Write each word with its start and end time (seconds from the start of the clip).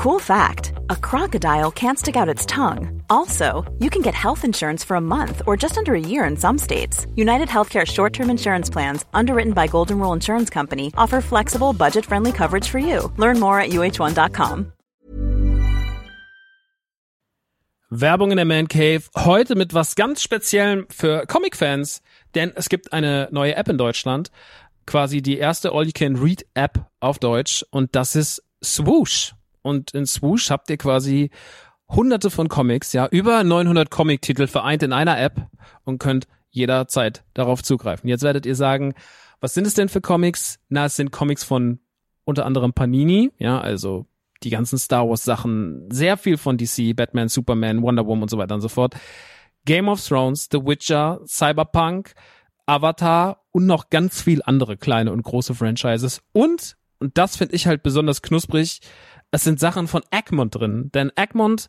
Cool 0.00 0.18
fact 0.18 0.72
a 0.88 0.96
crocodile 0.96 1.70
can't 1.70 1.98
stick 1.98 2.16
out 2.16 2.26
its 2.34 2.46
tongue. 2.46 3.02
Also, 3.10 3.70
you 3.80 3.90
can 3.90 4.00
get 4.00 4.14
health 4.14 4.46
insurance 4.46 4.82
for 4.82 4.96
a 4.96 5.00
month 5.00 5.42
or 5.46 5.58
just 5.58 5.76
under 5.76 5.94
a 5.94 6.00
year 6.00 6.24
in 6.24 6.38
some 6.38 6.56
states. 6.56 7.06
United 7.16 7.48
Healthcare 7.48 7.86
short 7.86 8.14
term 8.14 8.30
insurance 8.30 8.70
plans, 8.70 9.04
underwritten 9.12 9.52
by 9.52 9.66
Golden 9.66 9.98
Rule 9.98 10.14
Insurance 10.14 10.48
Company, 10.48 10.90
offer 10.96 11.20
flexible, 11.20 11.74
budget 11.74 12.06
friendly 12.06 12.32
coverage 12.32 12.66
for 12.66 12.78
you. 12.78 13.12
Learn 13.18 13.38
more 13.38 13.60
at 13.60 13.72
uh1.com. 13.72 14.72
Werbung 17.90 18.30
in 18.30 18.38
der 18.38 18.46
Man 18.46 18.68
Cave. 18.68 19.02
Heute 19.14 19.54
mit 19.54 19.74
was 19.74 19.96
ganz 19.96 20.22
Speziellem 20.22 20.86
für 20.88 21.26
Comic-Fans, 21.26 22.00
denn 22.34 22.52
es 22.56 22.70
gibt 22.70 22.94
eine 22.94 23.28
neue 23.32 23.54
App 23.54 23.68
in 23.68 23.76
Deutschland. 23.76 24.30
Quasi 24.86 25.20
die 25.20 25.36
erste 25.36 25.72
All-You-Can-Read-App 25.72 26.86
auf 27.00 27.18
Deutsch 27.18 27.66
und 27.70 27.94
das 27.94 28.16
ist 28.16 28.42
Swoosh. 28.64 29.34
Und 29.62 29.92
in 29.92 30.06
Swoosh 30.06 30.50
habt 30.50 30.70
ihr 30.70 30.76
quasi 30.76 31.30
hunderte 31.88 32.30
von 32.30 32.48
Comics, 32.48 32.92
ja, 32.92 33.06
über 33.08 33.42
900 33.42 33.90
Comic-Titel 33.90 34.46
vereint 34.46 34.82
in 34.82 34.92
einer 34.92 35.18
App 35.20 35.48
und 35.84 35.98
könnt 35.98 36.28
jederzeit 36.50 37.24
darauf 37.34 37.62
zugreifen. 37.62 38.08
Jetzt 38.08 38.22
werdet 38.22 38.46
ihr 38.46 38.54
sagen, 38.54 38.94
was 39.40 39.54
sind 39.54 39.66
es 39.66 39.74
denn 39.74 39.88
für 39.88 40.00
Comics? 40.00 40.60
Na, 40.68 40.84
es 40.84 40.96
sind 40.96 41.10
Comics 41.10 41.44
von 41.44 41.80
unter 42.24 42.46
anderem 42.46 42.72
Panini, 42.72 43.32
ja, 43.38 43.60
also 43.60 44.06
die 44.42 44.50
ganzen 44.50 44.78
Star 44.78 45.08
Wars 45.08 45.24
Sachen, 45.24 45.88
sehr 45.90 46.16
viel 46.16 46.36
von 46.36 46.56
DC, 46.56 46.94
Batman, 46.94 47.28
Superman, 47.28 47.82
Wonder 47.82 48.06
Woman 48.06 48.22
und 48.22 48.30
so 48.30 48.38
weiter 48.38 48.54
und 48.54 48.60
so 48.60 48.68
fort. 48.68 48.94
Game 49.64 49.88
of 49.88 50.04
Thrones, 50.06 50.48
The 50.50 50.64
Witcher, 50.64 51.20
Cyberpunk, 51.26 52.14
Avatar 52.66 53.42
und 53.50 53.66
noch 53.66 53.90
ganz 53.90 54.22
viel 54.22 54.42
andere 54.44 54.76
kleine 54.76 55.12
und 55.12 55.22
große 55.22 55.54
Franchises. 55.54 56.22
Und, 56.32 56.76
und 57.00 57.18
das 57.18 57.36
finde 57.36 57.54
ich 57.54 57.66
halt 57.66 57.82
besonders 57.82 58.22
knusprig, 58.22 58.80
es 59.30 59.44
sind 59.44 59.60
Sachen 59.60 59.88
von 59.88 60.02
Egmont 60.10 60.54
drin. 60.54 60.90
Denn 60.92 61.12
Egmont 61.16 61.68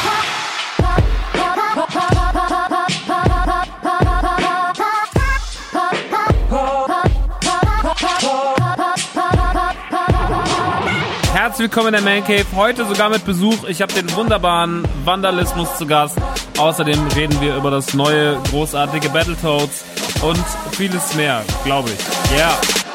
Willkommen 11.61 11.93
in 11.93 12.03
der 12.03 12.15
Man 12.15 12.23
Cave. 12.23 12.43
Heute 12.55 12.85
sogar 12.85 13.11
mit 13.11 13.23
Besuch. 13.23 13.65
Ich 13.67 13.83
habe 13.83 13.93
den 13.93 14.11
wunderbaren 14.15 14.83
Vandalismus 15.05 15.77
zu 15.77 15.85
Gast. 15.85 16.17
Außerdem 16.57 16.99
reden 17.09 17.39
wir 17.39 17.55
über 17.55 17.69
das 17.69 17.93
neue, 17.93 18.41
großartige 18.49 19.09
Battletoads 19.09 19.85
und 20.23 20.43
vieles 20.71 21.13
mehr, 21.13 21.43
glaube 21.63 21.91
ich. 21.91 22.35
Ja. 22.35 22.47
Yeah. 22.47 22.90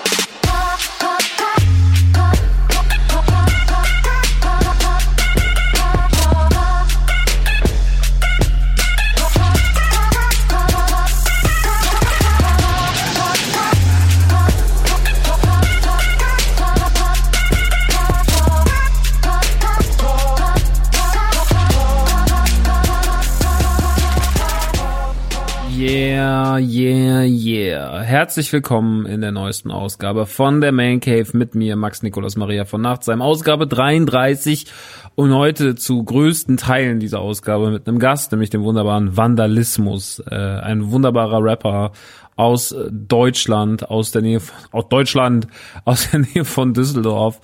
Yeah. 25.86 26.15
Yeah, 26.26 26.58
yeah, 26.58 27.22
yeah. 27.22 28.00
Herzlich 28.00 28.52
willkommen 28.52 29.06
in 29.06 29.20
der 29.20 29.30
neuesten 29.30 29.70
Ausgabe 29.70 30.26
von 30.26 30.60
der 30.60 30.72
Man 30.72 30.98
Cave 30.98 31.28
mit 31.34 31.54
mir, 31.54 31.76
Max 31.76 32.02
Nikolaus 32.02 32.34
Maria 32.34 32.64
von 32.64 32.80
Nachtsheim. 32.80 33.22
Ausgabe 33.22 33.68
33 33.68 34.66
und 35.14 35.32
heute 35.32 35.76
zu 35.76 36.02
größten 36.02 36.56
Teilen 36.56 36.98
dieser 36.98 37.20
Ausgabe 37.20 37.70
mit 37.70 37.86
einem 37.86 38.00
Gast, 38.00 38.32
nämlich 38.32 38.50
dem 38.50 38.64
wunderbaren 38.64 39.16
Vandalismus. 39.16 40.18
Äh, 40.28 40.34
ein 40.34 40.90
wunderbarer 40.90 41.44
Rapper 41.44 41.92
aus 42.36 42.74
Deutschland, 42.90 43.90
aus 43.90 44.10
der 44.10 44.20
Nähe, 44.20 44.40
aus 44.70 44.88
Deutschland, 44.88 45.48
aus 45.84 46.10
der 46.10 46.20
Nähe 46.20 46.44
von 46.44 46.74
Düsseldorf, 46.74 47.40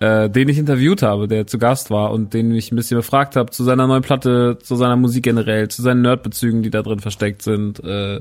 äh, 0.00 0.28
den 0.28 0.48
ich 0.50 0.58
interviewt 0.58 1.02
habe, 1.02 1.28
der 1.28 1.46
zu 1.46 1.58
Gast 1.58 1.90
war 1.90 2.12
und 2.12 2.34
den 2.34 2.54
ich 2.54 2.70
ein 2.70 2.76
bisschen 2.76 2.98
befragt 2.98 3.36
habe 3.36 3.50
zu 3.50 3.64
seiner 3.64 3.86
neuen 3.86 4.02
Platte, 4.02 4.58
zu 4.62 4.76
seiner 4.76 4.96
Musik 4.96 5.24
generell, 5.24 5.68
zu 5.68 5.80
seinen 5.80 6.02
Nerdbezügen, 6.02 6.62
die 6.62 6.70
da 6.70 6.82
drin 6.82 7.00
versteckt 7.00 7.40
sind, 7.40 7.82
äh, 7.82 8.20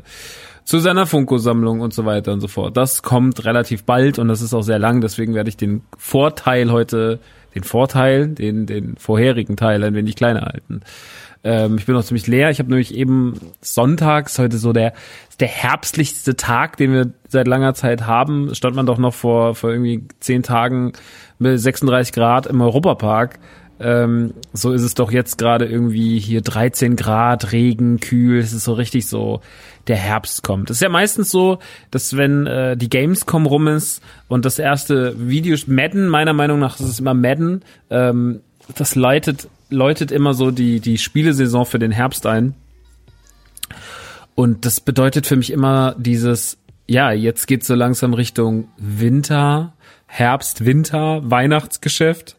zu 0.64 0.80
seiner 0.80 1.06
Funko-Sammlung 1.06 1.81
und 1.81 1.94
so 1.94 2.06
weiter 2.06 2.31
und 2.34 2.41
so 2.41 2.47
fort. 2.47 2.78
Das 2.78 3.03
kommt 3.03 3.44
relativ 3.46 3.84
bald 3.84 4.19
und 4.19 4.28
das 4.28 4.41
ist 4.41 4.53
auch 4.53 4.62
sehr 4.62 4.80
lang, 4.80 5.02
deswegen 5.02 5.34
werde 5.34 5.50
ich 5.50 5.58
den 5.58 5.81
Vorteil 5.97 6.72
heute, 6.72 7.19
den 7.56 7.64
Vorteil, 7.64 8.30
den, 8.30 8.66
den 8.66 8.96
vorherigen 8.97 9.58
Teil 9.58 9.84
ein 9.84 9.94
wenig 9.94 10.16
kleiner 10.16 10.41
halten. 10.41 10.81
Ähm, 11.44 11.78
ich 11.78 11.86
bin 11.86 11.96
noch 11.96 12.03
ziemlich 12.03 12.28
leer. 12.28 12.50
Ich 12.50 12.59
habe 12.59 12.69
nämlich 12.69 12.96
eben 12.96 13.34
sonntags 13.62 14.40
heute 14.40 14.58
so 14.58 14.74
der 14.74 14.94
der 15.40 15.47
herbstlichste 15.47 16.35
Tag, 16.35 16.78
den 16.78 16.94
wir 16.94 17.12
seit 17.28 17.47
langer 17.47 17.74
Zeit 17.74 18.06
haben. 18.08 18.53
Stand 18.56 18.75
man 18.75 18.85
doch 18.85 18.97
noch 18.97 19.14
vor 19.14 19.56
vor 19.56 19.72
irgendwie 19.72 20.08
zehn 20.20 20.44
Tagen 20.44 20.94
mit 21.40 21.59
36 21.59 22.14
Grad 22.14 22.47
im 22.47 22.62
Europapark. 22.62 23.40
Ähm, 23.84 24.34
so 24.54 24.72
ist 24.72 24.84
es 24.84 24.94
doch 24.94 25.12
jetzt 25.12 25.38
gerade 25.38 25.66
irgendwie 25.66 26.20
hier 26.20 26.42
13 26.42 26.96
Grad, 26.96 27.52
Regen, 27.52 28.00
kühl. 28.00 28.40
Es 28.40 28.54
ist 28.54 28.64
so 28.64 28.74
richtig 28.74 29.08
so, 29.08 29.42
der 29.88 29.98
Herbst 29.98 30.44
kommt. 30.44 30.70
Es 30.70 30.78
ist 30.78 30.82
ja 30.82 30.90
meistens 30.90 31.30
so, 31.30 31.59
dass 31.91 32.16
wenn 32.16 32.47
äh, 32.47 32.78
die 32.78 32.90
Gamescom 32.90 33.46
rum 33.46 33.68
ist 33.68 34.02
und 34.30 34.46
das 34.46 34.58
erste 34.59 35.16
Video, 35.28 35.58
Madden, 35.68 36.08
meiner 36.08 36.34
Meinung 36.34 36.59
nach 36.59 36.80
ist 36.80 36.88
es 36.88 37.00
immer 37.00 37.14
Madden, 37.14 37.64
ähm, 37.90 38.41
das 38.76 38.96
leitet 38.96 39.50
läutet 39.74 40.12
immer 40.12 40.34
so 40.34 40.52
die, 40.52 40.79
die 40.79 40.97
Spielesaison 40.97 41.66
für 41.66 41.79
den 41.79 41.91
Herbst 41.91 42.26
ein. 42.26 42.53
Und 44.36 44.66
das 44.66 44.79
bedeutet 44.79 45.28
für 45.28 45.36
mich 45.36 45.52
immer 45.52 45.96
dieses, 45.97 46.58
ja, 46.88 47.12
jetzt 47.12 47.47
geht 47.47 47.64
so 47.64 47.76
langsam 47.76 48.14
Richtung 48.14 48.68
Winter, 48.78 49.74
Herbst, 50.06 50.66
Winter, 50.66 51.22
Weihnachtsgeschäft. 51.29 52.38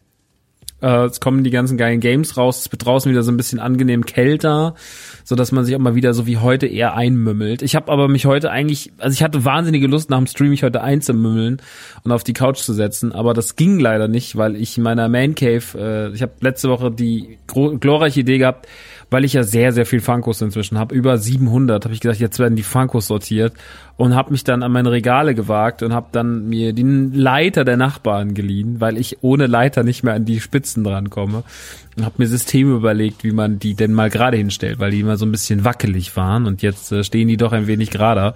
Äh, 0.85 1.05
es 1.05 1.19
kommen 1.19 1.43
die 1.43 1.49
ganzen 1.49 1.77
geilen 1.77 1.99
Games 1.99 2.37
raus. 2.37 2.59
Es 2.59 2.71
wird 2.71 2.85
draußen 2.85 3.11
wieder 3.11 3.23
so 3.23 3.31
ein 3.31 3.37
bisschen 3.37 3.59
angenehm 3.59 4.05
kälter, 4.05 4.75
so 5.23 5.35
dass 5.35 5.51
man 5.51 5.65
sich 5.65 5.75
auch 5.75 5.79
mal 5.79 5.95
wieder 5.95 6.13
so 6.13 6.27
wie 6.27 6.37
heute 6.37 6.67
eher 6.67 6.95
einmümmelt. 6.95 7.63
Ich 7.63 7.75
habe 7.75 7.91
aber 7.91 8.07
mich 8.07 8.27
heute 8.27 8.51
eigentlich, 8.51 8.93
also 8.99 9.13
ich 9.15 9.23
hatte 9.23 9.43
wahnsinnige 9.43 9.87
Lust 9.87 10.11
nach 10.11 10.19
dem 10.19 10.27
Stream 10.27 10.51
mich 10.51 10.61
heute 10.61 10.81
einzumümmeln 10.81 11.59
und 12.03 12.11
auf 12.11 12.23
die 12.23 12.33
Couch 12.33 12.59
zu 12.59 12.73
setzen, 12.73 13.11
aber 13.13 13.33
das 13.33 13.55
ging 13.55 13.79
leider 13.79 14.07
nicht, 14.07 14.37
weil 14.37 14.55
ich 14.55 14.77
in 14.77 14.83
meiner 14.83 15.09
Man 15.09 15.33
Cave, 15.33 15.63
äh, 15.75 16.13
ich 16.13 16.21
habe 16.21 16.33
letzte 16.41 16.69
Woche 16.69 16.91
die 16.91 17.39
glorreiche 17.47 18.19
Idee 18.19 18.37
gehabt, 18.37 18.67
weil 19.09 19.25
ich 19.25 19.33
ja 19.33 19.43
sehr, 19.43 19.71
sehr 19.71 19.85
viel 19.85 20.01
Funkos 20.01 20.41
inzwischen 20.41 20.77
habe, 20.77 20.95
über 20.95 21.17
700, 21.17 21.83
habe 21.83 21.93
ich 21.93 21.99
gesagt, 21.99 22.19
jetzt 22.19 22.39
werden 22.39 22.55
die 22.55 22.63
Funkos 22.63 23.07
sortiert 23.07 23.53
und 23.97 24.15
habe 24.15 24.31
mich 24.31 24.43
dann 24.43 24.63
an 24.63 24.71
meine 24.71 24.91
Regale 24.91 25.35
gewagt 25.35 25.83
und 25.83 25.93
habe 25.93 26.07
dann 26.11 26.49
mir 26.49 26.73
den 26.73 27.13
Leiter 27.13 27.63
der 27.63 27.77
Nachbarn 27.77 28.33
geliehen, 28.33 28.79
weil 28.79 28.97
ich 28.97 29.17
ohne 29.21 29.47
Leiter 29.47 29.83
nicht 29.83 30.03
mehr 30.03 30.13
an 30.13 30.25
die 30.25 30.39
Spitzen 30.39 30.83
drankomme 30.83 31.43
und 31.95 32.05
habe 32.05 32.15
mir 32.17 32.27
Systeme 32.27 32.75
überlegt, 32.75 33.23
wie 33.23 33.31
man 33.31 33.59
die 33.59 33.75
denn 33.75 33.93
mal 33.93 34.09
gerade 34.09 34.37
hinstellt, 34.37 34.79
weil 34.79 34.91
die 34.91 34.99
immer 34.99 35.17
so 35.17 35.25
ein 35.25 35.31
bisschen 35.31 35.63
wackelig 35.63 36.15
waren 36.15 36.45
und 36.45 36.61
jetzt 36.61 36.91
äh, 36.91 37.03
stehen 37.03 37.27
die 37.27 37.37
doch 37.37 37.51
ein 37.51 37.67
wenig 37.67 37.91
gerader. 37.91 38.35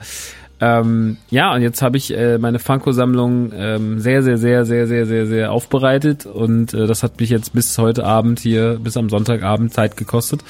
Ähm, 0.61 1.17
ja, 1.29 1.53
und 1.53 1.61
jetzt 1.61 1.81
habe 1.81 1.97
ich 1.97 2.13
äh, 2.13 2.37
meine 2.37 2.59
Funko-Sammlung 2.59 3.51
ähm, 3.55 3.99
sehr, 3.99 4.23
sehr, 4.23 4.37
sehr, 4.37 4.65
sehr, 4.65 4.87
sehr, 4.87 5.05
sehr, 5.05 5.25
sehr 5.25 5.51
aufbereitet 5.51 6.25
und 6.25 6.73
äh, 6.73 6.85
das 6.85 7.01
hat 7.01 7.19
mich 7.19 7.29
jetzt 7.29 7.53
bis 7.53 7.77
heute 7.77 8.03
Abend 8.03 8.39
hier, 8.39 8.77
bis 8.81 8.97
am 8.97 9.09
Sonntagabend 9.09 9.73
Zeit 9.73 9.95
gekostet, 9.95 10.43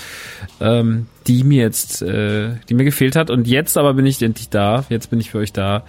ähm, 0.59 1.05
die 1.27 1.43
mir 1.43 1.61
jetzt, 1.61 2.01
äh, 2.01 2.55
die 2.69 2.73
mir 2.73 2.85
gefehlt 2.85 3.15
hat. 3.15 3.29
Und 3.29 3.47
jetzt 3.47 3.77
aber 3.77 3.93
bin 3.93 4.05
ich 4.07 4.21
endlich 4.21 4.49
da. 4.49 4.85
Jetzt 4.89 5.11
bin 5.11 5.19
ich 5.19 5.29
für 5.29 5.37
euch 5.37 5.53
da 5.53 5.83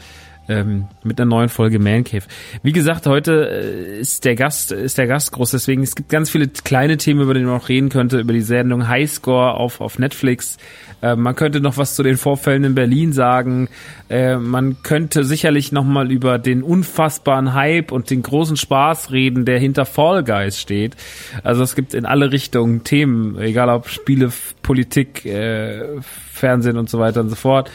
ähm, 0.50 0.88
mit 1.04 1.20
einer 1.20 1.30
neuen 1.30 1.48
Folge 1.48 1.78
Man 1.78 2.04
Cave. 2.04 2.24
Wie 2.62 2.72
gesagt, 2.72 3.06
heute 3.06 3.48
äh, 3.48 4.00
ist 4.00 4.24
der 4.24 4.34
Gast 4.34 4.72
ist 4.72 4.98
der 4.98 5.06
Gast 5.06 5.32
groß, 5.32 5.52
deswegen 5.52 5.82
es 5.82 5.94
gibt 5.94 6.08
ganz 6.08 6.28
viele 6.28 6.48
kleine 6.48 6.96
Themen, 6.96 7.20
über 7.20 7.34
die 7.34 7.40
man 7.40 7.54
noch 7.54 7.68
reden 7.68 7.88
könnte, 7.88 8.18
über 8.18 8.32
die 8.32 8.40
Sendung 8.40 8.88
Highscore 8.88 9.54
auf 9.54 9.80
auf 9.80 9.98
Netflix. 9.98 10.58
Äh, 11.02 11.14
man 11.14 11.36
könnte 11.36 11.60
noch 11.60 11.76
was 11.76 11.94
zu 11.94 12.02
den 12.02 12.16
Vorfällen 12.16 12.64
in 12.64 12.74
Berlin 12.74 13.12
sagen. 13.12 13.68
Äh, 14.08 14.36
man 14.36 14.82
könnte 14.82 15.24
sicherlich 15.24 15.70
noch 15.70 15.84
mal 15.84 16.10
über 16.10 16.38
den 16.38 16.62
unfassbaren 16.62 17.54
Hype 17.54 17.92
und 17.92 18.10
den 18.10 18.22
großen 18.22 18.56
Spaß 18.56 19.12
reden, 19.12 19.44
der 19.44 19.60
hinter 19.60 19.86
Fall 19.86 20.24
Guys 20.24 20.60
steht. 20.60 20.96
Also 21.44 21.62
es 21.62 21.76
gibt 21.76 21.94
in 21.94 22.04
alle 22.04 22.32
Richtungen 22.32 22.82
Themen, 22.82 23.38
egal 23.38 23.68
ob 23.68 23.88
Spiele, 23.88 24.32
Politik, 24.62 25.24
äh, 25.24 26.00
Fernsehen 26.32 26.76
und 26.76 26.90
so 26.90 26.98
weiter 26.98 27.20
und 27.20 27.28
so 27.28 27.36
fort. 27.36 27.70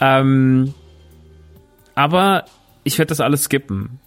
Ähm, 0.00 0.74
aber 1.98 2.44
ich 2.84 2.96
werde 2.96 3.08
das 3.08 3.20
alles 3.20 3.42
skippen, 3.42 3.98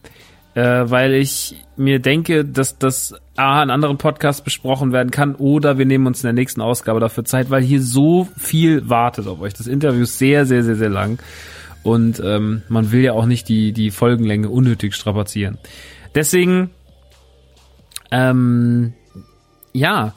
äh, 0.53 0.61
weil 0.61 1.13
ich 1.13 1.57
mir 1.75 1.99
denke, 1.99 2.45
dass 2.45 2.77
das 2.77 3.13
A 3.35 3.61
in 3.61 3.69
anderen 3.69 3.97
Podcasts 3.97 4.41
besprochen 4.41 4.93
werden 4.93 5.11
kann 5.11 5.35
oder 5.35 5.77
wir 5.77 5.85
nehmen 5.85 6.07
uns 6.07 6.23
in 6.23 6.27
der 6.27 6.33
nächsten 6.33 6.61
Ausgabe 6.61 7.01
dafür 7.01 7.25
Zeit, 7.25 7.49
weil 7.49 7.61
hier 7.61 7.81
so 7.81 8.29
viel 8.37 8.89
wartet 8.89 9.27
auf 9.27 9.41
euch. 9.41 9.53
Das 9.55 9.67
Interview 9.67 10.03
ist 10.03 10.17
sehr, 10.17 10.45
sehr, 10.45 10.63
sehr, 10.63 10.77
sehr 10.77 10.87
lang 10.87 11.21
und 11.83 12.21
ähm, 12.23 12.61
man 12.69 12.93
will 12.93 13.01
ja 13.01 13.11
auch 13.11 13.25
nicht 13.25 13.49
die, 13.49 13.73
die 13.73 13.91
Folgenlänge 13.91 14.47
unnötig 14.47 14.95
strapazieren. 14.95 15.57
Deswegen, 16.15 16.69
ähm, 18.09 18.93
ja, 19.73 20.13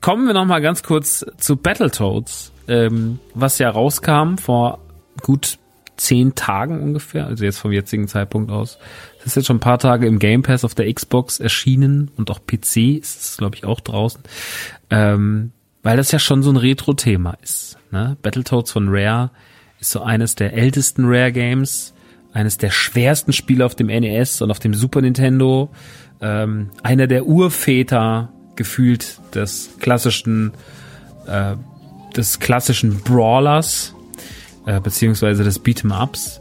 kommen 0.00 0.24
wir 0.28 0.34
noch 0.34 0.46
mal 0.46 0.60
ganz 0.60 0.84
kurz 0.84 1.26
zu 1.36 1.56
Battletoads, 1.56 2.52
ähm, 2.68 3.18
was 3.34 3.58
ja 3.58 3.70
rauskam 3.70 4.36
vor 4.36 4.78
gut 5.20 5.58
zehn 5.96 6.34
Tagen 6.34 6.80
ungefähr, 6.80 7.26
also 7.26 7.44
jetzt 7.44 7.58
vom 7.58 7.72
jetzigen 7.72 8.08
Zeitpunkt 8.08 8.50
aus. 8.50 8.78
Es 9.20 9.26
ist 9.26 9.36
jetzt 9.36 9.46
schon 9.46 9.56
ein 9.56 9.60
paar 9.60 9.78
Tage 9.78 10.06
im 10.06 10.18
Game 10.18 10.42
Pass 10.42 10.64
auf 10.64 10.74
der 10.74 10.92
Xbox 10.92 11.40
erschienen 11.40 12.10
und 12.16 12.30
auch 12.30 12.40
PC 12.46 12.98
ist 12.98 13.20
es, 13.20 13.36
glaube 13.36 13.56
ich, 13.56 13.64
auch 13.64 13.80
draußen. 13.80 14.22
Ähm, 14.90 15.52
weil 15.82 15.96
das 15.96 16.10
ja 16.12 16.18
schon 16.18 16.42
so 16.42 16.50
ein 16.50 16.56
Retro-Thema 16.56 17.36
ist. 17.42 17.78
Ne? 17.90 18.16
Battletoads 18.22 18.72
von 18.72 18.88
Rare 18.88 19.30
ist 19.80 19.90
so 19.90 20.02
eines 20.02 20.34
der 20.34 20.54
ältesten 20.54 21.04
Rare-Games, 21.04 21.94
eines 22.32 22.58
der 22.58 22.70
schwersten 22.70 23.32
Spiele 23.32 23.64
auf 23.64 23.74
dem 23.74 23.86
NES 23.86 24.42
und 24.42 24.50
auf 24.50 24.58
dem 24.58 24.74
Super 24.74 25.02
Nintendo, 25.02 25.70
ähm, 26.20 26.70
einer 26.82 27.06
der 27.06 27.26
Urväter 27.26 28.32
gefühlt 28.56 29.20
des 29.34 29.76
klassischen, 29.78 30.52
äh, 31.26 31.54
des 32.16 32.40
klassischen 32.40 33.00
Brawlers, 33.00 33.94
äh, 34.66 34.80
beziehungsweise 34.80 35.44
des 35.44 35.62
Beat'em-Ups. 35.64 36.40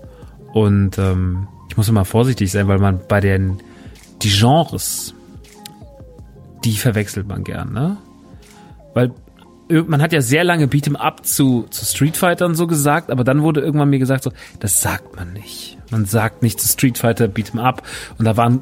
Und 0.53 0.97
ähm, 0.97 1.47
ich 1.69 1.77
muss 1.77 1.89
immer 1.89 2.05
vorsichtig 2.05 2.51
sein, 2.51 2.67
weil 2.67 2.79
man 2.79 3.01
bei 3.07 3.19
den 3.19 3.61
die 4.21 4.29
Genres, 4.29 5.13
die 6.63 6.77
verwechselt 6.77 7.27
man 7.27 7.43
gern, 7.43 7.73
ne? 7.73 7.97
Weil 8.93 9.11
man 9.87 10.01
hat 10.01 10.13
ja 10.13 10.21
sehr 10.21 10.43
lange 10.43 10.67
Beat'em 10.67 10.95
Up 10.95 11.25
zu, 11.25 11.65
zu 11.69 11.85
Street 11.85 12.17
Fighter 12.17 12.53
so 12.53 12.67
gesagt, 12.67 13.09
aber 13.09 13.23
dann 13.23 13.41
wurde 13.41 13.61
irgendwann 13.61 13.89
mir 13.89 13.99
gesagt 13.99 14.23
so, 14.23 14.31
das 14.59 14.81
sagt 14.81 15.15
man 15.15 15.33
nicht. 15.33 15.77
Man 15.89 16.05
sagt 16.05 16.43
nicht 16.43 16.59
zu 16.59 16.67
Street 16.67 16.97
Fighter 16.97 17.25
Beat'em 17.25 17.59
Up. 17.59 17.81
Und 18.17 18.25
da 18.25 18.37
waren, 18.37 18.61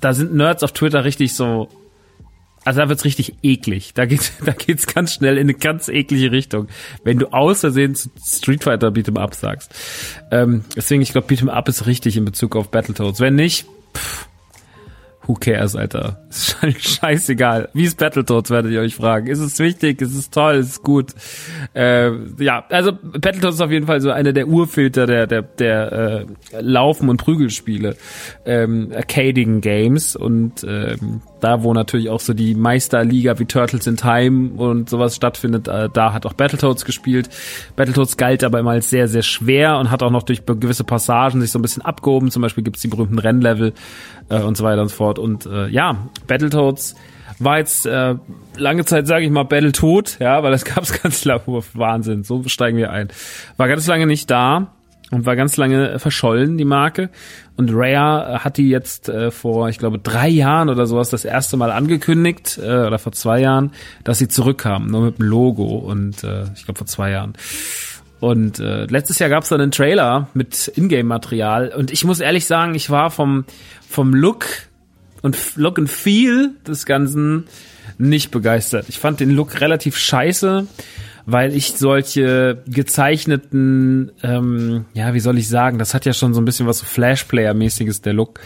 da 0.00 0.14
sind 0.14 0.34
Nerds 0.34 0.62
auf 0.62 0.72
Twitter 0.72 1.04
richtig 1.04 1.34
so 1.34 1.68
also 2.66 2.80
da 2.80 2.88
wird's 2.88 3.04
richtig 3.04 3.34
eklig. 3.44 3.94
Da 3.94 4.06
geht's, 4.06 4.32
da 4.44 4.52
geht's 4.52 4.86
ganz 4.86 5.14
schnell 5.14 5.36
in 5.36 5.44
eine 5.44 5.54
ganz 5.54 5.88
eklige 5.88 6.32
Richtung, 6.32 6.66
wenn 7.04 7.18
du 7.18 7.32
aus 7.32 7.60
Versehen 7.60 7.96
Street 7.96 8.64
Fighter 8.64 8.88
Beat'em 8.88 9.18
Up 9.18 9.34
sagst. 9.34 9.72
Ähm, 10.32 10.64
deswegen, 10.74 11.00
ich 11.00 11.12
glaube, 11.12 11.32
Beat'em 11.32 11.48
Up 11.48 11.68
ist 11.68 11.86
richtig 11.86 12.16
in 12.16 12.24
Bezug 12.24 12.56
auf 12.56 12.70
Battletoads. 12.72 13.20
Wenn 13.20 13.36
nicht, 13.36 13.66
pff, 13.94 14.28
who 15.26 15.34
cares, 15.34 15.76
Alter? 15.76 16.20
Scheißegal. 16.78 17.68
Wie 17.72 17.84
ist 17.84 17.98
Battletoads, 17.98 18.50
werdet 18.50 18.72
ihr 18.72 18.80
euch 18.80 18.94
fragen. 18.94 19.26
Ist 19.26 19.40
es 19.40 19.58
wichtig? 19.58 20.00
Ist 20.00 20.14
es 20.14 20.30
toll? 20.30 20.56
Ist 20.56 20.70
es 20.70 20.82
gut? 20.82 21.12
Äh, 21.74 22.10
ja, 22.38 22.64
also 22.68 22.92
Battletoads 22.92 23.56
ist 23.56 23.60
auf 23.60 23.70
jeden 23.70 23.86
Fall 23.86 24.00
so 24.00 24.10
einer 24.10 24.32
der 24.32 24.48
Urfilter 24.48 25.06
der, 25.06 25.26
der, 25.26 25.42
der 25.42 25.92
äh, 25.92 26.26
Laufen- 26.60 27.08
und 27.08 27.18
Prügelspiele, 27.18 27.96
ähm, 28.44 28.92
Arcading 28.94 29.60
Games 29.60 30.16
und 30.16 30.64
ähm, 30.64 31.20
da, 31.40 31.62
wo 31.62 31.74
natürlich 31.74 32.08
auch 32.08 32.20
so 32.20 32.32
die 32.32 32.54
Meisterliga 32.54 33.38
wie 33.38 33.44
Turtles 33.44 33.86
in 33.86 33.96
Time 33.96 34.50
und 34.56 34.88
sowas 34.88 35.16
stattfindet, 35.16 35.68
äh, 35.68 35.88
da 35.92 36.12
hat 36.12 36.26
auch 36.26 36.32
Battletoads 36.32 36.84
gespielt. 36.84 37.28
Battletoads 37.76 38.16
galt 38.16 38.42
aber 38.42 38.58
immer 38.58 38.72
als 38.72 38.90
sehr, 38.90 39.08
sehr 39.08 39.22
schwer 39.22 39.78
und 39.78 39.90
hat 39.90 40.02
auch 40.02 40.10
noch 40.10 40.22
durch 40.22 40.44
gewisse 40.46 40.84
Passagen 40.84 41.40
sich 41.40 41.50
so 41.50 41.58
ein 41.58 41.62
bisschen 41.62 41.84
abgehoben. 41.84 42.30
Zum 42.30 42.42
Beispiel 42.42 42.64
gibt's 42.64 42.80
die 42.80 42.88
berühmten 42.88 43.18
Rennlevel 43.18 43.74
äh, 44.28 44.40
und 44.40 44.56
so 44.56 44.64
weiter 44.64 44.82
und 44.82 44.88
so 44.88 44.96
fort. 44.96 45.18
Und 45.18 45.46
äh, 45.46 45.68
ja, 45.68 46.08
Battletoads 46.26 46.94
war 47.38 47.58
jetzt 47.58 47.86
äh, 47.86 48.14
lange 48.56 48.84
Zeit, 48.84 49.06
sage 49.06 49.24
ich 49.24 49.30
mal, 49.30 49.44
Battletoad, 49.44 50.18
ja, 50.20 50.42
weil 50.42 50.52
das 50.52 50.64
gab's 50.74 51.00
ganz 51.00 51.24
lange. 51.24 51.42
Wahnsinn, 51.74 52.24
so 52.24 52.42
steigen 52.46 52.78
wir 52.78 52.90
ein. 52.90 53.08
War 53.56 53.68
ganz 53.68 53.86
lange 53.86 54.06
nicht 54.06 54.30
da 54.30 54.68
und 55.10 55.24
war 55.24 55.36
ganz 55.36 55.56
lange 55.56 55.98
verschollen, 55.98 56.58
die 56.58 56.64
Marke. 56.64 57.10
Und 57.56 57.70
Rare 57.72 58.44
hat 58.44 58.56
die 58.56 58.68
jetzt 58.68 59.08
äh, 59.08 59.30
vor, 59.30 59.68
ich 59.68 59.78
glaube, 59.78 59.98
drei 59.98 60.28
Jahren 60.28 60.68
oder 60.68 60.86
sowas 60.86 61.10
das 61.10 61.24
erste 61.24 61.56
Mal 61.56 61.70
angekündigt, 61.70 62.58
äh, 62.62 62.86
oder 62.86 62.98
vor 62.98 63.12
zwei 63.12 63.40
Jahren, 63.40 63.72
dass 64.04 64.18
sie 64.18 64.28
zurückkamen, 64.28 64.90
nur 64.90 65.02
mit 65.02 65.18
dem 65.18 65.26
Logo 65.26 65.76
und 65.76 66.24
äh, 66.24 66.44
ich 66.54 66.64
glaube 66.64 66.78
vor 66.78 66.86
zwei 66.86 67.10
Jahren. 67.10 67.34
Und 68.20 68.58
äh, 68.60 68.86
letztes 68.86 69.18
Jahr 69.18 69.28
gab 69.28 69.42
es 69.42 69.50
dann 69.50 69.60
einen 69.60 69.72
Trailer 69.72 70.28
mit 70.32 70.72
Ingame-Material 70.74 71.74
und 71.76 71.92
ich 71.92 72.04
muss 72.04 72.20
ehrlich 72.20 72.46
sagen, 72.46 72.74
ich 72.74 72.88
war 72.88 73.10
vom, 73.10 73.44
vom 73.88 74.14
Look 74.14 74.46
und 75.22 75.36
Look 75.56 75.78
and 75.78 75.90
Feel 75.90 76.52
des 76.66 76.86
Ganzen 76.86 77.44
nicht 77.98 78.30
begeistert. 78.30 78.86
Ich 78.88 78.98
fand 78.98 79.20
den 79.20 79.30
Look 79.30 79.60
relativ 79.60 79.98
scheiße 79.98 80.66
weil 81.26 81.54
ich 81.54 81.72
solche 81.72 82.62
gezeichneten, 82.68 84.12
ähm, 84.22 84.86
ja, 84.94 85.12
wie 85.12 85.20
soll 85.20 85.36
ich 85.36 85.48
sagen, 85.48 85.78
das 85.78 85.92
hat 85.92 86.06
ja 86.06 86.12
schon 86.12 86.32
so 86.32 86.40
ein 86.40 86.44
bisschen 86.44 86.68
was 86.68 86.78
so 86.78 86.86
Flashplayer-mäßiges, 86.86 88.00
der 88.00 88.14
Look. 88.14 88.40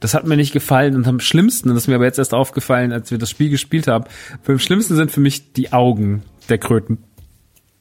Das 0.00 0.14
hat 0.14 0.26
mir 0.26 0.36
nicht 0.36 0.52
gefallen 0.52 0.96
und 0.96 1.06
am 1.06 1.20
schlimmsten, 1.20 1.68
das 1.68 1.78
ist 1.78 1.88
mir 1.88 1.96
aber 1.96 2.06
jetzt 2.06 2.18
erst 2.18 2.32
aufgefallen, 2.32 2.90
als 2.90 3.10
wir 3.10 3.18
das 3.18 3.30
Spiel 3.30 3.50
gespielt 3.50 3.86
haben, 3.86 4.06
am 4.46 4.58
schlimmsten 4.58 4.96
sind 4.96 5.12
für 5.12 5.20
mich 5.20 5.52
die 5.52 5.72
Augen 5.72 6.22
der 6.48 6.58
Kröten, 6.58 7.04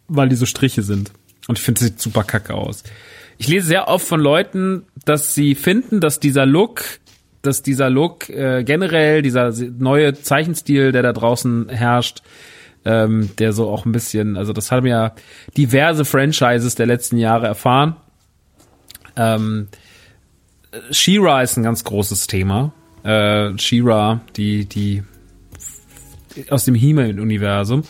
weil 0.09 0.27
die 0.27 0.35
so 0.35 0.45
Striche 0.45 0.83
sind. 0.83 1.13
Und 1.47 1.57
ich 1.57 1.63
finde, 1.63 1.79
es 1.79 1.87
sieht 1.87 2.01
super 2.01 2.23
kacke 2.23 2.53
aus. 2.53 2.83
Ich 3.37 3.47
lese 3.47 3.67
sehr 3.67 3.87
oft 3.87 4.07
von 4.07 4.19
Leuten, 4.19 4.85
dass 5.05 5.33
sie 5.33 5.55
finden, 5.55 5.99
dass 5.99 6.19
dieser 6.19 6.45
Look 6.45 6.83
dass 7.41 7.63
dieser 7.63 7.89
Look 7.89 8.29
äh, 8.29 8.63
generell, 8.63 9.21
dieser 9.21 9.51
neue 9.51 10.13
Zeichenstil, 10.13 10.91
der 10.91 11.01
da 11.01 11.13
draußen 11.13 11.69
herrscht, 11.69 12.21
ähm, 12.85 13.31
der 13.37 13.53
so 13.53 13.69
auch 13.69 13.85
ein 13.85 13.91
bisschen, 13.91 14.37
also 14.37 14.53
das 14.53 14.71
haben 14.71 14.87
ja 14.87 15.13
diverse 15.57 16.05
Franchises 16.05 16.75
der 16.75 16.85
letzten 16.85 17.17
Jahre 17.17 17.47
erfahren. 17.47 17.95
Ähm, 19.15 19.67
She-Ra 20.91 21.41
ist 21.41 21.57
ein 21.57 21.63
ganz 21.63 21.83
großes 21.83 22.27
Thema. 22.27 22.73
Äh, 23.03 23.57
She-Ra, 23.57 24.21
die, 24.35 24.65
die 24.65 25.03
aus 26.49 26.65
dem 26.65 26.75
He-Man-Universum. 26.75 27.83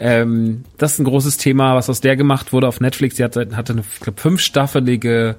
Ähm, 0.00 0.64
das 0.76 0.92
ist 0.92 0.98
ein 1.00 1.04
großes 1.04 1.38
Thema, 1.38 1.74
was 1.74 1.90
aus 1.90 2.00
der 2.00 2.16
gemacht 2.16 2.52
wurde 2.52 2.68
auf 2.68 2.80
Netflix. 2.80 3.16
Sie 3.16 3.24
hatte, 3.24 3.48
hatte 3.54 3.72
eine, 3.72 3.82
ich 3.82 4.00
glaube, 4.00 4.20
fünfstaffelige 4.20 5.36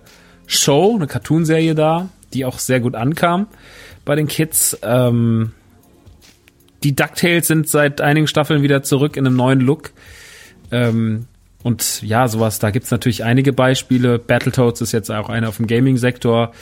Show, 0.47 0.95
eine 0.95 1.07
Cartoonserie 1.07 1.75
da, 1.75 2.09
die 2.33 2.45
auch 2.45 2.59
sehr 2.59 2.79
gut 2.79 2.95
ankam 2.95 3.47
bei 4.05 4.15
den 4.15 4.27
Kids. 4.27 4.77
Ähm, 4.81 5.51
die 6.83 6.95
DuckTales 6.95 7.47
sind 7.47 7.67
seit 7.67 8.01
einigen 8.01 8.27
Staffeln 8.27 8.61
wieder 8.61 8.83
zurück 8.83 9.17
in 9.17 9.25
einem 9.25 9.35
neuen 9.35 9.59
Look. 9.59 9.91
Ähm, 10.71 11.27
und 11.61 12.01
ja, 12.01 12.27
sowas, 12.27 12.59
da 12.59 12.71
gibt's 12.71 12.91
natürlich 12.91 13.23
einige 13.23 13.53
Beispiele. 13.53 14.17
Battletoads 14.17 14.81
ist 14.81 14.93
jetzt 14.93 15.11
auch 15.11 15.29
einer 15.29 15.49
auf 15.49 15.57
dem 15.57 15.67
Gaming-Sektor. 15.67 16.53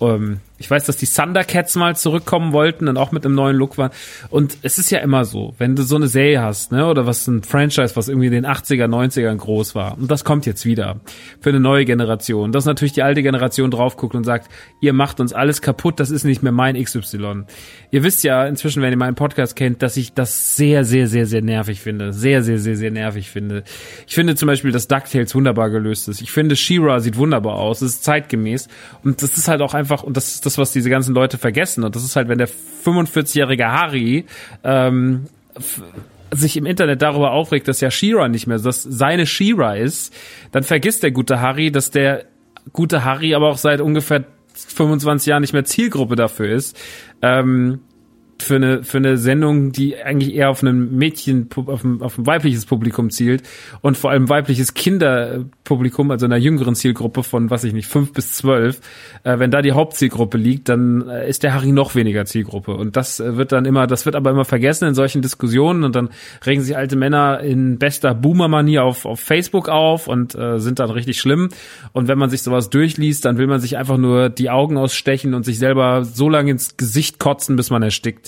Ähm, 0.00 0.40
ich 0.58 0.70
weiß, 0.70 0.84
dass 0.84 0.96
die 0.96 1.06
Thundercats 1.06 1.76
mal 1.76 1.96
zurückkommen 1.96 2.52
wollten 2.52 2.88
und 2.88 2.96
auch 2.96 3.12
mit 3.12 3.24
einem 3.24 3.36
neuen 3.36 3.56
Look 3.56 3.78
waren. 3.78 3.90
Und 4.28 4.58
es 4.62 4.78
ist 4.78 4.90
ja 4.90 4.98
immer 4.98 5.24
so, 5.24 5.54
wenn 5.58 5.76
du 5.76 5.82
so 5.82 5.96
eine 5.96 6.08
Serie 6.08 6.42
hast, 6.42 6.72
ne, 6.72 6.86
oder 6.86 7.06
was 7.06 7.26
ein 7.28 7.44
Franchise, 7.44 7.94
was 7.94 8.08
irgendwie 8.08 8.26
in 8.26 8.32
den 8.32 8.46
80er, 8.46 8.86
90ern 8.86 9.36
groß 9.36 9.76
war. 9.76 9.96
Und 9.96 10.10
das 10.10 10.24
kommt 10.24 10.46
jetzt 10.46 10.64
wieder 10.64 11.00
für 11.40 11.50
eine 11.50 11.60
neue 11.60 11.84
Generation. 11.84 12.50
Dass 12.50 12.64
natürlich 12.64 12.92
die 12.92 13.02
alte 13.02 13.22
Generation 13.22 13.70
drauf 13.70 13.96
guckt 13.96 14.16
und 14.16 14.24
sagt, 14.24 14.50
ihr 14.80 14.92
macht 14.92 15.20
uns 15.20 15.32
alles 15.32 15.62
kaputt, 15.62 16.00
das 16.00 16.10
ist 16.10 16.24
nicht 16.24 16.42
mehr 16.42 16.52
mein 16.52 16.82
XY. 16.82 17.44
Ihr 17.90 18.02
wisst 18.02 18.24
ja 18.24 18.44
inzwischen, 18.46 18.82
wenn 18.82 18.90
ihr 18.90 18.98
meinen 18.98 19.14
Podcast 19.14 19.54
kennt, 19.54 19.82
dass 19.82 19.96
ich 19.96 20.12
das 20.12 20.56
sehr, 20.56 20.84
sehr, 20.84 21.06
sehr, 21.06 21.26
sehr 21.26 21.42
nervig 21.42 21.80
finde. 21.80 22.12
Sehr, 22.12 22.42
sehr, 22.42 22.58
sehr, 22.58 22.76
sehr 22.76 22.90
nervig 22.90 23.30
finde. 23.30 23.62
Ich 24.08 24.14
finde 24.14 24.34
zum 24.34 24.48
Beispiel, 24.48 24.72
dass 24.72 24.88
DuckTales 24.88 25.34
wunderbar 25.36 25.70
gelöst 25.70 26.08
ist. 26.08 26.20
Ich 26.20 26.32
finde, 26.32 26.56
She-Ra 26.56 26.98
sieht 26.98 27.16
wunderbar 27.16 27.54
aus. 27.54 27.80
Es 27.80 27.92
ist 27.92 28.04
zeitgemäß. 28.04 28.68
Und 29.04 29.22
das 29.22 29.36
ist 29.36 29.46
halt 29.46 29.62
auch 29.62 29.74
einfach, 29.74 30.02
und 30.02 30.16
das 30.16 30.34
ist 30.34 30.47
das, 30.48 30.58
was 30.58 30.72
diese 30.72 30.90
ganzen 30.90 31.14
Leute 31.14 31.38
vergessen. 31.38 31.84
Und 31.84 31.94
das 31.94 32.04
ist 32.04 32.16
halt, 32.16 32.28
wenn 32.28 32.38
der 32.38 32.48
45-jährige 32.48 33.70
Harry 33.70 34.24
ähm, 34.64 35.26
sich 36.30 36.56
im 36.56 36.66
Internet 36.66 37.02
darüber 37.02 37.32
aufregt, 37.32 37.68
dass 37.68 37.80
ja 37.80 37.90
Shira 37.90 38.28
nicht 38.28 38.46
mehr, 38.46 38.58
dass 38.58 38.82
seine 38.82 39.26
Shira 39.26 39.76
ist, 39.76 40.14
dann 40.52 40.62
vergisst 40.62 41.02
der 41.02 41.10
gute 41.10 41.40
Harry, 41.40 41.70
dass 41.70 41.90
der 41.90 42.24
gute 42.72 43.04
Harry 43.04 43.34
aber 43.34 43.48
auch 43.48 43.58
seit 43.58 43.80
ungefähr 43.80 44.24
25 44.54 45.26
Jahren 45.28 45.40
nicht 45.42 45.52
mehr 45.52 45.64
Zielgruppe 45.64 46.16
dafür 46.16 46.48
ist. 46.50 46.76
Ähm, 47.22 47.80
für 48.42 48.56
eine 48.56 48.84
für 48.84 48.98
eine 48.98 49.16
Sendung, 49.16 49.72
die 49.72 49.96
eigentlich 49.96 50.34
eher 50.34 50.50
auf 50.50 50.62
ein 50.62 50.96
Mädchen 50.96 51.48
auf 51.54 51.84
ein, 51.84 52.02
auf 52.02 52.18
ein 52.18 52.26
weibliches 52.26 52.66
Publikum 52.66 53.10
zielt 53.10 53.42
und 53.80 53.96
vor 53.96 54.10
allem 54.10 54.28
weibliches 54.28 54.74
Kinderpublikum, 54.74 56.10
also 56.10 56.26
einer 56.26 56.36
jüngeren 56.36 56.74
Zielgruppe 56.74 57.22
von 57.22 57.50
was 57.50 57.64
ich 57.64 57.72
nicht 57.72 57.88
fünf 57.88 58.12
bis 58.12 58.34
zwölf, 58.34 58.80
äh, 59.24 59.38
wenn 59.38 59.50
da 59.50 59.62
die 59.62 59.72
Hauptzielgruppe 59.72 60.38
liegt, 60.38 60.68
dann 60.68 61.08
äh, 61.08 61.28
ist 61.28 61.42
der 61.42 61.54
Harry 61.54 61.72
noch 61.72 61.94
weniger 61.94 62.24
Zielgruppe. 62.24 62.74
Und 62.74 62.96
das 62.96 63.20
äh, 63.20 63.36
wird 63.36 63.52
dann 63.52 63.64
immer, 63.64 63.86
das 63.86 64.06
wird 64.06 64.16
aber 64.16 64.30
immer 64.30 64.44
vergessen 64.44 64.88
in 64.88 64.94
solchen 64.94 65.22
Diskussionen. 65.22 65.84
Und 65.84 65.94
dann 65.94 66.10
regen 66.46 66.62
sich 66.62 66.76
alte 66.76 66.96
Männer 66.96 67.40
in 67.40 67.78
bester 67.78 68.14
Boomer-Manier 68.14 68.84
auf 68.84 69.04
auf 69.04 69.20
Facebook 69.20 69.68
auf 69.68 70.08
und 70.08 70.34
äh, 70.34 70.58
sind 70.58 70.78
dann 70.78 70.90
richtig 70.90 71.20
schlimm. 71.20 71.48
Und 71.92 72.08
wenn 72.08 72.18
man 72.18 72.30
sich 72.30 72.42
sowas 72.42 72.70
durchliest, 72.70 73.24
dann 73.24 73.38
will 73.38 73.46
man 73.46 73.60
sich 73.60 73.76
einfach 73.76 73.98
nur 73.98 74.28
die 74.28 74.50
Augen 74.50 74.76
ausstechen 74.76 75.34
und 75.34 75.44
sich 75.44 75.58
selber 75.58 76.04
so 76.04 76.28
lange 76.28 76.50
ins 76.50 76.76
Gesicht 76.76 77.18
kotzen, 77.18 77.56
bis 77.56 77.70
man 77.70 77.82
erstickt. 77.82 78.27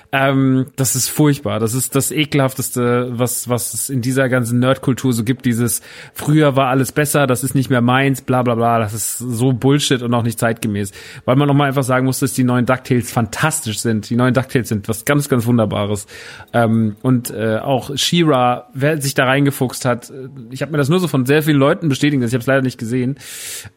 Ähm, 0.13 0.65
das 0.75 0.97
ist 0.97 1.07
furchtbar. 1.07 1.59
Das 1.61 1.73
ist 1.73 1.95
das 1.95 2.11
ekelhafteste, 2.11 3.11
was 3.11 3.47
was 3.47 3.73
es 3.73 3.89
in 3.89 4.01
dieser 4.01 4.27
ganzen 4.27 4.59
Nerdkultur 4.59 5.13
so 5.13 5.23
gibt. 5.23 5.45
Dieses 5.45 5.81
früher 6.13 6.57
war 6.57 6.67
alles 6.67 6.91
besser, 6.91 7.27
das 7.27 7.45
ist 7.45 7.55
nicht 7.55 7.69
mehr 7.69 7.79
meins, 7.79 8.21
bla 8.21 8.43
bla 8.43 8.55
bla. 8.55 8.79
Das 8.79 8.93
ist 8.93 9.19
so 9.19 9.53
Bullshit 9.53 10.01
und 10.01 10.13
auch 10.13 10.23
nicht 10.23 10.37
zeitgemäß. 10.37 10.91
Weil 11.23 11.37
man 11.37 11.47
noch 11.47 11.53
mal 11.53 11.69
einfach 11.69 11.83
sagen 11.83 12.05
muss, 12.05 12.19
dass 12.19 12.33
die 12.33 12.43
neuen 12.43 12.65
Ducktales 12.65 13.09
fantastisch 13.09 13.79
sind. 13.79 14.09
Die 14.09 14.17
neuen 14.17 14.33
Ducktales 14.33 14.67
sind 14.67 14.89
was 14.89 15.05
ganz 15.05 15.29
ganz 15.29 15.45
wunderbares. 15.45 16.07
Ähm, 16.51 16.97
und 17.01 17.31
äh, 17.31 17.59
auch 17.59 17.95
Shira, 17.95 18.67
wer 18.73 19.01
sich 19.01 19.13
da 19.13 19.25
reingefuchst 19.25 19.85
hat, 19.85 20.09
äh, 20.09 20.27
ich 20.49 20.61
habe 20.61 20.73
mir 20.73 20.77
das 20.77 20.89
nur 20.89 20.99
so 20.99 21.07
von 21.07 21.25
sehr 21.25 21.41
vielen 21.41 21.57
Leuten 21.57 21.87
bestätigt, 21.87 22.21
ich 22.21 22.33
habe 22.33 22.41
es 22.41 22.47
leider 22.47 22.61
nicht 22.61 22.77
gesehen. 22.77 23.17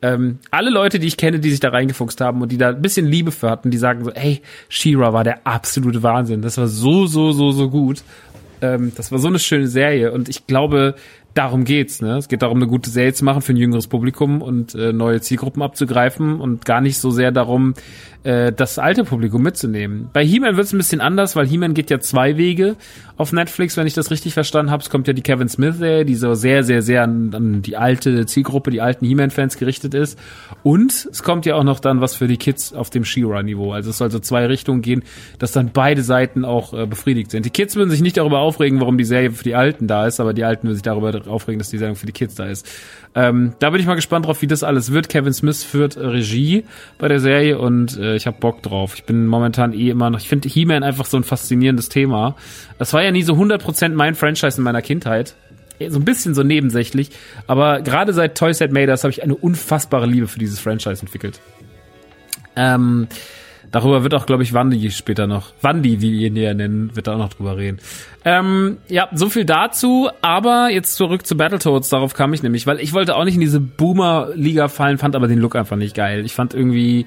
Ähm, 0.03 0.41
alle 0.50 0.71
Leute, 0.71 0.99
die 0.99 1.07
ich 1.07 1.17
kenne, 1.17 1.38
die 1.38 1.50
sich 1.50 1.61
da 1.61 1.69
reingefuchst 1.69 2.21
haben 2.21 2.43
und 2.43 2.50
die 2.50 2.59
da 2.59 2.71
ein 2.71 2.83
bisschen 2.83 3.07
Liebe 3.07 3.31
für 3.31 3.50
hatten, 3.50 3.71
die 3.71 3.79
sagen 3.79 4.03
so, 4.03 4.11
ey, 4.11 4.43
Shira 4.69 5.12
war 5.12 5.23
der 5.23 5.47
absolute 5.47 6.03
Wahnsinn 6.03 6.24
Wahnsinn. 6.25 6.43
Das 6.43 6.57
war 6.57 6.69
so, 6.69 7.07
so, 7.07 7.33
so, 7.33 7.52
so 7.52 7.69
gut. 7.69 8.02
Ähm, 8.62 8.93
das 8.97 9.12
war 9.12 9.19
so 9.19 9.28
eine 9.28 9.38
schöne 9.38 9.66
Serie 9.66 10.12
und 10.12 10.28
ich 10.28 10.47
glaube, 10.47 10.95
darum 11.35 11.64
geht's. 11.64 12.00
Ne? 12.00 12.16
Es 12.16 12.28
geht 12.28 12.40
darum, 12.43 12.59
eine 12.59 12.66
gute 12.66 12.88
Serie 12.88 13.12
zu 13.12 13.25
machen 13.25 13.43
für 13.43 13.52
ein 13.52 13.59
jüngeres 13.59 13.88
Publikum 13.88 14.40
und 14.40 14.75
äh, 14.75 14.93
neue 14.93 15.21
Zielgruppen 15.21 15.62
abzugreifen 15.62 16.40
und 16.40 16.64
gar 16.64 16.81
nicht 16.81 16.99
so 16.99 17.11
sehr 17.11 17.31
darum, 17.31 17.75
äh, 18.25 18.52
das 18.52 18.78
alte 18.78 19.04
Publikum 19.04 19.43
mitzunehmen. 19.43 20.09
Bei 20.12 20.25
He-Man 20.25 20.57
wird 20.57 20.66
es 20.66 20.73
ein 20.73 20.78
bisschen 20.78 21.00
anders, 21.00 21.37
weil 21.37 21.47
He-Man 21.47 21.75
geht 21.75 21.90
ja 21.90 22.00
zwei 22.00 22.37
Wege 22.37 22.76
auf 23.16 23.33
Netflix, 23.33 23.76
wenn 23.76 23.87
ich 23.87 23.95
das 23.95 24.11
richtig 24.11 24.35
verstanden 24.35 24.73
habe. 24.73 24.83
Es 24.83 24.90
kommt 24.90 25.07
ja 25.07 25.12
die 25.12 25.23
Kevin 25.23 25.49
Smith-Serie, 25.49 26.04
die 26.04 26.14
so 26.14 26.35
sehr, 26.35 26.64
sehr, 26.64 26.83
sehr 26.83 27.02
an, 27.02 27.33
an 27.35 27.62
die 27.62 27.76
alte 27.76 28.26
Zielgruppe, 28.26 28.71
die 28.71 28.81
alten 28.81 29.07
He-Man-Fans 29.07 29.57
gerichtet 29.59 29.95
ist. 29.95 30.19
Und 30.62 31.09
es 31.11 31.23
kommt 31.23 31.47
ja 31.47 31.54
auch 31.54 31.64
noch 31.64 31.81
dann 31.81 32.00
was 32.00 32.16
für 32.16 32.26
die 32.26 32.38
Kids 32.38 32.73
auf 32.73 32.90
dem 32.90 33.04
She-Ra-Niveau. 33.04 33.73
Also 33.73 33.90
es 33.90 33.99
soll 33.99 34.11
so 34.11 34.19
zwei 34.19 34.47
Richtungen 34.47 34.83
gehen, 34.83 35.04
dass 35.38 35.52
dann 35.52 35.71
beide 35.73 36.02
Seiten 36.02 36.45
auch 36.45 36.73
äh, 36.73 36.87
befriedigt 36.87 37.31
sind. 37.31 37.45
Die 37.45 37.50
Kids 37.50 37.76
würden 37.76 37.90
sich 37.90 38.00
nicht 38.00 38.16
darüber 38.16 38.40
aufregen, 38.40 38.81
warum 38.81 38.99
die 38.99 39.04
Serie 39.04 39.31
für 39.31 39.45
die 39.45 39.54
Alten 39.54 39.87
da 39.87 40.07
ist, 40.07 40.19
aber 40.19 40.33
die 40.33 40.45
Alten 40.45 40.66
würden 40.66 40.76
sich 40.76 40.83
darüber 40.83 41.12
aufregen, 41.28 41.59
dass 41.59 41.69
die 41.69 41.78
Sendung 41.78 41.97
für 41.97 42.07
die 42.07 42.12
Kids 42.12 42.35
da 42.35 42.47
ist. 42.47 42.66
Ähm, 43.14 43.52
da 43.61 43.71
bin 43.71 43.81
ich 43.81 43.87
mal 43.87 43.95
gespannt 43.95 44.26
drauf, 44.26 44.43
wie 44.43 44.49
das 44.49 44.64
alles 44.64 44.90
wird. 44.90 45.09
Kevin 45.09 45.33
Smith 45.33 45.62
führt 45.62 45.97
Regie 45.97 46.64
bei 46.99 47.07
der 47.07 47.21
Serie 47.21 47.59
und 47.59 47.97
äh, 47.97 48.13
ich 48.16 48.26
habe 48.26 48.37
Bock 48.38 48.62
drauf. 48.62 48.94
Ich 48.94 49.04
bin 49.04 49.26
momentan 49.26 49.73
eh 49.73 49.90
immer 49.90 50.11
noch, 50.11 50.21
ich 50.21 50.28
finde 50.28 50.49
He-Man 50.49 50.83
einfach 50.83 51.06
so 51.06 51.16
ein 51.16 51.25
faszinierendes 51.25 51.88
Thema. 51.88 52.37
Das 52.78 52.92
war 52.92 53.02
ja 53.02 53.11
nie 53.11 53.23
so 53.23 53.35
100% 53.35 53.90
mein 53.90 54.14
Franchise 54.14 54.59
in 54.59 54.64
meiner 54.64 54.83
Kindheit. 54.83 55.35
So 55.88 55.99
ein 55.99 56.04
bisschen 56.04 56.35
so 56.35 56.44
nebensächlich, 56.44 57.11
aber 57.49 57.80
gerade 57.80 58.12
seit 58.12 58.38
Toy 58.38 58.54
Set 58.54 58.73
Maders 58.73 59.02
habe 59.02 59.11
ich 59.11 59.25
eine 59.25 59.35
unfassbare 59.35 60.06
Liebe 60.06 60.28
für 60.28 60.38
dieses 60.38 60.61
Franchise 60.61 61.02
entwickelt. 61.02 61.40
Ähm, 62.54 63.09
Darüber 63.71 64.02
wird 64.02 64.14
auch, 64.14 64.26
glaube 64.26 64.42
ich, 64.42 64.52
Wandi 64.52 64.90
später 64.90 65.26
noch, 65.26 65.52
Wandi, 65.61 66.00
wie 66.00 66.12
wir 66.12 66.28
ihn 66.28 66.37
ja 66.37 66.54
nennen, 66.54 66.94
wird 66.94 67.06
da 67.06 67.14
auch 67.14 67.18
noch 67.18 67.33
drüber 67.35 67.56
reden. 67.56 67.78
Ähm, 68.26 68.78
ja, 68.88 69.09
so 69.12 69.28
viel 69.28 69.44
dazu, 69.44 70.09
aber 70.23 70.71
jetzt 70.71 70.94
zurück 70.94 71.26
zu 71.26 71.37
Battletoads, 71.37 71.90
darauf 71.90 72.14
kam 72.14 72.33
ich 72.33 72.42
nämlich, 72.42 72.66
weil 72.66 72.80
ich 72.80 72.94
wollte 72.94 73.16
auch 73.16 73.25
nicht 73.25 73.35
in 73.35 73.42
diese 73.42 73.61
Boomer-Liga 73.61 74.68
fallen, 74.68 74.97
fand 74.97 75.14
aber 75.14 75.28
den 75.28 75.38
Look 75.38 75.56
einfach 75.56 75.76
nicht 75.76 75.94
geil. 75.94 76.25
Ich 76.25 76.33
fand 76.33 76.54
irgendwie, 76.54 77.04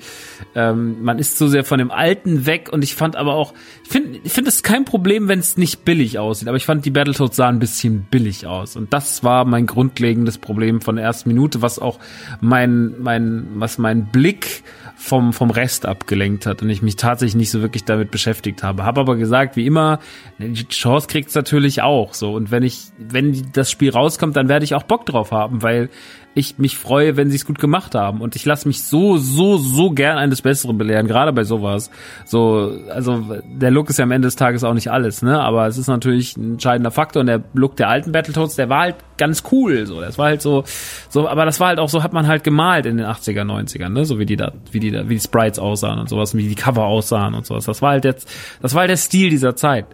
ähm, 0.53 1.01
man 1.01 1.17
ist 1.17 1.39
so 1.39 1.47
sehr 1.47 1.63
von 1.63 1.79
dem 1.79 1.89
Alten 1.89 2.45
weg 2.45 2.69
und 2.71 2.83
ich 2.83 2.93
fand 2.93 3.15
aber 3.15 3.33
auch, 3.33 3.53
ich 3.83 3.89
finde, 3.89 4.19
ich 4.23 4.31
finde 4.31 4.49
es 4.49 4.61
kein 4.61 4.85
Problem, 4.85 5.27
wenn 5.27 5.39
es 5.39 5.57
nicht 5.57 5.85
billig 5.85 6.19
aussieht, 6.19 6.47
aber 6.47 6.57
ich 6.57 6.65
fand 6.65 6.85
die 6.85 6.91
Battletoads 6.91 7.35
sahen 7.35 7.55
ein 7.55 7.59
bisschen 7.59 8.03
billig 8.11 8.45
aus 8.45 8.75
und 8.75 8.93
das 8.93 9.23
war 9.23 9.43
mein 9.45 9.65
grundlegendes 9.65 10.37
Problem 10.37 10.81
von 10.81 10.97
der 10.97 11.05
ersten 11.05 11.29
Minute, 11.29 11.63
was 11.63 11.79
auch 11.79 11.97
mein, 12.41 12.93
mein, 12.99 13.47
was 13.55 13.79
mein 13.79 14.05
Blick 14.11 14.63
vom, 14.97 15.31
vom 15.31 15.51
Rest 15.51 15.85
abgelenkt 15.85 16.47
hat 16.47 16.63
und 16.63 16.69
ich 16.69 16.81
mich 16.81 16.95
tatsächlich 16.95 17.35
nicht 17.35 17.51
so 17.51 17.61
wirklich 17.61 17.85
damit 17.85 18.09
beschäftigt 18.09 18.63
habe. 18.63 18.83
Habe 18.83 18.99
aber 18.99 19.15
gesagt, 19.15 19.55
wie 19.55 19.65
immer, 19.65 19.99
die 20.39 20.67
Chance 20.67 21.07
kriegt's 21.07 21.35
natürlich 21.35 21.83
auch 21.83 22.15
so. 22.15 22.33
Und 22.33 22.49
wenn 22.49 22.63
ich, 22.63 22.87
wenn 22.97 23.51
das 23.53 23.69
Spiel 23.69 23.91
rauskommt, 23.91 24.35
dann 24.35 24.49
werde 24.49 24.65
ich 24.65 24.73
auch 24.73 24.83
Bock 24.83 25.05
drauf 25.05 25.31
haben, 25.31 25.61
weil 25.61 25.89
ich 26.37 26.59
mich 26.59 26.77
freue, 26.77 27.17
wenn 27.17 27.29
sie 27.29 27.35
es 27.35 27.45
gut 27.45 27.57
gemacht 27.57 27.95
haben. 27.95 28.21
Und 28.21 28.35
ich 28.35 28.45
lasse 28.45 28.67
mich 28.67 28.83
so, 28.83 29.17
so, 29.17 29.57
so 29.57 29.89
gern 29.89 30.17
eines 30.17 30.43
Besseren 30.43 30.77
belehren, 30.77 31.07
gerade 31.07 31.33
bei 31.33 31.43
sowas. 31.43 31.89
So, 32.25 32.77
also 32.89 33.41
der 33.43 33.71
Look 33.71 33.89
ist 33.89 33.97
ja 33.97 34.03
am 34.03 34.11
Ende 34.11 34.27
des 34.27 34.35
Tages 34.35 34.63
auch 34.63 34.75
nicht 34.75 34.91
alles, 34.91 35.23
ne? 35.23 35.41
Aber 35.41 35.67
es 35.67 35.77
ist 35.77 35.87
natürlich 35.87 36.37
ein 36.37 36.53
entscheidender 36.53 36.91
Faktor. 36.91 37.21
Und 37.21 37.27
der 37.27 37.43
Look 37.53 37.75
der 37.75 37.89
alten 37.89 38.11
Battletoads, 38.11 38.55
der 38.55 38.69
war 38.69 38.81
halt 38.81 38.95
ganz 39.17 39.43
cool. 39.51 39.87
So, 39.87 39.99
das 39.99 40.19
war 40.19 40.27
halt 40.27 40.43
so, 40.43 40.63
so, 41.09 41.27
aber 41.27 41.45
das 41.45 41.59
war 41.59 41.69
halt 41.69 41.79
auch 41.79 41.89
so, 41.89 42.03
hat 42.03 42.13
man 42.13 42.27
halt 42.27 42.43
gemalt 42.43 42.85
in 42.85 42.97
den 42.97 43.07
80er, 43.07 43.41
90ern, 43.41 43.89
ne? 43.89 44.05
So 44.05 44.19
wie 44.19 44.27
die 44.27 44.35
da, 44.35 44.53
wie 44.71 44.79
die 44.79 44.91
da, 44.91 45.09
wie 45.09 45.15
die 45.15 45.21
Sprites 45.21 45.57
aussahen 45.57 45.99
und 45.99 46.07
sowas, 46.07 46.35
wie 46.35 46.47
die 46.47 46.55
Cover 46.55 46.85
aussahen 46.85 47.33
und 47.33 47.47
sowas. 47.47 47.65
Das 47.65 47.81
war 47.81 47.91
halt 47.91 48.05
jetzt, 48.05 48.29
das 48.61 48.75
war 48.75 48.81
halt 48.81 48.91
der 48.91 48.97
Stil 48.97 49.31
dieser 49.31 49.55
Zeit. 49.55 49.87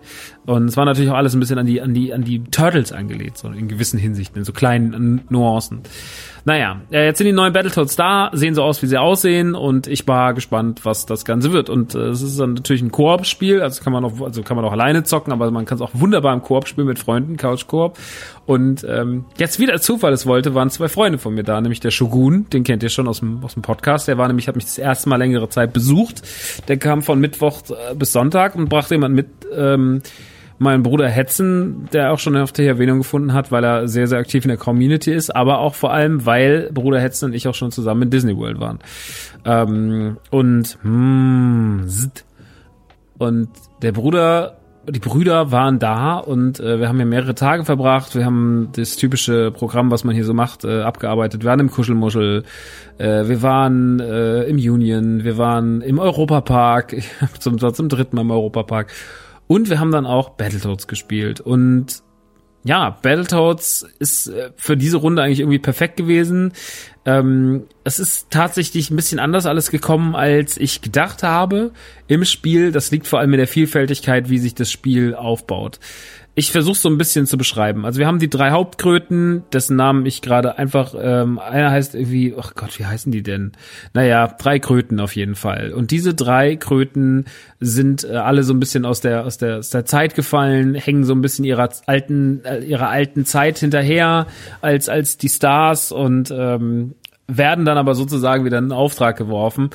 Und 0.45 0.67
es 0.67 0.75
war 0.75 0.83
natürlich 0.83 1.09
auch 1.09 1.15
alles 1.15 1.33
ein 1.33 1.39
bisschen 1.39 1.57
an 1.57 1.65
die, 1.65 1.81
an 1.81 1.93
die, 1.93 2.13
an 2.13 2.23
die 2.23 2.43
Turtles 2.43 2.91
angelegt, 2.91 3.37
so 3.37 3.47
in 3.47 3.69
gewissen 3.69 3.97
Hinsichten, 3.97 4.39
in 4.39 4.43
so 4.43 4.51
kleinen 4.51 5.21
Nuancen. 5.29 5.83
Naja, 6.45 6.81
äh, 6.91 7.05
jetzt 7.05 7.19
sind 7.19 7.27
die 7.27 7.33
neuen 7.33 7.53
Battletoads 7.53 7.95
da, 7.95 8.29
sehen 8.33 8.53
so 8.53 8.63
aus, 8.63 8.81
wie 8.81 8.87
sie 8.87 8.97
aussehen 8.97 9.55
und 9.55 9.87
ich 9.87 10.05
war 10.07 10.33
gespannt, 10.33 10.81
was 10.83 11.05
das 11.05 11.23
Ganze 11.23 11.53
wird. 11.53 11.69
Und 11.69 11.95
äh, 11.95 12.09
es 12.09 12.21
ist 12.21 12.37
dann 12.37 12.55
natürlich 12.55 12.81
ein 12.81 12.91
Koop-Spiel, 12.91 13.61
also 13.61 13.81
kann 13.81 13.93
man 13.93 14.03
auch, 14.03 14.19
also 14.19 14.43
kann 14.43 14.57
man 14.57 14.65
auch 14.65 14.73
alleine 14.73 15.03
zocken, 15.03 15.31
aber 15.31 15.49
man 15.51 15.65
kann 15.65 15.77
es 15.77 15.81
auch 15.81 15.91
wunderbar 15.93 16.33
im 16.33 16.41
Koop 16.41 16.67
spielen 16.67 16.87
mit 16.87 16.99
Freunden, 16.99 17.37
Couch-Koop. 17.37 17.97
Und 18.45 18.85
ähm, 18.89 19.23
jetzt 19.37 19.59
wieder 19.59 19.79
Zufall 19.79 20.11
es 20.11 20.25
wollte, 20.25 20.53
waren 20.53 20.69
zwei 20.69 20.89
Freunde 20.89 21.17
von 21.17 21.33
mir 21.33 21.43
da, 21.43 21.61
nämlich 21.61 21.79
der 21.79 21.91
Shogun, 21.91 22.47
den 22.51 22.65
kennt 22.65 22.83
ihr 22.83 22.89
schon 22.89 23.07
aus 23.07 23.19
dem, 23.19 23.41
aus 23.41 23.53
dem 23.53 23.61
Podcast. 23.61 24.09
Der 24.09 24.17
war 24.17 24.27
nämlich, 24.27 24.49
hat 24.49 24.55
mich 24.55 24.65
das 24.65 24.77
erste 24.77 25.07
Mal 25.07 25.15
längere 25.15 25.47
Zeit 25.47 25.71
besucht. 25.71 26.23
Der 26.67 26.75
kam 26.77 27.03
von 27.03 27.19
Mittwoch 27.19 27.61
äh, 27.69 27.95
bis 27.95 28.11
Sonntag 28.11 28.55
und 28.55 28.67
brachte 28.67 28.95
jemand 28.95 29.15
mit. 29.15 29.27
Ähm, 29.55 30.01
mein 30.59 30.83
Bruder 30.83 31.07
Hetzen, 31.07 31.89
der 31.91 32.13
auch 32.13 32.19
schon 32.19 32.33
die 32.57 32.65
Erwähnung 32.65 32.99
gefunden 32.99 33.33
hat, 33.33 33.51
weil 33.51 33.63
er 33.63 33.87
sehr, 33.87 34.07
sehr 34.07 34.19
aktiv 34.19 34.45
in 34.45 34.49
der 34.49 34.57
Community 34.57 35.11
ist, 35.11 35.35
aber 35.35 35.59
auch 35.59 35.75
vor 35.75 35.91
allem, 35.91 36.25
weil 36.25 36.69
Bruder 36.73 36.99
Hetzen 36.99 37.25
und 37.25 37.33
ich 37.33 37.47
auch 37.47 37.55
schon 37.55 37.71
zusammen 37.71 38.03
in 38.03 38.09
Disney 38.09 38.37
World 38.37 38.59
waren. 38.59 38.79
Ähm, 39.45 40.17
und, 40.29 40.77
mm, 40.83 41.87
und 43.17 43.49
der 43.81 43.91
Bruder 43.91 44.57
die 44.89 44.99
Brüder 44.99 45.51
waren 45.51 45.79
da 45.79 46.17
und 46.17 46.59
äh, 46.59 46.79
wir 46.79 46.89
haben 46.89 46.99
ja 46.99 47.05
mehrere 47.05 47.35
Tage 47.35 47.63
verbracht. 47.63 48.15
Wir 48.15 48.25
haben 48.25 48.69
das 48.75 48.97
typische 48.97 49.51
Programm, 49.51 49.91
was 49.91 50.03
man 50.03 50.13
hier 50.13 50.25
so 50.25 50.33
macht, 50.33 50.65
äh, 50.65 50.81
abgearbeitet. 50.81 51.43
Wir 51.43 51.49
waren 51.51 51.61
im 51.61 51.71
Kuschelmuschel, 51.71 52.43
äh, 52.97 53.27
wir 53.27 53.41
waren 53.41 54.01
äh, 54.01 54.43
im 54.43 54.57
Union, 54.57 55.23
wir 55.23 55.37
waren 55.37 55.81
im 55.81 55.99
Europapark, 55.99 56.95
zum, 57.39 57.57
zum 57.57 57.89
dritten 57.89 58.15
Mal 58.15 58.23
im 58.23 58.31
Europapark 58.31 58.91
Und 59.47 59.69
wir 59.69 59.79
haben 59.79 59.91
dann 59.91 60.05
auch 60.05 60.31
Battletoads 60.31 60.87
gespielt. 60.87 61.41
Und 61.41 62.01
ja, 62.65 62.91
Battletoads 63.01 63.85
ist 63.99 64.27
äh, 64.27 64.51
für 64.55 64.77
diese 64.77 64.97
Runde 64.97 65.21
eigentlich 65.21 65.41
irgendwie 65.41 65.59
perfekt 65.59 65.97
gewesen. 65.97 66.53
Ähm, 67.05 67.65
es 67.83 67.99
ist 67.99 68.27
tatsächlich 68.29 68.89
ein 68.89 68.95
bisschen 68.95 69.19
anders 69.19 69.45
alles 69.45 69.69
gekommen, 69.69 70.15
als 70.15 70.57
ich 70.57 70.81
gedacht 70.81 71.23
habe 71.23 71.71
im 72.07 72.23
Spiel. 72.23 72.71
Das 72.71 72.89
liegt 72.91 73.07
vor 73.07 73.19
allem 73.19 73.33
in 73.33 73.39
der 73.39 73.47
Vielfältigkeit, 73.47 74.29
wie 74.29 74.37
sich 74.37 74.55
das 74.55 74.71
Spiel 74.71 75.13
aufbaut 75.13 75.79
ich 76.35 76.51
versuche 76.51 76.77
so 76.77 76.89
ein 76.89 76.97
bisschen 76.97 77.27
zu 77.27 77.37
beschreiben. 77.37 77.85
Also 77.85 77.99
wir 77.99 78.07
haben 78.07 78.17
die 78.17 78.29
drei 78.29 78.49
Hauptkröten, 78.49 79.43
dessen 79.53 79.75
Namen 79.75 80.05
ich 80.07 80.23
gerade 80.23 80.57
einfach, 80.57 80.95
ähm, 80.99 81.37
einer 81.37 81.69
heißt 81.69 81.93
irgendwie, 81.93 82.33
ach 82.35 82.55
Gott, 82.55 82.79
wie 82.79 82.85
heißen 82.85 83.11
die 83.11 83.21
denn? 83.21 83.51
Naja, 83.93 84.27
drei 84.39 84.57
Kröten 84.57 84.99
auf 84.99 85.15
jeden 85.15 85.35
Fall. 85.35 85.73
Und 85.73 85.91
diese 85.91 86.15
drei 86.15 86.55
Kröten 86.55 87.25
sind 87.59 88.03
äh, 88.03 88.15
alle 88.15 88.43
so 88.43 88.53
ein 88.53 88.59
bisschen 88.59 88.83
aus 88.85 88.99
der, 88.99 89.25
aus 89.25 89.37
der, 89.37 89.59
aus 89.59 89.69
der 89.69 89.85
Zeit 89.85 90.15
gefallen, 90.15 90.73
hängen 90.73 91.03
so 91.03 91.13
ein 91.13 91.21
bisschen 91.21 91.45
ihrer 91.45 91.69
alten, 91.85 92.43
äh, 92.45 92.63
ihrer 92.63 92.89
alten 92.89 93.25
Zeit 93.25 93.59
hinterher 93.59 94.25
als, 94.61 94.89
als 94.89 95.17
die 95.17 95.29
Stars 95.29 95.91
und 95.91 96.31
ähm, 96.31 96.95
werden 97.27 97.63
dann 97.63 97.77
aber 97.77 97.95
sozusagen 97.95 98.43
wieder 98.43 98.57
in 98.57 98.71
Auftrag 98.71 99.17
geworfen. 99.17 99.69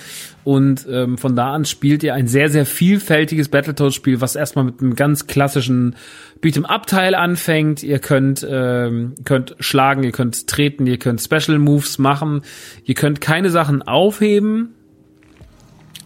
Und 0.44 0.86
ähm, 0.90 1.18
von 1.18 1.34
da 1.34 1.52
an 1.52 1.64
spielt 1.64 2.02
ihr 2.02 2.14
ein 2.14 2.26
sehr, 2.26 2.50
sehr 2.50 2.66
vielfältiges 2.66 3.48
Battletoads-Spiel, 3.48 4.20
was 4.20 4.36
erstmal 4.36 4.64
mit 4.64 4.80
einem 4.80 4.94
ganz 4.94 5.26
klassischen 5.26 5.96
Beat'em-Up-Teil 6.40 7.14
anfängt. 7.14 7.82
Ihr 7.82 7.98
könnt, 7.98 8.46
ähm, 8.48 9.14
könnt 9.24 9.56
schlagen, 9.60 10.04
ihr 10.04 10.12
könnt 10.12 10.46
treten, 10.46 10.86
ihr 10.86 10.98
könnt 10.98 11.20
Special 11.20 11.58
Moves 11.58 11.98
machen. 11.98 12.42
Ihr 12.84 12.94
könnt 12.94 13.20
keine 13.20 13.50
Sachen 13.50 13.82
aufheben. 13.82 14.74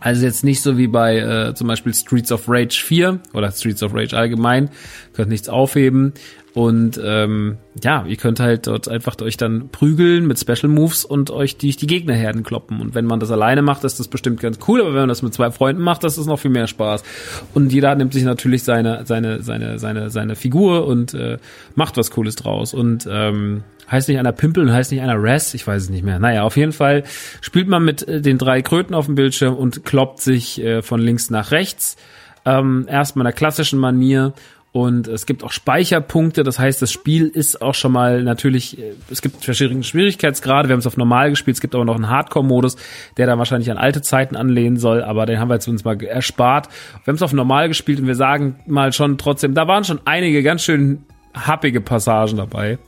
Also 0.00 0.26
jetzt 0.26 0.42
nicht 0.42 0.62
so 0.62 0.78
wie 0.78 0.88
bei 0.88 1.18
äh, 1.18 1.54
zum 1.54 1.68
Beispiel 1.68 1.94
Streets 1.94 2.32
of 2.32 2.48
Rage 2.48 2.82
4 2.84 3.20
oder 3.34 3.52
Streets 3.52 3.84
of 3.84 3.94
Rage 3.94 4.16
allgemein. 4.16 4.68
Könnt 5.12 5.28
nichts 5.28 5.48
aufheben. 5.48 6.12
Und 6.54 7.00
ähm, 7.02 7.56
ja, 7.82 8.04
ihr 8.06 8.16
könnt 8.16 8.38
halt 8.38 8.66
dort 8.66 8.86
einfach 8.86 9.18
euch 9.22 9.38
dann 9.38 9.70
prügeln 9.70 10.26
mit 10.26 10.38
Special 10.38 10.68
Moves 10.68 11.04
und 11.04 11.30
euch 11.30 11.56
die, 11.56 11.74
die 11.74 11.86
Gegnerherden 11.86 12.42
kloppen. 12.42 12.80
Und 12.80 12.94
wenn 12.94 13.06
man 13.06 13.20
das 13.20 13.30
alleine 13.30 13.62
macht, 13.62 13.84
ist 13.84 13.98
das 13.98 14.08
bestimmt 14.08 14.40
ganz 14.40 14.58
cool, 14.68 14.82
aber 14.82 14.90
wenn 14.90 15.00
man 15.00 15.08
das 15.08 15.22
mit 15.22 15.32
zwei 15.32 15.50
Freunden 15.50 15.82
macht, 15.82 16.04
das 16.04 16.18
ist 16.18 16.26
noch 16.26 16.38
viel 16.38 16.50
mehr 16.50 16.66
Spaß. 16.66 17.04
Und 17.54 17.72
jeder 17.72 17.94
nimmt 17.94 18.12
sich 18.12 18.24
natürlich 18.24 18.64
seine, 18.64 19.06
seine, 19.06 19.42
seine, 19.42 19.78
seine, 19.78 20.10
seine 20.10 20.36
Figur 20.36 20.86
und 20.86 21.14
äh, 21.14 21.38
macht 21.74 21.96
was 21.96 22.10
Cooles 22.10 22.36
draus. 22.36 22.74
Und 22.74 23.08
ähm, 23.10 23.64
heißt 23.90 24.08
nicht 24.08 24.18
einer 24.18 24.32
Pimpel 24.32 24.64
und 24.64 24.72
heißt 24.72 24.92
nicht 24.92 25.00
einer 25.00 25.22
Res, 25.22 25.54
ich 25.54 25.66
weiß 25.66 25.84
es 25.84 25.90
nicht 25.90 26.04
mehr. 26.04 26.18
Naja, 26.18 26.42
auf 26.42 26.58
jeden 26.58 26.72
Fall 26.72 27.04
spielt 27.40 27.68
man 27.68 27.82
mit 27.82 28.06
äh, 28.06 28.20
den 28.20 28.36
drei 28.36 28.60
Kröten 28.60 28.94
auf 28.94 29.06
dem 29.06 29.14
Bildschirm 29.14 29.54
und 29.54 29.86
kloppt 29.86 30.20
sich 30.20 30.62
äh, 30.62 30.82
von 30.82 31.00
links 31.00 31.30
nach 31.30 31.50
rechts. 31.50 31.96
Ähm, 32.44 32.86
erstmal 32.88 33.22
in 33.22 33.28
der 33.28 33.34
klassischen 33.34 33.78
Manier 33.78 34.34
und 34.72 35.06
es 35.06 35.26
gibt 35.26 35.44
auch 35.44 35.52
Speicherpunkte, 35.52 36.44
das 36.44 36.58
heißt, 36.58 36.80
das 36.80 36.90
Spiel 36.90 37.28
ist 37.28 37.60
auch 37.60 37.74
schon 37.74 37.92
mal 37.92 38.22
natürlich, 38.22 38.78
äh, 38.78 38.94
es 39.10 39.20
gibt 39.20 39.44
verschiedene 39.44 39.82
Schwierigkeitsgrade, 39.82 40.68
wir 40.68 40.72
haben 40.72 40.80
es 40.80 40.86
auf 40.86 40.96
normal 40.96 41.28
gespielt, 41.28 41.58
es 41.58 41.60
gibt 41.60 41.74
aber 41.74 41.84
noch 41.84 41.94
einen 41.94 42.08
Hardcore-Modus, 42.08 42.76
der 43.18 43.26
da 43.26 43.36
wahrscheinlich 43.36 43.70
an 43.70 43.76
alte 43.76 44.00
Zeiten 44.00 44.34
anlehnen 44.34 44.78
soll, 44.78 45.02
aber 45.02 45.26
den 45.26 45.38
haben 45.38 45.48
wir 45.48 45.54
jetzt 45.54 45.68
uns 45.68 45.84
mal 45.84 46.02
erspart. 46.02 46.68
Wir 47.04 47.12
haben 47.12 47.16
es 47.16 47.22
auf 47.22 47.34
normal 47.34 47.68
gespielt 47.68 48.00
und 48.00 48.06
wir 48.06 48.14
sagen 48.14 48.56
mal 48.66 48.94
schon 48.94 49.18
trotzdem, 49.18 49.52
da 49.52 49.68
waren 49.68 49.84
schon 49.84 50.00
einige 50.06 50.42
ganz 50.42 50.62
schön 50.62 51.04
happige 51.34 51.82
Passagen 51.82 52.38
dabei, 52.38 52.78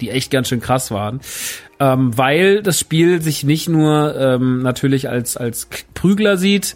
die 0.00 0.10
echt 0.10 0.32
ganz 0.32 0.48
schön 0.48 0.60
krass 0.60 0.90
waren. 0.90 1.20
Ähm, 1.78 2.18
weil 2.18 2.64
das 2.64 2.80
Spiel 2.80 3.22
sich 3.22 3.44
nicht 3.44 3.68
nur 3.68 4.16
ähm, 4.18 4.62
natürlich 4.62 5.08
als, 5.08 5.36
als 5.36 5.68
Prügler 5.94 6.36
sieht, 6.36 6.74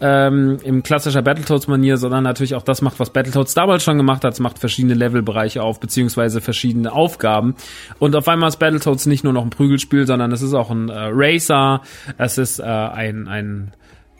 ähm, 0.00 0.58
im 0.62 0.82
klassischer 0.82 1.22
Battletoads-Manier, 1.22 1.96
sondern 1.96 2.24
natürlich 2.24 2.54
auch 2.54 2.62
das 2.62 2.82
macht, 2.82 2.98
was 2.98 3.10
Battletoads 3.10 3.54
damals 3.54 3.82
schon 3.82 3.96
gemacht 3.96 4.24
hat. 4.24 4.32
Es 4.32 4.40
macht 4.40 4.58
verschiedene 4.58 4.94
Levelbereiche 4.94 5.62
auf, 5.62 5.80
beziehungsweise 5.80 6.40
verschiedene 6.40 6.92
Aufgaben. 6.92 7.54
Und 7.98 8.16
auf 8.16 8.28
einmal 8.28 8.48
ist 8.48 8.58
Battletoads 8.58 9.06
nicht 9.06 9.24
nur 9.24 9.32
noch 9.32 9.42
ein 9.42 9.50
Prügelspiel, 9.50 10.06
sondern 10.06 10.32
es 10.32 10.42
ist 10.42 10.54
auch 10.54 10.70
ein 10.70 10.88
äh, 10.88 11.10
Racer, 11.12 11.82
es 12.18 12.38
ist 12.38 12.58
äh, 12.58 12.64
ein, 12.64 13.28
ein 13.28 13.72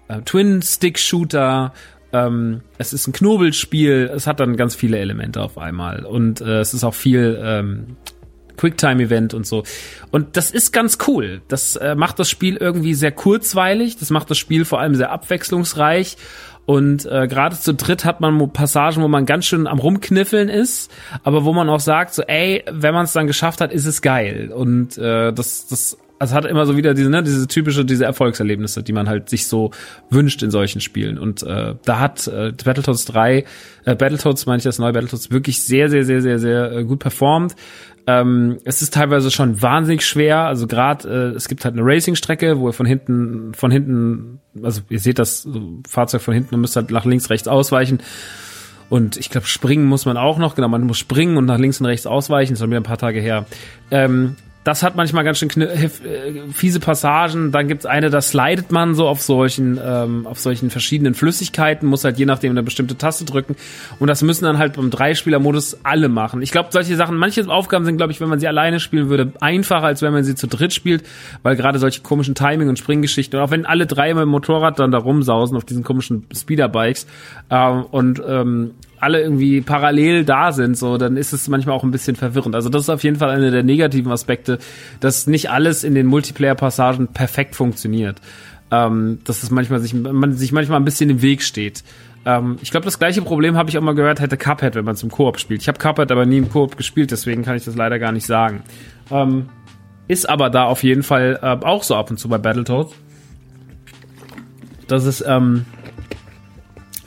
äh, 0.09 0.21
Twin-Stick-Shooter, 0.23 1.73
ähm, 2.13 2.61
es 2.79 2.93
ist 2.93 3.07
ein 3.07 3.13
Knobelspiel, 3.13 4.11
es 4.15 4.27
hat 4.27 4.41
dann 4.41 4.57
ganz 4.57 4.75
viele 4.75 4.99
Elemente 4.99 5.41
auf 5.41 5.59
einmal. 5.59 6.05
Und 6.05 6.41
äh, 6.41 6.61
es 6.61 6.75
ist 6.75 6.85
auch 6.85 6.95
viel 6.95 7.41
ähm, 7.43 7.97
Quicktime-Event 8.61 9.33
und 9.35 9.47
so. 9.47 9.65
Und 10.11 10.37
das 10.37 10.51
ist 10.51 10.73
ganz 10.73 10.99
cool. 11.09 11.41
Das 11.49 11.77
äh, 11.77 11.95
macht 11.95 12.19
das 12.19 12.29
Spiel 12.29 12.57
irgendwie 12.57 12.95
sehr 12.95 13.13
kurzweilig. 13.13 13.97
Das 13.97 14.11
macht 14.11 14.31
das 14.31 14.39
Spiel 14.39 14.65
vor 14.65 14.81
allem 14.81 14.95
sehr 14.95 15.11
abwechslungsreich. 15.11 16.17
Und 16.67 17.07
äh, 17.07 17.27
gerade 17.27 17.59
zu 17.59 17.75
dritt 17.75 18.05
hat 18.05 18.21
man 18.21 18.53
Passagen, 18.53 19.03
wo 19.03 19.09
man 19.09 19.27
ganz 19.27 19.47
schön 19.47 19.67
am 19.67 19.79
rumkniffeln 19.79 20.49
ist, 20.49 20.93
aber 21.25 21.45
wo 21.45 21.53
man 21.53 21.69
auch 21.69 21.81
sagt, 21.81 22.15
so, 22.15 22.23
ey, 22.23 22.63
wenn 22.71 22.95
man 22.95 23.07
es 23.07 23.13
dann 23.13 23.27
geschafft 23.27 23.61
hat, 23.61 23.73
ist 23.73 23.87
es 23.87 24.03
geil. 24.03 24.53
Und 24.55 24.97
äh, 24.99 25.33
das, 25.33 25.67
das 25.67 25.97
also 26.21 26.35
hat 26.35 26.45
immer 26.45 26.67
so 26.67 26.77
wieder 26.77 26.93
diese, 26.93 27.09
ne, 27.09 27.23
diese 27.23 27.49
typische, 27.49 27.85
diese 27.87 28.05
Erfolgserlebnisse, 28.05 28.83
die 28.83 28.93
man 28.93 29.09
halt 29.09 29.31
sich 29.31 29.47
so 29.47 29.71
wünscht 30.11 30.43
in 30.43 30.51
solchen 30.51 30.83
Spielen. 30.83 31.19
Und 31.19 31.43
äh, 31.43 31.75
da 31.83 31.99
hat 31.99 32.29
äh, 32.29 32.53
Battletoads 32.53 33.07
3, 33.07 33.45
äh, 33.87 33.97
Battletoads, 33.97 34.45
meine 34.45 34.59
ich 34.59 34.65
das 34.65 34.79
neue 34.79 34.93
Battletoads, 34.93 35.31
wirklich 35.31 35.65
sehr, 35.65 35.89
sehr, 35.89 36.05
sehr, 36.05 36.21
sehr, 36.21 36.39
sehr 36.39 36.73
äh, 36.73 36.85
gut 36.85 36.99
performt. 36.99 37.57
Ähm, 38.11 38.59
es 38.65 38.83
ist 38.83 38.95
teilweise 38.95 39.31
schon 39.31 39.63
wahnsinnig 39.63 40.05
schwer. 40.05 40.41
Also 40.41 40.67
gerade 40.67 41.09
äh, 41.09 41.37
es 41.37 41.49
gibt 41.49 41.65
halt 41.65 41.75
eine 41.75 41.85
Racing-Strecke, 41.85 42.59
wo 42.59 42.69
ihr 42.69 42.73
von 42.73 42.87
hinten, 42.87 43.55
von 43.55 43.71
hinten, 43.71 44.41
also 44.63 44.81
ihr 44.89 44.99
seht 44.99 45.19
das 45.19 45.47
Fahrzeug 45.89 46.21
von 46.21 46.35
hinten 46.35 46.55
und 46.55 46.61
müsst 46.61 46.77
halt 46.77 46.91
nach 46.91 47.05
links, 47.05 47.31
rechts 47.31 47.47
ausweichen. 47.47 48.01
Und 48.89 49.17
ich 49.17 49.31
glaube, 49.31 49.47
springen 49.47 49.87
muss 49.87 50.07
man 50.07 50.17
auch 50.17 50.39
noch. 50.39 50.57
Genau, 50.57 50.67
man 50.67 50.83
muss 50.83 50.99
springen 50.99 51.37
und 51.37 51.45
nach 51.45 51.59
links 51.59 51.79
und 51.81 51.87
rechts 51.87 52.07
ausweichen. 52.07 52.55
Das 52.55 52.61
schon 52.61 52.71
wieder 52.71 52.81
ein 52.81 52.85
paar 52.85 52.99
Tage 52.99 53.21
her. 53.21 53.47
Ähm, 53.93 54.35
das 54.63 54.83
hat 54.83 54.95
manchmal 54.95 55.25
ganz 55.25 55.39
schön 55.39 55.51
äh, 55.61 55.89
fiese 56.53 56.81
Passagen. 56.81 57.51
Dann 57.51 57.67
gibt's 57.67 57.87
eine, 57.87 58.11
da 58.11 58.21
slidet 58.21 58.71
man 58.71 58.95
so 58.95 59.09
auf 59.09 59.23
solchen, 59.23 59.81
ähm, 59.83 60.27
auf 60.27 60.39
solchen 60.39 60.69
verschiedenen 60.69 61.15
Flüssigkeiten, 61.15 61.89
muss 61.89 62.05
halt 62.05 62.19
je 62.19 62.27
nachdem 62.27 62.51
eine 62.51 62.63
bestimmte 62.63 62.99
Taste 62.99 63.25
drücken. 63.25 63.57
Und 63.99 64.09
das 64.09 64.23
müssen 64.23 64.45
dann 64.45 64.59
halt 64.59 64.75
beim 64.75 64.91
Dreispieler-Modus 64.91 65.79
alle 65.83 66.09
machen. 66.09 66.43
Ich 66.43 66.53
glaube, 66.53 66.69
solche 66.73 66.95
Sachen, 66.97 67.17
manche 67.17 67.49
Aufgaben 67.49 67.87
sind, 67.87 67.97
glaube 67.97 68.13
ich, 68.13 68.21
wenn 68.21 68.29
man 68.29 68.39
sie 68.39 68.49
alleine 68.49 68.81
spielen 68.81 69.09
würde, 69.09 69.33
einfacher, 69.41 69.87
als 69.87 70.03
wenn 70.03 70.13
man 70.13 70.25
sie 70.25 70.35
zu 70.35 70.47
dritt 70.47 70.75
spielt, 70.75 71.05
weil 71.43 71.57
gerade 71.57 71.79
solche 71.79 72.03
komischen 72.03 72.35
Timing- 72.35 72.69
und 72.69 72.79
Springgeschichten, 72.79 73.39
und 73.39 73.45
auch 73.45 73.51
wenn 73.51 73.65
alle 73.65 73.87
drei 73.87 74.13
mit 74.13 74.23
dem 74.23 74.29
Motorrad 74.29 74.79
dann 74.79 74.91
da 74.91 74.99
rumsausen 74.99 75.57
auf 75.57 75.65
diesen 75.65 75.85
komischen 75.85 76.27
Speederbikes 76.35 77.07
ähm, 77.49 77.85
und 77.91 78.23
ähm, 78.27 78.73
alle 79.01 79.23
irgendwie 79.23 79.61
parallel 79.61 80.25
da 80.25 80.53
sind, 80.53 80.77
so, 80.77 80.99
dann 80.99 81.17
ist 81.17 81.33
es 81.33 81.49
manchmal 81.49 81.75
auch 81.75 81.85
ein 81.85 81.91
bisschen 81.91 82.17
verwirrend. 82.17 82.55
Also 82.55 82.69
das 82.69 82.83
ist 82.83 82.91
auf 82.91 83.03
jeden 83.03 83.17
Fall 83.17 83.31
einer 83.31 83.51
der 83.51 83.63
negativen 83.63 84.13
Aspekte, 84.13 84.59
dass 85.01 85.27
nicht 85.27 85.51
alles 85.51 85.85
in 85.85 85.95
den 85.95 86.07
Multiplayer-Passagen 86.07 87.09
perfekt 87.09 87.57
funktioniert. 87.57 88.21
Ähm, 88.71 89.19
dass 89.25 89.43
es 89.43 89.51
manchmal 89.51 89.81
sich, 89.81 89.95
man 89.95 90.35
sich 90.35 90.53
manchmal 90.53 90.79
ein 90.79 90.85
bisschen 90.85 91.11
im 91.11 91.23
Weg 91.23 91.43
steht. 91.43 91.83
Ähm, 92.25 92.59
ich 92.63 92.71
glaube, 92.71 92.85
das 92.85 92.99
gleiche 92.99 93.23
Problem 93.23 93.57
habe 93.57 93.71
ich 93.71 93.79
auch 93.79 93.83
mal 93.83 93.95
gehört, 93.95 94.21
hätte 94.21 94.37
Cuphead, 94.37 94.75
wenn 94.75 94.85
man 94.85 94.97
zum 94.97 95.11
Koop 95.11 95.41
spielt. 95.41 95.63
Ich 95.63 95.69
habe 95.69 95.79
Cuphead 95.79 96.13
aber 96.13 96.27
nie 96.27 96.39
im 96.39 96.51
Koop 96.51 96.77
gespielt, 96.77 97.11
deswegen 97.11 97.43
kann 97.43 97.57
ich 97.57 97.65
das 97.65 97.75
leider 97.75 97.99
gar 97.99 98.13
nicht 98.13 98.27
sagen. 98.27 98.63
Ähm, 99.11 99.49
ist 100.07 100.29
aber 100.29 100.51
da 100.51 100.65
auf 100.65 100.83
jeden 100.83 101.03
Fall 101.03 101.39
äh, 101.43 101.65
auch 101.65 101.83
so 101.83 101.97
ab 101.97 102.11
und 102.11 102.19
zu 102.19 102.29
bei 102.29 102.39
Battletoads. 102.39 102.95
Das 104.87 105.05
ist, 105.05 105.25
ähm, 105.27 105.65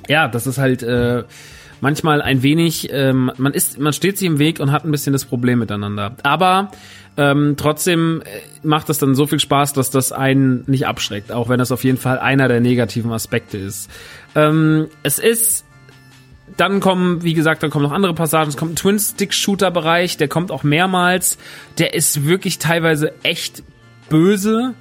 ja, 0.10 0.28
das 0.28 0.48
ist 0.48 0.58
halt, 0.58 0.84
äh, 0.84 1.24
manchmal 1.84 2.22
ein 2.22 2.42
wenig, 2.44 2.88
ähm, 2.92 3.30
man 3.38 3.54
ist, 3.54 3.78
man 3.78 3.92
steht 3.92 4.18
sich 4.18 4.26
im 4.26 4.40
Weg 4.40 4.62
und 4.62 4.72
hat 4.72 4.86
ein 4.86 4.92
bisschen 4.92 5.12
das 5.12 5.26
Problem 5.26 5.60
miteinander. 5.60 6.16
Aber 6.24 6.72
ähm, 7.18 7.56
trotzdem 7.58 8.22
äh, 8.22 8.66
macht 8.66 8.90
es 8.90 9.00
dann 9.00 9.16
so 9.16 9.28
viel 9.28 9.42
Spaß, 9.42 9.74
dass 9.74 9.92
das 9.92 10.14
einen 10.14 10.64
nicht 10.66 10.88
abschreckt, 10.88 11.34
auch 11.34 11.50
wenn 11.50 11.60
das 11.60 11.74
auf 11.74 11.84
jeden 11.84 11.98
Fall 11.98 12.20
einer 12.20 12.48
der 12.48 12.62
negativen 12.62 13.12
Aspekte 13.12 13.58
ist. 13.58 13.92
Ähm, 14.34 14.88
es 15.04 15.20
ist 15.20 15.66
dann 16.56 16.80
kommen, 16.80 17.24
wie 17.24 17.34
gesagt, 17.34 17.64
dann 17.64 17.70
kommen 17.70 17.84
noch 17.84 17.92
andere 17.92 18.14
Passagen. 18.14 18.50
Es 18.50 18.58
kommt 18.58 18.74
ein 18.74 18.76
Twin-Stick-Shooter-Bereich, 18.78 20.16
der 20.18 20.30
kommt 20.30 20.52
auch 20.52 20.64
mehrmals. 20.64 21.38
Der 21.80 21.94
ist 21.94 22.26
wirklich 22.26 22.60
teilweise 22.60 23.14
echt 23.24 23.64
böse. 24.08 24.74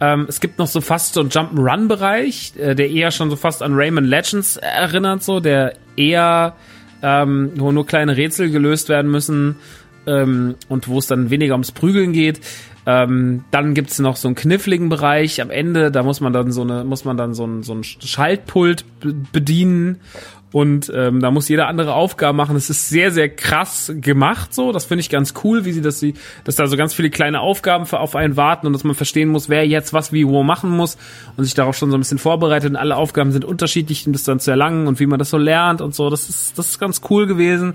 Ähm, 0.00 0.26
es 0.28 0.40
gibt 0.40 0.58
noch 0.58 0.68
so 0.68 0.80
fast 0.80 1.14
so 1.14 1.20
einen 1.20 1.30
Jump-Run-Bereich, 1.30 2.52
äh, 2.56 2.74
der 2.74 2.90
eher 2.90 3.10
schon 3.10 3.30
so 3.30 3.36
fast 3.36 3.62
an 3.62 3.74
Rayman 3.74 4.04
Legends 4.04 4.56
erinnert, 4.56 5.22
so, 5.22 5.40
der 5.40 5.74
eher, 5.96 6.54
ähm, 7.02 7.52
wo 7.56 7.72
nur 7.72 7.86
kleine 7.86 8.16
Rätsel 8.16 8.50
gelöst 8.50 8.88
werden 8.88 9.10
müssen 9.10 9.56
ähm, 10.06 10.54
und 10.68 10.88
wo 10.88 10.98
es 10.98 11.06
dann 11.06 11.30
weniger 11.30 11.54
ums 11.54 11.72
Prügeln 11.72 12.12
geht. 12.12 12.40
Ähm, 12.86 13.44
dann 13.50 13.74
gibt's 13.74 13.98
noch 13.98 14.16
so 14.16 14.28
einen 14.28 14.34
kniffligen 14.34 14.88
Bereich 14.88 15.42
am 15.42 15.50
Ende, 15.50 15.90
da 15.90 16.02
muss 16.02 16.20
man 16.20 16.32
dann 16.32 16.52
so 16.52 16.62
eine, 16.62 16.84
muss 16.84 17.04
man 17.04 17.18
dann 17.18 17.34
so 17.34 17.44
ein, 17.44 17.62
so 17.62 17.74
ein 17.74 17.84
Schaltpult 17.84 18.84
bedienen 19.32 20.00
und 20.50 20.90
ähm, 20.94 21.20
da 21.20 21.30
muss 21.30 21.48
jeder 21.48 21.68
andere 21.68 21.92
Aufgaben 21.92 22.36
machen. 22.36 22.56
Es 22.56 22.70
ist 22.70 22.88
sehr, 22.88 23.10
sehr 23.10 23.28
krass 23.28 23.92
gemacht 23.94 24.54
so. 24.54 24.72
Das 24.72 24.86
finde 24.86 25.00
ich 25.00 25.10
ganz 25.10 25.34
cool, 25.44 25.66
wie 25.66 25.72
sie 25.72 25.82
das, 25.82 26.00
sie, 26.00 26.14
dass 26.44 26.56
da 26.56 26.66
so 26.66 26.76
ganz 26.76 26.94
viele 26.94 27.10
kleine 27.10 27.40
Aufgaben 27.40 27.84
für, 27.84 28.00
auf 28.00 28.16
einen 28.16 28.36
warten 28.36 28.66
und 28.66 28.72
dass 28.72 28.84
man 28.84 28.94
verstehen 28.94 29.28
muss, 29.28 29.50
wer 29.50 29.66
jetzt 29.66 29.92
was 29.92 30.12
wie 30.12 30.26
wo 30.26 30.42
machen 30.42 30.70
muss 30.70 30.96
und 31.36 31.44
sich 31.44 31.54
darauf 31.54 31.76
schon 31.76 31.90
so 31.90 31.98
ein 31.98 32.00
bisschen 32.00 32.18
vorbereitet. 32.18 32.70
Und 32.70 32.76
alle 32.76 32.96
Aufgaben 32.96 33.30
sind 33.30 33.44
unterschiedlich, 33.44 34.06
um 34.06 34.14
das 34.14 34.24
dann 34.24 34.40
zu 34.40 34.50
erlangen 34.50 34.86
und 34.86 35.00
wie 35.00 35.06
man 35.06 35.18
das 35.18 35.30
so 35.30 35.36
lernt 35.36 35.82
und 35.82 35.94
so. 35.94 36.08
Das 36.08 36.30
ist, 36.30 36.58
das 36.58 36.70
ist 36.70 36.78
ganz 36.78 37.02
cool 37.10 37.26
gewesen. 37.26 37.74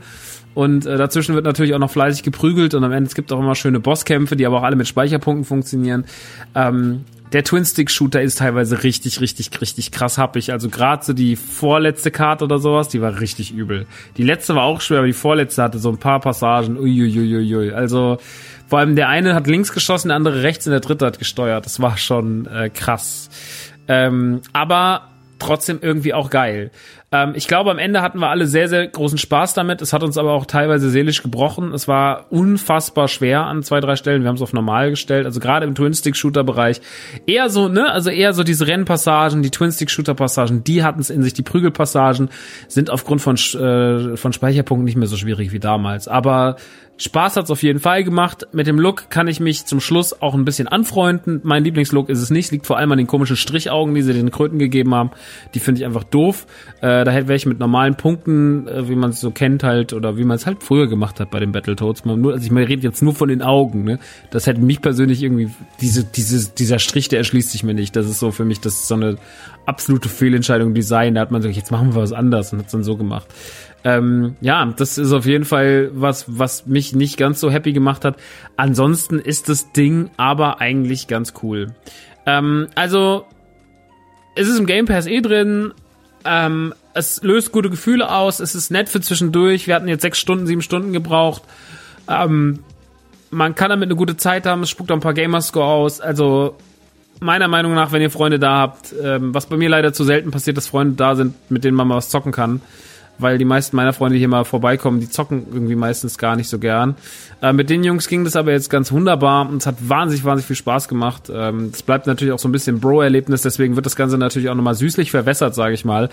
Und 0.53 0.85
äh, 0.85 0.97
dazwischen 0.97 1.35
wird 1.35 1.45
natürlich 1.45 1.73
auch 1.73 1.79
noch 1.79 1.91
fleißig 1.91 2.23
geprügelt 2.23 2.73
und 2.73 2.83
am 2.83 2.91
Ende 2.91 3.07
es 3.07 3.15
gibt 3.15 3.31
auch 3.31 3.39
immer 3.39 3.55
schöne 3.55 3.79
Bosskämpfe, 3.79 4.35
die 4.35 4.45
aber 4.45 4.59
auch 4.59 4.63
alle 4.63 4.75
mit 4.75 4.87
Speicherpunkten 4.87 5.45
funktionieren. 5.45 6.05
Ähm, 6.55 7.05
der 7.33 7.43
Twin-Stick-Shooter 7.43 8.21
ist 8.21 8.37
teilweise 8.37 8.83
richtig, 8.83 9.19
richtig, 9.19 9.59
richtig 9.59 9.91
krass 9.91 10.19
happig. 10.19 10.51
Also 10.51 10.69
gerade 10.69 11.03
so 11.03 11.13
die 11.13 11.35
vorletzte 11.35 12.11
Karte 12.11 12.43
oder 12.43 12.59
sowas, 12.59 12.89
die 12.89 13.01
war 13.01 13.19
richtig 13.19 13.51
übel. 13.51 13.87
Die 14.17 14.23
letzte 14.23 14.53
war 14.53 14.63
auch 14.63 14.81
schwer, 14.81 14.99
aber 14.99 15.07
die 15.07 15.13
vorletzte 15.13 15.63
hatte 15.63 15.79
so 15.79 15.89
ein 15.89 15.97
paar 15.97 16.19
Passagen. 16.19 16.77
Uiuiuiui. 16.77 17.71
Also 17.71 18.19
vor 18.67 18.79
allem 18.79 18.95
der 18.95 19.09
eine 19.09 19.33
hat 19.33 19.47
links 19.47 19.73
geschossen, 19.73 20.09
der 20.09 20.17
andere 20.17 20.43
rechts 20.43 20.67
und 20.67 20.71
der 20.71 20.79
dritte 20.79 21.07
hat 21.07 21.17
gesteuert. 21.17 21.65
Das 21.65 21.81
war 21.81 21.97
schon 21.97 22.45
äh, 22.45 22.69
krass. 22.69 23.31
Ähm, 23.87 24.41
aber 24.53 25.09
trotzdem 25.39 25.79
irgendwie 25.81 26.13
auch 26.13 26.29
geil. 26.29 26.71
Ähm, 27.13 27.33
ich 27.35 27.47
glaube, 27.47 27.69
am 27.69 27.77
Ende 27.77 28.01
hatten 28.01 28.17
wir 28.17 28.29
alle 28.29 28.47
sehr, 28.47 28.67
sehr 28.67 28.87
großen 28.87 29.19
Spaß 29.19 29.53
damit. 29.53 29.83
Es 29.83 29.93
hat 29.93 30.03
uns 30.03 30.17
aber 30.17 30.31
auch 30.31 30.47
teilweise 30.47 30.89
seelisch 30.89 31.21
gebrochen. 31.21 31.71
Es 31.71 31.87
war 31.87 32.25
unfassbar 32.31 33.07
schwer 33.07 33.45
an 33.45 33.61
zwei, 33.61 33.79
drei 33.79 33.95
Stellen. 33.95 34.23
Wir 34.23 34.29
haben 34.29 34.35
es 34.35 34.41
auf 34.41 34.51
normal 34.51 34.89
gestellt. 34.89 35.27
Also 35.27 35.39
gerade 35.39 35.67
im 35.67 35.75
Twin-Stick-Shooter-Bereich 35.75 36.81
eher 37.27 37.49
so, 37.49 37.67
ne, 37.67 37.91
also 37.91 38.09
eher 38.09 38.33
so 38.33 38.43
diese 38.43 38.65
Rennpassagen, 38.65 39.43
die 39.43 39.51
Twin-Stick-Shooter-Passagen, 39.51 40.63
die 40.63 40.83
hatten 40.83 40.99
es 40.99 41.11
in 41.11 41.21
sich. 41.21 41.33
Die 41.33 41.43
Prügelpassagen 41.43 42.29
sind 42.67 42.89
aufgrund 42.89 43.21
von, 43.21 43.35
äh, 43.35 44.17
von 44.17 44.33
Speicherpunkten 44.33 44.85
nicht 44.85 44.97
mehr 44.97 45.07
so 45.07 45.15
schwierig 45.15 45.51
wie 45.51 45.59
damals. 45.59 46.07
Aber 46.07 46.55
Spaß 46.97 47.37
hat's 47.37 47.49
auf 47.49 47.63
jeden 47.63 47.79
Fall 47.79 48.03
gemacht. 48.03 48.47
Mit 48.51 48.67
dem 48.67 48.79
Look 48.79 49.09
kann 49.09 49.27
ich 49.27 49.39
mich 49.39 49.65
zum 49.65 49.79
Schluss 49.79 50.21
auch 50.21 50.35
ein 50.35 50.45
bisschen 50.45 50.67
anfreunden. 50.67 51.41
Mein 51.43 51.63
Lieblingslook 51.63 52.07
ist 52.07 52.21
es 52.21 52.29
nicht, 52.29 52.51
liegt 52.51 52.67
vor 52.67 52.77
allem 52.77 52.91
an 52.91 52.99
den 52.99 53.07
komischen 53.07 53.35
Strichaugen, 53.35 53.95
die 53.95 54.03
sie 54.03 54.13
den 54.13 54.29
Kröten 54.29 54.59
gegeben 54.59 54.93
haben. 54.93 55.09
Die 55.55 55.59
finde 55.59 55.81
ich 55.81 55.85
einfach 55.85 56.03
doof. 56.03 56.45
Äh, 56.81 57.03
da 57.03 57.09
hätte 57.09 57.27
welche 57.27 57.49
mit 57.49 57.59
normalen 57.59 57.95
Punkten, 57.95 58.67
äh, 58.67 58.87
wie 58.87 58.95
man 58.95 59.09
es 59.09 59.19
so 59.19 59.31
kennt 59.31 59.63
halt, 59.63 59.91
oder 59.93 60.17
wie 60.17 60.23
man 60.23 60.35
es 60.35 60.45
halt 60.45 60.63
früher 60.63 60.87
gemacht 60.87 61.19
hat 61.19 61.31
bei 61.31 61.39
den 61.39 61.51
Battletoads. 61.51 62.05
Man 62.05 62.21
nur, 62.21 62.33
also 62.33 62.45
ich 62.45 62.69
rede 62.69 62.83
jetzt 62.83 63.01
nur 63.01 63.15
von 63.15 63.27
den 63.27 63.41
Augen. 63.41 63.83
Ne? 63.83 63.97
Das 64.29 64.45
hätte 64.45 64.61
mich 64.61 64.79
persönlich 64.79 65.23
irgendwie, 65.23 65.49
diese, 65.81 66.03
diese, 66.03 66.51
dieser 66.53 66.77
Strich, 66.77 67.09
der 67.09 67.19
erschließt 67.19 67.49
sich 67.49 67.63
mir 67.63 67.73
nicht. 67.73 67.95
Das 67.95 68.07
ist 68.07 68.19
so 68.19 68.29
für 68.29 68.45
mich, 68.45 68.59
das 68.59 68.75
ist 68.75 68.87
so 68.87 68.95
eine 68.95 69.17
absolute 69.65 70.09
Fehlentscheidung 70.09 70.75
Design. 70.75 71.15
Da 71.15 71.21
hat 71.21 71.31
man 71.31 71.41
so, 71.41 71.49
jetzt 71.49 71.71
machen 71.71 71.95
wir 71.95 72.01
was 72.01 72.13
anders 72.13 72.53
und 72.53 72.59
hat 72.59 72.67
es 72.67 72.71
dann 72.71 72.83
so 72.83 72.97
gemacht. 72.97 73.27
Ähm, 73.83 74.35
ja, 74.39 74.65
das 74.65 74.97
ist 74.97 75.11
auf 75.11 75.25
jeden 75.25 75.45
Fall 75.45 75.91
was, 75.93 76.25
was 76.27 76.65
mich 76.65 76.93
nicht 76.93 77.17
ganz 77.17 77.39
so 77.39 77.51
happy 77.51 77.73
gemacht 77.73 78.05
hat. 78.05 78.17
Ansonsten 78.55 79.19
ist 79.19 79.49
das 79.49 79.73
Ding 79.73 80.09
aber 80.15 80.61
eigentlich 80.61 81.07
ganz 81.07 81.33
cool. 81.43 81.73
Ähm, 82.25 82.67
also, 82.75 83.25
es 84.35 84.47
ist 84.47 84.57
im 84.57 84.65
Game 84.65 84.85
Pass 84.85 85.05
eh 85.05 85.21
drin. 85.21 85.73
Ähm, 86.25 86.73
es 86.93 87.21
löst 87.23 87.51
gute 87.51 87.69
Gefühle 87.69 88.09
aus. 88.09 88.39
Es 88.39 88.55
ist 88.55 88.71
nett 88.71 88.87
für 88.87 89.01
zwischendurch. 89.01 89.67
Wir 89.67 89.75
hatten 89.75 89.89
jetzt 89.89 90.03
sechs 90.03 90.19
Stunden, 90.19 90.47
sieben 90.47 90.61
Stunden 90.61 90.93
gebraucht. 90.93 91.43
Ähm, 92.07 92.59
man 93.31 93.55
kann 93.55 93.69
damit 93.69 93.87
eine 93.87 93.95
gute 93.95 94.15
Zeit 94.15 94.45
haben. 94.45 94.63
Es 94.63 94.69
spuckt 94.69 94.91
auch 94.91 94.95
ein 94.95 95.01
paar 95.01 95.13
Gamerscore 95.13 95.65
aus. 95.65 95.99
Also, 95.99 96.55
meiner 97.19 97.49
Meinung 97.49 97.73
nach, 97.73 97.91
wenn 97.91 98.01
ihr 98.01 98.09
Freunde 98.11 98.39
da 98.39 98.59
habt, 98.59 98.93
ähm, 99.03 99.33
was 99.33 99.47
bei 99.47 99.57
mir 99.57 99.67
leider 99.67 99.91
zu 99.91 100.05
selten 100.05 100.31
passiert, 100.31 100.55
dass 100.55 100.67
Freunde 100.67 100.95
da 100.95 101.15
sind, 101.15 101.35
mit 101.51 101.65
denen 101.65 101.75
man 101.75 101.89
mal 101.89 101.95
was 101.97 102.07
zocken 102.07 102.31
kann 102.31 102.61
weil 103.17 103.37
die 103.37 103.45
meisten 103.45 103.75
meiner 103.75 103.93
Freunde, 103.93 104.17
hier 104.17 104.27
mal 104.27 104.43
vorbeikommen, 104.43 104.99
die 104.99 105.09
zocken 105.09 105.45
irgendwie 105.51 105.75
meistens 105.75 106.17
gar 106.17 106.35
nicht 106.35 106.49
so 106.49 106.59
gern. 106.59 106.95
Äh, 107.41 107.53
mit 107.53 107.69
den 107.69 107.83
Jungs 107.83 108.07
ging 108.07 108.23
das 108.23 108.35
aber 108.35 108.51
jetzt 108.51 108.69
ganz 108.69 108.91
wunderbar 108.91 109.47
und 109.49 109.57
es 109.57 109.67
hat 109.67 109.75
wahnsinnig, 109.87 110.25
wahnsinnig 110.25 110.47
viel 110.47 110.55
Spaß 110.55 110.87
gemacht. 110.87 111.31
Ähm, 111.33 111.71
es 111.73 111.83
bleibt 111.83 112.07
natürlich 112.07 112.33
auch 112.33 112.39
so 112.39 112.47
ein 112.47 112.51
bisschen 112.51 112.79
Bro-Erlebnis, 112.79 113.41
deswegen 113.41 113.75
wird 113.75 113.85
das 113.85 113.95
Ganze 113.95 114.17
natürlich 114.17 114.49
auch 114.49 114.55
nochmal 114.55 114.75
süßlich 114.75 115.11
verwässert, 115.11 115.55
sage 115.55 115.73
ich 115.73 115.85
mal. 115.85 116.09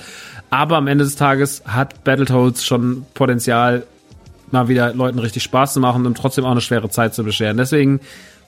Aber 0.50 0.76
am 0.76 0.86
Ende 0.86 1.04
des 1.04 1.16
Tages 1.16 1.62
hat 1.66 2.04
Battletoads 2.04 2.64
schon 2.64 3.06
Potenzial, 3.14 3.84
mal 4.50 4.68
wieder 4.68 4.92
Leuten 4.94 5.18
richtig 5.18 5.42
Spaß 5.44 5.74
zu 5.74 5.80
machen 5.80 6.06
und 6.06 6.16
trotzdem 6.16 6.44
auch 6.44 6.50
eine 6.50 6.60
schwere 6.60 6.90
Zeit 6.90 7.14
zu 7.14 7.24
bescheren. 7.24 7.56
Deswegen 7.56 8.00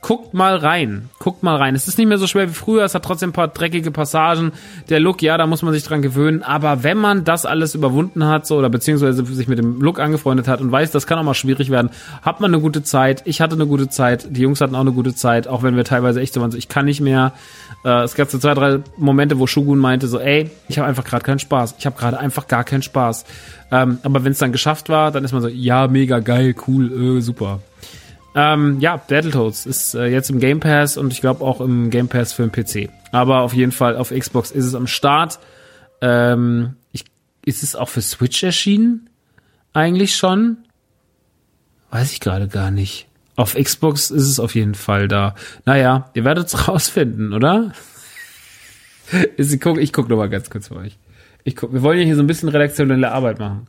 guckt 0.03 0.35
mal 0.35 0.57
rein. 0.57 1.09
Guckt 1.21 1.45
mal 1.45 1.57
rein. 1.57 1.77
Es 1.77 1.87
ist 1.87 1.97
nicht 1.97 2.09
mehr 2.09 2.19
so 2.19 2.27
schwer 2.27 2.49
wie 2.49 2.55
früher, 2.55 2.85
es 2.85 2.95
hat 2.95 3.05
trotzdem 3.05 3.31
ein 3.31 3.33
paar 3.33 3.49
dreckige 3.49 3.93
Passagen. 3.93 4.53
Der 4.91 4.99
Look, 4.99 5.23
ja, 5.23 5.39
da 5.39 5.47
muss 5.47 5.63
man 5.63 5.73
sich 5.73 5.85
dran 5.85 6.03
gewöhnen. 6.03 6.43
Aber 6.43 6.83
wenn 6.83 6.99
man 6.99 7.25
das 7.25 7.47
alles 7.47 7.77
überwunden 7.77 8.27
hat, 8.27 8.47
so, 8.47 8.57
oder 8.57 8.69
beziehungsweise 8.69 9.25
sich 9.25 9.47
mit 9.47 9.59
dem 9.59 9.81
Look 9.81 10.01
angefreundet 10.01 10.49
hat 10.49 10.61
und 10.61 10.73
weiß, 10.73 10.91
das 10.91 11.07
kann 11.07 11.19
auch 11.21 11.23
mal 11.23 11.35
schwierig 11.35 11.71
werden, 11.71 11.91
hat 12.21 12.41
man 12.41 12.53
eine 12.53 12.61
gute 12.61 12.83
Zeit. 12.83 13.23
Ich 13.27 13.41
hatte 13.41 13.55
eine 13.55 13.67
gute 13.67 13.89
Zeit. 13.89 14.27
Die 14.31 14.43
Jungs 14.43 14.61
hatten 14.61 14.75
auch 14.75 14.81
eine 14.81 14.93
gute 14.93 15.15
Zeit, 15.15 15.47
auch 15.47 15.63
wenn 15.63 15.77
wir 15.77 15.85
teilweise 15.85 16.21
echt 16.21 16.35
so 16.35 16.41
waren, 16.41 16.51
so, 16.51 16.59
ich 16.59 16.69
kann 16.69 16.85
nicht 16.85 17.01
mehr. 17.01 17.33
Äh, 17.85 18.03
es 18.03 18.17
gab 18.17 18.29
so 18.29 18.39
zwei, 18.39 18.55
drei 18.55 18.81
Momente, 18.97 19.39
wo 19.39 19.47
Shogun 19.47 19.79
meinte 19.79 20.09
so, 20.09 20.19
ey, 20.19 20.51
ich 20.69 20.79
habe 20.79 20.89
einfach 20.89 21.05
gerade 21.05 21.23
keinen 21.25 21.39
Spaß. 21.39 21.77
Ich 21.79 21.87
habe 21.87 21.97
gerade 21.97 22.19
einfach 22.19 22.49
gar 22.49 22.65
keinen 22.65 22.83
Spaß. 22.83 23.25
Ähm, 23.71 23.99
aber 24.03 24.25
wenn 24.25 24.33
es 24.33 24.39
dann 24.39 24.51
geschafft 24.51 24.89
war, 24.89 25.13
dann 25.13 25.25
ist 25.25 25.33
man 25.33 25.43
so, 25.43 25.49
ja, 25.49 25.87
mega 25.87 26.19
geil, 26.19 26.57
cool, 26.67 27.19
äh, 27.19 27.21
super. 27.21 27.61
Ähm, 28.35 28.81
ja, 28.81 28.97
Battletoads 28.97 29.67
ist 29.67 29.95
äh, 29.95 30.07
jetzt 30.07 30.31
im 30.31 30.39
Game 30.39 30.61
Pass 30.61 30.97
und 30.97 31.13
ich 31.13 31.21
glaube 31.21 31.45
auch 31.45 31.61
im 31.61 31.91
Game 31.91 32.09
Pass 32.09 32.33
für 32.33 32.47
den 32.47 32.53
PC. 32.53 32.91
Aber 33.11 33.41
auf 33.41 33.53
jeden 33.53 33.73
Fall 33.73 33.97
auf 33.97 34.11
Xbox 34.11 34.51
ist 34.51 34.65
es 34.65 34.75
am 34.75 34.87
Start. 34.87 35.39
Ähm, 36.01 36.77
ich, 36.93 37.05
ist 37.45 37.63
es 37.63 37.77
auch 37.77 37.89
für 37.89 38.01
Switch 38.01 38.43
erschienen? 38.43 39.11
Eigentlich 39.75 40.17
schon? 40.17 40.59
Weiß 41.91 42.13
ich 42.13 42.21
gerade 42.21 42.49
gar 42.49 42.71
nicht. 42.71 43.07
Auf 43.37 43.55
Xbox 43.55 44.11
ist 44.11 44.27
es 44.27 44.41
auf 44.41 44.55
jeden 44.55 44.75
Fall 44.75 45.09
da. 45.09 45.35
Naja, 45.65 46.11
ihr 46.15 46.25
werdet 46.25 46.47
es 46.49 46.69
rausfinden, 46.69 47.35
oder? 47.35 47.73
ich 49.37 49.61
guck, 49.61 49.79
ich 49.79 49.93
guck 49.93 50.09
noch 50.09 50.17
mal 50.17 50.31
ganz 50.31 50.49
kurz 50.49 50.69
für 50.69 50.77
euch. 50.77 50.99
Ich 51.45 51.57
guck, 51.57 51.73
wir 51.73 51.83
wollen 51.83 51.99
ja 51.99 52.05
hier 52.05 52.17
so 52.17 52.23
ein 52.23 52.27
bisschen 52.27 52.49
redaktionelle 52.49 53.11
Arbeit 53.11 53.39
machen. 53.39 53.67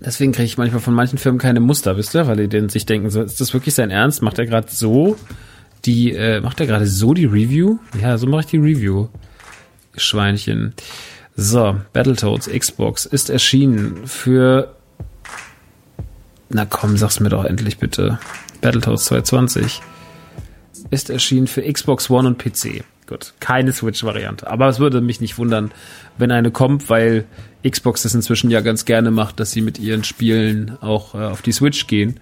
Deswegen 0.00 0.32
kriege 0.32 0.46
ich 0.46 0.58
manchmal 0.58 0.80
von 0.80 0.94
manchen 0.94 1.18
Firmen 1.18 1.40
keine 1.40 1.60
Muster, 1.60 1.96
wisst 1.96 2.14
ihr, 2.14 2.26
weil 2.26 2.36
die 2.36 2.48
denn 2.48 2.68
sich 2.68 2.86
denken, 2.86 3.10
so, 3.10 3.22
ist 3.22 3.40
das 3.40 3.52
wirklich 3.52 3.74
sein 3.74 3.90
Ernst? 3.90 4.22
Macht 4.22 4.38
er 4.38 4.46
gerade 4.46 4.68
so 4.70 5.16
die, 5.84 6.12
äh, 6.12 6.40
macht 6.40 6.60
er 6.60 6.66
gerade 6.66 6.86
so 6.86 7.14
die 7.14 7.24
Review? 7.24 7.78
Ja, 8.00 8.18
so 8.18 8.26
mache 8.26 8.40
ich 8.40 8.46
die 8.46 8.58
Review. 8.58 9.08
Schweinchen. 9.96 10.74
So, 11.36 11.76
Battletoads 11.92 12.48
Xbox 12.48 13.06
ist 13.06 13.30
erschienen 13.30 14.06
für, 14.06 14.74
na 16.48 16.64
komm, 16.64 16.96
sag's 16.96 17.20
mir 17.20 17.28
doch 17.28 17.44
endlich 17.44 17.78
bitte. 17.78 18.18
Battletoads 18.60 19.04
220 19.06 19.80
ist 20.90 21.10
erschienen 21.10 21.46
für 21.46 21.62
Xbox 21.62 22.10
One 22.10 22.28
und 22.28 22.38
PC. 22.38 22.84
Gut, 23.06 23.32
keine 23.40 23.72
Switch-Variante. 23.72 24.46
Aber 24.46 24.68
es 24.68 24.80
würde 24.80 25.00
mich 25.00 25.20
nicht 25.20 25.38
wundern, 25.38 25.70
wenn 26.18 26.30
eine 26.30 26.50
kommt, 26.50 26.90
weil 26.90 27.24
Xbox 27.66 28.02
das 28.02 28.14
inzwischen 28.14 28.50
ja 28.50 28.60
ganz 28.60 28.84
gerne 28.84 29.10
macht, 29.10 29.40
dass 29.40 29.50
sie 29.50 29.62
mit 29.62 29.78
ihren 29.78 30.04
Spielen 30.04 30.76
auch 30.80 31.14
äh, 31.14 31.18
auf 31.18 31.40
die 31.40 31.52
Switch 31.52 31.86
gehen. 31.86 32.20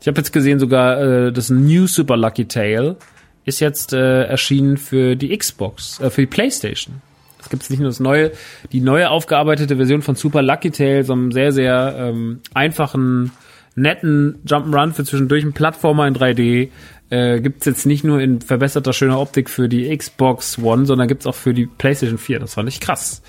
Ich 0.00 0.08
habe 0.08 0.18
jetzt 0.18 0.32
gesehen, 0.32 0.58
sogar 0.58 1.00
äh, 1.00 1.32
das 1.32 1.50
New 1.50 1.86
Super 1.86 2.16
Lucky 2.16 2.46
Tale 2.46 2.96
ist 3.44 3.60
jetzt 3.60 3.92
äh, 3.92 4.24
erschienen 4.24 4.76
für 4.76 5.16
die 5.16 5.36
Xbox, 5.36 6.00
äh, 6.00 6.10
für 6.10 6.22
die 6.22 6.26
PlayStation. 6.26 7.00
Es 7.40 7.50
gibt 7.50 7.68
nicht 7.68 7.78
nur 7.78 7.90
das 7.90 8.00
neue, 8.00 8.32
die 8.72 8.80
neue 8.80 9.10
aufgearbeitete 9.10 9.76
Version 9.76 10.02
von 10.02 10.14
Super 10.14 10.42
Lucky 10.42 10.70
Tale, 10.70 11.04
so 11.04 11.12
einem 11.12 11.30
sehr, 11.30 11.52
sehr 11.52 11.94
ähm, 11.96 12.40
einfachen, 12.54 13.32
netten 13.76 14.38
Jump'n'Run 14.46 14.92
für 14.92 15.04
zwischendurch 15.04 15.42
einen 15.42 15.52
Plattformer 15.52 16.06
in 16.08 16.14
3D, 16.14 16.70
äh, 17.10 17.40
gibt 17.40 17.66
jetzt 17.66 17.86
nicht 17.86 18.04
nur 18.04 18.20
in 18.20 18.40
verbesserter 18.40 18.92
schöner 18.92 19.20
Optik 19.20 19.50
für 19.50 19.68
die 19.68 19.96
Xbox 19.96 20.58
One, 20.58 20.86
sondern 20.86 21.08
gibt's 21.08 21.26
auch 21.26 21.34
für 21.34 21.54
die 21.54 21.66
PlayStation 21.66 22.18
4. 22.18 22.40
Das 22.40 22.54
fand 22.54 22.68
ich 22.68 22.80
krass. 22.80 23.22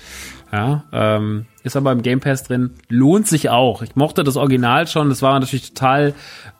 Ja, 0.52 0.84
ähm, 0.92 1.46
ist 1.64 1.76
aber 1.76 1.90
im 1.90 2.02
Game 2.02 2.20
Pass 2.20 2.44
drin. 2.44 2.70
Lohnt 2.88 3.26
sich 3.26 3.50
auch. 3.50 3.82
Ich 3.82 3.96
mochte 3.96 4.22
das 4.22 4.36
Original 4.36 4.86
schon. 4.86 5.08
Das 5.08 5.20
war 5.20 5.38
natürlich 5.38 5.72
total 5.72 6.14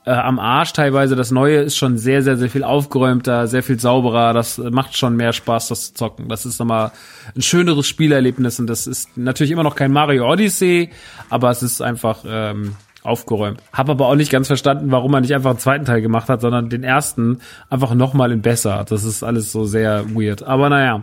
äh, 0.05 0.11
am 0.11 0.39
Arsch 0.41 0.73
teilweise. 0.73 1.15
Das 1.15 1.31
Neue 1.31 1.59
ist 1.59 1.77
schon 1.77 1.97
sehr, 1.97 2.23
sehr, 2.23 2.37
sehr 2.37 2.51
viel 2.51 2.65
aufgeräumter, 2.65 3.47
sehr 3.47 3.63
viel 3.63 3.79
sauberer. 3.79 4.33
Das 4.33 4.59
macht 4.59 4.97
schon 4.97 5.15
mehr 5.15 5.33
Spaß, 5.33 5.69
das 5.69 5.89
zu 5.89 5.95
zocken. 5.95 6.29
Das 6.29 6.45
ist 6.45 6.59
nochmal 6.59 6.91
ein 7.37 7.43
schöneres 7.43 7.89
Spielerlebnis 7.89 8.59
und 8.59 8.67
das 8.67 8.89
ist 8.89 9.17
natürlich 9.17 9.53
immer 9.53 9.63
noch 9.63 9.77
kein 9.77 9.93
Mario 9.93 10.31
Odyssey, 10.31 10.91
aber 11.31 11.51
es 11.51 11.63
ist 11.63 11.81
einfach 11.81 12.25
ähm, 12.27 12.75
aufgeräumt. 13.07 13.62
Hab 13.73 13.88
aber 13.88 14.07
auch 14.07 14.14
nicht 14.14 14.31
ganz 14.31 14.47
verstanden, 14.47 14.90
warum 14.90 15.11
man 15.11 15.23
nicht 15.23 15.35
einfach 15.35 15.51
einen 15.51 15.59
zweiten 15.59 15.85
Teil 15.85 16.03
gemacht 16.03 16.29
hat, 16.29 16.40
sondern 16.40 16.69
den 16.69 16.85
ersten 16.85 17.38
einfach 17.71 17.95
nochmal 17.95 18.33
in 18.33 18.42
besser. 18.42 18.85
Das 18.88 19.05
ist 19.05 19.23
alles 19.23 19.53
so 19.53 19.64
sehr 19.64 20.05
weird. 20.14 20.42
Aber 20.42 20.69
naja, 20.69 21.03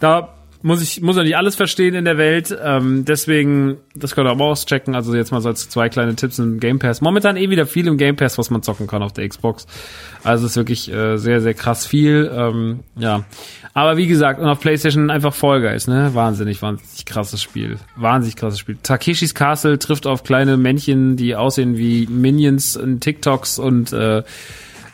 da 0.00 0.28
muss 0.62 0.80
ich 0.82 1.02
muss 1.02 1.16
ja 1.16 1.22
nicht 1.22 1.36
alles 1.36 1.56
verstehen 1.56 1.94
in 1.94 2.04
der 2.04 2.18
Welt. 2.18 2.56
Ähm, 2.62 3.04
deswegen, 3.04 3.78
das 3.94 4.14
könnt 4.14 4.28
ihr 4.28 4.32
auch 4.32 4.36
mal 4.36 4.44
auschecken. 4.44 4.94
Also 4.94 5.14
jetzt 5.14 5.32
mal 5.32 5.40
so 5.40 5.48
als 5.48 5.68
zwei 5.68 5.88
kleine 5.88 6.14
Tipps 6.14 6.38
im 6.38 6.60
Game 6.60 6.78
Pass. 6.78 7.00
Momentan 7.00 7.36
eh 7.36 7.50
wieder 7.50 7.66
viel 7.66 7.86
im 7.86 7.98
Game 7.98 8.16
Pass, 8.16 8.38
was 8.38 8.50
man 8.50 8.62
zocken 8.62 8.86
kann 8.86 9.02
auf 9.02 9.12
der 9.12 9.28
Xbox. 9.28 9.66
Also 10.24 10.46
ist 10.46 10.56
wirklich 10.56 10.92
äh, 10.92 11.16
sehr, 11.16 11.40
sehr 11.40 11.54
krass 11.54 11.84
viel. 11.84 12.30
Ähm, 12.34 12.80
ja. 12.96 13.24
Aber 13.74 13.96
wie 13.96 14.06
gesagt, 14.06 14.38
und 14.38 14.46
auf 14.46 14.60
PlayStation 14.60 15.10
einfach 15.10 15.34
Guys, 15.40 15.88
ne? 15.88 16.10
Wahnsinnig, 16.14 16.62
wahnsinnig 16.62 17.06
krasses 17.06 17.42
Spiel. 17.42 17.78
Wahnsinnig 17.96 18.36
krasses 18.36 18.58
Spiel. 18.58 18.76
Takeshis 18.82 19.34
Castle 19.34 19.78
trifft 19.78 20.06
auf 20.06 20.22
kleine 20.22 20.56
Männchen, 20.56 21.16
die 21.16 21.34
aussehen 21.34 21.76
wie 21.76 22.06
Minions 22.06 22.76
in 22.76 23.00
TikToks 23.00 23.58
und 23.58 23.92
äh, 23.92 24.22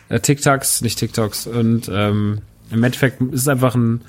äh 0.09 0.21
TikToks, 0.21 0.81
nicht 0.81 0.99
TikToks. 0.99 1.47
Und 1.47 1.91
ähm, 1.93 2.39
im 2.71 2.85
Endeffekt 2.85 3.21
ist 3.21 3.43
es 3.43 3.49
einfach 3.49 3.75
ein 3.75 4.03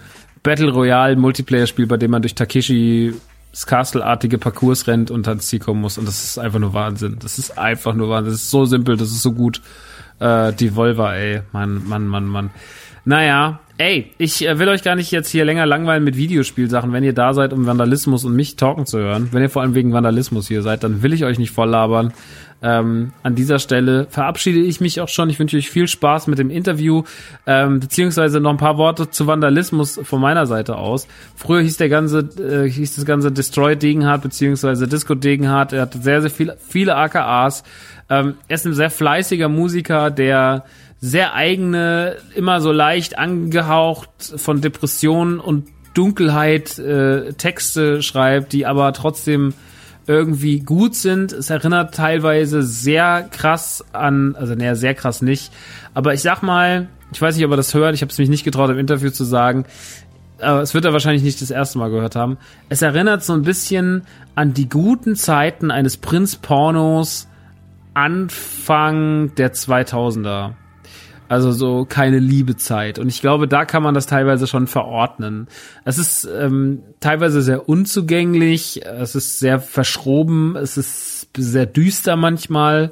Battle 0.44 0.72
Royale 0.72 1.16
Multiplayer 1.16 1.68
Spiel, 1.68 1.88
bei 1.88 1.98
dem 1.98 2.12
man 2.12 2.22
durch 2.22 2.36
Takeshi 2.36 3.14
Castle-artige 3.66 4.38
Parcours 4.38 4.88
rennt 4.88 5.12
und 5.12 5.28
ans 5.28 5.48
Ziel 5.48 5.60
kommen 5.60 5.82
muss. 5.82 5.98
Und 5.98 6.08
das 6.08 6.24
ist 6.24 6.38
einfach 6.38 6.60
nur 6.60 6.74
Wahnsinn. 6.74 7.18
Das 7.20 7.40
ist 7.40 7.58
einfach 7.58 7.94
nur 7.94 8.10
Wahnsinn. 8.10 8.34
Das 8.34 8.42
ist 8.42 8.52
so 8.52 8.66
simpel, 8.66 8.96
das 8.96 9.10
ist 9.10 9.22
so 9.22 9.34
gut. 9.34 9.62
Äh, 10.20 10.54
Devolver, 10.54 11.16
ey. 11.16 11.42
Mann, 11.52 11.88
Mann, 11.88 12.08
Mann, 12.08 12.26
Mann. 12.26 12.50
Naja, 13.10 13.60
ey, 13.80 14.12
ich 14.20 14.48
äh, 14.48 14.60
will 14.60 14.70
euch 14.70 14.84
gar 14.84 14.96
nicht 14.96 15.10
jetzt 15.10 15.32
hier 15.32 15.44
länger 15.44 15.66
langweilen 15.66 16.04
mit 16.04 16.16
Videospielsachen. 16.16 16.94
Wenn 16.94 17.04
ihr 17.04 17.14
da 17.14 17.34
seid, 17.34 17.54
um 17.54 17.66
Vandalismus 17.66 18.24
und 18.24 18.36
mich 18.36 18.56
talken 18.56 18.86
zu 18.86 19.00
hören, 19.00 19.30
wenn 19.32 19.42
ihr 19.42 19.50
vor 19.50 19.64
allem 19.64 19.74
wegen 19.74 19.92
Vandalismus 19.92 20.48
hier 20.48 20.62
seid, 20.62 20.84
dann 20.84 21.02
will 21.02 21.12
ich 21.12 21.26
euch 21.26 21.40
nicht 21.40 21.50
voll 21.50 21.70
labern. 21.70 22.14
Ähm, 22.62 23.12
an 23.24 23.34
dieser 23.34 23.58
Stelle 23.58 24.06
verabschiede 24.12 24.60
ich 24.60 24.80
mich 24.80 25.02
auch 25.02 25.08
schon. 25.08 25.32
Ich 25.32 25.40
wünsche 25.40 25.58
euch 25.58 25.72
viel 25.72 25.88
Spaß 25.88 26.28
mit 26.28 26.38
dem 26.38 26.52
Interview, 26.52 27.02
ähm, 27.48 27.80
beziehungsweise 27.80 28.40
noch 28.40 28.52
ein 28.52 28.58
paar 28.58 28.78
Worte 28.78 29.10
zu 29.10 29.26
Vandalismus 29.26 30.00
von 30.04 30.22
meiner 30.22 30.46
Seite 30.46 30.76
aus. 30.76 31.08
Früher 31.36 31.62
hieß 31.62 31.78
der 31.78 31.90
ganze, 31.90 32.20
äh, 32.20 32.70
hieß 32.70 32.96
das 32.96 33.06
ganze 33.06 33.32
Destroy 33.32 33.76
Degenhardt, 33.76 34.22
beziehungsweise 34.22 34.88
Disco 34.88 35.16
Degenhardt. 35.16 35.74
Er 35.74 35.82
hat 35.82 35.96
sehr, 35.96 36.22
sehr 36.22 36.30
viel, 36.30 36.54
viele 36.60 36.96
AKAs. 36.96 37.64
Ähm, 38.08 38.36
er 38.48 38.56
ist 38.56 38.68
ein 38.68 38.76
sehr 38.76 38.92
fleißiger 38.92 39.50
Musiker, 39.50 40.12
der 40.12 40.66
sehr 41.02 41.34
eigene, 41.34 42.18
immer 42.36 42.62
so 42.62 42.72
leicht 42.72 43.18
angehaucht 43.18 44.10
von 44.36 44.62
Depressionen 44.62 45.40
und 45.40 45.68
Dunkelheit 45.94 46.78
äh, 46.78 47.34
Texte 47.34 48.02
schreibt, 48.02 48.54
die 48.54 48.66
aber 48.66 48.94
trotzdem 48.94 49.54
irgendwie 50.08 50.60
gut 50.60 50.96
sind. 50.96 51.32
Es 51.32 51.50
erinnert 51.50 51.94
teilweise 51.94 52.64
sehr 52.64 53.28
krass 53.32 53.86
an, 53.94 54.36
also 54.36 54.56
naja, 54.56 54.76
sehr 54.76 54.96
krass 54.96 55.22
nicht. 55.22 55.52
Aber 55.94 56.14
ich 56.14 56.22
sag 56.22 56.42
mal, 56.42 56.90
ich 57.12 57.22
weiß 57.22 57.36
nicht, 57.36 57.46
ob 57.46 57.52
er 57.52 57.58
das 57.58 57.74
hört, 57.74 57.96
ich 57.96 58.02
habe 58.02 58.12
es 58.12 58.18
mich 58.18 58.30
nicht 58.30 58.44
getraut 58.44 58.70
im 58.70 58.80
Interview 58.80 59.10
zu 59.10 59.24
sagen. 59.24 59.66
Aber 60.42 60.62
es 60.62 60.74
wird 60.74 60.86
er 60.86 60.94
wahrscheinlich 60.94 61.24
nicht 61.24 61.42
das 61.42 61.52
erste 61.52 61.80
Mal 61.80 61.90
gehört 61.90 62.16
haben. 62.16 62.38
Es 62.70 62.82
erinnert 62.82 63.24
so 63.24 63.34
ein 63.34 63.44
bisschen 63.44 64.04
an 64.36 64.54
die 64.54 64.70
guten 64.70 65.16
Zeiten 65.16 65.70
eines 65.70 65.98
Prinz-Pornos 65.98 67.28
Anfang 67.94 69.36
der 69.36 69.54
2000er. 69.54 70.54
Also 71.30 71.52
so 71.52 71.86
keine 71.88 72.18
Liebezeit. 72.18 72.98
Und 72.98 73.08
ich 73.08 73.22
glaube, 73.22 73.48
da 73.48 73.64
kann 73.64 73.84
man 73.84 73.94
das 73.94 74.08
teilweise 74.08 74.48
schon 74.48 74.66
verordnen. 74.66 75.48
Es 75.86 76.00
ist 76.00 76.26
ähm, 76.26 76.82
teilweise 77.00 77.44
sehr 77.44 77.70
unzugänglich, 77.70 78.84
es 78.84 79.14
ist 79.14 79.38
sehr 79.38 79.60
verschroben, 79.60 80.56
es 80.56 80.76
ist 80.76 81.30
sehr 81.38 81.68
düster 81.68 82.16
manchmal. 82.16 82.92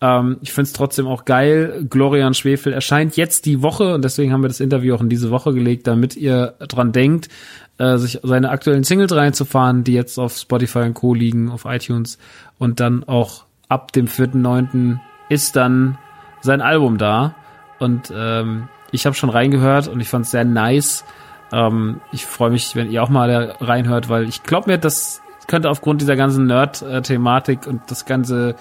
Ähm, 0.00 0.36
ich 0.42 0.52
finde 0.52 0.66
es 0.68 0.72
trotzdem 0.72 1.08
auch 1.08 1.24
geil. 1.24 1.84
Glorian 1.90 2.34
Schwefel 2.34 2.72
erscheint 2.72 3.16
jetzt 3.16 3.46
die 3.46 3.62
Woche 3.62 3.94
und 3.94 4.04
deswegen 4.04 4.32
haben 4.32 4.42
wir 4.42 4.48
das 4.48 4.60
Interview 4.60 4.94
auch 4.94 5.00
in 5.00 5.08
diese 5.08 5.32
Woche 5.32 5.52
gelegt, 5.52 5.88
damit 5.88 6.16
ihr 6.16 6.54
dran 6.60 6.92
denkt, 6.92 7.30
äh, 7.78 7.96
sich 7.96 8.20
seine 8.22 8.50
aktuellen 8.50 8.84
Singles 8.84 9.12
reinzufahren, 9.12 9.82
die 9.82 9.94
jetzt 9.94 10.18
auf 10.18 10.36
Spotify 10.36 10.80
und 10.80 10.94
Co. 10.94 11.14
liegen, 11.14 11.50
auf 11.50 11.64
iTunes. 11.64 12.18
Und 12.58 12.78
dann 12.78 13.02
auch 13.02 13.44
ab 13.68 13.90
dem 13.90 14.06
4.9. 14.06 15.00
ist 15.28 15.56
dann 15.56 15.98
sein 16.42 16.60
Album 16.60 16.96
da. 16.96 17.34
Und 17.78 18.12
ähm, 18.14 18.68
ich 18.90 19.06
habe 19.06 19.14
schon 19.14 19.30
reingehört 19.30 19.88
und 19.88 20.00
ich 20.00 20.08
fand 20.08 20.24
es 20.26 20.30
sehr 20.30 20.44
nice. 20.44 21.04
Ähm, 21.52 22.00
ich 22.12 22.26
freue 22.26 22.50
mich, 22.50 22.76
wenn 22.76 22.90
ihr 22.90 23.02
auch 23.02 23.08
mal 23.08 23.56
reinhört, 23.60 24.08
weil 24.08 24.28
ich 24.28 24.42
glaube 24.42 24.70
mir, 24.70 24.78
das 24.78 25.22
könnte 25.46 25.70
aufgrund 25.70 26.00
dieser 26.00 26.16
ganzen 26.16 26.46
Nerd-Thematik 26.46 27.66
und 27.66 27.82
das 27.88 28.04
ganze, 28.06 28.54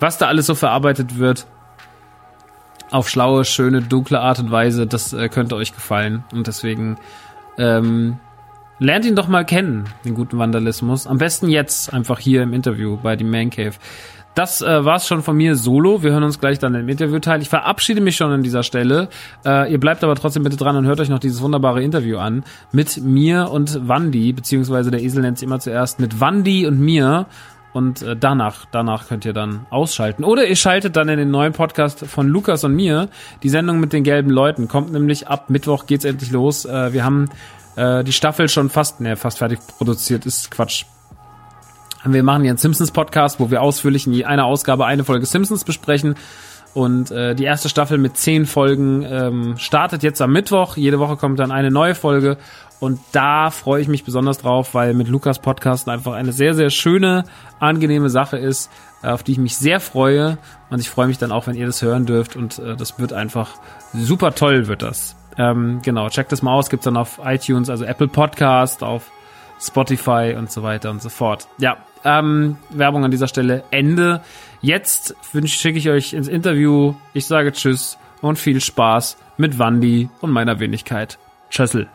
was 0.00 0.18
da 0.18 0.26
alles 0.26 0.46
so 0.46 0.54
verarbeitet 0.54 1.18
wird, 1.18 1.46
auf 2.90 3.08
schlaue, 3.08 3.44
schöne, 3.44 3.82
dunkle 3.82 4.20
Art 4.20 4.38
und 4.38 4.50
Weise, 4.50 4.86
das 4.86 5.12
äh, 5.12 5.28
könnte 5.28 5.56
euch 5.56 5.74
gefallen. 5.74 6.24
Und 6.32 6.46
deswegen 6.46 6.96
ähm, 7.58 8.18
lernt 8.78 9.04
ihn 9.04 9.16
doch 9.16 9.28
mal 9.28 9.44
kennen, 9.44 9.84
den 10.04 10.14
guten 10.14 10.38
Vandalismus. 10.38 11.06
Am 11.06 11.18
besten 11.18 11.48
jetzt, 11.48 11.92
einfach 11.92 12.18
hier 12.18 12.42
im 12.42 12.52
Interview 12.52 12.96
bei 12.96 13.16
dem 13.16 13.30
Man 13.30 13.50
Cave. 13.50 13.74
Das 14.34 14.62
äh, 14.62 14.84
war's 14.84 15.06
schon 15.06 15.22
von 15.22 15.36
mir 15.36 15.54
solo. 15.54 16.02
Wir 16.02 16.10
hören 16.10 16.24
uns 16.24 16.40
gleich 16.40 16.58
dann 16.58 16.74
im 16.74 16.88
Interviewteil. 16.88 17.40
Ich 17.40 17.48
verabschiede 17.48 18.00
mich 18.00 18.16
schon 18.16 18.32
an 18.32 18.42
dieser 18.42 18.64
Stelle. 18.64 19.08
Äh, 19.44 19.70
ihr 19.70 19.78
bleibt 19.78 20.02
aber 20.02 20.16
trotzdem 20.16 20.42
bitte 20.42 20.56
dran 20.56 20.76
und 20.76 20.86
hört 20.86 21.00
euch 21.00 21.08
noch 21.08 21.20
dieses 21.20 21.40
wunderbare 21.40 21.82
Interview 21.82 22.18
an 22.18 22.44
mit 22.72 22.96
mir 23.02 23.50
und 23.50 23.86
Wandi, 23.86 24.32
beziehungsweise 24.32 24.90
der 24.90 25.02
Esel 25.02 25.22
nennt 25.22 25.36
es 25.36 25.42
immer 25.42 25.60
zuerst 25.60 26.00
mit 26.00 26.20
Wandi 26.20 26.66
und 26.66 26.80
mir. 26.80 27.26
Und 27.72 28.02
äh, 28.02 28.16
danach, 28.16 28.66
danach 28.70 29.08
könnt 29.08 29.24
ihr 29.24 29.32
dann 29.32 29.66
ausschalten. 29.70 30.24
Oder 30.24 30.46
ihr 30.46 30.56
schaltet 30.56 30.96
dann 30.96 31.08
in 31.08 31.18
den 31.18 31.30
neuen 31.30 31.52
Podcast 31.52 32.04
von 32.06 32.28
Lukas 32.28 32.64
und 32.64 32.74
mir. 32.74 33.08
Die 33.42 33.48
Sendung 33.48 33.78
mit 33.78 33.92
den 33.92 34.04
gelben 34.04 34.30
Leuten 34.30 34.68
kommt 34.68 34.92
nämlich 34.92 35.28
ab 35.28 35.50
Mittwoch 35.50 35.86
geht's 35.86 36.04
endlich 36.04 36.32
los. 36.32 36.64
Äh, 36.64 36.92
wir 36.92 37.04
haben 37.04 37.28
äh, 37.76 38.02
die 38.02 38.12
Staffel 38.12 38.48
schon 38.48 38.68
fast, 38.68 39.00
ne, 39.00 39.16
fast 39.16 39.38
fertig 39.38 39.58
produziert. 39.76 40.26
Ist 40.26 40.50
Quatsch 40.50 40.84
wir 42.12 42.22
machen 42.22 42.42
hier 42.42 42.50
einen 42.50 42.58
Simpsons-Podcast, 42.58 43.40
wo 43.40 43.50
wir 43.50 43.62
ausführlich 43.62 44.06
in 44.06 44.24
einer 44.24 44.44
Ausgabe 44.44 44.84
eine 44.86 45.04
Folge 45.04 45.26
Simpsons 45.26 45.64
besprechen. 45.64 46.16
Und 46.74 47.12
äh, 47.12 47.36
die 47.36 47.44
erste 47.44 47.68
Staffel 47.68 47.98
mit 47.98 48.16
zehn 48.16 48.46
Folgen 48.46 49.06
ähm, 49.08 49.56
startet 49.58 50.02
jetzt 50.02 50.20
am 50.20 50.32
Mittwoch. 50.32 50.76
Jede 50.76 50.98
Woche 50.98 51.16
kommt 51.16 51.38
dann 51.38 51.52
eine 51.52 51.70
neue 51.70 51.94
Folge. 51.94 52.36
Und 52.80 52.98
da 53.12 53.50
freue 53.50 53.80
ich 53.80 53.88
mich 53.88 54.04
besonders 54.04 54.38
drauf, 54.38 54.74
weil 54.74 54.92
mit 54.92 55.08
Lukas 55.08 55.38
Podcast 55.38 55.88
einfach 55.88 56.12
eine 56.12 56.32
sehr, 56.32 56.54
sehr 56.54 56.70
schöne, 56.70 57.24
angenehme 57.60 58.10
Sache 58.10 58.36
ist, 58.36 58.70
auf 59.02 59.22
die 59.22 59.32
ich 59.32 59.38
mich 59.38 59.56
sehr 59.56 59.78
freue. 59.78 60.36
Und 60.68 60.80
ich 60.80 60.90
freue 60.90 61.06
mich 61.06 61.16
dann 61.16 61.30
auch, 61.30 61.46
wenn 61.46 61.54
ihr 61.54 61.66
das 61.66 61.80
hören 61.80 62.06
dürft. 62.06 62.34
Und 62.34 62.58
äh, 62.58 62.76
das 62.76 62.98
wird 62.98 63.12
einfach 63.12 63.50
super 63.94 64.34
toll, 64.34 64.66
wird 64.66 64.82
das. 64.82 65.14
Ähm, 65.38 65.80
genau, 65.82 66.08
checkt 66.08 66.32
das 66.32 66.42
mal 66.42 66.54
aus. 66.54 66.70
Gibt's 66.70 66.84
dann 66.84 66.96
auf 66.96 67.20
iTunes, 67.24 67.70
also 67.70 67.84
Apple 67.84 68.08
Podcast, 68.08 68.82
auf 68.82 69.10
Spotify 69.60 70.34
und 70.36 70.50
so 70.50 70.64
weiter 70.64 70.90
und 70.90 71.00
so 71.00 71.08
fort. 71.08 71.46
Ja, 71.58 71.76
ähm, 72.04 72.56
Werbung 72.70 73.04
an 73.04 73.10
dieser 73.10 73.28
Stelle 73.28 73.64
Ende. 73.70 74.20
Jetzt 74.60 75.16
schicke 75.46 75.78
ich 75.78 75.88
euch 75.90 76.12
ins 76.12 76.28
Interview. 76.28 76.94
Ich 77.12 77.26
sage 77.26 77.52
Tschüss 77.52 77.98
und 78.20 78.38
viel 78.38 78.60
Spaß 78.60 79.16
mit 79.36 79.58
Wandi 79.58 80.08
und 80.20 80.30
meiner 80.30 80.60
Wenigkeit. 80.60 81.18
Tschüssel. 81.50 81.88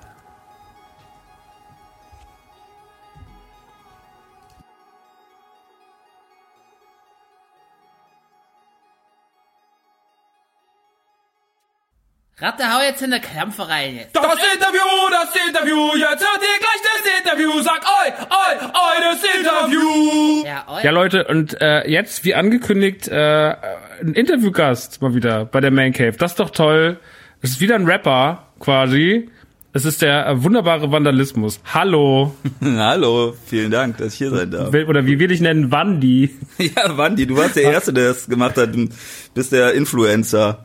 Ratte, 12.41 12.63
hau 12.73 12.81
jetzt 12.81 13.01
in 13.01 13.09
der 13.09 13.19
Krampfe 13.19 13.67
rein 13.67 13.97
jetzt. 13.97 14.15
Das 14.15 14.23
Interview, 14.23 14.79
das 15.11 15.35
Interview, 15.45 15.97
jetzt 15.97 16.23
hört 16.23 16.39
ihr 16.41 16.59
gleich 16.61 16.81
das 16.83 17.19
Interview. 17.19 17.61
Sag 17.61 17.81
oi, 17.83 18.13
oi, 18.29 18.65
oi, 18.65 19.01
das 19.01 19.23
Interview. 19.37 20.45
Ja, 20.45 20.63
oi. 20.69 20.81
ja 20.81 20.91
Leute, 20.91 21.25
und 21.25 21.59
äh, 21.59 21.85
jetzt, 21.89 22.23
wie 22.23 22.35
angekündigt, 22.35 23.09
äh, 23.09 23.55
ein 24.01 24.13
Interviewgast 24.13 25.01
mal 25.01 25.13
wieder 25.13 25.43
bei 25.43 25.59
der 25.59 25.71
Man 25.71 25.91
Cave. 25.91 26.13
Das 26.13 26.31
ist 26.31 26.39
doch 26.39 26.51
toll. 26.51 26.97
Das 27.41 27.51
ist 27.51 27.59
wieder 27.59 27.75
ein 27.75 27.85
Rapper, 27.85 28.47
quasi. 28.61 29.29
Es 29.73 29.83
ist 29.83 30.01
der 30.01 30.25
äh, 30.25 30.41
wunderbare 30.41 30.89
Vandalismus. 30.93 31.59
Hallo. 31.73 32.33
Hallo, 32.63 33.35
vielen 33.47 33.69
Dank, 33.69 33.97
dass 33.97 34.13
ich 34.13 34.19
hier 34.19 34.29
sein 34.29 34.49
darf. 34.49 34.73
Oder 34.73 35.05
wie 35.05 35.19
will 35.19 35.31
ich 35.31 35.41
nennen? 35.41 35.73
Wandi. 35.73 36.29
ja, 36.57 36.95
Wandi, 36.95 37.27
du 37.27 37.35
warst 37.35 37.57
der 37.57 37.63
Erste, 37.63 37.91
der 37.91 38.07
das 38.07 38.27
gemacht 38.27 38.55
hat. 38.55 38.73
Du 38.73 38.87
bist 39.33 39.51
der 39.51 39.73
Influencer. 39.73 40.63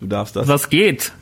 Du 0.00 0.06
darfst 0.06 0.34
das. 0.34 0.48
Was 0.48 0.70
geht? 0.70 1.12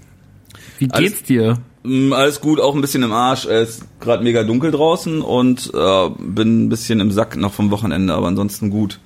Wie 0.79 0.87
geht's 0.87 1.25
dir? 1.25 1.59
Mm, 1.83 2.13
alles 2.13 2.41
gut, 2.41 2.61
auch 2.61 2.75
ein 2.75 2.81
bisschen 2.81 3.03
im 3.03 3.13
Arsch. 3.13 3.47
Es 3.47 3.71
ist 3.71 4.01
gerade 4.01 4.23
mega 4.23 4.45
dunkel 4.45 4.71
draußen 4.71 5.21
und 5.21 5.71
äh, 5.75 6.09
bin 6.19 6.65
ein 6.65 6.69
bisschen 6.69 7.01
im 7.01 7.11
Sack 7.11 7.37
noch 7.37 7.53
vom 7.53 7.71
Wochenende, 7.71 8.15
aber 8.15 8.29
ansonsten 8.29 8.71
gut. 8.71 9.01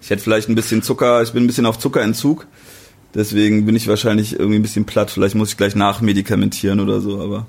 Ich 0.00 0.10
hätte 0.10 0.22
vielleicht 0.22 0.48
ein 0.48 0.54
bisschen 0.54 0.82
Zucker, 0.82 1.22
ich 1.22 1.32
bin 1.32 1.44
ein 1.44 1.46
bisschen 1.46 1.66
auf 1.66 1.78
Zuckerentzug. 1.78 2.46
Deswegen 3.14 3.66
bin 3.66 3.76
ich 3.76 3.88
wahrscheinlich 3.88 4.34
irgendwie 4.34 4.58
ein 4.58 4.62
bisschen 4.62 4.84
platt. 4.84 5.10
Vielleicht 5.10 5.34
muss 5.34 5.50
ich 5.50 5.56
gleich 5.56 5.74
nachmedikamentieren 5.74 6.80
oder 6.80 7.00
so, 7.00 7.20
aber 7.20 7.46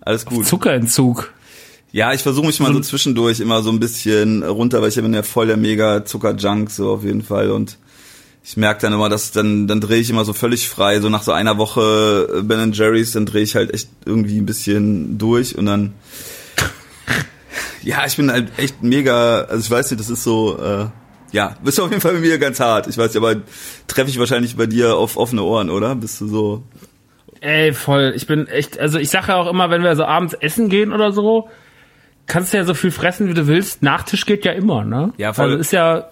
alles 0.00 0.24
gut. 0.24 0.40
Auf 0.40 0.46
Zuckerentzug. 0.46 1.32
Ja, 1.92 2.12
ich 2.12 2.22
versuche 2.22 2.46
mich 2.46 2.60
mal 2.60 2.72
so 2.72 2.80
zwischendurch 2.80 3.40
immer 3.40 3.62
so 3.62 3.70
ein 3.70 3.80
bisschen 3.80 4.42
runter, 4.42 4.82
weil 4.82 4.88
ich 4.88 4.96
bin 4.96 5.14
ja 5.14 5.22
voll 5.22 5.46
der 5.46 5.56
mega 5.56 6.04
Zuckerjunk 6.04 6.70
so 6.70 6.90
auf 6.90 7.04
jeden 7.04 7.22
Fall 7.22 7.50
und 7.50 7.78
ich 8.46 8.56
merke 8.56 8.80
dann 8.80 8.92
immer, 8.92 9.08
dass 9.08 9.32
dann 9.32 9.66
dann 9.66 9.80
drehe 9.80 9.98
ich 9.98 10.08
immer 10.08 10.24
so 10.24 10.32
völlig 10.32 10.68
frei, 10.68 11.00
so 11.00 11.08
nach 11.08 11.24
so 11.24 11.32
einer 11.32 11.58
Woche 11.58 12.28
äh, 12.38 12.42
Ben 12.42 12.72
Jerry's, 12.72 13.10
dann 13.12 13.26
drehe 13.26 13.42
ich 13.42 13.56
halt 13.56 13.74
echt 13.74 13.88
irgendwie 14.04 14.38
ein 14.38 14.46
bisschen 14.46 15.18
durch 15.18 15.58
und 15.58 15.66
dann 15.66 15.94
ja, 17.82 18.06
ich 18.06 18.16
bin 18.16 18.30
halt 18.30 18.56
echt 18.56 18.82
mega, 18.84 19.40
also 19.42 19.58
ich 19.58 19.70
weiß 19.70 19.90
nicht, 19.90 20.00
das 20.00 20.10
ist 20.10 20.22
so 20.22 20.58
äh, 20.58 20.86
ja, 21.32 21.56
bist 21.64 21.78
du 21.78 21.84
auf 21.84 21.90
jeden 21.90 22.00
Fall 22.00 22.14
bei 22.14 22.20
mir 22.20 22.38
ganz 22.38 22.60
hart. 22.60 22.86
Ich 22.86 22.96
weiß 22.96 23.12
nicht, 23.12 23.16
aber 23.16 23.40
treffe 23.88 24.08
ich 24.08 24.18
wahrscheinlich 24.18 24.56
bei 24.56 24.66
dir 24.66 24.94
auf 24.94 25.16
offene 25.16 25.42
Ohren, 25.42 25.68
oder? 25.68 25.96
Bist 25.96 26.20
du 26.20 26.28
so 26.28 26.62
Ey, 27.40 27.72
voll. 27.72 28.12
Ich 28.16 28.26
bin 28.28 28.46
echt, 28.46 28.78
also 28.78 28.98
ich 28.98 29.10
sage 29.10 29.28
ja 29.28 29.36
auch 29.36 29.50
immer, 29.50 29.70
wenn 29.70 29.82
wir 29.82 29.94
so 29.96 30.04
abends 30.04 30.34
essen 30.34 30.68
gehen 30.68 30.92
oder 30.92 31.12
so, 31.12 31.48
kannst 32.26 32.52
du 32.52 32.56
ja 32.56 32.64
so 32.64 32.74
viel 32.74 32.92
fressen, 32.92 33.28
wie 33.28 33.34
du 33.34 33.46
willst. 33.48 33.82
Nachtisch 33.82 34.24
geht 34.24 34.44
ja 34.44 34.52
immer, 34.52 34.84
ne? 34.84 35.12
Ja, 35.16 35.32
voll. 35.32 35.46
Also 35.46 35.56
ist 35.58 35.72
ja, 35.72 36.08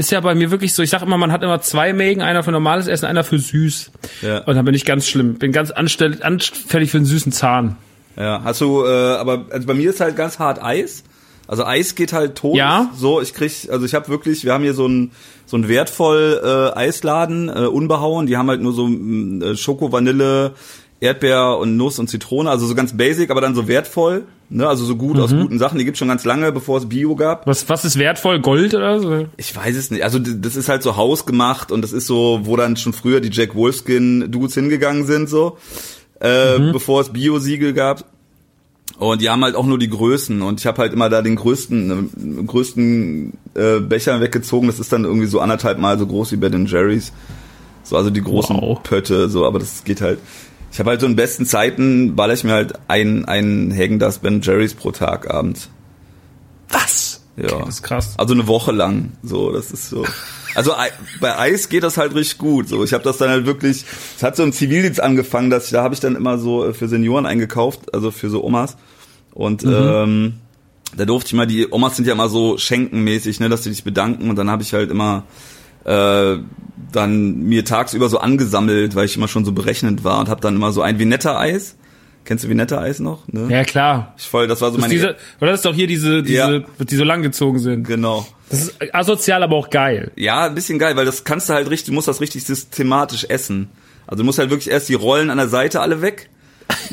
ist 0.00 0.10
ja 0.10 0.20
bei 0.20 0.34
mir 0.34 0.50
wirklich 0.50 0.74
so, 0.74 0.82
ich 0.82 0.90
sag 0.90 1.02
immer, 1.02 1.18
man 1.18 1.30
hat 1.30 1.42
immer 1.42 1.60
zwei 1.60 1.92
Mägen, 1.92 2.22
einer 2.22 2.42
für 2.42 2.52
normales 2.52 2.86
Essen, 2.86 3.04
einer 3.06 3.22
für 3.22 3.38
süß. 3.38 3.92
Ja. 4.22 4.38
Und 4.38 4.56
dann 4.56 4.64
bin 4.64 4.74
ich 4.74 4.84
ganz 4.84 5.06
schlimm, 5.06 5.34
bin 5.34 5.52
ganz 5.52 5.70
anstell, 5.70 6.18
anfällig 6.22 6.90
für 6.90 6.96
einen 6.96 7.06
süßen 7.06 7.32
Zahn. 7.32 7.76
Ja, 8.16 8.40
hast 8.42 8.60
du, 8.60 8.84
äh, 8.84 8.88
aber 8.88 9.46
also 9.50 9.66
bei 9.66 9.74
mir 9.74 9.90
ist 9.90 10.00
halt 10.00 10.16
ganz 10.16 10.38
hart 10.38 10.62
Eis. 10.62 11.04
Also 11.46 11.64
Eis 11.64 11.94
geht 11.94 12.12
halt 12.12 12.36
tot. 12.36 12.56
Ja. 12.56 12.90
So, 12.96 13.20
ich 13.20 13.34
krieg, 13.34 13.68
also 13.70 13.84
ich 13.84 13.94
habe 13.94 14.08
wirklich, 14.08 14.44
wir 14.44 14.52
haben 14.52 14.62
hier 14.62 14.74
so 14.74 14.86
ein 14.86 15.10
so 15.46 15.56
ein 15.56 15.68
wertvoll 15.68 16.40
äh, 16.44 16.78
Eisladen, 16.78 17.48
äh, 17.48 17.66
unbehauen. 17.66 18.26
Die 18.26 18.36
haben 18.36 18.48
halt 18.48 18.60
nur 18.60 18.72
so 18.72 18.88
äh, 18.88 19.56
Schoko, 19.56 19.90
Vanille, 19.90 20.52
Erdbeer 21.00 21.56
und 21.58 21.76
Nuss 21.76 21.98
und 21.98 22.08
Zitrone, 22.08 22.50
also 22.50 22.66
so 22.66 22.74
ganz 22.74 22.94
basic, 22.96 23.30
aber 23.30 23.40
dann 23.40 23.54
so 23.54 23.66
wertvoll, 23.66 24.24
ne? 24.50 24.68
Also 24.68 24.84
so 24.84 24.96
gut 24.96 25.18
aus 25.18 25.30
guten 25.30 25.58
Sachen. 25.58 25.78
Die 25.78 25.84
gibt's 25.86 25.98
schon 25.98 26.08
ganz 26.08 26.24
lange, 26.26 26.52
bevor 26.52 26.76
es 26.76 26.88
Bio 26.88 27.16
gab. 27.16 27.46
Was, 27.46 27.68
was 27.70 27.86
ist 27.86 27.98
wertvoll? 27.98 28.40
Gold 28.40 28.74
oder 28.74 29.00
so? 29.00 29.26
Ich 29.38 29.56
weiß 29.56 29.76
es 29.76 29.90
nicht. 29.90 30.04
Also 30.04 30.18
das 30.18 30.56
ist 30.56 30.68
halt 30.68 30.82
so 30.82 30.96
hausgemacht 30.96 31.72
und 31.72 31.80
das 31.82 31.92
ist 31.92 32.06
so, 32.06 32.40
wo 32.42 32.56
dann 32.56 32.76
schon 32.76 32.92
früher 32.92 33.20
die 33.20 33.30
Jack 33.32 33.54
Wolfskin 33.54 34.30
Dudes 34.30 34.54
hingegangen 34.54 35.06
sind, 35.06 35.30
so, 35.30 35.56
äh, 36.20 36.58
bevor 36.72 37.00
es 37.00 37.08
Bio-Siegel 37.10 37.72
gab. 37.72 38.04
Und 38.98 39.22
die 39.22 39.30
haben 39.30 39.42
halt 39.42 39.54
auch 39.54 39.64
nur 39.64 39.78
die 39.78 39.88
Größen 39.88 40.42
und 40.42 40.60
ich 40.60 40.66
habe 40.66 40.82
halt 40.82 40.92
immer 40.92 41.08
da 41.08 41.22
den 41.22 41.36
größten, 41.36 42.40
äh, 42.42 42.42
größten 42.44 43.32
äh, 43.54 43.80
Becher 43.80 44.20
weggezogen. 44.20 44.66
Das 44.66 44.78
ist 44.78 44.92
dann 44.92 45.04
irgendwie 45.04 45.26
so 45.26 45.40
anderthalb 45.40 45.78
Mal 45.78 45.98
so 45.98 46.06
groß 46.06 46.32
wie 46.32 46.36
Ben 46.36 46.66
Jerry's. 46.66 47.12
So, 47.82 47.96
also 47.96 48.10
die 48.10 48.20
großen 48.20 48.54
Wow. 48.60 48.82
Pötte, 48.82 49.30
so, 49.30 49.46
aber 49.46 49.58
das 49.58 49.84
geht 49.84 50.02
halt. 50.02 50.18
Ich 50.72 50.78
habe 50.78 50.90
halt 50.90 51.00
so 51.00 51.06
in 51.06 51.16
besten 51.16 51.46
Zeiten 51.46 52.14
baller 52.16 52.34
ich 52.34 52.44
mir 52.44 52.52
halt 52.52 52.74
ein, 52.88 53.24
ein 53.24 53.70
Hägen-Das 53.70 54.20
Ben 54.20 54.40
Jerry's 54.40 54.74
pro 54.74 54.92
Tag 54.92 55.28
abends. 55.32 55.68
Was? 56.70 57.22
Ja. 57.36 57.58
Das 57.60 57.68
ist 57.76 57.82
krass. 57.82 58.14
Also 58.18 58.34
eine 58.34 58.46
Woche 58.46 58.70
lang. 58.72 59.12
So, 59.22 59.50
das 59.52 59.70
ist 59.72 59.88
so. 59.88 60.04
Also 60.54 60.74
Ei- 60.76 60.90
bei 61.20 61.36
Eis 61.38 61.68
geht 61.68 61.82
das 61.82 61.96
halt 61.96 62.14
richtig 62.14 62.38
gut. 62.38 62.68
So, 62.68 62.84
ich 62.84 62.92
habe 62.92 63.02
das 63.04 63.18
dann 63.18 63.30
halt 63.30 63.46
wirklich. 63.46 63.84
Es 64.16 64.22
hat 64.22 64.36
so 64.36 64.42
im 64.42 64.52
Zivildienst 64.52 65.00
angefangen, 65.00 65.50
dass 65.50 65.66
ich, 65.66 65.70
da 65.70 65.82
habe 65.82 65.94
ich 65.94 66.00
dann 66.00 66.16
immer 66.16 66.38
so 66.38 66.66
äh, 66.66 66.74
für 66.74 66.88
Senioren 66.88 67.26
eingekauft, 67.26 67.94
also 67.94 68.10
für 68.10 68.30
so 68.30 68.44
Omas. 68.44 68.76
Und 69.32 69.62
ähm, 69.64 70.34
da 70.96 71.04
durfte 71.04 71.28
ich 71.28 71.34
mal 71.34 71.46
die 71.46 71.70
Omas 71.70 71.96
sind 71.96 72.06
ja 72.06 72.12
immer 72.12 72.28
so 72.28 72.58
schenkenmäßig, 72.58 73.38
ne, 73.40 73.48
dass 73.48 73.62
sie 73.64 73.70
dich 73.70 73.84
bedanken. 73.84 74.28
Und 74.28 74.36
dann 74.36 74.50
habe 74.50 74.62
ich 74.62 74.74
halt 74.74 74.90
immer 74.90 75.24
äh, 75.84 76.36
dann 76.92 77.38
mir 77.40 77.64
tagsüber 77.64 78.08
so 78.08 78.18
angesammelt, 78.18 78.94
weil 78.94 79.04
ich 79.06 79.16
immer 79.16 79.28
schon 79.28 79.44
so 79.44 79.52
berechnend 79.52 80.02
war 80.04 80.18
und 80.20 80.28
habe 80.28 80.40
dann 80.40 80.56
immer 80.56 80.72
so 80.72 80.82
ein 80.82 80.98
Vinetta-Eis. 80.98 81.76
Kennst 82.24 82.44
du 82.44 82.48
Vinetta-Eis 82.48 83.00
noch? 83.00 83.26
Ne? 83.28 83.46
Ja, 83.50 83.64
klar. 83.64 84.14
Ich 84.18 84.26
voll, 84.26 84.46
das 84.46 84.60
war 84.60 84.70
so 84.70 84.76
Das 84.76 84.82
meine. 84.82 84.94
ist 84.94 85.00
diese, 85.02 85.16
oder 85.40 85.50
das 85.52 85.60
ist 85.60 85.64
doch 85.64 85.74
hier 85.74 85.86
diese, 85.86 86.22
diese, 86.22 86.34
Ja. 86.36 86.84
die 86.84 86.96
so 86.96 87.04
langgezogen 87.04 87.58
sind. 87.60 87.86
genau. 87.86 88.26
Das 88.50 88.62
ist 88.64 88.94
asozial, 88.94 89.42
aber 89.42 89.56
auch 89.56 89.70
geil. 89.70 90.10
Ja, 90.16 90.46
ein 90.46 90.54
bisschen 90.54 90.78
geil, 90.80 90.96
weil 90.96 91.06
das 91.06 91.22
kannst 91.24 91.48
du 91.48 91.54
halt 91.54 91.70
richtig, 91.70 91.86
du 91.86 91.92
musst 91.92 92.08
das 92.08 92.20
richtig 92.20 92.44
systematisch 92.44 93.24
essen. 93.28 93.70
Also 94.06 94.22
du 94.22 94.26
musst 94.26 94.38
halt 94.40 94.50
wirklich 94.50 94.70
erst 94.70 94.88
die 94.88 94.94
Rollen 94.94 95.30
an 95.30 95.38
der 95.38 95.48
Seite 95.48 95.80
alle 95.80 96.02
weg, 96.02 96.28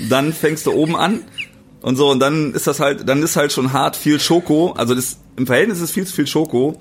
dann 0.09 0.33
fängst 0.33 0.67
du 0.67 0.71
oben 0.71 0.95
an 0.95 1.21
und 1.81 1.95
so 1.95 2.09
und 2.11 2.19
dann 2.19 2.53
ist 2.53 2.67
das 2.67 2.79
halt, 2.79 3.09
dann 3.09 3.23
ist 3.23 3.35
halt 3.35 3.51
schon 3.51 3.73
hart 3.73 3.95
viel 3.95 4.19
Schoko. 4.19 4.73
Also 4.73 4.93
das 4.93 5.17
im 5.35 5.47
Verhältnis 5.47 5.81
ist 5.81 5.91
viel 5.91 6.05
zu 6.05 6.13
viel 6.13 6.27
Schoko. 6.27 6.79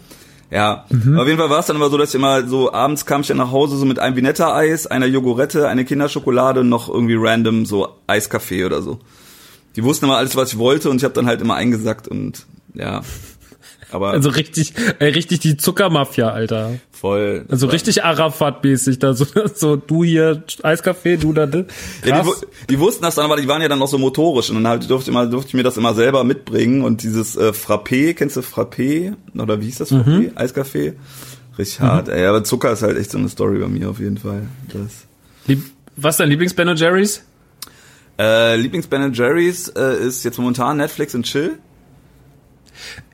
Ja, 0.51 0.85
Mhm. 0.91 1.19
auf 1.19 1.27
jeden 1.27 1.39
Fall 1.39 1.51
war 1.51 1.59
es 1.59 1.67
dann 1.67 1.77
immer 1.77 1.91
so, 1.91 1.99
dass 1.99 2.11
ich 2.11 2.15
immer 2.15 2.47
so 2.47 2.73
abends 2.73 3.05
kam 3.05 3.23
ich 3.23 3.27
dann 3.27 3.37
nach 3.39 3.51
Hause 3.51 3.77
so 3.77 3.85
mit 3.85 3.99
einem 3.99 4.15
Vinetta-Eis, 4.17 4.87
einer 4.87 5.07
Jogurette, 5.07 5.69
eine 5.69 5.85
Kinderschokolade 5.85 6.61
und 6.61 6.69
noch 6.69 6.89
irgendwie 6.89 7.17
random 7.19 7.67
so 7.67 7.89
Eiskaffee 8.07 8.65
oder 8.65 8.81
so. 8.83 9.01
Die 9.75 9.83
wussten 9.83 10.05
immer 10.05 10.17
alles, 10.19 10.37
was 10.37 10.53
ich 10.53 10.59
wollte 10.59 10.89
und 10.89 10.99
ich 10.99 11.05
habe 11.05 11.15
dann 11.15 11.27
halt 11.27 11.41
immer 11.41 11.55
eingesackt 11.57 12.07
und 12.09 12.47
ja. 12.75 13.03
Aber 13.93 14.11
Also 14.11 14.31
richtig, 14.31 14.75
äh, 14.99 15.05
richtig 15.07 15.41
die 15.41 15.57
Zuckermafia, 15.57 16.31
Alter. 16.31 16.73
voll. 16.91 17.45
Also 17.49 17.69
richtig 17.69 18.03
Arafat-mäßig, 18.05 18.99
da 18.99 19.15
so, 19.15 19.27
so 19.55 19.77
du 19.77 20.03
hier 20.03 20.43
Eiskaffee, 20.63 21.17
du 21.17 21.33
da. 21.33 21.47
ne? 21.47 21.67
Ja, 22.05 22.21
die, 22.23 22.29
Krass. 22.29 22.47
die 22.69 22.79
wussten 22.81 23.05
das 23.05 23.15
dann, 23.15 23.25
aber 23.27 23.37
die 23.37 23.47
waren 23.47 23.63
ja 23.63 23.69
dann 23.69 23.81
auch 23.81 23.89
so 23.89 23.99
motorisch 23.99 24.51
und 24.51 24.57
dann 24.57 24.67
halt 24.69 24.91
durfte, 24.91 25.11
ich 25.11 25.15
immer, 25.17 25.27
durfte 25.27 25.49
ich 25.49 25.55
mir 25.55 25.63
das 25.63 25.77
immer 25.77 25.95
selber 25.95 26.25
mitbringen 26.25 26.83
und 26.83 27.03
dieses 27.03 27.37
äh, 27.37 27.53
Frappé, 27.53 28.15
kennst 28.15 28.37
du 28.37 28.41
Frappé? 28.41 29.15
Oder 29.39 29.61
wie 29.61 29.67
hieß 29.67 29.79
das 29.79 29.93
Frappé? 29.93 30.37
Eiskaffee? 30.37 30.95
Richtig 31.59 31.81
hart, 31.81 32.09
ey, 32.09 32.27
aber 32.27 32.45
Zucker 32.45 32.73
ist 32.73 32.83
halt 32.83 32.99
echt 32.99 33.11
so 33.13 33.19
eine 33.19 33.29
Story 33.29 33.59
bei 33.59 33.69
mir 33.69 33.89
auf 33.89 33.99
jeden 33.99 34.19
Fall. 34.19 34.43
Das. 34.69 35.07
Lieb, 35.47 35.63
was 35.97 36.15
ist 36.15 36.21
dein 36.21 36.29
Lieblings-Ben 36.29 36.77
Jerry's? 36.77 37.23
Äh, 38.19 38.57
Lieblings 38.57 38.87
Ben 38.87 39.13
Jerry's 39.13 39.69
äh, 39.69 39.97
ist 40.07 40.25
jetzt 40.25 40.39
momentan 40.39 40.79
Netflix 40.79 41.15
und 41.15 41.25
Chill. 41.25 41.59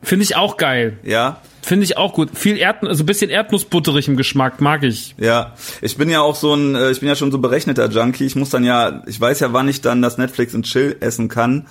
Finde 0.03 0.25
ich 0.25 0.37
auch 0.37 0.57
geil. 0.57 0.99
Ja, 1.03 1.41
Finde 1.63 1.85
ich 1.85 1.97
auch 1.97 2.13
gut. 2.13 2.31
Viel 2.35 2.59
Erd, 2.59 2.83
also 2.83 3.05
ein 3.05 3.07
bisschen 3.07 3.31
erdnussbutterig 3.31 4.09
im 4.09 4.17
Geschmack, 4.17 4.61
mag 4.61 4.83
ich. 4.83 5.15
ja. 5.17 5.55
Ich 5.81 5.97
bin 5.97 6.11
ja 6.11 6.21
auch 6.21 6.35
so 6.35 6.55
ein, 6.55 6.75
äh, 6.75 6.91
ich 6.91 6.99
bin 6.99 7.09
ja 7.09 7.15
schon 7.15 7.31
so 7.31 7.39
berechneter 7.39 7.89
Junkie. 7.89 8.27
Ich 8.27 8.35
muss 8.35 8.51
dann 8.51 8.65
ja, 8.65 9.03
ich 9.07 9.21
weiß 9.21 9.39
ja, 9.41 9.53
wann 9.53 9.69
ich 9.69 9.81
dann 9.81 10.03
das 10.03 10.19
Netflix 10.19 10.55
und 10.55 10.65
Chill 10.65 10.97
essen 10.99 11.29
kann, 11.29 11.69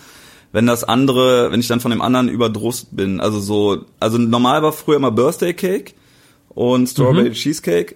wenn 0.53 0.65
das 0.65 0.85
andere, 0.85 1.51
wenn 1.51 1.59
ich 1.59 1.67
dann 1.67 1.81
von 1.81 1.91
dem 1.91 2.01
anderen 2.01 2.29
überdrust 2.29 2.95
bin. 2.95 3.19
Also 3.19 3.41
so, 3.41 3.85
also 3.99 4.17
normal 4.17 4.63
war 4.63 4.71
früher 4.71 4.95
immer 4.95 5.11
Birthday 5.11 5.53
Cake 5.53 5.93
und 6.49 6.87
Strawberry 6.87 7.31
Cheesecake. 7.31 7.95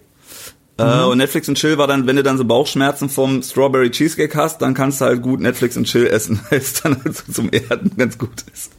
Äh, 0.78 1.04
und 1.04 1.20
Netflix 1.20 1.48
und 1.48 1.56
Chill 1.56 1.78
war 1.78 1.88
dann, 1.88 2.08
wenn 2.08 2.18
du 2.18 2.24
dann 2.24 2.38
so 2.38 2.44
Bauchschmerzen 2.44 3.08
vom 3.08 3.42
Strawberry 3.42 3.90
Cheesecake 3.90 4.36
hast, 4.36 4.62
dann 4.62 4.74
kannst 4.74 5.00
du 5.00 5.06
halt 5.06 5.22
gut 5.22 5.40
Netflix 5.40 5.78
und 5.78 5.86
Chill 5.86 6.08
essen, 6.08 6.42
weil 6.50 6.60
es 6.60 6.82
dann 6.82 7.02
halt 7.02 7.16
so 7.16 7.32
zum 7.32 7.50
Erden 7.54 7.96
ganz 7.96 8.18
gut 8.18 8.44
ist. 8.54 8.74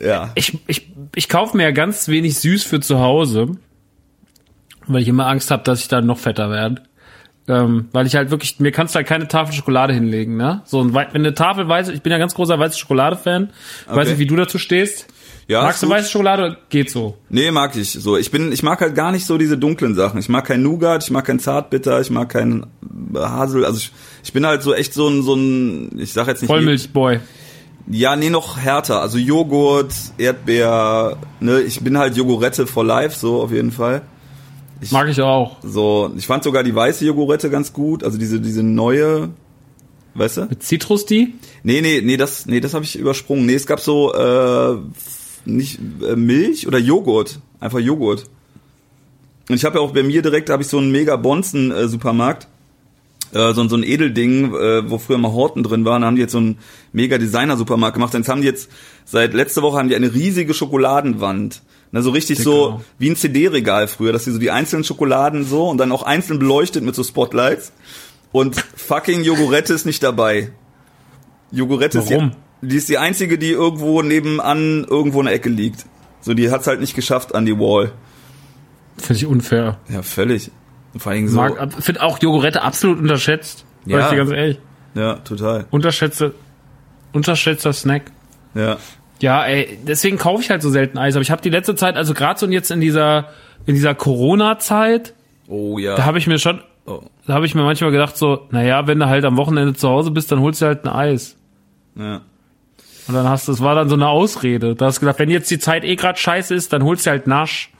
Ja. 0.00 0.32
Ich, 0.34 0.58
ich, 0.66 0.90
ich 1.14 1.28
kaufe 1.28 1.56
mir 1.56 1.64
ja 1.64 1.70
ganz 1.70 2.08
wenig 2.08 2.38
süß 2.38 2.64
für 2.64 2.80
zu 2.80 2.98
Hause, 3.00 3.52
weil 4.86 5.02
ich 5.02 5.08
immer 5.08 5.26
Angst 5.28 5.50
habe, 5.50 5.62
dass 5.62 5.80
ich 5.80 5.88
dann 5.88 6.06
noch 6.06 6.18
fetter 6.18 6.50
werde. 6.50 6.82
Ähm, 7.46 7.88
weil 7.92 8.06
ich 8.06 8.16
halt 8.16 8.30
wirklich, 8.30 8.58
mir 8.58 8.72
kannst 8.72 8.94
du 8.94 8.96
halt 8.96 9.06
keine 9.06 9.28
Tafel 9.28 9.54
Schokolade 9.54 9.92
hinlegen, 9.92 10.36
ne? 10.38 10.62
So, 10.64 10.94
wei- 10.94 11.08
wenn 11.12 11.20
eine 11.20 11.34
Tafel 11.34 11.68
weiße, 11.68 11.92
ich 11.92 12.00
bin 12.00 12.10
ja 12.10 12.16
ganz 12.16 12.34
großer 12.34 12.58
weiße 12.58 12.78
Schokolade-Fan. 12.78 13.50
Weiß 13.86 13.96
Okay. 13.98 14.08
nicht, 14.10 14.18
wie 14.18 14.26
du 14.26 14.36
dazu 14.36 14.56
stehst. 14.58 15.06
Ja, 15.46 15.60
Magst 15.62 15.82
du 15.82 15.86
gut. 15.86 15.96
weiße 15.96 16.08
Schokolade? 16.10 16.56
Geht 16.70 16.88
so. 16.90 17.18
Nee, 17.28 17.50
mag 17.50 17.76
ich 17.76 17.90
so. 17.92 18.16
Ich 18.16 18.30
bin, 18.30 18.50
ich 18.50 18.62
mag 18.62 18.80
halt 18.80 18.94
gar 18.94 19.12
nicht 19.12 19.26
so 19.26 19.36
diese 19.36 19.58
dunklen 19.58 19.94
Sachen. 19.94 20.18
Ich 20.18 20.30
mag 20.30 20.46
kein 20.46 20.62
Nougat, 20.62 21.04
ich 21.04 21.10
mag 21.10 21.26
kein 21.26 21.38
Zartbitter, 21.38 22.00
ich 22.00 22.08
mag 22.08 22.30
kein 22.30 22.64
Hasel. 23.14 23.66
Also 23.66 23.76
ich, 23.76 23.92
ich 24.24 24.32
bin 24.32 24.46
halt 24.46 24.62
so 24.62 24.72
echt 24.72 24.94
so 24.94 25.06
ein, 25.06 25.22
so 25.22 25.34
ein, 25.34 25.98
ich 25.98 26.14
sag 26.14 26.26
jetzt 26.28 26.40
nicht. 26.40 26.48
Vollmilchboy. 26.50 27.20
Ja, 27.86 28.16
nee, 28.16 28.30
noch 28.30 28.56
härter. 28.56 29.00
Also 29.02 29.18
Joghurt, 29.18 29.92
Erdbeer, 30.16 31.18
ne, 31.40 31.60
ich 31.60 31.80
bin 31.80 31.98
halt 31.98 32.16
Jogurette 32.16 32.66
for 32.66 32.84
life, 32.84 33.18
so 33.18 33.42
auf 33.42 33.52
jeden 33.52 33.72
Fall. 33.72 34.02
Mag 34.90 35.08
ich 35.08 35.20
auch. 35.20 35.58
So, 35.62 36.10
ich 36.16 36.26
fand 36.26 36.44
sogar 36.44 36.62
die 36.62 36.74
weiße 36.74 37.04
Jogurette 37.04 37.50
ganz 37.50 37.72
gut, 37.72 38.02
also 38.02 38.18
diese, 38.18 38.40
diese 38.40 38.62
neue, 38.62 39.30
weißt 40.14 40.36
du? 40.38 40.46
Mit 40.46 40.62
Zitrus 40.62 41.06
die? 41.06 41.34
Nee, 41.62 41.80
nee, 41.80 42.00
nee, 42.02 42.16
das, 42.16 42.46
nee, 42.46 42.60
das 42.60 42.74
habe 42.74 42.84
ich 42.84 42.98
übersprungen. 42.98 43.46
Nee, 43.46 43.54
es 43.54 43.66
gab 43.66 43.80
so, 43.80 44.14
äh, 44.14 44.76
nicht 45.44 45.78
äh, 46.02 46.16
Milch 46.16 46.66
oder 46.66 46.78
Joghurt, 46.78 47.40
einfach 47.60 47.80
Joghurt. 47.80 48.24
Und 49.48 49.56
ich 49.56 49.64
habe 49.64 49.78
ja 49.78 49.84
auch 49.84 49.92
bei 49.92 50.02
mir 50.02 50.22
direkt, 50.22 50.48
habe 50.48 50.62
ich 50.62 50.68
so 50.68 50.78
einen 50.78 50.90
mega 50.90 51.16
Bonzen 51.16 51.70
äh, 53.34 53.52
so, 53.52 53.68
so 53.68 53.76
ein 53.76 53.82
Edelding, 53.82 54.54
äh, 54.54 54.88
wo 54.88 54.98
früher 54.98 55.18
mal 55.18 55.32
Horten 55.32 55.62
drin 55.62 55.84
waren, 55.84 56.02
da 56.02 56.06
haben 56.06 56.14
die 56.14 56.22
jetzt 56.22 56.32
so 56.32 56.38
einen 56.38 56.58
mega 56.92 57.18
Designer 57.18 57.56
Supermarkt 57.56 57.94
gemacht. 57.94 58.14
Jetzt 58.14 58.28
haben 58.28 58.40
die 58.40 58.46
jetzt 58.46 58.70
seit 59.04 59.34
letzter 59.34 59.62
Woche 59.62 59.78
haben 59.78 59.88
die 59.88 59.96
eine 59.96 60.14
riesige 60.14 60.54
Schokoladenwand. 60.54 61.62
Na, 61.90 62.02
so 62.02 62.10
richtig 62.10 62.38
so 62.38 62.70
Dicker. 62.70 62.84
wie 62.98 63.10
ein 63.10 63.16
CD-Regal 63.16 63.88
früher, 63.88 64.12
dass 64.12 64.24
die 64.24 64.30
so 64.30 64.38
die 64.38 64.50
einzelnen 64.50 64.84
Schokoladen 64.84 65.44
so 65.44 65.68
und 65.68 65.78
dann 65.78 65.92
auch 65.92 66.02
einzeln 66.02 66.38
beleuchtet 66.38 66.82
mit 66.82 66.94
so 66.94 67.04
Spotlights. 67.04 67.72
Und 68.32 68.56
fucking 68.76 69.22
Jogurette 69.22 69.74
ist 69.74 69.86
nicht 69.86 70.02
dabei. 70.02 70.50
Jogurette 71.52 71.98
ist 72.00 72.10
die, 72.10 72.30
die 72.62 72.76
ist 72.76 72.88
die 72.88 72.98
einzige, 72.98 73.38
die 73.38 73.50
irgendwo 73.50 74.02
nebenan 74.02 74.84
irgendwo 74.84 75.20
in 75.20 75.26
der 75.26 75.34
Ecke 75.34 75.48
liegt. 75.48 75.86
So, 76.20 76.34
die 76.34 76.50
hat's 76.50 76.66
halt 76.66 76.80
nicht 76.80 76.94
geschafft 76.94 77.34
an 77.34 77.46
die 77.46 77.56
Wall. 77.58 77.92
Finde 78.96 79.14
ich 79.14 79.26
unfair. 79.26 79.78
Ja, 79.88 80.02
völlig. 80.02 80.50
Vor 80.96 81.12
allem 81.12 81.28
so. 81.28 81.36
Mag, 81.36 81.72
finde 81.80 82.02
auch 82.02 82.20
Jogurette 82.22 82.62
absolut 82.62 82.98
unterschätzt. 82.98 83.64
Ja. 83.86 83.98
Sag 83.98 84.04
ich 84.04 84.10
dir 84.10 84.16
ganz 84.16 84.30
ehrlich. 84.30 84.58
ja, 84.94 85.14
total. 85.16 85.66
Unterschätze, 85.70 86.34
unterschätzter 87.12 87.72
Snack. 87.72 88.10
Ja. 88.54 88.76
Ja, 89.20 89.44
ey, 89.44 89.78
deswegen 89.86 90.18
kaufe 90.18 90.42
ich 90.42 90.50
halt 90.50 90.62
so 90.62 90.70
selten 90.70 90.98
Eis. 90.98 91.14
Aber 91.14 91.22
ich 91.22 91.30
habe 91.30 91.40
die 91.42 91.50
letzte 91.50 91.74
Zeit, 91.76 91.96
also 91.96 92.14
gerade 92.14 92.38
so 92.38 92.46
jetzt 92.46 92.70
in 92.70 92.80
dieser 92.80 93.28
in 93.66 93.74
dieser 93.74 93.94
Corona-Zeit, 93.94 95.14
Oh 95.48 95.78
ja. 95.78 95.94
da 95.96 96.04
habe 96.04 96.18
ich 96.18 96.26
mir 96.26 96.38
schon, 96.38 96.60
oh. 96.86 97.00
da 97.26 97.34
habe 97.34 97.46
ich 97.46 97.54
mir 97.54 97.62
manchmal 97.62 97.90
gedacht 97.92 98.16
so, 98.16 98.46
naja, 98.50 98.86
wenn 98.86 98.98
du 98.98 99.06
halt 99.06 99.24
am 99.24 99.36
Wochenende 99.36 99.72
zu 99.74 99.88
Hause 99.88 100.10
bist, 100.10 100.30
dann 100.32 100.40
holst 100.40 100.60
du 100.60 100.66
halt 100.66 100.84
ein 100.84 100.88
Eis. 100.88 101.36
ja. 101.96 102.20
Und 103.06 103.12
dann 103.14 103.28
hast 103.28 103.46
du, 103.48 103.52
das 103.52 103.60
war 103.60 103.74
dann 103.74 103.90
so 103.90 103.96
eine 103.96 104.08
Ausrede. 104.08 104.74
Da 104.74 104.86
hast 104.86 104.96
du 104.96 105.00
gedacht, 105.00 105.18
wenn 105.18 105.28
jetzt 105.28 105.50
die 105.50 105.58
Zeit 105.58 105.84
eh 105.84 105.94
grad 105.94 106.18
scheiße 106.18 106.54
ist, 106.54 106.72
dann 106.72 106.82
holst 106.84 107.04
du 107.04 107.10
halt 107.10 107.26
Nasch. 107.26 107.70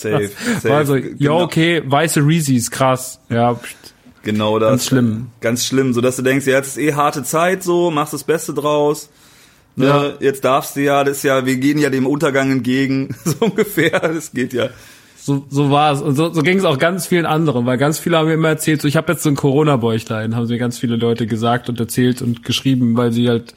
Safe. 0.00 0.28
safe. 0.28 0.68
War 0.68 0.84
so, 0.86 0.96
ja, 0.96 1.02
Genau- 1.18 1.42
okay, 1.42 1.82
weiße 1.84 2.20
Reese's, 2.20 2.70
krass. 2.70 3.20
Ja. 3.28 3.58
Genau 4.22 4.58
das. 4.58 4.70
Ganz 4.70 4.86
schlimm. 4.86 5.26
Ganz 5.40 5.64
schlimm, 5.66 5.92
so 5.94 6.00
dass 6.00 6.16
du 6.16 6.22
denkst, 6.22 6.46
ja, 6.46 6.54
jetzt 6.54 6.76
ist 6.76 6.78
eh 6.78 6.94
harte 6.94 7.22
Zeit 7.22 7.62
so, 7.62 7.90
machst 7.90 8.12
das 8.12 8.24
Beste 8.24 8.52
draus. 8.54 9.08
Ne, 9.76 9.86
Ja. 9.86 10.12
Jetzt 10.20 10.44
darfst 10.44 10.74
du 10.76 10.82
ja, 10.82 11.04
das 11.04 11.18
ist 11.18 11.22
ja, 11.22 11.46
wir 11.46 11.56
gehen 11.56 11.78
ja 11.78 11.90
dem 11.90 12.06
Untergang 12.06 12.50
entgegen, 12.50 13.14
so 13.24 13.34
ungefähr. 13.40 14.00
Das 14.00 14.32
geht 14.32 14.52
ja. 14.52 14.68
so, 15.16 15.44
so 15.48 15.70
war 15.70 15.92
es. 15.92 16.00
Und 16.02 16.16
so, 16.16 16.32
so 16.32 16.42
ging 16.42 16.58
es 16.58 16.64
auch 16.64 16.78
ganz 16.78 17.06
vielen 17.06 17.26
anderen, 17.26 17.66
weil 17.66 17.78
ganz 17.78 17.98
viele 17.98 18.16
haben 18.18 18.26
mir 18.26 18.34
immer 18.34 18.48
erzählt, 18.48 18.82
so 18.82 18.88
ich 18.88 18.96
habe 18.96 19.12
jetzt 19.12 19.22
so 19.22 19.28
ein 19.28 19.36
Corona-Bäuchlein, 19.36 20.34
haben 20.34 20.46
mir 20.48 20.58
ganz 20.58 20.78
viele 20.78 20.96
Leute 20.96 21.26
gesagt 21.26 21.68
und 21.68 21.78
erzählt 21.78 22.20
und 22.22 22.42
geschrieben, 22.42 22.96
weil 22.96 23.12
sie 23.12 23.28
halt 23.28 23.54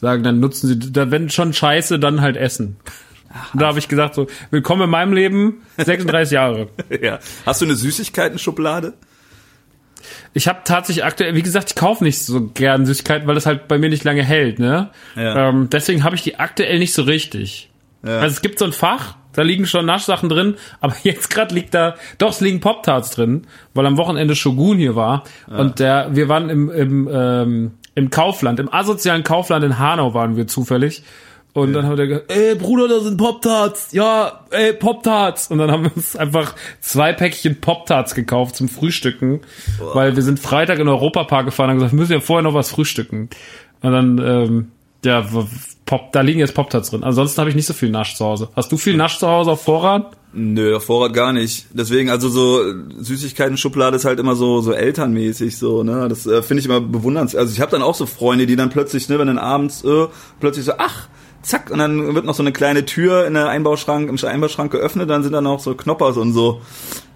sagen, 0.00 0.22
dann 0.22 0.40
nutzen 0.40 0.66
sie, 0.68 0.92
da, 0.92 1.10
wenn 1.10 1.30
schon 1.30 1.52
scheiße, 1.52 1.98
dann 1.98 2.20
halt 2.20 2.36
essen. 2.36 2.76
Und 3.52 3.62
da 3.62 3.68
habe 3.68 3.78
ich 3.78 3.88
gesagt, 3.88 4.14
so, 4.14 4.26
willkommen 4.50 4.82
in 4.82 4.90
meinem 4.90 5.12
Leben, 5.12 5.62
36 5.76 6.32
Jahre. 6.32 6.68
ja. 7.00 7.20
Hast 7.46 7.60
du 7.60 7.66
eine 7.66 7.76
Süßigkeiten-Schublade? 7.76 8.94
Ich 10.32 10.48
habe 10.48 10.60
tatsächlich 10.64 11.04
aktuell, 11.04 11.34
wie 11.34 11.42
gesagt, 11.42 11.70
ich 11.70 11.76
kaufe 11.76 12.02
nicht 12.02 12.18
so 12.18 12.48
gern 12.48 12.86
Süßigkeiten, 12.86 13.28
weil 13.28 13.34
das 13.34 13.46
halt 13.46 13.68
bei 13.68 13.78
mir 13.78 13.88
nicht 13.88 14.04
lange 14.04 14.24
hält, 14.24 14.58
ne? 14.58 14.90
Ja. 15.14 15.48
Ähm, 15.48 15.68
deswegen 15.70 16.04
habe 16.04 16.16
ich 16.16 16.22
die 16.22 16.38
aktuell 16.38 16.78
nicht 16.78 16.94
so 16.94 17.02
richtig. 17.02 17.70
Also 18.02 18.34
es 18.34 18.40
gibt 18.40 18.58
so 18.58 18.64
ein 18.64 18.72
Fach, 18.72 19.16
da 19.34 19.42
liegen 19.42 19.66
schon 19.66 19.84
Naschsachen 19.84 20.28
drin, 20.28 20.56
aber 20.80 20.96
jetzt 21.02 21.28
gerade 21.30 21.54
liegt 21.54 21.74
da, 21.74 21.96
doch, 22.18 22.30
es 22.30 22.40
liegen 22.40 22.60
Pop-Tarts 22.60 23.10
drin, 23.10 23.46
weil 23.74 23.86
am 23.86 23.96
Wochenende 23.96 24.34
Shogun 24.34 24.78
hier 24.78 24.96
war 24.96 25.24
und 25.46 25.80
der, 25.80 26.08
wir 26.12 26.28
waren 26.28 26.48
im, 26.48 26.70
im, 26.70 27.08
ähm, 27.12 27.72
im 27.94 28.10
Kaufland, 28.10 28.58
im 28.58 28.72
asozialen 28.72 29.22
Kaufland 29.22 29.64
in 29.64 29.78
Hanau 29.78 30.14
waren 30.14 30.36
wir 30.36 30.46
zufällig. 30.46 31.02
Und 31.52 31.72
dann 31.72 31.84
haben 31.86 31.98
wir 31.98 32.06
gesagt, 32.06 32.30
ey 32.32 32.54
Bruder, 32.54 32.88
da 32.88 33.00
sind 33.00 33.16
Pop-Tarts. 33.16 33.92
Ja, 33.92 34.44
ey, 34.50 34.72
Pop-Tarts. 34.72 35.50
Und 35.50 35.58
dann 35.58 35.70
haben 35.70 35.84
wir 35.84 35.96
uns 35.96 36.14
einfach 36.16 36.54
zwei 36.80 37.12
Päckchen 37.12 37.60
Pop-Tarts 37.60 38.14
gekauft 38.14 38.56
zum 38.56 38.68
Frühstücken. 38.68 39.40
Weil 39.92 40.14
wir 40.16 40.22
sind 40.22 40.38
Freitag 40.38 40.78
in 40.78 40.86
den 40.86 40.94
Europapark 40.94 41.46
gefahren 41.46 41.66
und 41.66 41.70
haben 41.70 41.78
gesagt, 41.78 41.92
wir 41.92 41.98
müssen 41.98 42.12
ja 42.12 42.20
vorher 42.20 42.42
noch 42.42 42.54
was 42.54 42.70
frühstücken. 42.70 43.30
Und 43.82 43.92
dann, 43.92 44.18
ähm, 44.18 44.72
ja, 45.04 45.26
Pop, 45.86 46.12
da 46.12 46.20
liegen 46.20 46.38
jetzt 46.38 46.54
Pop-Tarts 46.54 46.90
drin. 46.90 47.02
Ansonsten 47.02 47.40
habe 47.40 47.50
ich 47.50 47.56
nicht 47.56 47.66
so 47.66 47.72
viel 47.72 47.90
Nasch 47.90 48.14
zu 48.14 48.24
Hause. 48.24 48.48
Hast 48.54 48.70
du 48.70 48.76
viel 48.76 48.96
Nasch 48.96 49.18
zu 49.18 49.26
Hause 49.26 49.50
auf 49.50 49.62
Vorrat? 49.62 50.16
Nö, 50.32 50.76
auf 50.76 50.84
Vorrat 50.84 51.12
gar 51.12 51.32
nicht. 51.32 51.66
Deswegen, 51.72 52.10
also 52.10 52.28
so 52.28 52.62
Süßigkeiten-Schublade 53.00 53.96
ist 53.96 54.04
halt 54.04 54.20
immer 54.20 54.36
so 54.36 54.60
so 54.60 54.72
elternmäßig 54.72 55.58
so, 55.58 55.82
ne? 55.82 56.06
Das 56.08 56.26
äh, 56.26 56.42
finde 56.42 56.60
ich 56.60 56.66
immer 56.66 56.80
bewundernswert. 56.80 57.40
Also 57.40 57.52
ich 57.52 57.60
habe 57.60 57.72
dann 57.72 57.82
auch 57.82 57.96
so 57.96 58.06
Freunde, 58.06 58.46
die 58.46 58.54
dann 58.54 58.70
plötzlich, 58.70 59.08
ne, 59.08 59.18
wenn 59.18 59.26
dann 59.26 59.38
abends 59.38 59.82
äh, 59.82 60.06
plötzlich 60.38 60.64
so, 60.64 60.74
ach, 60.78 61.08
zack, 61.42 61.70
und 61.70 61.78
dann 61.78 62.14
wird 62.14 62.24
noch 62.24 62.34
so 62.34 62.42
eine 62.42 62.52
kleine 62.52 62.84
Tür 62.84 63.26
in 63.26 63.34
der 63.34 63.48
Einbauschrank, 63.48 64.08
im 64.08 64.28
Einbauschrank 64.28 64.70
geöffnet, 64.72 65.08
dann 65.10 65.22
sind 65.22 65.32
dann 65.32 65.46
auch 65.46 65.60
so 65.60 65.74
Knoppers 65.74 66.16
und 66.16 66.32
so. 66.32 66.60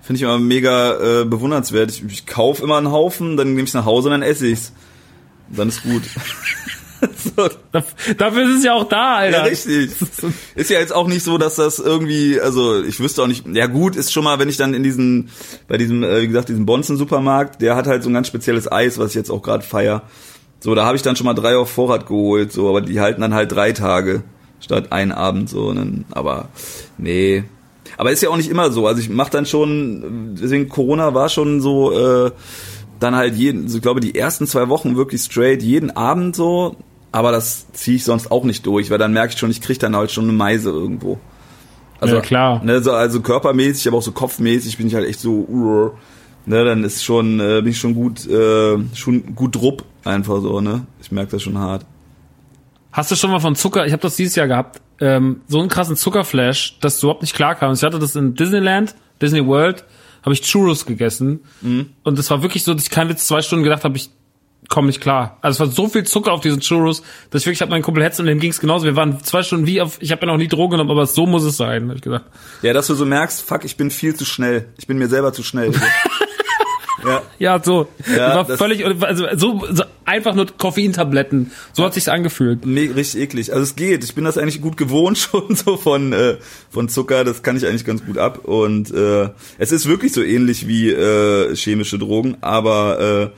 Finde 0.03 0.17
ich 0.19 0.23
immer 0.23 0.39
mega 0.39 1.21
äh, 1.21 1.25
bewundernswert. 1.25 1.91
Ich, 1.91 2.05
ich 2.05 2.27
kaufe 2.27 2.63
immer 2.63 2.77
einen 2.77 2.93
Haufen, 2.93 3.37
dann 3.37 3.49
nehme 3.55 3.63
ich 3.63 3.73
nach 3.75 3.87
Hause 3.87 4.09
und 4.09 4.13
dann 4.13 4.23
esse 4.23 4.47
ich's. 4.47 4.73
Dann 5.49 5.69
ist 5.69 5.83
gut. 5.83 6.03
so, 7.37 7.49
Daf- 7.73 8.15
Dafür 8.17 8.45
ist 8.51 8.59
es 8.59 8.65
ja 8.65 8.75
auch 8.75 8.89
da, 8.89 9.17
Alter. 9.17 9.39
ja, 9.39 9.43
richtig. 9.45 9.91
Ist 10.55 10.71
ja 10.71 10.79
jetzt 10.79 10.93
auch 10.95 11.07
nicht 11.07 11.23
so, 11.23 11.39
dass 11.39 11.57
das 11.57 11.79
irgendwie, 11.79 12.41
also 12.41 12.83
ich 12.83 13.01
wüsste 13.01 13.23
auch 13.23 13.27
nicht, 13.27 13.47
ja 13.53 13.67
gut, 13.67 13.97
ist 13.97 14.13
schon 14.13 14.25
mal, 14.25 14.39
wenn 14.39 14.49
ich 14.49 14.57
dann 14.57 14.75
in 14.75 14.83
diesen, 14.83 15.31
bei 15.69 15.77
diesem, 15.79 16.03
äh, 16.03 16.23
wie 16.23 16.29
gesagt, 16.29 16.49
diesem 16.51 16.67
Bonzen-Supermarkt, 16.67 17.61
der 17.63 17.75
hat 17.77 17.87
halt 17.87 18.03
so 18.03 18.11
ein 18.11 18.15
ganz 18.15 18.27
spezielles 18.29 18.71
Eis, 18.71 18.99
was 18.99 19.11
ich 19.11 19.15
jetzt 19.17 19.31
auch 19.31 19.43
gerade 19.43 19.65
feier. 19.65 20.03
So, 20.65 20.75
da 20.75 20.87
habe 20.87 20.97
ich 20.97 21.03
dann 21.03 21.15
schon 21.15 21.27
mal 21.27 21.35
drei 21.35 21.59
auf 21.59 21.71
Vorrat 21.71 22.07
geholt, 22.07 22.51
so, 22.51 22.71
aber 22.71 22.81
die 22.81 22.99
halten 22.99 23.21
dann 23.21 23.35
halt 23.35 23.53
drei 23.53 23.73
Tage 23.73 24.23
statt 24.61 24.93
ein 24.93 25.13
Abend, 25.13 25.51
so, 25.51 25.71
dann, 25.75 26.07
aber 26.11 26.49
nee. 26.97 27.45
Aber 27.99 28.13
ist 28.13 28.23
ja 28.23 28.31
auch 28.31 28.39
nicht 28.39 28.49
immer 28.49 28.73
so. 28.73 28.87
Also 28.87 29.03
ich 29.03 29.11
mache 29.11 29.31
dann 29.31 29.45
schon, 29.45 30.37
deswegen 30.41 30.71
Corona 30.71 31.13
war 31.13 31.29
schon 31.29 31.61
so, 31.61 31.93
äh, 31.93 32.31
dann 32.99 33.15
halt 33.15 33.35
jeden, 33.35 33.69
so, 33.69 33.77
ich 33.77 33.83
glaube 33.83 34.01
die 34.01 34.15
ersten 34.15 34.47
zwei 34.47 34.71
Wochen 34.71 34.97
wirklich 34.97 35.21
straight, 35.21 35.63
jeden 35.63 35.95
Abend 35.95 36.35
so, 36.35 36.77
aber 37.13 37.31
das 37.31 37.71
ziehe 37.73 37.99
ich 37.99 38.05
sonst 38.05 38.33
auch 38.33 38.45
nicht 38.45 38.65
durch, 38.65 38.89
weil 38.89 38.97
dann 38.97 39.13
merke 39.13 39.35
ich 39.35 39.39
schon, 39.39 39.51
ich 39.51 39.61
kriege 39.61 39.79
dann 39.79 39.95
halt 39.95 40.13
schon 40.13 40.25
eine 40.25 40.33
Meise 40.33 40.71
irgendwo. 40.71 41.19
Also, 42.01 42.15
Ja, 42.15 42.23
klar. 42.23 42.65
Ne, 42.65 42.83
so, 42.83 42.93
also 42.93 43.21
körpermäßig, 43.21 43.87
aber 43.89 43.99
auch 43.99 44.03
so 44.03 44.13
kopfmäßig 44.13 44.79
bin 44.79 44.87
ich 44.87 44.95
halt 44.95 45.07
echt 45.07 45.21
so, 45.21 45.47
uh, 45.47 45.91
ne, 46.47 46.65
dann 46.65 46.85
ist 46.85 47.05
schon, 47.05 47.41
äh, 47.41 47.61
bin 47.63 47.69
ich 47.69 47.79
schon 47.79 47.95
gut, 47.95 48.27
äh, 48.27 48.77
schon 48.95 49.35
gut 49.35 49.55
drupp 49.55 49.85
einfach 50.05 50.41
so, 50.41 50.61
ne. 50.61 50.87
Ich 51.01 51.11
merke 51.13 51.33
das 51.33 51.43
schon 51.43 51.59
hart. 51.59 51.85
Hast 52.93 53.11
du 53.11 53.17
schon 53.17 53.31
mal 53.31 53.41
von 53.41 53.57
Zucker, 53.57 53.87
ich 53.87 53.93
habe 53.93 54.03
das 54.03 54.17
dieses 54.17 54.37
Jahr 54.37 54.47
gehabt, 54.47 54.81
ähm, 55.01 55.41
so 55.49 55.59
einen 55.61 55.69
krassen 55.69 55.97
Zuckerflash, 55.97 56.79
dass 56.81 57.01
du 57.01 57.07
überhaupt 57.07 57.23
nicht 57.23 57.35
klarkamst. 57.35 57.83
Ich 57.83 57.87
hatte 57.87 57.99
das 57.99 58.15
in 58.15 58.35
Disneyland, 58.35 58.95
Disney 59.21 59.45
World, 59.45 59.85
habe 60.23 60.33
ich 60.33 60.43
Churros 60.43 60.87
gegessen. 60.87 61.41
Und 62.05 62.19
das 62.19 62.31
war 62.31 62.43
wirklich 62.43 62.63
so, 62.63 62.73
dass 62.73 62.85
ich 62.85 62.91
kein 62.91 63.09
Witz 63.09 63.27
zwei 63.27 63.43
Stunden 63.43 63.65
gedacht 63.65 63.85
habe, 63.85 63.97
ich 63.97 64.11
komme 64.69 64.87
nicht 64.87 65.01
klar. 65.01 65.39
Also 65.43 65.63
es 65.63 65.69
war 65.69 65.75
so 65.75 65.89
viel 65.89 66.05
Zucker 66.05 66.33
auf 66.33 66.41
diesen 66.41 66.61
Churros, 66.61 67.03
dass 67.31 67.43
ich 67.43 67.47
wirklich, 67.47 67.59
ich 67.59 67.63
habe 67.63 67.71
meinen 67.71 67.83
Kumpel 67.83 68.03
Hetz 68.03 68.19
und 68.19 68.27
dem 68.27 68.41
ging's 68.41 68.61
genauso. 68.61 68.85
Wir 68.87 68.97
waren 68.97 69.23
zwei 69.23 69.43
Stunden 69.43 69.67
wie 69.67 69.81
auf, 69.81 69.99
ich 70.01 70.13
habe 70.13 70.23
ja 70.23 70.33
noch 70.33 70.39
nie 70.39 70.49
Drogen 70.49 70.73
genommen, 70.73 70.91
aber 70.91 71.07
so 71.07 71.27
muss 71.27 71.45
es 71.45 71.57
sein, 71.57 71.89
hab 71.89 71.97
ich 71.97 72.03
gesagt. 72.03 72.27
Ja, 72.63 72.73
dass 72.73 72.87
du 72.87 72.95
so 72.95 73.05
merkst, 73.05 73.43
fuck, 73.43 73.65
ich 73.65 73.77
bin 73.77 73.91
viel 73.91 74.15
zu 74.15 74.25
schnell. 74.25 74.69
Ich 74.79 74.87
bin 74.87 74.99
mir 74.99 75.09
selber 75.09 75.33
zu 75.33 75.43
schnell. 75.43 75.73
ja. 77.05 77.23
Ja, 77.39 77.63
so. 77.63 77.89
Ja, 78.07 78.43
das 78.43 78.49
war 78.49 78.57
völlig, 78.57 78.85
also 78.85 79.27
so, 79.35 79.67
so 79.71 79.85
einfach 80.05 80.35
nur 80.35 80.47
Koffeintabletten. 80.47 81.53
So 81.73 81.85
hat 81.85 81.95
sich's 81.95 82.09
angefühlt. 82.09 82.67
Nee, 82.67 82.91
richtig 82.95 83.23
eklig. 83.23 83.53
Also 83.53 83.63
es 83.63 83.77
geht. 83.77 84.05
Ich 84.05 84.15
bin 84.15 84.25
das 84.25 84.39
eigentlich 84.39 84.61
gut 84.61 84.77
gewohnt 84.77 85.19
schon 85.19 85.55
so 85.55 85.77
von 85.77 86.13
äh, 86.13 86.37
von 86.71 86.89
Zucker. 86.89 87.25
Das 87.25 87.43
kann 87.43 87.57
ich 87.57 87.67
eigentlich 87.67 87.85
ganz 87.85 88.05
gut 88.05 88.19
ab. 88.19 88.45
Und 88.45 88.93
äh, 88.93 89.31
es 89.59 89.73
ist 89.73 89.89
wirklich 89.89 90.13
so 90.13 90.23
ähnlich 90.23 90.69
wie 90.69 90.91
äh, 90.91 91.55
chemische 91.55 91.99
Drogen, 91.99 92.37
aber 92.41 93.33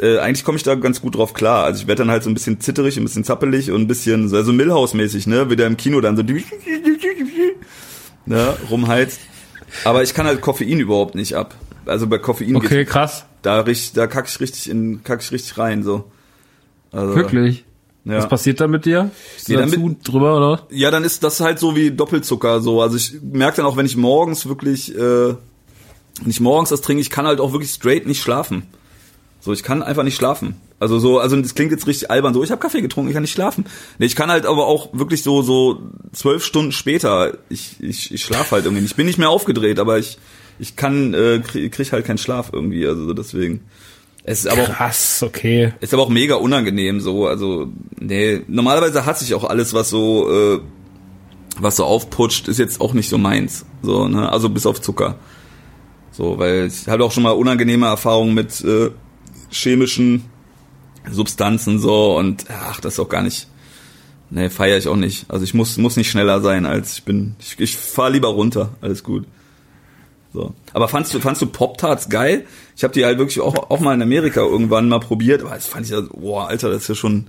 äh, 0.00 0.06
äh, 0.06 0.18
eigentlich 0.18 0.44
komme 0.44 0.56
ich 0.56 0.62
da 0.62 0.74
ganz 0.74 1.00
gut 1.00 1.16
drauf 1.16 1.32
klar. 1.32 1.64
Also 1.64 1.82
ich 1.82 1.86
werde 1.86 2.02
dann 2.02 2.10
halt 2.10 2.22
so 2.22 2.30
ein 2.30 2.34
bisschen 2.34 2.60
zitterig, 2.60 2.96
ein 2.96 3.04
bisschen 3.04 3.24
zappelig 3.24 3.70
und 3.70 3.82
ein 3.82 3.86
bisschen 3.86 4.28
so 4.28 4.36
also 4.36 4.52
Millhaus-mäßig, 4.52 5.26
ne, 5.26 5.50
wieder 5.50 5.66
im 5.66 5.76
Kino 5.76 6.00
dann 6.00 6.16
so 6.16 6.22
ne, 8.26 8.56
rumheizt. 8.70 9.20
Aber 9.84 10.02
ich 10.02 10.14
kann 10.14 10.26
halt 10.26 10.40
Koffein 10.40 10.80
überhaupt 10.80 11.14
nicht 11.14 11.34
ab. 11.34 11.54
Also 11.86 12.06
bei 12.06 12.18
Koffein 12.18 12.56
Okay, 12.56 12.84
krass. 12.84 13.24
da 13.42 13.62
da 13.62 14.06
kack 14.06 14.28
ich 14.28 14.40
richtig 14.40 14.68
in 14.68 15.02
kack 15.04 15.22
ich 15.22 15.32
richtig 15.32 15.56
rein 15.58 15.82
so. 15.82 16.10
Also, 16.92 17.14
Wirklich. 17.14 17.64
Ja. 18.04 18.18
Was 18.18 18.28
passiert 18.28 18.60
da 18.60 18.68
mit 18.68 18.84
dir? 18.84 19.10
Bist 19.34 19.48
du 19.48 19.52
Nee, 19.54 19.58
dazu 19.58 19.96
drüber, 20.04 20.36
oder? 20.36 20.66
Ja, 20.70 20.92
dann 20.92 21.02
ist 21.02 21.24
das 21.24 21.40
halt 21.40 21.58
so 21.58 21.74
wie 21.74 21.90
Doppelzucker 21.90 22.60
so. 22.60 22.80
Also 22.80 22.96
ich 22.96 23.14
merke 23.20 23.56
dann 23.56 23.66
auch, 23.66 23.76
wenn 23.76 23.86
ich 23.86 23.96
morgens 23.96 24.46
wirklich, 24.46 24.96
äh, 24.96 25.34
ich 26.24 26.38
morgens 26.40 26.68
das 26.68 26.82
trinke, 26.82 27.00
ich 27.00 27.10
kann 27.10 27.26
halt 27.26 27.40
auch 27.40 27.50
wirklich 27.52 27.72
straight 27.72 28.06
nicht 28.06 28.22
schlafen. 28.22 28.62
So, 29.40 29.52
ich 29.52 29.64
kann 29.64 29.82
einfach 29.82 30.04
nicht 30.04 30.14
schlafen. 30.16 30.54
Also 30.78 30.98
so, 31.00 31.18
also 31.18 31.34
das 31.40 31.54
klingt 31.56 31.72
jetzt 31.72 31.86
richtig 31.88 32.10
albern. 32.10 32.32
So, 32.32 32.44
ich 32.44 32.50
habe 32.52 32.60
Kaffee 32.60 32.80
getrunken, 32.80 33.08
ich 33.10 33.14
kann 33.14 33.22
nicht 33.22 33.32
schlafen. 33.32 33.64
Nee, 33.98 34.06
ich 34.06 34.14
kann 34.14 34.30
halt 34.30 34.46
aber 34.46 34.66
auch 34.66 34.90
wirklich 34.92 35.22
so 35.24 35.42
so 35.42 35.80
zwölf 36.12 36.44
Stunden 36.44 36.70
später, 36.72 37.38
ich 37.48 37.76
ich, 37.80 38.12
ich 38.14 38.22
schlafe 38.22 38.52
halt 38.52 38.66
irgendwie. 38.66 38.82
nicht. 38.82 38.92
Ich 38.92 38.96
bin 38.96 39.06
nicht 39.06 39.18
mehr 39.18 39.30
aufgedreht, 39.30 39.80
aber 39.80 39.98
ich 39.98 40.18
ich 40.58 40.76
kann 40.76 41.14
äh, 41.14 41.40
krieg, 41.40 41.72
krieg 41.72 41.92
halt 41.92 42.04
keinen 42.06 42.18
Schlaf 42.18 42.50
irgendwie. 42.52 42.86
Also 42.86 43.12
deswegen. 43.12 43.60
Es 44.24 44.40
ist 44.40 44.48
aber 44.48 44.62
auch 44.62 44.72
Krass, 44.72 45.22
okay. 45.22 45.72
ist 45.80 45.94
aber 45.94 46.02
auch 46.02 46.08
mega 46.08 46.34
unangenehm 46.34 47.00
so, 47.00 47.28
also 47.28 47.68
nee, 48.00 48.42
normalerweise 48.48 49.06
hasse 49.06 49.24
ich 49.24 49.34
auch 49.34 49.44
alles, 49.44 49.72
was 49.72 49.88
so 49.88 50.56
äh, 50.56 50.60
was 51.60 51.76
so 51.76 51.84
aufputscht, 51.84 52.48
ist 52.48 52.58
jetzt 52.58 52.80
auch 52.80 52.92
nicht 52.92 53.08
so 53.08 53.18
meins, 53.18 53.64
so, 53.82 54.08
ne? 54.08 54.30
Also 54.30 54.48
bis 54.48 54.66
auf 54.66 54.80
Zucker. 54.80 55.14
So, 56.10 56.38
weil 56.38 56.66
ich 56.66 56.88
hatte 56.88 57.04
auch 57.04 57.12
schon 57.12 57.22
mal 57.22 57.30
unangenehme 57.30 57.86
Erfahrungen 57.86 58.34
mit 58.34 58.64
äh, 58.64 58.90
chemischen 59.50 60.24
Substanzen 61.08 61.78
so 61.78 62.16
und 62.16 62.46
ach, 62.48 62.80
das 62.80 62.94
ist 62.94 62.98
auch 62.98 63.08
gar 63.08 63.22
nicht 63.22 63.46
Nee, 64.28 64.50
feiere 64.50 64.78
ich 64.78 64.88
auch 64.88 64.96
nicht. 64.96 65.26
Also 65.28 65.44
ich 65.44 65.54
muss 65.54 65.76
muss 65.76 65.96
nicht 65.96 66.10
schneller 66.10 66.40
sein 66.40 66.66
als 66.66 66.94
ich 66.94 67.04
bin. 67.04 67.36
Ich, 67.38 67.58
ich 67.58 67.76
fahre 67.76 68.12
lieber 68.12 68.28
runter. 68.28 68.74
Alles 68.80 69.04
gut. 69.04 69.24
So. 70.36 70.52
Aber 70.74 70.86
fandst 70.88 71.14
du, 71.14 71.18
fandst 71.20 71.40
du 71.40 71.46
Pop-Tarts 71.46 72.10
geil? 72.10 72.44
Ich 72.76 72.84
habe 72.84 72.92
die 72.92 73.06
halt 73.06 73.16
wirklich 73.18 73.40
auch, 73.40 73.70
auch 73.70 73.80
mal 73.80 73.94
in 73.94 74.02
Amerika 74.02 74.42
irgendwann 74.42 74.86
mal 74.90 75.00
probiert, 75.00 75.40
aber 75.40 75.54
das 75.54 75.64
fand 75.66 75.86
ich 75.86 75.92
ja, 75.92 76.02
boah, 76.12 76.46
Alter, 76.48 76.68
das 76.68 76.82
ist 76.82 76.88
ja 76.88 76.94
schon 76.94 77.28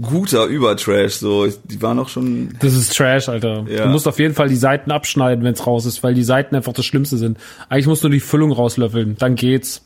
guter 0.00 0.46
Übertrash, 0.46 1.14
so. 1.14 1.46
Die 1.46 1.80
waren 1.80 2.00
auch 2.00 2.08
schon, 2.08 2.56
Das 2.58 2.74
ist 2.74 2.96
Trash, 2.96 3.28
Alter. 3.28 3.64
Ja. 3.68 3.84
Du 3.84 3.90
musst 3.90 4.08
auf 4.08 4.18
jeden 4.18 4.34
Fall 4.34 4.48
die 4.48 4.56
Seiten 4.56 4.90
abschneiden, 4.90 5.44
wenn's 5.44 5.64
raus 5.64 5.86
ist, 5.86 6.02
weil 6.02 6.14
die 6.14 6.24
Seiten 6.24 6.56
einfach 6.56 6.72
das 6.72 6.84
Schlimmste 6.84 7.16
sind. 7.18 7.38
Eigentlich 7.68 7.86
musst 7.86 8.02
du 8.02 8.08
nur 8.08 8.14
die 8.14 8.20
Füllung 8.20 8.50
rauslöffeln, 8.50 9.14
dann 9.18 9.36
geht's. 9.36 9.84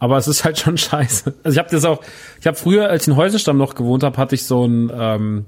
Aber 0.00 0.16
es 0.18 0.26
ist 0.26 0.44
halt 0.44 0.58
schon 0.58 0.76
scheiße. 0.78 1.32
Also 1.44 1.54
ich 1.54 1.58
habe 1.60 1.70
das 1.70 1.84
auch, 1.84 2.00
ich 2.40 2.46
habe 2.48 2.56
früher, 2.56 2.90
als 2.90 3.02
ich 3.04 3.08
in 3.08 3.16
Häuserstamm 3.16 3.56
noch 3.56 3.76
gewohnt 3.76 4.02
habe, 4.02 4.16
hatte 4.16 4.34
ich 4.34 4.44
so 4.44 4.64
ein, 4.66 4.90
ähm, 4.92 5.44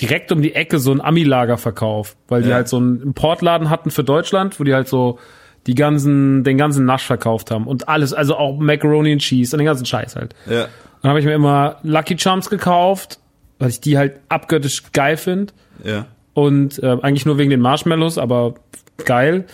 direkt 0.00 0.32
um 0.32 0.40
die 0.40 0.54
Ecke 0.54 0.78
so 0.78 0.90
ein 0.90 1.02
Ami-Lagerverkauf, 1.02 2.16
weil 2.28 2.42
die 2.42 2.48
Ja. 2.48 2.54
halt 2.54 2.68
so 2.68 2.78
einen 2.78 3.02
Importladen 3.02 3.68
hatten 3.68 3.90
für 3.90 4.02
Deutschland, 4.02 4.58
wo 4.58 4.64
die 4.64 4.72
halt 4.72 4.88
so 4.88 5.18
die 5.66 5.74
ganzen, 5.74 6.44
den 6.44 6.58
ganzen 6.58 6.84
Nasch 6.84 7.04
verkauft 7.04 7.50
haben 7.50 7.66
und 7.66 7.88
alles, 7.88 8.12
also 8.12 8.36
auch 8.36 8.58
Macaroni 8.58 9.12
and 9.12 9.20
Cheese 9.22 9.54
und 9.54 9.58
den 9.58 9.66
ganzen 9.66 9.86
Scheiß 9.86 10.16
halt. 10.16 10.34
Ja. 10.46 10.66
Dann 11.02 11.08
habe 11.10 11.20
ich 11.20 11.24
mir 11.26 11.34
immer 11.34 11.76
Lucky 11.82 12.18
Charms 12.18 12.48
gekauft, 12.50 13.18
weil 13.58 13.70
ich 13.70 13.80
die 13.80 13.96
halt 13.98 14.20
abgöttisch 14.28 14.82
geil 14.92 15.16
finde 15.16 15.52
Ja. 15.84 16.06
und 16.34 16.82
äh, 16.82 16.96
eigentlich 17.02 17.26
nur 17.26 17.38
wegen 17.38 17.50
den 17.50 17.60
Marshmallows, 17.60 18.18
aber 18.18 18.54
geil. 19.04 19.44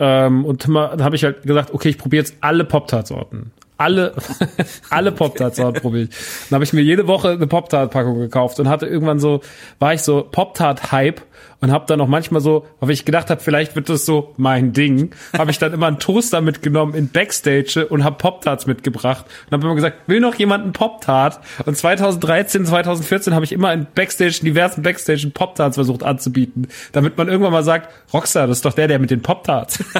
Ähm, 0.00 0.44
und 0.44 0.68
dann 0.68 1.02
habe 1.02 1.16
ich 1.16 1.24
halt 1.24 1.42
gesagt, 1.42 1.74
okay, 1.74 1.88
ich 1.88 1.98
probiere 1.98 2.22
jetzt 2.22 2.36
alle 2.40 2.64
Pop-Tart-Sorten. 2.64 3.50
Alle, 3.78 4.12
alle 4.90 5.12
Pop-Tart-Sorten 5.12 5.80
probiere 5.80 6.04
ich. 6.04 6.10
Dann 6.50 6.56
habe 6.56 6.64
ich 6.64 6.72
mir 6.72 6.82
jede 6.82 7.06
Woche 7.08 7.30
eine 7.30 7.46
Pop-Tart-Packung 7.46 8.18
gekauft 8.18 8.58
und 8.60 8.68
hatte 8.68 8.86
irgendwann 8.86 9.18
so, 9.20 9.40
war 9.80 9.94
ich 9.94 10.02
so 10.02 10.22
Pop-Tart-Hype 10.22 11.20
und 11.60 11.72
habe 11.72 11.86
dann 11.86 12.00
auch 12.00 12.06
manchmal 12.06 12.40
so, 12.40 12.66
weil 12.80 12.90
ich 12.90 13.04
gedacht 13.04 13.30
habe, 13.30 13.40
vielleicht 13.40 13.74
wird 13.76 13.88
das 13.88 14.06
so 14.06 14.32
mein 14.36 14.72
Ding, 14.72 15.10
habe 15.36 15.50
ich 15.50 15.58
dann 15.58 15.72
immer 15.72 15.86
einen 15.88 15.98
Toaster 15.98 16.40
mitgenommen 16.40 16.94
in 16.94 17.08
Backstage 17.08 17.86
und 17.88 18.04
habe 18.04 18.16
Pop-Tarts 18.16 18.66
mitgebracht 18.66 19.24
und 19.46 19.52
habe 19.52 19.64
immer 19.64 19.74
gesagt, 19.74 20.08
will 20.08 20.20
noch 20.20 20.34
jemand 20.36 20.64
einen 20.64 20.72
Pop-Tart? 20.72 21.40
Und 21.66 21.76
2013, 21.76 22.66
2014 22.66 23.34
habe 23.34 23.44
ich 23.44 23.52
immer 23.52 23.72
in 23.72 23.86
Backstage, 23.94 24.36
in 24.40 24.44
diversen 24.46 24.82
Backstage 24.82 25.30
Pop-Tarts 25.34 25.76
versucht 25.76 26.02
anzubieten, 26.02 26.68
damit 26.92 27.16
man 27.18 27.28
irgendwann 27.28 27.52
mal 27.52 27.64
sagt, 27.64 27.88
Rockstar, 28.12 28.46
das 28.46 28.58
ist 28.58 28.64
doch 28.64 28.74
der, 28.74 28.88
der 28.88 28.98
mit 28.98 29.10
den 29.10 29.22
Pop-Tarts. 29.22 29.82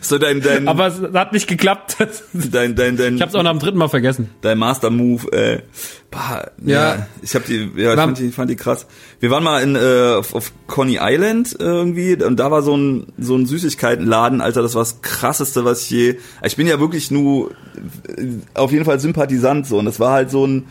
So 0.00 0.16
dein, 0.16 0.40
dein, 0.40 0.68
Aber 0.68 0.86
es 0.86 1.00
hat 1.12 1.32
nicht 1.32 1.48
geklappt. 1.48 1.96
dein, 2.32 2.76
dein, 2.76 2.96
dein, 2.96 3.16
Ich 3.16 3.20
habe 3.20 3.30
es 3.30 3.34
auch 3.34 3.42
nach 3.42 3.50
dem 3.50 3.58
dritten 3.58 3.78
Mal 3.78 3.88
vergessen. 3.88 4.30
dein 4.40 4.56
Master 4.58 4.90
Move, 4.90 5.26
äh, 5.32 5.62
bah, 6.10 6.50
ja. 6.64 6.94
Ja. 6.94 7.06
ich 7.20 7.34
habe 7.34 7.44
die, 7.46 7.70
ja, 7.76 7.94
ich 7.94 7.98
fand 7.98 8.18
die, 8.18 8.30
fand 8.30 8.50
die 8.50 8.56
krass. 8.56 8.86
Wir 9.18 9.30
waren 9.30 9.42
mal 9.42 9.60
in 9.60 9.74
äh, 9.74 10.14
auf, 10.18 10.34
auf 10.34 10.51
Coney 10.66 10.98
Island 11.00 11.56
irgendwie 11.58 12.22
und 12.22 12.38
da 12.38 12.50
war 12.50 12.62
so 12.62 12.76
ein 12.76 13.06
so 13.18 13.34
ein 13.36 13.46
Süßigkeitenladen, 13.46 14.40
Alter, 14.40 14.62
das 14.62 14.74
war 14.74 14.82
das 14.82 15.02
krasseste, 15.02 15.64
was 15.64 15.82
ich 15.82 15.90
je. 15.90 16.14
Ich 16.44 16.56
bin 16.56 16.66
ja 16.66 16.80
wirklich 16.80 17.10
nur 17.10 17.50
äh, 17.50 18.26
auf 18.54 18.72
jeden 18.72 18.84
Fall 18.84 19.00
Sympathisant 19.00 19.66
so 19.66 19.78
und 19.78 19.84
das 19.84 20.00
war 20.00 20.12
halt 20.12 20.30
so 20.30 20.46
ein 20.46 20.66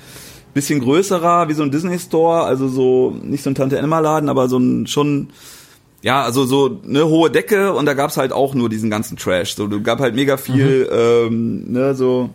bisschen 0.54 0.80
größerer, 0.80 1.50
wie 1.50 1.54
so 1.54 1.64
ein 1.64 1.72
Disney 1.72 2.00
Store, 2.00 2.44
also 2.44 2.68
so 2.68 3.16
nicht 3.22 3.44
so 3.44 3.50
ein 3.50 3.56
Tante 3.56 3.78
Emma 3.78 4.00
Laden, 4.00 4.30
aber 4.30 4.50
so 4.50 4.58
ein 4.58 4.88
schon 4.88 5.30
ja, 6.02 6.24
also 6.24 6.46
so 6.46 6.80
eine 6.88 7.08
hohe 7.08 7.30
Decke 7.30 7.74
und 7.74 7.86
da 7.86 7.94
gab's 7.94 8.18
halt 8.18 8.34
auch 8.34 8.56
nur 8.56 8.70
diesen 8.70 8.90
ganzen 8.90 9.18
Trash. 9.18 9.56
So, 9.56 9.68
du 9.68 9.82
gab 9.82 10.00
halt 10.00 10.16
mega 10.16 10.38
viel, 10.38 10.90
ähm, 10.92 11.72
ne, 11.72 11.94
so 11.94 12.32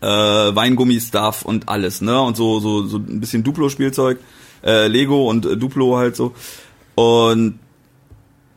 äh, 0.00 0.06
Weingummi-Stuff 0.06 1.42
und 1.42 1.68
alles, 1.68 2.00
ne? 2.00 2.20
Und 2.20 2.36
so, 2.36 2.60
so, 2.60 2.86
so 2.86 2.98
ein 2.98 3.20
bisschen 3.20 3.42
Duplo-Spielzeug, 3.42 4.18
äh, 4.64 4.86
Lego 4.88 5.28
und 5.28 5.46
äh, 5.46 5.56
Duplo 5.56 5.96
halt 5.96 6.16
so. 6.16 6.34
Und 6.94 7.58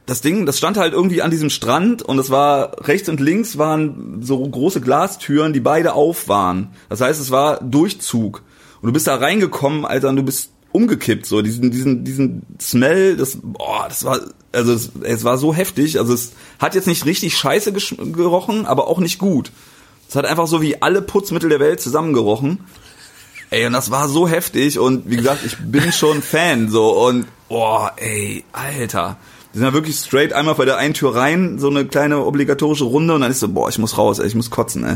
das 0.06 0.22
Ding, 0.22 0.46
das 0.46 0.58
stand 0.58 0.78
halt 0.78 0.94
irgendwie 0.94 1.22
an 1.22 1.32
diesem 1.32 1.50
Strand 1.50 2.02
und 2.02 2.20
es 2.20 2.30
war 2.30 2.88
rechts 2.88 3.08
und 3.08 3.20
links 3.20 3.58
waren 3.58 4.22
so 4.22 4.40
große 4.40 4.82
Glastüren, 4.82 5.54
die 5.54 5.60
beide 5.60 5.94
auf 5.94 6.28
waren. 6.28 6.70
Das 6.90 7.02
heißt, 7.02 7.22
es 7.22 7.32
war 7.32 7.62
Durchzug. 7.64 8.44
Und 8.82 8.88
du 8.88 8.94
bist 8.94 9.08
da 9.08 9.16
reingekommen, 9.16 9.86
Alter, 9.86 10.10
und 10.10 10.16
du 10.16 10.24
bist 10.24 10.52
umgekippt, 10.72 11.26
so 11.26 11.42
diesen 11.42 11.70
diesen 11.70 12.04
diesen 12.04 12.44
Smell, 12.60 13.18
das 13.18 13.38
boah, 13.42 13.86
das 13.88 14.04
war 14.04 14.20
also 14.54 14.74
es, 14.74 14.92
es 15.04 15.24
war 15.24 15.38
so 15.38 15.54
heftig, 15.54 16.00
also 16.00 16.14
es 16.14 16.34
hat 16.60 16.76
jetzt 16.76 16.88
nicht 16.88 17.06
richtig 17.06 17.38
scheiße 17.38 17.74
gerochen, 17.74 18.66
aber 18.66 18.88
auch 18.88 19.00
nicht 19.00 19.20
gut. 19.20 19.52
Es 20.10 20.16
hat 20.16 20.26
einfach 20.26 20.48
so 20.48 20.62
wie 20.62 20.82
alle 20.82 21.02
Putzmittel 21.02 21.50
der 21.50 21.60
Welt 21.60 21.80
zusammengerochen. 21.80 22.60
Ey, 23.52 23.66
und 23.68 23.74
das 23.74 23.92
war 23.92 24.08
so 24.08 24.28
heftig 24.28 24.80
und 24.80 25.10
wie 25.10 25.18
gesagt, 25.18 25.42
ich 25.46 25.58
bin 25.60 25.92
schon 25.92 26.22
Fan 26.24 26.70
so 26.70 27.06
und 27.06 27.28
boah, 27.50 27.92
ey, 27.98 28.44
Alter. 28.54 29.18
Wir 29.54 29.60
sind 29.60 29.68
ja 29.68 29.74
wirklich 29.74 29.98
straight 29.98 30.32
einmal 30.34 30.56
bei 30.56 30.64
der 30.66 30.78
einen 30.78 30.94
Tür 30.94 31.14
rein, 31.14 31.60
so 31.60 31.70
eine 31.70 31.86
kleine 31.86 32.26
obligatorische 32.26 32.86
Runde 32.86 33.14
und 33.14 33.22
dann 33.22 33.30
ist 33.32 33.42
so, 33.42 33.50
boah, 33.50 33.68
ich 33.70 33.78
muss 33.78 33.98
raus, 33.98 34.20
ey, 34.20 34.28
ich 34.28 34.36
muss 34.36 34.50
kotzen, 34.50 34.84
ey. 34.86 34.96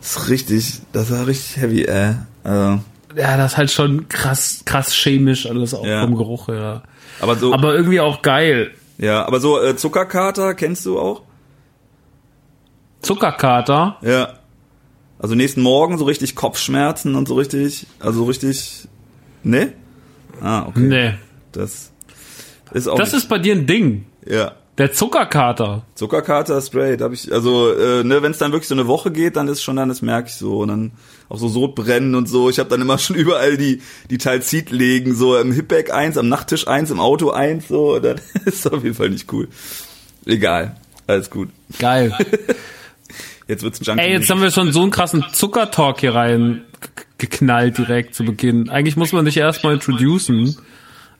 Das 0.00 0.10
ist 0.16 0.28
richtig, 0.28 0.80
das 0.92 1.10
war 1.10 1.26
richtig 1.26 1.56
heavy, 1.56 1.84
ey. 1.86 2.14
Also, 2.44 2.80
Ja, 3.16 3.36
das 3.38 3.52
ist 3.52 3.56
halt 3.58 3.70
schon 3.70 4.06
krass, 4.08 4.60
krass 4.66 4.92
chemisch 4.94 5.46
alles 5.46 5.72
auch 5.72 5.84
Ja. 5.86 6.02
vom 6.02 6.14
Geruch 6.14 6.48
her. 6.48 6.82
aber 7.20 7.36
so, 7.36 7.54
Aber 7.54 7.74
irgendwie 7.74 8.00
auch 8.00 8.20
geil. 8.20 8.72
ja, 8.98 9.26
aber 9.26 9.40
so 9.40 9.58
äh, 9.62 9.74
Zuckerkater 9.76 10.52
kennst 10.54 10.84
du 10.84 11.00
auch? 11.00 11.22
Zuckerkater. 13.02 13.96
Ja. 14.02 14.34
Also 15.18 15.34
nächsten 15.34 15.62
Morgen 15.62 15.98
so 15.98 16.04
richtig 16.04 16.34
Kopfschmerzen 16.36 17.14
und 17.14 17.26
so 17.28 17.34
richtig, 17.34 17.86
also 17.98 18.20
so 18.20 18.24
richtig, 18.26 18.86
ne? 19.42 19.72
Ah, 20.40 20.66
okay. 20.66 20.80
Nee. 20.80 21.14
Das 21.52 21.90
ist 22.72 22.88
auch 22.88 22.96
Das 22.96 23.12
nicht- 23.12 23.22
ist 23.24 23.28
bei 23.28 23.38
dir 23.38 23.54
ein 23.54 23.66
Ding. 23.66 24.06
ja. 24.26 24.52
Der 24.76 24.92
Zuckerkater. 24.92 25.82
Zuckerkater 25.96 26.60
straight, 26.60 27.00
habe 27.00 27.12
ich 27.12 27.32
also 27.32 27.72
äh, 27.74 28.04
ne, 28.04 28.22
wenn 28.22 28.30
es 28.30 28.38
dann 28.38 28.52
wirklich 28.52 28.68
so 28.68 28.76
eine 28.76 28.86
Woche 28.86 29.10
geht, 29.10 29.34
dann 29.34 29.48
ist 29.48 29.60
schon 29.60 29.74
dann 29.74 29.88
das 29.88 30.02
merke 30.02 30.28
ich 30.28 30.36
so 30.36 30.58
und 30.60 30.68
dann 30.68 30.92
auch 31.28 31.36
so 31.38 31.48
Sodbrennen 31.48 32.14
und 32.14 32.28
so. 32.28 32.48
Ich 32.48 32.60
habe 32.60 32.68
dann 32.68 32.80
immer 32.80 32.96
schon 32.98 33.16
überall 33.16 33.56
die 33.56 33.82
die 34.08 34.18
Talzit 34.18 34.70
legen, 34.70 35.16
so 35.16 35.36
im 35.36 35.50
Hipback 35.50 35.92
eins, 35.92 36.16
am 36.16 36.28
Nachttisch 36.28 36.68
eins, 36.68 36.92
im 36.92 37.00
Auto 37.00 37.30
eins, 37.30 37.66
so 37.66 37.98
das 37.98 38.20
ist 38.44 38.72
auf 38.72 38.84
jeden 38.84 38.94
Fall 38.94 39.10
nicht 39.10 39.32
cool. 39.32 39.48
Egal, 40.26 40.76
alles 41.08 41.28
gut. 41.28 41.48
Geil. 41.80 42.16
Jetzt 43.48 43.62
wird's 43.62 43.80
Junkie. 43.82 44.02
Ey, 44.02 44.12
jetzt 44.12 44.28
haben 44.28 44.42
wir 44.42 44.50
schon 44.50 44.72
so 44.72 44.82
einen 44.82 44.90
krassen 44.90 45.24
Zuckertalk 45.32 46.00
hier 46.00 46.14
rein 46.14 46.62
geknallt 47.16 47.78
direkt 47.78 48.14
zu 48.14 48.24
Beginn. 48.24 48.68
Eigentlich 48.68 48.96
muss 48.96 49.12
man 49.12 49.24
dich 49.24 49.38
erstmal 49.38 49.74
introducen. 49.74 50.56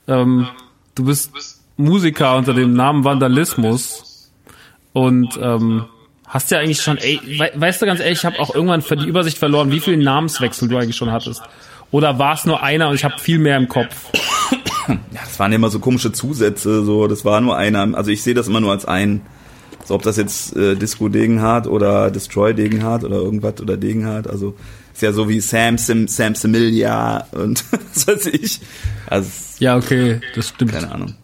Ähm, 0.07 0.47
du 0.95 1.05
bist 1.05 1.31
Musiker 1.75 2.37
unter 2.37 2.53
dem 2.53 2.73
Namen 2.73 3.03
Vandalismus 3.03 4.31
und 4.93 5.37
ähm, 5.41 5.85
hast 6.27 6.51
ja 6.51 6.59
eigentlich 6.59 6.81
schon, 6.81 6.97
ey, 6.97 7.19
we 7.25 7.51
weißt 7.55 7.81
du 7.81 7.85
ganz 7.87 7.99
ehrlich, 7.99 8.19
ich 8.19 8.25
habe 8.25 8.39
auch 8.39 8.53
irgendwann 8.53 8.83
für 8.83 8.95
die 8.95 9.07
Übersicht 9.07 9.37
verloren, 9.37 9.71
wie 9.71 9.79
viele 9.79 9.97
Namenswechsel 9.97 10.69
du 10.69 10.77
eigentlich 10.77 10.95
schon 10.95 11.11
hattest. 11.11 11.41
Oder 11.91 12.19
war 12.19 12.35
es 12.35 12.45
nur 12.45 12.61
einer 12.61 12.89
und 12.89 12.95
ich 12.95 13.03
habe 13.03 13.17
viel 13.17 13.39
mehr 13.39 13.57
im 13.57 13.67
Kopf? 13.67 14.11
Ja, 14.87 14.97
das 15.23 15.37
waren 15.39 15.51
immer 15.51 15.69
so 15.69 15.79
komische 15.79 16.11
Zusätze, 16.11 16.83
so 16.83 17.07
das 17.07 17.23
war 17.23 17.41
nur 17.41 17.55
einer. 17.57 17.95
Also 17.95 18.09
ich 18.09 18.23
sehe 18.23 18.33
das 18.33 18.47
immer 18.47 18.59
nur 18.59 18.71
als 18.71 18.85
ein. 18.85 19.21
So 19.89 19.95
ob 19.95 20.03
das 20.03 20.17
jetzt 20.17 20.55
äh, 20.55 20.75
Disco 20.75 21.09
Degenhardt 21.09 21.65
oder 21.65 22.11
Destroy 22.11 22.53
Degenhardt 22.53 23.03
oder 23.03 23.15
irgendwas 23.15 23.59
oder 23.59 23.75
Degenhardt, 23.75 24.27
also 24.27 24.55
ist 24.93 25.01
ja 25.01 25.11
so 25.13 25.27
wie 25.27 25.39
Sam 25.39 25.79
Sim, 25.79 26.07
Sam 26.07 26.35
Similia 26.35 27.25
und 27.31 27.63
was 27.71 28.07
weiß 28.07 28.27
ich. 28.27 28.59
Also 29.07 29.31
Ja, 29.57 29.77
okay, 29.77 30.21
das 30.35 30.49
stimmt. 30.49 30.73
keine 30.73 30.91
Ahnung. 30.91 31.15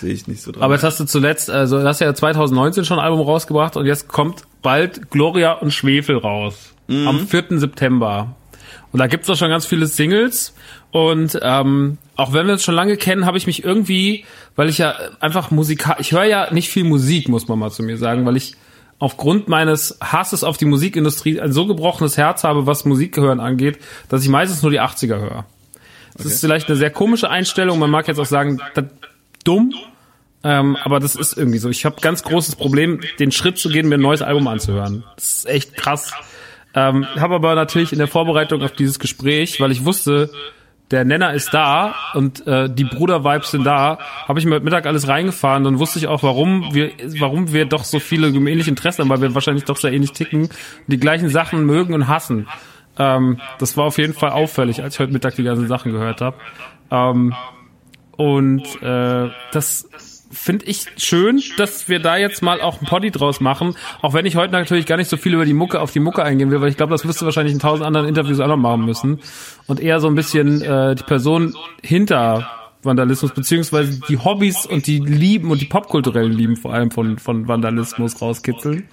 Sehe 0.00 0.12
ich 0.12 0.28
nicht 0.28 0.40
so 0.40 0.52
dran. 0.52 0.62
Aber 0.62 0.74
jetzt 0.74 0.84
hast 0.84 1.00
du 1.00 1.04
zuletzt, 1.04 1.50
also 1.50 1.80
du 1.80 1.84
hast 1.84 2.00
ja 2.00 2.14
2019 2.14 2.84
schon 2.84 3.00
ein 3.00 3.04
Album 3.04 3.22
rausgebracht 3.22 3.76
und 3.76 3.86
jetzt 3.86 4.06
kommt 4.06 4.44
bald 4.62 5.10
Gloria 5.10 5.54
und 5.54 5.72
Schwefel 5.72 6.16
raus. 6.18 6.74
Am 6.88 7.26
4. 7.26 7.58
September. 7.58 8.36
Und 8.92 9.00
da 9.00 9.08
gibt's 9.08 9.28
auch 9.30 9.36
schon 9.36 9.48
ganz 9.48 9.66
viele 9.66 9.86
Singles. 9.86 10.54
Und 10.92 11.38
ähm, 11.42 11.96
auch 12.16 12.34
wenn 12.34 12.46
wir 12.46 12.52
uns 12.52 12.62
schon 12.62 12.74
lange 12.74 12.98
kennen, 12.98 13.24
habe 13.24 13.38
ich 13.38 13.46
mich 13.46 13.64
irgendwie, 13.64 14.26
weil 14.54 14.68
ich 14.68 14.78
ja 14.78 14.94
einfach 15.20 15.50
Musik, 15.50 15.86
ich 15.98 16.12
höre 16.12 16.24
ja 16.24 16.52
nicht 16.52 16.68
viel 16.68 16.84
Musik, 16.84 17.28
muss 17.28 17.48
man 17.48 17.58
mal 17.58 17.70
zu 17.70 17.82
mir 17.82 17.96
sagen, 17.96 18.26
weil 18.26 18.36
ich 18.36 18.54
aufgrund 18.98 19.48
meines 19.48 19.98
Hasses 20.02 20.44
auf 20.44 20.58
die 20.58 20.66
Musikindustrie 20.66 21.40
ein 21.40 21.52
so 21.52 21.66
gebrochenes 21.66 22.18
Herz 22.18 22.44
habe, 22.44 22.66
was 22.66 22.84
Musikhören 22.84 23.40
angeht, 23.40 23.78
dass 24.10 24.22
ich 24.22 24.28
meistens 24.28 24.62
nur 24.62 24.70
die 24.70 24.80
80er 24.80 25.18
höre. 25.18 25.46
Das 26.14 26.26
ist 26.26 26.40
vielleicht 26.40 26.68
eine 26.68 26.76
sehr 26.76 26.90
komische 26.90 27.30
Einstellung. 27.30 27.78
Man 27.78 27.90
mag 27.90 28.06
jetzt 28.06 28.20
auch 28.20 28.26
sagen, 28.26 28.60
das, 28.74 28.84
dumm, 29.44 29.74
ähm, 30.44 30.76
aber 30.84 31.00
das 31.00 31.16
ist 31.16 31.36
irgendwie 31.38 31.58
so. 31.58 31.70
Ich 31.70 31.84
habe 31.86 32.00
ganz 32.00 32.22
großes 32.22 32.56
Problem, 32.56 33.00
den 33.18 33.32
Schritt 33.32 33.58
zu 33.58 33.70
gehen, 33.70 33.88
mir 33.88 33.96
ein 33.96 34.00
neues 34.02 34.22
Album 34.22 34.46
anzuhören. 34.46 35.04
Das 35.16 35.32
ist 35.32 35.48
echt 35.48 35.74
krass. 35.74 36.12
Ähm, 36.74 37.06
habe 37.16 37.34
aber 37.36 37.54
natürlich 37.54 37.92
in 37.92 37.98
der 37.98 38.08
Vorbereitung 38.08 38.62
auf 38.62 38.72
dieses 38.72 38.98
Gespräch, 38.98 39.60
weil 39.60 39.72
ich 39.72 39.84
wusste, 39.84 40.30
der 40.92 41.04
Nenner 41.04 41.32
ist 41.32 41.52
da 41.52 41.94
und 42.14 42.46
äh, 42.46 42.68
die 42.72 42.84
Bruder-Vibes 42.84 43.50
sind 43.50 43.64
da, 43.64 43.98
habe 44.28 44.38
ich 44.38 44.44
mir 44.44 44.56
heute 44.56 44.64
Mittag 44.64 44.86
alles 44.86 45.08
reingefahren. 45.08 45.64
Dann 45.64 45.78
wusste 45.78 45.98
ich 45.98 46.06
auch, 46.06 46.22
warum 46.22 46.74
wir, 46.74 46.92
warum 47.18 47.52
wir 47.52 47.64
doch 47.64 47.84
so 47.84 47.98
viele 47.98 48.28
ähnliche 48.28 48.70
Interessen 48.70 49.02
haben, 49.02 49.08
weil 49.08 49.22
wir 49.22 49.34
wahrscheinlich 49.34 49.64
doch 49.64 49.78
sehr 49.78 49.92
ähnlich 49.92 50.12
ticken, 50.12 50.50
die 50.86 50.98
gleichen 50.98 51.30
Sachen 51.30 51.64
mögen 51.64 51.94
und 51.94 52.08
hassen. 52.08 52.46
Ähm, 52.98 53.40
das 53.58 53.76
war 53.76 53.86
auf 53.86 53.96
jeden 53.96 54.12
Fall 54.12 54.30
auffällig, 54.30 54.82
als 54.82 54.94
ich 54.94 55.00
heute 55.00 55.12
Mittag 55.12 55.34
die 55.36 55.44
ganzen 55.44 55.66
Sachen 55.66 55.92
gehört 55.92 56.20
habe. 56.20 56.36
Ähm, 56.90 57.34
und 58.16 58.82
äh, 58.82 59.30
das 59.52 59.88
finde 60.32 60.64
ich 60.66 60.86
schön, 60.96 61.42
dass 61.56 61.88
wir 61.88 62.00
da 62.00 62.16
jetzt 62.16 62.42
mal 62.42 62.60
auch 62.60 62.80
ein 62.80 62.86
Poddy 62.86 63.10
draus 63.10 63.40
machen. 63.40 63.74
Auch 64.00 64.14
wenn 64.14 64.26
ich 64.26 64.36
heute 64.36 64.52
natürlich 64.52 64.86
gar 64.86 64.96
nicht 64.96 65.10
so 65.10 65.16
viel 65.16 65.34
über 65.34 65.44
die 65.44 65.52
Mucke 65.52 65.80
auf 65.80 65.92
die 65.92 66.00
Mucke 66.00 66.22
eingehen 66.22 66.50
will, 66.50 66.60
weil 66.60 66.70
ich 66.70 66.76
glaube, 66.76 66.92
das 66.92 67.06
wirst 67.06 67.20
du 67.20 67.24
wahrscheinlich 67.24 67.52
in 67.54 67.60
tausend 67.60 67.86
anderen 67.86 68.08
Interviews 68.08 68.40
auch 68.40 68.48
noch 68.48 68.56
machen 68.56 68.84
müssen. 68.84 69.20
Und 69.66 69.80
eher 69.80 70.00
so 70.00 70.08
ein 70.08 70.14
bisschen 70.14 70.62
äh, 70.62 70.94
die 70.94 71.02
Person 71.04 71.54
hinter 71.82 72.48
Vandalismus, 72.82 73.32
beziehungsweise 73.32 74.00
die 74.08 74.18
Hobbys 74.18 74.66
und 74.66 74.86
die 74.86 74.98
Lieben 74.98 75.50
und 75.50 75.60
die 75.60 75.66
popkulturellen 75.66 76.32
Lieben 76.32 76.56
vor 76.56 76.72
allem 76.72 76.90
von, 76.90 77.18
von 77.18 77.46
Vandalismus 77.46 78.20
rauskitzeln. 78.20 78.88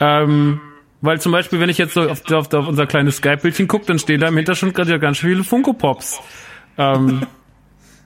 Ähm, 0.00 0.60
weil 1.00 1.20
zum 1.20 1.32
Beispiel, 1.32 1.60
wenn 1.60 1.68
ich 1.68 1.78
jetzt 1.78 1.94
so 1.94 2.02
auf, 2.02 2.30
auf, 2.30 2.52
auf 2.52 2.68
unser 2.68 2.86
kleines 2.86 3.16
Skype-Bildchen 3.16 3.68
gucke, 3.68 3.86
dann 3.86 3.98
stehen 3.98 4.20
da 4.20 4.28
im 4.28 4.36
Hintergrund 4.36 4.74
gerade 4.74 4.90
ja 4.90 4.98
ganz 4.98 5.18
viele 5.18 5.44
Funko 5.44 5.72
Pops. 5.72 6.20
Ähm, 6.76 7.26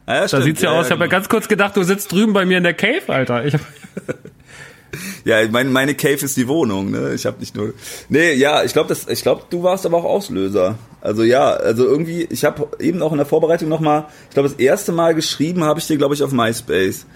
Ja, 0.08 0.26
da 0.26 0.40
sieht's 0.40 0.62
ja, 0.62 0.72
Ja, 0.72 0.80
aus. 0.80 0.86
Ich 0.86 0.92
habe 0.92 1.00
ja 1.00 1.06
genau. 1.06 1.16
ganz 1.16 1.28
kurz 1.28 1.48
gedacht, 1.48 1.76
du 1.76 1.82
sitzt 1.82 2.10
drüben 2.12 2.32
bei 2.32 2.44
mir 2.44 2.58
in 2.58 2.64
der 2.64 2.74
Cave, 2.74 3.08
Alter. 3.08 3.44
Ich 3.44 3.54
hab, 3.54 3.60
Ja, 5.24 5.46
mein, 5.50 5.70
meine 5.70 5.94
Cave 5.94 6.24
ist 6.24 6.36
die 6.36 6.48
Wohnung, 6.48 6.90
ne? 6.90 7.12
Ich 7.14 7.26
habe 7.26 7.38
nicht 7.40 7.54
nur. 7.54 7.74
Nee, 8.08 8.32
ja, 8.32 8.64
ich 8.64 8.72
glaube, 8.72 8.88
das 8.88 9.06
ich 9.08 9.22
glaube, 9.22 9.42
du 9.50 9.62
warst 9.62 9.84
aber 9.84 9.98
auch 9.98 10.04
Auslöser. 10.04 10.78
Also 11.00 11.22
ja, 11.22 11.50
also 11.50 11.84
irgendwie 11.84 12.26
ich 12.30 12.44
habe 12.44 12.68
eben 12.80 13.02
auch 13.02 13.12
in 13.12 13.18
der 13.18 13.26
Vorbereitung 13.26 13.68
noch 13.68 13.80
mal, 13.80 14.06
ich 14.28 14.34
glaube, 14.34 14.48
das 14.48 14.58
erste 14.58 14.92
Mal 14.92 15.14
geschrieben 15.14 15.64
habe 15.64 15.78
ich 15.78 15.86
dir 15.86 15.98
glaube 15.98 16.14
ich 16.14 16.22
auf 16.22 16.32
MySpace. 16.32 17.06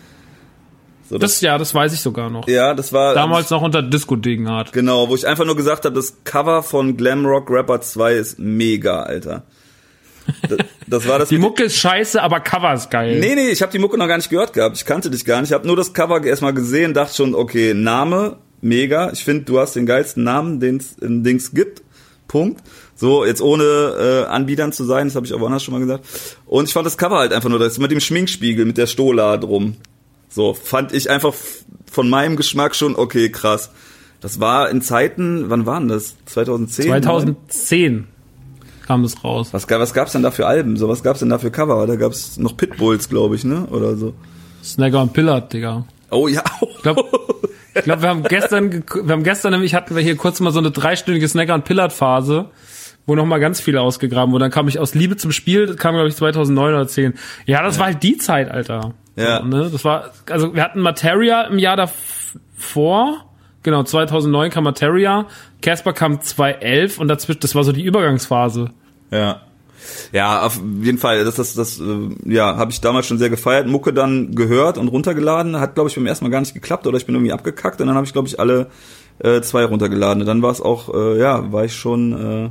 So, 1.08 1.18
das, 1.18 1.40
ja, 1.40 1.58
das 1.58 1.74
weiß 1.74 1.92
ich 1.92 2.00
sogar 2.00 2.30
noch. 2.30 2.48
ja, 2.48 2.74
das 2.74 2.92
war 2.92 3.14
Damals 3.14 3.50
noch 3.50 3.60
unter 3.60 3.82
Disco-Degen 3.82 4.48
genau, 4.72 5.08
wo 5.08 5.14
ich 5.14 5.26
einfach 5.26 5.44
nur 5.44 5.56
gesagt 5.56 5.84
habe, 5.84 5.94
das 5.94 6.18
Cover 6.24 6.62
von 6.62 6.96
Glamrock 6.96 7.50
Rapper 7.50 7.80
2 7.80 8.14
ist 8.14 8.38
mega, 8.38 9.02
Alter. 9.02 9.42
Das, 10.48 10.58
das 10.86 11.08
war 11.08 11.18
das 11.18 11.28
Die 11.28 11.38
Mucke 11.38 11.64
ist 11.64 11.76
scheiße, 11.76 12.22
aber 12.22 12.40
Cover 12.40 12.72
ist 12.74 12.90
geil. 12.90 13.18
Nee, 13.20 13.34
nee, 13.34 13.48
ich 13.48 13.62
habe 13.62 13.72
die 13.72 13.78
Mucke 13.78 13.98
noch 13.98 14.08
gar 14.08 14.16
nicht 14.16 14.30
gehört 14.30 14.52
gehabt. 14.52 14.76
Ich 14.76 14.84
kannte 14.84 15.10
dich 15.10 15.24
gar 15.24 15.40
nicht. 15.40 15.50
Ich 15.50 15.54
habe 15.54 15.66
nur 15.66 15.76
das 15.76 15.92
Cover 15.92 16.22
erstmal 16.22 16.54
gesehen, 16.54 16.94
dachte 16.94 17.14
schon, 17.14 17.34
okay, 17.34 17.74
Name, 17.74 18.38
mega. 18.60 19.10
Ich 19.12 19.24
finde, 19.24 19.44
du 19.44 19.58
hast 19.58 19.74
den 19.74 19.86
geilsten 19.86 20.24
Namen, 20.24 20.60
den 20.60 20.76
es 20.78 20.92
in 20.98 21.24
Dings 21.24 21.52
gibt. 21.52 21.82
Punkt. 22.28 22.62
So, 22.94 23.24
jetzt 23.24 23.42
ohne 23.42 23.64
äh, 23.64 24.24
Anbietern 24.30 24.72
zu 24.72 24.84
sein, 24.84 25.08
das 25.08 25.16
habe 25.16 25.26
ich 25.26 25.34
auch 25.34 25.40
woanders 25.40 25.62
schon 25.62 25.74
mal 25.74 25.80
gesagt. 25.80 26.04
Und 26.46 26.68
ich 26.68 26.72
fand 26.72 26.86
das 26.86 26.96
Cover 26.96 27.18
halt 27.18 27.32
einfach 27.32 27.48
nur, 27.48 27.58
das 27.58 27.78
mit 27.78 27.90
dem 27.90 28.00
Schminkspiegel, 28.00 28.64
mit 28.64 28.78
der 28.78 28.86
Stola 28.86 29.36
drum. 29.36 29.76
So, 30.28 30.54
fand 30.54 30.92
ich 30.92 31.10
einfach 31.10 31.34
von 31.90 32.08
meinem 32.08 32.36
Geschmack 32.36 32.74
schon, 32.74 32.96
okay, 32.96 33.30
krass. 33.30 33.70
Das 34.20 34.40
war 34.40 34.70
in 34.70 34.80
Zeiten, 34.82 35.50
wann 35.50 35.66
waren 35.66 35.88
das? 35.88 36.14
2010? 36.26 36.86
2010 36.86 38.06
kam 38.86 39.02
das 39.02 39.22
raus. 39.22 39.48
Was, 39.52 39.68
was 39.68 39.94
gab's 39.94 40.12
denn 40.12 40.22
da 40.22 40.30
für 40.30 40.46
Alben? 40.46 40.76
So, 40.76 40.88
was 40.88 41.02
gab's 41.02 41.20
denn 41.20 41.28
da 41.28 41.38
für 41.38 41.50
Cover? 41.50 41.86
Da 41.86 41.96
gab's 41.96 42.36
noch 42.38 42.56
Pitbulls, 42.56 43.08
glaube 43.08 43.36
ich, 43.36 43.44
ne? 43.44 43.66
Oder 43.70 43.96
so. 43.96 44.14
Snagger 44.62 45.02
und 45.02 45.12
Pillard, 45.12 45.52
Digga. 45.52 45.84
Oh 46.10 46.28
ja. 46.28 46.42
Ich 46.60 46.82
glaube, 46.82 47.04
ich 47.74 47.82
glaub, 47.84 48.02
wir 48.02 48.08
haben 48.08 48.22
gestern, 48.22 48.70
wir 48.72 49.12
haben 49.12 49.22
gestern 49.22 49.52
nämlich 49.52 49.74
hatten 49.74 49.94
wir 49.94 50.02
hier 50.02 50.16
kurz 50.16 50.40
mal 50.40 50.52
so 50.52 50.58
eine 50.58 50.70
dreistündige 50.70 51.26
Snagger 51.28 51.54
und 51.54 51.64
Pillard 51.64 51.92
Phase, 51.92 52.50
wo 53.06 53.14
noch 53.14 53.24
mal 53.24 53.40
ganz 53.40 53.60
viele 53.60 53.80
ausgegraben 53.80 54.32
wurden. 54.32 54.42
Dann 54.42 54.50
kam 54.50 54.68
ich 54.68 54.78
aus 54.78 54.94
Liebe 54.94 55.16
zum 55.16 55.32
Spiel, 55.32 55.66
das 55.66 55.76
kam 55.76 55.94
glaube 55.94 56.08
ich 56.08 56.16
2009 56.16 56.74
oder 56.74 56.86
10. 56.86 57.14
Ja, 57.46 57.62
das 57.62 57.78
war 57.78 57.86
halt 57.86 58.02
die 58.02 58.18
Zeit, 58.18 58.50
Alter. 58.50 58.94
Ja. 59.16 59.38
So, 59.38 59.46
ne? 59.46 59.70
Das 59.72 59.84
war, 59.84 60.10
also 60.30 60.54
wir 60.54 60.62
hatten 60.62 60.80
Materia 60.80 61.42
im 61.42 61.58
Jahr 61.58 61.76
davor. 61.76 63.31
Genau, 63.62 63.84
2009 63.84 64.50
kam 64.50 64.64
Materia. 64.64 65.26
Casper 65.60 65.92
kam 65.92 66.20
2011 66.20 66.98
und 66.98 67.08
dazwischen, 67.08 67.40
das 67.40 67.54
war 67.54 67.64
so 67.64 67.72
die 67.72 67.84
Übergangsphase. 67.84 68.70
Ja. 69.10 69.42
Ja, 70.12 70.42
auf 70.42 70.60
jeden 70.80 70.98
Fall. 70.98 71.24
Das, 71.24 71.36
das, 71.36 71.54
das, 71.54 71.80
äh, 71.80 72.08
ja, 72.24 72.56
habe 72.56 72.70
ich 72.70 72.80
damals 72.80 73.06
schon 73.06 73.18
sehr 73.18 73.30
gefeiert. 73.30 73.66
Mucke 73.66 73.92
dann 73.92 74.34
gehört 74.34 74.78
und 74.78 74.88
runtergeladen. 74.88 75.58
Hat, 75.58 75.74
glaube 75.74 75.90
ich, 75.90 75.96
beim 75.96 76.06
ersten 76.06 76.24
Mal 76.24 76.30
gar 76.30 76.40
nicht 76.40 76.54
geklappt 76.54 76.86
oder 76.86 76.96
ich 76.96 77.06
bin 77.06 77.14
irgendwie 77.14 77.32
abgekackt 77.32 77.80
und 77.80 77.86
dann 77.88 77.96
habe 77.96 78.06
ich, 78.06 78.12
glaube 78.12 78.28
ich, 78.28 78.38
alle 78.38 78.68
äh, 79.18 79.40
zwei 79.40 79.64
runtergeladen. 79.64 80.24
Dann 80.24 80.42
war 80.42 80.50
es 80.50 80.60
auch, 80.60 80.92
äh, 80.94 81.18
ja, 81.18 81.52
war 81.52 81.64
ich 81.64 81.74
schon, 81.74 82.12
äh, 82.12 82.50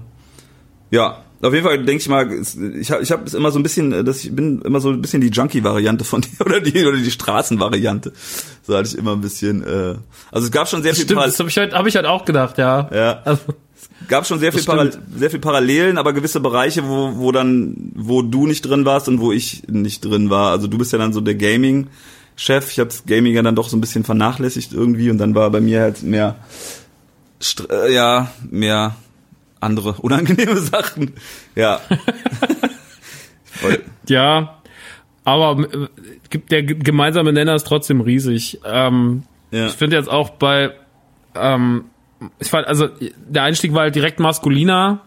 ja. 0.95 1.23
Auf 1.43 1.55
jeden 1.55 1.65
Fall 1.65 1.83
denke 1.83 2.01
ich 2.01 2.07
mal, 2.07 2.31
ich 2.79 2.91
habe 2.91 3.01
ich 3.01 3.11
hab 3.11 3.33
immer 3.33 3.49
so 3.49 3.57
ein 3.57 3.63
bisschen, 3.63 3.91
äh, 3.91 4.03
dass 4.03 4.23
ich 4.23 4.35
bin 4.35 4.61
immer 4.61 4.79
so 4.79 4.89
ein 4.89 5.01
bisschen 5.01 5.21
die 5.21 5.29
Junkie-Variante 5.29 6.03
von 6.03 6.21
dir 6.21 6.45
oder 6.45 6.59
die 6.59 6.85
oder 6.85 6.97
die 6.97 7.09
Straßenvariante. 7.09 8.13
So 8.71 8.77
hatte 8.77 8.87
ich 8.87 8.97
immer 8.97 9.11
ein 9.11 9.19
bisschen. 9.21 9.63
Äh, 9.63 9.95
also 10.31 10.45
es 10.47 10.51
gab 10.51 10.69
schon 10.69 10.81
sehr 10.81 10.95
viel 10.95 11.03
Stimmt, 11.03 11.17
Paral- 11.17 11.29
das 11.29 11.37
habe 11.39 11.49
ich, 11.49 11.57
halt, 11.57 11.73
hab 11.73 11.85
ich 11.85 11.99
auch 11.99 12.23
gedacht, 12.23 12.57
ja. 12.57 12.89
Ja. 12.93 13.21
Also, 13.25 13.41
gab 14.07 14.25
schon 14.25 14.39
sehr 14.39 14.53
viel, 14.53 14.59
Das 14.61 14.65
Paral 14.65 14.91
sehr 15.13 15.29
viel 15.29 15.39
Parallelen, 15.41 15.97
aber 15.97 16.13
gewisse 16.13 16.39
Bereiche, 16.39 16.87
wo, 16.87 17.17
wo 17.17 17.31
dann, 17.33 17.91
wo 17.95 18.21
du 18.21 18.47
nicht 18.47 18.61
drin 18.61 18.85
warst 18.85 19.09
und 19.09 19.19
wo 19.19 19.33
ich 19.33 19.67
nicht 19.67 20.05
drin 20.05 20.29
war. 20.29 20.51
Also 20.51 20.67
du 20.67 20.77
bist 20.77 20.93
ja 20.93 20.97
dann 20.99 21.11
so 21.11 21.19
der 21.19 21.35
Gaming-Chef. 21.35 22.71
Ich 22.71 22.79
habe 22.79 22.89
das 22.89 23.03
Gaming 23.05 23.33
ja 23.35 23.41
dann 23.41 23.55
doch 23.55 23.67
so 23.67 23.75
ein 23.75 23.81
bisschen 23.81 24.05
vernachlässigt 24.05 24.71
irgendwie 24.71 25.09
und 25.11 25.17
dann 25.17 25.35
war 25.35 25.49
bei 25.49 25.59
mir 25.59 25.81
halt 25.81 26.01
mehr, 26.03 26.37
Str 27.41 27.69
äh, 27.71 27.93
ja, 27.93 28.31
mehr 28.49 28.95
andere 29.59 29.93
unangenehme 30.01 30.57
Sachen. 30.61 31.11
Ja. 31.55 31.81
Ja, 34.07 34.60
aber 35.23 35.59
äh, 35.61 36.37
der 36.49 36.63
gemeinsame 36.63 37.33
Nenner 37.33 37.55
ist 37.55 37.67
trotzdem 37.67 38.01
riesig. 38.01 38.59
Ähm, 38.65 39.23
Ja. 39.51 39.67
Ich 39.67 39.73
finde 39.73 39.97
jetzt 39.97 40.09
auch 40.09 40.29
bei, 40.31 40.71
ähm, 41.35 41.85
ich 42.39 42.49
fand, 42.49 42.67
also 42.67 42.87
der 43.27 43.43
Einstieg 43.43 43.73
war 43.73 43.81
halt 43.81 43.95
direkt 43.95 44.19
maskuliner 44.19 45.01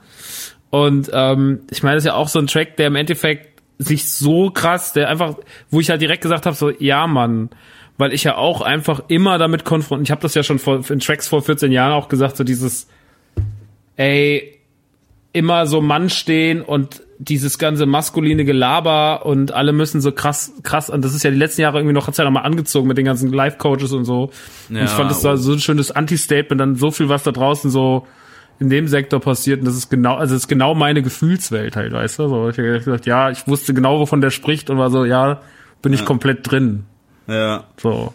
und 0.71 1.11
ähm, 1.12 1.61
ich 1.71 1.83
meine, 1.83 1.97
das 1.97 2.05
ist 2.05 2.09
ja 2.09 2.15
auch 2.15 2.29
so 2.29 2.39
ein 2.39 2.47
Track, 2.47 2.77
der 2.77 2.89
im 2.89 2.97
Endeffekt 2.97 3.62
sich 3.79 4.11
so 4.11 4.51
krass, 4.51 4.93
der 4.93 5.09
einfach, 5.09 5.37
wo 5.71 5.81
ich 5.81 5.91
halt 5.91 6.03
direkt 6.03 6.23
gesagt 6.23 6.47
habe, 6.47 6.55
so 6.55 6.71
ja, 6.71 7.07
Mann, 7.07 7.51
weil 7.97 8.12
ich 8.12 8.25
ja 8.25 8.37
auch 8.37 8.61
einfach 8.61 9.05
immer 9.09 9.39
damit 9.39 9.65
konfrontiert, 9.65 10.09
ich 10.09 10.11
habe 10.11 10.23
das 10.23 10.35
ja 10.35 10.43
schon 10.43 10.59
vor, 10.59 10.83
in 10.91 11.01
Tracks 11.01 11.27
vor 11.27 11.43
14 11.43 11.73
Jahren 11.73 11.93
auch 11.93 12.09
gesagt, 12.09 12.37
so 12.37 12.45
dieses, 12.45 12.89
ey, 13.97 14.61
immer 15.33 15.67
so 15.67 15.81
Mann 15.81 16.11
stehen 16.11 16.61
und 16.61 17.03
dieses 17.29 17.59
ganze 17.59 17.87
maskuline 17.87 18.45
Gelaber 18.45 19.25
und 19.27 19.53
alle 19.53 19.72
müssen 19.72 20.01
so 20.01 20.12
krass, 20.12 20.53
krass, 20.62 20.91
und 20.91 21.05
das 21.05 21.14
ist 21.14 21.22
ja 21.25 21.31
die 21.31 21.37
letzten 21.37 21.62
Jahre 21.62 21.79
irgendwie 21.79 21.95
noch, 21.95 22.07
hat's 22.07 22.18
ja 22.18 22.25
noch 22.25 22.31
mal 22.31 22.43
angezogen 22.43 22.87
mit 22.89 22.99
den 22.99 23.05
ganzen 23.05 23.33
Life-Coaches 23.33 23.93
und 23.93 24.05
so. 24.05 24.31
und 24.68 24.77
ich 24.77 24.91
fand 24.91 25.11
das 25.11 25.25
war 25.25 25.37
so 25.37 25.53
ein 25.53 25.61
schönes 25.61 25.91
Anti-Statement, 25.91 26.61
dann 26.61 26.77
so 26.77 26.91
viel, 26.91 27.09
was 27.09 27.22
da 27.22 27.33
draußen 27.33 27.70
so 27.70 28.07
in 28.61 28.70
dem 28.70 28.87
Sektor 28.89 29.20
passiert 29.20 29.61
und 29.61 29.66
das 29.66 29.77
ist 29.77 29.91
genau, 29.91 30.14
also 30.16 30.35
das 30.35 30.43
ist 30.45 30.49
genau 30.49 30.75
meine 30.75 31.03
Gefühlswelt 31.03 31.77
halt, 31.77 31.93
weißt 31.93 32.18
du, 32.20 32.29
so, 32.29 32.49
ich 32.51 32.59
hab 32.59 32.85
gesagt, 32.85 33.07
ja, 33.07 33.31
ich 33.31 33.47
wusste 33.49 33.75
genau, 33.75 33.99
wovon 33.99 34.20
der 34.20 34.31
spricht 34.31 34.70
und 34.70 34.79
war 34.79 34.91
so, 34.91 35.05
ja, 35.05 35.41
bin 35.83 35.93
ich 35.93 36.05
komplett 36.05 36.51
drin, 36.51 36.85
Ja. 37.27 37.64
so. 37.81 38.14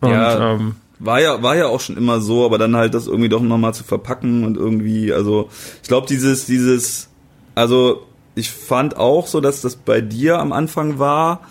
Und, 0.00 0.10
Ja. 0.10 0.52
ähm, 0.54 0.76
War 0.98 1.20
ja, 1.20 1.42
war 1.42 1.56
ja 1.56 1.66
auch 1.66 1.80
schon 1.80 1.96
immer 1.96 2.20
so, 2.20 2.44
aber 2.44 2.58
dann 2.58 2.76
halt 2.76 2.92
das 2.94 3.06
irgendwie 3.06 3.28
doch 3.30 3.40
nochmal 3.40 3.72
zu 3.74 3.84
verpacken 3.84 4.44
und 4.44 4.56
irgendwie, 4.56 5.12
also 5.12 5.48
ich 5.82 5.88
glaube 5.88 6.06
dieses, 6.06 6.44
dieses, 6.46 7.08
also 7.54 8.02
ich 8.34 8.50
fand 8.50 8.96
auch 8.96 9.26
so, 9.26 9.40
dass 9.40 9.60
das 9.60 9.76
bei 9.76 10.00
dir 10.00 10.38
am 10.38 10.52
Anfang 10.52 10.98
war, 10.98 11.42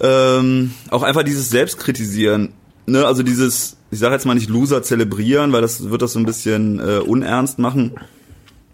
ähm, 0.00 0.72
auch 0.90 1.02
einfach 1.02 1.22
dieses 1.22 1.50
Selbstkritisieren, 1.50 2.52
ne, 2.86 3.06
also 3.06 3.22
dieses, 3.22 3.76
ich 3.90 3.98
sage 3.98 4.14
jetzt 4.14 4.26
mal 4.26 4.34
nicht 4.34 4.48
Loser 4.48 4.82
zelebrieren, 4.82 5.52
weil 5.52 5.62
das 5.62 5.90
wird 5.90 6.02
das 6.02 6.12
so 6.12 6.18
ein 6.18 6.26
bisschen 6.26 6.78
äh, 6.78 6.98
unernst 6.98 7.58
machen, 7.58 7.92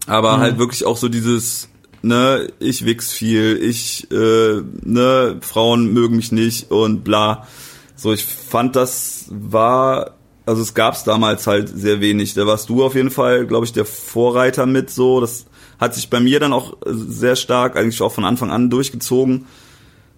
aber 0.05 0.39
halt 0.39 0.57
wirklich 0.57 0.85
auch 0.85 0.97
so 0.97 1.09
dieses, 1.09 1.69
ne, 2.01 2.47
ich 2.59 2.85
wichs 2.85 3.11
viel, 3.11 3.57
ich, 3.61 4.11
äh, 4.11 4.61
ne, 4.81 5.37
Frauen 5.41 5.93
mögen 5.93 6.17
mich 6.17 6.31
nicht 6.31 6.71
und 6.71 7.03
bla. 7.03 7.47
So, 7.95 8.11
ich 8.11 8.25
fand, 8.25 8.75
das 8.75 9.27
war, 9.29 10.15
also 10.45 10.61
es 10.61 10.73
gab's 10.73 11.03
damals 11.05 11.47
halt 11.47 11.69
sehr 11.69 12.01
wenig. 12.01 12.33
Da 12.33 12.45
warst 12.45 12.69
du 12.69 12.83
auf 12.83 12.95
jeden 12.95 13.11
Fall, 13.11 13.47
glaube 13.47 13.65
ich, 13.65 13.71
der 13.71 13.85
Vorreiter 13.85 14.65
mit 14.65 14.89
so. 14.89 15.21
Das 15.21 15.45
hat 15.79 15.95
sich 15.95 16.09
bei 16.09 16.19
mir 16.19 16.39
dann 16.39 16.53
auch 16.53 16.77
sehr 16.85 17.35
stark, 17.35 17.75
eigentlich 17.75 18.01
auch 18.01 18.11
von 18.11 18.25
Anfang 18.25 18.51
an 18.51 18.69
durchgezogen. 18.69 19.45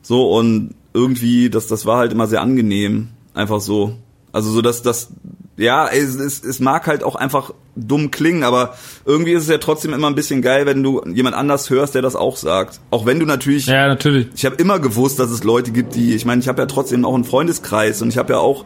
So, 0.02 0.32
und 0.32 0.76
irgendwie, 0.94 1.50
das, 1.50 1.68
das 1.68 1.86
war 1.86 1.98
halt 1.98 2.12
immer 2.12 2.28
sehr 2.28 2.42
angenehm. 2.42 3.10
Einfach 3.34 3.60
so. 3.60 3.98
Also 4.32 4.52
so, 4.52 4.62
dass 4.62 4.82
das, 4.82 5.10
ja, 5.58 5.88
es, 5.88 6.16
es, 6.16 6.44
es 6.44 6.60
mag 6.60 6.88
halt 6.88 7.04
auch 7.04 7.16
einfach 7.16 7.54
dumm 7.76 8.12
klingen, 8.12 8.44
aber 8.44 8.76
irgendwie 9.06 9.34
ist 9.34 9.44
es 9.44 9.50
ja 9.50 9.58
trotzdem 9.58 9.94
immer 9.94 10.08
ein 10.08 10.16
bisschen 10.16 10.42
geil, 10.42 10.66
wenn 10.66 10.84
du 10.84 11.02
jemand 11.06 11.36
anders 11.36 11.70
hörst, 11.70 11.96
der 11.96 12.02
das 12.02 12.16
auch 12.16 12.38
sagt. 12.38 12.80
Auch 12.92 13.06
wenn 13.06 13.20
du 13.20 13.26
natürlich 13.26 13.66
ja, 13.66 13.88
natürlich. 13.88 14.28
ich 14.36 14.46
habe 14.46 14.56
immer 14.56 14.80
gewusst, 14.80 15.20
dass 15.20 15.32
es 15.32 15.44
Leute 15.44 15.72
gibt, 15.72 15.96
die, 15.96 16.16
ich 16.16 16.26
meine, 16.26 16.42
ich 16.42 16.48
habe 16.48 16.62
ja 16.62 16.66
trotzdem 16.66 17.06
auch 17.06 17.16
einen 17.16 17.24
Freundeskreis 17.24 18.02
und 18.02 18.10
ich 18.10 18.18
habe 18.18 18.34
ja 18.34 18.40
auch, 18.40 18.66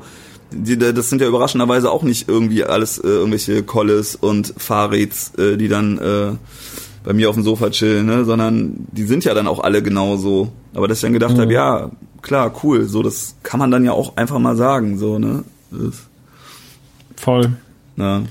die, 0.51 0.77
das 0.77 1.09
sind 1.09 1.21
ja 1.21 1.27
überraschenderweise 1.27 1.91
auch 1.91 2.03
nicht 2.03 2.27
irgendwie 2.27 2.63
alles 2.63 2.97
äh, 2.97 3.07
irgendwelche 3.07 3.63
Colles 3.63 4.15
und 4.15 4.53
Fahrräds, 4.57 5.33
äh, 5.37 5.57
die 5.57 5.67
dann 5.67 5.97
äh, 5.97 6.31
bei 7.09 7.13
mir 7.15 7.27
auf 7.27 7.33
dem 7.33 7.43
Sofa 7.43 7.71
chillen, 7.71 8.05
ne? 8.05 8.23
sondern 8.23 8.85
die 8.91 9.01
sind 9.01 9.25
ja 9.25 9.33
dann 9.33 9.47
auch 9.47 9.61
alle 9.61 9.81
genauso. 9.81 10.51
Aber 10.75 10.87
dass 10.87 10.99
ich 10.99 11.01
dann 11.01 11.13
gedacht 11.13 11.39
habe, 11.39 11.51
ja, 11.51 11.89
klar, 12.21 12.53
cool, 12.63 12.83
so 12.83 13.01
das 13.01 13.35
kann 13.41 13.59
man 13.59 13.71
dann 13.71 13.83
ja 13.83 13.93
auch 13.93 14.15
einfach 14.15 14.37
mal 14.37 14.55
sagen, 14.55 14.99
so, 14.99 15.17
ne? 15.17 15.43
Das, 15.71 16.03
Voll. 17.15 17.53
na, 17.95 18.21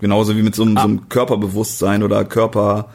genauso 0.00 0.36
wie 0.36 0.42
mit 0.42 0.56
so, 0.56 0.64
einem- 0.64 0.76
so 0.76 0.82
einem 0.82 1.08
Körperbewusstsein 1.08 2.02
oder 2.02 2.24
Körper 2.24 2.88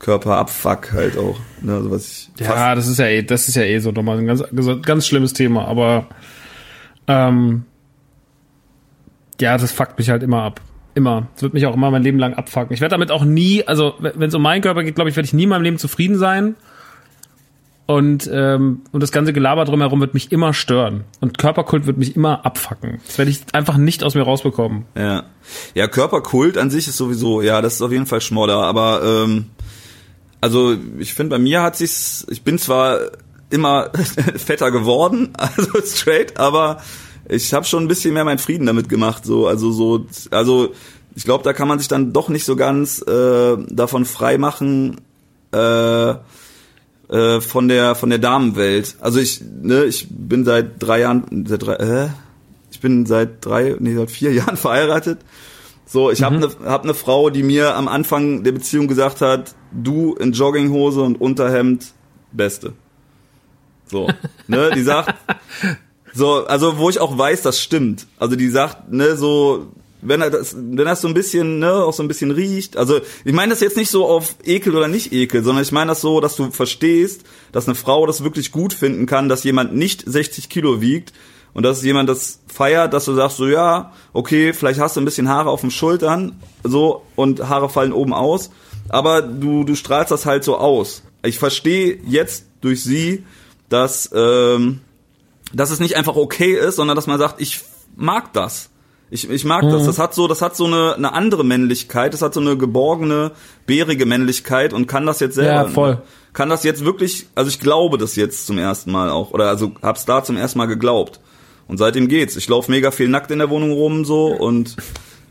Körperabfuck 0.00 0.94
halt 0.94 1.16
auch, 1.16 1.38
ne? 1.62 1.74
Also 1.74 1.90
was 1.92 2.08
ich 2.08 2.30
Ja, 2.40 2.74
das 2.74 2.88
ist 2.88 2.98
ja 2.98 3.06
eh, 3.06 3.22
das 3.22 3.46
ist 3.46 3.54
ja 3.54 3.62
eh 3.62 3.78
so 3.78 3.92
nochmal 3.92 4.18
ein 4.18 4.26
ganz, 4.26 4.42
ganz 4.82 5.06
schlimmes 5.06 5.32
Thema, 5.32 5.68
aber 5.68 6.06
ähm, 7.06 7.66
ja, 9.40 9.56
das 9.56 9.70
fuckt 9.70 9.96
mich 9.96 10.10
halt 10.10 10.24
immer 10.24 10.42
ab. 10.42 10.60
Immer. 11.00 11.28
Das 11.32 11.42
wird 11.42 11.54
mich 11.54 11.64
auch 11.64 11.74
immer 11.74 11.90
mein 11.90 12.02
Leben 12.02 12.18
lang 12.18 12.34
abfucken. 12.34 12.74
Ich 12.74 12.82
werde 12.82 12.92
damit 12.92 13.10
auch 13.10 13.24
nie, 13.24 13.66
also 13.66 13.94
wenn 13.98 14.28
es 14.28 14.34
um 14.34 14.42
meinen 14.42 14.60
Körper 14.60 14.84
geht, 14.84 14.96
glaube 14.96 15.08
ich, 15.08 15.16
werde 15.16 15.24
ich 15.24 15.32
nie 15.32 15.44
in 15.44 15.48
meinem 15.48 15.62
Leben 15.62 15.78
zufrieden 15.78 16.18
sein. 16.18 16.56
Und, 17.86 18.30
ähm, 18.30 18.82
und 18.92 19.02
das 19.02 19.12
ganze 19.12 19.32
Gelaber 19.32 19.64
drumherum 19.64 19.98
wird 19.98 20.12
mich 20.12 20.30
immer 20.30 20.52
stören. 20.52 21.04
Und 21.20 21.38
Körperkult 21.38 21.86
wird 21.86 21.96
mich 21.96 22.16
immer 22.16 22.44
abfucken. 22.44 23.00
Das 23.06 23.16
werde 23.16 23.30
ich 23.30 23.40
einfach 23.52 23.78
nicht 23.78 24.04
aus 24.04 24.14
mir 24.14 24.22
rausbekommen. 24.22 24.84
Ja. 24.94 25.24
Ja, 25.74 25.88
Körperkult 25.88 26.58
an 26.58 26.70
sich 26.70 26.86
ist 26.86 26.98
sowieso, 26.98 27.40
ja, 27.40 27.62
das 27.62 27.76
ist 27.76 27.82
auf 27.82 27.92
jeden 27.92 28.06
Fall 28.06 28.20
Schmodder, 28.20 28.58
aber 28.58 29.00
ähm, 29.02 29.46
also 30.42 30.76
ich 30.98 31.14
finde, 31.14 31.30
bei 31.30 31.38
mir 31.38 31.62
hat 31.62 31.76
sich's, 31.76 32.26
ich 32.30 32.42
bin 32.42 32.58
zwar 32.58 32.98
immer 33.48 33.90
fetter 34.36 34.70
geworden, 34.70 35.30
also 35.38 35.80
straight, 35.82 36.38
aber 36.38 36.82
ich 37.30 37.54
habe 37.54 37.64
schon 37.64 37.84
ein 37.84 37.88
bisschen 37.88 38.14
mehr 38.14 38.24
meinen 38.24 38.38
Frieden 38.38 38.66
damit 38.66 38.88
gemacht, 38.88 39.24
so 39.24 39.46
also 39.46 39.70
so 39.70 40.06
also 40.30 40.72
ich 41.14 41.24
glaube, 41.24 41.44
da 41.44 41.52
kann 41.52 41.68
man 41.68 41.78
sich 41.78 41.88
dann 41.88 42.12
doch 42.12 42.28
nicht 42.28 42.44
so 42.44 42.56
ganz 42.56 43.02
äh, 43.02 43.56
davon 43.68 44.04
frei 44.04 44.38
machen 44.38 45.00
äh, 45.52 46.10
äh, 46.10 47.40
von 47.40 47.68
der 47.68 47.94
von 47.94 48.10
der 48.10 48.18
Damenwelt. 48.18 48.96
Also 49.00 49.20
ich 49.20 49.40
ne, 49.62 49.84
ich 49.84 50.08
bin 50.10 50.44
seit 50.44 50.82
drei 50.82 51.00
Jahren 51.00 51.44
seit 51.46 51.62
drei, 51.62 51.74
äh, 51.74 52.08
ich 52.70 52.80
bin 52.80 53.06
seit 53.06 53.44
drei 53.44 53.76
nee 53.78 53.94
seit 53.94 54.10
vier 54.10 54.32
Jahren 54.34 54.56
verheiratet. 54.56 55.18
So, 55.86 56.10
ich 56.10 56.20
mhm. 56.20 56.24
habe 56.24 56.36
eine 56.36 56.70
hab 56.70 56.84
ne 56.84 56.94
Frau, 56.94 57.30
die 57.30 57.42
mir 57.42 57.74
am 57.74 57.88
Anfang 57.88 58.44
der 58.44 58.52
Beziehung 58.52 58.86
gesagt 58.86 59.20
hat, 59.20 59.54
du 59.72 60.14
in 60.14 60.32
Jogginghose 60.32 61.02
und 61.02 61.20
Unterhemd, 61.20 61.92
beste. 62.30 62.74
So, 63.86 64.08
ne, 64.46 64.70
die 64.72 64.82
sagt, 64.82 65.14
so, 66.14 66.46
also 66.46 66.78
wo 66.78 66.90
ich 66.90 67.00
auch 67.00 67.16
weiß, 67.16 67.42
das 67.42 67.60
stimmt. 67.60 68.06
Also 68.18 68.36
die 68.36 68.48
sagt, 68.48 68.92
ne, 68.92 69.16
so, 69.16 69.68
wenn 70.02 70.22
er 70.22 70.30
das, 70.30 70.54
wenn 70.56 70.76
das 70.76 71.00
so 71.00 71.08
ein 71.08 71.14
bisschen, 71.14 71.58
ne, 71.58 71.72
auch 71.72 71.92
so 71.92 72.02
ein 72.02 72.08
bisschen 72.08 72.30
riecht. 72.30 72.76
Also 72.76 73.00
ich 73.24 73.32
meine 73.32 73.50
das 73.50 73.60
jetzt 73.60 73.76
nicht 73.76 73.90
so 73.90 74.06
auf 74.06 74.36
Ekel 74.44 74.74
oder 74.74 74.88
nicht 74.88 75.12
Ekel, 75.12 75.42
sondern 75.42 75.62
ich 75.62 75.72
meine 75.72 75.90
das 75.90 76.00
so, 76.00 76.20
dass 76.20 76.36
du 76.36 76.50
verstehst, 76.50 77.22
dass 77.52 77.66
eine 77.66 77.74
Frau 77.74 78.06
das 78.06 78.24
wirklich 78.24 78.52
gut 78.52 78.72
finden 78.72 79.06
kann, 79.06 79.28
dass 79.28 79.44
jemand 79.44 79.74
nicht 79.74 80.02
60 80.06 80.48
Kilo 80.48 80.80
wiegt 80.80 81.12
und 81.52 81.64
dass 81.64 81.82
jemand 81.82 82.08
das 82.08 82.40
feiert, 82.46 82.92
dass 82.92 83.04
du 83.04 83.14
sagst 83.14 83.36
so, 83.36 83.46
ja, 83.46 83.92
okay, 84.12 84.52
vielleicht 84.52 84.80
hast 84.80 84.96
du 84.96 85.00
ein 85.00 85.04
bisschen 85.04 85.28
Haare 85.28 85.50
auf 85.50 85.60
den 85.60 85.70
Schultern, 85.70 86.40
so 86.64 87.02
und 87.16 87.48
Haare 87.48 87.68
fallen 87.68 87.92
oben 87.92 88.14
aus, 88.14 88.50
aber 88.88 89.22
du 89.22 89.64
du 89.64 89.74
strahlst 89.74 90.10
das 90.10 90.26
halt 90.26 90.44
so 90.44 90.56
aus. 90.56 91.02
Ich 91.22 91.38
verstehe 91.38 91.98
jetzt 92.06 92.46
durch 92.60 92.82
sie, 92.82 93.24
dass 93.68 94.10
ähm, 94.14 94.80
dass 95.52 95.70
es 95.70 95.80
nicht 95.80 95.96
einfach 95.96 96.16
okay 96.16 96.54
ist, 96.54 96.76
sondern 96.76 96.96
dass 96.96 97.06
man 97.06 97.18
sagt, 97.18 97.40
ich 97.40 97.60
mag 97.96 98.32
das. 98.32 98.70
Ich, 99.10 99.28
ich 99.28 99.44
mag 99.44 99.64
mhm. 99.64 99.70
das. 99.70 99.86
Das 99.86 99.98
hat 99.98 100.14
so, 100.14 100.28
das 100.28 100.40
hat 100.40 100.56
so 100.56 100.66
eine, 100.66 100.94
eine 100.94 101.12
andere 101.12 101.44
Männlichkeit. 101.44 102.14
Das 102.14 102.22
hat 102.22 102.32
so 102.32 102.40
eine 102.40 102.56
geborgene, 102.56 103.32
bärige 103.66 104.06
Männlichkeit 104.06 104.72
und 104.72 104.86
kann 104.86 105.04
das 105.04 105.18
jetzt 105.20 105.34
selber. 105.34 105.62
Ja, 105.62 105.68
voll. 105.68 106.02
Kann 106.32 106.48
das 106.48 106.62
jetzt 106.62 106.84
wirklich, 106.84 107.26
also 107.34 107.48
ich 107.48 107.58
glaube 107.58 107.98
das 107.98 108.14
jetzt 108.14 108.46
zum 108.46 108.58
ersten 108.58 108.92
Mal 108.92 109.10
auch. 109.10 109.32
Oder 109.32 109.48
also 109.48 109.72
hab's 109.82 110.04
da 110.04 110.22
zum 110.22 110.36
ersten 110.36 110.58
Mal 110.58 110.66
geglaubt. 110.66 111.20
Und 111.66 111.78
seitdem 111.78 112.08
geht's. 112.08 112.36
Ich 112.36 112.48
laufe 112.48 112.70
mega 112.70 112.92
viel 112.92 113.08
nackt 113.08 113.30
in 113.32 113.40
der 113.40 113.50
Wohnung 113.50 113.72
rum 113.72 114.04
so 114.04 114.26
und 114.26 114.76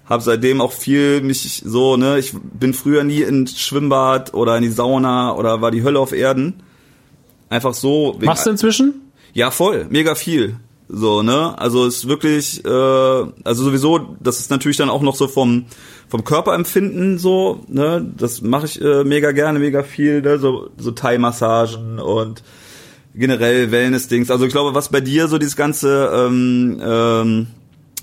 habe 0.05 0.24
seitdem 0.24 0.59
auch 0.59 0.72
viel 0.72 1.22
mich 1.22 1.61
so, 1.63 1.95
ne, 1.95 2.17
ich 2.17 2.34
bin 2.34 2.74
früher 2.74 3.03
nie 3.03 3.22
ins 3.22 3.59
Schwimmbad 3.59 4.34
oder 4.34 4.57
in 4.57 4.63
die 4.63 4.70
Sauna 4.70 5.36
oder 5.36 5.61
war 5.61 5.72
die 5.72 5.84
Hölle 5.84 5.99
auf 5.99 6.11
Erden. 6.11 6.63
Einfach 7.49 7.74
so. 7.74 8.17
Machst 8.22 8.45
du 8.45 8.49
inzwischen? 8.49 9.09
Ja, 9.34 9.51
voll. 9.51 9.88
Mega 9.89 10.15
viel. 10.15 10.57
So, 10.88 11.21
ne? 11.21 11.57
Also 11.57 11.86
ist 11.86 12.07
wirklich, 12.07 12.65
äh, 12.65 12.67
also 12.69 13.63
sowieso, 13.63 14.15
das 14.19 14.39
ist 14.39 14.49
natürlich 14.49 14.77
dann 14.77 14.89
auch 14.89 15.03
noch 15.03 15.15
so 15.15 15.27
vom 15.27 15.65
vom 16.07 16.23
Körperempfinden 16.23 17.19
so, 17.19 17.63
ne? 17.67 18.03
Das 18.17 18.41
mache 18.41 18.65
ich 18.65 18.82
äh, 18.82 19.03
mega 19.03 19.32
gerne, 19.32 19.59
mega 19.59 19.84
viel, 19.84 20.23
ne? 20.23 20.39
So 20.39 20.71
so 20.77 20.89
Thai-Massagen 20.89 21.99
und 21.99 22.41
generell 23.13 23.71
Wellness-Dings. 23.71 24.32
Also 24.32 24.45
ich 24.45 24.51
glaube, 24.51 24.73
was 24.73 24.89
bei 24.89 25.01
dir 25.01 25.27
so 25.27 25.38
dieses 25.38 25.55
ganze 25.55 26.09
ähm, 26.11 26.82
ähm, 26.84 27.47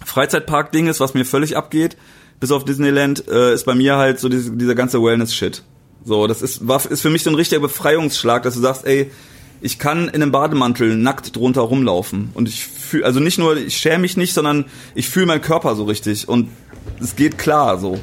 Freizeitpark-Ding 0.05 0.87
ist, 0.87 1.01
was 1.01 1.15
mir 1.15 1.25
völlig 1.25 1.57
abgeht, 1.57 1.97
bis 2.39 2.53
auf 2.53 2.65
Disneyland, 2.65 3.27
äh, 3.27 3.53
ist 3.53 3.65
bei 3.65 3.75
mir 3.75 3.97
halt 3.97 4.21
so 4.21 4.29
diese, 4.29 4.53
dieser 4.53 4.77
ganze 4.77 5.03
Wellness-Shit. 5.03 5.65
So, 6.05 6.29
das 6.29 6.43
ist, 6.43 6.69
war, 6.69 6.89
ist 6.89 7.03
für 7.03 7.11
mich 7.11 7.25
so 7.25 7.31
ein 7.31 7.37
richtiger 7.37 7.61
Befreiungsschlag, 7.61 8.45
dass 8.45 8.55
du 8.55 8.61
sagst, 8.61 8.87
ey, 8.87 9.11
ich 9.61 9.79
kann 9.79 10.09
in 10.09 10.23
einem 10.23 10.33
Bademantel 10.33 10.97
nackt 10.97 11.35
drunter 11.37 11.63
rumlaufen. 11.63 12.31
Und 12.35 12.49
ich 12.49 12.65
fühle, 12.67 13.05
also 13.05 13.21
nicht 13.21 13.39
nur, 13.39 13.57
ich 13.57 13.77
schäme 13.77 14.01
mich 14.01 14.17
nicht, 14.17 14.35
sondern 14.35 14.67
ich 14.95 15.09
fühle 15.09 15.27
meinen 15.27 15.41
Körper 15.41 15.75
so 15.75 15.85
richtig. 15.85 16.29
Und 16.29 16.49
es 17.01 17.17
geht 17.17 17.39
klar 17.39 17.79
so. 17.79 17.99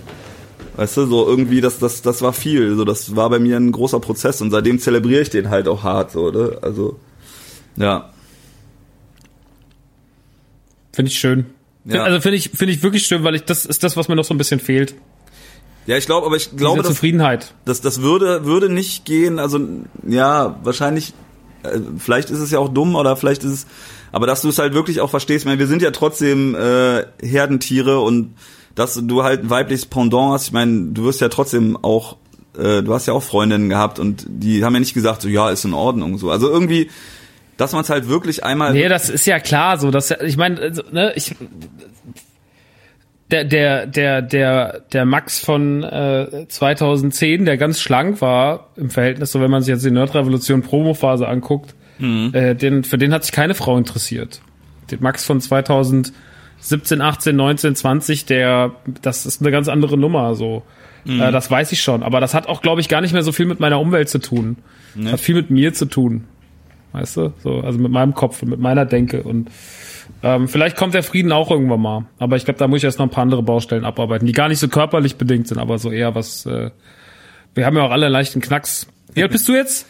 Weißt 0.75 0.97
du, 0.97 1.05
so 1.05 1.27
irgendwie, 1.27 1.61
das, 1.61 1.77
das, 1.77 2.01
das 2.01 2.21
war 2.21 2.33
viel. 2.33 2.75
So, 2.75 2.83
das 2.83 3.15
war 3.15 3.29
bei 3.29 3.39
mir 3.39 3.57
ein 3.57 3.71
großer 3.71 3.99
Prozess 3.99 4.41
und 4.41 4.49
seitdem 4.49 4.79
zelebriere 4.79 5.21
ich 5.21 5.29
den 5.29 5.49
halt 5.49 5.67
auch 5.67 5.83
hart, 5.83 6.11
so, 6.11 6.21
oder? 6.21 6.59
Also, 6.63 6.99
ja. 7.75 8.11
Finde 10.91 11.11
ich 11.11 11.19
schön. 11.19 11.45
Ja. 11.85 12.03
Also 12.03 12.21
finde 12.21 12.37
ich, 12.37 12.49
finde 12.51 12.73
ich 12.73 12.81
wirklich 12.81 13.05
schön, 13.05 13.23
weil 13.23 13.35
ich, 13.35 13.43
das 13.43 13.65
ist 13.65 13.83
das, 13.83 13.97
was 13.97 14.07
mir 14.07 14.15
noch 14.15 14.23
so 14.23 14.33
ein 14.33 14.37
bisschen 14.37 14.59
fehlt. 14.59 14.95
Ja, 15.85 15.97
ich 15.97 16.05
glaube, 16.05 16.25
aber 16.25 16.37
ich 16.37 16.55
glaube, 16.55 16.81
Diese 16.81 16.93
Zufriedenheit. 16.93 17.53
Das, 17.65 17.81
das 17.81 18.01
würde, 18.01 18.45
würde 18.45 18.69
nicht 18.69 19.05
gehen. 19.05 19.37
Also, 19.37 19.59
ja, 20.07 20.59
wahrscheinlich 20.63 21.13
vielleicht 21.97 22.29
ist 22.29 22.39
es 22.39 22.51
ja 22.51 22.59
auch 22.59 22.69
dumm 22.69 22.95
oder 22.95 23.15
vielleicht 23.15 23.43
ist 23.43 23.51
es, 23.51 23.67
aber 24.11 24.27
dass 24.27 24.41
du 24.41 24.49
es 24.49 24.59
halt 24.59 24.73
wirklich 24.73 25.01
auch 25.01 25.09
verstehst, 25.09 25.43
ich 25.43 25.45
meine, 25.45 25.59
wir 25.59 25.67
sind 25.67 25.81
ja 25.81 25.91
trotzdem 25.91 26.55
äh, 26.55 27.03
Herdentiere 27.21 27.99
und 27.99 28.35
dass 28.75 28.99
du 29.01 29.23
halt 29.23 29.43
ein 29.43 29.49
weibliches 29.49 29.85
Pendant 29.85 30.33
hast, 30.33 30.47
ich 30.47 30.51
meine, 30.53 30.91
du 30.91 31.03
wirst 31.03 31.21
ja 31.21 31.29
trotzdem 31.29 31.77
auch, 31.81 32.17
äh, 32.57 32.81
du 32.81 32.93
hast 32.93 33.07
ja 33.07 33.13
auch 33.13 33.23
Freundinnen 33.23 33.69
gehabt 33.69 33.99
und 33.99 34.25
die 34.27 34.63
haben 34.63 34.73
ja 34.73 34.79
nicht 34.79 34.93
gesagt, 34.93 35.21
so 35.21 35.29
ja, 35.29 35.49
ist 35.49 35.65
in 35.65 35.73
Ordnung 35.73 36.17
so. 36.17 36.31
Also 36.31 36.49
irgendwie, 36.49 36.89
dass 37.57 37.71
man 37.71 37.81
es 37.81 37.89
halt 37.89 38.07
wirklich 38.07 38.43
einmal. 38.43 38.73
Nee, 38.73 38.87
das 38.87 39.09
ist 39.09 39.25
ja 39.25 39.39
klar 39.39 39.77
so. 39.77 39.91
Dass, 39.91 40.11
ich 40.11 40.37
meine, 40.37 40.59
also, 40.59 40.83
ne, 40.91 41.13
ich 41.15 41.35
der, 43.31 43.43
der, 43.45 43.87
der, 43.87 44.21
der, 44.21 44.81
der 44.91 45.05
Max 45.05 45.39
von 45.39 45.83
äh, 45.83 46.47
2010, 46.47 47.45
der 47.45 47.57
ganz 47.57 47.79
schlank 47.79 48.21
war 48.21 48.69
im 48.75 48.89
Verhältnis, 48.89 49.31
so 49.31 49.41
wenn 49.41 49.49
man 49.49 49.61
sich 49.61 49.73
jetzt 49.73 49.85
die 49.85 49.91
Nerdrevolution 49.91 50.61
Promo-Phase 50.61 51.27
anguckt, 51.27 51.73
mhm. 51.99 52.31
äh, 52.33 52.53
den, 52.53 52.83
für 52.83 52.97
den 52.97 53.13
hat 53.13 53.23
sich 53.23 53.31
keine 53.31 53.55
Frau 53.55 53.77
interessiert. 53.77 54.41
Den 54.91 55.01
Max 55.01 55.25
von 55.25 55.41
2017, 55.41 57.01
18, 57.01 57.35
19, 57.35 57.75
20, 57.75 58.25
der, 58.25 58.71
das 59.01 59.25
ist 59.25 59.41
eine 59.41 59.51
ganz 59.51 59.67
andere 59.67 59.97
Nummer, 59.97 60.35
so. 60.35 60.63
Mhm. 61.05 61.21
Äh, 61.21 61.31
das 61.31 61.49
weiß 61.49 61.71
ich 61.71 61.81
schon. 61.81 62.03
Aber 62.03 62.19
das 62.19 62.33
hat 62.33 62.47
auch, 62.47 62.61
glaube 62.61 62.81
ich, 62.81 62.89
gar 62.89 63.01
nicht 63.01 63.13
mehr 63.13 63.23
so 63.23 63.31
viel 63.31 63.45
mit 63.45 63.59
meiner 63.59 63.79
Umwelt 63.79 64.09
zu 64.09 64.19
tun. 64.19 64.57
Nee. 64.95 65.11
Hat 65.11 65.19
viel 65.19 65.35
mit 65.35 65.49
mir 65.49 65.73
zu 65.73 65.85
tun. 65.85 66.25
Weißt 66.93 67.17
du? 67.17 67.33
So, 67.43 67.59
also 67.59 67.77
mit 67.79 67.91
meinem 67.91 68.13
Kopf 68.13 68.41
und 68.41 68.49
mit 68.49 68.59
meiner 68.59 68.85
Denke 68.85 69.23
und 69.23 69.49
ähm, 70.21 70.47
vielleicht 70.47 70.77
kommt 70.77 70.93
der 70.93 71.03
Frieden 71.03 71.31
auch 71.31 71.51
irgendwann 71.51 71.81
mal. 71.81 72.05
Aber 72.17 72.35
ich 72.37 72.45
glaube, 72.45 72.59
da 72.59 72.67
muss 72.67 72.77
ich 72.77 72.83
erst 72.85 72.99
noch 72.99 73.07
ein 73.07 73.11
paar 73.11 73.23
andere 73.23 73.43
Baustellen 73.43 73.85
abarbeiten, 73.85 74.25
die 74.25 74.31
gar 74.31 74.47
nicht 74.47 74.59
so 74.59 74.67
körperlich 74.67 75.17
bedingt 75.17 75.47
sind, 75.47 75.57
aber 75.57 75.77
so 75.77 75.91
eher 75.91 76.15
was. 76.15 76.45
Äh, 76.45 76.71
wir 77.55 77.65
haben 77.65 77.75
ja 77.75 77.83
auch 77.83 77.91
alle 77.91 78.09
leichten 78.09 78.41
Knacks. 78.41 78.87
Wie 79.13 79.21
alt 79.21 79.31
bist 79.31 79.47
du 79.47 79.53
jetzt? 79.53 79.85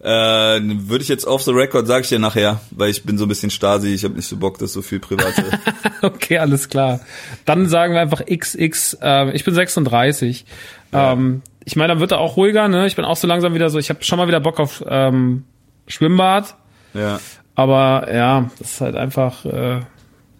Äh, 0.00 0.06
würde 0.06 1.02
ich 1.02 1.08
jetzt 1.08 1.26
off 1.26 1.42
the 1.42 1.50
record, 1.50 1.86
sage 1.86 2.02
ich 2.02 2.08
dir 2.08 2.20
nachher, 2.20 2.60
weil 2.70 2.90
ich 2.90 3.02
bin 3.02 3.18
so 3.18 3.24
ein 3.24 3.28
bisschen 3.28 3.50
Stasi, 3.50 3.88
ich 3.88 4.04
habe 4.04 4.14
nicht 4.14 4.28
so 4.28 4.36
Bock, 4.36 4.58
dass 4.58 4.72
so 4.72 4.80
viel 4.80 5.00
private. 5.00 5.42
okay, 6.02 6.38
alles 6.38 6.68
klar. 6.68 7.00
Dann 7.44 7.68
sagen 7.68 7.94
wir 7.94 8.00
einfach 8.00 8.24
XX. 8.24 8.98
Äh, 9.02 9.32
ich 9.32 9.44
bin 9.44 9.54
36. 9.54 10.44
Ja. 10.92 11.12
Ähm, 11.12 11.42
ich 11.64 11.76
meine, 11.76 11.88
dann 11.88 12.00
wird 12.00 12.12
er 12.12 12.18
auch 12.18 12.36
ruhiger. 12.36 12.68
Ne? 12.68 12.86
Ich 12.86 12.94
bin 12.94 13.04
auch 13.04 13.16
so 13.16 13.26
langsam 13.26 13.54
wieder 13.54 13.70
so. 13.70 13.78
Ich 13.78 13.90
habe 13.90 14.04
schon 14.04 14.18
mal 14.18 14.28
wieder 14.28 14.40
Bock 14.40 14.60
auf 14.60 14.84
ähm, 14.88 15.44
Schwimmbad. 15.88 16.54
Ja. 16.94 17.20
Aber 17.54 18.12
ja, 18.14 18.50
das 18.58 18.72
ist 18.72 18.80
halt 18.80 18.94
einfach, 18.94 19.44
äh, 19.44 19.80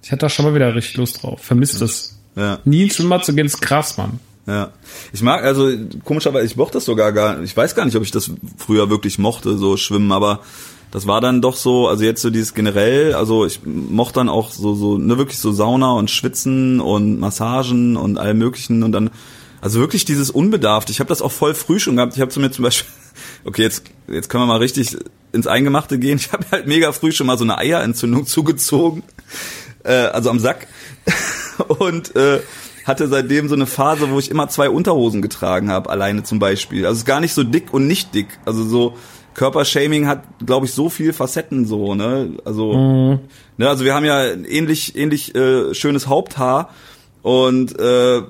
ich 0.03 0.11
hätte 0.11 0.21
da 0.21 0.29
schon 0.29 0.45
mal 0.45 0.55
wieder 0.55 0.75
richtig 0.75 0.97
Lust 0.97 1.23
drauf. 1.23 1.41
Vermisst 1.43 1.83
es. 1.83 2.19
Ja. 2.37 2.61
Nie 2.65 2.85
ins 2.85 2.97
Schwimmbad 2.97 3.25
zu 3.25 3.35
gehen, 3.35 3.47
ist 3.47 3.61
krass, 3.61 3.97
Mann. 3.97 4.21
Ja. 4.47 4.71
Ich 5.13 5.21
mag, 5.23 5.45
also 5.45 5.71
komischerweise, 6.05 6.47
ich 6.47 6.57
mochte 6.57 6.75
das 6.75 6.85
sogar 6.85 7.13
gar 7.13 7.43
Ich 7.43 7.57
weiß 7.57 7.75
gar 7.75 7.85
nicht, 7.85 7.97
ob 7.97 8.03
ich 8.03 8.11
das 8.11 8.31
früher 8.57 8.89
wirklich 8.89 9.19
mochte, 9.19 9.59
so 9.59 9.77
schwimmen, 9.77 10.13
aber 10.13 10.41
das 10.91 11.07
war 11.07 11.21
dann 11.21 11.43
doch 11.43 11.57
so, 11.57 11.87
also 11.87 12.05
jetzt 12.05 12.23
so 12.23 12.31
dieses 12.31 12.55
generell, 12.55 13.15
also 13.15 13.45
ich 13.45 13.61
mochte 13.65 14.15
dann 14.15 14.31
auch 14.31 14.51
so, 14.51 14.75
so, 14.75 14.97
ne, 14.97 15.19
wirklich 15.19 15.39
so 15.39 15.53
Sauna 15.53 15.93
und 15.93 16.11
Schwitzen 16.11 16.81
und 16.81 17.21
Massagen 17.21 17.97
und 17.97 18.17
allem 18.17 18.39
möglichen 18.39 18.83
und 18.83 18.93
dann, 18.93 19.11
also 19.61 19.81
wirklich 19.81 20.07
dieses 20.07 20.31
Unbedarft. 20.31 20.89
Ich 20.89 21.01
habe 21.01 21.09
das 21.09 21.21
auch 21.21 21.33
voll 21.33 21.55
früh 21.55 21.79
schon 21.79 21.97
gehabt. 21.97 22.15
Ich 22.15 22.21
habe 22.23 22.31
zu 22.31 22.41
mir 22.41 22.51
zum 22.51 22.63
Beispiel, 22.63 22.89
okay, 23.45 23.63
jetzt, 23.63 23.83
jetzt 24.11 24.31
können 24.31 24.45
wir 24.45 24.47
mal 24.47 24.59
richtig 24.59 24.97
ins 25.33 25.47
Eingemachte 25.47 25.99
gehen. 25.99 26.19
Ich 26.29 26.33
habe 26.33 26.45
halt 26.51 26.67
mega 26.67 26.93
früh 26.93 27.13
schon 27.13 27.27
mal 27.27 27.39
so 27.39 27.45
eine 27.45 27.59
Eierentzündung 27.59 28.27
zugezogen, 28.27 29.03
äh, 29.85 29.93
also 29.93 30.31
am 30.31 30.39
Sack 30.39 30.67
und 31.69 32.15
äh, 32.17 32.41
hatte 32.85 33.07
seitdem 33.09 33.49
so 33.49 33.55
eine 33.55 33.67
Phase, 33.67 34.11
wo 34.11 34.19
ich 34.19 34.31
immer 34.31 34.49
zwei 34.49 34.71
Unterhosen 34.71 35.21
getragen 35.21 35.71
habe, 35.71 35.91
alleine 35.91 36.23
zum 36.23 36.39
Beispiel. 36.39 36.87
Also 36.87 36.95
es 36.95 36.99
ist 37.01 37.07
gar 37.07 37.21
nicht 37.21 37.35
so 37.35 37.45
dick 37.45 37.73
und 37.73 37.87
nicht 37.87 38.15
dick. 38.15 38.39
Also 38.47 38.65
so 38.65 38.97
Körpershaming 39.35 40.07
hat, 40.07 40.25
glaube 40.45 40.67
ich, 40.67 40.73
so 40.73 40.89
viel 40.89 41.13
Facetten 41.13 41.65
so, 41.65 41.95
ne? 41.95 42.39
Also, 42.45 42.73
mhm. 42.73 43.21
ne, 43.57 43.69
also 43.69 43.85
wir 43.85 43.95
haben 43.95 44.05
ja 44.05 44.25
ähnlich 44.25 44.97
ähnlich 44.97 45.35
äh, 45.35 45.75
schönes 45.75 46.09
Haupthaar 46.09 46.71
und 47.23 47.79
äh, 47.79 48.23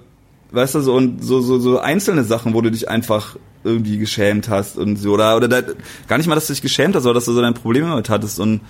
weißt 0.51 0.75
du 0.75 0.81
so 0.81 0.95
und 0.95 1.25
so 1.25 1.41
so 1.41 1.59
so 1.61 1.79
einzelne 1.79 2.25
Sachen, 2.25 2.53
wo 2.53 2.61
du 2.61 2.71
dich 2.71 2.91
einfach 2.91 3.37
irgendwie 3.69 3.99
geschämt 3.99 4.49
hast 4.49 4.77
und 4.77 4.97
so 4.97 5.13
oder 5.13 5.37
oder 5.37 5.49
da, 5.49 5.63
gar 6.09 6.19
nicht 6.19 6.27
mal, 6.27 6.35
dass 6.35 6.47
du 6.47 6.53
dich 6.53 6.63
geschämt 6.63 6.95
hast, 6.95 7.05
sondern 7.05 7.15
dass 7.15 7.27
du 7.27 7.33
so 7.33 7.41
dein 7.41 7.55
Problem 7.55 7.89
damit 7.89 8.11
hattest 8.11 8.41
und 8.41 8.61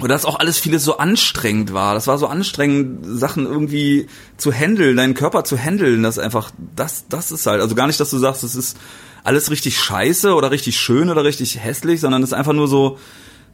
oder 0.00 0.14
dass 0.14 0.24
auch 0.24 0.38
alles 0.38 0.58
vieles 0.58 0.82
so 0.82 0.96
anstrengend 0.96 1.72
war. 1.72 1.94
Das 1.94 2.06
war 2.06 2.16
so 2.18 2.26
anstrengend, 2.26 3.04
Sachen 3.04 3.44
irgendwie 3.44 4.06
zu 4.38 4.50
handeln, 4.52 4.96
deinen 4.96 5.14
Körper 5.14 5.44
zu 5.44 5.58
handeln. 5.58 6.02
Das 6.02 6.18
einfach, 6.18 6.50
das, 6.74 7.06
das 7.08 7.30
ist 7.30 7.46
halt, 7.46 7.60
also 7.60 7.74
gar 7.74 7.86
nicht, 7.86 8.00
dass 8.00 8.10
du 8.10 8.18
sagst, 8.18 8.42
es 8.42 8.54
ist 8.54 8.78
alles 9.24 9.50
richtig 9.50 9.78
scheiße 9.78 10.34
oder 10.34 10.50
richtig 10.50 10.78
schön 10.78 11.10
oder 11.10 11.24
richtig 11.24 11.62
hässlich, 11.62 12.00
sondern 12.00 12.22
es 12.22 12.30
ist 12.30 12.34
einfach 12.34 12.54
nur 12.54 12.68
so, 12.68 12.98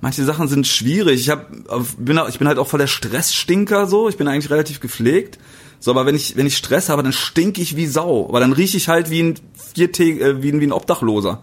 manche 0.01 0.25
Sachen 0.25 0.47
sind 0.47 0.67
schwierig. 0.67 1.21
Ich 1.21 1.31
hab, 1.31 1.51
bin, 1.99 2.21
ich 2.29 2.39
bin 2.39 2.49
halt 2.49 2.59
auch 2.59 2.69
voll 2.69 2.79
der 2.79 2.87
Stressstinker 2.87 3.87
so. 3.87 4.09
Ich 4.09 4.17
bin 4.17 4.29
eigentlich 4.29 4.51
relativ 4.51 4.81
gepflegt. 4.81 5.39
So, 5.79 5.91
aber 5.91 6.07
wenn 6.07 6.15
ich, 6.15 6.37
wenn 6.37 6.47
ich 6.47 6.57
Stress 6.57 6.89
habe, 6.89 7.03
dann 7.03 7.13
stink 7.13 7.59
ich 7.59 7.77
wie 7.77 7.87
Sau. 7.87 8.27
Aber 8.29 8.41
dann 8.41 8.53
rieche 8.53 8.77
ich 8.77 8.89
halt 8.89 9.11
wie 9.11 9.23
ein 9.23 9.35
Viertä 9.75 10.05
äh, 10.21 10.43
wie, 10.43 10.51
ein- 10.53 10.61
wie 10.61 10.67
ein 10.67 10.73
Obdachloser. 10.73 11.43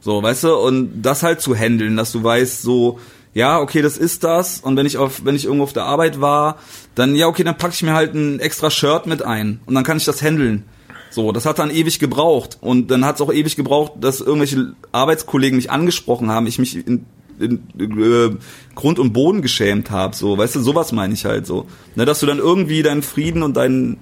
So, 0.00 0.22
weißt 0.22 0.44
du, 0.44 0.54
und 0.56 1.02
das 1.02 1.22
halt 1.22 1.40
zu 1.40 1.54
handeln, 1.54 1.96
dass 1.96 2.12
du 2.12 2.22
weißt, 2.22 2.62
so, 2.62 2.98
ja, 3.34 3.58
okay, 3.60 3.82
das 3.82 3.98
ist 3.98 4.24
das. 4.24 4.60
Und 4.60 4.76
wenn 4.76 4.86
ich 4.86 4.96
auf, 4.98 5.24
wenn 5.24 5.34
ich 5.36 5.44
irgendwo 5.44 5.64
auf 5.64 5.72
der 5.72 5.84
Arbeit 5.84 6.20
war, 6.20 6.58
dann, 6.94 7.14
ja, 7.14 7.26
okay, 7.26 7.44
dann 7.44 7.58
packe 7.58 7.74
ich 7.74 7.82
mir 7.82 7.92
halt 7.92 8.14
ein 8.14 8.40
extra 8.40 8.70
Shirt 8.70 9.06
mit 9.06 9.22
ein. 9.22 9.60
Und 9.66 9.74
dann 9.74 9.84
kann 9.84 9.96
ich 9.98 10.04
das 10.04 10.22
handeln. 10.22 10.64
So, 11.10 11.32
das 11.32 11.44
hat 11.46 11.58
dann 11.58 11.70
ewig 11.70 11.98
gebraucht. 11.98 12.58
Und 12.60 12.90
dann 12.90 13.04
hat 13.04 13.16
es 13.16 13.20
auch 13.20 13.32
ewig 13.32 13.56
gebraucht, 13.56 13.92
dass 14.00 14.20
irgendwelche 14.20 14.74
Arbeitskollegen 14.92 15.56
mich 15.56 15.70
angesprochen 15.70 16.30
haben, 16.30 16.46
ich 16.46 16.58
mich 16.58 16.86
in, 16.86 17.04
in, 17.38 17.62
äh, 17.78 18.36
Grund 18.74 18.98
und 18.98 19.12
Boden 19.12 19.42
geschämt 19.42 19.90
habe. 19.90 20.14
So, 20.14 20.36
weißt 20.36 20.56
du, 20.56 20.60
sowas 20.60 20.92
meine 20.92 21.14
ich 21.14 21.24
halt 21.24 21.46
so. 21.46 21.66
Ne, 21.94 22.04
dass 22.04 22.20
du 22.20 22.26
dann 22.26 22.38
irgendwie 22.38 22.82
deinen 22.82 23.02
Frieden 23.02 23.42
und 23.42 23.56
dein, 23.56 23.98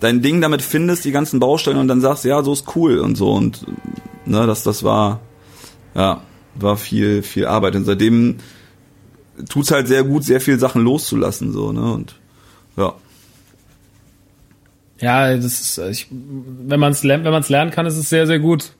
dein 0.00 0.22
Ding 0.22 0.40
damit 0.40 0.62
findest, 0.62 1.04
die 1.04 1.12
ganzen 1.12 1.40
Baustellen 1.40 1.78
und 1.78 1.88
dann 1.88 2.00
sagst, 2.00 2.24
ja, 2.24 2.42
so 2.42 2.52
ist 2.52 2.76
cool 2.76 2.98
und 2.98 3.16
so. 3.16 3.32
Und 3.32 3.66
ne, 4.26 4.46
das, 4.46 4.62
das 4.62 4.82
war, 4.82 5.20
ja, 5.94 6.22
war 6.54 6.76
viel, 6.76 7.22
viel 7.22 7.46
Arbeit. 7.46 7.76
Und 7.76 7.84
seitdem 7.84 8.36
tut's 9.48 9.70
halt 9.70 9.88
sehr 9.88 10.04
gut, 10.04 10.24
sehr 10.24 10.40
viel 10.40 10.58
Sachen 10.58 10.82
loszulassen, 10.82 11.52
so, 11.52 11.72
ne, 11.72 11.92
und, 11.92 12.16
ja. 12.76 12.94
Ja, 15.00 15.36
das 15.36 15.60
ist, 15.60 15.78
ich, 15.78 16.06
wenn 16.10 16.80
man 16.80 16.92
es 16.92 17.02
lernt, 17.02 17.24
wenn 17.24 17.32
man 17.32 17.42
es 17.42 17.48
lernen 17.48 17.72
kann, 17.72 17.84
ist 17.84 17.96
es 17.96 18.08
sehr, 18.08 18.26
sehr 18.26 18.38
gut. 18.38 18.72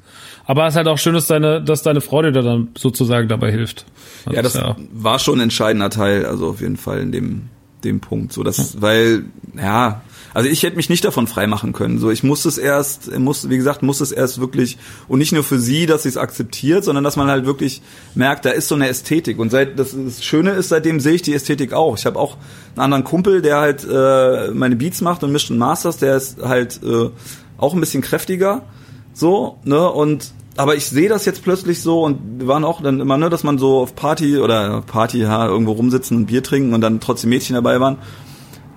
Aber 0.46 0.66
es 0.66 0.74
ist 0.74 0.76
halt 0.76 0.88
auch 0.88 0.98
schön, 0.98 1.14
dass 1.14 1.26
deine, 1.26 1.62
dass 1.62 1.82
deine 1.82 2.00
Frau 2.00 2.22
dir 2.22 2.32
da 2.32 2.42
dann 2.42 2.68
sozusagen 2.76 3.28
dabei 3.28 3.50
hilft. 3.50 3.86
Ja, 4.30 4.42
das 4.42 4.54
ja, 4.54 4.76
war 4.92 5.18
schon 5.18 5.38
ein 5.38 5.44
entscheidender 5.44 5.90
Teil, 5.90 6.26
also 6.26 6.48
auf 6.48 6.60
jeden 6.60 6.76
Fall 6.76 7.00
in 7.00 7.12
dem, 7.12 7.48
dem 7.84 8.00
Punkt, 8.00 8.32
so, 8.32 8.42
das, 8.42 8.80
weil, 8.80 9.24
ja, 9.56 10.02
also 10.32 10.48
ich 10.48 10.62
hätte 10.62 10.76
mich 10.76 10.88
nicht 10.88 11.04
davon 11.04 11.26
freimachen 11.26 11.72
können, 11.72 11.98
so, 11.98 12.10
ich 12.10 12.22
musste 12.24 12.48
es 12.48 12.58
erst, 12.58 13.16
muss, 13.18 13.48
wie 13.48 13.56
gesagt, 13.56 13.82
musste 13.82 14.02
es 14.02 14.12
erst 14.12 14.40
wirklich, 14.40 14.78
und 15.06 15.18
nicht 15.18 15.32
nur 15.32 15.44
für 15.44 15.58
sie, 15.58 15.86
dass 15.86 16.02
sie 16.02 16.08
es 16.08 16.16
akzeptiert, 16.16 16.84
sondern 16.84 17.04
dass 17.04 17.16
man 17.16 17.28
halt 17.28 17.46
wirklich 17.46 17.82
merkt, 18.14 18.44
da 18.44 18.50
ist 18.50 18.68
so 18.68 18.74
eine 18.74 18.88
Ästhetik. 18.88 19.38
Und 19.38 19.50
seit, 19.50 19.78
das, 19.78 19.94
das 19.96 20.24
Schöne 20.24 20.50
ist, 20.52 20.70
seitdem 20.70 20.98
sehe 20.98 21.14
ich 21.14 21.22
die 21.22 21.34
Ästhetik 21.34 21.72
auch. 21.72 21.96
Ich 21.96 22.04
habe 22.04 22.18
auch 22.18 22.36
einen 22.74 22.84
anderen 22.84 23.04
Kumpel, 23.04 23.42
der 23.42 23.58
halt 23.58 23.86
äh, 23.88 24.50
meine 24.52 24.76
Beats 24.76 25.00
macht 25.00 25.22
und 25.22 25.30
mischt 25.30 25.50
und 25.50 25.58
masters, 25.58 25.98
der 25.98 26.16
ist 26.16 26.42
halt 26.42 26.80
äh, 26.82 27.10
auch 27.56 27.74
ein 27.74 27.80
bisschen 27.80 28.02
kräftiger, 28.02 28.62
so, 29.14 29.58
ne, 29.64 29.90
und 29.90 30.32
aber 30.56 30.76
ich 30.76 30.86
sehe 30.86 31.08
das 31.08 31.24
jetzt 31.24 31.42
plötzlich 31.42 31.82
so 31.82 32.02
und 32.02 32.40
wir 32.40 32.46
waren 32.46 32.64
auch 32.64 32.80
dann 32.80 33.00
immer, 33.00 33.16
ne, 33.16 33.30
dass 33.30 33.42
man 33.42 33.58
so 33.58 33.80
auf 33.80 33.96
Party 33.96 34.38
oder 34.38 34.82
Party, 34.82 35.18
ja, 35.18 35.46
irgendwo 35.46 35.72
rumsitzen 35.72 36.16
und 36.16 36.26
Bier 36.26 36.42
trinken 36.42 36.74
und 36.74 36.80
dann 36.80 37.00
trotzdem 37.00 37.30
Mädchen 37.30 37.54
dabei 37.54 37.80
waren. 37.80 37.98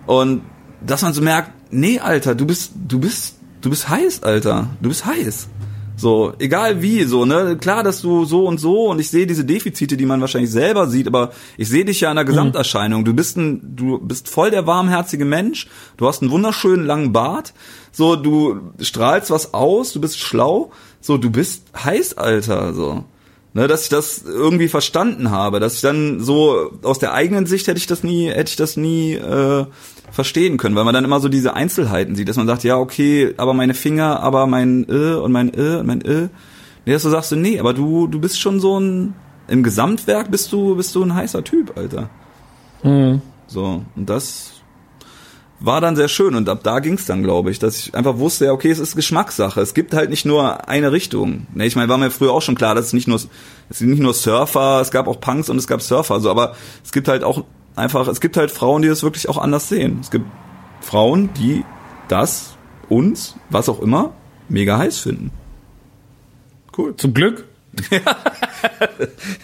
Und 0.05 0.41
dass 0.85 1.01
man 1.01 1.13
so 1.13 1.21
merkt, 1.21 1.51
nee, 1.71 1.99
Alter, 1.99 2.33
du 2.33 2.45
bist, 2.45 2.71
du 2.87 2.99
bist, 2.99 3.35
du 3.61 3.69
bist 3.69 3.89
heiß, 3.89 4.23
Alter. 4.23 4.69
Du 4.81 4.89
bist 4.89 5.05
heiß. 5.05 5.49
So, 5.99 6.33
egal 6.37 6.83
wie, 6.83 7.03
so, 7.05 7.25
ne? 7.25 7.57
Klar, 7.59 7.83
dass 7.83 8.01
du 8.01 8.23
so 8.23 8.45
und 8.45 8.59
so 8.59 8.85
und 8.85 8.99
ich 8.99 9.09
sehe 9.09 9.25
diese 9.25 9.43
Defizite, 9.43 9.97
die 9.97 10.05
man 10.05 10.21
wahrscheinlich 10.21 10.51
selber 10.51 10.85
sieht, 10.87 11.07
aber 11.07 11.31
ich 11.57 11.69
sehe 11.69 11.85
dich 11.85 12.01
ja 12.01 12.11
in 12.11 12.15
der 12.15 12.23
Gesamterscheinung. 12.23 13.03
Du 13.03 13.15
bist 13.15 13.35
ein, 13.35 13.75
du 13.75 13.97
bist 13.97 14.29
voll 14.29 14.51
der 14.51 14.67
warmherzige 14.67 15.25
Mensch, 15.25 15.67
du 15.97 16.07
hast 16.07 16.21
einen 16.21 16.29
wunderschönen 16.29 16.85
langen 16.85 17.13
Bart, 17.13 17.53
so, 17.91 18.15
du 18.15 18.59
strahlst 18.79 19.31
was 19.31 19.55
aus, 19.55 19.91
du 19.91 19.99
bist 19.99 20.19
schlau, 20.19 20.71
so, 21.01 21.17
du 21.17 21.31
bist 21.31 21.63
heiß, 21.83 22.13
Alter, 22.15 22.75
so. 22.75 23.03
Ne, 23.53 23.67
dass 23.67 23.83
ich 23.83 23.89
das 23.89 24.23
irgendwie 24.23 24.67
verstanden 24.67 25.31
habe, 25.31 25.59
dass 25.59 25.75
ich 25.75 25.81
dann 25.81 26.19
so 26.19 26.71
aus 26.83 26.99
der 26.99 27.13
eigenen 27.13 27.47
Sicht 27.47 27.67
hätte 27.67 27.79
ich 27.79 27.87
das 27.87 28.03
nie, 28.03 28.27
hätte 28.27 28.49
ich 28.49 28.55
das 28.55 28.77
nie 28.77 29.13
äh, 29.13 29.65
verstehen 30.11 30.57
können, 30.57 30.75
weil 30.75 30.83
man 30.83 30.93
dann 30.93 31.05
immer 31.05 31.19
so 31.19 31.29
diese 31.29 31.53
Einzelheiten 31.55 32.15
sieht, 32.15 32.29
dass 32.29 32.37
man 32.37 32.45
sagt, 32.45 32.63
ja 32.63 32.77
okay, 32.77 33.33
aber 33.37 33.53
meine 33.53 33.73
Finger, 33.73 34.19
aber 34.19 34.47
mein 34.47 34.85
äh 34.89 35.15
und 35.15 35.31
mein 35.31 35.53
äh 35.53 35.77
und 35.77 35.87
mein 35.87 36.01
äh. 36.01 36.27
Nee, 36.85 36.93
dass 36.93 37.03
du 37.03 37.09
sagst, 37.09 37.31
nee, 37.31 37.59
aber 37.59 37.73
du 37.73 38.07
du 38.07 38.19
bist 38.19 38.39
schon 38.39 38.59
so 38.59 38.79
ein 38.79 39.15
im 39.47 39.63
Gesamtwerk 39.63 40.29
bist 40.29 40.51
du 40.51 40.75
bist 40.75 40.93
du 40.93 41.03
ein 41.03 41.15
heißer 41.15 41.43
Typ, 41.43 41.77
Alter. 41.77 42.09
Mhm. 42.83 43.21
So 43.47 43.83
und 43.95 44.09
das 44.09 44.56
war 45.59 45.81
dann 45.81 45.95
sehr 45.95 46.07
schön 46.07 46.35
und 46.35 46.47
ab 46.49 46.59
da 46.63 46.79
ging's 46.79 47.05
dann, 47.05 47.23
glaube 47.23 47.49
ich, 47.49 47.59
dass 47.59 47.79
ich 47.79 47.95
einfach 47.95 48.17
wusste, 48.17 48.45
ja, 48.45 48.51
okay, 48.51 48.69
es 48.69 48.79
ist 48.79 48.95
Geschmackssache. 48.95 49.59
Es 49.59 49.73
gibt 49.73 49.93
halt 49.93 50.09
nicht 50.09 50.25
nur 50.25 50.69
eine 50.69 50.91
Richtung. 50.91 51.47
Ne, 51.53 51.65
ich 51.65 51.75
meine, 51.75 51.89
war 51.89 51.97
mir 51.97 52.11
früher 52.11 52.31
auch 52.31 52.41
schon 52.41 52.55
klar, 52.55 52.75
dass 52.75 52.87
es 52.87 52.93
nicht 52.93 53.07
nur 53.07 53.17
es 53.17 53.27
sind 53.79 53.89
nicht 53.89 54.01
nur 54.01 54.13
Surfer, 54.13 54.79
es 54.81 54.91
gab 54.91 55.07
auch 55.07 55.19
Punks 55.19 55.49
und 55.49 55.57
es 55.57 55.67
gab 55.67 55.81
Surfer, 55.81 56.19
so, 56.19 56.29
aber 56.29 56.55
es 56.83 56.91
gibt 56.91 57.07
halt 57.07 57.23
auch 57.23 57.43
einfach, 57.75 58.07
es 58.07 58.21
gibt 58.21 58.37
halt 58.37 58.51
Frauen, 58.51 58.81
die 58.81 58.87
das 58.87 59.03
wirklich 59.03 59.29
auch 59.29 59.37
anders 59.37 59.67
sehen. 59.69 59.97
Es 60.01 60.11
gibt 60.11 60.25
Frauen, 60.81 61.31
die 61.33 61.65
das 62.07 62.55
uns, 62.89 63.35
was 63.49 63.67
auch 63.67 63.81
immer, 63.81 64.13
mega 64.49 64.77
heiß 64.77 64.99
finden. 64.99 65.31
Cool. 66.77 66.95
Zum 66.97 67.13
Glück. 67.13 67.45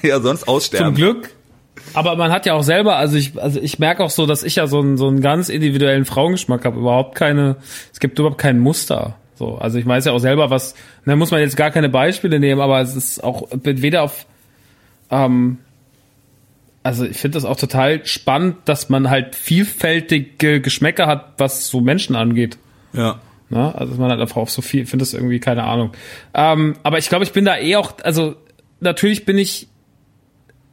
Ja, 0.02 0.20
sonst 0.20 0.48
aussterben. 0.48 0.88
Zum 0.88 0.96
Glück. 0.96 1.30
Aber 1.94 2.16
man 2.16 2.32
hat 2.32 2.46
ja 2.46 2.54
auch 2.54 2.64
selber, 2.64 2.98
also 2.98 3.18
ich, 3.18 3.40
also 3.42 3.60
ich 3.60 3.80
merke 3.80 4.04
auch 4.04 4.10
so, 4.10 4.26
dass 4.26 4.44
ich 4.44 4.56
ja 4.56 4.68
so 4.68 4.80
einen, 4.80 4.98
so 4.98 5.08
einen 5.08 5.22
ganz 5.22 5.50
individuellen 5.50 6.06
Frauengeschmack 6.06 6.66
habe. 6.66 6.80
Überhaupt 6.80 7.16
keine, 7.16 7.58
es 7.92 8.00
gibt 8.00 8.18
überhaupt 8.20 8.40
kein 8.40 8.60
Muster. 8.60 9.16
So, 9.36 9.58
also 9.58 9.78
ich 9.78 9.86
weiß 9.86 10.06
ja 10.06 10.12
auch 10.12 10.20
selber, 10.20 10.50
was, 10.50 10.76
da 11.06 11.16
muss 11.16 11.32
man 11.32 11.42
jetzt 11.42 11.58
gar 11.58 11.72
keine 11.72 11.90
Beispiele 11.90 12.40
nehmen, 12.40 12.62
aber 12.62 12.82
es 12.82 12.96
ist 12.96 13.24
auch 13.24 13.48
weder 13.52 14.04
auf, 14.04 14.26
ähm, 15.10 15.58
also 16.84 17.06
ich 17.06 17.18
finde 17.18 17.38
das 17.38 17.46
auch 17.46 17.58
total 17.58 18.06
spannend, 18.06 18.58
dass 18.66 18.90
man 18.90 19.10
halt 19.10 19.36
vielfältige 19.36 20.62
Geschmäcker 20.62 21.08
hat, 21.08 21.34
was 21.38 21.68
so 21.68 21.82
Menschen 21.82 22.16
angeht. 22.16 22.58
Ja. 22.94 23.20
Ne? 23.50 23.74
Also 23.76 23.92
dass 23.92 24.00
man 24.00 24.12
halt 24.12 24.22
einfach 24.22 24.38
auf 24.38 24.52
so 24.52 24.62
viel, 24.62 24.86
finde 24.86 25.04
das 25.04 25.14
irgendwie, 25.14 25.40
keine 25.40 25.64
Ahnung. 25.64 25.92
Ähm, 26.34 26.76
aber 26.84 26.98
ich 26.98 27.10
glaube, 27.10 27.24
ich 27.24 27.32
bin 27.32 27.46
da 27.46 27.58
eh 27.58 27.76
auch, 27.76 27.94
also 28.04 28.36
natürlich 28.80 29.26
bin 29.26 29.38
ich 29.38 29.68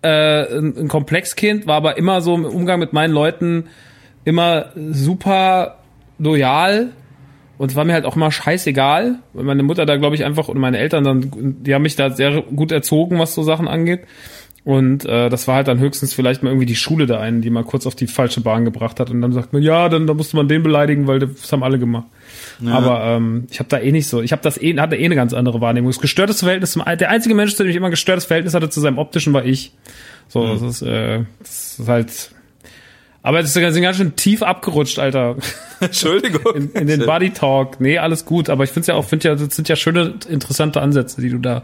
äh, 0.03 0.59
ein, 0.59 0.77
ein 0.77 0.89
Komplexkind, 0.89 1.67
war 1.67 1.77
aber 1.77 1.97
immer 1.99 2.21
so 2.21 2.35
im 2.35 2.45
Umgang 2.45 2.81
mit 2.81 2.93
meinen 2.93 3.13
Leuten 3.13 3.67
immer 4.25 4.67
super 4.75 5.79
loyal 6.19 6.91
und 7.61 7.71
es 7.71 7.77
war 7.77 7.85
mir 7.85 7.93
halt 7.93 8.07
auch 8.07 8.17
immer 8.17 8.33
scheißegal, 8.33 9.17
weil 9.35 9.45
meine 9.45 9.63
Mutter 9.63 9.85
da, 9.85 9.97
glaube 9.97 10.15
ich, 10.15 10.25
einfach 10.25 10.49
und 10.49 10.59
meine 10.59 10.79
Eltern 10.79 11.05
dann, 11.05 11.31
die 11.63 11.75
haben 11.75 11.83
mich 11.83 11.95
da 11.95 12.09
sehr 12.09 12.41
gut 12.41 12.73
erzogen, 12.73 13.19
was 13.19 13.35
so 13.35 13.43
Sachen 13.43 13.69
angeht. 13.69 14.01
Und 14.65 15.05
äh, 15.05 15.29
das 15.29 15.47
war 15.47 15.57
halt 15.57 15.69
dann 15.69 15.79
höchstens 15.79 16.15
vielleicht 16.15 16.43
mal 16.43 16.49
irgendwie 16.49 16.65
die 16.65 16.75
Schule 16.75 17.05
da 17.05 17.21
einen, 17.21 17.43
die 17.43 17.51
mal 17.51 17.65
kurz 17.65 17.87
auf 17.87 17.95
die 17.95 18.07
falsche 18.07 18.41
Bahn 18.41 18.65
gebracht 18.65 18.99
hat. 18.99 19.11
Und 19.11 19.21
dann 19.21 19.33
sagt 19.33 19.53
man, 19.53 19.61
ja, 19.61 19.91
dann 19.91 20.07
da 20.07 20.15
musste 20.15 20.37
man 20.37 20.49
den 20.49 20.63
beleidigen, 20.63 21.07
weil 21.07 21.19
das 21.19 21.53
haben 21.53 21.63
alle 21.63 21.79
gemacht. 21.79 22.07
Aber 22.69 23.05
ähm, 23.05 23.47
ich 23.51 23.59
habe 23.59 23.69
da 23.69 23.79
eh 23.79 23.93
nicht 23.93 24.07
so, 24.09 24.21
ich 24.23 24.33
habe 24.33 24.43
das 24.43 24.61
eh, 24.61 24.77
hatte 24.79 24.97
eh 24.97 25.05
eine 25.05 25.15
ganz 25.15 25.33
andere 25.33 25.61
Wahrnehmung. 25.61 25.91
Das 25.91 26.01
gestörtes 26.01 26.41
Verhältnis 26.41 26.73
zum 26.73 26.83
der 26.85 27.11
einzige 27.11 27.35
Mensch, 27.35 27.55
zu 27.55 27.63
dem 27.63 27.71
ich 27.71 27.77
immer 27.77 27.91
gestörtes 27.91 28.25
Verhältnis 28.27 28.55
hatte 28.55 28.69
zu 28.71 28.81
seinem 28.81 28.99
optischen, 28.99 29.33
war 29.33 29.45
ich. 29.45 29.73
So, 30.29 30.47
das 30.47 30.63
ist, 30.63 30.83
äh, 30.83 31.25
das 31.39 31.79
ist 31.79 31.89
halt. 31.89 32.31
Aber 33.23 33.43
das 33.43 33.55
ist 33.55 33.61
ganz 33.61 33.97
schön 33.97 34.17
tief 34.17 34.43
abgerutscht, 34.43 34.99
Alter. 34.99 35.37
Entschuldigung. 35.81 36.55
In, 36.55 36.71
in 36.73 36.87
den 36.87 37.05
Body 37.07 37.31
Talk. 37.31 37.79
Nee, 37.81 37.99
alles 37.99 38.25
gut. 38.25 38.49
Aber 38.49 38.65
ich 38.65 38.71
finde 38.71 38.89
ja 38.89 38.95
auch, 38.95 39.05
finde 39.05 39.29
ja, 39.29 39.35
das 39.35 39.55
sind 39.55 39.69
ja 39.69 39.77
schöne, 39.77 40.15
interessante 40.29 40.81
Ansätze, 40.81 41.21
die 41.21 41.29
du 41.29 41.39
da, 41.39 41.63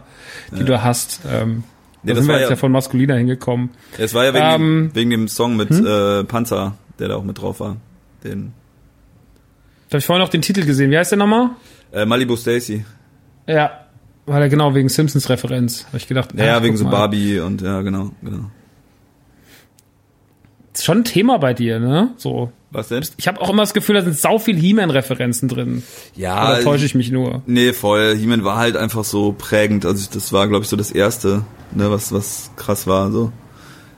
die 0.57 0.63
du 0.63 0.83
hast. 0.83 1.21
Ähm, 1.31 1.63
Nee, 2.03 2.11
da 2.13 2.17
das 2.17 2.25
sind 2.25 2.31
wir 2.33 2.39
jetzt 2.39 2.49
ja- 2.49 2.49
ja 2.51 2.55
von 2.57 2.71
maskuliner 2.71 3.15
hingekommen. 3.15 3.71
Es 3.97 4.13
war 4.13 4.23
ja 4.23 4.33
wegen, 4.33 4.45
Ähm, 4.45 4.89
dem, 4.93 4.95
wegen 4.95 5.09
dem 5.09 5.27
Song 5.27 5.55
mit 5.57 5.71
äh, 5.71 6.23
Panzer, 6.25 6.77
der 6.99 7.07
da 7.07 7.15
auch 7.15 7.23
mit 7.23 7.41
drauf 7.41 7.59
war. 7.59 7.77
Den 8.23 8.53
Da 9.89 9.93
habe 9.93 9.99
ich 9.99 10.05
vorhin 10.05 10.21
noch 10.23 10.29
den 10.29 10.41
Titel 10.41 10.65
gesehen. 10.65 10.91
Wie 10.91 10.97
heißt 10.97 11.11
der 11.11 11.17
nochmal? 11.17 11.51
äh, 11.91 12.05
Malibu 12.05 12.35
Stacy. 12.35 12.85
Ja. 13.47 13.85
War 14.25 14.39
der 14.39 14.49
genau 14.49 14.75
wegen 14.75 14.89
Simpsons 14.89 15.29
Referenz. 15.29 15.85
Habe 15.87 15.97
ich 15.97 16.07
gedacht. 16.07 16.29
Ja, 16.35 16.57
ach, 16.57 16.61
wegen 16.63 16.73
guck 16.73 16.79
so 16.79 16.83
mal. 16.85 16.91
Barbie 16.91 17.39
und 17.39 17.61
ja, 17.61 17.81
genau, 17.81 18.11
genau. 18.21 18.51
Ist 20.73 20.83
schon 20.85 20.99
ein 20.99 21.03
Thema 21.05 21.37
bei 21.39 21.53
dir, 21.53 21.79
ne? 21.79 22.11
So. 22.17 22.51
Was 22.69 22.89
denn? 22.89 23.03
Ich 23.17 23.27
habe 23.29 23.39
auch 23.41 23.49
immer 23.49 23.63
das 23.63 23.73
Gefühl, 23.73 23.95
da 23.95 24.01
sind 24.01 24.17
sau 24.17 24.37
viel 24.37 24.57
He-Man-Referenzen 24.57 25.47
drin. 25.47 25.83
Ja, 26.15 26.51
Oder 26.51 26.61
täusche 26.63 26.85
ich 26.85 26.93
mich 26.93 27.09
nur? 27.09 27.41
Nee, 27.45 27.71
voll. 27.71 28.15
He-Man 28.15 28.43
war 28.43 28.57
halt 28.57 28.75
einfach 28.75 29.05
so 29.05 29.31
prägend. 29.31 29.85
Also 29.85 30.01
ich- 30.01 30.09
das 30.09 30.33
war, 30.33 30.47
glaube 30.49 30.63
ich, 30.63 30.69
so 30.69 30.75
das 30.75 30.91
erste, 30.91 31.45
ne, 31.73 31.89
was 31.89 32.11
was 32.11 32.51
krass 32.57 32.85
war. 32.85 33.09
So. 33.11 33.31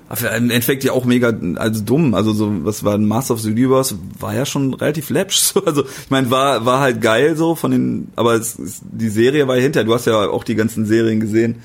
Im 0.09 0.49
Endeffekt 0.49 0.83
ja 0.83 0.91
auch 0.93 1.05
mega, 1.05 1.31
also 1.55 1.83
dumm. 1.83 2.15
Also 2.15 2.33
so, 2.33 2.51
was 2.65 2.83
war 2.83 2.95
ein 2.95 3.05
Master 3.05 3.35
of 3.35 3.41
the 3.41 3.51
Universe, 3.51 3.95
war 4.19 4.33
ja 4.33 4.45
schon 4.45 4.73
relativ 4.73 5.09
läppsch. 5.11 5.37
So. 5.37 5.61
Also 5.65 5.83
ich 5.83 6.09
meine, 6.09 6.31
war 6.31 6.65
war 6.65 6.79
halt 6.79 6.99
geil 7.01 7.35
so 7.37 7.53
von 7.55 7.69
den, 7.71 8.07
aber 8.15 8.33
es, 8.33 8.57
es, 8.57 8.81
die 8.83 9.09
Serie 9.09 9.47
war 9.47 9.55
ja 9.57 9.61
hinter. 9.61 9.83
Du 9.83 9.93
hast 9.93 10.05
ja 10.07 10.27
auch 10.29 10.43
die 10.43 10.55
ganzen 10.55 10.85
Serien 10.87 11.19
gesehen. 11.19 11.57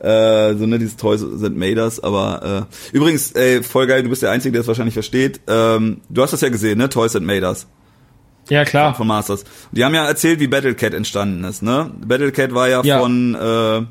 Äh, 0.00 0.54
so 0.56 0.66
ne, 0.66 0.78
dieses 0.78 0.96
Toys 0.96 1.20
sind 1.20 1.56
Maders, 1.56 2.00
aber 2.02 2.66
äh, 2.92 2.96
übrigens, 2.96 3.32
ey, 3.32 3.62
voll 3.64 3.86
geil, 3.88 4.02
du 4.04 4.08
bist 4.10 4.22
der 4.22 4.30
Einzige, 4.30 4.52
der 4.52 4.60
es 4.62 4.68
wahrscheinlich 4.68 4.94
versteht. 4.94 5.40
Ähm, 5.48 6.00
du 6.08 6.22
hast 6.22 6.32
das 6.32 6.40
ja 6.40 6.48
gesehen, 6.50 6.78
ne? 6.78 6.88
Toys 6.88 7.16
and 7.16 7.26
Maders 7.26 7.66
Ja, 8.48 8.64
klar. 8.64 8.94
von 8.94 9.06
Masters. 9.08 9.44
Die 9.72 9.84
haben 9.84 9.94
ja 9.94 10.04
erzählt, 10.06 10.38
wie 10.40 10.46
Battlecat 10.46 10.94
entstanden 10.94 11.42
ist, 11.44 11.62
ne? 11.62 11.90
Battlecat 12.04 12.54
war 12.54 12.68
ja, 12.68 12.82
Ja. 12.84 13.00
von 13.00 13.34
äh, 13.34 13.82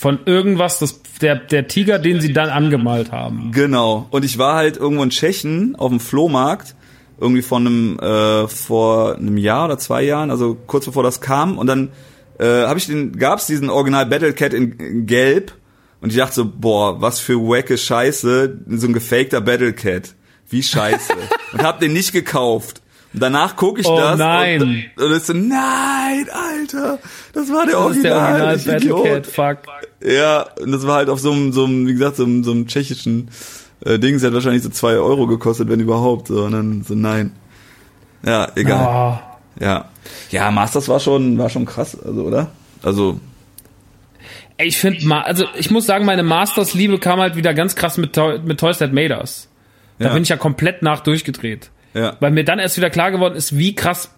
von 0.00 0.20
irgendwas, 0.24 0.78
das, 0.78 1.02
der, 1.20 1.36
der 1.36 1.68
Tiger, 1.68 1.98
den 1.98 2.22
sie 2.22 2.32
dann 2.32 2.48
angemalt 2.48 3.12
haben. 3.12 3.50
Genau. 3.52 4.06
Und 4.10 4.24
ich 4.24 4.38
war 4.38 4.54
halt 4.54 4.78
irgendwo 4.78 5.02
in 5.02 5.10
Tschechien 5.10 5.76
auf 5.76 5.90
dem 5.90 6.00
Flohmarkt, 6.00 6.74
irgendwie 7.20 7.42
vor 7.42 7.58
einem, 7.58 7.98
äh, 7.98 8.48
vor 8.48 9.16
einem 9.16 9.36
Jahr 9.36 9.66
oder 9.66 9.76
zwei 9.76 10.02
Jahren, 10.02 10.30
also 10.30 10.56
kurz 10.66 10.86
bevor 10.86 11.02
das 11.02 11.20
kam. 11.20 11.58
Und 11.58 11.66
dann 11.66 11.90
äh, 12.38 12.46
habe 12.46 12.78
ich 12.78 12.86
den, 12.86 13.18
gab's 13.18 13.46
diesen 13.46 13.68
Original 13.68 14.06
Battle 14.06 14.32
Cat 14.32 14.54
in, 14.54 14.72
in 14.72 15.04
Gelb. 15.04 15.52
Und 16.00 16.12
ich 16.12 16.16
dachte 16.16 16.34
so, 16.34 16.50
boah, 16.50 17.02
was 17.02 17.20
für 17.20 17.36
wacke 17.36 17.76
Scheiße, 17.76 18.56
so 18.68 18.86
ein 18.86 18.94
gefakter 18.94 19.42
Battle 19.42 19.74
Cat. 19.74 20.14
Wie 20.48 20.62
scheiße. 20.62 21.12
und 21.52 21.62
hab 21.62 21.78
den 21.78 21.92
nicht 21.92 22.12
gekauft. 22.12 22.80
Und 23.12 23.22
danach 23.22 23.56
gucke 23.56 23.80
ich 23.80 23.86
Oh 23.86 23.98
das 23.98 24.18
nein. 24.18 24.62
und, 24.62 25.04
und 25.04 25.12
es 25.12 25.26
so, 25.26 25.32
nein, 25.32 26.26
Alter, 26.32 27.00
das 27.32 27.52
war 27.52 27.66
der 27.66 27.74
Das 27.74 27.96
ist 27.96 28.04
der 28.04 28.16
Original, 28.16 28.42
Original 28.42 28.80
Battle. 28.80 29.02
Cat, 29.02 29.26
fuck. 29.26 29.58
Ja, 30.02 30.46
und 30.60 30.72
das 30.72 30.86
war 30.86 30.96
halt 30.96 31.08
auf 31.10 31.20
so 31.20 31.32
einem, 31.32 31.52
so 31.52 31.64
einem 31.64 31.86
wie 31.86 31.92
gesagt, 31.92 32.16
so 32.16 32.24
einem, 32.24 32.42
so 32.44 32.52
einem 32.52 32.66
tschechischen 32.66 33.28
äh, 33.84 33.98
Ding. 33.98 34.14
Es 34.14 34.24
hat 34.24 34.32
wahrscheinlich 34.32 34.62
so 34.62 34.70
zwei 34.70 34.94
Euro 34.94 35.26
gekostet, 35.26 35.68
wenn 35.68 35.80
überhaupt. 35.80 36.28
So, 36.28 36.44
und 36.44 36.52
dann 36.52 36.82
so, 36.82 36.94
nein. 36.94 37.32
Ja, 38.24 38.48
egal. 38.54 38.86
Ah. 38.86 39.22
Ja. 39.58 39.84
Ja, 40.30 40.50
Masters 40.50 40.88
war 40.88 41.00
schon, 41.00 41.36
war 41.38 41.48
schon 41.50 41.66
krass, 41.66 41.98
also, 42.02 42.22
oder? 42.24 42.50
Also, 42.82 43.20
ich 44.58 44.76
finde, 44.78 45.14
also 45.24 45.44
ich 45.56 45.70
muss 45.70 45.86
sagen, 45.86 46.04
meine 46.04 46.22
Masters-Liebe 46.22 46.98
kam 46.98 47.20
halt 47.20 47.36
wieder 47.36 47.54
ganz 47.54 47.74
krass 47.76 47.96
mit, 47.96 48.14
Toy- 48.14 48.38
mit 48.44 48.60
Toys 48.60 48.78
That 48.78 48.92
Made 48.92 49.16
Us. 49.16 49.48
Da 49.98 50.06
Ja. 50.08 50.14
bin 50.14 50.22
ich 50.22 50.28
ja 50.30 50.36
komplett 50.36 50.82
nach 50.82 51.00
durchgedreht. 51.00 51.70
ja. 51.94 52.16
Weil 52.20 52.30
mir 52.30 52.44
dann 52.44 52.58
erst 52.58 52.76
wieder 52.76 52.90
klar 52.90 53.10
geworden 53.10 53.34
ist, 53.34 53.56
wie 53.56 53.74
krass 53.74 54.10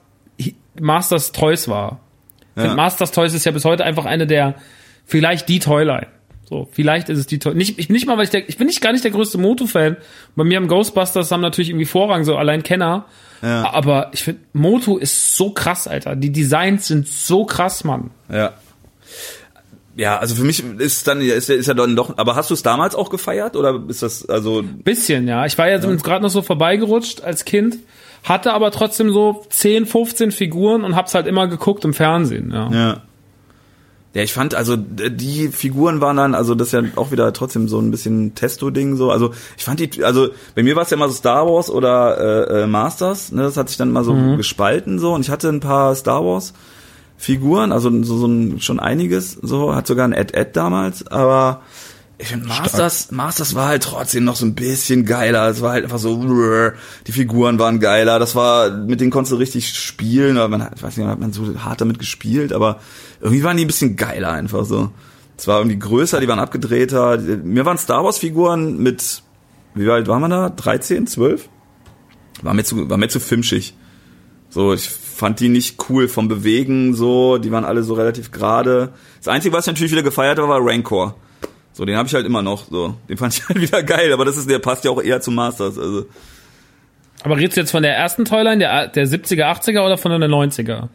Masters 0.80 1.32
Toys 1.32 1.68
war. 1.68 2.00
Ja. 2.56 2.74
Masters 2.74 3.12
Toys 3.12 3.34
ist 3.34 3.44
ja 3.44 3.52
bis 3.52 3.64
heute 3.64 3.84
einfach 3.84 4.04
eine 4.04 4.26
der, 4.26 4.54
vielleicht 5.04 5.48
die 5.48 5.58
Toyline. 5.58 6.08
So, 6.52 6.68
vielleicht 6.70 7.08
ist 7.08 7.18
es 7.18 7.26
die 7.26 7.38
Toy. 7.38 7.54
Nicht, 7.54 7.78
ich 7.78 7.88
bin 7.88 7.94
nicht 7.94 8.06
mal, 8.06 8.18
weil 8.18 8.24
ich 8.24 8.30
der, 8.30 8.46
ich 8.46 8.58
bin 8.58 8.66
nicht 8.66 8.82
gar 8.82 8.92
nicht 8.92 9.04
der 9.04 9.10
größte 9.10 9.38
Moto-Fan. 9.38 9.96
Bei 10.36 10.44
mir 10.44 10.58
am 10.58 10.68
Ghostbusters 10.68 11.30
haben 11.30 11.40
natürlich 11.40 11.70
irgendwie 11.70 11.86
Vorrang, 11.86 12.24
so 12.24 12.36
allein 12.36 12.62
Kenner. 12.62 13.06
Ja. 13.40 13.72
Aber 13.72 14.10
ich 14.12 14.22
finde, 14.22 14.42
Moto 14.52 14.98
ist 14.98 15.36
so 15.36 15.50
krass, 15.50 15.88
Alter. 15.88 16.14
Die 16.14 16.30
Designs 16.30 16.88
sind 16.88 17.08
so 17.08 17.46
krass, 17.46 17.84
Mann. 17.84 18.10
Ja. 18.30 18.52
Ja, 19.96 20.18
also 20.18 20.34
für 20.34 20.44
mich 20.44 20.62
ist 20.78 21.06
dann 21.06 21.20
ist 21.22 21.48
ja, 21.48 21.54
ist 21.54 21.66
ja 21.68 21.74
dann 21.74 21.96
doch. 21.96 22.18
Aber 22.18 22.34
hast 22.34 22.50
du 22.50 22.54
es 22.54 22.62
damals 22.62 22.94
auch 22.94 23.08
gefeiert 23.08 23.56
oder 23.56 23.82
ist 23.88 24.02
das 24.02 24.28
also? 24.28 24.62
Bisschen, 24.62 25.28
ja. 25.28 25.46
Ich 25.46 25.56
war 25.56 25.70
ja, 25.70 25.78
ja. 25.78 25.94
gerade 25.96 26.22
noch 26.22 26.30
so 26.30 26.42
vorbeigerutscht 26.42 27.22
als 27.22 27.44
Kind, 27.44 27.78
hatte 28.24 28.52
aber 28.52 28.70
trotzdem 28.70 29.10
so 29.10 29.44
10, 29.48 29.86
15 29.86 30.32
Figuren 30.32 30.84
und 30.84 30.96
hab's 30.96 31.14
halt 31.14 31.26
immer 31.26 31.46
geguckt 31.46 31.84
im 31.84 31.94
Fernsehen, 31.94 32.50
ja. 32.52 32.70
Ja. 32.70 33.02
Ja, 34.14 34.22
ich 34.22 34.32
fand, 34.34 34.54
also 34.54 34.76
die 34.76 35.48
Figuren 35.48 36.02
waren 36.02 36.18
dann, 36.18 36.34
also 36.34 36.54
das 36.54 36.68
ist 36.68 36.72
ja 36.72 36.82
auch 36.96 37.12
wieder 37.12 37.32
trotzdem 37.32 37.66
so 37.66 37.78
ein 37.78 37.90
bisschen 37.90 38.34
Testo-Ding 38.34 38.96
so. 38.96 39.10
Also 39.10 39.32
ich 39.56 39.64
fand 39.64 39.80
die, 39.80 40.04
also 40.04 40.28
bei 40.54 40.62
mir 40.62 40.76
war 40.76 40.82
es 40.82 40.90
ja 40.90 40.98
immer 40.98 41.08
so 41.08 41.14
Star 41.14 41.46
Wars 41.46 41.70
oder 41.70 42.18
äh, 42.50 42.62
äh, 42.62 42.66
Masters, 42.66 43.32
ne? 43.32 43.42
Das 43.42 43.56
hat 43.56 43.68
sich 43.68 43.78
dann 43.78 43.90
mal 43.90 44.04
so 44.04 44.14
gespalten 44.36 44.98
so 44.98 45.14
und 45.14 45.22
ich 45.22 45.30
hatte 45.30 45.48
ein 45.48 45.60
paar 45.60 45.94
Star 45.94 46.24
Wars 46.24 46.52
Figuren, 47.16 47.70
also 47.70 47.88
so, 48.02 48.18
so 48.18 48.26
ein, 48.26 48.60
schon 48.60 48.80
einiges, 48.80 49.32
so, 49.40 49.74
hat 49.76 49.86
sogar 49.86 50.06
ein 50.06 50.12
Ed-Ed 50.12 50.56
damals, 50.56 51.06
aber 51.06 51.62
ich 52.18 52.28
finde 52.28 52.46
Masters, 52.46 53.10
Masters 53.10 53.54
war 53.54 53.66
halt 53.68 53.82
trotzdem 53.82 54.24
noch 54.24 54.36
so 54.36 54.46
ein 54.46 54.54
bisschen 54.54 55.04
geiler. 55.04 55.48
Es 55.48 55.60
war 55.60 55.72
halt 55.72 55.84
einfach 55.84 55.98
so, 55.98 56.16
die 57.06 57.12
Figuren 57.12 57.58
waren 57.58 57.80
geiler. 57.80 58.18
Das 58.20 58.34
war, 58.36 58.70
mit 58.70 59.00
denen 59.00 59.10
konntest 59.10 59.32
du 59.32 59.36
richtig 59.36 59.68
spielen. 59.76 60.36
Aber 60.38 60.48
man, 60.48 60.62
hat- 60.64 60.74
ich 60.76 60.82
weiß 60.82 60.96
nicht, 60.96 61.06
hat 61.06 61.18
man 61.18 61.32
so 61.32 61.58
hart 61.64 61.80
damit 61.80 61.98
gespielt, 61.98 62.52
aber 62.52 62.78
irgendwie 63.20 63.42
waren 63.42 63.56
die 63.56 63.64
ein 63.64 63.66
bisschen 63.68 63.96
geiler 63.96 64.30
einfach 64.32 64.64
so. 64.64 64.90
Es 65.36 65.46
war 65.48 65.58
irgendwie 65.58 65.78
größer, 65.78 66.20
die 66.20 66.28
waren 66.28 66.38
abgedrehter. 66.38 67.18
Mir 67.18 67.64
waren 67.64 67.78
Star 67.78 68.04
Wars 68.04 68.18
Figuren 68.18 68.78
mit, 68.78 69.22
wie 69.74 69.90
alt 69.90 70.06
waren 70.06 70.20
wir 70.20 70.28
da? 70.28 70.48
13, 70.50 71.06
12? 71.08 71.48
War 72.42 72.54
mir 72.54 72.62
zu, 72.64 72.88
war 72.88 72.98
mir 72.98 73.08
zu 73.08 73.18
filmschig. 73.18 73.74
So, 74.50 74.74
ich 74.74 74.88
fand 74.88 75.40
die 75.40 75.48
nicht 75.48 75.78
cool 75.88 76.08
vom 76.08 76.28
Bewegen, 76.28 76.94
so, 76.94 77.38
die 77.38 77.50
waren 77.50 77.64
alle 77.64 77.82
so 77.82 77.94
relativ 77.94 78.30
gerade. 78.30 78.92
Das 79.18 79.28
Einzige, 79.28 79.54
was 79.56 79.64
ich 79.66 79.72
natürlich 79.72 79.92
wieder 79.92 80.02
gefeiert 80.02 80.38
habe, 80.38 80.48
war 80.48 80.60
Rancor. 80.62 81.16
So, 81.72 81.84
den 81.84 81.96
habe 81.96 82.06
ich 82.08 82.14
halt 82.14 82.26
immer 82.26 82.42
noch, 82.42 82.64
so. 82.70 82.94
Den 83.08 83.16
fand 83.16 83.34
ich 83.34 83.44
halt 83.48 83.60
wieder 83.60 83.82
geil, 83.82 84.12
aber 84.12 84.24
das 84.24 84.36
ist, 84.36 84.48
der 84.50 84.58
passt 84.58 84.84
ja 84.84 84.90
auch 84.90 85.02
eher 85.02 85.20
zum 85.20 85.34
Masters, 85.34 85.78
also. 85.78 86.06
Aber 87.24 87.36
redest 87.36 87.56
du 87.56 87.60
jetzt 87.60 87.70
von 87.70 87.82
der 87.82 87.96
ersten 87.96 88.24
Toyline, 88.24 88.58
der, 88.58 88.88
der 88.88 89.06
70er, 89.06 89.44
80er 89.44 89.84
oder 89.84 89.96
von 89.96 90.10
der 90.20 90.28
90er? 90.28 90.88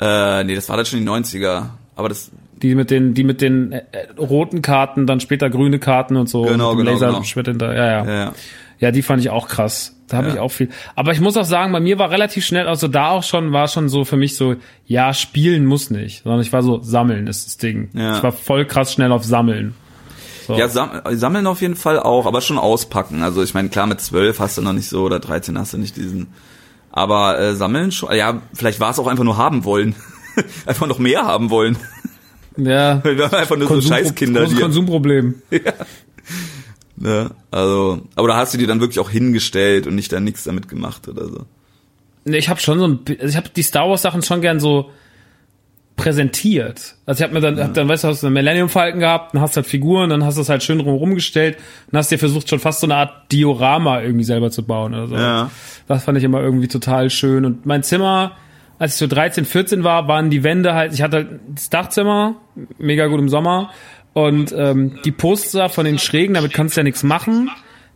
Äh, 0.00 0.44
nee, 0.44 0.54
das 0.54 0.68
war 0.68 0.76
dann 0.76 0.86
schon 0.86 1.00
die 1.00 1.06
90er. 1.08 1.66
Aber 1.96 2.08
das, 2.08 2.30
Die 2.62 2.74
mit 2.74 2.90
den, 2.90 3.14
die 3.14 3.24
mit 3.24 3.40
den 3.40 3.72
äh, 3.72 3.82
äh, 3.92 4.06
roten 4.18 4.62
Karten, 4.62 5.06
dann 5.06 5.18
später 5.20 5.50
grüne 5.50 5.78
Karten 5.78 6.16
und 6.16 6.28
so. 6.28 6.42
Genau, 6.42 6.70
dem 6.74 6.78
genau, 6.84 6.94
genau. 6.98 7.06
Laserschwert 7.12 7.48
hinter. 7.48 7.74
Ja, 7.74 7.86
ja, 7.86 8.04
ja, 8.04 8.14
ja. 8.26 8.32
Ja, 8.78 8.90
die 8.90 9.00
fand 9.02 9.20
ich 9.22 9.30
auch 9.30 9.48
krass. 9.48 9.96
Da 10.06 10.18
habe 10.18 10.28
Ja. 10.28 10.34
ich 10.34 10.40
auch 10.40 10.50
viel. 10.50 10.68
Aber 10.94 11.12
ich 11.12 11.20
muss 11.20 11.36
auch 11.36 11.44
sagen, 11.46 11.72
bei 11.72 11.80
mir 11.80 11.98
war 11.98 12.10
relativ 12.10 12.44
schnell, 12.44 12.68
also 12.68 12.86
da 12.88 13.08
auch 13.08 13.22
schon, 13.24 13.52
war 13.52 13.66
schon 13.68 13.88
so 13.88 14.04
für 14.04 14.18
mich 14.18 14.36
so, 14.36 14.54
ja, 14.86 15.14
spielen 15.14 15.64
muss 15.64 15.90
nicht, 15.90 16.22
sondern 16.22 16.42
ich 16.42 16.52
war 16.52 16.62
so, 16.62 16.80
sammeln 16.82 17.26
ist 17.26 17.46
das 17.46 17.56
Ding. 17.56 17.88
Ja. 17.94 18.18
Ich 18.18 18.22
war 18.22 18.32
voll 18.32 18.66
krass 18.66 18.92
schnell 18.92 19.10
auf 19.12 19.24
Sammeln. 19.24 19.74
So. 20.46 20.54
Ja, 20.56 20.68
sam 20.68 21.00
sammeln 21.10 21.46
auf 21.46 21.60
jeden 21.60 21.76
Fall 21.76 21.98
auch, 21.98 22.26
aber 22.26 22.40
schon 22.40 22.58
auspacken. 22.58 23.22
Also 23.22 23.42
ich 23.42 23.54
meine, 23.54 23.68
klar, 23.68 23.86
mit 23.86 24.00
12 24.00 24.38
hast 24.38 24.58
du 24.58 24.62
noch 24.62 24.72
nicht 24.72 24.88
so, 24.88 25.04
oder 25.04 25.18
13 25.18 25.58
hast 25.58 25.72
du 25.72 25.78
nicht 25.78 25.96
diesen. 25.96 26.28
Aber 26.92 27.38
äh, 27.38 27.54
sammeln 27.54 27.92
schon, 27.92 28.14
ja, 28.14 28.40
vielleicht 28.54 28.80
war 28.80 28.90
es 28.90 28.98
auch 28.98 29.06
einfach 29.06 29.24
nur 29.24 29.36
haben 29.36 29.64
wollen. 29.64 29.94
einfach 30.66 30.86
noch 30.86 30.98
mehr 30.98 31.24
haben 31.24 31.50
wollen. 31.50 31.76
ja. 32.56 33.02
Wir 33.04 33.18
waren 33.18 33.34
einfach 33.34 33.56
nur 33.56 33.68
so 33.68 33.74
Konsum- 33.74 33.88
Scheißkinder, 33.88 34.40
großes 34.42 34.56
die. 34.56 34.62
Konsumproblem. 34.62 35.34
Ne? 36.98 37.30
Also, 37.50 38.00
aber 38.14 38.28
da 38.28 38.36
hast 38.38 38.54
du 38.54 38.58
die 38.58 38.66
dann 38.66 38.80
wirklich 38.80 38.98
auch 39.00 39.10
hingestellt 39.10 39.86
und 39.86 39.94
nicht 39.94 40.12
da 40.12 40.18
nichts 40.20 40.44
damit 40.44 40.68
gemacht 40.68 41.06
oder 41.08 41.26
so. 41.26 41.44
Nee, 42.24 42.38
ich 42.38 42.48
habe 42.48 42.58
schon 42.58 42.78
so 42.78 42.86
ein, 42.88 43.00
also 43.06 43.26
ich 43.26 43.36
habe 43.36 43.50
die 43.54 43.62
Star 43.62 43.88
Wars 43.88 44.00
Sachen 44.02 44.22
schon 44.22 44.40
gern 44.40 44.60
so 44.60 44.90
präsentiert. 45.96 46.94
Also 47.06 47.20
ich 47.20 47.22
habe 47.22 47.34
mir 47.34 47.40
dann, 47.40 47.58
hab 47.58 47.74
dann, 47.74 47.88
weißt 47.88 48.04
du, 48.04 48.08
hast 48.08 48.22
du 48.22 48.26
einen 48.26 48.34
Millennium 48.34 48.68
Falcon 48.68 49.00
gehabt, 49.00 49.34
dann 49.34 49.40
hast 49.40 49.56
du 49.56 49.60
halt 49.60 49.66
Figuren, 49.66 50.10
dann 50.10 50.24
hast 50.24 50.36
du 50.36 50.42
es 50.42 50.48
halt 50.48 50.62
schön 50.62 50.78
drumherum 50.78 51.14
gestellt 51.14 51.56
und 51.90 51.98
hast 51.98 52.10
dir 52.10 52.18
versucht 52.18 52.48
schon 52.48 52.58
fast 52.58 52.80
so 52.80 52.86
eine 52.86 52.96
Art 52.96 53.32
Diorama 53.32 54.02
irgendwie 54.02 54.24
selber 54.24 54.50
zu 54.50 54.62
bauen 54.64 54.94
oder 54.94 55.08
so. 55.08 55.16
Ja. 55.16 55.50
Das 55.88 56.04
fand 56.04 56.18
ich 56.18 56.24
immer 56.24 56.40
irgendwie 56.40 56.68
total 56.68 57.08
schön 57.08 57.46
und 57.46 57.64
mein 57.64 57.82
Zimmer, 57.82 58.32
als 58.78 58.94
ich 58.94 58.98
so 58.98 59.06
13, 59.06 59.46
14 59.46 59.84
war, 59.84 60.06
waren 60.06 60.28
die 60.28 60.44
Wände 60.44 60.74
halt, 60.74 60.92
ich 60.92 61.00
hatte 61.00 61.16
halt 61.16 61.28
das 61.54 61.70
Dachzimmer, 61.70 62.36
mega 62.78 63.06
gut 63.06 63.18
im 63.18 63.30
Sommer 63.30 63.70
und 64.12 64.54
ähm, 64.56 64.98
die 65.04 65.12
Poster 65.12 65.70
von 65.70 65.86
den 65.86 65.98
Schrägen, 65.98 66.34
damit 66.34 66.52
kannst 66.52 66.76
du 66.76 66.80
ja 66.80 66.84
nichts 66.84 67.02
machen. 67.02 67.50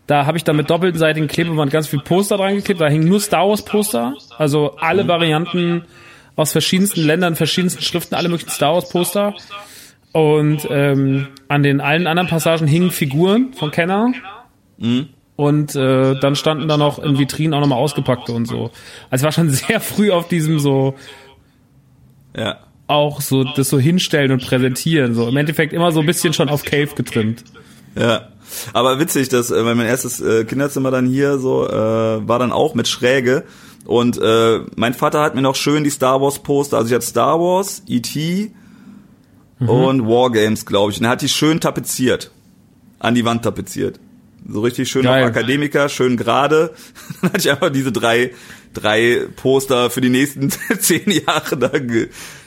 Da 0.06 0.26
habe 0.26 0.38
ich 0.38 0.44
dann 0.44 0.56
mit 0.56 0.70
doppelseitigen 0.70 1.28
Klebeband 1.28 1.70
ganz 1.70 1.86
viel 1.86 2.00
Poster 2.00 2.36
dran 2.36 2.56
geklebt. 2.56 2.80
Da 2.80 2.88
hingen 2.88 3.08
nur 3.08 3.20
Star 3.20 3.48
Wars 3.48 3.64
Poster, 3.64 4.14
also 4.38 4.74
alle 4.76 5.06
Varianten 5.06 5.84
aus 6.36 6.52
verschiedensten 6.52 7.02
Ländern, 7.02 7.36
verschiedensten 7.36 7.82
Schriften, 7.82 8.14
alle 8.14 8.28
möglichen 8.28 8.50
Star 8.50 8.74
Wars 8.74 8.88
Poster. 8.88 9.34
Und 10.12 10.66
ähm, 10.70 11.28
an 11.48 11.62
den 11.62 11.80
allen 11.80 12.06
anderen 12.06 12.28
Passagen 12.28 12.66
hingen 12.66 12.90
Figuren 12.90 13.52
von 13.54 13.70
Kenner. 13.70 14.12
Und 15.36 15.74
äh, 15.76 16.18
dann 16.18 16.36
standen 16.36 16.68
da 16.68 16.76
noch 16.76 16.98
in 16.98 17.18
Vitrinen 17.18 17.54
auch 17.54 17.60
nochmal 17.60 17.78
ausgepackte 17.78 18.32
und 18.32 18.46
so. 18.46 18.70
Also 19.10 19.24
war 19.24 19.32
schon 19.32 19.50
sehr 19.50 19.80
früh 19.80 20.10
auf 20.10 20.28
diesem 20.28 20.58
so 20.58 20.94
Ja. 22.36 22.58
auch 22.86 23.20
so 23.20 23.44
das 23.44 23.68
so 23.68 23.78
hinstellen 23.78 24.32
und 24.32 24.44
präsentieren. 24.46 25.14
So 25.14 25.28
im 25.28 25.36
Endeffekt 25.36 25.72
immer 25.72 25.92
so 25.92 26.00
ein 26.00 26.06
bisschen 26.06 26.32
schon 26.32 26.48
auf 26.48 26.64
Cave 26.64 26.88
getrimmt. 26.94 27.44
Ja. 27.94 28.28
Aber 28.72 28.98
witzig, 28.98 29.28
dass 29.28 29.50
äh, 29.52 29.62
mein 29.62 29.86
erstes 29.86 30.20
äh, 30.20 30.44
Kinderzimmer 30.44 30.90
dann 30.90 31.06
hier 31.06 31.38
so 31.38 31.68
äh, 31.68 31.72
war 31.72 32.38
dann 32.40 32.50
auch 32.50 32.74
mit 32.74 32.88
Schräge 32.88 33.44
und 33.90 34.18
äh, 34.18 34.60
mein 34.76 34.94
Vater 34.94 35.20
hat 35.20 35.34
mir 35.34 35.42
noch 35.42 35.56
schön 35.56 35.84
die 35.84 35.90
Star 35.90 36.20
Wars 36.20 36.38
Poster, 36.38 36.78
also 36.78 36.88
ich 36.88 36.94
hatte 36.94 37.06
Star 37.06 37.40
Wars, 37.40 37.82
E.T. 37.88 38.52
und 39.58 40.06
Wargames, 40.06 40.64
glaube 40.64 40.92
ich, 40.92 40.98
und 40.98 41.04
er 41.04 41.10
hat 41.10 41.22
die 41.22 41.28
schön 41.28 41.60
tapeziert, 41.60 42.30
an 43.00 43.14
die 43.14 43.24
Wand 43.24 43.42
tapeziert. 43.42 43.98
So 44.48 44.60
richtig 44.60 44.88
schön 44.88 45.02
Geil. 45.02 45.24
auf 45.24 45.30
Akademiker, 45.30 45.88
schön 45.88 46.16
gerade. 46.16 46.72
Dann 47.20 47.32
hatte 47.32 47.40
ich 47.40 47.50
einfach 47.50 47.70
diese 47.70 47.92
drei 47.92 48.30
drei 48.72 49.26
Poster 49.36 49.90
für 49.90 50.00
die 50.00 50.08
nächsten 50.08 50.50
zehn 50.78 51.10
Jahre 51.10 51.56
da. 51.56 51.70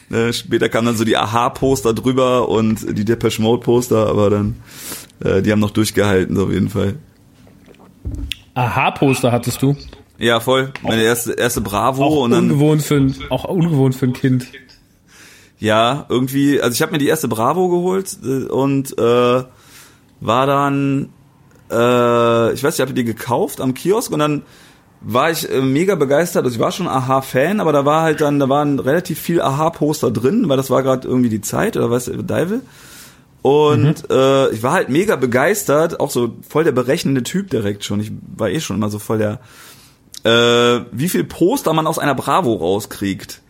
Ne, 0.09 0.33
später 0.33 0.69
kamen 0.69 0.87
dann 0.87 0.95
so 0.95 1.03
die 1.03 1.17
Aha-Poster 1.17 1.93
drüber 1.93 2.49
und 2.49 2.97
die 2.97 3.05
Depeche 3.05 3.41
Mode-Poster, 3.41 4.07
aber 4.07 4.29
dann 4.29 4.55
äh, 5.23 5.41
die 5.41 5.51
haben 5.51 5.59
noch 5.59 5.71
durchgehalten, 5.71 6.35
so 6.35 6.45
auf 6.45 6.51
jeden 6.51 6.69
Fall. 6.69 6.95
Aha-Poster 8.53 9.31
hattest 9.31 9.61
du. 9.61 9.75
Ja, 10.23 10.39
voll. 10.39 10.71
Meine 10.81 11.03
erste, 11.03 11.33
erste 11.33 11.59
Bravo 11.59 12.05
Auch 12.05 12.23
und 12.23 12.31
dann, 12.31 12.45
ungewohnt 12.45 12.81
für 12.81 12.95
ein, 12.95 13.13
auch 13.29 13.43
ungewohnt 13.43 13.93
für 13.93 14.05
ein 14.05 14.13
Kind. 14.13 14.47
ja, 15.59 16.05
irgendwie, 16.07 16.61
also 16.61 16.73
ich 16.73 16.81
habe 16.81 16.93
mir 16.93 16.97
die 16.97 17.07
erste 17.07 17.27
Bravo 17.27 17.67
geholt 17.67 18.17
äh, 18.23 18.45
und 18.45 18.97
äh, 18.97 19.43
war 20.21 20.45
dann, 20.47 21.09
äh, 21.69 22.53
ich 22.53 22.63
weiß 22.63 22.63
nicht, 22.63 22.75
ich 22.75 22.81
habe 22.81 22.93
die 22.93 23.03
gekauft 23.03 23.59
am 23.59 23.73
Kiosk 23.73 24.13
und 24.13 24.19
dann 24.19 24.43
war 25.01 25.29
ich 25.29 25.51
äh, 25.51 25.59
mega 25.59 25.95
begeistert. 25.95 26.45
Also 26.45 26.55
ich 26.55 26.61
war 26.61 26.71
schon 26.71 26.87
Aha-Fan, 26.87 27.59
aber 27.59 27.73
da 27.73 27.83
war 27.83 28.03
halt 28.03 28.21
dann, 28.21 28.39
da 28.39 28.47
waren 28.47 28.79
relativ 28.79 29.19
viel 29.19 29.41
Aha-Poster 29.41 30.09
drin, 30.09 30.47
weil 30.47 30.55
das 30.55 30.69
war 30.69 30.83
gerade 30.83 31.05
irgendwie 31.05 31.29
die 31.29 31.41
Zeit 31.41 31.75
oder 31.75 31.91
was, 31.91 32.09
Deivel. 32.09 32.61
Und 33.41 34.09
äh, 34.09 34.49
ich 34.51 34.63
war 34.63 34.71
halt 34.71 34.87
mega 34.87 35.17
begeistert, 35.17 35.99
auch 35.99 36.11
so 36.11 36.37
voll 36.47 36.63
der 36.63 36.71
berechnende 36.71 37.23
Typ 37.23 37.49
direkt 37.49 37.83
schon. 37.83 37.99
Ich 37.99 38.13
war 38.37 38.49
eh 38.49 38.61
schon 38.61 38.77
immer 38.77 38.89
so 38.89 38.99
voll 38.99 39.17
der, 39.17 39.41
äh, 40.23 40.85
wie 40.91 41.09
viel 41.09 41.23
Poster 41.23 41.73
man 41.73 41.87
aus 41.87 41.99
einer 41.99 42.15
Bravo 42.15 42.53
rauskriegt. 42.53 43.41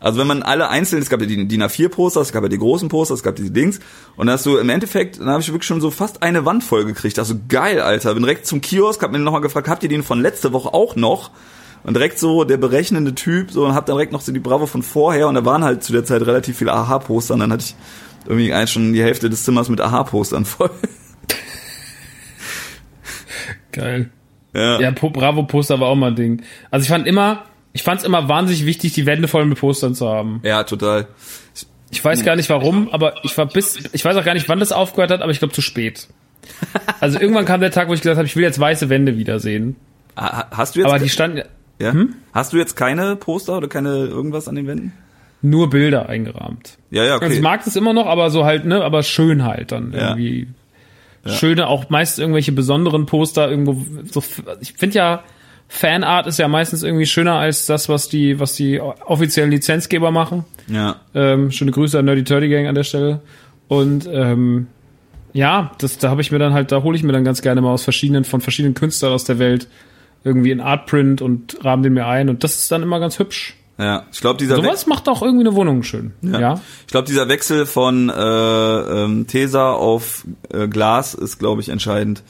Also 0.00 0.20
wenn 0.20 0.28
man 0.28 0.42
alle 0.42 0.68
einzeln, 0.68 1.02
es 1.02 1.10
gab 1.10 1.20
ja 1.20 1.26
die 1.26 1.48
DIN 1.48 1.62
A4-Poster, 1.62 2.20
es 2.20 2.32
gab 2.32 2.44
ja 2.44 2.48
die 2.48 2.58
großen 2.58 2.88
Poster, 2.88 3.14
es 3.14 3.22
gab 3.22 3.34
diese 3.34 3.50
Dings. 3.50 3.80
Und 4.16 4.26
dann 4.26 4.34
hast 4.34 4.46
du 4.46 4.56
im 4.56 4.68
Endeffekt, 4.68 5.18
dann 5.18 5.28
habe 5.28 5.40
ich 5.40 5.48
wirklich 5.48 5.66
schon 5.66 5.80
so 5.80 5.90
fast 5.90 6.22
eine 6.22 6.44
Wand 6.44 6.62
voll 6.62 6.84
gekriegt. 6.84 7.18
Also 7.18 7.34
geil, 7.48 7.80
Alter. 7.80 8.14
Bin 8.14 8.22
direkt 8.22 8.46
zum 8.46 8.60
Kiosk, 8.60 9.02
hab 9.02 9.10
mir 9.10 9.18
nochmal 9.18 9.40
gefragt, 9.40 9.68
habt 9.68 9.82
ihr 9.82 9.88
den 9.88 10.04
von 10.04 10.20
letzte 10.20 10.52
Woche 10.52 10.72
auch 10.72 10.94
noch? 10.94 11.30
Und 11.82 11.94
direkt 11.94 12.18
so 12.18 12.44
der 12.44 12.56
berechnende 12.58 13.14
Typ, 13.14 13.50
so 13.50 13.64
und 13.64 13.74
hab 13.74 13.86
dann 13.86 13.96
direkt 13.96 14.12
noch 14.12 14.20
so 14.20 14.32
die 14.32 14.40
Bravo 14.40 14.66
von 14.66 14.82
vorher 14.82 15.28
und 15.28 15.34
da 15.36 15.44
waren 15.44 15.64
halt 15.64 15.82
zu 15.82 15.92
der 15.92 16.04
Zeit 16.04 16.22
relativ 16.22 16.58
viele 16.58 16.72
Aha-Poster 16.72 17.34
und 17.34 17.40
dann 17.40 17.52
hatte 17.52 17.64
ich 17.66 17.76
irgendwie 18.26 18.52
eigentlich 18.52 18.72
schon 18.72 18.92
die 18.92 19.02
Hälfte 19.02 19.30
des 19.30 19.44
Zimmers 19.44 19.68
mit 19.68 19.80
Aha-Postern 19.80 20.44
voll. 20.44 20.70
Geil. 23.72 24.10
Ja. 24.54 24.80
Ja, 24.80 24.90
Po- 24.92 25.10
Bravo-Poster 25.10 25.78
war 25.80 25.88
auch 25.88 25.94
mal 25.96 26.08
ein 26.08 26.16
Ding. 26.16 26.42
Also 26.70 26.84
ich 26.84 26.88
fand 26.88 27.06
immer, 27.06 27.44
ich 27.72 27.82
fand 27.82 28.00
es 28.00 28.06
immer 28.06 28.28
wahnsinnig 28.28 28.64
wichtig, 28.66 28.92
die 28.94 29.06
Wände 29.06 29.28
voll 29.28 29.44
mit 29.44 29.58
Postern 29.58 29.94
zu 29.94 30.08
haben. 30.08 30.40
Ja, 30.44 30.64
total. 30.64 31.06
Ich 31.90 32.04
weiß 32.04 32.24
gar 32.24 32.36
nicht 32.36 32.50
warum, 32.50 32.88
aber 32.90 33.14
ich 33.24 33.36
war 33.38 33.46
bis, 33.46 33.78
ich 33.92 34.04
weiß 34.04 34.16
auch 34.16 34.24
gar 34.24 34.34
nicht, 34.34 34.48
wann 34.48 34.58
das 34.60 34.72
aufgehört 34.72 35.10
hat, 35.10 35.22
aber 35.22 35.30
ich 35.32 35.38
glaube 35.38 35.54
zu 35.54 35.62
spät. 35.62 36.08
Also 37.00 37.20
irgendwann 37.20 37.44
kam 37.44 37.60
der 37.60 37.70
Tag, 37.70 37.88
wo 37.88 37.94
ich 37.94 38.00
gesagt 38.00 38.16
habe, 38.16 38.26
ich 38.26 38.34
will 38.34 38.42
jetzt 38.42 38.58
weiße 38.58 38.88
Wände 38.88 39.16
wiedersehen. 39.18 39.76
Ha- 40.16 40.46
Hast 40.50 40.74
du 40.76 40.80
jetzt 40.80 40.88
Aber 40.88 40.98
die 40.98 41.08
standen 41.08 41.42
ja? 41.80 41.94
Hast 42.32 42.52
du 42.52 42.56
jetzt 42.56 42.74
keine 42.74 43.14
Poster 43.16 43.56
oder 43.58 43.68
keine 43.68 43.90
irgendwas 44.06 44.48
an 44.48 44.54
den 44.56 44.66
Wänden? 44.66 44.92
nur 45.40 45.70
Bilder 45.70 46.08
eingerahmt. 46.08 46.78
Ja, 46.90 47.04
ja, 47.04 47.12
Also 47.14 47.26
ich 47.26 47.32
okay. 47.34 47.40
mag 47.42 47.64
das 47.64 47.76
immer 47.76 47.92
noch, 47.92 48.06
aber 48.06 48.30
so 48.30 48.44
halt, 48.44 48.64
ne, 48.64 48.82
aber 48.82 49.04
schön 49.04 49.44
halt 49.44 49.70
dann 49.70 49.92
Ja. 49.92 50.08
irgendwie. 50.16 50.48
Schöne, 51.32 51.66
auch 51.66 51.90
meist 51.90 52.18
irgendwelche 52.18 52.52
besonderen 52.52 53.06
Poster 53.06 53.50
irgendwo, 53.50 53.84
so, 54.10 54.22
ich 54.60 54.74
finde 54.74 54.96
ja, 54.96 55.22
Fanart 55.68 56.26
ist 56.26 56.38
ja 56.38 56.48
meistens 56.48 56.82
irgendwie 56.82 57.06
schöner 57.06 57.34
als 57.34 57.66
das, 57.66 57.88
was 57.88 58.08
die, 58.08 58.40
was 58.40 58.54
die 58.54 58.80
offiziellen 58.80 59.50
Lizenzgeber 59.50 60.10
machen. 60.10 60.44
Ja. 60.66 60.96
Ähm, 61.14 61.50
schöne 61.50 61.72
Grüße 61.72 61.98
an 61.98 62.06
Nerdy 62.06 62.24
Turdy 62.24 62.48
Gang 62.48 62.66
an 62.66 62.74
der 62.74 62.84
Stelle. 62.84 63.20
Und 63.68 64.08
ähm, 64.10 64.68
ja, 65.34 65.72
das, 65.78 65.98
da 65.98 66.08
habe 66.08 66.22
ich 66.22 66.32
mir 66.32 66.38
dann 66.38 66.54
halt, 66.54 66.72
da 66.72 66.82
hole 66.82 66.96
ich 66.96 67.02
mir 67.02 67.12
dann 67.12 67.24
ganz 67.24 67.42
gerne 67.42 67.60
mal 67.60 67.70
aus 67.70 67.84
verschiedenen, 67.84 68.24
von 68.24 68.40
verschiedenen 68.40 68.74
Künstlern 68.74 69.12
aus 69.12 69.24
der 69.24 69.38
Welt 69.38 69.68
irgendwie 70.24 70.50
in 70.50 70.60
Artprint 70.60 71.20
und 71.20 71.58
rahmen 71.62 71.82
den 71.82 71.92
mir 71.92 72.06
ein. 72.06 72.30
Und 72.30 72.44
das 72.44 72.56
ist 72.56 72.72
dann 72.72 72.82
immer 72.82 72.98
ganz 72.98 73.18
hübsch. 73.18 73.54
Ja, 73.78 74.06
ich 74.12 74.20
glaube 74.20 74.38
dieser 74.38 74.56
Sowas 74.56 74.86
macht 74.86 75.08
auch 75.08 75.22
irgendwie 75.22 75.46
eine 75.46 75.54
Wohnung 75.54 75.84
schön. 75.84 76.12
Ja. 76.20 76.60
Ich 76.86 76.90
glaube 76.90 77.06
dieser 77.06 77.28
Wechsel 77.28 77.64
von 77.64 78.10
äh, 78.10 78.12
ähm, 78.12 79.26
Tesa 79.28 79.72
auf 79.72 80.26
äh, 80.52 80.66
Glas 80.66 81.14
ist 81.14 81.38
glaube 81.38 81.60
ich 81.60 81.68
entscheidend. 81.68 82.24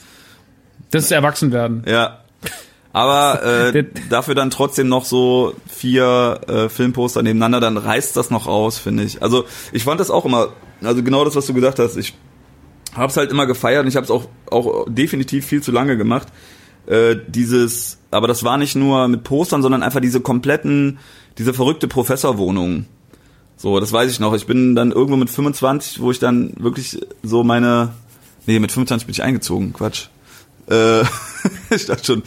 Das 0.91 1.05
ist 1.05 1.11
Erwachsenwerden. 1.11 1.85
Ja. 1.87 2.19
Aber 2.93 3.43
äh, 3.75 3.85
dafür 4.11 4.35
dann 4.35 4.51
trotzdem 4.51 4.89
noch 4.89 5.07
so 5.07 5.55
vier 5.67 6.41
äh, 6.49 6.69
Filmposter 6.69 7.23
nebeneinander, 7.23 7.61
dann 7.61 7.79
reißt 7.79 8.15
das 8.17 8.31
noch 8.31 8.47
aus, 8.47 8.79
finde 8.79 9.05
ich. 9.05 9.23
Also 9.23 9.47
ich 9.73 9.85
fand 9.85 10.01
das 10.01 10.11
auch 10.11 10.27
immer, 10.27 10.51
also 10.83 11.03
genau 11.03 11.25
das, 11.25 11.35
was 11.35 11.47
du 11.47 11.55
gesagt 11.55 11.79
hast. 11.79 11.97
Ich 11.97 12.15
hab's 12.95 13.17
halt 13.17 13.31
immer 13.31 13.47
gefeiert 13.47 13.83
und 13.83 13.89
ich 13.89 13.97
habe 13.97 14.05
es 14.05 14.11
auch 14.11 14.27
auch 14.51 14.87
definitiv 14.89 15.47
viel 15.47 15.63
zu 15.63 15.73
lange 15.73 15.97
gemacht. 15.97 16.29
Äh, 16.89 17.17
dieses, 17.27 17.99
aber 18.11 18.29
das 18.29 18.45
war 18.45 18.57
nicht 18.57 18.75
nur 18.75 19.09
mit 19.09 19.23
Postern, 19.23 19.61
sondern 19.61 19.83
einfach 19.83 20.01
diese 20.01 20.23
kompletten, 20.23 20.99
diese 21.39 21.55
verrückte 21.55 21.89
Professorwohnung. 21.89 22.87
So, 23.57 23.81
das 23.81 23.93
weiß 23.93 24.11
ich 24.11 24.21
noch. 24.21 24.35
Ich 24.35 24.47
bin 24.47 24.75
dann 24.75 24.93
irgendwo 24.93 25.17
mit 25.17 25.31
25, 25.31 26.01
wo 26.01 26.11
ich 26.11 26.19
dann 26.19 26.53
wirklich 26.59 27.01
so 27.23 27.43
meine, 27.43 27.93
nee, 28.47 28.59
mit 28.59 28.71
25 28.73 29.07
bin 29.07 29.13
ich 29.13 29.23
eingezogen, 29.23 29.73
Quatsch. 29.73 30.09
Äh, 30.69 31.03
ich 31.71 31.87
dachte 31.87 32.05
schon. 32.05 32.23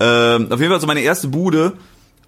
Ähm, 0.00 0.50
auf 0.50 0.60
jeden 0.60 0.70
Fall 0.70 0.80
so 0.80 0.86
meine 0.86 1.00
erste 1.00 1.28
Bude 1.28 1.74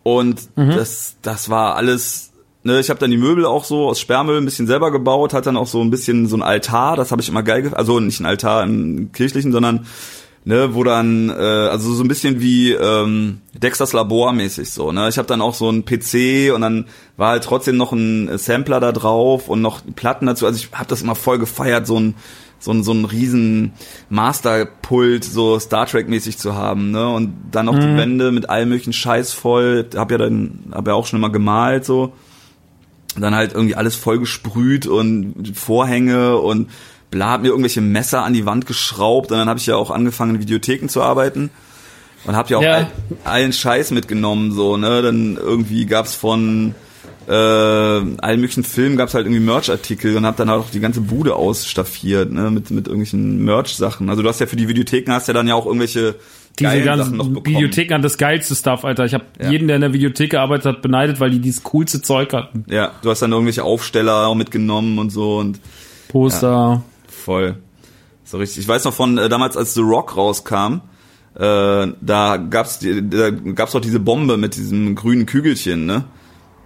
und 0.02 0.48
das, 0.54 1.16
das 1.22 1.48
war 1.48 1.74
alles. 1.74 2.30
Ne, 2.62 2.80
ich 2.80 2.88
habe 2.88 3.00
dann 3.00 3.10
die 3.10 3.18
Möbel 3.18 3.44
auch 3.44 3.64
so 3.64 3.88
aus 3.88 4.00
Sperrmüll 4.00 4.38
ein 4.38 4.44
bisschen 4.46 4.66
selber 4.66 4.90
gebaut, 4.90 5.34
hat 5.34 5.44
dann 5.44 5.58
auch 5.58 5.66
so 5.66 5.82
ein 5.82 5.90
bisschen 5.90 6.28
so 6.28 6.36
ein 6.36 6.42
Altar, 6.42 6.96
das 6.96 7.10
habe 7.10 7.20
ich 7.20 7.28
immer 7.28 7.42
geil, 7.42 7.74
also 7.74 8.00
nicht 8.00 8.20
ein 8.20 8.26
Altar 8.26 8.62
im 8.62 9.12
kirchlichen, 9.12 9.52
sondern 9.52 9.86
ne, 10.44 10.74
wo 10.74 10.84
dann 10.84 11.30
äh, 11.30 11.32
also 11.32 11.92
so 11.94 12.04
ein 12.04 12.08
bisschen 12.08 12.40
wie 12.40 12.72
ähm, 12.72 13.40
Dexters 13.54 13.92
Labor 13.92 14.32
mäßig 14.32 14.70
so, 14.70 14.92
ne? 14.92 15.08
Ich 15.08 15.18
habe 15.18 15.26
dann 15.26 15.40
auch 15.40 15.54
so 15.54 15.70
ein 15.70 15.84
PC 15.84 16.54
und 16.54 16.60
dann 16.60 16.86
war 17.16 17.30
halt 17.30 17.44
trotzdem 17.44 17.76
noch 17.76 17.92
ein 17.92 18.36
Sampler 18.38 18.80
da 18.80 18.92
drauf 18.92 19.48
und 19.48 19.62
noch 19.62 19.80
Platten 19.96 20.26
dazu. 20.26 20.46
Also 20.46 20.58
ich 20.58 20.70
habe 20.72 20.88
das 20.88 21.02
immer 21.02 21.14
voll 21.14 21.38
gefeiert, 21.38 21.86
so 21.86 21.98
ein 21.98 22.14
so 22.58 22.72
ein 22.72 22.82
so 22.82 22.92
ein 22.92 23.04
riesen 23.04 23.72
Masterpult 24.08 25.24
so 25.24 25.58
Star 25.58 25.86
Trek 25.86 26.08
mäßig 26.08 26.38
zu 26.38 26.54
haben, 26.54 26.90
ne? 26.90 27.08
Und 27.08 27.34
dann 27.50 27.66
noch 27.66 27.78
die 27.78 27.96
Wände 27.96 28.30
mit 28.32 28.48
allem 28.48 28.70
möglichen 28.70 28.92
Scheiß 28.92 29.32
voll. 29.32 29.88
Hab 29.96 30.10
ja 30.10 30.18
dann 30.18 30.72
hab 30.72 30.86
ja 30.86 30.94
auch 30.94 31.06
schon 31.06 31.18
immer 31.18 31.30
gemalt 31.30 31.84
so. 31.84 32.12
Und 33.16 33.22
dann 33.22 33.34
halt 33.34 33.52
irgendwie 33.52 33.76
alles 33.76 33.94
voll 33.94 34.18
gesprüht 34.18 34.86
und 34.86 35.52
Vorhänge 35.56 36.36
und 36.38 36.68
bla, 37.14 37.30
hab 37.30 37.42
mir 37.42 37.48
irgendwelche 37.48 37.80
Messer 37.80 38.22
an 38.24 38.34
die 38.34 38.44
Wand 38.46 38.66
geschraubt 38.66 39.30
und 39.32 39.38
dann 39.38 39.48
habe 39.48 39.58
ich 39.58 39.66
ja 39.66 39.76
auch 39.76 39.90
angefangen 39.90 40.34
in 40.36 40.40
Videotheken 40.42 40.88
zu 40.88 41.00
arbeiten 41.02 41.50
und 42.26 42.36
hab 42.36 42.50
ja 42.50 42.58
auch 42.58 42.62
Ja. 42.62 42.74
all, 42.74 42.86
allen 43.24 43.52
Scheiß 43.52 43.90
mitgenommen 43.92 44.52
so, 44.52 44.76
ne? 44.76 45.00
Dann 45.02 45.36
irgendwie 45.36 45.86
gab's 45.86 46.14
von 46.14 46.74
äh, 47.26 47.32
allen 47.32 48.40
möglichen 48.40 48.64
Filmen 48.64 48.96
gab's 48.98 49.14
halt 49.14 49.24
irgendwie 49.26 49.40
Merch-Artikel 49.44 50.16
und 50.16 50.26
hab 50.26 50.36
dann 50.36 50.50
halt 50.50 50.60
auch 50.60 50.70
die 50.70 50.80
ganze 50.80 51.00
Bude 51.00 51.34
ausstaffiert, 51.36 52.30
ne, 52.32 52.50
mit 52.50 52.70
mit 52.70 52.86
irgendwelchen 52.86 53.42
Merch-Sachen. 53.44 54.10
Also 54.10 54.22
du 54.22 54.28
hast 54.28 54.40
ja 54.40 54.46
für 54.46 54.56
die 54.56 54.68
Videotheken 54.68 55.10
hast 55.12 55.28
ja 55.28 55.32
dann 55.34 55.48
ja 55.48 55.54
auch 55.54 55.64
irgendwelche 55.64 56.16
Diese 56.58 56.82
ganzen. 56.82 57.18
Videotheken 57.46 57.94
haben 57.94 58.02
das 58.02 58.18
geilste 58.18 58.54
Stuff, 58.54 58.84
Alter. 58.84 59.06
Ich 59.06 59.14
habe 59.14 59.24
Ja. 59.40 59.50
jeden, 59.50 59.68
der 59.68 59.76
in 59.76 59.80
der 59.82 59.92
Videothek 59.94 60.30
gearbeitet 60.32 60.66
hat, 60.66 60.82
beneidet, 60.82 61.18
weil 61.18 61.30
die 61.30 61.38
dieses 61.40 61.62
coolste 61.62 62.02
Zeug 62.02 62.32
hatten. 62.34 62.64
Ja, 62.68 62.92
du 63.02 63.10
hast 63.10 63.22
dann 63.22 63.32
irgendwelche 63.32 63.64
Aufsteller 63.64 64.26
auch 64.26 64.34
mitgenommen 64.34 64.98
und 64.98 65.10
so 65.10 65.38
und 65.38 65.60
Poster. 66.08 66.82
Voll. 67.24 67.56
So 68.24 68.38
richtig. 68.38 68.58
Ich 68.60 68.68
weiß 68.68 68.84
noch 68.84 68.94
von 68.94 69.16
äh, 69.18 69.28
damals, 69.28 69.56
als 69.56 69.74
The 69.74 69.80
Rock 69.80 70.16
rauskam, 70.16 70.80
äh, 71.34 71.86
da 72.00 72.36
gab's 72.36 72.78
die, 72.78 73.08
da 73.08 73.30
gab's 73.30 73.72
doch 73.72 73.80
diese 73.80 74.00
Bombe 74.00 74.36
mit 74.36 74.56
diesem 74.56 74.94
grünen 74.94 75.26
Kügelchen, 75.26 75.86
ne? 75.86 76.04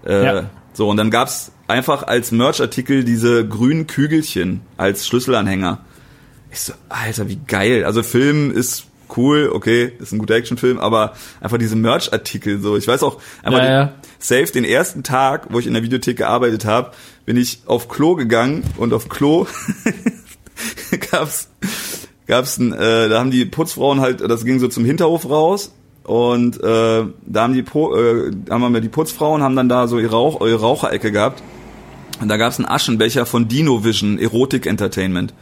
Äh, 0.04 0.24
Ja. 0.24 0.50
So 0.74 0.88
und 0.88 0.96
dann 0.96 1.10
gab's 1.10 1.50
einfach 1.66 2.04
als 2.04 2.30
Merch-Artikel 2.30 3.02
diese 3.04 3.46
grünen 3.46 3.86
Kügelchen 3.86 4.60
als 4.76 5.06
Schlüsselanhänger. 5.06 5.80
Ich 6.52 6.60
so, 6.60 6.72
Alter, 6.88 7.28
wie 7.28 7.36
geil. 7.46 7.84
Also 7.84 8.02
Film 8.02 8.50
ist 8.52 8.86
cool, 9.16 9.50
okay, 9.52 9.92
ist 9.98 10.12
ein 10.12 10.18
guter 10.18 10.34
Actionfilm, 10.34 10.78
aber 10.78 11.14
einfach 11.40 11.58
diese 11.58 11.76
Merch-Artikel 11.76 12.60
so. 12.60 12.76
Ich 12.76 12.86
weiß 12.86 13.02
auch, 13.02 13.20
einfach 13.42 13.60
Ja, 13.60 13.70
ja. 13.70 13.92
safe 14.18 14.52
den 14.52 14.64
ersten 14.64 15.02
Tag, 15.02 15.46
wo 15.50 15.58
ich 15.58 15.66
in 15.66 15.74
der 15.74 15.82
Videothek 15.82 16.18
gearbeitet 16.18 16.64
habe, 16.64 16.92
bin 17.26 17.36
ich 17.36 17.62
auf 17.66 17.88
Klo 17.88 18.14
gegangen 18.14 18.62
und 18.76 18.92
auf 18.92 19.08
Klo 19.08 19.46
gab's 21.10 21.48
gab's 22.26 22.58
ein, 22.58 22.72
äh, 22.72 23.08
da 23.08 23.18
haben 23.20 23.30
die 23.30 23.44
Putzfrauen 23.44 24.00
halt, 24.00 24.20
das 24.20 24.44
ging 24.44 24.60
so 24.60 24.68
zum 24.68 24.84
Hinterhof 24.84 25.28
raus 25.28 25.74
und 26.04 26.62
äh, 26.62 27.04
da 27.26 27.42
haben 27.42 27.54
die 27.54 27.62
po, 27.62 27.96
äh, 27.96 28.30
haben 28.50 28.72
wir 28.72 28.80
die 28.80 28.88
Putzfrauen 28.88 29.42
haben 29.42 29.56
dann 29.56 29.68
da 29.68 29.88
so 29.88 29.98
ihre, 29.98 30.12
Rauch, 30.12 30.40
ihre 30.40 30.60
Raucherecke 30.60 31.12
gehabt 31.12 31.42
und 32.20 32.28
da 32.28 32.36
gab's 32.36 32.58
einen 32.58 32.68
Aschenbecher 32.68 33.26
von 33.26 33.48
Dino 33.48 33.84
Vision 33.84 34.18
Erotic 34.18 34.66
Entertainment. 34.66 35.32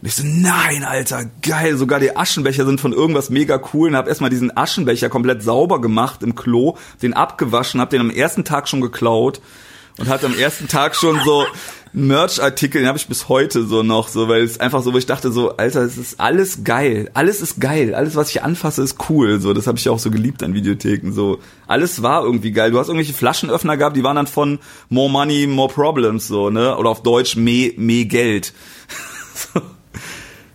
Und 0.00 0.08
ich 0.08 0.14
so, 0.14 0.22
nein, 0.24 0.82
Alter, 0.82 1.26
geil. 1.42 1.76
Sogar 1.76 2.00
die 2.00 2.16
Aschenbecher 2.16 2.64
sind 2.64 2.80
von 2.80 2.94
irgendwas 2.94 3.28
mega 3.28 3.60
cool. 3.74 3.90
Und 3.90 3.96
hab 3.96 4.08
erstmal 4.08 4.30
diesen 4.30 4.56
Aschenbecher 4.56 5.10
komplett 5.10 5.42
sauber 5.42 5.80
gemacht 5.80 6.22
im 6.22 6.34
Klo, 6.34 6.78
den 7.02 7.12
abgewaschen, 7.12 7.80
hab 7.80 7.90
den 7.90 8.00
am 8.00 8.10
ersten 8.10 8.44
Tag 8.44 8.68
schon 8.68 8.80
geklaut 8.80 9.42
und 9.98 10.08
hatte 10.08 10.26
am 10.26 10.38
ersten 10.38 10.68
Tag 10.68 10.96
schon 10.96 11.20
so 11.24 11.46
Merch-Artikel, 11.92 12.82
den 12.82 12.88
habe 12.88 12.98
ich 12.98 13.08
bis 13.08 13.28
heute 13.28 13.64
so 13.64 13.82
noch, 13.82 14.06
so, 14.08 14.28
weil 14.28 14.42
es 14.42 14.60
einfach 14.60 14.82
so, 14.82 14.92
wo 14.92 14.98
ich 14.98 15.06
dachte 15.06 15.32
so, 15.32 15.56
Alter, 15.56 15.82
es 15.82 15.98
ist 15.98 16.20
alles 16.20 16.62
geil. 16.62 17.10
Alles 17.14 17.40
ist 17.40 17.60
geil. 17.60 17.94
Alles, 17.94 18.14
was 18.14 18.30
ich 18.30 18.42
anfasse, 18.42 18.82
ist 18.82 18.96
cool. 19.08 19.40
So, 19.40 19.52
das 19.54 19.66
habe 19.66 19.76
ich 19.76 19.88
auch 19.88 19.98
so 19.98 20.10
geliebt 20.10 20.42
an 20.44 20.54
Videotheken. 20.54 21.12
So, 21.12 21.40
alles 21.66 22.02
war 22.02 22.22
irgendwie 22.22 22.52
geil. 22.52 22.70
Du 22.70 22.78
hast 22.78 22.88
irgendwelche 22.88 23.12
Flaschenöffner 23.12 23.76
gehabt, 23.76 23.96
die 23.96 24.04
waren 24.04 24.16
dann 24.16 24.28
von 24.28 24.60
More 24.88 25.10
Money, 25.10 25.48
More 25.48 25.72
Problems, 25.72 26.28
so, 26.28 26.48
ne? 26.50 26.76
Oder 26.76 26.90
auf 26.90 27.02
Deutsch 27.02 27.34
mehr, 27.34 27.72
mehr 27.76 28.04
Geld. 28.04 28.52
so. 29.34 29.60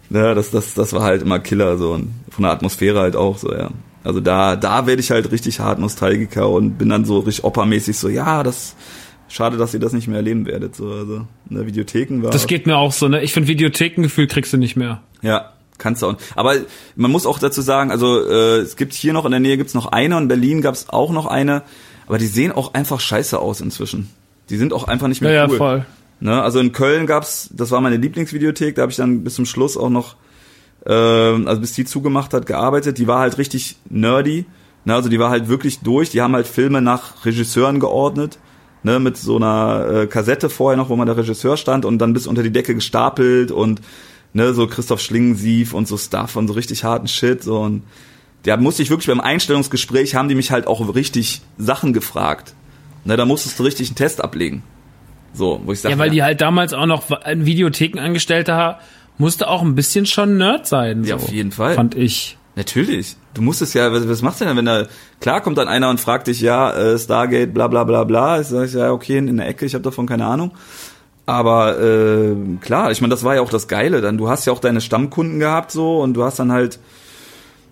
Ja, 0.10 0.34
das, 0.34 0.52
das, 0.52 0.74
das 0.74 0.94
war 0.94 1.04
halt 1.04 1.24
immer 1.24 1.40
Killer 1.40 1.78
so 1.78 1.92
und 1.92 2.14
von 2.30 2.44
der 2.44 2.52
Atmosphäre 2.52 3.00
halt 3.00 3.16
auch 3.16 3.38
so, 3.38 3.52
ja. 3.54 3.72
Also 4.04 4.20
da, 4.20 4.56
da 4.56 4.86
werde 4.86 5.02
ich 5.02 5.10
halt 5.10 5.32
richtig 5.32 5.60
hart 5.60 5.80
Nostalgiker 5.80 6.48
und 6.48 6.78
bin 6.78 6.90
dann 6.90 7.06
so 7.06 7.20
richtig 7.20 7.44
oppermäßig 7.44 7.98
so, 7.98 8.08
ja, 8.08 8.44
das, 8.44 8.76
schade, 9.36 9.58
dass 9.58 9.74
ihr 9.74 9.80
das 9.80 9.94
nicht 9.94 10.08
mehr 10.08 10.18
erleben 10.18 10.46
werdet, 10.46 10.76
so, 10.76 10.90
also, 10.90 11.28
in 11.50 11.56
der 11.56 11.68
Videotheken 11.68 12.24
war. 12.24 12.32
Das 12.32 12.48
geht 12.48 12.66
mir 12.66 12.78
auch 12.78 12.94
so, 12.94 13.08
ne? 13.08 13.22
Ich 13.22 13.34
finde 13.34 13.50
Videothekengefühl 13.50 14.28
kriegst 14.28 14.54
du 14.54 14.58
nicht 14.58 14.76
mehr. 14.76 15.02
Ja, 15.22 15.52
kannst 15.78 16.02
du 16.02 16.08
auch. 16.08 16.16
Aber 16.36 16.56
man 16.96 17.12
muss 17.12 17.26
auch 17.26 17.38
dazu 17.38 17.62
sagen, 17.62 17.92
also 17.92 18.22
äh, 18.26 18.60
es 18.60 18.78
gibt 18.78 18.94
hier 18.94 19.14
noch 19.14 19.26
in 19.26 19.32
der 19.32 19.42
Nähe 19.42 19.58
gibt's 19.58 19.74
noch 19.74 19.88
eine 19.88 20.16
und 20.16 20.24
in 20.24 20.28
Berlin 20.30 20.62
gab's 20.62 20.88
auch 20.90 21.12
noch 21.12 21.26
eine, 21.26 21.64
aber 22.08 22.18
die 22.18 22.28
sehen 22.28 22.52
auch 22.52 22.74
einfach 22.74 23.00
scheiße 23.00 23.38
aus 23.38 23.60
inzwischen. 23.60 24.10
Die 24.50 24.58
sind 24.58 24.72
auch 24.74 24.88
einfach 24.88 25.08
nicht 25.08 25.22
mehr 25.22 25.32
Ja, 25.32 25.44
ja, 25.44 25.50
cool. 25.50 25.58
voll. 25.58 25.86
Ne? 26.22 26.42
Also 26.42 26.60
in 26.60 26.72
Köln 26.72 27.06
gab's, 27.06 27.50
das 27.52 27.72
war 27.72 27.82
meine 27.82 27.98
Lieblingsvideothek, 27.98 28.76
da 28.76 28.84
habe 28.84 28.92
ich 28.92 28.98
dann 28.98 29.24
bis 29.24 29.36
zum 29.36 29.46
Schluss 29.46 29.76
auch 29.76 29.90
noch, 29.90 30.16
äh, 30.86 30.94
also 30.94 31.60
bis 31.60 31.74
die 31.74 31.84
zugemacht 31.84 32.34
hat, 32.34 32.46
gearbeitet. 32.46 32.98
Die 33.00 33.08
war 33.08 33.20
halt 33.20 33.38
richtig 33.38 33.76
nerdy. 33.90 34.46
Ne? 34.86 34.96
Also 34.96 35.10
die 35.10 35.20
war 35.20 35.30
halt 35.30 35.50
wirklich 35.50 35.80
durch. 35.80 36.10
Die 36.12 36.22
haben 36.22 36.36
halt 36.36 36.48
Filme 36.48 36.82
nach 36.82 37.26
Regisseuren 37.26 37.82
geordnet. 37.82 38.40
Ne, 38.86 39.00
mit 39.00 39.18
so 39.18 39.38
einer 39.38 40.04
äh, 40.04 40.06
Kassette 40.06 40.48
vorher 40.48 40.78
noch, 40.78 40.90
wo 40.90 40.96
man 40.96 41.08
der 41.08 41.18
Regisseur 41.18 41.58
stand 41.58 41.86
und 41.86 41.98
dann 41.98 42.14
bis 42.14 42.28
unter 42.28 42.44
die 42.44 42.52
Decke 42.52 42.76
gestapelt 42.76 43.50
und 43.50 43.82
ne, 44.34 44.54
so 44.54 44.68
Christoph 44.68 45.02
Schlingensief 45.02 45.74
und 45.74 45.88
so 45.88 45.98
Stuff 45.98 46.36
und 46.36 46.48
so 46.48 46.54
richtig 46.54 46.84
harten 46.84 47.08
Shit 47.08 47.42
so 47.42 47.62
und 47.62 47.82
da 48.44 48.58
musste 48.58 48.84
ich 48.84 48.92
wirklich 48.92 49.08
beim 49.08 49.22
Einstellungsgespräch 49.22 50.14
haben 50.14 50.30
die 50.30 50.36
mich 50.36 50.52
halt 50.52 50.68
auch 50.68 50.94
richtig 50.94 51.42
Sachen 51.58 51.94
gefragt. 51.94 52.54
Ne, 53.06 53.18
da 53.18 53.26
musstest 53.26 53.58
du 53.58 53.64
richtig 53.64 53.88
einen 53.88 53.96
Test 53.96 54.24
ablegen. 54.24 54.62
So, 55.34 55.60
wo 55.66 55.72
ich 55.72 55.80
sage, 55.80 55.96
Ja, 55.96 55.98
weil 55.98 56.12
die 56.12 56.22
halt 56.22 56.42
damals 56.42 56.74
auch 56.74 56.86
noch 56.86 57.10
ein 57.10 57.48
Videothekenangestellter 57.48 58.80
musste 59.18 59.48
auch 59.48 59.64
ein 59.64 59.74
bisschen 59.74 60.06
schon 60.06 60.38
Nerd 60.38 60.68
sein. 60.68 61.06
So, 61.06 61.10
Ja, 61.10 61.16
auf 61.16 61.32
jeden 61.32 61.52
Fall. 61.52 61.74
Fand 61.74 61.96
ich. 61.96 62.38
Natürlich. 62.56 63.16
Du 63.36 63.42
musst 63.42 63.62
es 63.62 63.74
ja, 63.74 63.92
was, 63.92 64.08
was 64.08 64.22
machst 64.22 64.42
du 64.42 64.46
denn, 64.46 64.58
wenn 64.58 64.66
da, 64.66 64.88
klar 65.20 65.42
kommt 65.42 65.58
dann 65.58 65.68
einer 65.68 65.90
und 65.90 66.00
fragt 66.00 66.28
dich, 66.28 66.42
ja, 66.42 66.72
äh, 66.72 66.98
Stargate, 66.98 67.54
bla 67.54 67.68
bla 67.68 67.84
bla 67.84 68.04
bla. 68.06 68.42
Ich 68.42 68.48
sag, 68.48 68.72
ja, 68.72 68.92
okay, 68.92 69.18
in 69.18 69.38
der 69.38 69.48
Ecke, 69.48 69.66
ich 69.66 69.74
habe 69.74 69.84
davon 69.84 70.08
keine 70.08 70.26
Ahnung. 70.26 70.52
Aber 71.26 71.80
äh, 71.80 72.36
klar, 72.62 72.92
ich 72.92 73.02
meine, 73.02 73.12
das 73.12 73.24
war 73.24 73.36
ja 73.36 73.42
auch 73.42 73.50
das 73.50 73.68
Geile. 73.68 74.02
Dann, 74.02 74.18
du 74.18 74.30
hast 74.30 74.46
ja 74.46 74.54
auch 74.54 74.60
deine 74.60 74.82
Stammkunden 74.82 75.40
gehabt 75.40 75.72
so 75.72 76.02
und 76.02 76.14
du 76.14 76.24
hast 76.24 76.40
dann 76.40 76.52
halt, 76.52 76.80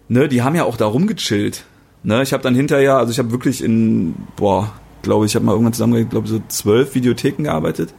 ne, 0.09 0.27
die 0.27 0.41
haben 0.41 0.55
ja 0.55 0.65
auch 0.65 0.77
da 0.77 0.85
rumgechillt. 0.85 1.63
Ne, 2.03 2.21
ich 2.21 2.33
habe 2.33 2.43
dann 2.43 2.55
hinterher, 2.55 2.97
also 2.97 3.11
ich 3.11 3.19
habe 3.19 3.31
wirklich 3.31 3.63
in, 3.63 4.15
boah, 4.35 4.73
glaube 5.01 5.25
ich, 5.25 5.35
habe 5.35 5.45
mal 5.45 5.53
irgendwann 5.53 5.73
zusammen, 5.73 6.09
glaube 6.09 6.27
so 6.27 6.41
zwölf 6.49 6.95
Videotheken 6.95 7.43
gearbeitet. 7.43 7.93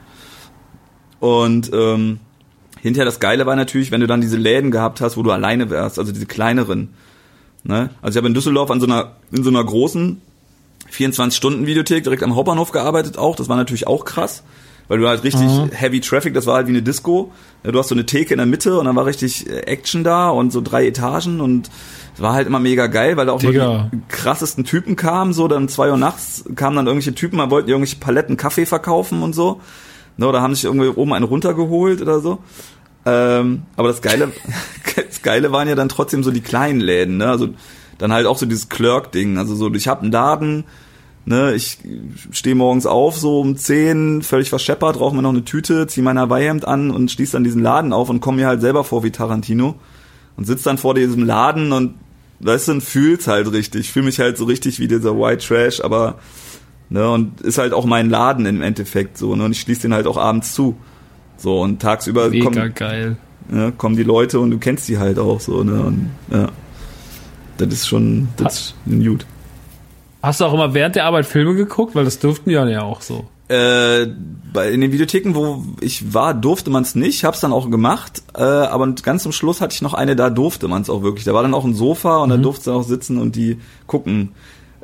Und 1.20 1.70
ähm, 1.73 2.19
hinterher 2.82 3.07
das 3.07 3.20
Geile 3.20 3.47
war 3.47 3.57
natürlich, 3.57 3.91
wenn 3.91 4.03
du 4.03 4.07
dann 4.07 4.20
diese 4.20 4.36
Läden 4.36 4.70
gehabt 4.70 5.01
hast, 5.01 5.16
wo 5.16 5.23
du 5.23 5.31
alleine 5.31 5.70
wärst, 5.70 5.99
also 5.99 6.12
diese 6.12 6.27
kleineren. 6.27 6.91
Ne? 7.65 7.91
Also 8.03 8.16
ich 8.16 8.19
habe 8.19 8.28
in 8.28 8.35
Düsseldorf 8.35 8.70
an 8.70 8.81
so 8.81 8.86
einer, 8.86 9.12
in 9.32 9.43
so 9.43 9.51
einer 9.51 9.65
großen 9.65 10.20
24-Stunden-Videothek 10.93 12.05
direkt 12.05 12.23
am 12.23 12.36
Hauptbahnhof 12.36 12.70
gearbeitet 12.70 13.19
auch. 13.19 13.36
Das 13.36 13.49
war 13.49 13.57
natürlich 13.57 13.86
auch 13.86 14.05
krass, 14.05 14.43
weil 14.89 14.99
du 14.99 15.09
halt 15.09 15.24
richtig 15.24 15.49
Heavy 15.73 16.01
Traffic, 16.01 16.35
das 16.35 16.47
war 16.47 16.57
halt 16.57 16.66
wie 16.66 16.73
eine 16.73 16.82
Disco. 16.82 17.32
Du 17.62 17.78
hast 17.78 17.89
so 17.89 17.95
eine 17.95 18.05
Theke 18.07 18.35
in 18.35 18.39
der 18.39 18.47
Mitte 18.47 18.78
und 18.78 18.85
dann 18.85 18.95
war 18.97 19.07
richtig 19.07 19.49
äh, 19.49 19.61
Action 19.61 20.05
da 20.05 20.28
und 20.28 20.53
so 20.53 20.61
drei 20.61 20.86
Etagen 20.86 21.41
und 21.41 21.70
es 22.15 22.20
war 22.20 22.35
halt 22.35 22.47
immer 22.47 22.61
mega 22.61 22.86
geil, 22.86 23.16
weil 23.16 23.27
da 23.27 23.32
auch 23.32 23.43
nur 23.43 23.53
Digga. 23.53 23.91
die 23.93 24.01
krassesten 24.09 24.65
Typen 24.65 24.95
kamen, 24.95 25.32
so 25.32 25.49
dann 25.49 25.69
zwei 25.69 25.91
Uhr 25.91 25.97
nachts 25.97 26.45
kamen 26.55 26.77
dann 26.77 26.86
irgendwelche 26.86 27.15
Typen, 27.15 27.39
man 27.39 27.51
wollten 27.51 27.69
irgendwelche 27.70 27.97
Paletten 27.97 28.36
Kaffee 28.36 28.66
verkaufen 28.66 29.23
und 29.23 29.35
so. 29.35 29.61
Ne, 30.16 30.28
oder 30.28 30.41
haben 30.43 30.55
sich 30.55 30.65
irgendwie 30.65 30.86
oben 30.86 31.12
einen 31.12 31.24
runtergeholt 31.24 32.01
oder 32.01 32.20
so. 32.20 32.39
Ähm, 33.06 33.62
aber 33.76 33.89
das 33.89 34.02
Geile, 34.02 34.32
das 34.97 35.22
Geile 35.22 35.52
waren 35.52 35.68
ja 35.68 35.74
dann 35.74 35.89
trotzdem 35.89 36.22
so 36.22 36.31
die 36.31 36.40
kleinen 36.40 36.81
Läden, 36.81 37.18
ne? 37.18 37.28
Also 37.28 37.51
dann 37.98 38.12
halt 38.12 38.26
auch 38.26 38.39
so 38.39 38.47
dieses 38.47 38.68
Clerk-Ding. 38.68 39.39
Also 39.39 39.55
so, 39.55 39.72
ich 39.72 39.89
habe 39.89 40.02
einen 40.02 40.12
Laden, 40.12 40.64
ne, 41.26 41.55
ich 41.55 41.78
stehe 42.31 42.55
morgens 42.55 42.86
auf, 42.86 43.16
so 43.16 43.40
um 43.40 43.56
10, 43.56 44.22
völlig 44.22 44.48
verscheppert, 44.48 44.98
rauche 44.98 45.14
mir 45.14 45.22
noch 45.22 45.31
eine 45.31 45.44
Tüte, 45.44 45.86
zieh 45.86 46.02
mein 46.02 46.18
Hawaii-Hemd 46.18 46.66
an 46.66 46.90
und 46.90 47.10
schließe 47.10 47.32
dann 47.32 47.44
diesen 47.44 47.62
Laden 47.62 47.93
auf 47.93 48.10
und 48.10 48.20
komme 48.20 48.39
mir 48.39 48.48
halt 48.48 48.60
selber 48.60 48.85
vor 48.85 49.05
wie 49.05 49.10
Tarantino. 49.10 49.76
Und 50.36 50.47
sitz 50.47 50.64
dann 50.64 50.78
vor 50.78 50.94
diesem 50.94 51.24
Laden 51.24 51.72
und 51.72 51.94
weißt 52.40 52.68
du, 52.68 52.72
und 52.72 52.81
fühl's 52.82 53.28
halt 53.28 53.51
richtig. 53.52 53.82
Ich 53.82 53.93
fühle 53.93 54.06
mich 54.06 54.18
halt 54.18 54.36
so 54.36 54.44
richtig 54.44 54.81
wie 54.81 54.89
dieser 54.89 55.16
White 55.16 55.47
Trash, 55.47 55.81
aber 55.81 56.16
ne, 56.89 57.09
und 57.10 57.40
ist 57.40 57.59
halt 57.59 57.72
auch 57.72 57.85
mein 57.85 58.10
Laden 58.10 58.44
im 58.44 58.60
Endeffekt 58.60 59.16
so, 59.16 59.36
ne? 59.36 59.44
Und 59.44 59.52
ich 59.52 59.60
schließe 59.60 59.82
den 59.82 59.94
halt 59.94 60.09
auch 60.09 60.16
abends 60.16 60.52
zu. 60.52 60.76
So, 61.36 61.61
und 61.61 61.81
tagsüber 61.81 62.31
Mega 62.31 62.44
kommen, 62.44 62.74
geil. 62.74 63.16
ne, 63.48 63.73
kommen 63.77 63.97
die 63.97 64.02
Leute 64.02 64.40
und 64.40 64.51
du 64.51 64.59
kennst 64.59 64.89
die 64.89 64.98
halt 64.98 65.19
auch 65.19 65.40
so, 65.40 65.62
ne? 65.65 65.82
Und 65.82 66.11
ja. 66.31 66.48
Das 67.59 67.69
ist 67.69 67.86
schon, 67.86 68.28
das 68.36 68.74
ist 68.86 69.05
gut. 69.05 69.27
Hast 70.23 70.40
du 70.40 70.47
auch 70.47 70.55
immer 70.55 70.74
während 70.74 70.97
der 70.97 71.05
Arbeit 71.05 71.27
Filme 71.27 71.55
geguckt? 71.55 71.94
Weil 71.94 72.05
das 72.05 72.19
durften 72.19 72.51
ja 72.51 72.82
auch 72.82 73.01
so. 73.01 73.27
Äh, 73.48 74.06
bei, 74.55 74.70
in 74.70 74.81
den 74.81 74.90
Videotheken, 74.90 75.35
wo 75.35 75.62
ich 75.82 76.15
war, 76.15 76.32
durfte 76.32 76.70
man 76.70 76.82
es 76.82 76.94
nicht, 76.94 77.24
hab's 77.24 77.40
dann 77.40 77.52
auch 77.52 77.70
gemacht, 77.70 78.23
äh, 78.35 78.43
aber 78.43 78.90
ganz 78.94 79.23
zum 79.23 79.32
Schluss 79.32 79.61
hatte 79.61 79.74
ich 79.74 79.82
noch 79.82 79.93
eine, 79.93 80.16
da 80.16 80.31
durfte 80.31 80.66
man 80.66 80.81
es 80.81 80.89
auch 80.89 81.02
wirklich. 81.02 81.24
Da 81.24 81.35
war 81.35 81.43
dann 81.43 81.52
auch 81.52 81.65
ein 81.65 81.74
Sofa 81.74 82.19
und 82.19 82.31
da 82.31 82.39
durfte 82.39 82.70
du 82.70 82.77
auch 82.77 82.85
sitzen 82.85 83.19
und 83.19 83.36
die 83.36 83.59
gucken. 83.86 84.32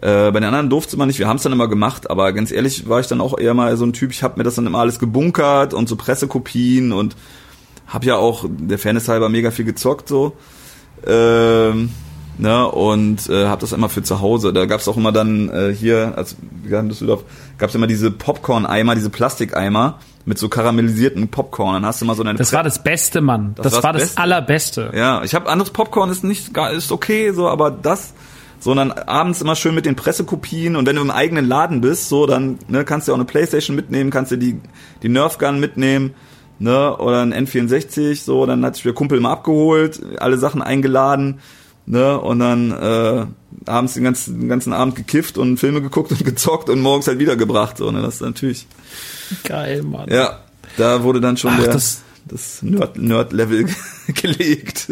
Äh, 0.03 0.31
bei 0.31 0.41
den 0.41 0.45
anderen 0.45 0.71
durfte 0.71 0.97
man 0.97 1.09
nicht, 1.09 1.19
wir 1.19 1.29
haben 1.29 1.37
es 1.37 1.43
dann 1.43 1.53
immer 1.53 1.69
gemacht, 1.69 2.09
aber 2.11 2.33
ganz 2.33 2.53
ehrlich 2.53 2.89
war 2.89 3.01
ich 3.01 3.07
dann 3.07 3.21
auch 3.21 3.39
eher 3.39 3.53
mal 3.53 3.77
so 3.77 3.85
ein 3.85 3.93
Typ, 3.93 4.13
ich 4.13 4.23
habe 4.23 4.39
mir 4.39 4.45
das 4.45 4.55
dann 4.55 4.67
immer 4.67 4.79
alles 4.79 4.99
gebunkert 4.99 5.75
und 5.75 5.89
so 5.89 5.97
Pressekopien 5.97 6.93
und 6.93 7.17
hab 7.87 8.05
ja 8.05 8.17
auch, 8.17 8.47
der 8.49 8.79
Fairness 8.79 9.09
halber, 9.09 9.29
mega 9.29 9.51
viel 9.51 9.67
gezockt 9.67 10.09
so. 10.09 10.37
Ähm, 11.07 11.91
ne, 12.39 12.67
und 12.67 13.29
äh, 13.29 13.47
habe 13.47 13.61
das 13.61 13.73
immer 13.73 13.89
für 13.91 14.03
zu 14.03 14.21
Hause. 14.21 14.53
Da 14.53 14.65
gab's 14.65 14.89
auch 14.89 14.97
immer 14.97 15.13
dann 15.13 15.51
äh, 15.51 15.75
hier, 15.75 16.15
als 16.17 16.37
wir 16.63 16.79
in 16.79 16.89
Düsseldorf, 16.89 17.25
gab's 17.59 17.75
immer 17.75 17.87
diese 17.87 18.11
Popcorn-Eimer, 18.11 18.95
diese 18.95 19.11
Plastikeimer 19.11 19.99
mit 20.25 20.39
so 20.39 20.49
karamellisierten 20.49 21.29
Popcorn. 21.29 21.75
Dann 21.75 21.87
hast 21.87 22.01
du 22.01 22.07
immer 22.07 22.15
so 22.15 22.23
eine 22.23 22.35
Das 22.35 22.53
war 22.53 22.63
das 22.63 22.83
Beste, 22.83 23.21
Mann. 23.21 23.55
Das, 23.57 23.73
war's 23.73 23.83
war 23.83 23.93
das 23.93 24.03
Beste. 24.03 24.21
allerbeste. 24.21 24.93
ja, 24.95 25.23
ich 25.25 25.35
habe 25.35 25.51
anderes 25.51 25.71
Popcorn 25.73 26.11
ist 26.11 26.25
nicht 26.25 26.57
ist 26.57 26.93
okay 26.93 27.33
so, 27.33 27.49
aber 27.49 27.71
das 27.71 28.15
sondern 28.61 28.93
abends 28.93 29.41
immer 29.41 29.57
schön 29.57 29.75
mit 29.75 29.87
den 29.87 29.97
Pressekopien 29.97 30.77
und 30.77 30.87
wenn 30.87 30.95
du 30.97 31.03
im 31.03 31.11
eigenen 31.11 31.47
Laden 31.49 31.81
bist, 31.81 32.09
so 32.09 32.27
dann 32.27 32.59
ne, 32.69 32.85
kannst 32.85 33.09
du 33.09 33.13
auch 33.13 33.17
eine 33.17 33.25
Playstation 33.25 33.75
mitnehmen, 33.75 34.11
kannst 34.11 34.31
du 34.33 34.37
die 34.37 34.61
die 35.03 35.09
Nerf 35.09 35.39
Gun 35.39 35.59
mitnehmen, 35.59 36.13
ne, 36.59 36.97
oder 36.97 37.23
ein 37.23 37.33
N64, 37.35 38.23
so 38.23 38.45
dann 38.47 38.65
hat 38.65 38.75
sich 38.75 38.85
der 38.85 38.93
Kumpel 38.93 39.19
mal 39.21 39.33
abgeholt, 39.33 40.01
alle 40.21 40.37
Sachen 40.39 40.61
eingeladen, 40.63 41.41
ne, 41.87 42.21
und 42.21 42.39
dann 42.39 42.71
äh, 42.71 43.27
abends 43.67 43.95
den 43.95 44.05
ganzen, 44.05 44.41
den 44.41 44.49
ganzen 44.49 44.73
Abend 44.75 44.95
gekifft 44.95 45.39
und 45.39 45.57
Filme 45.59 45.81
geguckt 45.83 46.13
und 46.13 46.25
gezockt 46.25 46.69
und 46.69 46.81
morgens 46.81 47.07
halt 47.09 47.19
wiedergebracht, 47.19 47.79
so, 47.79 47.91
ne, 47.91 48.03
das 48.03 48.17
ist 48.17 48.21
natürlich 48.21 48.67
Geil, 49.45 49.83
Mann. 49.83 50.09
ja, 50.11 50.41
da 50.77 51.03
wurde 51.03 51.21
dann 51.21 51.37
schon 51.37 51.53
Ach, 51.55 51.61
der 51.65 51.73
das- 51.73 52.03
das 52.27 52.63
Nerd 52.63 52.97
Nerd 52.99 53.31
gelegt. 54.15 54.89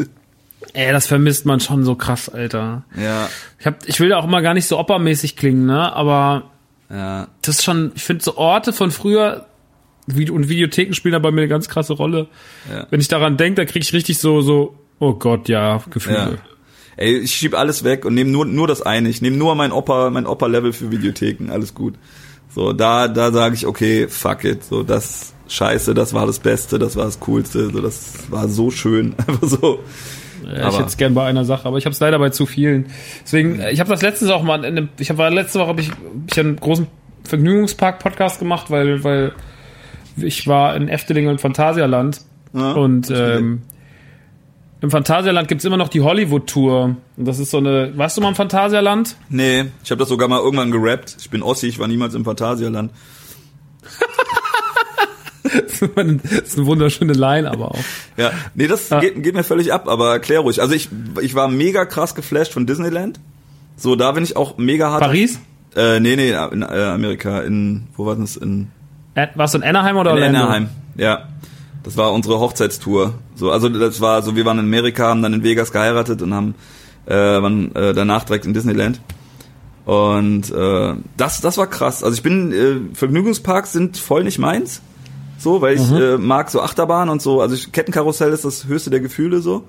Ey, 0.72 0.92
das 0.92 1.06
vermisst 1.06 1.46
man 1.46 1.60
schon 1.60 1.84
so 1.84 1.94
krass, 1.94 2.28
Alter. 2.28 2.84
Ja, 2.96 3.28
Ich, 3.58 3.66
hab, 3.66 3.86
ich 3.88 4.00
will 4.00 4.08
da 4.08 4.18
auch 4.18 4.24
immer 4.24 4.42
gar 4.42 4.54
nicht 4.54 4.66
so 4.66 4.78
oppermäßig 4.78 5.36
klingen, 5.36 5.66
ne? 5.66 5.92
Aber 5.92 6.50
ja. 6.90 7.28
das 7.42 7.56
ist 7.56 7.64
schon, 7.64 7.92
ich 7.94 8.02
finde 8.02 8.24
so 8.24 8.36
Orte 8.36 8.72
von 8.72 8.90
früher 8.90 9.46
und 10.06 10.48
Videotheken 10.48 10.94
spielen 10.94 11.12
da 11.12 11.18
bei 11.18 11.30
mir 11.30 11.42
eine 11.42 11.48
ganz 11.48 11.68
krasse 11.68 11.92
Rolle. 11.92 12.28
Ja. 12.72 12.86
Wenn 12.90 13.00
ich 13.00 13.08
daran 13.08 13.36
denke, 13.36 13.62
da 13.62 13.70
krieg 13.70 13.82
ich 13.82 13.92
richtig 13.92 14.18
so, 14.18 14.40
so, 14.40 14.74
oh 14.98 15.14
Gott, 15.14 15.48
ja, 15.48 15.76
Ja. 15.76 15.82
Gefühle. 15.90 16.38
Ey, 16.96 17.18
ich 17.18 17.34
schieb 17.34 17.54
alles 17.54 17.84
weg 17.84 18.04
und 18.04 18.14
nehme 18.14 18.30
nur 18.30 18.44
nur 18.44 18.66
das 18.66 18.82
eine. 18.82 19.08
Ich 19.08 19.22
nehme 19.22 19.36
nur 19.36 19.54
mein 19.54 19.70
Opa, 19.70 20.10
mein 20.10 20.26
Opa 20.26 20.46
Level 20.46 20.72
für 20.72 20.90
Videotheken, 20.90 21.50
alles 21.50 21.72
gut. 21.72 21.94
So, 22.52 22.72
da 22.72 23.06
da 23.06 23.30
sage 23.30 23.54
ich 23.54 23.66
okay, 23.66 24.08
fuck 24.08 24.42
it, 24.44 24.64
so 24.64 24.82
das 24.82 25.32
scheiße, 25.46 25.94
das 25.94 26.12
war 26.12 26.26
das 26.26 26.40
Beste, 26.40 26.78
das 26.78 26.96
war 26.96 27.04
das 27.04 27.20
coolste, 27.20 27.70
so 27.70 27.80
das 27.80 28.30
war 28.30 28.48
so 28.48 28.72
schön, 28.72 29.14
einfach 29.26 29.46
so. 29.46 29.80
Ja, 30.48 30.68
ich 30.68 30.78
es 30.78 30.96
gern 30.96 31.14
bei 31.14 31.26
einer 31.26 31.44
Sache, 31.44 31.66
aber 31.66 31.78
ich 31.78 31.84
habe 31.84 31.92
es 31.92 32.00
leider 32.00 32.18
bei 32.18 32.30
zu 32.30 32.46
vielen. 32.46 32.86
Deswegen, 33.22 33.60
äh, 33.60 33.70
ich 33.70 33.80
habe 33.80 33.90
das 33.90 34.02
letztens 34.02 34.30
auch 34.30 34.42
mal, 34.42 34.64
in 34.64 34.76
einem, 34.76 34.88
ich 34.98 35.10
habe 35.10 35.28
letzte 35.28 35.60
Woche 35.60 35.68
habe 35.68 35.80
ich, 35.80 35.90
ich 36.30 36.40
einen 36.40 36.56
großen 36.56 36.86
Vergnügungspark-Podcast 37.24 38.38
gemacht, 38.38 38.70
weil 38.70 39.04
weil 39.04 39.32
ich 40.16 40.46
war 40.46 40.74
in 40.74 40.88
Efteling 40.88 41.28
und 41.28 41.40
Phantasialand 41.40 42.20
Ja, 42.52 42.72
und 42.72 43.10
ähm, 43.10 43.62
im 44.80 44.90
Phantasialand 44.90 45.48
gibt's 45.48 45.64
immer 45.64 45.76
noch 45.76 45.88
die 45.88 46.00
Hollywood-Tour. 46.00 46.96
Und 47.16 47.24
das 47.28 47.38
ist 47.38 47.50
so 47.50 47.58
eine, 47.58 47.96
weißt 47.96 48.16
du 48.16 48.20
mal 48.20 48.28
im 48.28 48.34
Phantasialand? 48.34 49.16
Nee, 49.28 49.66
ich 49.82 49.90
habe 49.90 49.98
das 49.98 50.08
sogar 50.08 50.28
mal 50.28 50.38
irgendwann 50.40 50.70
gerappt. 50.70 51.16
Ich 51.18 51.30
bin 51.30 51.42
Ossi, 51.42 51.66
ich 51.66 51.78
war 51.78 51.88
niemals 51.88 52.14
im 52.14 52.24
Phantasialand. 52.24 52.92
das 55.52 56.42
ist 56.42 56.56
eine 56.58 56.66
wunderschöne 56.66 57.12
Line, 57.12 57.50
aber 57.50 57.72
auch. 57.72 57.78
Ja, 58.16 58.30
nee, 58.54 58.66
das 58.66 58.88
Ja. 58.88 59.00
geht, 59.00 59.22
geht 59.22 59.34
mir 59.34 59.44
völlig 59.44 59.72
ab, 59.72 59.88
aber 59.88 60.12
erklär 60.12 60.40
ruhig. 60.40 60.60
Also 60.60 60.74
ich 60.74 60.88
ich 61.20 61.34
war 61.34 61.48
mega 61.48 61.84
krass 61.84 62.14
geflasht 62.14 62.52
von 62.52 62.66
Disneyland. 62.66 63.20
So, 63.76 63.96
da 63.96 64.12
bin 64.12 64.24
ich 64.24 64.36
auch 64.36 64.58
mega 64.58 64.90
hart. 64.90 65.00
Paris? 65.02 65.38
Äh, 65.76 66.00
nee, 66.00 66.16
nee, 66.16 66.30
in 66.30 66.62
äh, 66.62 66.64
Amerika, 66.66 67.40
in 67.42 67.84
wo 67.96 68.06
war 68.06 68.16
das 68.16 68.36
in 68.36 68.68
Warst 69.34 69.54
du 69.54 69.58
in 69.58 69.64
Anaheim 69.64 69.96
oder 69.96 70.10
In 70.12 70.16
Orlando? 70.18 70.38
Anaheim, 70.40 70.68
ja. 70.96 71.28
Das 71.84 71.96
war 71.96 72.12
unsere 72.12 72.38
Hochzeitstour. 72.40 73.14
So, 73.34 73.50
also 73.50 73.68
das 73.68 74.00
war 74.00 74.22
so, 74.22 74.36
wir 74.36 74.44
waren 74.44 74.58
in 74.58 74.64
Amerika, 74.66 75.08
haben 75.08 75.22
dann 75.22 75.32
in 75.32 75.42
Vegas 75.42 75.72
geheiratet 75.72 76.22
und 76.22 76.34
haben 76.34 76.54
äh, 77.06 77.14
waren 77.14 77.74
äh, 77.74 77.94
danach 77.94 78.24
direkt 78.24 78.44
in 78.46 78.54
Disneyland. 78.54 79.00
Und 79.84 80.50
äh, 80.50 80.94
das, 81.16 81.40
das 81.40 81.56
war 81.56 81.66
krass. 81.66 82.04
Also 82.04 82.14
ich 82.14 82.22
bin 82.22 82.52
äh, 82.52 82.94
Vergnügungsparks 82.94 83.72
sind 83.72 83.96
voll 83.96 84.22
nicht 84.24 84.38
meins. 84.38 84.82
So, 85.38 85.60
weil 85.60 85.76
ich 85.76 85.90
äh, 85.92 86.18
mag 86.18 86.50
so 86.50 86.60
Achterbahn 86.60 87.08
und 87.08 87.22
so. 87.22 87.40
Also 87.40 87.54
ich, 87.54 87.72
Kettenkarussell 87.72 88.32
ist 88.32 88.44
das 88.44 88.66
höchste 88.66 88.90
der 88.90 89.00
Gefühle 89.00 89.40
so. 89.40 89.64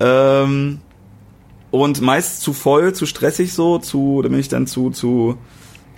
Ähm, 0.00 0.80
und 1.70 2.00
meist 2.00 2.40
zu 2.40 2.52
voll, 2.52 2.94
zu 2.94 3.06
stressig 3.06 3.52
so, 3.52 3.78
zu, 3.78 4.22
da 4.22 4.28
bin 4.28 4.38
ich 4.38 4.48
dann 4.48 4.66
zu, 4.66 4.90
zu, 4.90 5.36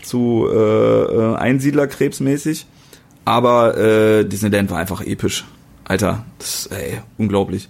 zu 0.02 0.48
äh, 0.52 0.56
äh, 0.56 1.36
Einsiedlerkrebsmäßig. 1.36 2.66
aber 3.24 3.76
äh, 3.78 4.24
Disneyland 4.24 4.70
war 4.70 4.78
einfach 4.78 5.00
episch. 5.00 5.44
Alter, 5.84 6.24
das 6.38 6.66
ey, 6.66 7.00
unglaublich. 7.18 7.68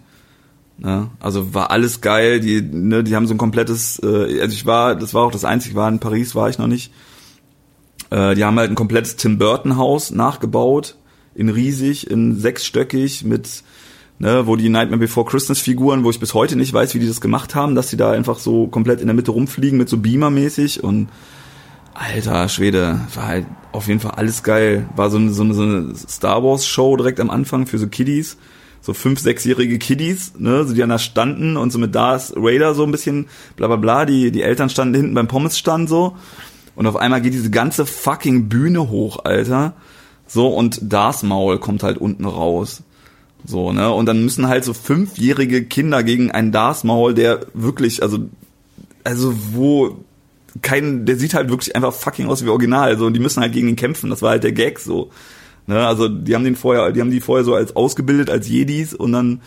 Ne? 0.79 1.11
Also 1.21 1.55
war 1.55 1.71
alles 1.71 2.01
geil, 2.01 2.41
die, 2.41 2.63
ne, 2.63 3.05
die 3.05 3.15
haben 3.15 3.27
so 3.27 3.35
ein 3.35 3.39
komplettes, 3.39 4.01
äh, 4.03 4.41
also 4.41 4.55
ich 4.55 4.67
war, 4.67 4.97
das 4.97 5.15
war 5.15 5.25
auch 5.25 5.31
das 5.31 5.45
einzige, 5.45 5.75
war 5.75 5.89
in 5.89 6.01
Paris, 6.01 6.35
war 6.35 6.49
ich 6.49 6.59
noch 6.59 6.67
nicht. 6.67 6.93
Äh, 8.11 8.35
die 8.35 8.45
haben 8.45 8.59
halt 8.59 8.71
ein 8.71 8.75
komplettes 8.75 9.17
Tim 9.17 9.39
Burton 9.39 9.77
Haus 9.77 10.11
nachgebaut, 10.11 10.97
in 11.35 11.49
riesig, 11.49 12.11
in 12.11 12.39
sechsstöckig, 12.39 13.25
mit, 13.25 13.63
ne, 14.19 14.47
wo 14.47 14.57
die 14.57 14.69
Nightmare 14.69 15.01
Before 15.01 15.27
Christmas 15.27 15.59
Figuren, 15.59 16.05
wo 16.05 16.11
ich 16.11 16.21
bis 16.21 16.35
heute 16.35 16.57
nicht 16.57 16.73
weiß, 16.73 16.95
wie 16.95 16.99
die 16.99 17.09
das 17.09 17.21
gemacht 17.21 17.55
haben, 17.55 17.75
dass 17.75 17.91
die 17.91 17.97
da 17.97 18.13
einfach 18.13 18.39
so 18.39 18.67
komplett 18.67 19.01
in 19.01 19.07
der 19.07 19.15
Mitte 19.15 19.31
rumfliegen 19.31 19.79
mit 19.79 19.89
so 19.89 19.99
Beamer 19.99 20.31
mäßig 20.31 20.83
und 20.83 21.09
Alter 21.95 22.49
Schwede, 22.49 23.01
war 23.15 23.27
halt 23.27 23.47
auf 23.73 23.87
jeden 23.87 24.01
Fall 24.01 24.13
alles 24.13 24.43
geil. 24.43 24.89
War 24.97 25.11
so 25.11 25.19
eine, 25.19 25.31
so 25.33 25.43
eine, 25.43 25.55
so 25.55 25.63
eine 25.63 25.95
Star 25.95 26.43
Wars 26.43 26.67
Show 26.67 26.97
direkt 26.97 27.21
am 27.21 27.31
Anfang 27.31 27.67
für 27.67 27.79
so 27.79 27.87
Kiddies. 27.87 28.39
So 28.81 28.95
fünf, 28.95 29.21
sechsjährige 29.21 29.79
Kiddies, 29.79 30.33
ne, 30.39 30.65
so 30.65 30.75
die 30.75 30.81
dann 30.81 30.89
da 30.89 30.99
standen 30.99 31.57
und 31.57 31.71
so 31.71 31.79
mit 31.79 31.95
Darth 31.95 32.33
Raider 32.35 32.75
so 32.75 32.83
ein 32.83 32.91
bisschen 32.91 33.27
bla 33.55 33.69
bla 33.69 33.77
bla, 33.77 34.05
die, 34.07 34.33
die 34.33 34.43
Eltern 34.43 34.71
standen 34.71 34.95
hinten 34.95 35.15
beim 35.15 35.29
Pommesstand 35.29 35.89
so. 35.89 36.17
Und 36.75 36.87
auf 36.87 36.97
einmal 36.97 37.21
geht 37.21 37.35
diese 37.35 37.51
ganze 37.51 37.87
fucking 37.87 38.49
Bühne 38.49 38.89
hoch, 38.89 39.25
Alter. 39.25 39.75
So, 40.33 40.49
und 40.49 40.79
Darth 40.81 41.23
Maul 41.25 41.59
kommt 41.59 41.83
halt 41.83 41.99
unten 41.99 42.25
raus. 42.25 42.83
So, 43.45 43.71
ne, 43.71 43.93
und 43.93 44.07
dann 44.07 44.25
müssen 44.25 44.49
halt 44.49 44.65
so 44.65 44.73
fünfjährige 44.73 45.65
Kinder 45.65 46.03
gegen 46.03 46.31
einen 46.31 46.53
Darth 46.53 46.85
Maul, 46.85 47.13
der 47.13 47.41
wirklich, 47.53 48.03
also, 48.03 48.31
also 49.05 49.35
wo 49.53 49.99
kein, 50.63 51.05
der 51.05 51.17
sieht 51.17 51.35
halt 51.35 51.51
wirklich 51.51 51.77
einfach 51.77 51.93
fucking 51.93 52.29
aus 52.29 52.43
wie 52.43 52.49
Original, 52.49 52.97
so, 52.97 53.05
und 53.05 53.13
die 53.13 53.21
müssen 53.21 53.43
halt 53.43 53.53
gegen 53.53 53.69
ihn 53.69 53.77
kämpfen, 53.77 54.09
das 54.09 54.23
war 54.23 54.31
halt 54.31 54.45
der 54.45 54.53
Gag, 54.53 54.79
so. 54.79 55.11
Ne, 55.67 55.87
also, 55.87 56.09
die 56.09 56.35
haben 56.35 56.45
den 56.45 56.57
vorher, 56.57 56.93
die 56.93 57.03
haben 57.03 57.11
die 57.11 57.21
vorher 57.21 57.45
so 57.45 57.55
als 57.55 57.77
ausgebildet, 57.77 58.31
als 58.31 58.49
Jedis, 58.49 58.95
und 58.95 59.13
dann, 59.13 59.43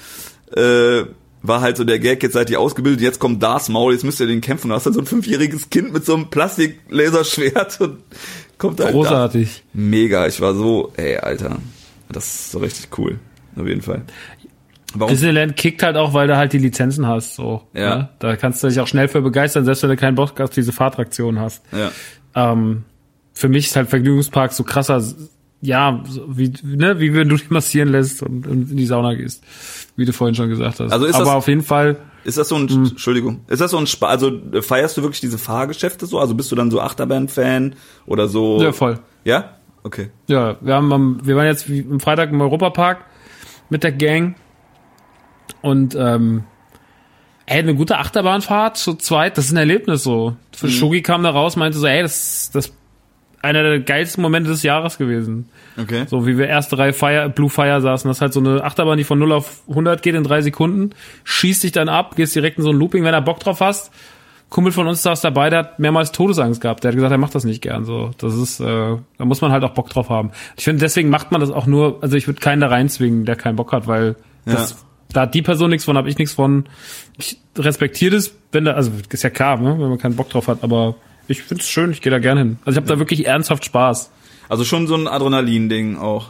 äh, 0.56 1.06
war 1.42 1.62
halt 1.62 1.78
so 1.78 1.84
der 1.84 2.00
Gag, 2.00 2.22
jetzt 2.24 2.34
seid 2.34 2.50
ihr 2.50 2.60
ausgebildet, 2.60 3.02
jetzt 3.02 3.20
kommt 3.20 3.42
Darth 3.42 3.70
Maul, 3.70 3.94
jetzt 3.94 4.04
müsst 4.04 4.20
ihr 4.20 4.28
den 4.28 4.42
kämpfen. 4.42 4.70
Du 4.70 4.76
hast 4.76 4.86
dann 4.86 4.94
so 4.94 5.00
ein 5.00 5.06
fünfjähriges 5.06 5.70
Kind 5.70 5.94
mit 5.94 6.06
so 6.06 6.16
einem 6.16 6.30
Plastik-Laserschwert 6.30 7.82
und 7.82 7.98
kommt 8.58 8.78
Großartig. 8.78 9.64
Da. 9.74 9.80
Mega, 9.80 10.28
ich 10.28 10.40
war 10.42 10.54
so, 10.54 10.92
ey, 10.98 11.18
Alter, 11.18 11.58
das 12.10 12.26
ist 12.26 12.52
so 12.52 12.60
richtig 12.60 12.98
cool, 12.98 13.20
auf 13.56 13.68
jeden 13.68 13.82
Fall. 13.82 14.04
Warum? 14.94 15.12
Disneyland 15.12 15.58
kickt 15.58 15.84
halt 15.84 15.98
auch, 15.98 16.14
weil 16.14 16.28
du 16.28 16.38
halt 16.38 16.54
die 16.54 16.58
Lizenzen 16.58 17.06
hast, 17.08 17.36
so. 17.36 17.64
Ja. 17.74 17.96
Ne? 17.98 18.10
Da 18.20 18.36
kannst 18.38 18.64
du 18.64 18.68
dich 18.68 18.80
auch 18.80 18.88
schnell 18.88 19.08
für 19.08 19.22
begeistern, 19.22 19.66
selbst 19.66 19.84
wenn 19.84 19.90
du 19.90 19.98
keinen 19.98 20.16
Bock 20.16 20.40
auf 20.40 20.52
diese 20.52 20.72
Fahrtraktion 20.72 21.40
hast. 21.40 21.64
Ja. 21.72 21.92
Ähm, 22.34 22.84
für 23.34 23.50
mich 23.50 23.68
ist 23.68 23.76
halt 23.76 23.90
Vergnügungspark 23.90 24.54
so 24.54 24.64
krasser, 24.64 25.04
ja, 25.62 26.02
wie, 26.28 26.54
ne, 26.64 27.00
wie 27.00 27.14
wenn 27.14 27.28
du 27.28 27.36
dich 27.38 27.50
massieren 27.50 27.90
lässt 27.90 28.24
und 28.24 28.46
in 28.48 28.78
die 28.78 28.86
Sauna 28.86 29.16
gehst, 29.16 29.44
wie 29.98 30.06
du 30.06 30.14
vorhin 30.14 30.36
schon 30.36 30.50
gesagt 30.50 30.80
hast. 30.80 30.92
Also 30.92 31.06
ist 31.06 31.16
Aber 31.16 31.26
das, 31.26 31.34
auf 31.34 31.48
jeden 31.48 31.64
Fall. 31.64 31.98
Ist 32.26 32.38
das 32.38 32.50
so 32.50 32.56
ein, 32.56 32.68
Hm. 32.68 32.86
Entschuldigung, 32.86 33.42
ist 33.48 33.62
das 33.62 33.72
so 33.72 33.78
ein, 33.78 33.88
Spa 33.88 34.08
also 34.08 34.32
äh, 34.52 34.62
feierst 34.62 34.98
du 34.98 35.04
wirklich 35.04 35.22
diese 35.22 35.38
Fahrgeschäfte 35.38 36.06
so? 36.08 36.20
Also 36.20 36.34
bist 36.34 36.52
du 36.52 36.56
dann 36.56 36.72
so 36.72 36.82
Achterbahn-Fan 36.82 37.76
oder 38.08 38.28
so? 38.28 38.62
Ja, 38.62 38.72
voll. 38.74 39.00
Ja? 39.24 39.52
Okay. 39.84 40.10
Ja, 40.28 40.58
wir 40.60 40.74
haben 40.74 41.20
wir 41.24 41.36
waren 41.36 41.46
jetzt 41.46 41.70
wie 41.70 41.86
am 41.90 42.00
Freitag 42.00 42.32
im 42.32 42.42
Europapark 42.42 43.06
mit 43.70 43.84
der 43.84 43.92
Gang 43.92 44.36
und 45.62 45.96
ähm, 45.96 46.44
ey, 47.46 47.60
eine 47.60 47.76
gute 47.76 48.00
Achterbahnfahrt 48.00 48.78
zu 48.78 48.96
zweit, 48.96 49.38
das 49.38 49.46
ist 49.46 49.52
ein 49.52 49.58
Erlebnis 49.58 50.02
so. 50.04 50.36
Für 50.52 50.70
Shogi 50.70 51.04
kam 51.04 51.22
da 51.22 51.30
raus, 51.30 51.56
meinte 51.56 51.78
so, 51.78 51.86
ey, 51.86 52.02
das 52.02 52.50
das 52.52 52.74
einer 53.46 53.64
der 53.64 53.80
geilsten 53.80 54.22
Momente 54.22 54.50
des 54.50 54.64
Jahres 54.64 54.98
gewesen. 54.98 55.48
Okay. 55.82 56.06
So 56.08 56.28
wie 56.28 56.38
wir 56.38 56.48
erste 56.48 56.78
Reihe 56.78 56.94
Fire, 56.94 57.30
Blue 57.30 57.50
Fire 57.50 57.80
saßen. 57.82 58.08
Das 58.10 58.18
ist 58.18 58.22
halt 58.22 58.34
so 58.34 58.40
eine 58.40 58.64
Achterbahn, 58.64 58.98
die 58.98 59.04
von 59.04 59.18
0 59.20 59.32
auf 59.32 59.62
100 59.70 60.02
geht 60.02 60.16
in 60.16 60.24
drei 60.24 60.42
Sekunden. 60.42 60.92
Schießt 61.24 61.64
dich 61.64 61.72
dann 61.72 61.90
ab, 61.90 62.16
gehst 62.16 62.36
direkt 62.36 62.58
in 62.58 62.64
so 62.64 62.72
ein 62.72 62.78
Looping, 62.78 63.04
wenn 63.04 63.14
er 63.14 63.22
Bock 63.22 63.40
drauf 63.40 63.62
hast. 63.62 63.92
Kumpel 64.50 64.72
von 64.72 64.88
uns 64.88 65.02
saß 65.02 65.22
dabei, 65.22 65.50
der 65.50 65.60
hat 65.60 65.80
mehrmals 65.80 66.12
Todesangst 66.12 66.62
gehabt. 66.62 66.84
Der 66.84 66.90
hat 66.90 66.96
gesagt, 66.96 67.12
er 67.12 67.18
macht 67.18 67.34
das 67.36 67.46
nicht 67.46 67.62
gern. 67.62 67.84
So, 67.84 68.12
das 68.20 68.36
ist, 68.36 68.60
äh, 68.60 68.64
da 68.66 69.26
muss 69.26 69.42
man 69.42 69.52
halt 69.52 69.64
auch 69.64 69.72
Bock 69.72 69.90
drauf 69.90 70.10
haben. 70.10 70.32
Ich 70.56 70.64
finde, 70.64 70.82
deswegen 70.82 71.10
macht 71.10 71.32
man 71.32 71.42
das 71.42 71.50
auch 71.50 71.66
nur. 71.66 71.98
Also 72.02 72.16
ich 72.16 72.28
würde 72.28 72.40
keinen 72.40 72.62
da 72.62 72.68
reinzwingen, 72.68 73.26
der 73.26 73.36
keinen 73.36 73.56
Bock 73.56 73.72
hat, 73.74 73.88
weil 73.88 74.16
das, 74.46 74.72
Ja. 74.72 74.78
da 75.14 75.22
hat 75.22 75.34
die 75.34 75.42
Person 75.42 75.72
nichts 75.72 75.84
von, 75.86 75.98
habe 75.98 76.10
ich 76.10 76.18
nichts 76.20 76.36
von. 76.36 76.66
Ich 77.18 77.40
respektiere 77.58 78.16
das, 78.16 78.36
wenn 78.52 78.66
da, 78.66 78.74
also 78.74 78.92
ist 79.10 79.24
ja 79.24 79.30
klar, 79.32 79.58
ne, 79.60 79.72
wenn 79.80 79.90
man 79.90 79.98
keinen 79.98 80.16
Bock 80.16 80.30
drauf 80.30 80.48
hat. 80.48 80.60
Aber 80.64 80.96
ich 81.28 81.42
finde 81.44 81.62
es 81.62 81.70
schön, 81.70 81.92
ich 81.92 82.02
gehe 82.02 82.12
da 82.12 82.20
gerne 82.20 82.42
hin. 82.42 82.60
Also 82.66 82.78
ich 82.78 82.84
habe 82.84 82.94
da 82.94 83.00
wirklich 83.00 83.26
ernsthaft 83.26 83.66
Spaß. 83.66 84.12
Also 84.50 84.64
schon 84.64 84.88
so 84.88 84.96
ein 84.96 85.08
Adrenalin-Ding 85.08 85.98
auch. 85.98 86.30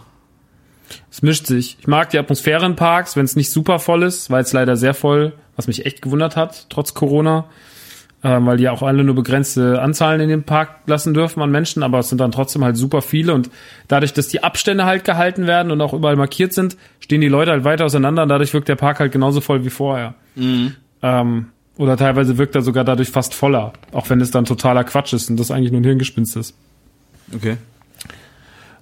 Es 1.12 1.22
mischt 1.22 1.48
sich. 1.48 1.78
Ich 1.80 1.88
mag 1.88 2.10
die 2.12 2.20
Atmosphäre 2.20 2.66
in 2.66 2.76
Parks, 2.76 3.16
wenn 3.16 3.26
es 3.26 3.36
nicht 3.36 3.50
super 3.50 3.80
voll 3.80 4.04
ist, 4.04 4.30
weil 4.30 4.44
es 4.44 4.54
leider 4.54 4.78
sehr 4.78 4.94
voll, 4.94 5.34
was 5.56 5.68
mich 5.68 5.86
echt 5.86 6.02
gewundert 6.02 6.36
hat, 6.36 6.68
trotz 6.70 6.94
Corona. 6.94 7.46
Ähm, 8.24 8.46
weil 8.48 8.58
die 8.58 8.64
ja 8.64 8.72
auch 8.72 8.82
alle 8.82 9.04
nur 9.04 9.14
begrenzte 9.14 9.82
Anzahlen 9.82 10.20
in 10.20 10.30
den 10.30 10.44
Park 10.44 10.80
lassen 10.88 11.14
dürfen 11.14 11.44
an 11.44 11.52
Menschen, 11.52 11.84
aber 11.84 12.00
es 12.00 12.10
sind 12.10 12.20
dann 12.20 12.32
trotzdem 12.32 12.64
halt 12.64 12.76
super 12.76 13.04
viele 13.04 13.34
und 13.36 13.52
dadurch, 13.88 14.14
dass 14.14 14.30
die 14.30 14.42
Abstände 14.42 14.86
halt 14.86 15.04
gehalten 15.04 15.46
werden 15.46 15.72
und 15.72 15.80
auch 15.80 15.94
überall 15.94 16.16
markiert 16.16 16.52
sind, 16.52 16.76
stehen 17.00 17.22
die 17.22 17.28
Leute 17.28 17.52
halt 17.52 17.66
weiter 17.66 17.86
auseinander 17.86 18.24
und 18.24 18.30
dadurch 18.30 18.52
wirkt 18.54 18.68
der 18.68 18.78
Park 18.78 19.00
halt 19.00 19.12
genauso 19.12 19.42
voll 19.42 19.64
wie 19.64 19.70
vorher. 19.70 20.16
Ähm, 21.04 21.48
oder 21.78 21.98
teilweise 21.98 22.38
wirkt 22.38 22.56
er 22.56 22.62
sogar 22.62 22.84
dadurch 22.84 23.10
fast 23.10 23.34
voller, 23.34 23.74
auch 23.92 24.10
wenn 24.10 24.22
es 24.22 24.32
dann 24.32 24.46
totaler 24.46 24.84
Quatsch 24.84 25.14
ist 25.14 25.30
und 25.30 25.38
das 25.38 25.52
eigentlich 25.52 25.72
nur 25.72 25.82
ein 25.82 25.86
Hirngespinst 25.86 26.36
ist. 26.38 26.56
Okay. 27.34 27.58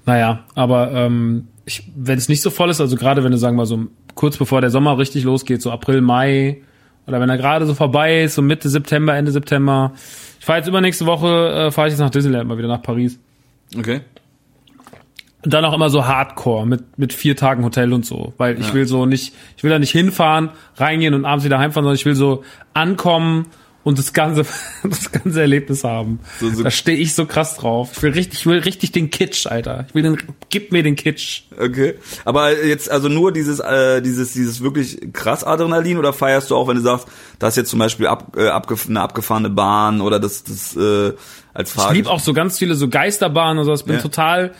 Naja, 0.05 0.43
aber 0.53 0.91
ähm, 0.91 1.47
wenn 1.95 2.17
es 2.17 2.29
nicht 2.29 2.41
so 2.41 2.49
voll 2.49 2.69
ist, 2.69 2.81
also 2.81 2.95
gerade 2.95 3.23
wenn 3.23 3.31
du 3.31 3.37
sagen 3.37 3.55
wir 3.55 3.61
mal 3.61 3.65
so 3.65 3.87
kurz 4.15 4.37
bevor 4.37 4.61
der 4.61 4.69
Sommer 4.69 4.97
richtig 4.97 5.23
losgeht, 5.23 5.61
so 5.61 5.71
April, 5.71 6.01
Mai, 6.01 6.61
oder 7.07 7.19
wenn 7.19 7.29
er 7.29 7.37
gerade 7.37 7.65
so 7.65 7.73
vorbei 7.73 8.23
ist, 8.23 8.35
so 8.35 8.41
Mitte 8.41 8.69
September, 8.69 9.15
Ende 9.15 9.31
September. 9.31 9.93
Ich 10.39 10.45
fahre 10.45 10.59
jetzt 10.59 10.67
übernächste 10.67 11.05
Woche, 11.05 11.67
äh, 11.67 11.71
fahre 11.71 11.87
ich 11.87 11.93
jetzt 11.93 11.99
nach 11.99 12.09
Disneyland 12.09 12.47
mal 12.47 12.57
wieder 12.57 12.67
nach 12.67 12.81
Paris. 12.81 13.19
Okay. 13.77 14.01
Und 15.43 15.53
dann 15.53 15.65
auch 15.65 15.73
immer 15.73 15.89
so 15.89 16.05
Hardcore 16.05 16.65
mit 16.65 16.97
mit 16.97 17.11
vier 17.13 17.35
Tagen 17.35 17.63
Hotel 17.65 17.91
und 17.93 18.05
so, 18.05 18.33
weil 18.37 18.59
ich 18.59 18.69
Ja. 18.69 18.73
will 18.73 18.85
so 18.87 19.05
nicht, 19.05 19.33
ich 19.57 19.63
will 19.63 19.71
da 19.71 19.79
nicht 19.79 19.91
hinfahren, 19.91 20.49
reingehen 20.77 21.13
und 21.13 21.25
abends 21.25 21.43
wieder 21.45 21.59
heimfahren, 21.59 21.83
sondern 21.83 21.95
ich 21.95 22.05
will 22.05 22.15
so 22.15 22.43
ankommen 22.73 23.47
und 23.83 23.99
das 23.99 24.13
ganze 24.13 24.45
das 24.89 25.11
ganze 25.11 25.41
Erlebnis 25.41 25.83
haben. 25.83 26.19
So- 26.39 26.49
so- 26.49 26.63
da 26.63 26.71
stehe 26.71 26.97
ich 26.97 27.13
so 27.13 27.25
krass 27.25 27.57
drauf. 27.57 27.91
Ich 27.93 28.01
will 28.01 28.11
richtig, 28.13 28.39
ich 28.39 28.45
will 28.45 28.59
richtig 28.59 28.93
den 28.93 29.09
Kitsch, 29.09 29.45
Alter. 29.45 29.85
Ich 29.89 29.93
will 29.95 30.03
den, 30.03 30.17
gib 30.49 30.71
mir 30.71 30.81
den 30.81 30.95
Kitsch. 30.95 31.41
Okay. 31.59 31.95
Aber 32.23 32.63
jetzt 32.65 32.89
also 32.89 33.09
nur 33.09 33.33
dieses 33.33 33.59
äh, 33.59 34.01
dieses 34.01 34.31
dieses 34.31 34.61
wirklich 34.63 35.09
krass 35.11 35.43
Adrenalin 35.43 35.97
oder 35.97 36.13
feierst 36.13 36.51
du 36.51 36.55
auch, 36.55 36.69
wenn 36.69 36.77
du 36.77 36.81
sagst, 36.81 37.07
das 37.39 37.49
ist 37.49 37.57
jetzt 37.57 37.69
zum 37.69 37.79
Beispiel 37.79 38.07
ab, 38.07 38.37
äh, 38.37 38.47
abgef 38.47 38.87
eine 38.87 39.01
abgefahrene 39.01 39.49
Bahn 39.49 39.99
oder 39.99 40.21
das 40.21 40.45
das 40.45 40.73
äh, 40.77 41.11
als 41.53 41.71
Ich 41.71 41.75
Fahrer. 41.75 41.93
liebe 41.93 42.09
auch 42.09 42.21
so 42.21 42.31
ganz 42.31 42.57
viele 42.57 42.75
so 42.75 42.87
Geisterbahnen 42.87 43.57
und 43.59 43.65
so. 43.65 43.73
Ich 43.73 43.83
bin 43.83 43.95
Ja. 43.97 44.01
total 44.01 44.53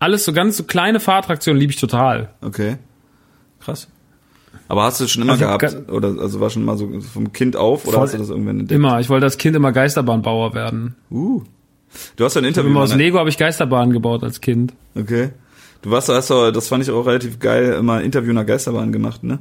alles 0.00 0.24
so 0.24 0.32
ganz 0.32 0.56
so 0.56 0.64
kleine 0.64 0.98
Fahrattraktionen 0.98 1.60
liebe 1.60 1.72
ich 1.72 1.78
total. 1.78 2.30
Okay. 2.40 2.78
Krass. 3.60 3.86
Aber 4.66 4.84
hast 4.84 4.98
du 4.98 5.04
das 5.04 5.12
schon 5.12 5.22
immer 5.22 5.32
Also 5.32 5.44
gehabt 5.44 5.90
oder 5.90 6.16
also 6.20 6.40
war 6.40 6.50
schon 6.50 6.64
mal 6.64 6.76
so 6.76 7.00
vom 7.00 7.32
Kind 7.32 7.56
auf 7.56 7.86
oder 7.86 8.00
hast 8.00 8.14
du 8.14 8.18
das 8.18 8.30
irgendwann 8.30 8.60
entdeckt? 8.60 8.76
Immer. 8.76 8.98
Ich 9.00 9.08
wollte 9.08 9.26
als 9.26 9.38
Kind 9.38 9.54
immer 9.54 9.70
Geisterbahnbauer 9.72 10.54
werden. 10.54 10.96
Uh. 11.10 11.42
Du 12.16 12.24
hast 12.24 12.34
ja 12.34 12.40
ein 12.40 12.44
Interview 12.44 12.70
Immer 12.70 12.82
aus 12.82 12.94
Lego 12.94 13.18
habe 13.18 13.28
ich 13.28 13.36
Geisterbahnen 13.36 13.92
gebaut 13.92 14.22
als 14.22 14.40
Kind. 14.40 14.72
Okay. 14.94 15.30
Du 15.82 15.90
warst 15.90 16.08
hast 16.08 16.30
doch, 16.30 16.50
das 16.50 16.68
fand 16.68 16.84
ich 16.84 16.90
auch 16.90 17.06
relativ 17.06 17.38
geil, 17.38 17.74
immer 17.78 17.94
ein 17.94 18.04
Interview 18.04 18.32
nach 18.32 18.46
Geisterbahn 18.46 18.92
gemacht, 18.92 19.24
ne? 19.24 19.38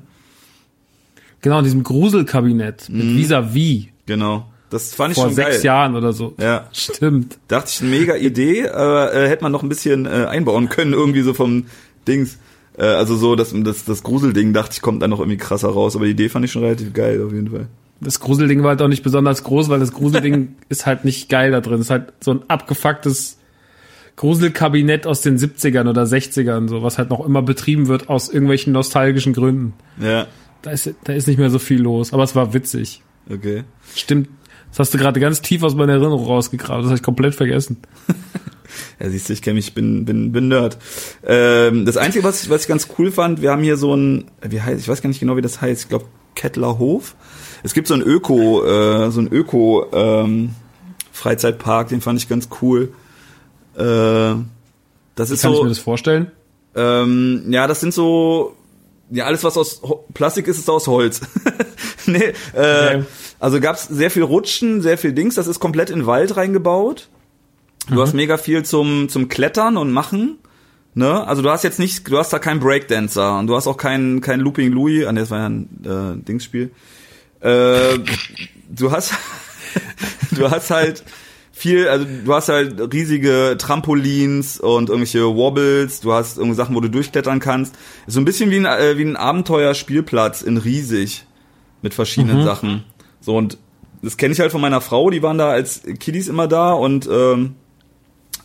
Genau, 1.42 1.60
in 1.60 1.64
diesem 1.64 1.84
Gruselkabinett 1.84 2.90
mit 2.90 3.06
Vis-a-vis 3.18 3.88
Genau. 4.06 4.48
Das 4.70 4.94
fand 4.94 5.12
ich 5.12 5.16
vor 5.16 5.26
schon 5.26 5.34
sechs 5.36 5.58
geil. 5.58 5.66
Jahren 5.66 5.96
oder 5.96 6.14
so. 6.14 6.36
Ja. 6.40 6.68
Stimmt. 6.74 7.38
Dachte 7.48 7.72
ich, 7.74 7.82
eine 7.82 7.90
mega 7.90 8.16
Idee, 8.16 8.70
aber 8.70 9.14
äh, 9.14 9.28
hätte 9.28 9.44
man 9.44 9.52
noch 9.52 9.64
ein 9.64 9.70
bisschen 9.70 10.06
äh, 10.06 10.10
einbauen 10.30 10.70
können, 10.70 10.94
irgendwie 10.94 11.22
so 11.22 11.34
vom 11.34 11.66
Dings. 12.08 12.38
Äh, 12.78 12.84
also 12.84 13.16
so, 13.16 13.36
das, 13.36 13.54
das, 13.56 13.86
das 13.86 14.04
Gruselding, 14.04 14.54
dachte 14.54 14.74
ich, 14.74 14.82
kommt 14.82 15.02
dann 15.02 15.10
noch 15.10 15.20
irgendwie 15.20 15.38
krasser 15.38 15.70
raus. 15.70 15.96
Aber 15.96 16.06
die 16.06 16.12
Idee 16.12 16.30
fand 16.30 16.46
ich 16.46 16.52
schon 16.52 16.64
relativ 16.64 16.94
geil, 16.94 17.24
auf 17.26 17.34
jeden 17.34 17.50
Fall. 17.50 17.68
Das 18.02 18.20
Gruselding 18.20 18.62
war 18.64 18.70
halt 18.70 18.82
auch 18.82 18.88
nicht 18.88 19.04
besonders 19.04 19.44
groß, 19.44 19.70
weil 19.70 19.80
das 19.80 19.92
Gruselding 19.92 20.56
ist 20.70 20.86
halt 20.86 21.04
nicht 21.04 21.30
geil 21.30 21.52
da 21.52 21.62
drin. 21.62 21.76
Es 21.80 21.88
ist 21.88 21.90
halt 21.90 22.14
so 22.22 22.32
ein 22.32 22.42
abgefucktes 22.48 23.38
Gruselkabinett 24.16 25.08
aus 25.08 25.22
den 25.22 25.38
70ern 25.38 25.90
oder 25.90 26.04
60ern, 26.04 26.68
so, 26.68 26.84
was 26.84 26.98
halt 26.98 27.10
noch 27.10 27.26
immer 27.26 27.42
betrieben 27.42 27.88
wird 27.88 28.10
aus 28.10 28.30
irgendwelchen 28.30 28.74
nostalgischen 28.74 29.34
Gründen. 29.34 29.74
Ja, 30.00 30.28
Da 30.62 30.72
ist, 30.72 30.94
da 31.06 31.14
ist 31.14 31.28
nicht 31.28 31.40
mehr 31.40 31.50
so 31.50 31.58
viel 31.60 31.82
los, 31.82 32.12
aber 32.14 32.24
es 32.24 32.36
war 32.36 32.54
witzig. 32.54 33.02
okay. 33.32 33.64
Stimmt. 33.96 34.30
Das 34.70 34.80
hast 34.80 34.94
du 34.94 34.98
gerade 34.98 35.20
ganz 35.20 35.42
tief 35.42 35.64
aus 35.64 35.76
meiner 35.76 35.94
Erinnerung 35.94 36.26
rausgegraben. 36.26 36.82
Das 36.84 36.90
habe 36.90 36.98
ich 36.98 37.04
komplett 37.04 37.36
vergessen. 37.36 37.78
Ja, 39.00 39.10
siehst 39.10 39.30
du, 39.30 39.34
ich 39.34 39.42
kenne 39.42 39.56
mich, 39.56 39.74
bin, 39.74 40.06
bin, 40.06 40.32
bin 40.32 40.48
Nerd. 40.48 40.78
Ähm, 41.26 41.86
das 41.86 41.98
Einzige, 41.98 42.24
was 42.24 42.44
ich, 42.44 42.50
was 42.50 42.64
ich 42.64 42.68
ganz 42.68 42.88
cool 42.98 43.12
fand, 43.12 43.42
wir 43.42 43.52
haben 43.52 43.64
hier 43.64 43.78
so 43.78 43.96
ein, 43.96 44.26
wie 44.42 44.62
heißt, 44.62 44.80
ich 44.80 44.88
weiß 44.88 45.02
gar 45.02 45.08
nicht 45.08 45.20
genau, 45.20 45.38
wie 45.38 45.42
das 45.42 45.62
heißt, 45.62 45.84
ich 45.84 45.90
glaube 45.90 46.06
Kettler 46.36 46.78
Hof. 46.78 47.16
Es 47.64 47.74
gibt 47.74 47.88
so 47.88 47.94
ein 47.94 48.02
Öko, 48.02 48.64
äh, 48.64 49.12
so 49.12 49.22
ein 49.22 49.32
Öko 49.32 49.88
ähm, 49.92 50.56
Freizeitpark, 51.12 51.90
den 51.90 52.02
fand 52.02 52.20
ich 52.20 52.30
ganz 52.30 52.50
cool. 52.62 52.94
Äh, 53.76 54.36
das 55.16 55.32
ist 55.32 55.42
Kann 55.42 55.52
ich 55.52 55.58
so, 55.58 55.64
mir 55.64 55.70
das 55.70 55.80
vorstellen? 55.80 56.32
Ähm, 56.76 57.46
ja, 57.50 57.68
das 57.68 57.82
sind 57.82 57.94
so, 57.94 58.56
ja, 59.10 59.26
alles 59.26 59.44
was 59.44 59.58
aus 59.58 59.82
Ho 59.82 60.06
Plastik 60.14 60.48
ist, 60.48 60.60
ist 60.60 60.70
aus 60.70 60.88
Holz. 60.88 61.22
nee, 62.06 62.34
äh, 62.54 62.98
Okay. 62.98 63.04
Also 63.40 63.60
gab's 63.60 63.88
sehr 63.88 64.12
viel 64.12 64.24
Rutschen, 64.24 64.82
sehr 64.82 64.98
viel 64.98 65.14
Dings, 65.14 65.36
das 65.36 65.48
ist 65.48 65.60
komplett 65.60 65.90
in 65.90 66.06
Wald 66.06 66.36
reingebaut. 66.36 67.10
Du 67.90 68.02
hast 68.02 68.14
mega 68.14 68.38
viel 68.38 68.64
zum, 68.64 69.10
zum 69.10 69.30
Klettern 69.30 69.78
und 69.78 69.92
Machen. 69.92 70.38
Ne? 70.94 71.26
Also 71.26 71.42
du 71.42 71.50
hast 71.50 71.64
jetzt 71.64 71.80
nicht, 71.80 72.08
du 72.08 72.18
hast 72.18 72.32
da 72.32 72.40
keinen 72.40 72.60
Breakdancer 72.60 73.40
und 73.40 73.48
du 73.48 73.56
hast 73.56 73.68
auch 73.68 73.78
keinen 73.78 74.22
kein 74.22 74.40
Looping 74.40 74.72
Louis, 74.72 75.06
ah, 75.06 75.12
nee, 75.12 75.22
das 75.22 75.32
war 75.32 75.40
ja 75.40 75.50
ein 75.50 75.70
äh, 75.84 76.24
Dingsspiel. 76.24 76.72
Äh, 77.40 78.00
du 78.70 78.92
hast 78.92 79.14
du 80.32 80.50
hast 80.50 80.70
halt 80.72 81.04
viel, 81.52 81.88
also 81.88 82.06
du 82.26 82.34
hast 82.34 82.50
halt 82.50 82.94
riesige 82.94 83.56
Trampolins 83.58 84.60
und 84.60 84.90
irgendwelche 84.90 85.24
Wobbles, 85.24 86.00
du 86.00 86.14
hast 86.14 86.38
irgendwie 86.38 86.56
Sachen, 86.56 86.76
wo 86.76 86.82
du 86.82 86.90
durchklettern 86.90 87.40
kannst. 87.40 87.76
So 88.08 88.20
ein 88.20 88.26
bisschen 88.26 88.50
wie 88.50 88.58
ein, 88.58 88.66
äh, 88.66 88.98
wie 88.98 89.04
ein 89.04 89.16
Abenteuerspielplatz 89.16 90.42
in 90.42 90.58
riesig 90.58 91.26
mit 91.82 91.94
verschiedenen 91.94 92.44
Sachen. 92.44 92.84
So 93.22 93.36
und 93.36 93.58
das 94.02 94.18
kenne 94.18 94.34
ich 94.34 94.40
halt 94.40 94.52
von 94.52 94.62
meiner 94.62 94.82
Frau, 94.82 95.10
die 95.10 95.22
waren 95.24 95.38
da 95.38 95.50
als 95.50 95.84
Kiddies 96.00 96.28
immer 96.28 96.48
da 96.48 96.72
und 96.72 97.08
ähm, 97.12 97.56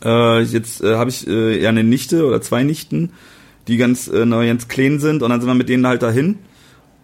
äh, 0.05 0.40
jetzt 0.40 0.82
äh, 0.82 0.96
habe 0.96 1.10
ich 1.10 1.26
äh, 1.26 1.62
ja 1.62 1.68
eine 1.68 1.84
Nichte 1.84 2.26
oder 2.26 2.40
zwei 2.40 2.64
Nichten, 2.64 3.12
die 3.68 3.76
ganz 3.76 4.09
äh, 4.09 4.26
neu 4.26 4.46
ganz 4.46 4.68
klein 4.68 4.98
sind 4.98 5.22
und 5.22 5.30
dann 5.30 5.40
sind 5.40 5.48
wir 5.48 5.55
mit 5.55 5.68
denen 5.68 5.86
halt 5.86 6.02
dahin. 6.02 6.38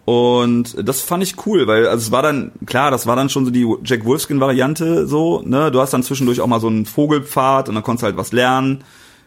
Und 0.03 0.75
das 0.87 1.01
fand 1.01 1.23
ich 1.23 1.45
cool, 1.45 1.67
weil 1.67 1.87
also 1.87 2.05
es 2.05 2.11
war 2.11 2.23
dann 2.23 2.51
klar, 2.65 2.91
das 2.91 3.05
war 3.05 3.15
dann 3.15 3.29
schon 3.29 3.45
so 3.45 3.51
die 3.51 3.67
Jack 3.85 4.03
Wolfskin 4.03 4.39
Variante 4.39 5.07
so, 5.07 5.41
ne? 5.45 5.71
Du 5.71 5.79
hast 5.79 5.93
dann 5.93 6.03
zwischendurch 6.03 6.41
auch 6.41 6.47
mal 6.47 6.59
so 6.59 6.67
einen 6.67 6.85
Vogelpfad 6.85 7.69
und 7.69 7.75
dann 7.75 7.83
konntest 7.83 8.03
du 8.03 8.05
halt 8.07 8.17
was 8.17 8.31
lernen, 8.31 8.83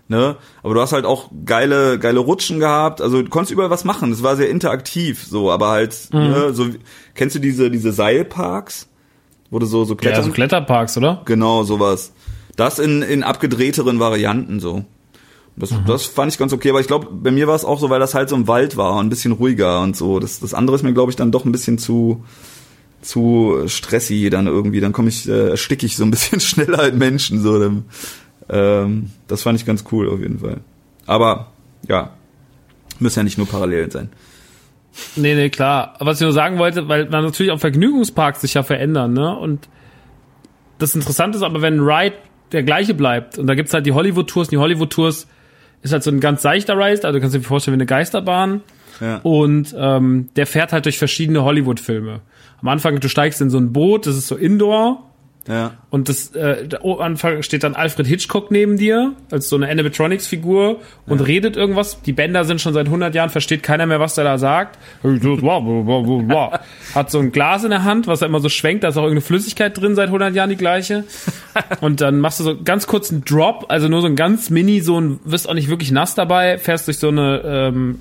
ne? 0.08 0.36
Aber 0.62 0.74
du 0.74 0.80
hast 0.80 0.92
halt 0.92 1.04
auch 1.04 1.30
geile 1.44 1.98
geile 1.98 2.20
Rutschen 2.20 2.60
gehabt, 2.60 3.00
also 3.00 3.22
du 3.22 3.28
konntest 3.28 3.52
überall 3.52 3.70
was 3.70 3.84
machen. 3.84 4.12
Es 4.12 4.22
war 4.22 4.36
sehr 4.36 4.50
interaktiv 4.50 5.24
so, 5.24 5.50
aber 5.50 5.68
halt 5.70 6.08
ne, 6.12 6.52
so 6.52 6.66
kennst 7.14 7.36
du 7.36 7.40
diese 7.40 7.70
diese 7.70 7.92
Seilparks, 7.92 8.88
du 9.50 9.66
so 9.66 9.84
so 9.84 9.94
Ja, 9.94 9.98
klettern 9.98 10.24
so 10.24 10.32
Kletterparks, 10.32 10.96
oder? 10.96 11.22
Genau, 11.24 11.64
sowas. 11.64 12.12
Das 12.56 12.78
in, 12.78 13.02
in 13.02 13.22
abgedrehteren 13.22 13.98
Varianten 13.98 14.60
so. 14.60 14.84
Das, 15.56 15.72
das 15.86 16.04
fand 16.06 16.32
ich 16.32 16.38
ganz 16.38 16.52
okay, 16.52 16.70
aber 16.70 16.80
ich 16.80 16.88
glaube, 16.88 17.08
bei 17.12 17.30
mir 17.30 17.46
war 17.46 17.54
es 17.54 17.64
auch 17.64 17.78
so, 17.78 17.88
weil 17.88 18.00
das 18.00 18.14
halt 18.14 18.28
so 18.28 18.34
im 18.34 18.48
Wald 18.48 18.76
war 18.76 18.96
und 18.96 19.06
ein 19.06 19.10
bisschen 19.10 19.30
ruhiger 19.32 19.82
und 19.82 19.96
so. 19.96 20.18
Das, 20.18 20.40
das 20.40 20.52
andere 20.52 20.74
ist 20.74 20.82
mir, 20.82 20.92
glaube 20.92 21.10
ich, 21.10 21.16
dann 21.16 21.30
doch 21.30 21.44
ein 21.44 21.52
bisschen 21.52 21.78
zu, 21.78 22.24
zu 23.02 23.62
stressy 23.66 24.30
dann 24.30 24.48
irgendwie. 24.48 24.80
Dann 24.80 24.92
komme 24.92 25.10
ich, 25.10 25.28
äh, 25.28 25.50
ersticke 25.50 25.86
ich 25.86 25.96
so 25.96 26.02
ein 26.02 26.10
bisschen 26.10 26.40
schneller 26.40 26.80
als 26.80 26.96
Menschen. 26.96 27.40
So. 27.40 27.60
Dann, 27.60 27.84
ähm, 28.48 29.10
das 29.26 29.42
fand 29.42 29.58
ich 29.58 29.66
ganz 29.66 29.84
cool 29.92 30.08
auf 30.08 30.20
jeden 30.20 30.38
Fall. 30.38 30.58
Aber 31.06 31.52
ja, 31.88 32.10
müssen 32.98 33.20
ja 33.20 33.22
nicht 33.24 33.38
nur 33.38 33.48
parallel 33.48 33.90
sein. 33.90 34.10
Nee, 35.16 35.34
nee, 35.34 35.50
klar. 35.50 35.96
Was 35.98 36.20
ich 36.20 36.24
nur 36.24 36.32
sagen 36.32 36.58
wollte, 36.58 36.88
weil 36.88 37.08
man 37.08 37.24
natürlich 37.24 37.50
auch 37.50 37.58
Vergnügungsparks 37.58 38.42
sich 38.42 38.54
ja 38.54 38.62
verändern, 38.62 39.12
ne? 39.12 39.36
Und 39.36 39.68
das 40.78 40.94
Interessante 40.94 41.36
ist 41.38 41.42
aber, 41.42 41.62
wenn 41.62 41.80
ein 41.80 41.86
Ride 41.86 42.16
der 42.52 42.62
gleiche 42.62 42.94
bleibt, 42.94 43.38
und 43.38 43.46
da 43.46 43.54
gibt's 43.54 43.74
halt 43.74 43.86
die 43.86 43.92
Hollywood-Tours, 43.92 44.48
die 44.48 44.58
Hollywood-Tours 44.58 45.26
ist 45.82 45.92
halt 45.92 46.02
so 46.02 46.10
ein 46.10 46.20
ganz 46.20 46.42
seichter 46.42 46.76
Ride, 46.76 47.04
also 47.04 47.12
du 47.12 47.20
kannst 47.20 47.34
dir 47.34 47.40
vorstellen 47.42 47.74
wie 47.74 47.82
eine 47.82 47.86
Geisterbahn. 47.86 48.62
Ja. 49.00 49.18
Und 49.22 49.74
ähm, 49.76 50.28
der 50.36 50.46
fährt 50.46 50.72
halt 50.72 50.84
durch 50.84 50.98
verschiedene 50.98 51.42
Hollywood-Filme. 51.42 52.20
Am 52.60 52.68
Anfang, 52.68 53.00
du 53.00 53.08
steigst 53.08 53.40
in 53.40 53.50
so 53.50 53.58
ein 53.58 53.72
Boot, 53.72 54.06
das 54.06 54.16
ist 54.16 54.28
so 54.28 54.36
Indoor, 54.36 55.10
Ja. 55.46 55.72
und 55.90 56.08
das 56.08 56.34
äh, 56.34 56.68
Anfang 56.98 57.42
steht 57.42 57.64
dann 57.64 57.74
Alfred 57.74 58.06
Hitchcock 58.06 58.50
neben 58.50 58.78
dir 58.78 59.12
als 59.30 59.48
so 59.48 59.56
eine 59.56 59.68
Animatronics-Figur 59.68 60.80
und 61.06 61.20
redet 61.20 61.56
irgendwas. 61.56 62.00
Die 62.02 62.12
Bänder 62.12 62.44
sind 62.44 62.62
schon 62.62 62.72
seit 62.72 62.86
100 62.86 63.14
Jahren, 63.14 63.28
versteht 63.28 63.62
keiner 63.62 63.84
mehr, 63.84 64.00
was 64.00 64.14
der 64.14 64.24
da 64.24 64.38
sagt. 64.38 64.78
Hat 66.94 67.10
so 67.10 67.18
ein 67.18 67.30
Glas 67.30 67.62
in 67.64 67.70
der 67.70 67.84
Hand, 67.84 68.06
was 68.06 68.22
er 68.22 68.28
immer 68.28 68.40
so 68.40 68.48
schwenkt, 68.48 68.84
da 68.84 68.88
ist 68.88 68.96
auch 68.96 69.02
irgendeine 69.02 69.20
Flüssigkeit 69.20 69.78
drin, 69.78 69.94
seit 69.94 70.06
100 70.06 70.34
Jahren 70.34 70.50
die 70.50 70.56
gleiche. 70.56 71.04
Und 71.80 72.00
dann 72.00 72.20
machst 72.20 72.40
du 72.40 72.44
so 72.44 72.62
ganz 72.62 72.86
kurz 72.86 73.10
einen 73.10 73.24
Drop, 73.24 73.66
also 73.68 73.88
nur 73.88 74.00
so 74.00 74.06
ein 74.06 74.16
ganz 74.16 74.50
mini, 74.50 74.80
so 74.80 75.00
ein, 75.00 75.20
wirst 75.24 75.48
auch 75.48 75.54
nicht 75.54 75.68
wirklich 75.68 75.90
nass 75.92 76.14
dabei, 76.14 76.58
fährst 76.58 76.86
durch 76.86 76.98
so 76.98 77.08
eine 77.08 77.42
ähm, 77.44 77.98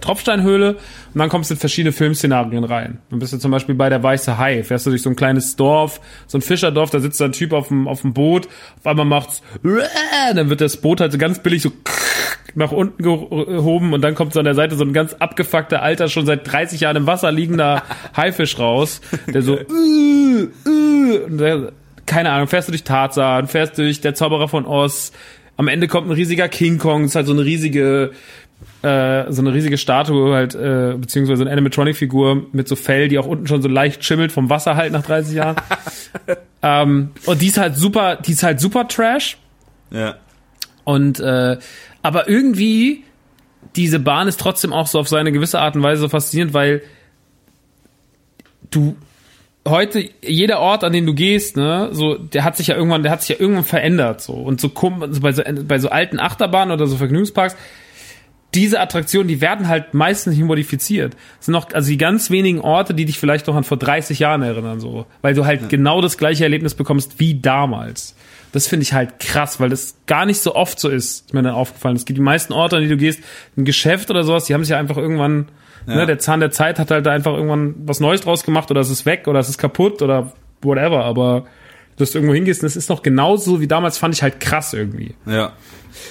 Tropfsteinhöhle 0.00 0.76
und 1.14 1.18
dann 1.18 1.28
kommst 1.28 1.50
du 1.50 1.54
in 1.54 1.60
verschiedene 1.60 1.92
Filmszenarien 1.92 2.64
rein. 2.64 2.98
Dann 3.10 3.18
bist 3.18 3.32
du 3.32 3.38
zum 3.38 3.50
Beispiel 3.50 3.74
bei 3.74 3.88
der 3.88 4.02
Weiße 4.02 4.38
Hai, 4.38 4.62
fährst 4.62 4.86
du 4.86 4.90
durch 4.90 5.02
so 5.02 5.10
ein 5.10 5.16
kleines 5.16 5.56
Dorf, 5.56 6.00
so 6.26 6.38
ein 6.38 6.42
Fischerdorf, 6.42 6.85
da 6.90 7.00
sitzt 7.00 7.20
da 7.20 7.26
ein 7.26 7.32
Typ 7.32 7.52
auf 7.52 7.68
dem, 7.68 7.88
auf 7.88 8.02
dem 8.02 8.12
Boot, 8.12 8.48
auf 8.78 8.86
einmal 8.86 9.06
macht's, 9.06 9.42
dann 10.34 10.48
wird 10.48 10.60
das 10.60 10.76
Boot 10.78 11.00
halt 11.00 11.12
so 11.12 11.18
ganz 11.18 11.38
billig 11.40 11.62
so 11.62 11.72
nach 12.54 12.72
unten 12.72 13.02
gehoben 13.02 13.92
und 13.92 14.00
dann 14.00 14.14
kommt 14.14 14.32
so 14.32 14.38
an 14.38 14.46
der 14.46 14.54
Seite 14.54 14.76
so 14.76 14.84
ein 14.84 14.94
ganz 14.94 15.12
abgefuckter, 15.14 15.82
alter, 15.82 16.08
schon 16.08 16.24
seit 16.24 16.50
30 16.50 16.80
Jahren 16.80 16.96
im 16.96 17.06
Wasser 17.06 17.30
liegender 17.30 17.82
Haifisch 18.16 18.58
raus, 18.58 19.00
der 19.26 19.42
so, 19.42 19.56
äh, 19.56 19.62
äh, 19.62 21.18
und 21.26 21.38
der, 21.38 21.72
keine 22.06 22.30
Ahnung, 22.30 22.48
fährst 22.48 22.68
du 22.68 22.72
durch 22.72 22.84
Tarzan, 22.84 23.46
fährst 23.46 23.76
durch 23.78 24.00
der 24.00 24.14
Zauberer 24.14 24.48
von 24.48 24.64
Oz, 24.64 25.12
am 25.56 25.68
Ende 25.68 25.88
kommt 25.88 26.08
ein 26.08 26.12
riesiger 26.12 26.48
King 26.48 26.78
Kong, 26.78 27.04
ist 27.04 27.14
halt 27.14 27.26
so 27.26 27.32
eine 27.32 27.44
riesige, 27.44 28.12
äh, 28.82 29.30
so 29.32 29.42
eine 29.42 29.52
riesige 29.52 29.78
Statue 29.78 30.34
halt, 30.34 30.54
äh, 30.54 30.94
beziehungsweise 30.96 31.42
eine 31.42 31.52
Animatronic-Figur 31.52 32.46
mit 32.52 32.68
so 32.68 32.76
Fell, 32.76 33.08
die 33.08 33.18
auch 33.18 33.26
unten 33.26 33.46
schon 33.46 33.62
so 33.62 33.68
leicht 33.68 34.04
schimmelt 34.04 34.32
vom 34.32 34.48
Wasser 34.50 34.76
halt 34.76 34.92
nach 34.92 35.02
30 35.02 35.34
Jahren. 35.34 35.56
ähm, 36.62 37.10
und 37.26 37.42
die 37.42 37.48
ist 37.48 37.58
halt 37.58 37.76
super, 37.76 38.16
die 38.16 38.32
ist 38.32 38.42
halt 38.42 38.60
super 38.60 38.86
Trash. 38.88 39.38
Ja. 39.90 40.16
Und 40.84 41.20
äh, 41.20 41.58
aber 42.02 42.28
irgendwie 42.28 43.02
diese 43.74 43.98
Bahn 43.98 44.28
ist 44.28 44.38
trotzdem 44.38 44.72
auch 44.72 44.86
so 44.86 45.00
auf 45.00 45.08
seine 45.08 45.32
gewisse 45.32 45.60
Art 45.60 45.74
und 45.74 45.82
Weise 45.82 46.02
so 46.02 46.08
faszinierend, 46.08 46.54
weil 46.54 46.82
du 48.70 48.96
heute 49.66 50.08
jeder 50.22 50.60
Ort, 50.60 50.84
an 50.84 50.92
den 50.92 51.06
du 51.06 51.14
gehst, 51.14 51.56
ne, 51.56 51.88
so 51.90 52.14
der 52.14 52.44
hat 52.44 52.56
sich 52.56 52.68
ja 52.68 52.76
irgendwann, 52.76 53.02
der 53.02 53.10
hat 53.10 53.22
sich 53.22 53.30
ja 53.30 53.40
irgendwann 53.40 53.64
verändert 53.64 54.20
so 54.20 54.34
und 54.34 54.60
so 54.60 54.70
bei 54.70 55.32
so 55.32 55.42
bei 55.66 55.78
so 55.78 55.88
alten 55.88 56.20
Achterbahnen 56.20 56.72
oder 56.72 56.86
so 56.86 56.96
Vergnügungsparks 56.96 57.56
diese 58.56 58.80
Attraktionen, 58.80 59.28
die 59.28 59.40
werden 59.40 59.68
halt 59.68 59.94
meistens 59.94 60.34
nicht 60.34 60.44
modifiziert. 60.44 61.14
Das 61.36 61.46
sind 61.46 61.52
noch, 61.52 61.72
also 61.72 61.88
die 61.88 61.98
ganz 61.98 62.30
wenigen 62.30 62.60
Orte, 62.60 62.94
die 62.94 63.04
dich 63.04 63.18
vielleicht 63.18 63.46
noch 63.46 63.54
an 63.54 63.64
vor 63.64 63.76
30 63.76 64.18
Jahren 64.18 64.42
erinnern, 64.42 64.80
so. 64.80 65.06
Weil 65.22 65.34
du 65.34 65.44
halt 65.44 65.68
genau 65.68 66.00
das 66.00 66.16
gleiche 66.16 66.44
Erlebnis 66.44 66.74
bekommst 66.74 67.18
wie 67.18 67.38
damals. 67.38 68.16
Das 68.52 68.66
finde 68.66 68.84
ich 68.84 68.94
halt 68.94 69.20
krass, 69.20 69.60
weil 69.60 69.68
das 69.68 69.96
gar 70.06 70.24
nicht 70.24 70.40
so 70.40 70.54
oft 70.54 70.80
so 70.80 70.88
ist, 70.88 71.26
ist 71.26 71.34
mir 71.34 71.42
dann 71.42 71.54
aufgefallen. 71.54 71.96
Es 71.96 72.06
gibt 72.06 72.16
die 72.16 72.22
meisten 72.22 72.54
Orte, 72.54 72.76
an 72.76 72.82
die 72.82 72.88
du 72.88 72.96
gehst, 72.96 73.20
ein 73.56 73.66
Geschäft 73.66 74.10
oder 74.10 74.24
sowas, 74.24 74.44
die 74.44 74.54
haben 74.54 74.64
sich 74.64 74.70
ja 74.70 74.78
einfach 74.78 74.96
irgendwann, 74.96 75.48
ne, 75.86 76.06
der 76.06 76.18
Zahn 76.18 76.40
der 76.40 76.50
Zeit 76.50 76.78
hat 76.78 76.90
halt 76.90 77.04
da 77.04 77.12
einfach 77.12 77.34
irgendwann 77.34 77.74
was 77.84 78.00
Neues 78.00 78.22
draus 78.22 78.42
gemacht 78.44 78.70
oder 78.70 78.80
es 78.80 78.88
ist 78.88 79.04
weg 79.04 79.28
oder 79.28 79.38
es 79.38 79.50
ist 79.50 79.58
kaputt 79.58 80.00
oder 80.00 80.32
whatever, 80.62 81.04
aber 81.04 81.44
dass 81.96 82.12
du 82.12 82.18
irgendwo 82.18 82.34
hingehst 82.34 82.62
und 82.62 82.66
es 82.66 82.76
ist 82.76 82.88
noch 82.88 83.02
genauso 83.02 83.60
wie 83.60 83.66
damals, 83.66 83.98
fand 83.98 84.14
ich 84.14 84.22
halt 84.22 84.40
krass 84.40 84.72
irgendwie. 84.72 85.14
Ja. 85.26 85.52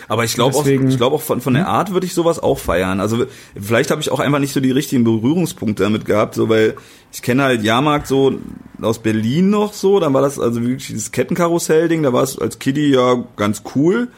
Aber 0.08 0.24
ich 0.24 0.34
glaube 0.34 0.56
auch, 0.56 0.66
ich 0.66 0.98
glaube 0.98 1.16
auch 1.16 1.22
von, 1.22 1.42
von 1.42 1.54
der 1.54 1.68
Art 1.68 1.92
würde 1.92 2.06
ich 2.06 2.14
sowas 2.14 2.40
auch 2.40 2.60
feiern. 2.60 3.00
Also 3.00 3.26
vielleicht 3.60 3.92
habe 3.92 4.02
ich 4.02 4.12
auch 4.12 4.20
einfach 4.20 4.40
nicht 4.40 4.54
so 4.54 4.60
die 4.60 4.72
richtigen 4.72 5.04
Berührungspunkte 5.04 5.84
damit 5.84 6.06
gehabt, 6.06 6.36
so 6.36 6.50
weil 6.50 6.76
ich 7.12 7.22
kenne 7.22 7.44
halt 7.44 7.64
Jahrmarkt 7.64 8.08
so 8.08 8.34
aus 8.82 9.00
Berlin 9.00 9.50
noch 9.50 9.74
so, 9.74 10.00
dann 10.00 10.14
war 10.14 10.22
das 10.22 10.40
also 10.40 10.62
wirklich 10.62 10.88
dieses 10.88 11.12
Kettenkarussell-Ding, 11.12 12.04
da 12.04 12.14
war 12.14 12.24
es 12.24 12.38
als 12.38 12.60
Kiddie 12.60 12.92
ja 12.92 13.24
ganz 13.36 13.64
cool. 13.76 14.10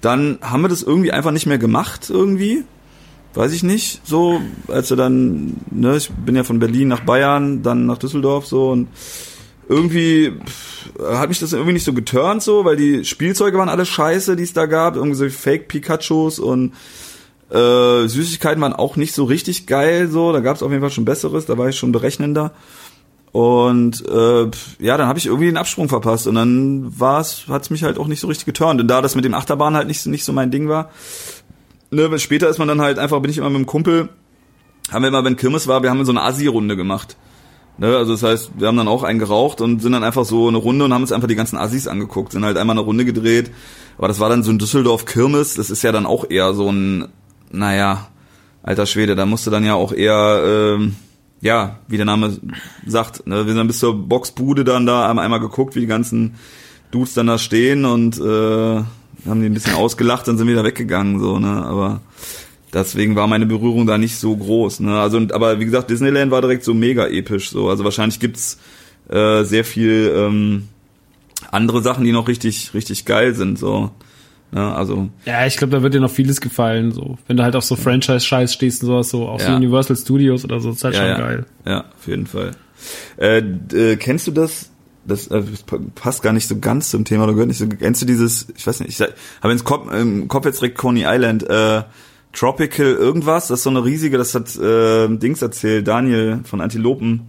Dann 0.00 0.38
haben 0.40 0.62
wir 0.62 0.68
das 0.68 0.82
irgendwie 0.82 1.12
einfach 1.12 1.32
nicht 1.32 1.46
mehr 1.46 1.58
gemacht 1.58 2.08
irgendwie. 2.08 2.64
Weiß 3.34 3.52
ich 3.52 3.62
nicht, 3.62 4.00
so, 4.04 4.40
als 4.68 4.90
wir 4.90 4.96
dann, 4.96 5.58
ne, 5.70 5.96
ich 5.96 6.10
bin 6.10 6.34
ja 6.34 6.44
von 6.44 6.58
Berlin 6.58 6.88
nach 6.88 7.00
Bayern, 7.00 7.62
dann 7.62 7.86
nach 7.86 7.98
Düsseldorf 7.98 8.46
so 8.46 8.70
und 8.70 8.88
irgendwie 9.68 10.32
pff, 10.32 10.90
hat 11.12 11.28
mich 11.28 11.38
das 11.38 11.52
irgendwie 11.52 11.74
nicht 11.74 11.84
so 11.84 11.92
geturnt 11.92 12.42
so, 12.42 12.64
weil 12.64 12.76
die 12.76 13.04
Spielzeuge 13.04 13.58
waren 13.58 13.68
alle 13.68 13.86
scheiße, 13.86 14.34
die 14.36 14.42
es 14.42 14.52
da 14.52 14.66
gab, 14.66 14.96
irgendwie 14.96 15.16
so 15.16 15.28
Fake 15.28 15.68
Pikachus 15.68 16.38
und 16.38 16.72
äh, 17.50 18.08
Süßigkeiten 18.08 18.60
waren 18.60 18.72
auch 18.72 18.96
nicht 18.96 19.14
so 19.14 19.24
richtig 19.24 19.66
geil 19.66 20.08
so, 20.08 20.32
da 20.32 20.40
gab 20.40 20.56
es 20.56 20.62
auf 20.62 20.70
jeden 20.70 20.82
Fall 20.82 20.90
schon 20.90 21.04
besseres, 21.04 21.46
da 21.46 21.58
war 21.58 21.68
ich 21.68 21.76
schon 21.76 21.92
berechnender. 21.92 22.52
Und 23.30 24.08
äh, 24.08 24.50
ja, 24.78 24.96
dann 24.96 25.06
habe 25.06 25.18
ich 25.18 25.26
irgendwie 25.26 25.46
den 25.46 25.58
Absprung 25.58 25.88
verpasst 25.88 26.26
und 26.26 26.34
dann 26.34 26.98
war's, 26.98 27.44
hat's 27.48 27.68
mich 27.70 27.84
halt 27.84 27.98
auch 27.98 28.06
nicht 28.06 28.20
so 28.20 28.26
richtig 28.26 28.46
geturnt. 28.46 28.80
Und 28.80 28.88
da 28.88 29.02
das 29.02 29.14
mit 29.14 29.24
dem 29.24 29.34
Achterbahn 29.34 29.76
halt 29.76 29.86
nicht, 29.86 30.04
nicht 30.06 30.24
so 30.24 30.32
mein 30.32 30.50
Ding 30.50 30.68
war, 30.68 30.90
ne, 31.90 32.18
später 32.18 32.48
ist 32.48 32.58
man 32.58 32.68
dann 32.68 32.80
halt 32.80 32.98
einfach, 32.98 33.20
bin 33.20 33.30
ich 33.30 33.38
immer 33.38 33.50
mit 33.50 33.58
dem 33.58 33.66
Kumpel, 33.66 34.08
haben 34.90 35.02
wir 35.02 35.08
immer, 35.08 35.24
wenn 35.24 35.36
Kirmes 35.36 35.68
war, 35.68 35.82
wir 35.82 35.90
haben 35.90 36.04
so 36.04 36.12
eine 36.12 36.22
Assi-Runde 36.22 36.74
gemacht. 36.76 37.16
Ne, 37.80 37.96
also 37.96 38.12
das 38.12 38.24
heißt, 38.24 38.50
wir 38.58 38.66
haben 38.66 38.76
dann 38.76 38.88
auch 38.88 39.04
einen 39.04 39.20
geraucht 39.20 39.60
und 39.60 39.80
sind 39.80 39.92
dann 39.92 40.02
einfach 40.02 40.24
so 40.24 40.48
eine 40.48 40.58
Runde 40.58 40.84
und 40.84 40.92
haben 40.92 41.02
uns 41.02 41.12
einfach 41.12 41.28
die 41.28 41.36
ganzen 41.36 41.56
Assis 41.56 41.86
angeguckt, 41.86 42.32
sind 42.32 42.44
halt 42.44 42.56
einmal 42.56 42.74
eine 42.74 42.84
Runde 42.84 43.04
gedreht. 43.04 43.52
Aber 43.96 44.08
das 44.08 44.18
war 44.18 44.28
dann 44.28 44.42
so 44.42 44.50
ein 44.50 44.58
Düsseldorf 44.58 45.04
Kirmes, 45.04 45.54
das 45.54 45.70
ist 45.70 45.82
ja 45.82 45.92
dann 45.92 46.04
auch 46.04 46.28
eher 46.28 46.54
so 46.54 46.70
ein, 46.70 47.06
naja, 47.52 48.08
alter 48.64 48.86
Schwede, 48.86 49.14
da 49.14 49.26
musste 49.26 49.50
dann 49.50 49.64
ja 49.64 49.74
auch 49.74 49.92
eher, 49.92 50.42
ähm, 50.44 50.96
ja, 51.40 51.78
wie 51.86 51.96
der 51.96 52.06
Name 52.06 52.36
sagt, 52.84 53.28
ne, 53.28 53.36
wir 53.36 53.44
sind 53.44 53.58
dann 53.58 53.68
bis 53.68 53.78
zur 53.78 53.94
Boxbude 53.94 54.64
dann 54.64 54.84
da, 54.84 55.06
haben 55.06 55.20
einmal 55.20 55.40
geguckt, 55.40 55.76
wie 55.76 55.80
die 55.80 55.86
ganzen 55.86 56.34
Dudes 56.90 57.14
dann 57.14 57.28
da 57.28 57.38
stehen 57.38 57.84
und 57.84 58.18
äh, 58.18 58.22
haben 59.28 59.40
die 59.40 59.46
ein 59.46 59.54
bisschen 59.54 59.74
ausgelacht, 59.74 60.26
dann 60.26 60.36
sind 60.36 60.48
wir 60.48 60.54
wieder 60.54 60.64
weggegangen, 60.64 61.20
so, 61.20 61.38
ne, 61.38 61.64
aber 61.64 62.00
deswegen 62.72 63.16
war 63.16 63.26
meine 63.26 63.46
Berührung 63.46 63.86
da 63.86 63.98
nicht 63.98 64.16
so 64.16 64.36
groß. 64.36 64.80
Ne? 64.80 64.98
Also, 64.98 65.18
aber 65.32 65.60
wie 65.60 65.64
gesagt, 65.64 65.90
Disneyland 65.90 66.30
war 66.30 66.40
direkt 66.40 66.64
so 66.64 66.74
mega 66.74 67.06
episch. 67.06 67.50
So, 67.50 67.68
also 67.68 67.84
wahrscheinlich 67.84 68.20
gibt's 68.20 68.58
äh, 69.08 69.44
sehr 69.44 69.64
viel 69.64 70.12
ähm, 70.14 70.68
andere 71.50 71.82
Sachen, 71.82 72.04
die 72.04 72.12
noch 72.12 72.28
richtig, 72.28 72.74
richtig 72.74 73.04
geil 73.04 73.34
sind. 73.34 73.58
So, 73.58 73.90
ne? 74.52 74.74
also 74.74 75.08
Ja, 75.24 75.46
ich 75.46 75.56
glaube, 75.56 75.72
da 75.72 75.82
wird 75.82 75.94
dir 75.94 76.00
noch 76.00 76.10
vieles 76.10 76.40
gefallen. 76.40 76.92
So, 76.92 77.18
wenn 77.26 77.36
du 77.36 77.42
halt 77.42 77.56
auf 77.56 77.64
so 77.64 77.76
Franchise-Scheiß 77.76 78.52
stehst 78.52 78.82
und 78.82 78.88
sowas, 78.88 79.10
so 79.10 79.28
auch 79.28 79.40
so 79.40 79.48
Ja. 79.48 79.56
Universal 79.56 79.96
Studios 79.96 80.44
oder 80.44 80.60
so, 80.60 80.70
ist 80.70 80.84
halt 80.84 80.94
ja, 80.94 81.00
schon 81.00 81.08
ja, 81.08 81.18
geil. 81.18 81.46
ja, 81.66 81.80
auf 81.96 82.06
jeden 82.06 82.26
Fall. 82.26 82.52
Äh, 83.16 83.38
äh, 83.38 83.96
kennst 83.96 84.26
du 84.26 84.30
das? 84.30 84.70
Das, 85.04 85.26
äh, 85.28 85.42
passt 85.94 86.22
gar 86.22 86.34
nicht 86.34 86.46
so 86.46 86.58
ganz 86.58 86.90
zum 86.90 87.06
Thema, 87.06 87.24
oder 87.24 87.32
gehört 87.32 87.48
nicht 87.48 87.56
so. 87.56 87.66
Kennst 87.66 88.02
du 88.02 88.06
dieses? 88.06 88.48
Ich 88.56 88.66
weiß 88.66 88.80
nicht. 88.80 88.90
Ich 88.90 89.08
habe 89.40 89.98
im 89.98 90.28
Kopf 90.28 90.44
jetzt 90.44 90.60
direkt 90.60 90.76
Coney 90.76 91.04
Island. 91.06 91.48
Äh, 91.48 91.82
Tropical 92.38 92.86
irgendwas. 92.86 93.48
Das 93.48 93.60
ist 93.60 93.64
so 93.64 93.70
eine 93.70 93.84
riesige. 93.84 94.16
Das 94.16 94.34
hat 94.34 94.56
äh, 94.56 95.08
Dings 95.08 95.42
erzählt. 95.42 95.88
Daniel 95.88 96.40
von 96.44 96.60
Antilopen. 96.60 97.22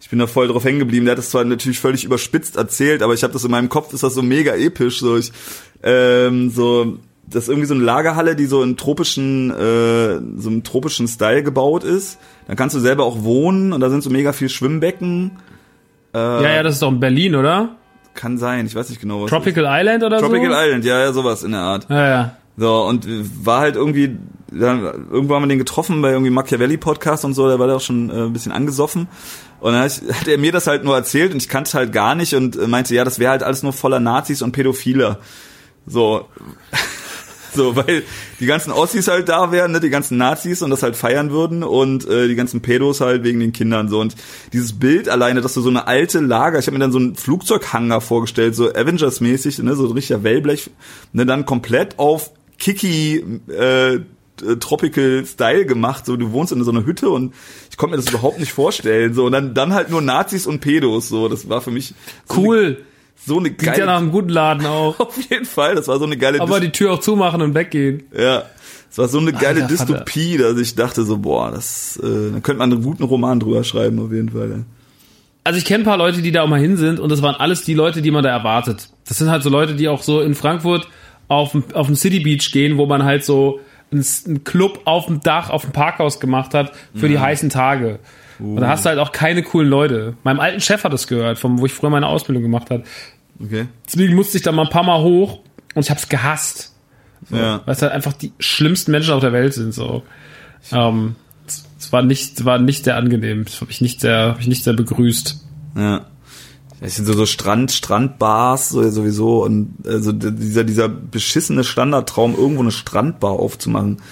Ich 0.00 0.10
bin 0.10 0.18
da 0.18 0.26
voll 0.26 0.48
drauf 0.48 0.64
hängen 0.64 0.80
geblieben. 0.80 1.06
Der 1.06 1.12
hat 1.12 1.18
das 1.18 1.30
zwar 1.30 1.44
natürlich 1.44 1.78
völlig 1.78 2.04
überspitzt 2.04 2.56
erzählt, 2.56 3.02
aber 3.02 3.14
ich 3.14 3.22
habe 3.22 3.32
das 3.32 3.44
in 3.44 3.50
meinem 3.50 3.68
Kopf. 3.68 3.94
Ist 3.94 4.02
das 4.02 4.14
so 4.14 4.22
mega 4.22 4.54
episch. 4.54 5.00
So 5.00 5.16
ich 5.16 5.32
ähm, 5.82 6.50
so 6.50 6.98
das 7.26 7.44
ist 7.44 7.48
irgendwie 7.48 7.66
so 7.66 7.74
eine 7.74 7.84
Lagerhalle, 7.84 8.36
die 8.36 8.46
so 8.46 8.62
in 8.62 8.76
tropischen, 8.76 9.50
äh, 9.50 10.20
so 10.36 10.50
im 10.50 10.64
tropischen 10.64 11.08
Style 11.08 11.42
gebaut 11.42 11.84
ist. 11.84 12.18
Da 12.46 12.54
kannst 12.54 12.76
du 12.76 12.80
selber 12.80 13.04
auch 13.04 13.22
wohnen 13.22 13.72
und 13.72 13.80
da 13.80 13.88
sind 13.90 14.02
so 14.02 14.10
mega 14.10 14.32
viel 14.32 14.48
Schwimmbecken. 14.48 15.32
Ja, 16.14 16.42
ja, 16.42 16.62
das 16.62 16.74
ist 16.74 16.82
doch 16.82 16.90
in 16.90 17.00
Berlin, 17.00 17.36
oder? 17.36 17.76
Kann 18.12 18.36
sein, 18.36 18.66
ich 18.66 18.74
weiß 18.74 18.90
nicht 18.90 19.00
genau 19.00 19.22
was. 19.22 19.30
Tropical 19.30 19.64
Island 19.66 20.04
oder. 20.04 20.18
Tropical 20.18 20.50
so? 20.50 20.58
Island, 20.58 20.84
ja, 20.84 21.00
ja, 21.00 21.12
sowas 21.12 21.42
in 21.42 21.52
der 21.52 21.60
Art. 21.60 21.86
Ja, 21.88 22.08
ja. 22.08 22.36
So, 22.56 22.84
und 22.84 23.06
war 23.46 23.60
halt 23.60 23.76
irgendwie, 23.76 24.18
dann, 24.52 25.08
irgendwo 25.10 25.34
haben 25.34 25.42
wir 25.42 25.48
den 25.48 25.58
getroffen 25.58 26.02
bei 26.02 26.10
irgendwie 26.10 26.30
Machiavelli 26.30 26.76
Podcast 26.76 27.24
und 27.24 27.34
so, 27.34 27.48
der 27.48 27.58
war 27.58 27.66
da 27.66 27.76
auch 27.76 27.80
schon 27.80 28.10
äh, 28.10 28.24
ein 28.24 28.32
bisschen 28.32 28.52
angesoffen. 28.52 29.08
Und 29.60 29.72
dann 29.72 29.82
hat 30.14 30.28
er 30.28 30.38
mir 30.38 30.52
das 30.52 30.66
halt 30.66 30.84
nur 30.84 30.96
erzählt 30.96 31.32
und 31.32 31.42
ich 31.42 31.48
kannte 31.48 31.68
es 31.68 31.74
halt 31.74 31.92
gar 31.92 32.14
nicht 32.14 32.34
und 32.34 32.56
äh, 32.56 32.66
meinte, 32.66 32.94
ja, 32.94 33.04
das 33.04 33.18
wäre 33.18 33.30
halt 33.30 33.42
alles 33.42 33.62
nur 33.62 33.72
voller 33.72 34.00
Nazis 34.00 34.42
und 34.42 34.52
Pädophile. 34.52 35.18
So. 35.86 36.28
So, 37.54 37.76
weil 37.76 38.02
die 38.40 38.46
ganzen 38.46 38.72
Ossis 38.72 39.08
halt 39.08 39.28
da 39.28 39.52
wären, 39.52 39.72
ne, 39.72 39.80
die 39.80 39.90
ganzen 39.90 40.16
Nazis 40.16 40.62
und 40.62 40.70
das 40.70 40.82
halt 40.82 40.96
feiern 40.96 41.30
würden 41.30 41.62
und 41.62 42.08
äh, 42.08 42.26
die 42.26 42.34
ganzen 42.34 42.62
Pedos 42.62 43.02
halt 43.02 43.24
wegen 43.24 43.40
den 43.40 43.52
Kindern 43.52 43.88
so 43.88 44.00
und 44.00 44.14
dieses 44.54 44.78
Bild 44.78 45.08
alleine, 45.10 45.42
dass 45.42 45.52
du 45.52 45.60
so 45.60 45.68
eine 45.68 45.86
alte 45.86 46.20
Lager, 46.20 46.58
ich 46.58 46.66
habe 46.66 46.78
mir 46.78 46.82
dann 46.82 46.92
so 46.92 46.98
einen 46.98 47.14
Flugzeughanger 47.14 48.00
vorgestellt, 48.00 48.54
so 48.54 48.70
Avengers 48.70 49.20
mäßig, 49.20 49.58
ne, 49.58 49.74
so 49.74 49.84
ein 49.86 49.92
richtiger 49.92 50.22
Wellblech, 50.22 50.70
ne, 51.12 51.26
dann 51.26 51.44
komplett 51.44 51.98
auf 51.98 52.30
Kiki 52.58 53.16
äh, 53.48 54.00
äh, 54.46 54.56
Tropical 54.56 55.24
Style 55.26 55.66
gemacht, 55.66 56.06
so 56.06 56.16
du 56.16 56.32
wohnst 56.32 56.52
in 56.52 56.62
so 56.64 56.70
einer 56.70 56.84
Hütte 56.86 57.10
und 57.10 57.32
ich 57.70 57.76
konnte 57.76 57.96
mir 57.96 58.02
das 58.02 58.10
überhaupt 58.10 58.38
nicht 58.40 58.52
vorstellen, 58.52 59.14
so 59.14 59.24
und 59.26 59.32
dann 59.32 59.54
dann 59.54 59.72
halt 59.74 59.90
nur 59.90 60.00
Nazis 60.02 60.46
und 60.46 60.60
Pedos, 60.60 61.08
so 61.08 61.28
das 61.28 61.48
war 61.48 61.60
für 61.60 61.70
mich 61.70 61.94
so 62.28 62.40
Cool. 62.40 62.64
eine, 62.64 62.76
so 63.24 63.38
eine 63.38 63.50
Klingt 63.50 63.62
ja 63.62 63.72
geile 63.72 63.86
nach 63.86 63.98
einem 63.98 64.10
guten 64.10 64.30
Laden 64.30 64.66
auch. 64.66 64.98
auf 65.00 65.16
jeden 65.30 65.44
Fall, 65.44 65.74
das 65.74 65.88
war 65.88 65.98
so 65.98 66.04
eine 66.04 66.16
geile 66.16 66.40
Aber 66.40 66.60
die 66.60 66.70
Tür 66.70 66.92
auch 66.92 67.00
zumachen 67.00 67.40
und 67.42 67.54
weggehen. 67.54 68.02
ja, 68.16 68.44
es 68.90 68.98
war 68.98 69.08
so 69.08 69.18
eine 69.18 69.32
geile 69.32 69.62
Alter, 69.64 69.76
Vater. 69.76 69.92
Dystopie, 69.94 70.36
dass 70.36 70.58
ich 70.58 70.74
dachte 70.74 71.04
so, 71.04 71.16
boah, 71.18 71.50
das, 71.50 71.96
äh, 72.02 72.32
da 72.32 72.40
könnte 72.40 72.58
man 72.58 72.72
einen 72.72 72.82
guten 72.82 73.04
Roman 73.04 73.40
drüber 73.40 73.64
schreiben, 73.64 73.98
auf 74.00 74.12
jeden 74.12 74.28
Fall. 74.30 74.50
ja. 74.50 74.56
Also 75.44 75.58
ich 75.58 75.64
kenne 75.64 75.82
ein 75.82 75.86
paar 75.86 75.96
Leute, 75.98 76.22
die 76.22 76.30
da 76.30 76.42
auch 76.42 76.48
mal 76.48 76.60
hin 76.60 76.76
sind 76.76 77.00
und 77.00 77.10
das 77.10 77.20
waren 77.22 77.34
alles 77.34 77.64
die 77.64 77.74
Leute, 77.74 78.00
die 78.02 78.10
man 78.12 78.22
da 78.22 78.30
erwartet. 78.30 78.90
Das 79.08 79.18
sind 79.18 79.28
halt 79.30 79.42
so 79.42 79.50
Leute, 79.50 79.74
die 79.74 79.88
auch 79.88 80.02
so 80.02 80.20
in 80.20 80.34
Frankfurt 80.36 80.86
auf, 81.26 81.50
dem- 81.52 81.64
auf 81.74 81.86
den 81.88 81.96
City 81.96 82.20
Beach 82.20 82.52
gehen, 82.52 82.76
wo 82.78 82.86
man 82.86 83.02
halt 83.02 83.24
so 83.24 83.58
einen, 83.92 84.44
Club 84.44 84.80
auf 84.84 85.06
dem 85.06 85.20
Dach, 85.20 85.50
auf 85.50 85.62
dem 85.62 85.72
Parkhaus 85.72 86.18
gemacht 86.20 86.54
hat 86.54 86.72
für 86.94 87.08
die 87.08 87.18
heißen 87.18 87.50
Tage. 87.50 87.98
Und 88.38 88.56
da 88.60 88.68
hast 88.68 88.84
du 88.84 88.88
halt 88.88 88.98
auch 88.98 89.12
keine 89.12 89.42
coolen 89.42 89.68
Leute. 89.68 90.14
Meinem 90.24 90.40
alten 90.40 90.60
Chef 90.60 90.82
hat 90.82 90.92
das 90.92 91.06
gehört, 91.06 91.38
vom, 91.38 91.60
wo 91.60 91.66
ich 91.66 91.72
früher 91.72 91.90
meine 91.90 92.08
Ausbildung 92.08 92.42
gemacht 92.42 92.70
habe. 92.70 92.82
Okay. 93.40 93.66
Deswegen 93.86 94.14
musste 94.16 94.36
ich 94.36 94.42
da 94.42 94.50
mal 94.52 94.64
ein 94.64 94.70
paar 94.70 94.82
Mal 94.82 95.00
hoch 95.02 95.40
und 95.74 95.82
ich 95.84 95.90
hab's 95.90 96.08
gehasst. 96.08 96.74
Ja. 97.30 97.60
Weil 97.64 97.74
es 97.74 97.82
halt 97.82 97.92
einfach 97.92 98.12
die 98.14 98.32
schlimmsten 98.40 98.90
Menschen 98.90 99.14
auf 99.14 99.20
der 99.20 99.32
Welt 99.32 99.54
sind. 99.54 99.72
So. 99.74 100.02
Ähm, 100.72 101.14
es- 101.46 101.92
war 101.92 102.02
nicht, 102.02 102.44
war 102.44 102.58
nicht 102.58 102.84
sehr 102.84 102.96
angenehm. 102.96 103.44
Das 103.44 103.60
habe 103.60 103.70
ich 103.70 103.80
nicht 103.80 104.00
sehr, 104.00 104.28
hab 104.30 104.40
ich 104.40 104.46
nicht 104.48 104.64
sehr 104.64 104.72
begrüßt. 104.72 105.44
Ja. 105.76 106.06
Es 106.84 106.96
sind 106.96 107.06
so, 107.06 107.12
so 107.12 107.26
Strand, 107.26 107.70
Strandbars 107.70 108.70
so, 108.70 108.90
sowieso 108.90 109.44
und 109.44 109.74
also 109.86 110.10
dieser, 110.10 110.64
dieser 110.64 110.88
beschissene 110.88 111.62
Standardtraum, 111.62 112.34
irgendwo 112.36 112.62
eine 112.62 112.72
Strandbar 112.72 113.32
aufzumachen, 113.32 114.02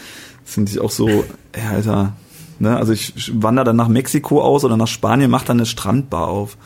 finde 0.45 0.71
ich 0.71 0.81
auch 0.81 0.93
so, 0.93 1.09
ey, 1.51 1.67
Alter, 1.69 2.13
ne, 2.61 2.77
also 2.77 2.93
ich 2.93 3.33
wandere 3.35 3.65
dann 3.65 3.77
nach 3.77 3.89
Mexiko 3.89 4.41
aus 4.41 4.65
oder 4.65 4.77
nach 4.77 4.87
Spanien, 4.87 5.33
mach 5.33 5.45
dann 5.45 5.59
eine 5.59 5.67
Strandbar 5.67 6.29
auf. 6.29 6.57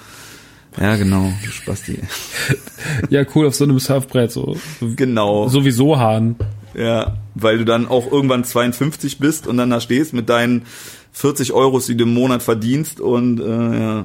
Ja, 0.79 0.97
genau, 0.97 1.33
du 1.43 1.51
Spasti. 1.51 2.01
Ja, 3.09 3.25
cool, 3.35 3.47
auf 3.47 3.55
so 3.55 3.65
einem 3.65 3.79
Surfbrett, 3.79 4.31
so. 4.31 4.57
Genau. 4.81 5.49
Sowieso 5.49 5.99
Hahn. 5.99 6.37
Ja, 6.75 7.17
weil 7.35 7.59
du 7.59 7.65
dann 7.65 7.89
auch 7.89 8.11
irgendwann 8.13 8.45
52 8.45 9.19
bist 9.19 9.47
und 9.47 9.57
dann 9.57 9.71
da 9.71 9.81
stehst 9.81 10.13
mit 10.13 10.29
deinen 10.29 10.67
40 11.13 11.53
Euros, 11.53 11.87
die 11.87 11.97
du 11.97 12.05
im 12.05 12.13
Monat 12.13 12.43
verdienst 12.43 13.01
und 13.01 13.41
äh, 13.41 13.81
ja, 13.81 14.05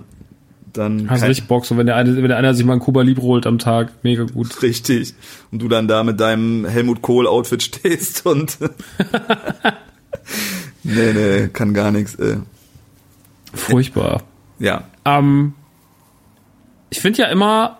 dann 0.73 1.09
Hast 1.09 1.21
kein- 1.21 1.29
richtig 1.29 1.47
Bock, 1.47 1.65
so 1.65 1.77
wenn 1.77 1.85
der 1.85 1.95
eine, 1.95 2.15
wenn 2.17 2.27
der 2.27 2.37
einer 2.37 2.53
sich 2.53 2.65
mal 2.65 2.73
ein 2.73 2.79
Kuba 2.79 3.01
Libre 3.01 3.23
holt 3.23 3.45
am 3.47 3.57
Tag, 3.59 3.91
mega 4.03 4.23
gut. 4.23 4.61
richtig 4.61 5.13
und 5.51 5.61
du 5.61 5.67
dann 5.67 5.87
da 5.87 6.03
mit 6.03 6.19
deinem 6.19 6.65
Helmut 6.65 7.01
Kohl 7.01 7.27
Outfit 7.27 7.63
stehst 7.63 8.25
und 8.25 8.57
nee, 10.83 11.13
nee, 11.13 11.47
kann 11.51 11.73
gar 11.73 11.91
nichts. 11.91 12.15
Äh. 12.15 12.37
Furchtbar. 13.53 14.23
Ja, 14.59 14.83
Ähm, 15.05 15.53
ich 16.89 16.99
finde 17.01 17.19
ja 17.21 17.27
immer, 17.29 17.77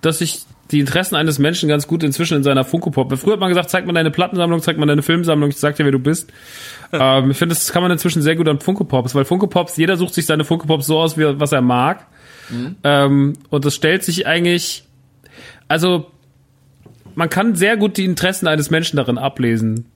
dass 0.00 0.18
sich 0.18 0.44
die 0.72 0.80
Interessen 0.80 1.14
eines 1.14 1.38
Menschen 1.38 1.68
ganz 1.68 1.86
gut 1.86 2.02
inzwischen 2.02 2.36
in 2.38 2.42
seiner 2.42 2.64
Funko 2.64 2.90
Pop. 2.90 3.16
Früher 3.16 3.34
hat 3.34 3.40
man 3.40 3.50
gesagt, 3.50 3.70
zeig 3.70 3.86
mal 3.86 3.92
deine 3.92 4.10
Plattensammlung, 4.10 4.60
zeig 4.60 4.76
mal 4.78 4.86
deine 4.86 5.02
Filmsammlung, 5.02 5.50
ich 5.50 5.58
sag 5.58 5.76
dir, 5.76 5.84
wer 5.84 5.92
du 5.92 6.00
bist. 6.00 6.32
ähm, 6.92 7.30
ich 7.30 7.36
finde, 7.36 7.54
das 7.54 7.70
kann 7.72 7.82
man 7.82 7.92
inzwischen 7.92 8.20
sehr 8.22 8.34
gut 8.34 8.48
an 8.48 8.58
Funko 8.58 8.82
Pops, 8.84 9.14
weil 9.14 9.24
Funko 9.24 9.46
Pops, 9.46 9.76
jeder 9.76 9.96
sucht 9.96 10.14
sich 10.14 10.26
seine 10.26 10.44
Funko 10.44 10.66
Pops 10.66 10.86
so 10.86 10.98
aus, 10.98 11.16
wie, 11.16 11.38
was 11.38 11.52
er 11.52 11.60
mag. 11.60 12.06
Ähm, 12.84 13.34
und 13.50 13.64
das 13.64 13.74
stellt 13.74 14.04
sich 14.04 14.26
eigentlich, 14.26 14.84
also 15.68 16.10
man 17.14 17.30
kann 17.30 17.54
sehr 17.54 17.76
gut 17.76 17.96
die 17.96 18.04
Interessen 18.04 18.46
eines 18.46 18.70
Menschen 18.70 18.96
darin 18.96 19.18
ablesen. 19.18 19.86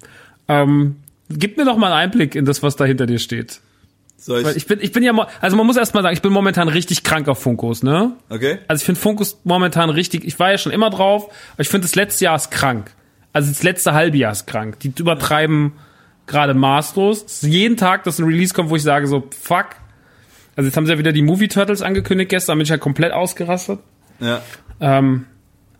Ähm, 0.48 0.96
gib 1.28 1.56
mir 1.56 1.64
doch 1.64 1.76
mal 1.76 1.92
einen 1.92 2.10
Einblick 2.10 2.34
in 2.34 2.44
das, 2.44 2.62
was 2.62 2.76
da 2.76 2.84
hinter 2.84 3.06
dir 3.06 3.18
steht. 3.18 3.60
soll 4.16 4.44
Weil 4.44 4.52
ich, 4.52 4.58
ich 4.58 4.66
bin, 4.66 4.80
ich 4.80 4.92
bin 4.92 5.02
ja, 5.02 5.12
also 5.40 5.56
man 5.56 5.66
muss 5.66 5.76
erst 5.76 5.94
mal 5.94 6.02
sagen, 6.02 6.14
ich 6.14 6.22
bin 6.22 6.32
momentan 6.32 6.68
richtig 6.68 7.04
krank 7.04 7.28
auf 7.28 7.40
Funkos, 7.40 7.82
ne? 7.82 8.12
okay? 8.30 8.58
Also 8.68 8.80
ich 8.80 8.86
finde 8.86 9.00
Funkos 9.00 9.40
momentan 9.44 9.90
richtig, 9.90 10.24
ich 10.24 10.38
war 10.38 10.50
ja 10.50 10.58
schon 10.58 10.72
immer 10.72 10.90
drauf, 10.90 11.26
aber 11.54 11.60
ich 11.60 11.68
finde 11.68 11.86
das 11.86 11.94
letzte 11.94 12.24
Jahr 12.24 12.36
ist 12.36 12.50
krank. 12.50 12.92
Also 13.32 13.48
das 13.50 13.62
letzte 13.62 13.94
halbe 13.94 14.16
Jahr 14.16 14.32
ist 14.32 14.46
krank. 14.46 14.80
Die 14.80 14.92
übertreiben 14.98 15.72
gerade 16.26 16.54
maßlos. 16.54 17.24
Es 17.24 17.42
jeden 17.42 17.76
Tag, 17.76 18.04
dass 18.04 18.18
ein 18.18 18.24
Release 18.24 18.54
kommt, 18.54 18.70
wo 18.70 18.76
ich 18.76 18.82
sage 18.82 19.06
so, 19.06 19.28
fuck. 19.38 19.66
Also 20.60 20.68
jetzt 20.68 20.76
haben 20.76 20.84
sie 20.84 20.92
ja 20.92 20.98
wieder 20.98 21.12
die 21.12 21.22
Movie 21.22 21.48
Turtles 21.48 21.80
angekündigt 21.80 22.28
gestern, 22.28 22.58
bin 22.58 22.64
ich 22.64 22.68
ja 22.68 22.76
komplett 22.76 23.14
ausgerastet. 23.14 23.78
Ja. 24.20 24.42
Ähm, 24.78 25.24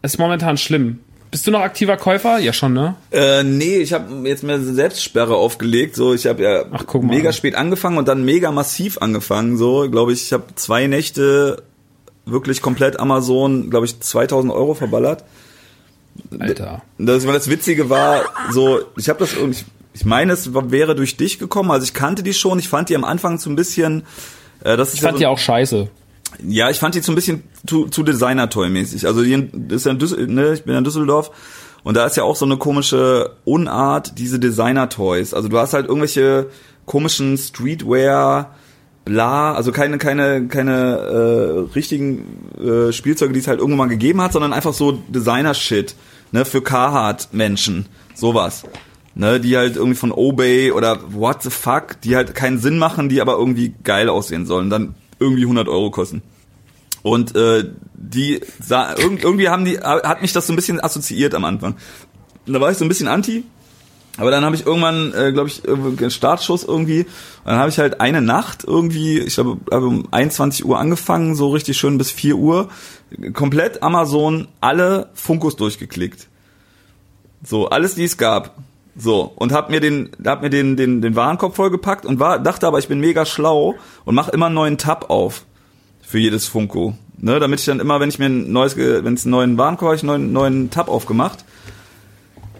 ist 0.01 0.19
momentan 0.19 0.57
schlimm. 0.57 1.01
Bist 1.31 1.47
du 1.47 1.51
noch 1.51 1.61
aktiver 1.61 1.99
Käufer? 1.99 2.39
Ja 2.39 2.55
schon, 2.55 2.73
ne? 2.73 2.95
Äh, 3.11 3.43
nee, 3.43 3.77
ich 3.77 3.93
habe 3.93 4.27
jetzt 4.27 4.43
mir 4.43 4.55
eine 4.55 4.65
Selbstsperre 4.65 5.37
aufgelegt. 5.37 5.97
So, 5.97 6.15
ich 6.15 6.27
habe 6.27 6.43
ja 6.43 6.65
Ach, 6.73 6.87
mega 7.03 7.29
an. 7.29 7.33
spät 7.35 7.57
angefangen 7.57 7.99
und 7.99 8.09
dann 8.09 8.25
mega 8.25 8.53
massiv 8.53 8.97
angefangen. 9.03 9.59
So, 9.59 9.91
glaube 9.91 10.15
ich, 10.15 10.23
ich 10.23 10.33
habe 10.33 10.45
zwei 10.55 10.87
Nächte 10.87 11.63
wirklich 12.25 12.63
komplett 12.63 12.99
Amazon, 12.99 13.69
glaube 13.69 13.85
ich, 13.85 14.01
2000 14.01 14.51
Euro 14.51 14.73
verballert. 14.73 15.25
Alter. 16.39 16.81
Das, 16.97 17.27
das 17.27 17.51
Witzige 17.51 17.91
war, 17.91 18.23
so, 18.51 18.81
ich 18.97 19.11
habe 19.11 19.19
das 19.19 19.35
irgendwie, 19.35 19.63
ich 19.93 20.07
meine, 20.07 20.33
es 20.33 20.55
wäre 20.55 20.95
durch 20.95 21.19
dich 21.19 21.39
gekommen. 21.39 21.71
Also 21.71 21.85
ich 21.85 21.93
kannte 21.93 22.23
die 22.23 22.33
schon. 22.33 22.59
Ich 22.59 22.71
fand 22.71 22.89
die 22.89 22.97
am 22.97 23.05
Anfang 23.05 23.39
so 23.39 23.51
ein 23.51 23.57
bisschen. 23.57 24.05
Äh, 24.65 24.77
das 24.77 24.89
ist 24.89 24.95
Ich 24.95 25.01
fand 25.01 25.15
ja 25.15 25.19
die 25.19 25.25
so, 25.25 25.31
auch 25.31 25.39
scheiße. 25.39 25.89
ja, 26.47 26.71
ich 26.71 26.79
fand 26.79 26.95
die 26.95 27.01
so 27.01 27.13
ein 27.13 27.15
bisschen 27.15 27.43
zu, 27.67 27.87
zu 27.89 28.03
Designer-Toy-mäßig. 28.03 29.07
Also 29.07 29.23
das 29.23 29.77
ist 29.77 29.87
ja 29.87 29.93
in 29.93 29.99
Düssel, 29.99 30.27
ne, 30.27 30.53
ich 30.55 30.65
bin 30.65 30.73
ja 30.73 30.79
in 30.79 30.85
Düsseldorf 30.85 31.31
und 31.83 31.97
da 31.97 32.07
ist 32.07 32.17
ja 32.17 32.25
auch 32.25 32.37
so 32.37 32.45
eine 32.45 32.57
komische 32.57 33.37
Unart, 33.45 34.19
diese 34.19 34.39
Designer-Toys. 34.39 35.35
Also 35.35 35.49
du 35.49 35.59
hast 35.59 35.73
halt 35.73 35.87
irgendwelche 35.87 36.49
komischen 36.87 37.37
Streetwear, 37.39 38.55
bla, 39.05 39.55
also 39.55 39.73
keine, 39.73 39.99
keine, 39.99 40.47
keine 40.49 40.97
äh, 40.97 41.75
richtigen 41.75 42.49
äh, 42.59 42.93
Spielzeuge, 42.93 43.33
die 43.33 43.41
es 43.41 43.49
halt 43.49 43.61
irgendwann 43.61 43.79
mal 43.79 43.89
gegeben 43.89 44.21
hat, 44.21 44.33
sondern 44.33 44.53
einfach 44.53 44.75
so 44.75 44.93
Designer-Shit, 45.09 45.95
ne, 46.33 46.45
für 46.45 46.63
Carhartt-Menschen, 46.63 47.87
sowas. 48.15 48.65
Ne, 49.21 49.39
die 49.39 49.55
halt 49.59 49.77
irgendwie 49.77 49.99
von 49.99 50.13
Obey 50.13 50.73
oder 50.73 50.99
what 51.13 51.43
the 51.43 51.51
fuck, 51.51 52.01
die 52.01 52.17
halt 52.17 52.35
keinen 52.35 52.59
Sinn 52.59 52.79
machen, 52.79 53.11
die 53.11 53.21
aber 53.21 53.35
irgendwie 53.35 53.75
geil 53.85 54.09
aussehen 54.09 54.47
sollen, 54.47 54.71
dann 54.71 54.95
irgendwie 55.19 55.43
100 55.43 55.69
Euro 55.69 55.91
kosten. 55.91 56.23
Und 57.03 57.37
äh, 57.37 57.65
die 57.93 58.41
sah, 58.67 58.95
irg- 58.95 59.23
irgendwie 59.23 59.51
haben 59.51 59.67
die 59.67 59.79
hat 59.79 60.23
mich 60.23 60.33
das 60.33 60.47
so 60.47 60.55
ein 60.55 60.57
bisschen 60.57 60.83
assoziiert 60.83 61.35
am 61.35 61.45
Anfang. 61.45 61.77
Und 62.47 62.53
da 62.55 62.63
war 62.63 62.71
ich 62.71 62.79
so 62.79 62.85
ein 62.87 62.89
bisschen 62.89 63.09
anti, 63.09 63.45
Aber 64.17 64.31
dann 64.31 64.43
habe 64.45 64.57
ich 64.57 64.65
irgendwann, 64.65 65.13
äh, 65.13 65.33
glaube 65.33 65.49
ich, 65.49 65.69
einen 65.69 66.11
Startschuss 66.11 66.65
irgendwie. 66.65 67.01
Und 67.01 67.07
dann 67.45 67.59
habe 67.59 67.69
ich 67.69 67.79
halt 67.79 68.01
eine 68.01 68.23
Nacht 68.23 68.65
irgendwie, 68.67 69.19
ich 69.19 69.35
glaube, 69.35 69.59
habe 69.71 69.87
um 69.87 70.09
21 70.11 70.65
Uhr 70.65 70.79
angefangen, 70.79 71.35
so 71.35 71.51
richtig 71.51 71.77
schön 71.77 71.99
bis 71.99 72.11
4 72.11 72.37
Uhr, 72.37 72.69
komplett 73.35 73.83
Amazon 73.83 74.49
alle 74.63 75.11
Funkos 75.15 75.57
durchgeklickt. 75.57 76.27
So, 77.45 77.69
alles, 77.69 77.95
die 77.95 78.05
es 78.05 78.17
gab. 78.17 78.57
So, 78.97 79.33
und 79.37 79.53
hab 79.53 79.71
mir 79.71 79.81
den, 79.81 80.11
hab 80.25 80.43
mir 80.43 80.51
den, 80.51 80.77
den, 80.77 81.01
den 81.01 81.17
Warenkorb 81.17 81.55
vollgepackt 81.55 82.05
und 82.05 82.19
war, 82.19 82.39
dachte 82.39 82.67
aber, 82.67 82.79
ich 82.79 82.89
bin 82.89 83.01
mega 83.01 83.25
schlau 83.25 83.77
und 84.05 84.15
mach 84.15 84.29
immer 84.29 84.47
einen 84.47 84.55
neuen 84.55 84.79
Tab 84.79 85.11
auf. 85.11 85.45
Für 86.03 86.19
jedes 86.19 86.49
Funko. 86.49 86.95
Ne, 87.19 87.39
damit 87.39 87.61
ich 87.61 87.67
dann 87.67 87.81
immer, 87.81 88.01
wenn 88.01 88.09
ich 88.09 88.19
mir 88.19 88.27
ein 88.27 88.51
neues, 88.51 88.77
wenn 88.77 89.15
es 89.15 89.25
einen 89.25 89.31
neuen 89.31 89.59
Warenkorb 89.59 89.89
habe, 89.89 89.97
ich 89.97 90.03
einen 90.03 90.33
neuen, 90.33 90.33
neuen 90.33 90.71
Tab 90.71 90.89
aufgemacht. 90.89 91.45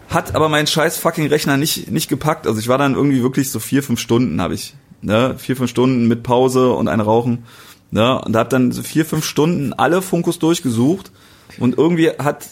Hat 0.07 0.35
aber 0.35 0.49
mein 0.49 0.67
scheiß 0.67 0.99
fucking 0.99 1.27
Rechner 1.27 1.57
nicht, 1.57 1.89
nicht 1.89 2.07
gepackt. 2.07 2.45
Also 2.45 2.59
ich 2.59 2.67
war 2.67 2.77
dann 2.77 2.95
irgendwie 2.95 3.23
wirklich 3.23 3.49
so 3.49 3.59
vier, 3.59 3.81
fünf 3.81 3.99
Stunden 3.99 4.39
habe 4.39 4.53
ich. 4.53 4.75
Ne, 5.01 5.35
vier, 5.37 5.57
fünf 5.57 5.69
Stunden 5.69 6.07
mit 6.07 6.21
Pause 6.21 6.71
und 6.71 6.87
ein 6.87 7.01
Rauchen. 7.01 7.43
Ne, 7.89 8.21
und 8.21 8.35
hab 8.35 8.49
dann 8.51 8.71
so 8.71 8.83
vier, 8.83 9.05
fünf 9.05 9.25
Stunden 9.25 9.73
alle 9.73 10.01
Funkos 10.01 10.37
durchgesucht. 10.37 11.11
Und 11.59 11.77
irgendwie 11.77 12.09
hat 12.11 12.49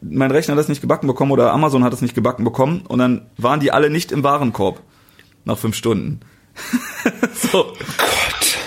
mein 0.00 0.30
Rechner 0.30 0.56
das 0.56 0.68
nicht 0.68 0.80
gebacken 0.80 1.06
bekommen 1.06 1.32
oder 1.32 1.52
Amazon 1.52 1.84
hat 1.84 1.92
das 1.92 2.02
nicht 2.02 2.14
gebacken 2.14 2.44
bekommen 2.44 2.82
und 2.88 2.98
dann 2.98 3.26
waren 3.36 3.60
die 3.60 3.72
alle 3.72 3.90
nicht 3.90 4.12
im 4.12 4.22
Warenkorb 4.22 4.80
nach 5.44 5.58
fünf 5.58 5.76
Stunden. 5.76 6.20
so. 7.34 7.64
Gott. 7.64 8.58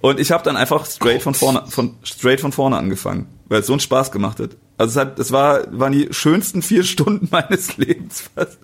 Und 0.00 0.20
ich 0.20 0.32
habe 0.32 0.44
dann 0.44 0.56
einfach 0.56 0.84
straight 0.84 1.14
Gott. 1.14 1.22
von 1.22 1.34
vorne 1.34 1.62
von 1.66 1.94
straight 2.02 2.40
von 2.40 2.52
vorne 2.52 2.76
angefangen, 2.76 3.26
weil 3.46 3.60
es 3.60 3.66
so 3.66 3.72
einen 3.72 3.80
Spaß 3.80 4.12
gemacht 4.12 4.38
hat. 4.38 4.50
Also 4.76 4.90
es 4.90 5.06
hat 5.06 5.18
es 5.18 5.32
war 5.32 5.62
waren 5.70 5.92
die 5.92 6.08
schönsten 6.10 6.60
vier 6.60 6.84
Stunden 6.84 7.28
meines 7.30 7.78
Lebens 7.78 8.24
fast. 8.34 8.58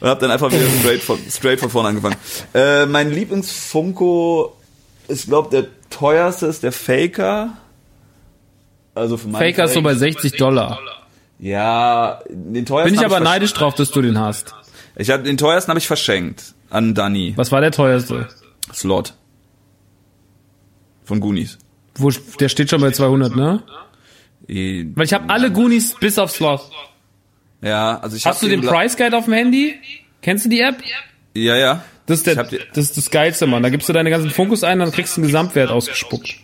Und 0.00 0.08
hab 0.08 0.20
dann 0.20 0.30
einfach 0.30 0.52
wieder 0.52 0.68
straight 0.80 1.02
von 1.02 1.18
straight 1.28 1.58
von 1.58 1.70
vorne 1.70 1.88
angefangen. 1.88 2.16
Äh, 2.54 2.86
mein 2.86 3.10
Lieblingsfunko 3.10 4.56
ich 5.08 5.26
glaube 5.26 5.50
der 5.50 5.66
teuerste 5.90 6.46
ist 6.46 6.62
der 6.62 6.72
Faker. 6.72 7.56
Also 8.94 9.16
für 9.16 9.28
Faker 9.30 9.64
ist 9.64 9.74
so 9.74 9.82
bei 9.82 9.94
60 9.94 10.36
Dollar. 10.36 10.78
Ja, 11.38 12.20
den 12.28 12.64
teuersten. 12.64 12.92
Bin 12.92 13.00
ich 13.00 13.06
aber 13.06 13.18
ich 13.18 13.24
neidisch 13.24 13.52
drauf, 13.52 13.74
dass 13.74 13.90
du 13.90 14.02
den 14.02 14.18
hast. 14.18 14.54
Ich 14.96 15.10
hab, 15.10 15.24
den 15.24 15.36
teuersten 15.36 15.70
habe 15.70 15.78
ich 15.78 15.86
verschenkt 15.86 16.54
an 16.70 16.94
Danny. 16.94 17.34
Was 17.36 17.52
war 17.52 17.60
der 17.60 17.72
teuerste? 17.72 18.28
Slot. 18.72 19.14
Von 21.04 21.20
Goonies. 21.20 21.58
Wo, 21.96 22.10
der 22.10 22.48
steht 22.48 22.70
schon 22.70 22.80
bei 22.80 22.90
200, 22.90 23.34
ne? 23.36 23.62
E 24.48 24.86
Weil 24.94 25.04
ich 25.04 25.12
habe 25.12 25.28
alle 25.28 25.50
Goonies 25.50 25.94
bis 25.98 26.18
auf 26.18 26.30
Slot. 26.30 26.62
Ja, 27.62 27.98
also 28.00 28.16
ich 28.16 28.26
Hast 28.26 28.42
du 28.42 28.48
den 28.48 28.60
Price 28.60 28.96
Guide 28.96 29.16
auf 29.16 29.24
dem 29.24 29.34
Handy? 29.34 29.74
Kennst 30.22 30.44
du 30.44 30.48
die 30.48 30.60
App? 30.60 30.76
Ja, 31.34 31.56
ja. 31.56 31.84
Das 32.06 32.18
ist, 32.18 32.26
der, 32.26 32.36
das 32.44 32.84
ist 32.84 32.96
das 32.98 33.10
Geilste, 33.10 33.46
Mann. 33.46 33.62
Da 33.62 33.70
gibst 33.70 33.88
du 33.88 33.92
deine 33.94 34.10
ganzen 34.10 34.30
Fokus 34.30 34.62
ein, 34.62 34.78
dann 34.78 34.92
kriegst 34.92 35.16
du 35.16 35.22
einen 35.22 35.28
Gesamtwert 35.28 35.70
ausgespuckt. 35.70 36.36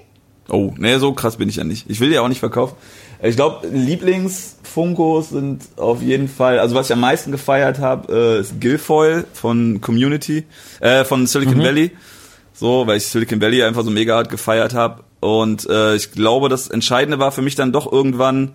Oh, 0.51 0.74
nee, 0.77 0.98
so 0.98 1.12
krass 1.12 1.36
bin 1.36 1.48
ich 1.48 1.56
ja 1.56 1.64
nicht. 1.64 1.89
Ich 1.89 2.01
will 2.01 2.10
die 2.10 2.18
auch 2.18 2.28
nicht 2.28 2.40
verkaufen. 2.40 2.77
Ich 3.22 3.36
glaube, 3.36 3.68
Lieblingsfunkos 3.68 5.31
sind 5.31 5.62
auf 5.77 6.02
jeden 6.02 6.28
Fall, 6.28 6.59
also 6.59 6.74
was 6.74 6.89
ich 6.89 6.93
am 6.93 7.01
meisten 7.01 7.31
gefeiert 7.31 7.78
habe, 7.78 8.12
äh, 8.12 8.40
ist 8.40 8.60
Guilfoyle 8.60 9.24
von 9.32 9.81
Community, 9.81 10.44
äh, 10.81 11.05
von 11.05 11.27
Silicon 11.27 11.59
mhm. 11.59 11.62
Valley. 11.64 11.90
So, 12.52 12.86
weil 12.86 12.97
ich 12.97 13.06
Silicon 13.06 13.40
Valley 13.40 13.62
einfach 13.62 13.85
so 13.85 13.90
mega 13.90 14.16
hart 14.16 14.28
gefeiert 14.28 14.74
habe. 14.74 15.05
Und 15.20 15.68
äh, 15.68 15.94
ich 15.97 16.12
glaube, 16.12 16.48
das 16.48 16.68
Entscheidende 16.68 17.18
war 17.18 17.31
für 17.31 17.43
mich 17.43 17.55
dann 17.55 17.72
doch 17.72 17.90
irgendwann 17.90 18.55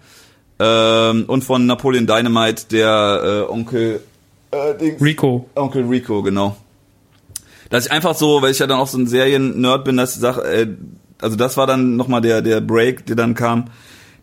ähm, 0.60 1.26
und 1.28 1.44
von 1.44 1.66
Napoleon 1.66 2.08
Dynamite 2.08 2.66
der 2.72 3.46
äh, 3.48 3.52
Onkel 3.52 4.02
äh, 4.52 4.78
Dings, 4.78 5.02
Rico. 5.02 5.50
Onkel 5.56 5.86
Rico, 5.86 6.24
genau. 6.24 6.56
Dass 7.70 7.88
ich 7.88 7.92
einfach 7.92 8.16
so, 8.16 8.42
weil 8.42 8.52
ich 8.52 8.60
ja 8.60 8.68
dann 8.68 8.80
auch 8.80 8.88
so 8.88 8.98
ein 8.98 9.08
Serien-Nerd 9.08 9.86
bin, 9.86 9.98
dass 9.98 10.16
ich 10.16 10.22
sage, 10.22 10.42
äh, 10.44 10.68
also 11.22 11.36
das 11.36 11.58
war 11.58 11.68
dann 11.68 11.96
nochmal 11.96 12.22
der, 12.22 12.42
der 12.42 12.62
Break, 12.62 13.06
der 13.06 13.16
dann 13.16 13.36
kam, 13.36 13.66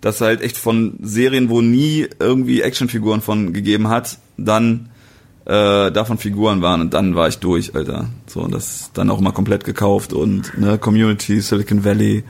dass 0.00 0.20
halt 0.20 0.40
echt 0.40 0.58
von 0.58 0.98
Serien, 1.02 1.48
wo 1.48 1.60
nie 1.60 2.08
irgendwie 2.18 2.62
Actionfiguren 2.62 3.20
von 3.20 3.52
gegeben 3.52 3.88
hat, 3.88 4.18
dann 4.36 4.90
äh, 5.44 5.90
davon 5.90 6.18
Figuren 6.18 6.62
waren 6.62 6.80
und 6.80 6.94
dann 6.94 7.14
war 7.14 7.28
ich 7.28 7.38
durch, 7.38 7.74
Alter. 7.74 8.08
So, 8.26 8.40
und 8.40 8.52
das 8.52 8.90
dann 8.94 9.10
auch 9.10 9.20
mal 9.20 9.32
komplett 9.32 9.64
gekauft 9.64 10.12
und 10.12 10.56
ne, 10.58 10.78
Community, 10.78 11.40
Silicon 11.40 11.84
Valley, 11.84 12.24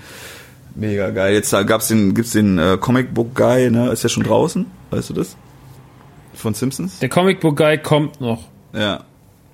mega 0.74 1.10
geil. 1.10 1.34
Jetzt 1.34 1.51
gab's 1.66 1.89
den, 1.89 2.14
gibt's 2.14 2.32
den 2.32 2.59
äh, 2.59 2.78
Comic 2.80 3.14
Book 3.14 3.34
Guy, 3.34 3.70
ne? 3.70 3.90
Ist 3.90 4.02
ja 4.02 4.09
schon 4.09 4.22
draußen, 4.22 4.66
weißt 4.90 5.10
du 5.10 5.14
das? 5.14 5.36
Von 6.34 6.55
Simpsons? 6.55 6.98
Der 7.01 7.09
Comic 7.09 7.40
Book 7.40 7.56
Guy 7.56 7.78
kommt 7.78 8.20
noch. 8.20 8.48
Ja. 8.72 9.05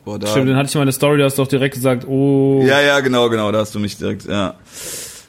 Boah, 0.08 0.18
da 0.18 0.26
Stimmt, 0.28 0.48
den 0.48 0.56
hatte 0.56 0.70
ich 0.70 0.74
mal 0.74 0.80
in 0.80 0.86
der 0.86 0.94
Story, 0.94 1.18
da 1.18 1.24
hast 1.24 1.36
du 1.36 1.42
doch 1.42 1.50
direkt 1.50 1.74
gesagt, 1.74 2.08
oh. 2.08 2.64
Ja, 2.64 2.80
ja, 2.80 3.00
genau, 3.00 3.28
genau, 3.28 3.52
da 3.52 3.58
hast 3.58 3.74
du 3.74 3.78
mich 3.78 3.98
direkt, 3.98 4.24
ja. 4.24 4.54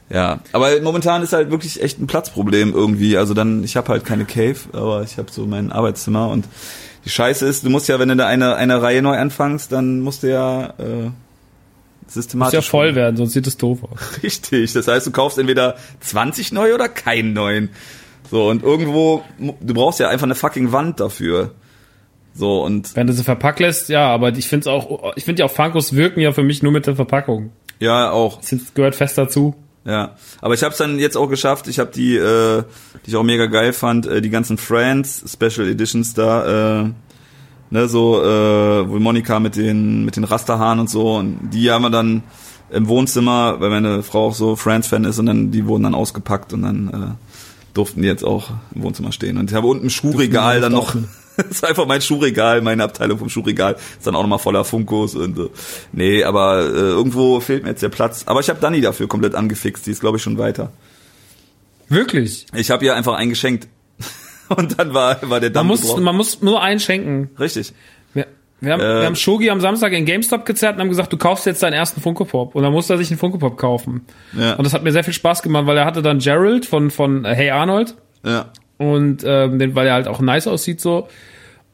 Ja, 0.10 0.40
aber 0.54 0.80
momentan 0.80 1.22
ist 1.22 1.34
halt 1.34 1.52
wirklich 1.52 1.84
echt 1.84 2.00
ein 2.00 2.08
Platzproblem 2.08 2.74
irgendwie. 2.74 3.18
Also 3.18 3.34
dann, 3.34 3.66
ich 3.66 3.76
habe 3.76 3.90
halt 3.90 4.06
keine 4.06 4.24
Cave, 4.24 4.56
aber 4.72 5.04
ich 5.04 5.18
habe 5.18 5.30
so 5.32 5.46
mein 5.46 5.74
Arbeitszimmer 5.74 6.30
und 6.30 6.46
die 7.04 7.10
Scheiße 7.10 7.46
ist, 7.46 7.66
du 7.66 7.70
musst 7.70 7.90
ja, 7.90 8.00
wenn 8.00 8.08
du 8.08 8.16
da 8.16 8.28
eine, 8.28 8.56
eine 8.56 8.82
Reihe 8.82 9.02
neu 9.02 9.18
anfängst, 9.18 9.70
dann 9.70 10.00
musst 10.00 10.24
du 10.24 10.30
ja 10.30 10.68
äh, 10.78 11.12
systematisch. 12.08 12.56
Muss 12.56 12.66
ja 12.66 12.70
voll 12.72 12.96
werden, 12.96 13.18
sonst 13.18 13.34
sieht 13.34 13.48
es 13.48 13.58
doof 13.58 13.80
aus. 13.84 14.24
Richtig. 14.24 14.72
Das 14.72 14.88
heißt, 14.88 15.06
du 15.06 15.12
kaufst 15.12 15.38
entweder 15.40 15.76
20 16.00 16.54
neu 16.54 16.74
oder 16.74 16.88
keinen 16.88 17.34
neuen. 17.34 17.68
So, 18.32 18.48
und 18.48 18.64
irgendwo, 18.64 19.26
du 19.38 19.74
brauchst 19.74 20.00
ja 20.00 20.08
einfach 20.08 20.26
eine 20.26 20.36
fucking 20.36 20.72
Wand 20.72 21.02
dafür. 21.02 21.52
So, 22.34 22.64
und. 22.64 22.96
Wenn 22.96 23.08
du 23.08 23.14
sie 23.14 23.24
verpackt 23.24 23.60
lässt, 23.60 23.90
ja, 23.90 24.08
aber 24.08 24.30
ich 24.30 24.48
finde 24.48 24.72
auch, 24.72 25.14
ich 25.16 25.26
finde 25.26 25.42
ja 25.42 25.46
auch 25.46 25.52
Funkos 25.52 25.96
wirken 25.96 26.22
ja 26.22 26.32
für 26.32 26.44
mich 26.44 26.64
nur 26.64 26.72
mit 26.72 26.88
der 26.88 26.96
Verpackung. 26.96 27.52
Ja, 27.80 28.12
auch. 28.12 28.40
Das 28.42 28.74
gehört 28.74 28.96
fest 28.96 29.18
dazu. 29.18 29.56
Ja, 29.86 30.16
aber 30.42 30.54
ich 30.54 30.64
habe 30.64 30.72
es 30.74 30.78
dann 30.78 31.00
jetzt 31.00 31.16
auch 31.16 31.30
geschafft. 31.30 31.68
Ich 31.68 31.80
habe 31.80 31.92
die, 31.92 32.16
äh, 32.16 32.64
die 33.06 33.10
ich 33.10 33.16
auch 33.16 33.24
mega 33.24 33.46
geil 33.46 33.74
fand, 33.74 34.06
äh, 34.06 34.22
die 34.22 34.30
ganzen 34.30 34.58
Friends 34.58 35.24
Special 35.32 35.68
Editions 35.68 36.14
da, 36.14 36.82
äh, 36.82 36.90
ne, 37.70 37.88
so 37.88 38.22
äh, 38.22 38.90
wo 38.90 39.00
Monika 39.00 39.40
mit 39.40 39.56
den 39.56 40.04
mit 40.04 40.18
den 40.18 40.26
Rasterhaaren 40.26 40.80
und 40.80 40.90
so 40.90 41.16
und 41.16 41.50
die 41.54 41.72
haben 41.72 41.84
wir 41.84 41.90
dann 41.90 42.24
im 42.72 42.88
Wohnzimmer, 42.88 43.60
weil 43.60 43.70
meine 43.70 44.04
Frau 44.04 44.28
auch 44.28 44.36
so 44.36 44.56
Friends-Fan 44.56 45.06
ist 45.06 45.18
und 45.18 45.26
dann 45.26 45.52
die 45.52 45.66
wurden 45.66 45.84
dann 45.84 45.96
ausgepackt 45.96 46.54
und 46.54 46.64
dann 46.64 46.88
äh, 46.90 47.74
durften 47.74 48.02
die 48.02 48.08
jetzt 48.08 48.24
auch 48.24 48.52
im 48.76 48.84
Wohnzimmer 48.84 49.12
stehen. 49.12 49.38
Und 49.38 49.50
ich 49.50 49.56
habe 49.56 49.68
unten 49.68 49.88
ein 49.88 49.90
Schuhregal 49.90 50.62
dann 50.62 50.74
noch. 50.74 50.96
Das 51.40 51.48
ist 51.52 51.66
einfach 51.66 51.86
mein 51.86 52.02
Schuhregal, 52.02 52.62
meine 52.62 52.84
Abteilung 52.84 53.18
vom 53.18 53.30
Schuhregal. 53.30 53.76
Ist 53.98 54.06
dann 54.06 54.16
auch 54.16 54.22
nochmal 54.22 54.40
voller 54.40 54.64
Funkos 54.64 55.16
und 55.16 55.36
so. 55.36 55.50
Nee, 55.92 56.24
aber 56.24 56.60
äh, 56.60 56.72
irgendwo 56.72 57.40
fehlt 57.40 57.64
mir 57.64 57.70
jetzt 57.70 57.84
der 57.84 57.90
Platz. 57.90 58.24
Aber 58.26 58.40
ich 58.40 58.50
habe 58.50 58.60
Dani 58.60 58.82
dafür 58.82 59.08
komplett 59.08 59.36
angefixt. 59.36 59.86
Die 59.88 59.92
ist, 59.92 60.02
glaube 60.02 60.18
ich, 60.18 60.24
schon 60.24 60.38
weiter. 60.38 60.72
Wirklich? 61.88 62.46
Ich 62.54 62.72
habe 62.72 62.86
ihr 62.86 62.96
einfach 62.96 63.16
eingeschenkt. 63.16 63.68
und 64.50 64.78
dann 64.78 64.94
war, 64.94 65.18
war 65.30 65.40
der 65.40 65.50
Damm 65.50 65.68
man 65.68 65.78
muss, 65.78 65.98
man 65.98 66.16
muss 66.16 66.42
nur 66.42 66.62
einschenken. 66.62 67.30
Richtig. 67.40 67.74
Wir, 68.14 68.28
wir 68.60 68.74
haben, 68.74 68.82
äh, 68.82 69.00
wir 69.00 69.06
haben 69.06 69.16
Shogi 69.16 69.50
am 69.50 69.62
Samstag 69.62 69.94
in 69.94 70.06
GameStop 70.06 70.46
gezerrt 70.46 70.76
und 70.76 70.82
haben 70.82 70.90
gesagt, 70.90 71.12
du 71.14 71.18
kaufst 71.18 71.46
jetzt 71.46 71.64
deinen 71.64 71.74
ersten 71.74 72.02
Funko 72.02 72.26
Pop. 72.26 72.56
Und 72.56 72.64
dann 72.64 72.74
musste 72.74 72.94
er 72.94 72.98
sich 72.98 73.10
einen 73.10 73.20
Funko 73.20 73.38
Pop 73.38 73.58
kaufen. 73.58 74.06
Ja. 74.38 74.56
Und 74.56 74.66
das 74.66 74.74
hat 74.74 74.84
mir 74.84 74.92
sehr 74.92 75.04
viel 75.04 75.14
Spaß 75.14 75.42
gemacht, 75.42 75.66
weil 75.66 75.78
er 75.78 75.86
hatte 75.86 76.02
dann 76.02 76.20
Gerald 76.20 76.66
von, 76.66 76.92
von 76.92 77.26
äh, 77.26 77.34
Hey 77.34 77.50
Arnold. 77.50 77.96
Ja. 78.24 78.52
Und 78.80 79.24
ähm, 79.26 79.60
den, 79.60 79.76
weil 79.76 79.88
er 79.88 79.94
halt 79.94 80.08
auch 80.08 80.22
nice 80.22 80.48
aussieht 80.48 80.82
so 80.82 81.08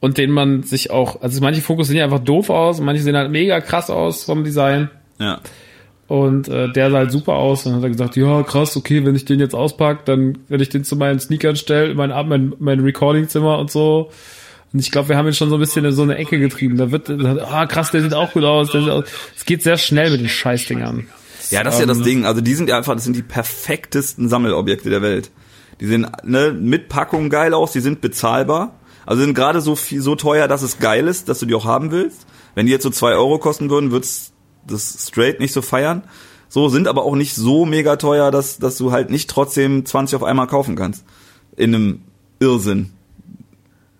und 0.00 0.18
den 0.18 0.30
man 0.30 0.62
sich 0.62 0.90
auch, 0.90 1.22
also 1.22 1.40
manche 1.40 1.62
Fokus 1.62 1.88
sehen 1.88 1.96
ja 1.96 2.04
einfach 2.04 2.18
doof 2.18 2.50
aus, 2.50 2.80
manche 2.80 3.02
sehen 3.02 3.16
halt 3.16 3.30
mega 3.30 3.60
krass 3.60 3.90
aus 3.90 4.24
vom 4.24 4.44
Design. 4.44 4.90
Ja. 5.18 5.40
Und 6.08 6.48
äh, 6.48 6.70
der 6.70 6.90
sah 6.90 6.98
halt 6.98 7.12
super 7.12 7.34
aus. 7.34 7.64
Und 7.64 7.72
dann 7.72 7.80
hat 7.80 7.86
er 7.86 7.90
gesagt, 7.90 8.16
ja, 8.16 8.42
krass, 8.42 8.76
okay, 8.76 9.04
wenn 9.04 9.16
ich 9.16 9.24
den 9.24 9.40
jetzt 9.40 9.54
auspack, 9.54 10.04
dann 10.04 10.38
wenn 10.48 10.60
ich 10.60 10.68
den 10.68 10.84
zu 10.84 10.96
meinen 10.96 11.18
Sneakern 11.18 11.56
stelle, 11.56 11.94
mein, 11.94 12.10
mein, 12.28 12.52
mein 12.58 12.80
Recording-Zimmer 12.80 13.58
und 13.58 13.70
so. 13.70 14.10
Und 14.72 14.80
ich 14.80 14.90
glaube, 14.90 15.08
wir 15.08 15.16
haben 15.16 15.26
ihn 15.26 15.32
schon 15.32 15.48
so 15.48 15.56
ein 15.56 15.60
bisschen 15.60 15.84
in 15.84 15.92
so 15.92 16.02
eine 16.02 16.16
Ecke 16.16 16.38
getrieben. 16.38 16.76
Da 16.76 16.90
wird, 16.90 17.08
ah 17.10 17.66
krass, 17.66 17.90
der 17.90 18.02
sieht 18.02 18.14
auch 18.14 18.32
gut 18.32 18.44
aus. 18.44 18.74
Es 19.36 19.44
geht 19.44 19.62
sehr 19.62 19.78
schnell 19.78 20.10
mit 20.10 20.20
den 20.20 20.28
Scheißdingern. 20.28 21.06
Ja, 21.50 21.62
das 21.62 21.74
ist 21.74 21.80
ja 21.80 21.86
das 21.86 21.98
ähm, 21.98 22.04
Ding. 22.04 22.24
Also 22.26 22.40
die 22.40 22.54
sind 22.54 22.68
ja 22.68 22.76
einfach, 22.76 22.94
das 22.94 23.04
sind 23.04 23.16
die 23.16 23.22
perfektesten 23.22 24.28
Sammelobjekte 24.28 24.90
der 24.90 25.02
Welt. 25.02 25.30
Die 25.80 25.86
sehen 25.86 26.10
ne, 26.24 26.52
mit 26.52 26.88
Packung 26.88 27.30
geil 27.30 27.54
aus, 27.54 27.72
die 27.72 27.80
sind 27.80 28.00
bezahlbar. 28.00 28.74
Also 29.04 29.22
sind 29.22 29.34
gerade 29.34 29.60
so 29.60 29.76
viel, 29.76 30.00
so 30.00 30.16
teuer, 30.16 30.48
dass 30.48 30.62
es 30.62 30.78
geil 30.78 31.06
ist, 31.06 31.28
dass 31.28 31.38
du 31.38 31.46
die 31.46 31.54
auch 31.54 31.64
haben 31.64 31.90
willst. 31.90 32.26
Wenn 32.54 32.66
die 32.66 32.72
jetzt 32.72 32.82
so 32.82 32.90
zwei 32.90 33.12
Euro 33.12 33.38
kosten 33.38 33.70
würden, 33.70 33.92
würdest 33.92 34.32
das 34.66 35.06
straight 35.08 35.38
nicht 35.38 35.52
so 35.52 35.62
feiern. 35.62 36.02
So, 36.48 36.68
sind 36.68 36.88
aber 36.88 37.04
auch 37.04 37.14
nicht 37.14 37.34
so 37.34 37.66
mega 37.66 37.96
teuer, 37.96 38.30
dass, 38.30 38.58
dass 38.58 38.78
du 38.78 38.92
halt 38.92 39.10
nicht 39.10 39.28
trotzdem 39.28 39.84
20 39.84 40.16
auf 40.16 40.22
einmal 40.22 40.46
kaufen 40.46 40.76
kannst. 40.76 41.04
In 41.56 41.74
einem 41.74 42.02
Irrsinn. 42.40 42.92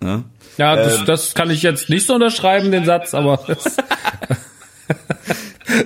Ja, 0.02 0.24
ja 0.56 0.76
das, 0.76 1.00
ähm, 1.00 1.06
das 1.06 1.34
kann 1.34 1.50
ich 1.50 1.62
jetzt 1.62 1.88
nicht 1.88 2.06
so 2.06 2.14
unterschreiben, 2.14 2.70
den 2.70 2.84
Satz, 2.84 3.14
aber 3.14 3.40
das, 3.46 3.64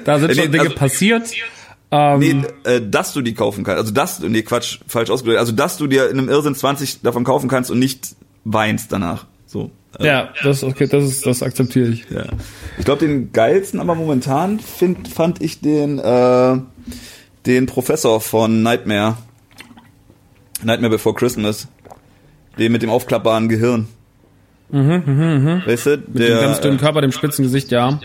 da 0.05 0.19
sind 0.19 0.37
schon 0.37 0.53
Dinge 0.53 0.65
also, 0.65 0.75
passiert. 0.75 1.31
Ähm, 1.93 2.19
nee, 2.21 2.43
äh, 2.65 2.81
dass 2.81 3.13
du 3.13 3.21
die 3.21 3.35
kaufen 3.35 3.65
kannst. 3.65 3.79
Also 3.79 3.93
dass, 3.93 4.21
nee, 4.21 4.43
Quatsch, 4.43 4.79
falsch 4.87 5.11
ausgedrückt. 5.11 5.41
Also 5.41 5.53
dass 5.53 5.77
du 5.77 5.87
dir 5.87 6.09
in 6.09 6.19
einem 6.19 6.29
Irrsinn 6.29 6.55
20 6.55 7.03
davon 7.03 7.25
kaufen 7.25 7.49
kannst 7.49 7.71
und 7.71 7.79
nicht 7.79 8.15
weinst 8.45 8.93
danach. 8.93 9.27
So. 9.47 9.71
Ja, 9.99 10.29
das 10.45 10.63
okay, 10.63 10.87
das 10.87 11.03
ist 11.03 11.27
das 11.27 11.43
akzeptiere 11.43 11.89
ich. 11.89 12.07
Ja. 12.11 12.27
Ich 12.79 12.85
glaube, 12.85 13.05
den 13.05 13.33
geilsten, 13.33 13.81
aber 13.81 13.97
momentan 13.97 14.61
find, 14.61 15.09
fand 15.09 15.43
ich 15.43 15.61
den 15.61 15.99
äh, 15.99 16.59
den 17.47 17.67
Professor 17.67 18.21
von 18.21 18.63
Nightmare. 18.63 19.17
Nightmare 20.63 20.93
Before 20.93 21.15
Christmas. 21.15 21.67
Den 22.59 22.71
mit 22.73 22.83
dem 22.83 22.91
aufklappbaren 22.91 23.49
Gehirn. 23.49 23.89
Mhm, 24.71 25.03
mh, 25.05 25.39
mh. 25.39 25.67
Weißt 25.67 25.87
du, 25.87 25.91
Mit 25.91 26.19
dem 26.19 26.41
ganz 26.41 26.61
dünnen 26.61 26.79
Körper, 26.79 27.01
dem 27.01 27.13
spitzen 27.13 27.43
Gesicht, 27.43 27.73
ja. 27.73 27.99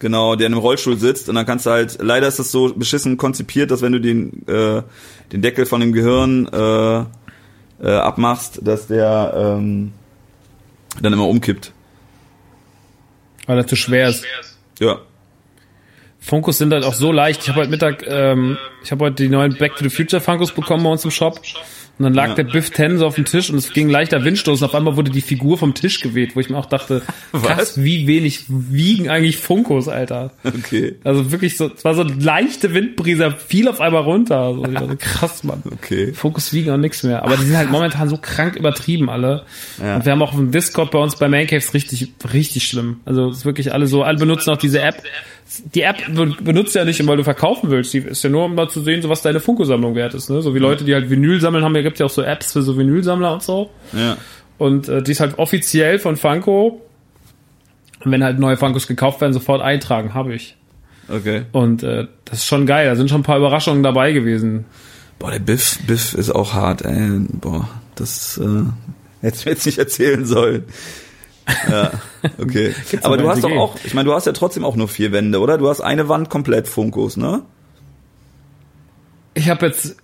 Genau, 0.00 0.34
der 0.34 0.46
in 0.46 0.54
einem 0.54 0.62
Rollstuhl 0.62 0.98
sitzt 0.98 1.28
und 1.28 1.34
dann 1.34 1.44
kannst 1.44 1.66
du 1.66 1.70
halt, 1.70 1.98
leider 2.00 2.26
ist 2.26 2.38
das 2.38 2.50
so 2.50 2.72
beschissen 2.72 3.18
konzipiert, 3.18 3.70
dass 3.70 3.82
wenn 3.82 3.92
du 3.92 4.00
den, 4.00 4.46
äh, 4.48 4.82
den 5.30 5.42
Deckel 5.42 5.66
von 5.66 5.82
dem 5.82 5.92
Gehirn 5.92 6.48
äh, 6.48 7.04
äh, 7.82 7.96
abmachst, 7.96 8.60
dass 8.62 8.86
der 8.86 9.34
ähm, 9.36 9.92
dann 11.02 11.12
immer 11.12 11.28
umkippt. 11.28 11.72
Weil 13.46 13.58
er 13.58 13.66
zu 13.66 13.76
schwer 13.76 14.08
ist. 14.08 14.24
Ja. 14.78 15.00
Funkos 16.18 16.56
sind 16.56 16.72
halt 16.72 16.84
auch 16.84 16.94
so 16.94 17.12
leicht. 17.12 17.42
Ich 17.42 17.48
habe 17.50 17.60
heute 17.60 17.70
Mittag, 17.70 18.04
ähm, 18.06 18.56
ich 18.82 18.92
habe 18.92 19.04
heute 19.04 19.22
die 19.22 19.28
neuen 19.28 19.56
Back 19.58 19.76
to 19.76 19.84
the 19.84 19.90
Future 19.90 20.22
Funkos 20.22 20.52
bekommen 20.52 20.84
bei 20.84 20.90
uns 20.90 21.04
im 21.04 21.10
Shop. 21.10 21.40
Und 22.00 22.04
dann 22.04 22.14
lag 22.14 22.28
Ja. 22.28 22.34
der 22.36 22.44
Biff 22.44 22.72
10 22.72 22.96
so 22.96 23.06
auf 23.06 23.16
dem 23.16 23.26
Tisch 23.26 23.50
und 23.50 23.58
es 23.58 23.74
ging 23.74 23.90
leichter 23.90 24.24
Windstoß 24.24 24.62
und 24.62 24.68
auf 24.68 24.74
einmal 24.74 24.96
wurde 24.96 25.10
die 25.10 25.20
Figur 25.20 25.58
vom 25.58 25.74
Tisch 25.74 26.00
geweht, 26.00 26.34
wo 26.34 26.40
ich 26.40 26.48
mir 26.48 26.56
auch 26.56 26.64
dachte, 26.64 27.02
krass, 27.34 27.82
wie 27.84 28.06
wenig 28.06 28.44
wiegen 28.48 29.10
eigentlich 29.10 29.36
Funkos, 29.36 29.86
Alter. 29.86 30.30
Okay. 30.42 30.94
Also 31.04 31.30
wirklich 31.30 31.58
so, 31.58 31.70
es 31.76 31.84
war 31.84 31.92
so 31.94 32.02
leichte 32.02 32.72
Windbrise, 32.72 33.34
fiel 33.46 33.68
auf 33.68 33.82
einmal 33.82 34.04
runter. 34.04 34.54
So, 34.54 34.64
ich 34.64 34.74
war 34.74 34.88
so, 34.88 34.96
krass, 34.98 35.44
Mann. 35.44 35.62
Okay. 35.70 36.14
Fokus 36.14 36.54
wiegen 36.54 36.70
auch 36.70 36.78
nichts 36.78 37.02
mehr. 37.02 37.22
Aber 37.22 37.36
die 37.36 37.44
sind 37.44 37.54
halt 37.58 37.70
momentan 37.70 38.08
so 38.08 38.16
krank 38.16 38.56
übertrieben 38.56 39.10
alle. 39.10 39.44
Ja. 39.78 39.96
Und 39.96 40.06
wir 40.06 40.12
haben 40.12 40.22
auch 40.22 40.32
im 40.32 40.50
Discord 40.52 40.90
bei 40.92 40.98
uns 40.98 41.16
bei 41.16 41.28
Mancaves 41.28 41.74
richtig, 41.74 42.12
richtig 42.32 42.64
schlimm. 42.64 43.00
Also 43.04 43.28
es 43.28 43.38
ist 43.40 43.44
wirklich 43.44 43.74
alle 43.74 43.86
so, 43.86 44.04
alle 44.04 44.16
benutzen 44.16 44.48
auch 44.48 44.56
diese 44.56 44.80
App. 44.80 45.02
Die 45.74 45.82
App 45.82 45.96
be- 46.14 46.36
benutzt 46.40 46.74
ja 46.76 46.84
nicht, 46.84 47.04
weil 47.06 47.16
du 47.16 47.24
verkaufen 47.24 47.70
willst. 47.70 47.92
Die 47.92 47.98
ist 47.98 48.22
ja 48.22 48.30
nur, 48.30 48.44
um 48.44 48.54
mal 48.54 48.68
zu 48.68 48.80
sehen, 48.82 49.02
so 49.02 49.08
was 49.08 49.22
deine 49.22 49.40
Funko-Sammlung 49.40 49.94
wert 49.96 50.14
ist. 50.14 50.30
Ne? 50.30 50.42
So 50.42 50.54
wie 50.54 50.60
Leute, 50.60 50.84
die 50.84 50.94
halt 50.94 51.10
Vinyl 51.10 51.40
sammeln, 51.40 51.64
haben 51.64 51.74
ja, 51.74 51.82
gibt 51.82 51.98
ja 51.98 52.06
auch 52.06 52.10
so 52.10 52.22
Apps 52.22 52.52
für 52.52 52.62
so 52.62 52.78
Vinylsammler 52.78 53.32
und 53.32 53.42
so. 53.42 53.70
Ja. 53.92 54.16
Und 54.58 54.88
äh, 54.88 55.02
die 55.02 55.10
ist 55.10 55.20
halt 55.20 55.38
offiziell 55.38 55.98
von 55.98 56.16
Funko. 56.16 56.80
Und 58.04 58.12
wenn 58.12 58.22
halt 58.22 58.38
neue 58.38 58.56
Funkos 58.56 58.86
gekauft 58.86 59.20
werden, 59.20 59.32
sofort 59.32 59.60
eintragen, 59.60 60.14
habe 60.14 60.34
ich. 60.34 60.56
Okay. 61.08 61.42
Und 61.50 61.82
äh, 61.82 62.06
das 62.24 62.38
ist 62.38 62.46
schon 62.46 62.64
geil. 62.66 62.86
Da 62.86 62.94
sind 62.94 63.10
schon 63.10 63.20
ein 63.20 63.24
paar 63.24 63.38
Überraschungen 63.38 63.82
dabei 63.82 64.12
gewesen. 64.12 64.66
Boah, 65.18 65.32
der 65.32 65.40
Biff, 65.40 65.78
Biff 65.86 66.14
ist 66.14 66.30
auch 66.30 66.54
hart, 66.54 66.82
ey. 66.82 67.20
Boah, 67.28 67.68
das 67.96 68.38
äh, 68.38 68.62
hättest 69.20 69.44
du 69.44 69.50
jetzt 69.50 69.66
nicht 69.66 69.78
erzählen 69.78 70.24
sollen. 70.24 70.64
Ja, 71.68 71.90
okay. 72.38 72.74
Aber 73.02 73.16
du 73.16 73.28
hast 73.28 73.42
doch 73.44 73.50
auch, 73.52 73.76
ich 73.84 73.94
meine, 73.94 74.08
du 74.08 74.14
hast 74.14 74.26
ja 74.26 74.32
trotzdem 74.32 74.64
auch 74.64 74.76
nur 74.76 74.88
vier 74.88 75.12
Wände, 75.12 75.40
oder? 75.40 75.58
Du 75.58 75.68
hast 75.68 75.80
eine 75.80 76.08
Wand 76.08 76.30
komplett 76.30 76.68
Funkos, 76.68 77.16
ne? 77.16 77.42
Ich 79.34 79.48
habe 79.48 79.66
jetzt, 79.66 79.96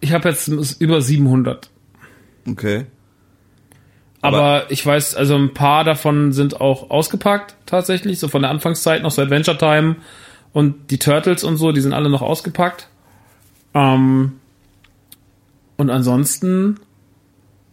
ich 0.00 0.12
habe 0.12 0.28
jetzt 0.28 0.48
über 0.48 1.02
700. 1.02 1.70
Okay. 2.48 2.86
Aber, 4.22 4.38
Aber- 4.38 4.70
ich 4.70 4.84
weiß, 4.84 5.14
also 5.14 5.34
ein 5.36 5.54
paar 5.54 5.84
davon 5.84 6.32
sind 6.32 6.60
auch 6.60 6.90
ausgepackt 6.90 7.56
tatsächlich, 7.66 8.18
so 8.18 8.28
von 8.28 8.42
der 8.42 8.50
Anfangszeit 8.50 9.02
noch 9.02 9.10
so 9.10 9.22
Adventure 9.22 9.56
Time 9.58 9.96
und 10.52 10.90
die 10.90 10.98
Turtles 10.98 11.44
und 11.44 11.56
so, 11.56 11.72
die 11.72 11.80
sind 11.80 11.92
alle 11.92 12.10
noch 12.10 12.22
ausgepackt. 12.22 12.88
Ähm, 13.74 14.32
und 15.76 15.90
ansonsten 15.90 16.78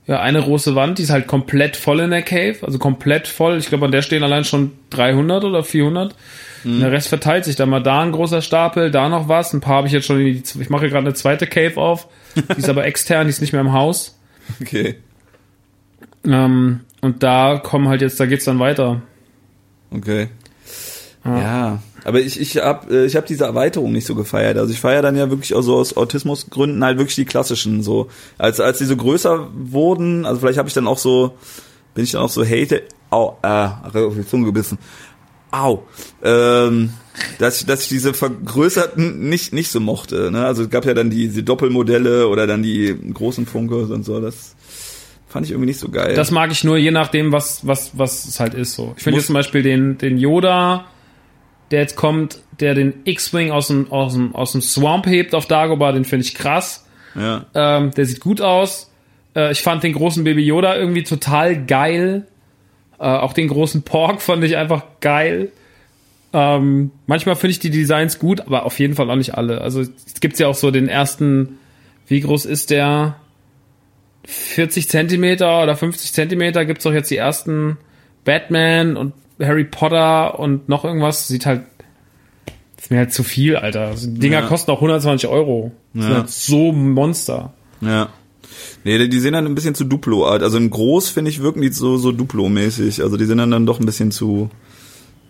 ja 0.07 0.21
eine 0.21 0.41
große 0.41 0.75
Wand, 0.75 0.97
die 0.97 1.03
ist 1.03 1.09
halt 1.09 1.27
komplett 1.27 1.75
voll 1.75 1.99
in 1.99 2.11
der 2.11 2.21
Cave, 2.21 2.57
also 2.61 2.79
komplett 2.79 3.27
voll. 3.27 3.57
Ich 3.57 3.67
glaube, 3.67 3.85
an 3.85 3.91
der 3.91 4.01
stehen 4.01 4.23
allein 4.23 4.45
schon 4.45 4.71
300 4.89 5.43
oder 5.43 5.63
400. 5.63 6.15
Und 6.63 6.79
der 6.81 6.91
Rest 6.91 7.07
verteilt 7.07 7.45
sich 7.45 7.55
dann 7.55 7.69
mal 7.69 7.81
da 7.81 8.01
ein 8.01 8.11
großer 8.11 8.41
Stapel, 8.41 8.91
da 8.91 9.09
noch 9.09 9.29
was. 9.29 9.53
Ein 9.53 9.61
paar 9.61 9.77
habe 9.77 9.87
ich 9.87 9.93
jetzt 9.93 10.05
schon. 10.05 10.19
In 10.19 10.25
die, 10.25 10.61
ich 10.61 10.69
mache 10.69 10.89
gerade 10.89 11.05
eine 11.05 11.13
zweite 11.13 11.47
Cave 11.47 11.77
auf, 11.77 12.07
die 12.35 12.57
ist 12.57 12.69
aber 12.69 12.85
extern, 12.85 13.27
die 13.27 13.29
ist 13.29 13.41
nicht 13.41 13.53
mehr 13.53 13.61
im 13.61 13.73
Haus. 13.73 14.19
Okay. 14.61 14.95
Ähm, 16.25 16.81
und 17.01 17.23
da 17.23 17.57
kommen 17.57 17.87
halt 17.87 18.01
jetzt, 18.01 18.19
da 18.19 18.25
geht's 18.25 18.45
dann 18.45 18.59
weiter. 18.59 19.01
Okay. 19.91 20.29
Ja, 21.23 21.81
aber 22.07 22.21
ich, 22.21 22.39
ich 22.39 22.55
hab 22.55 22.89
äh, 22.89 23.05
ich 23.05 23.17
hab 23.17 23.25
diese 23.25 23.43
Erweiterung 23.43 23.91
nicht 23.91 24.07
so 24.07 24.15
gefeiert. 24.15 24.57
Also 24.57 24.71
ich 24.71 24.79
feiere 24.79 25.01
dann 25.01 25.17
ja 25.17 25.29
wirklich 25.29 25.53
auch 25.53 25.61
so 25.61 25.75
aus 25.75 25.97
Autismusgründen 25.97 26.81
halt 26.81 26.97
wirklich 26.97 27.15
die 27.15 27.25
klassischen 27.25 27.83
so. 27.83 28.07
Als 28.37 28.61
als 28.61 28.77
die 28.77 28.85
so 28.85 28.95
größer 28.95 29.49
wurden, 29.53 30.25
also 30.25 30.39
vielleicht 30.39 30.57
habe 30.57 30.69
ich 30.69 30.73
dann 30.73 30.87
auch 30.87 30.97
so 30.97 31.35
bin 31.95 32.05
ich 32.05 32.13
dann 32.13 32.21
auch 32.21 32.29
so 32.29 32.45
hate 32.45 32.83
au 33.09 33.37
äh 33.43 33.47
auf 33.47 34.15
die 34.15 34.25
Zunge 34.25 34.45
gebissen. 34.45 34.77
Au. 35.51 35.83
Ähm, 36.23 36.91
dass 37.39 37.59
ich, 37.59 37.67
dass 37.67 37.81
ich 37.83 37.89
diese 37.89 38.13
vergrößerten 38.13 39.27
nicht 39.27 39.51
nicht 39.51 39.69
so 39.69 39.81
mochte, 39.81 40.31
ne? 40.31 40.45
Also 40.45 40.63
es 40.63 40.69
gab 40.69 40.85
ja 40.85 40.93
dann 40.93 41.09
die, 41.09 41.27
diese 41.27 41.43
Doppelmodelle 41.43 42.29
oder 42.29 42.47
dann 42.47 42.63
die 42.63 42.95
großen 43.13 43.45
Funkos 43.45 43.89
und 43.89 44.05
so, 44.05 44.21
das 44.21 44.55
fand 45.27 45.45
ich 45.45 45.51
irgendwie 45.51 45.67
nicht 45.67 45.79
so 45.79 45.89
geil. 45.89 46.15
Das 46.15 46.31
mag 46.31 46.53
ich 46.53 46.63
nur 46.63 46.77
je 46.77 46.91
nachdem, 46.91 47.33
was, 47.33 47.67
was, 47.67 47.91
was 47.97 48.23
es 48.23 48.39
halt 48.39 48.53
ist 48.53 48.75
so. 48.75 48.93
Ich 48.95 49.03
finde 49.03 49.17
jetzt 49.17 49.25
zum 49.25 49.33
Beispiel 49.33 49.61
den, 49.61 49.97
den 49.97 50.17
Yoda, 50.17 50.85
der 51.71 51.81
jetzt 51.81 51.95
kommt, 51.95 52.39
der 52.59 52.73
den 52.73 53.01
X-Wing 53.03 53.51
aus 53.51 53.67
dem, 53.67 53.91
aus 53.91 54.13
dem, 54.13 54.35
aus 54.35 54.51
dem 54.53 54.61
Swamp 54.61 55.05
hebt 55.05 55.35
auf 55.35 55.45
Dagobah, 55.45 55.91
den 55.91 56.05
finde 56.05 56.25
ich 56.25 56.35
krass. 56.35 56.85
ja. 57.15 57.45
Ähm, 57.53 57.91
der 57.91 58.05
sieht 58.05 58.19
gut 58.19 58.41
aus. 58.41 58.91
Äh, 59.35 59.51
ich 59.51 59.61
fand 59.61 59.83
den 59.83 59.93
großen 59.93 60.23
Baby 60.23 60.43
Yoda 60.43 60.75
irgendwie 60.75 61.03
total 61.03 61.65
geil. 61.65 62.27
Äh, 62.99 63.03
auch 63.03 63.33
den 63.33 63.47
großen 63.47 63.83
Pork 63.83 64.21
fand 64.21 64.43
ich 64.43 64.57
einfach 64.57 64.83
geil. 64.99 65.51
Ähm, 66.33 66.91
manchmal 67.05 67.35
finde 67.35 67.51
ich 67.51 67.59
die 67.59 67.69
Designs 67.69 68.19
gut, 68.19 68.41
aber 68.41 68.65
auf 68.65 68.79
jeden 68.79 68.95
Fall 68.95 69.09
auch 69.09 69.15
nicht 69.15 69.35
alle. 69.35 69.61
Also 69.61 69.81
es 69.81 70.19
gibt 70.19 70.37
ja 70.39 70.47
auch 70.47 70.55
so 70.55 70.71
den 70.71 70.89
ersten, 70.89 71.57
wie 72.07 72.19
groß 72.19 72.45
ist 72.45 72.69
der? 72.69 73.15
40 74.25 74.89
Zentimeter 74.89 75.63
oder 75.63 75.77
50 75.77 76.11
Zentimeter 76.11 76.65
gibt's 76.65 76.83
doch 76.83 76.91
jetzt 76.91 77.09
die 77.09 77.15
ersten 77.15 77.77
Batman 78.25 78.97
und 78.97 79.13
Harry 79.39 79.63
Potter 79.65 80.39
und 80.39 80.67
noch 80.69 80.83
irgendwas. 80.85 81.27
Sieht 81.27 81.45
halt, 81.45 81.61
ist 82.77 82.91
mir 82.91 82.97
halt 82.99 83.13
zu 83.13 83.23
viel, 83.23 83.55
Alter. 83.55 83.87
Also 83.87 84.07
die 84.09 84.19
Dinger 84.19 84.41
Ja. 84.41 84.47
kosten 84.47 84.71
auch 84.71 84.81
120 84.81 85.29
Euro. 85.29 85.71
Das 85.93 86.03
sind 86.03 86.11
Ja. 86.11 86.17
halt 86.19 86.29
so 86.29 86.71
Monster. 86.71 87.53
Ja. 87.81 88.09
Nee, 88.83 89.07
die- 89.07 89.19
sehen 89.19 89.33
dann 89.33 89.45
ein 89.45 89.55
bisschen 89.55 89.75
zu 89.75 89.83
Duplo. 89.83 90.25
Also 90.25 90.57
in 90.57 90.69
groß, 90.69 91.09
finde 91.09 91.29
ich, 91.29 91.41
wirken 91.41 91.61
die 91.61 91.69
so, 91.69 91.97
so 91.97 92.11
Duplo-mäßig. 92.11 93.01
Also 93.03 93.17
die 93.17 93.25
sehen 93.25 93.37
dann, 93.37 93.51
dann 93.51 93.65
doch 93.65 93.79
ein 93.79 93.85
bisschen 93.85 94.11
zu 94.11 94.49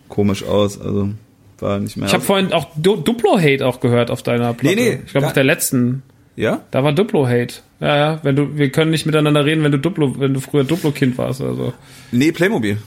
komisch 0.08 0.44
aus. 0.44 0.80
Also 0.80 1.10
war 1.58 1.78
nicht 1.80 1.96
mehr. 1.96 2.06
Ich 2.06 2.14
habe 2.14 2.22
vorhin 2.24 2.52
auch 2.52 2.68
du 2.76 2.96
Duplo-Hate 2.96 3.66
auch 3.66 3.80
gehört 3.80 4.10
auf 4.10 4.22
deiner 4.22 4.54
Platte. 4.54 4.76
Nee, 4.76 4.90
nee, 4.96 4.98
ich 5.04 5.10
glaube 5.12 5.26
auf 5.26 5.32
der 5.32 5.44
letzten. 5.44 6.02
ja? 6.36 6.60
Da 6.70 6.84
war 6.84 6.92
Duplo-Hate. 6.92 7.54
Ja, 7.80 7.96
ja, 7.96 8.20
wenn 8.22 8.36
du, 8.36 8.56
wir 8.56 8.70
können 8.70 8.90
nicht 8.92 9.06
miteinander 9.06 9.44
reden, 9.44 9.62
wenn 9.64 9.72
du 9.72 9.78
Duplo, 9.78 10.18
wenn 10.20 10.34
du 10.34 10.40
früher 10.40 10.64
Duplo-Kind 10.64 11.18
warst 11.18 11.40
oder 11.40 11.54
so. 11.54 11.72
Nee, 12.12 12.32
Playmobil. 12.32 12.78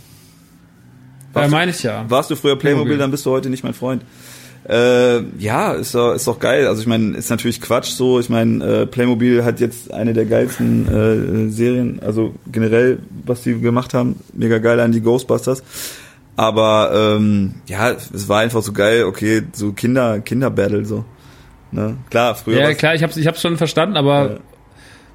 Ja, 1.34 1.42
Warst 1.42 1.52
du- 1.52 1.56
meine 1.56 1.72
ich 1.72 1.84
ja. 1.84 2.06
Warst 2.10 2.30
du 2.32 2.36
früher 2.36 2.58
Playmobil, 2.58 2.98
dann 2.98 3.12
bist 3.12 3.26
du 3.26 3.32
heute 3.32 3.50
nicht 3.50 3.64
mein 3.64 3.74
Freund. 3.74 4.04
Äh, 4.70 5.22
ja, 5.40 5.72
ist 5.74 5.96
doch, 5.96 6.14
ist 6.14 6.28
doch 6.28 6.38
geil. 6.40 6.68
Also 6.68 6.82
ich 6.82 6.88
meine, 6.88 7.18
ist 7.18 7.30
natürlich 7.32 7.62
Quatsch 7.62 7.90
so. 7.90 8.20
Ich 8.20 8.30
meine, 8.30 8.64
äh, 8.64 8.86
Playmobil 8.86 9.44
hat 9.44 9.60
jetzt 9.60 9.92
eine 9.92 10.14
der 10.14 10.26
geilsten 10.26 10.88
äh, 10.88 11.50
Serien, 11.52 12.00
also 12.06 12.36
generell, 12.52 13.00
was 13.26 13.42
die 13.42 13.60
gemacht 13.60 13.94
haben, 13.96 14.18
mega 14.34 14.60
geil 14.60 14.80
an 14.80 14.92
die 14.92 15.02
Ghostbusters. 15.02 15.64
Aber 16.36 16.92
ähm, 17.18 17.56
ja, 17.68 17.92
es 17.92 18.30
war 18.30 18.40
einfach 18.42 18.62
so 18.62 18.72
geil, 18.72 19.06
okay, 19.06 19.42
so 19.54 19.72
Kinder, 19.74 20.20
Kinderbattle 20.22 20.86
so. 20.86 21.06
Ne? 21.72 21.98
Klar, 22.10 22.36
früher 22.36 22.60
Ja, 22.60 22.74
klar, 22.74 22.94
ich 22.96 23.02
hab's, 23.04 23.18
ich 23.18 23.28
hab's 23.28 23.42
schon 23.42 23.58
verstanden, 23.58 23.98
aber 23.98 24.32
Ja. 24.32 24.38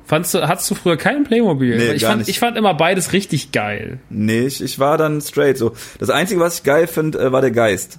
Fandst 0.06 0.32
du, 0.32 0.48
hattest 0.48 0.70
du 0.70 0.74
früher 0.74 0.96
kein 0.96 1.24
Playmobil? 1.24 1.76
Nee, 1.76 1.92
ich 1.92 2.02
gar 2.02 2.12
fand, 2.12 2.20
nicht. 2.20 2.30
ich 2.30 2.38
fand 2.38 2.56
immer 2.56 2.72
beides 2.74 3.12
richtig 3.12 3.52
geil. 3.52 3.98
Nee, 4.08 4.46
ich, 4.46 4.62
ich 4.62 4.78
war 4.78 4.96
dann 4.96 5.20
straight 5.20 5.58
so. 5.58 5.72
Das 5.98 6.08
Einzige, 6.08 6.40
was 6.40 6.58
ich 6.58 6.62
geil 6.64 6.86
finde, 6.86 7.18
äh, 7.18 7.32
war 7.32 7.42
der 7.42 7.50
Geist. 7.50 7.98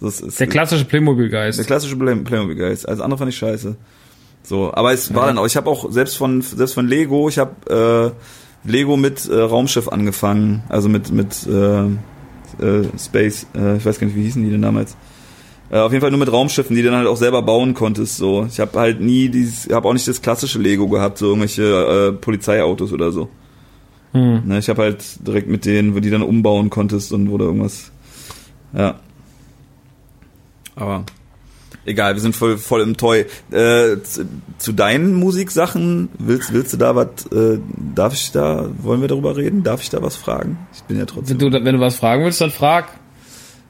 Das 0.00 0.20
ist 0.20 0.38
Der 0.40 0.46
klassische 0.46 0.84
Playmobil-Geist. 0.84 1.58
der 1.58 1.64
klassische 1.64 1.96
Play 1.96 2.14
Playmobil-Geist. 2.16 2.88
Alles 2.88 3.00
andere 3.00 3.18
fand 3.18 3.30
ich 3.30 3.38
scheiße. 3.38 3.76
So, 4.42 4.72
aber 4.74 4.92
es 4.92 5.14
war 5.14 5.26
dann 5.26 5.38
auch, 5.38 5.46
ich 5.46 5.56
habe 5.56 5.68
auch 5.70 5.90
selbst 5.90 6.16
von 6.16 6.40
selbst 6.42 6.74
von 6.74 6.86
Lego, 6.86 7.28
ich 7.28 7.38
habe 7.38 8.14
äh, 8.64 8.68
Lego 8.70 8.96
mit 8.96 9.26
äh, 9.28 9.34
Raumschiff 9.40 9.88
angefangen, 9.88 10.62
also 10.68 10.88
mit 10.88 11.10
mit 11.10 11.46
äh, 11.48 11.86
äh, 12.64 12.88
Space, 12.98 13.46
äh, 13.56 13.78
ich 13.78 13.84
weiß 13.86 13.98
gar 13.98 14.06
nicht, 14.06 14.16
wie 14.16 14.22
hießen 14.22 14.44
die 14.44 14.50
denn 14.50 14.62
damals. 14.62 14.96
Äh, 15.70 15.78
auf 15.78 15.92
jeden 15.92 16.00
Fall 16.00 16.10
nur 16.10 16.20
mit 16.20 16.32
Raumschiffen, 16.32 16.76
die 16.76 16.82
du 16.82 16.90
dann 16.90 16.98
halt 16.98 17.08
auch 17.08 17.16
selber 17.16 17.42
bauen 17.42 17.74
konntest. 17.74 18.16
So, 18.16 18.46
ich 18.48 18.60
habe 18.60 18.78
halt 18.78 19.00
nie 19.00 19.28
dieses, 19.28 19.72
habe 19.72 19.88
auch 19.88 19.92
nicht 19.92 20.06
das 20.06 20.22
klassische 20.22 20.58
Lego 20.58 20.88
gehabt, 20.88 21.18
so 21.18 21.26
irgendwelche 21.26 21.62
äh, 21.62 22.12
Polizeiautos 22.12 22.92
oder 22.92 23.12
so. 23.12 23.28
Hm. 24.12 24.42
Ne, 24.46 24.58
ich 24.58 24.68
habe 24.68 24.82
halt 24.82 25.26
direkt 25.26 25.48
mit 25.48 25.64
denen, 25.64 25.94
wo 25.94 26.00
die 26.00 26.10
dann 26.10 26.22
umbauen 26.22 26.70
konntest 26.70 27.12
und 27.12 27.30
wo 27.30 27.38
du 27.38 27.44
irgendwas. 27.46 27.90
Ja. 28.72 29.00
Aber 30.76 31.04
Egal, 31.86 32.14
wir 32.14 32.20
sind 32.20 32.34
voll, 32.34 32.58
voll 32.58 32.80
im 32.80 32.96
Toy. 32.96 33.26
Äh, 33.52 34.02
zu, 34.02 34.26
zu 34.58 34.72
deinen 34.72 35.14
Musiksachen, 35.14 36.08
willst, 36.18 36.52
willst 36.52 36.72
du 36.72 36.76
da 36.78 36.96
was, 36.96 37.26
äh, 37.30 37.60
darf 37.94 38.12
ich 38.12 38.32
da, 38.32 38.68
wollen 38.78 39.00
wir 39.00 39.08
darüber 39.08 39.36
reden? 39.36 39.62
Darf 39.62 39.82
ich 39.82 39.90
da 39.90 40.02
was 40.02 40.16
fragen? 40.16 40.58
Ich 40.74 40.82
bin 40.82 40.98
ja 40.98 41.04
trotzdem. 41.04 41.40
Wenn 41.40 41.52
du, 41.52 41.64
wenn 41.64 41.74
du 41.76 41.80
was 41.80 41.94
fragen 41.94 42.24
willst, 42.24 42.40
dann 42.40 42.50
frag. 42.50 42.88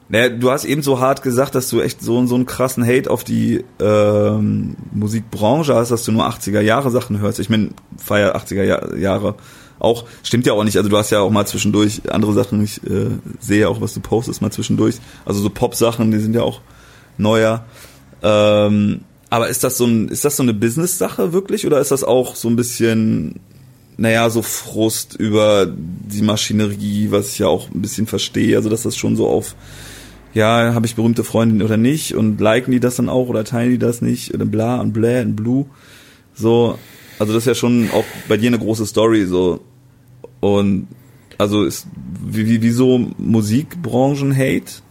Naja, 0.09 0.29
du 0.29 0.51
hast 0.51 0.63
eben 0.63 0.81
so 0.81 0.99
hart 0.99 1.21
gesagt, 1.21 1.53
dass 1.55 1.69
du 1.69 1.81
echt 1.81 2.01
so, 2.01 2.25
so 2.27 2.35
einen 2.35 2.45
krassen 2.45 2.85
Hate 2.85 3.09
auf 3.11 3.23
die 3.23 3.65
ähm, 3.79 4.77
Musikbranche 4.93 5.75
hast, 5.75 5.91
dass 5.91 6.03
du 6.03 6.13
nur 6.13 6.27
80er 6.27 6.61
Jahre 6.61 6.91
Sachen 6.91 7.19
hörst. 7.19 7.39
Ich 7.39 7.49
meine, 7.49 7.71
feier 7.97 8.35
80er 8.35 8.63
Jahr, 8.63 8.95
Jahre 8.95 9.35
auch. 9.79 10.05
Stimmt 10.23 10.45
ja 10.45 10.53
auch 10.53 10.63
nicht. 10.63 10.77
Also 10.77 10.89
du 10.89 10.97
hast 10.97 11.09
ja 11.09 11.19
auch 11.19 11.29
mal 11.29 11.45
zwischendurch 11.45 12.01
andere 12.09 12.33
Sachen. 12.33 12.63
Ich 12.63 12.81
äh, 12.83 13.09
sehe 13.39 13.67
auch, 13.67 13.81
was 13.81 13.93
du 13.93 13.99
postest 13.99 14.41
mal 14.41 14.51
zwischendurch. 14.51 14.95
Also 15.25 15.41
so 15.41 15.49
Pop-Sachen, 15.49 16.11
die 16.11 16.19
sind 16.19 16.33
ja 16.33 16.41
auch 16.41 16.61
neuer. 17.17 17.65
Ähm, 18.23 19.01
aber 19.29 19.49
ist 19.49 19.63
das 19.63 19.77
so 19.77 19.85
ein, 19.85 20.07
ist 20.07 20.23
das 20.23 20.37
so 20.37 20.43
eine 20.43 20.53
Business-Sache 20.53 21.33
wirklich 21.33 21.65
oder 21.65 21.79
ist 21.79 21.91
das 21.91 22.03
auch 22.03 22.35
so 22.35 22.47
ein 22.47 22.55
bisschen, 22.55 23.39
naja, 23.97 24.29
so 24.29 24.41
Frust 24.41 25.15
über 25.15 25.67
die 25.67 26.21
Maschinerie, 26.21 27.11
was 27.11 27.29
ich 27.29 27.39
ja 27.39 27.47
auch 27.47 27.69
ein 27.69 27.81
bisschen 27.81 28.07
verstehe, 28.07 28.55
also 28.55 28.69
dass 28.69 28.83
das 28.83 28.95
schon 28.95 29.17
so 29.17 29.27
auf, 29.27 29.55
ja, 30.37 30.75
habe 30.75 30.85
ich 30.85 30.95
berühmte 30.95 31.23
Freundinnen 31.23 31.63
oder 31.63 31.77
nicht 31.77 32.13
und 32.13 32.39
liken 32.39 32.71
die 32.71 32.79
das 32.79 32.97
dann 32.97 33.09
auch 33.09 33.27
oder 33.27 33.43
teilen 33.43 33.71
die 33.71 33.79
das 33.79 34.03
nicht 34.03 34.35
oder 34.35 34.45
bla 34.45 34.79
und 34.79 34.93
bläh 34.93 35.21
und 35.21 35.35
blue. 35.35 35.65
So, 36.35 36.77
also 37.17 37.33
das 37.33 37.43
ist 37.43 37.47
ja 37.47 37.55
schon 37.55 37.89
auch 37.91 38.03
bei 38.27 38.37
dir 38.37 38.47
eine 38.47 38.59
große 38.59 38.85
Story 38.85 39.25
so 39.25 39.61
und 40.39 40.87
also 41.39 41.63
ist 41.63 41.87
wie, 42.23 42.45
wie, 42.45 42.61
wieso 42.61 42.99
Musikbranchen-Hate? 43.17 44.83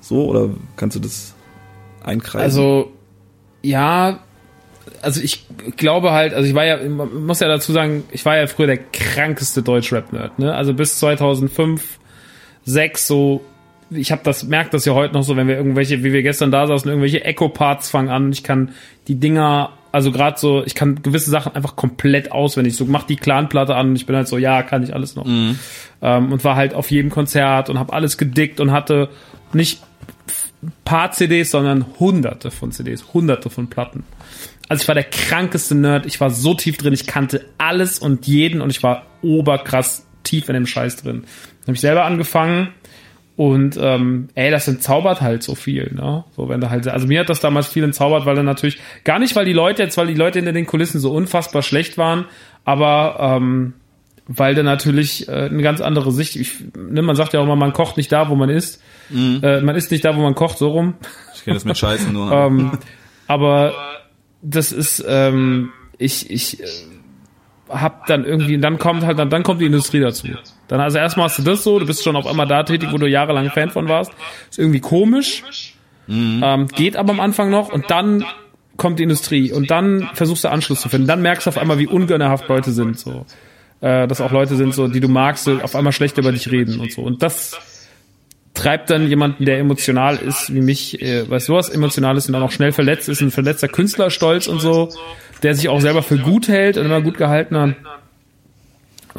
So 0.00 0.24
oder 0.24 0.50
kannst 0.76 0.96
du 0.96 1.00
das 1.00 1.34
einkreisen? 2.02 2.44
Also, 2.44 2.90
ja, 3.62 4.20
also 5.02 5.20
ich 5.20 5.46
glaube 5.76 6.12
halt, 6.12 6.32
also 6.32 6.48
ich 6.48 6.54
war 6.54 6.64
ja, 6.64 6.78
muss 6.88 7.40
ja 7.40 7.48
dazu 7.48 7.72
sagen, 7.72 8.04
ich 8.10 8.24
war 8.24 8.38
ja 8.38 8.46
früher 8.46 8.68
der 8.68 8.78
krankeste 8.78 9.62
Deutsch-Rap-Nerd, 9.62 10.38
ne? 10.38 10.54
Also 10.54 10.72
bis 10.72 10.98
2005, 10.98 11.98
6 12.64 13.06
so, 13.06 13.42
ich 13.90 14.12
habe 14.12 14.22
das, 14.24 14.44
merkt 14.44 14.74
das 14.74 14.84
ja 14.84 14.94
heute 14.94 15.14
noch 15.14 15.22
so, 15.22 15.36
wenn 15.36 15.48
wir 15.48 15.56
irgendwelche, 15.56 16.04
wie 16.04 16.12
wir 16.12 16.22
gestern 16.22 16.50
da 16.50 16.66
saßen, 16.66 16.88
irgendwelche 16.88 17.24
Echo-Parts 17.24 17.90
fangen 17.90 18.10
an, 18.10 18.32
ich 18.32 18.42
kann 18.42 18.70
die 19.06 19.16
Dinger, 19.16 19.70
also 19.92 20.12
gerade 20.12 20.38
so, 20.38 20.62
ich 20.64 20.74
kann 20.74 21.02
gewisse 21.02 21.30
Sachen 21.30 21.54
einfach 21.54 21.76
komplett 21.76 22.32
auswendig, 22.32 22.76
so 22.76 22.84
mach 22.84 23.04
die 23.04 23.16
Clan-Platte 23.16 23.74
an 23.74 23.90
und 23.90 23.96
ich 23.96 24.06
bin 24.06 24.16
halt 24.16 24.28
so, 24.28 24.36
ja, 24.36 24.62
kann 24.62 24.82
ich 24.82 24.94
alles 24.94 25.16
noch. 25.16 25.24
Mhm. 25.24 25.58
Ähm, 26.02 26.32
und 26.32 26.44
war 26.44 26.56
halt 26.56 26.74
auf 26.74 26.90
jedem 26.90 27.10
Konzert 27.10 27.70
und 27.70 27.78
habe 27.78 27.92
alles 27.92 28.18
gedickt 28.18 28.60
und 28.60 28.72
hatte 28.72 29.08
nicht 29.52 29.82
paar 30.84 31.12
CDs, 31.12 31.50
sondern 31.50 31.86
hunderte 31.98 32.50
von 32.50 32.72
CDs, 32.72 33.12
hunderte 33.14 33.48
von 33.50 33.68
Platten. 33.68 34.04
Also 34.68 34.82
ich 34.82 34.88
war 34.88 34.94
der 34.94 35.04
krankeste 35.04 35.74
Nerd, 35.74 36.04
ich 36.04 36.20
war 36.20 36.30
so 36.30 36.54
tief 36.54 36.76
drin, 36.76 36.92
ich 36.92 37.06
kannte 37.06 37.46
alles 37.56 37.98
und 37.98 38.26
jeden 38.26 38.60
und 38.60 38.70
ich 38.70 38.82
war 38.82 39.06
oberkrass 39.22 40.06
tief 40.24 40.48
in 40.48 40.54
dem 40.54 40.66
Scheiß 40.66 40.96
drin. 40.96 41.24
Habe 41.62 41.74
ich 41.74 41.80
selber 41.80 42.04
angefangen 42.04 42.68
und 43.38 43.78
ähm, 43.80 44.30
ey, 44.34 44.50
das 44.50 44.66
entzaubert 44.66 45.20
halt 45.20 45.44
so 45.44 45.54
viel, 45.54 45.92
ne? 45.94 46.24
So 46.34 46.48
wenn 46.48 46.60
da 46.60 46.70
halt, 46.70 46.88
also 46.88 47.06
mir 47.06 47.20
hat 47.20 47.28
das 47.28 47.38
damals 47.38 47.68
viel 47.68 47.84
entzaubert, 47.84 48.26
weil 48.26 48.34
dann 48.34 48.44
natürlich 48.44 48.80
gar 49.04 49.20
nicht, 49.20 49.36
weil 49.36 49.44
die 49.44 49.52
Leute 49.52 49.84
jetzt, 49.84 49.96
weil 49.96 50.08
die 50.08 50.14
Leute 50.14 50.40
hinter 50.40 50.52
den 50.52 50.66
Kulissen 50.66 50.98
so 50.98 51.12
unfassbar 51.12 51.62
schlecht 51.62 51.98
waren, 51.98 52.24
aber 52.64 53.16
ähm, 53.20 53.74
weil 54.26 54.56
da 54.56 54.64
natürlich 54.64 55.28
äh, 55.28 55.30
eine 55.30 55.62
ganz 55.62 55.80
andere 55.80 56.10
Sicht. 56.10 56.34
Ich, 56.34 56.64
ne, 56.76 57.00
man 57.00 57.14
sagt 57.14 57.32
ja 57.32 57.38
auch 57.38 57.44
immer, 57.44 57.54
man 57.54 57.72
kocht 57.72 57.96
nicht 57.96 58.10
da, 58.10 58.28
wo 58.28 58.34
man 58.34 58.50
isst. 58.50 58.82
Mhm. 59.08 59.38
Äh, 59.40 59.60
man 59.60 59.76
isst 59.76 59.92
nicht 59.92 60.04
da, 60.04 60.16
wo 60.16 60.20
man 60.20 60.34
kocht, 60.34 60.58
so 60.58 60.70
rum. 60.70 60.94
Ich 61.36 61.44
kenne 61.44 61.54
das 61.54 61.64
mit 61.64 61.78
Scheißen 61.78 62.12
nur. 62.12 62.32
ähm, 62.32 62.72
aber 63.28 63.72
das 64.42 64.72
ist, 64.72 65.04
ähm, 65.06 65.70
ich, 65.96 66.28
ich 66.28 66.60
äh, 66.60 66.66
hab 67.68 68.06
dann 68.06 68.24
irgendwie, 68.24 68.58
dann 68.58 68.78
kommt 68.78 69.06
halt, 69.06 69.16
dann, 69.16 69.30
dann 69.30 69.44
kommt 69.44 69.60
die 69.60 69.66
Industrie 69.66 70.00
dazu. 70.00 70.26
Dann 70.68 70.80
also 70.80 70.98
erstmal 70.98 71.26
hast 71.28 71.38
du 71.38 71.42
das 71.42 71.64
so, 71.64 71.78
du 71.78 71.86
bist 71.86 72.04
schon 72.04 72.16
auf 72.16 72.26
einmal 72.26 72.46
da 72.46 72.62
tätig, 72.62 72.90
wo 72.92 72.98
du 72.98 73.06
jahrelang 73.06 73.50
Fan 73.50 73.70
von 73.70 73.88
warst. 73.88 74.12
Ist 74.50 74.58
irgendwie 74.58 74.80
komisch, 74.80 75.42
ähm, 76.08 76.68
geht 76.68 76.96
aber 76.96 77.10
am 77.10 77.20
Anfang 77.20 77.50
noch 77.50 77.70
und 77.70 77.90
dann 77.90 78.24
kommt 78.76 78.98
die 78.98 79.02
Industrie 79.02 79.52
und 79.52 79.70
dann 79.70 80.08
versuchst 80.14 80.44
du 80.44 80.48
Anschluss 80.48 80.80
zu 80.80 80.88
finden. 80.88 81.06
Dann 81.06 81.20
merkst 81.20 81.46
du 81.46 81.50
auf 81.50 81.58
einmal, 81.58 81.78
wie 81.78 81.86
ungönnerhaft 81.86 82.48
Leute 82.48 82.70
sind, 82.70 82.98
so. 82.98 83.26
Äh, 83.80 84.06
dass 84.08 84.20
auch 84.20 84.32
Leute 84.32 84.56
sind, 84.56 84.74
so, 84.74 84.88
die 84.88 85.00
du 85.00 85.08
magst, 85.08 85.44
so, 85.44 85.60
auf 85.60 85.74
einmal 85.74 85.92
schlecht 85.92 86.18
über 86.18 86.32
dich 86.32 86.50
reden 86.50 86.80
und 86.80 86.92
so. 86.92 87.02
Und 87.02 87.22
das 87.22 87.58
treibt 88.54 88.90
dann 88.90 89.08
jemanden, 89.08 89.44
der 89.44 89.58
emotional 89.58 90.16
ist, 90.16 90.52
wie 90.52 90.60
mich, 90.60 91.00
äh, 91.00 91.28
weißt 91.28 91.48
du 91.48 91.54
was, 91.54 91.68
emotional 91.68 92.16
ist 92.16 92.26
und 92.26 92.32
dann 92.32 92.42
auch 92.42 92.50
schnell 92.50 92.72
verletzt 92.72 93.08
ist, 93.08 93.20
ein 93.20 93.30
verletzter 93.30 93.68
Künstlerstolz 93.68 94.48
und 94.48 94.60
so, 94.60 94.88
der 95.42 95.54
sich 95.54 95.68
auch 95.68 95.80
selber 95.80 96.02
für 96.02 96.18
gut 96.18 96.48
hält 96.48 96.76
und 96.76 96.86
immer 96.86 97.00
gut 97.00 97.16
gehalten 97.16 97.56
hat, 97.56 97.76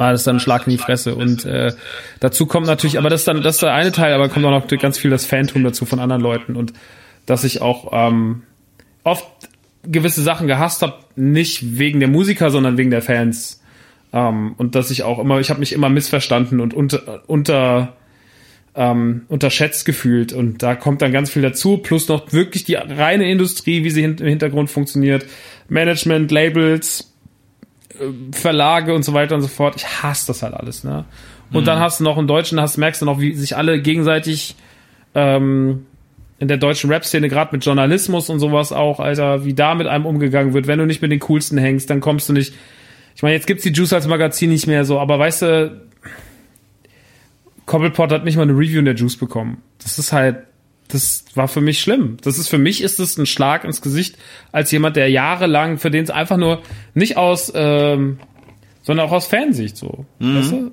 war 0.00 0.12
das 0.12 0.24
dann 0.24 0.36
ein 0.36 0.40
Schlag 0.40 0.66
in 0.66 0.70
die 0.70 0.78
Fresse. 0.78 1.14
Und 1.14 1.44
äh, 1.44 1.72
dazu 2.20 2.46
kommt 2.46 2.66
natürlich, 2.66 2.98
aber 2.98 3.10
das 3.10 3.20
ist 3.20 3.28
dann, 3.28 3.42
das 3.42 3.56
ist 3.56 3.62
der 3.62 3.74
eine 3.74 3.92
Teil, 3.92 4.14
aber 4.14 4.30
kommt 4.30 4.46
auch 4.46 4.50
noch 4.50 4.66
ganz 4.66 4.96
viel 4.96 5.10
das 5.10 5.26
Phantom 5.26 5.62
dazu 5.62 5.84
von 5.84 6.00
anderen 6.00 6.22
Leuten 6.22 6.56
und 6.56 6.72
dass 7.26 7.44
ich 7.44 7.60
auch 7.60 7.90
ähm, 7.92 8.42
oft 9.04 9.28
gewisse 9.82 10.22
Sachen 10.22 10.46
gehasst 10.46 10.80
habe, 10.80 10.94
nicht 11.16 11.78
wegen 11.78 12.00
der 12.00 12.08
Musiker, 12.08 12.50
sondern 12.50 12.78
wegen 12.78 12.90
der 12.90 13.02
Fans. 13.02 13.62
Ähm, 14.14 14.54
und 14.56 14.74
dass 14.74 14.90
ich 14.90 15.02
auch 15.02 15.18
immer, 15.18 15.38
ich 15.38 15.50
habe 15.50 15.60
mich 15.60 15.74
immer 15.74 15.90
missverstanden 15.90 16.60
und 16.60 16.72
unter, 16.72 17.22
unter 17.28 17.92
ähm, 18.74 19.26
unterschätzt 19.28 19.84
gefühlt. 19.84 20.32
Und 20.32 20.62
da 20.62 20.76
kommt 20.76 21.02
dann 21.02 21.12
ganz 21.12 21.30
viel 21.30 21.42
dazu, 21.42 21.76
plus 21.76 22.08
noch 22.08 22.32
wirklich 22.32 22.64
die 22.64 22.74
reine 22.74 23.30
Industrie, 23.30 23.84
wie 23.84 23.90
sie 23.90 24.04
im 24.04 24.16
Hintergrund 24.16 24.70
funktioniert. 24.70 25.26
Management, 25.68 26.30
Labels, 26.30 27.09
Verlage 28.32 28.94
und 28.94 29.04
so 29.04 29.14
weiter 29.14 29.34
und 29.34 29.42
so 29.42 29.48
fort. 29.48 29.76
Ich 29.76 29.86
hasse 30.02 30.28
das 30.28 30.42
halt 30.42 30.54
alles, 30.54 30.84
ne? 30.84 31.04
Und 31.52 31.66
dann 31.66 31.80
hast 31.80 31.98
du 31.98 32.04
noch 32.04 32.16
im 32.16 32.28
Deutschen, 32.28 32.60
hast, 32.60 32.76
merkst 32.76 33.02
du 33.02 33.06
noch, 33.06 33.20
wie 33.20 33.34
sich 33.34 33.56
alle 33.56 33.82
gegenseitig 33.82 34.54
ähm, 35.16 35.86
in 36.38 36.48
der 36.48 36.58
deutschen 36.58 36.90
Rap-Szene, 36.90 37.28
gerade 37.28 37.50
mit 37.52 37.64
Journalismus 37.64 38.30
und 38.30 38.38
sowas 38.38 38.72
auch, 38.72 39.00
Alter, 39.00 39.44
wie 39.44 39.52
da 39.52 39.74
mit 39.74 39.88
einem 39.88 40.06
umgegangen 40.06 40.54
wird. 40.54 40.68
Wenn 40.68 40.78
du 40.78 40.86
nicht 40.86 41.02
mit 41.02 41.10
den 41.10 41.20
coolsten 41.20 41.58
hängst, 41.58 41.90
dann 41.90 42.00
kommst 42.00 42.28
du 42.28 42.32
nicht. 42.32 42.54
Ich 43.16 43.22
meine, 43.22 43.34
jetzt 43.34 43.46
gibt's 43.46 43.64
die 43.64 43.72
Juice 43.72 43.92
als 43.92 44.06
Magazin 44.06 44.50
nicht 44.50 44.66
mehr 44.68 44.84
so, 44.84 45.00
aber 45.00 45.18
weißt 45.18 45.42
du, 45.42 45.80
Cobblepot 47.66 48.12
hat 48.12 48.24
nicht 48.24 48.36
mal 48.36 48.42
eine 48.42 48.52
Review 48.52 48.78
in 48.78 48.84
der 48.84 48.94
Juice 48.94 49.16
bekommen. 49.16 49.60
Das 49.82 49.98
ist 49.98 50.12
halt, 50.12 50.38
das 50.92 51.24
war 51.34 51.48
für 51.48 51.60
mich 51.60 51.80
schlimm. 51.80 52.16
Das 52.22 52.38
ist 52.38 52.48
für 52.48 52.58
mich 52.58 52.82
ist 52.82 53.00
es 53.00 53.16
ein 53.16 53.26
Schlag 53.26 53.64
ins 53.64 53.80
Gesicht 53.82 54.16
als 54.52 54.70
jemand, 54.70 54.96
der 54.96 55.08
jahrelang 55.08 55.78
für 55.78 55.90
den 55.90 56.04
es 56.04 56.10
einfach 56.10 56.36
nur 56.36 56.62
nicht 56.94 57.16
aus, 57.16 57.52
ähm, 57.54 58.18
sondern 58.82 59.06
auch 59.06 59.12
aus 59.12 59.26
Fansicht 59.26 59.76
so. 59.76 60.04
Weißt 60.18 60.52
du? 60.52 60.70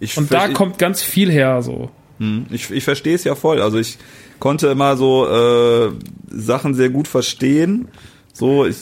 Ich 0.00 0.16
Und 0.16 0.32
da 0.32 0.48
kommt 0.48 0.78
ganz 0.78 1.02
viel 1.02 1.30
her 1.30 1.62
so. 1.62 1.90
Hm, 2.18 2.46
Ich, 2.50 2.70
ich 2.70 2.84
verstehe 2.84 3.14
es 3.14 3.24
ja 3.24 3.34
voll. 3.34 3.60
Also 3.60 3.78
ich 3.78 3.98
konnte 4.38 4.68
immer 4.68 4.96
so 4.96 5.26
äh, 5.28 5.90
Sachen 6.30 6.74
sehr 6.74 6.90
gut 6.90 7.08
verstehen. 7.08 7.88
So, 8.32 8.64
ich 8.64 8.76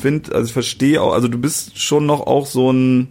finde, 0.00 0.34
also 0.34 0.46
ich 0.46 0.52
verstehe 0.52 1.00
auch, 1.00 1.12
also 1.12 1.28
du 1.28 1.38
bist 1.38 1.78
schon 1.78 2.06
noch 2.06 2.26
auch 2.26 2.46
so 2.46 2.72
ein 2.72 3.08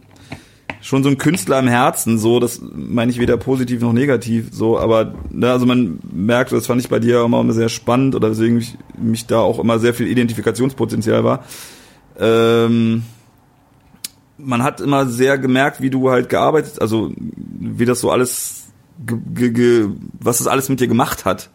schon 0.85 1.01
so 1.01 1.09
ein 1.09 1.17
Künstler 1.17 1.57
im 1.57 1.67
Herzen, 1.67 2.19
so, 2.19 2.39
das 2.39 2.61
meine 2.61 3.11
ich 3.11 3.19
weder 3.19 3.37
positiv 3.37 3.81
noch 3.81 3.91
negativ, 3.91 4.49
so, 4.51 4.77
aber 4.77 5.15
ne, 5.31 5.51
also 5.51 5.65
man 5.65 5.97
merkt, 6.13 6.51
das 6.51 6.67
fand 6.67 6.79
ich 6.79 6.89
bei 6.89 6.99
dir 6.99 7.23
immer, 7.23 7.51
sehr 7.53 7.69
spannend 7.69 8.13
oder 8.13 8.29
deswegen 8.29 8.57
mich, 8.57 8.77
mich 8.95 9.25
da 9.25 9.39
auch 9.39 9.57
immer 9.57 9.79
sehr 9.79 9.95
viel 9.95 10.05
Identifikationspotenzial 10.05 11.23
war. 11.23 11.43
Ähm, 12.19 13.01
man 14.37 14.61
hat 14.61 14.79
immer 14.79 15.07
sehr 15.07 15.39
gemerkt, 15.39 15.81
wie 15.81 15.89
du 15.89 16.11
halt 16.11 16.29
gearbeitet, 16.29 16.79
also 16.79 17.11
wie 17.17 17.85
das 17.85 17.99
so 17.99 18.11
alles, 18.11 18.67
ge, 19.07 19.49
ge, 19.49 19.89
was 20.19 20.37
das 20.37 20.45
alles 20.45 20.69
mit 20.69 20.81
dir 20.81 20.87
gemacht 20.87 21.25
hat. 21.25 21.49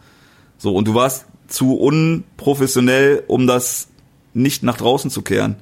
So, 0.58 0.74
und 0.74 0.88
du 0.88 0.94
warst 0.94 1.26
zu 1.46 1.76
unprofessionell, 1.76 3.22
um 3.28 3.46
das 3.46 3.90
nicht 4.34 4.64
nach 4.64 4.76
draußen 4.76 5.08
zu 5.08 5.22
kehren. 5.22 5.54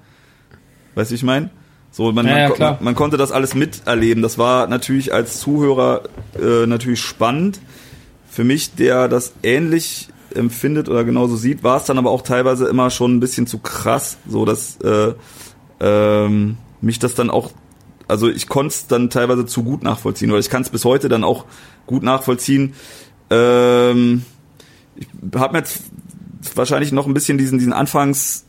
Weißt 0.94 1.10
du, 1.10 1.16
ich 1.16 1.22
meine? 1.22 1.50
So, 1.90 2.12
man, 2.12 2.26
Ja, 2.26 2.38
ja, 2.38 2.54
man, 2.58 2.76
man 2.80 2.94
konnte 2.94 3.16
das 3.16 3.32
alles 3.32 3.54
miterleben. 3.54 4.22
Das 4.22 4.38
war 4.38 4.66
natürlich 4.66 5.12
als 5.12 5.40
Zuhörer 5.40 6.02
äh, 6.40 6.66
natürlich 6.66 7.00
spannend. 7.00 7.60
Für 8.30 8.44
mich, 8.44 8.74
der 8.74 9.08
das 9.08 9.32
ähnlich 9.42 10.08
empfindet 10.34 10.88
oder 10.88 11.04
genauso 11.04 11.36
sieht, 11.36 11.62
war 11.62 11.78
es 11.78 11.84
dann 11.84 11.98
aber 11.98 12.10
auch 12.10 12.22
teilweise 12.22 12.68
immer 12.68 12.90
schon 12.90 13.16
ein 13.16 13.20
bisschen 13.20 13.46
zu 13.46 13.58
krass, 13.58 14.18
so 14.28 14.44
dass 14.44 14.76
äh, 14.82 15.14
ähm, 15.80 16.56
mich 16.80 16.98
das 16.98 17.14
dann 17.14 17.30
auch, 17.30 17.50
also 18.06 18.28
ich 18.28 18.48
konnte 18.48 18.74
es 18.74 18.86
dann 18.86 19.10
teilweise 19.10 19.46
zu 19.46 19.64
gut 19.64 19.82
nachvollziehen 19.82 20.30
oder 20.30 20.40
ich 20.40 20.50
kann 20.50 20.62
es 20.62 20.70
bis 20.70 20.84
heute 20.84 21.08
dann 21.08 21.24
auch 21.24 21.46
gut 21.86 22.02
nachvollziehen. 22.02 22.74
Ähm, 23.30 24.24
ich 24.96 25.08
habe 25.34 25.52
mir 25.52 25.58
jetzt 25.60 25.82
wahrscheinlich 26.54 26.92
noch 26.92 27.06
ein 27.06 27.14
bisschen 27.14 27.38
diesen 27.38 27.58
diesen 27.58 27.72
Anfangs 27.72 28.44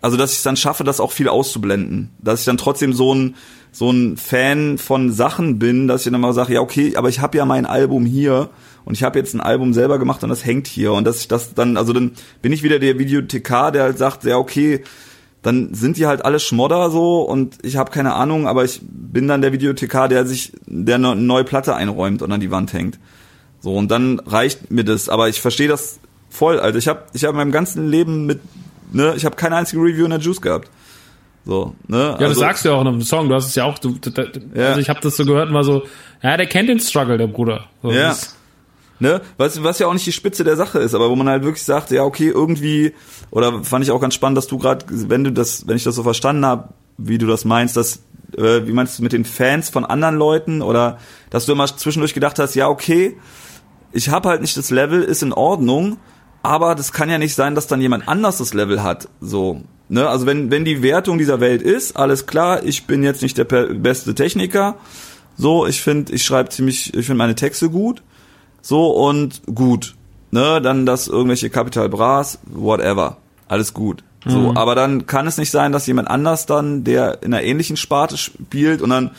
also 0.00 0.16
dass 0.16 0.32
ich 0.32 0.38
es 0.38 0.42
dann 0.42 0.56
schaffe, 0.56 0.84
das 0.84 1.00
auch 1.00 1.12
viel 1.12 1.28
auszublenden. 1.28 2.10
Dass 2.18 2.40
ich 2.40 2.46
dann 2.46 2.56
trotzdem 2.56 2.92
so 2.92 3.14
ein, 3.14 3.34
so 3.72 3.90
ein 3.90 4.16
Fan 4.16 4.78
von 4.78 5.12
Sachen 5.12 5.58
bin, 5.58 5.88
dass 5.88 6.06
ich 6.06 6.12
dann 6.12 6.20
mal 6.20 6.32
sage, 6.32 6.54
ja, 6.54 6.60
okay, 6.60 6.96
aber 6.96 7.08
ich 7.08 7.20
habe 7.20 7.38
ja 7.38 7.44
mein 7.44 7.66
Album 7.66 8.06
hier 8.06 8.50
und 8.84 8.94
ich 8.94 9.02
habe 9.02 9.18
jetzt 9.18 9.34
ein 9.34 9.40
Album 9.40 9.72
selber 9.72 9.98
gemacht 9.98 10.22
und 10.22 10.28
das 10.28 10.44
hängt 10.44 10.66
hier. 10.66 10.92
Und 10.92 11.04
dass 11.04 11.20
ich 11.20 11.28
das 11.28 11.54
dann, 11.54 11.76
also 11.76 11.92
dann 11.92 12.12
bin 12.42 12.52
ich 12.52 12.62
wieder 12.62 12.78
der 12.78 12.98
Videothekar, 12.98 13.72
der 13.72 13.84
halt 13.84 13.98
sagt, 13.98 14.24
ja, 14.24 14.36
okay, 14.36 14.82
dann 15.42 15.74
sind 15.74 15.96
die 15.96 16.06
halt 16.06 16.24
alle 16.24 16.40
Schmodder 16.40 16.90
so 16.90 17.22
und 17.22 17.58
ich 17.62 17.76
habe 17.76 17.90
keine 17.90 18.14
Ahnung, 18.14 18.48
aber 18.48 18.64
ich 18.64 18.80
bin 18.82 19.28
dann 19.28 19.42
der 19.42 19.52
Videothekar, 19.52 20.08
der 20.08 20.26
sich, 20.26 20.52
der 20.66 20.96
eine 20.96 21.14
neue 21.14 21.44
Platte 21.44 21.76
einräumt 21.76 22.22
und 22.22 22.32
an 22.32 22.40
die 22.40 22.50
Wand 22.50 22.72
hängt. 22.72 22.98
So, 23.60 23.74
und 23.74 23.90
dann 23.90 24.20
reicht 24.20 24.70
mir 24.70 24.84
das. 24.84 25.08
Aber 25.08 25.28
ich 25.28 25.40
verstehe 25.40 25.68
das 25.68 25.98
voll, 26.30 26.60
Alter. 26.60 26.78
Ich 26.78 26.88
habe 26.88 27.04
ich 27.12 27.24
hab 27.24 27.30
in 27.30 27.36
meinem 27.36 27.52
ganzen 27.52 27.88
Leben 27.88 28.26
mit, 28.26 28.40
ne, 28.92 29.14
ich 29.16 29.24
habe 29.24 29.36
keine 29.36 29.56
einzige 29.56 29.80
Review 29.82 30.04
in 30.04 30.10
der 30.10 30.20
Juice 30.20 30.40
gehabt. 30.40 30.68
So, 31.44 31.74
ne? 31.86 31.98
Ja, 31.98 32.12
also, 32.14 32.26
das 32.28 32.38
sagst 32.38 32.64
du 32.64 32.70
ja 32.70 32.74
auch 32.74 32.80
in 32.80 32.88
einem 32.88 33.02
Song. 33.02 33.28
Du 33.28 33.34
hast 33.34 33.46
es 33.46 33.54
ja 33.54 33.64
auch, 33.64 33.78
du, 33.78 33.90
du, 33.92 34.10
Ja. 34.54 34.68
also 34.68 34.80
ich 34.80 34.88
habe 34.88 34.98
das 35.00 35.16
so 35.16 35.24
gehört 35.24 35.52
war 35.52 35.62
so, 35.62 35.84
ja, 36.22 36.36
der 36.36 36.46
kennt 36.46 36.68
den 36.68 36.80
Struggle, 36.80 37.18
der 37.18 37.28
Bruder. 37.28 37.66
So, 37.82 37.90
Ja. 37.92 38.08
das- 38.08 38.34
Ne? 38.98 39.20
Was, 39.36 39.62
was 39.62 39.78
ja 39.78 39.88
auch 39.88 39.92
nicht 39.92 40.06
die 40.06 40.12
Spitze 40.12 40.42
der 40.42 40.56
Sache 40.56 40.78
ist, 40.78 40.94
aber 40.94 41.10
wo 41.10 41.16
man 41.16 41.28
halt 41.28 41.44
wirklich 41.44 41.62
sagt, 41.62 41.90
ja, 41.90 42.02
okay, 42.02 42.28
irgendwie, 42.28 42.94
oder 43.30 43.62
fand 43.62 43.84
ich 43.84 43.90
auch 43.90 44.00
ganz 44.00 44.14
spannend, 44.14 44.38
dass 44.38 44.46
du 44.46 44.56
gerade, 44.56 44.86
wenn 44.88 45.22
du 45.22 45.32
das, 45.32 45.68
wenn 45.68 45.76
ich 45.76 45.84
das 45.84 45.96
so 45.96 46.02
verstanden 46.02 46.46
habe, 46.46 46.70
wie 46.96 47.18
du 47.18 47.26
das 47.26 47.44
meinst, 47.44 47.76
dass, 47.76 47.96
äh, 48.38 48.66
wie 48.66 48.72
meinst 48.72 48.98
du 48.98 49.02
mit 49.02 49.12
den 49.12 49.26
Fans 49.26 49.68
von 49.68 49.84
anderen 49.84 50.16
Leuten 50.16 50.62
oder 50.62 50.96
dass 51.28 51.44
du 51.44 51.52
immer 51.52 51.66
zwischendurch 51.66 52.14
gedacht 52.14 52.38
hast, 52.38 52.54
ja, 52.54 52.68
okay, 52.68 53.18
ich 53.92 54.08
habe 54.08 54.30
halt 54.30 54.40
nicht 54.40 54.56
das 54.56 54.70
Level, 54.70 55.02
ist 55.02 55.22
in 55.22 55.34
Ordnung, 55.34 55.98
aber 56.46 56.74
das 56.74 56.92
kann 56.92 57.10
ja 57.10 57.18
nicht 57.18 57.34
sein, 57.34 57.54
dass 57.54 57.66
dann 57.66 57.80
jemand 57.80 58.08
anders 58.08 58.38
das 58.38 58.54
Level 58.54 58.82
hat. 58.82 59.08
So, 59.20 59.62
ne? 59.88 60.08
Also 60.08 60.26
wenn 60.26 60.50
wenn 60.50 60.64
die 60.64 60.82
Wertung 60.82 61.18
dieser 61.18 61.40
Welt 61.40 61.62
ist, 61.62 61.96
alles 61.96 62.26
klar, 62.26 62.62
ich 62.64 62.86
bin 62.86 63.02
jetzt 63.02 63.22
nicht 63.22 63.36
der 63.36 63.44
beste 63.44 64.14
Techniker. 64.14 64.76
So, 65.36 65.66
ich 65.66 65.82
finde, 65.82 66.12
ich 66.12 66.24
schreibe 66.24 66.48
ziemlich, 66.48 66.94
ich 66.94 67.06
finde 67.06 67.18
meine 67.18 67.34
Texte 67.34 67.68
gut. 67.68 68.02
So 68.62 68.90
und 68.90 69.42
gut. 69.54 69.94
Ne, 70.30 70.60
dann 70.60 70.86
das 70.86 71.08
irgendwelche 71.08 71.50
Capital 71.50 71.88
Bras, 71.88 72.38
whatever. 72.46 73.18
Alles 73.48 73.74
gut. 73.74 74.02
So, 74.28 74.54
aber 74.56 74.74
dann 74.74 75.06
kann 75.06 75.28
es 75.28 75.38
nicht 75.38 75.52
sein, 75.52 75.70
dass 75.70 75.86
jemand 75.86 76.08
anders 76.08 76.46
dann, 76.46 76.82
der 76.82 77.22
in 77.22 77.32
einer 77.32 77.44
ähnlichen 77.44 77.76
Sparte 77.76 78.16
spielt 78.16 78.82
und 78.82 78.90
dann 78.90 79.12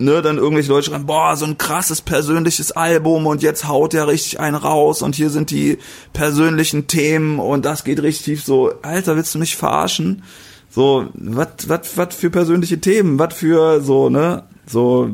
ne, 0.00 0.22
dann 0.22 0.38
irgendwelche 0.38 0.70
Leute 0.70 0.90
schreiben, 0.90 1.06
boah, 1.06 1.36
so 1.36 1.44
ein 1.44 1.58
krasses 1.58 2.00
persönliches 2.00 2.72
Album 2.72 3.26
und 3.26 3.42
jetzt 3.42 3.68
haut 3.68 3.92
der 3.92 4.08
richtig 4.08 4.40
einen 4.40 4.56
raus 4.56 5.02
und 5.02 5.14
hier 5.14 5.28
sind 5.30 5.50
die 5.50 5.78
persönlichen 6.12 6.86
Themen 6.86 7.38
und 7.38 7.64
das 7.64 7.84
geht 7.84 8.02
richtig 8.02 8.24
tief 8.24 8.44
so, 8.44 8.72
Alter, 8.82 9.16
willst 9.16 9.34
du 9.34 9.38
mich 9.38 9.56
verarschen? 9.56 10.22
So, 10.70 11.08
was 11.14 11.68
was 11.68 11.96
was 11.96 12.14
für 12.14 12.30
persönliche 12.30 12.80
Themen, 12.80 13.18
was 13.18 13.34
für 13.34 13.80
so, 13.82 14.08
ne? 14.08 14.44
So 14.66 15.10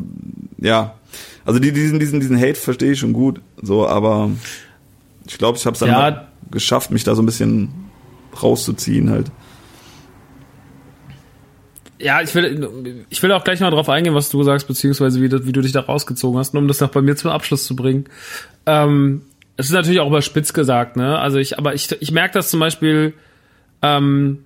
ja. 0.58 0.94
Also 1.44 1.58
die, 1.60 1.72
diesen 1.72 1.98
diesen 1.98 2.20
diesen 2.20 2.38
Hate 2.38 2.54
verstehe 2.54 2.92
ich 2.92 2.98
schon 2.98 3.12
gut, 3.12 3.40
so, 3.62 3.86
aber 3.88 4.30
ich 5.26 5.38
glaube, 5.38 5.58
ich 5.58 5.66
habe 5.66 5.74
es 5.74 5.80
dann 5.80 5.88
Ja. 5.88 6.28
geschafft, 6.50 6.90
mich 6.90 7.04
da 7.04 7.14
so 7.14 7.22
ein 7.22 7.26
bisschen 7.26 7.70
rauszuziehen 8.40 9.10
halt. 9.10 9.32
Ja, 11.98 12.20
ich 12.20 12.35
will, 12.35 13.05
ich 13.09 13.23
will 13.23 13.32
auch 13.32 13.43
gleich 13.44 13.60
mal 13.60 13.70
drauf 13.70 13.89
eingehen, 13.89 14.14
was 14.14 14.28
du 14.28 14.43
sagst, 14.43 14.68
beziehungsweise 14.68 15.20
wie, 15.23 15.28
du- 15.28 15.47
wie 15.47 15.52
du 15.52 15.60
dich 15.62 15.73
da 15.73 15.81
rausgezogen 15.81 16.39
hast, 16.39 16.52
nur 16.52 16.60
um 16.62 16.68
das 16.68 16.81
noch 16.81 16.90
bei 16.90 17.01
mir 17.01 17.16
zum 17.16 17.31
Abschluss 17.31 17.64
zu 17.64 17.74
bringen. 17.74 18.05
Ähm, 18.66 19.23
es 19.56 19.66
ist 19.66 19.73
natürlich 19.73 20.01
auch 20.01 20.09
überspitzt 20.09 20.52
gesagt, 20.52 20.97
ne? 20.97 21.18
Also 21.18 21.39
ich, 21.39 21.59
aber 21.59 21.74
ich, 21.74 21.90
ich 22.01 22.10
merke 22.12 22.35
das 22.35 22.51
zum 22.51 22.60
Beispiel, 22.60 23.14
ähm, 23.81 24.44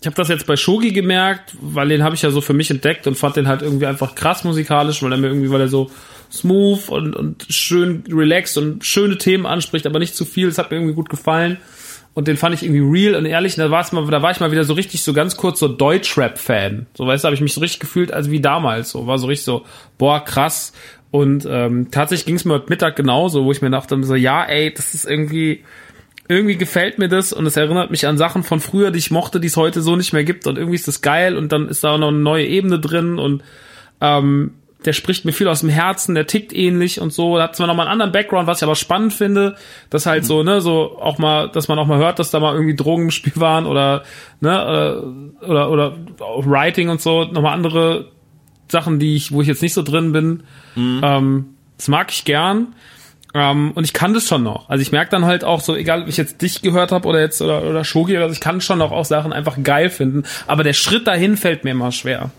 ich 0.00 0.06
habe 0.06 0.16
das 0.16 0.28
jetzt 0.28 0.46
bei 0.46 0.56
Shogi 0.56 0.92
gemerkt, 0.92 1.54
weil 1.60 1.88
den 1.90 2.02
habe 2.02 2.14
ich 2.16 2.22
ja 2.22 2.30
so 2.30 2.40
für 2.40 2.54
mich 2.54 2.70
entdeckt 2.70 3.06
und 3.06 3.16
fand 3.16 3.36
den 3.36 3.46
halt 3.46 3.62
irgendwie 3.62 3.86
einfach 3.86 4.14
krass 4.14 4.42
musikalisch, 4.44 5.02
weil 5.02 5.12
er 5.12 5.18
mir 5.18 5.28
irgendwie, 5.28 5.50
weil 5.50 5.60
er 5.60 5.68
so 5.68 5.90
smooth 6.32 6.88
und, 6.88 7.14
und 7.14 7.46
schön 7.50 8.02
relaxed 8.08 8.56
und 8.58 8.84
schöne 8.84 9.18
Themen 9.18 9.46
anspricht, 9.46 9.86
aber 9.86 9.98
nicht 9.98 10.16
zu 10.16 10.24
viel. 10.24 10.48
Das 10.48 10.58
hat 10.58 10.70
mir 10.70 10.78
irgendwie 10.78 10.94
gut 10.94 11.10
gefallen. 11.10 11.58
Und 12.12 12.26
den 12.26 12.36
fand 12.36 12.54
ich 12.54 12.62
irgendwie 12.64 12.80
real 12.80 13.14
und 13.14 13.24
ehrlich. 13.24 13.56
Und 13.56 13.64
da, 13.64 13.70
war's 13.70 13.92
mal, 13.92 14.06
da 14.06 14.20
war 14.20 14.30
ich 14.30 14.40
mal 14.40 14.50
wieder 14.50 14.64
so 14.64 14.74
richtig, 14.74 15.02
so 15.02 15.12
ganz 15.12 15.36
kurz 15.36 15.60
so 15.60 15.68
Deutschrap-Fan. 15.68 16.86
So, 16.94 17.06
weißt 17.06 17.22
du, 17.24 17.26
habe 17.26 17.34
ich 17.34 17.40
mich 17.40 17.54
so 17.54 17.60
richtig 17.60 17.80
gefühlt, 17.80 18.12
als 18.12 18.30
wie 18.30 18.40
damals. 18.40 18.90
So, 18.90 19.06
war 19.06 19.18
so 19.18 19.28
richtig 19.28 19.44
so, 19.44 19.64
boah, 19.96 20.24
krass. 20.24 20.72
Und 21.12 21.46
ähm, 21.48 21.90
tatsächlich 21.90 22.26
ging 22.26 22.36
es 22.36 22.44
mir 22.44 22.62
Mittag 22.68 22.96
genauso, 22.96 23.44
wo 23.44 23.52
ich 23.52 23.62
mir 23.62 23.70
dachte, 23.70 24.02
so, 24.02 24.14
ja, 24.14 24.44
ey, 24.44 24.72
das 24.72 24.94
ist 24.94 25.08
irgendwie, 25.08 25.64
irgendwie 26.28 26.56
gefällt 26.56 26.98
mir 26.98 27.08
das 27.08 27.32
und 27.32 27.46
es 27.46 27.56
erinnert 27.56 27.90
mich 27.90 28.06
an 28.06 28.18
Sachen 28.18 28.42
von 28.42 28.60
früher, 28.60 28.90
die 28.90 28.98
ich 28.98 29.10
mochte, 29.10 29.40
die 29.40 29.48
es 29.48 29.56
heute 29.56 29.80
so 29.80 29.96
nicht 29.96 30.12
mehr 30.12 30.24
gibt. 30.24 30.46
Und 30.46 30.58
irgendwie 30.58 30.76
ist 30.76 30.88
das 30.88 31.02
geil 31.02 31.36
und 31.36 31.52
dann 31.52 31.68
ist 31.68 31.84
da 31.84 31.92
auch 31.92 31.98
noch 31.98 32.08
eine 32.08 32.18
neue 32.18 32.46
Ebene 32.46 32.78
drin 32.78 33.18
und 33.18 33.42
ähm, 34.00 34.54
der 34.84 34.92
spricht 34.92 35.24
mir 35.24 35.32
viel 35.32 35.48
aus 35.48 35.60
dem 35.60 35.68
Herzen, 35.68 36.14
der 36.14 36.26
tickt 36.26 36.52
ähnlich 36.54 37.00
und 37.00 37.12
so. 37.12 37.36
Da 37.36 37.44
hat 37.44 37.56
zwar 37.56 37.66
noch 37.66 37.74
mal 37.74 37.82
einen 37.82 37.92
anderen 37.92 38.12
Background, 38.12 38.46
was 38.46 38.58
ich 38.58 38.64
aber 38.64 38.76
spannend 38.76 39.12
finde, 39.12 39.56
dass 39.90 40.06
halt 40.06 40.24
so, 40.24 40.42
ne, 40.42 40.60
so 40.60 40.98
auch 40.98 41.18
mal, 41.18 41.48
dass 41.48 41.68
man 41.68 41.78
auch 41.78 41.86
mal 41.86 41.98
hört, 41.98 42.18
dass 42.18 42.30
da 42.30 42.40
mal 42.40 42.54
irgendwie 42.54 42.76
Drogen 42.76 43.04
im 43.04 43.10
Spiel 43.10 43.34
waren 43.36 43.66
oder, 43.66 44.04
ne, 44.40 45.02
äh, 45.42 45.44
oder, 45.44 45.70
oder 45.70 45.96
Writing 46.18 46.88
und 46.88 47.00
so, 47.00 47.24
nochmal 47.24 47.54
andere 47.54 48.06
Sachen, 48.68 48.98
die 48.98 49.16
ich, 49.16 49.32
wo 49.32 49.42
ich 49.42 49.48
jetzt 49.48 49.62
nicht 49.62 49.74
so 49.74 49.82
drin 49.82 50.12
bin. 50.12 50.44
Ähm, 51.02 51.46
das 51.76 51.88
mag 51.88 52.10
ich 52.10 52.24
gern. 52.24 52.68
Ähm, 53.32 53.72
und 53.72 53.84
ich 53.84 53.92
kann 53.92 54.12
das 54.12 54.26
schon 54.26 54.42
noch. 54.42 54.68
Also 54.68 54.82
ich 54.82 54.92
merke 54.92 55.10
dann 55.10 55.24
halt 55.24 55.44
auch 55.44 55.60
so, 55.60 55.76
egal 55.76 56.02
ob 56.02 56.08
ich 56.08 56.16
jetzt 56.16 56.42
dich 56.42 56.62
gehört 56.62 56.90
habe 56.90 57.06
oder 57.06 57.20
jetzt 57.20 57.40
oder, 57.40 57.62
oder 57.62 57.84
Shogi 57.84 58.16
oder 58.16 58.28
so, 58.28 58.32
ich 58.32 58.40
kann 58.40 58.60
schon 58.60 58.78
noch 58.78 58.90
auch 58.90 59.04
Sachen 59.04 59.32
einfach 59.32 59.56
geil 59.62 59.90
finden. 59.90 60.24
Aber 60.46 60.64
der 60.64 60.72
Schritt 60.72 61.06
dahin 61.06 61.36
fällt 61.36 61.64
mir 61.64 61.70
immer 61.70 61.92
schwer. 61.92 62.30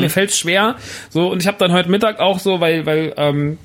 Mir 0.00 0.10
fällt 0.10 0.32
schwer. 0.32 0.76
So, 1.10 1.30
und 1.30 1.40
ich 1.40 1.46
habe 1.46 1.58
dann 1.58 1.72
heute 1.72 1.88
Mittag 1.88 2.18
auch 2.18 2.40
so, 2.40 2.60
weil, 2.60 2.84
weil, 2.86 3.14
ähm, 3.16 3.58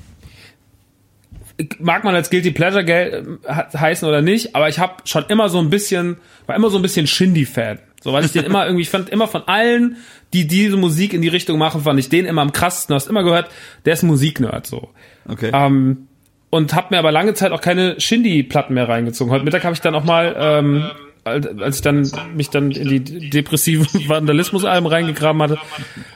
mag 1.78 2.04
man 2.04 2.14
als 2.14 2.30
Guilty 2.30 2.50
Pleasure 2.50 2.84
gel 2.84 3.38
äh, 3.44 3.76
heißen 3.76 4.06
oder 4.06 4.22
nicht, 4.22 4.54
aber 4.54 4.68
ich 4.68 4.78
habe 4.78 4.96
schon 5.04 5.24
immer 5.28 5.48
so 5.48 5.58
ein 5.58 5.70
bisschen, 5.70 6.18
war 6.46 6.54
immer 6.54 6.70
so 6.70 6.78
ein 6.78 6.82
bisschen 6.82 7.06
Shindy-Fan. 7.06 7.78
So, 8.02 8.12
weil 8.12 8.24
ich 8.24 8.32
den 8.32 8.44
immer 8.44 8.66
irgendwie, 8.66 8.82
ich 8.82 8.90
fand 8.90 9.08
immer 9.08 9.26
von 9.26 9.42
allen, 9.46 9.96
die 10.32 10.46
diese 10.46 10.76
Musik 10.76 11.12
in 11.12 11.22
die 11.22 11.28
Richtung 11.28 11.58
machen, 11.58 11.82
fand 11.82 11.98
ich 11.98 12.08
den 12.08 12.26
immer 12.26 12.42
am 12.42 12.52
krassesten. 12.52 12.92
Du 12.92 12.96
hast 12.96 13.08
immer 13.08 13.22
gehört, 13.22 13.50
der 13.84 13.94
ist 13.94 14.02
Musiknerd, 14.02 14.66
so. 14.66 14.90
Okay. 15.26 15.50
Ähm, 15.52 16.08
und 16.50 16.74
habe 16.74 16.88
mir 16.90 16.98
aber 16.98 17.12
lange 17.12 17.34
Zeit 17.34 17.52
auch 17.52 17.60
keine 17.60 18.00
Shindy-Platten 18.00 18.74
mehr 18.74 18.88
reingezogen. 18.88 19.32
Heute 19.32 19.44
Mittag 19.44 19.64
habe 19.64 19.74
ich 19.74 19.80
dann 19.80 19.94
auch 19.94 20.04
mal, 20.04 20.34
ähm, 20.38 20.84
als 21.24 21.76
ich 21.76 21.82
dann 21.82 22.08
mich 22.36 22.50
dann 22.50 22.70
in 22.70 22.88
die 22.88 23.30
depressiven 23.30 23.86
Vandalismus-Alben 24.08 24.86
reingegraben 24.86 25.42
hatte, 25.42 25.58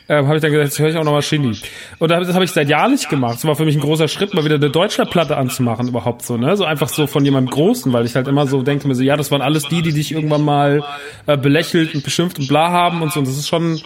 ähm, 0.09 0.27
habe 0.27 0.37
ich 0.37 0.43
dann 0.43 0.53
gesagt, 0.53 0.69
jetzt 0.69 0.79
höre 0.79 0.91
ich 0.91 0.97
auch 0.97 1.05
noch 1.05 1.13
mal 1.13 1.23
Shindy. 1.23 1.59
Und 1.99 2.11
das 2.11 2.33
habe 2.33 2.45
ich 2.45 2.53
seit 2.53 2.69
Jahren 2.69 2.93
nicht 2.93 3.09
gemacht. 3.09 3.35
Das 3.35 3.45
war 3.45 3.57
für 3.57 3.65
mich 3.65 3.75
ein 3.75 3.81
großer 3.81 4.07
Schritt, 4.07 4.35
mal 4.35 4.45
wieder 4.45 4.55
eine 4.55 4.71
Deutschlandplatte 4.71 5.37
anzumachen 5.37 5.89
überhaupt 5.89 6.23
so, 6.23 6.37
ne? 6.37 6.57
So 6.57 6.65
einfach 6.65 6.89
so 6.89 7.09
von 7.09 7.25
jemandem 7.25 7.51
Großen, 7.51 7.93
weil 7.93 8.07
ich 8.07 8.15
halt 8.15 8.29
immer 8.29 8.47
so 8.47 8.63
denke 8.63 8.87
mir 8.87 8.95
so, 8.95 9.03
ja, 9.03 9.17
das 9.17 9.33
waren 9.33 9.43
alles 9.43 9.65
die, 9.65 9.83
die 9.83 9.93
dich 9.93 10.13
irgendwann 10.13 10.43
mal 10.43 10.85
äh, 11.27 11.37
belächelt 11.37 11.95
und 11.95 12.05
beschimpft 12.05 12.39
und 12.39 12.47
bla 12.47 12.71
haben 12.71 13.03
und 13.03 13.13
so. 13.13 13.19
Und 13.19 13.27
das 13.27 13.37
ist 13.37 13.49
schon, 13.49 13.81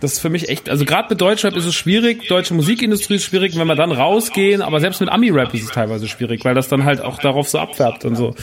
das 0.00 0.14
ist 0.14 0.18
für 0.18 0.28
mich 0.28 0.48
echt, 0.48 0.68
also 0.68 0.84
gerade 0.84 1.08
mit 1.10 1.20
Deutschrap 1.20 1.56
ist 1.56 1.64
es 1.64 1.74
schwierig, 1.74 2.28
deutsche 2.28 2.52
Musikindustrie 2.54 3.14
ist 3.14 3.24
schwierig, 3.24 3.58
wenn 3.58 3.66
wir 3.66 3.76
dann 3.76 3.92
rausgehen, 3.92 4.60
aber 4.60 4.80
selbst 4.80 5.00
mit 5.00 5.08
Ami-Rap 5.10 5.54
ist 5.54 5.64
es 5.64 5.70
teilweise 5.70 6.06
schwierig, 6.06 6.44
weil 6.44 6.54
das 6.54 6.68
dann 6.68 6.84
halt 6.84 7.00
auch 7.00 7.18
darauf 7.18 7.48
so 7.48 7.58
abfärbt 7.58 8.04
und 8.04 8.14
so. 8.16 8.34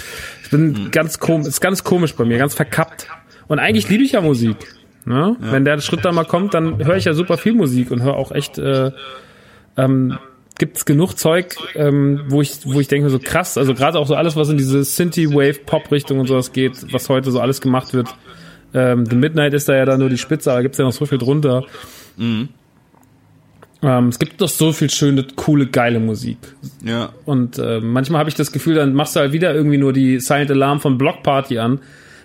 Ich 0.44 0.50
bin 0.50 0.90
ganz 0.92 1.20
komisch, 1.20 1.48
ist 1.48 1.62
ganz 1.62 1.84
komisch 1.84 2.16
bei 2.16 2.26
mir, 2.26 2.38
ganz 2.40 2.56
verkappt. 2.56 3.08
Und 3.48 3.60
eigentlich 3.60 3.88
liebe 3.90 4.04
ich 4.04 4.14
ja 4.14 4.22
Musik. 4.22 4.58
Ne? 5.06 5.36
Wenn 5.40 5.66
der 5.66 5.80
Schritt 5.82 6.06
dann 6.06 6.16
mal 6.16 6.26
kommt, 6.26 6.54
dann 6.54 6.84
höre 6.84 6.96
ich 6.96 7.06
ja 7.06 7.14
super 7.14 7.38
viel 7.38 7.54
Musik 7.54 7.92
und 7.92 8.02
höre 8.02 8.16
auch 8.16 8.32
echt, 8.32 8.58
äh, 8.58 8.92
ähm, 9.78 10.18
gibt's 10.58 10.86
genug 10.86 11.18
Zeug, 11.18 11.56
ähm, 11.76 12.24
wo 12.30 12.42
ich, 12.42 12.66
wo 12.66 12.80
ich 12.80 12.88
denke 12.88 13.10
so 13.10 13.20
krass, 13.20 13.58
also 13.58 13.74
gerade 13.74 14.00
auch 14.00 14.08
so 14.08 14.16
alles, 14.16 14.36
was 14.36 14.50
in 14.50 14.58
diese 14.58 14.84
Synthie-Wave-Pop-Richtung 14.84 16.20
und 16.20 16.28
sowas 16.28 16.54
geht, 16.54 16.94
was 16.94 17.10
heute 17.10 17.32
so 17.32 17.40
alles 17.40 17.60
gemacht 17.60 17.94
wird. 17.94 18.08
Ähm, 18.74 19.06
The 19.06 19.16
Midnight 19.16 19.54
ist 19.54 19.70
da 19.70 19.76
ja 19.76 19.86
dann 19.86 20.00
nur 20.00 20.10
die 20.10 20.18
Spitze, 20.18 20.52
aber 20.52 20.62
gibt's 20.62 20.78
ja 20.78 20.86
noch 20.86 20.94
so 20.94 21.06
viel 21.06 21.18
drunter. 21.18 21.66
Ähm, 23.84 24.08
es 24.08 24.18
gibt 24.18 24.40
doch 24.40 24.48
so 24.48 24.72
viel 24.72 24.90
schöne, 24.90 25.26
coole, 25.36 25.68
geile 25.68 26.00
Musik. 26.00 26.38
ja. 26.84 27.10
Und 27.26 27.58
äh, 27.58 27.80
manchmal 27.82 28.20
habe 28.20 28.30
ich 28.30 28.36
das 28.36 28.52
Gefühl, 28.52 28.76
dann 28.76 28.94
machst 28.94 29.16
du 29.16 29.20
halt 29.20 29.34
wieder 29.34 29.54
irgendwie 29.54 29.78
nur 29.78 29.94
die 29.94 30.20
Silent 30.20 30.50
Alarm 30.52 30.80
von 30.80 30.98
Block 30.98 31.22
Party 31.22 31.60
an, 31.60 31.82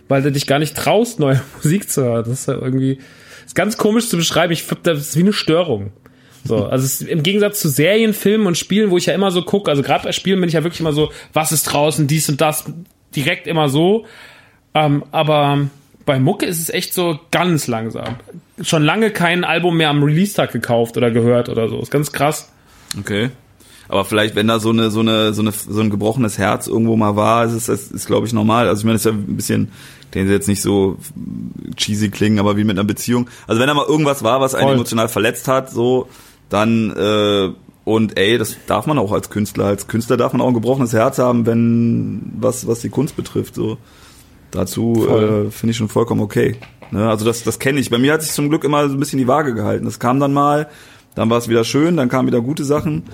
weil 0.07 0.23
du 0.23 0.31
dich 0.31 0.47
gar 0.47 0.59
nicht 0.59 0.77
traust, 0.77 1.19
neue 1.21 1.41
Musik 1.57 1.91
zu 1.91 2.05
hören. 2.05 2.25
Das 2.25 2.41
ist 2.41 2.49
ja 2.49 2.55
irgendwie 2.55 2.99
ist 3.45 3.55
ganz 3.55 3.77
komisch 3.77 4.09
zu 4.09 4.17
beschreiben. 4.17 4.53
Ich 4.53 4.63
finde, 4.63 4.83
das 4.95 5.01
ist 5.01 5.17
wie 5.17 5.23
eine 5.23 5.33
Störung. 5.33 5.91
So, 6.45 6.67
also 6.67 7.05
im 7.05 7.23
Gegensatz 7.23 7.61
zu 7.61 7.69
Serien, 7.69 8.15
Filmen 8.15 8.47
und 8.47 8.57
Spielen, 8.57 8.91
wo 8.91 8.97
ich 8.97 9.07
ja 9.07 9.15
immer 9.15 9.31
so 9.31 9.43
gucke, 9.43 9.71
also 9.71 9.83
gerade 9.83 10.05
bei 10.05 10.13
Spielen 10.13 10.41
bin 10.41 10.49
ich 10.49 10.55
ja 10.55 10.63
wirklich 10.63 10.81
immer 10.81 10.93
so, 10.93 11.11
was 11.33 11.51
ist 11.51 11.65
draußen, 11.65 12.07
dies 12.07 12.29
und 12.29 12.41
das, 12.41 12.65
direkt 13.17 13.47
immer 13.47 13.69
so. 13.69 14.07
Ähm, 14.75 15.03
aber 15.11 15.69
bei 16.09 16.19
Mucke 16.19 16.47
ist 16.47 16.59
es 16.59 16.71
echt 16.71 16.95
so 16.95 17.21
ganz 17.31 17.67
langsam. 17.67 18.17
Schon 18.63 18.83
lange 18.83 19.11
kein 19.11 19.45
Album 19.45 19.77
mehr 19.77 19.91
am 19.91 20.03
Release-Tag 20.03 20.53
gekauft 20.53 20.97
oder 20.97 21.11
gehört 21.11 21.51
oder 21.51 21.69
so. 21.69 21.79
Ist 21.81 21.91
ganz 21.91 22.13
krass. 22.13 22.51
Okay. 22.99 23.29
Aber 23.91 24.07
vielleicht, 24.07 24.35
wenn 24.35 24.49
da 24.49 24.59
so 24.59 24.71
eine, 24.71 24.91
so 24.91 25.01
eine, 25.01 25.35
so 25.35 25.43
eine, 25.43 25.53
so 25.53 25.81
ein 25.83 25.91
gebrochenes 25.91 26.39
Herz 26.39 26.67
irgendwo 26.67 26.97
mal 26.97 27.15
war, 27.15 27.45
ist 27.45 27.53
es, 27.53 27.67
das 27.67 27.91
ist, 27.91 28.07
glaube 28.07 28.27
ich, 28.27 28.33
normal. 28.33 28.69
Also 28.69 28.81
ich 28.81 28.85
meine, 28.87 28.95
das 28.95 29.05
ist 29.05 29.13
ja 29.13 29.19
ein 29.19 29.37
bisschen, 29.37 29.71
den 30.15 30.27
sie 30.27 30.33
jetzt 30.33 30.49
nicht 30.49 30.63
so 30.63 30.97
cheesy 31.77 32.09
klingen, 32.09 32.39
aber 32.39 32.57
wie 32.57 32.65
mit 32.65 32.79
einer 32.79 32.89
Beziehung. 32.89 33.29
Also 33.47 33.61
wenn 33.61 33.69
da 33.69 33.75
mal 33.75 33.85
irgendwas 33.87 34.23
war, 34.23 34.41
was 34.41 34.55
einen 34.55 34.65
Voll. 34.69 34.75
emotional 34.77 35.11
verletzt 35.11 35.47
hat, 35.47 35.71
so, 35.71 36.09
dann, 36.49 36.91
äh, 36.97 37.51
und 37.85 38.19
ey, 38.19 38.39
das 38.39 38.57
darf 38.67 38.87
man 38.87 38.99
auch 38.99 39.13
als 39.13 39.29
Künstler. 39.29 39.67
Als 39.67 39.89
Künstler 39.89 40.17
darf 40.17 40.33
man 40.33 40.41
auch 40.41 40.49
ein 40.49 40.55
gebrochenes 40.55 40.95
Herz 40.95 41.19
haben, 41.19 41.45
wenn, 41.45 42.33
was, 42.41 42.67
was 42.67 42.81
die 42.81 42.89
Kunst 42.89 43.15
betrifft, 43.15 43.55
so. 43.55 43.77
Dazu 44.51 45.07
äh, 45.09 45.51
finde 45.51 45.71
ich 45.73 45.77
schon 45.77 45.89
vollkommen 45.89 46.21
okay. 46.21 46.57
Ne? 46.91 47.09
Also 47.09 47.25
das, 47.25 47.43
das 47.45 47.59
kenne 47.59 47.81
ich. 47.81 47.91
Bei 47.91 47.99
mir 47.99 48.13
hat 48.15 48.23
sich 48.23 48.33
zum 48.33 48.49
Glück 48.49 48.65
immer 48.65 48.89
so 48.89 48.95
ein 48.95 49.01
bisschen 49.01 49.19
die 49.19 49.29
Waage 49.29 49.55
gehalten. 49.55 49.85
Das 49.85 49.99
kam 49.99 50.21
dann 50.21 50.33
mal, 50.33 50.69
dann 51.15 51.29
war 51.31 51.39
es 51.39 51.49
wieder 51.49 51.65
schön, 51.65 51.97
dann 51.97 52.09
kamen 52.09 52.29
wieder 52.29 52.41
gute 52.41 52.65
Sachen. 52.65 53.05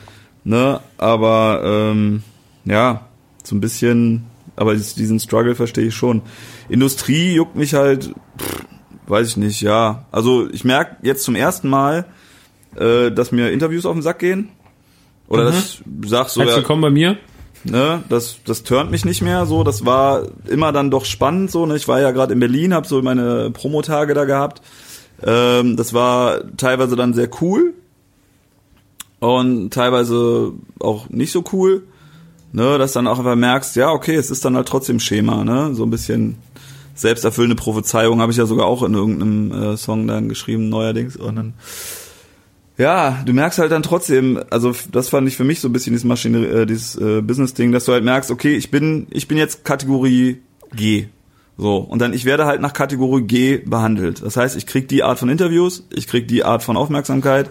Ne? 0.44 0.80
Aber 0.98 1.62
ähm, 1.64 2.22
ja, 2.64 3.08
so 3.42 3.56
ein 3.56 3.60
bisschen, 3.60 4.24
aber 4.56 4.74
dies- 4.74 4.94
diesen 4.94 5.18
Struggle 5.18 5.54
verstehe 5.54 5.86
ich 5.86 5.94
schon. 5.94 6.22
Industrie 6.68 7.34
juckt 7.34 7.56
mich 7.56 7.74
halt, 7.74 8.14
pff, 8.38 8.64
weiß 9.08 9.26
ich 9.28 9.36
nicht, 9.36 9.60
ja. 9.60 10.04
Also 10.12 10.48
ich 10.50 10.64
merke 10.64 10.96
jetzt 11.02 11.24
zum 11.24 11.34
ersten 11.34 11.68
Mal, 11.68 12.06
äh, 12.76 13.10
dass 13.10 13.32
mir 13.32 13.50
Interviews 13.50 13.86
auf 13.86 13.94
den 13.94 14.02
Sack 14.02 14.20
gehen. 14.20 14.50
Oder 15.26 15.44
dass 15.46 15.58
ich 15.58 15.82
sag 16.06 16.28
so, 16.28 16.40
Herzlich 16.40 16.50
ja, 16.50 16.56
willkommen 16.62 16.82
bei 16.82 16.90
mir. 16.90 17.16
Ne, 17.64 18.02
das, 18.08 18.38
das 18.44 18.62
turnt 18.62 18.90
mich 18.90 19.04
nicht 19.04 19.22
mehr 19.22 19.46
so. 19.46 19.64
Das 19.64 19.84
war 19.84 20.26
immer 20.46 20.72
dann 20.72 20.90
doch 20.90 21.04
spannend 21.04 21.50
so. 21.50 21.66
Ne? 21.66 21.76
Ich 21.76 21.88
war 21.88 22.00
ja 22.00 22.10
gerade 22.10 22.32
in 22.32 22.40
Berlin, 22.40 22.74
habe 22.74 22.86
so 22.86 23.00
meine 23.02 23.50
Promotage 23.50 24.14
da 24.14 24.24
gehabt. 24.24 24.62
Ähm, 25.22 25.76
das 25.76 25.92
war 25.94 26.40
teilweise 26.56 26.96
dann 26.96 27.14
sehr 27.14 27.28
cool 27.40 27.74
und 29.20 29.72
teilweise 29.72 30.52
auch 30.80 31.08
nicht 31.08 31.32
so 31.32 31.44
cool. 31.52 31.82
Ne, 32.52 32.78
dass 32.78 32.92
dann 32.92 33.08
auch 33.08 33.18
einfach 33.18 33.34
merkst, 33.34 33.74
ja, 33.74 33.90
okay, 33.90 34.14
es 34.14 34.30
ist 34.30 34.44
dann 34.44 34.54
halt 34.54 34.68
trotzdem 34.68 35.00
Schema, 35.00 35.42
ne? 35.42 35.74
So 35.74 35.82
ein 35.82 35.90
bisschen 35.90 36.36
selbsterfüllende 36.94 37.56
Prophezeiung 37.56 38.20
habe 38.20 38.30
ich 38.30 38.38
ja 38.38 38.46
sogar 38.46 38.66
auch 38.66 38.84
in 38.84 38.94
irgendeinem 38.94 39.50
äh, 39.50 39.76
Song 39.76 40.06
dann 40.06 40.28
geschrieben, 40.28 40.68
neuerdings. 40.68 41.16
Und 41.16 41.34
dann 41.34 41.54
ja, 42.76 43.22
du 43.24 43.32
merkst 43.32 43.58
halt 43.58 43.70
dann 43.70 43.82
trotzdem, 43.82 44.42
also 44.50 44.74
das 44.90 45.08
fand 45.08 45.28
ich 45.28 45.36
für 45.36 45.44
mich 45.44 45.60
so 45.60 45.68
ein 45.68 45.72
bisschen 45.72 45.92
dieses 45.92 46.04
Maschine, 46.04 46.46
äh, 46.46 46.66
dieses 46.66 46.96
äh, 46.96 47.20
Business-Ding, 47.22 47.70
dass 47.72 47.84
du 47.84 47.92
halt 47.92 48.04
merkst, 48.04 48.30
okay, 48.30 48.56
ich 48.56 48.70
bin, 48.70 49.06
ich 49.10 49.28
bin 49.28 49.38
jetzt 49.38 49.64
Kategorie 49.64 50.42
G. 50.74 51.06
So, 51.56 51.76
und 51.76 52.00
dann 52.00 52.12
ich 52.12 52.24
werde 52.24 52.46
halt 52.46 52.60
nach 52.60 52.72
Kategorie 52.72 53.22
G 53.22 53.58
behandelt. 53.58 54.22
Das 54.22 54.36
heißt, 54.36 54.56
ich 54.56 54.66
krieg 54.66 54.88
die 54.88 55.04
Art 55.04 55.20
von 55.20 55.28
Interviews, 55.28 55.86
ich 55.90 56.08
krieg 56.08 56.26
die 56.26 56.44
Art 56.44 56.64
von 56.64 56.76
Aufmerksamkeit, 56.76 57.50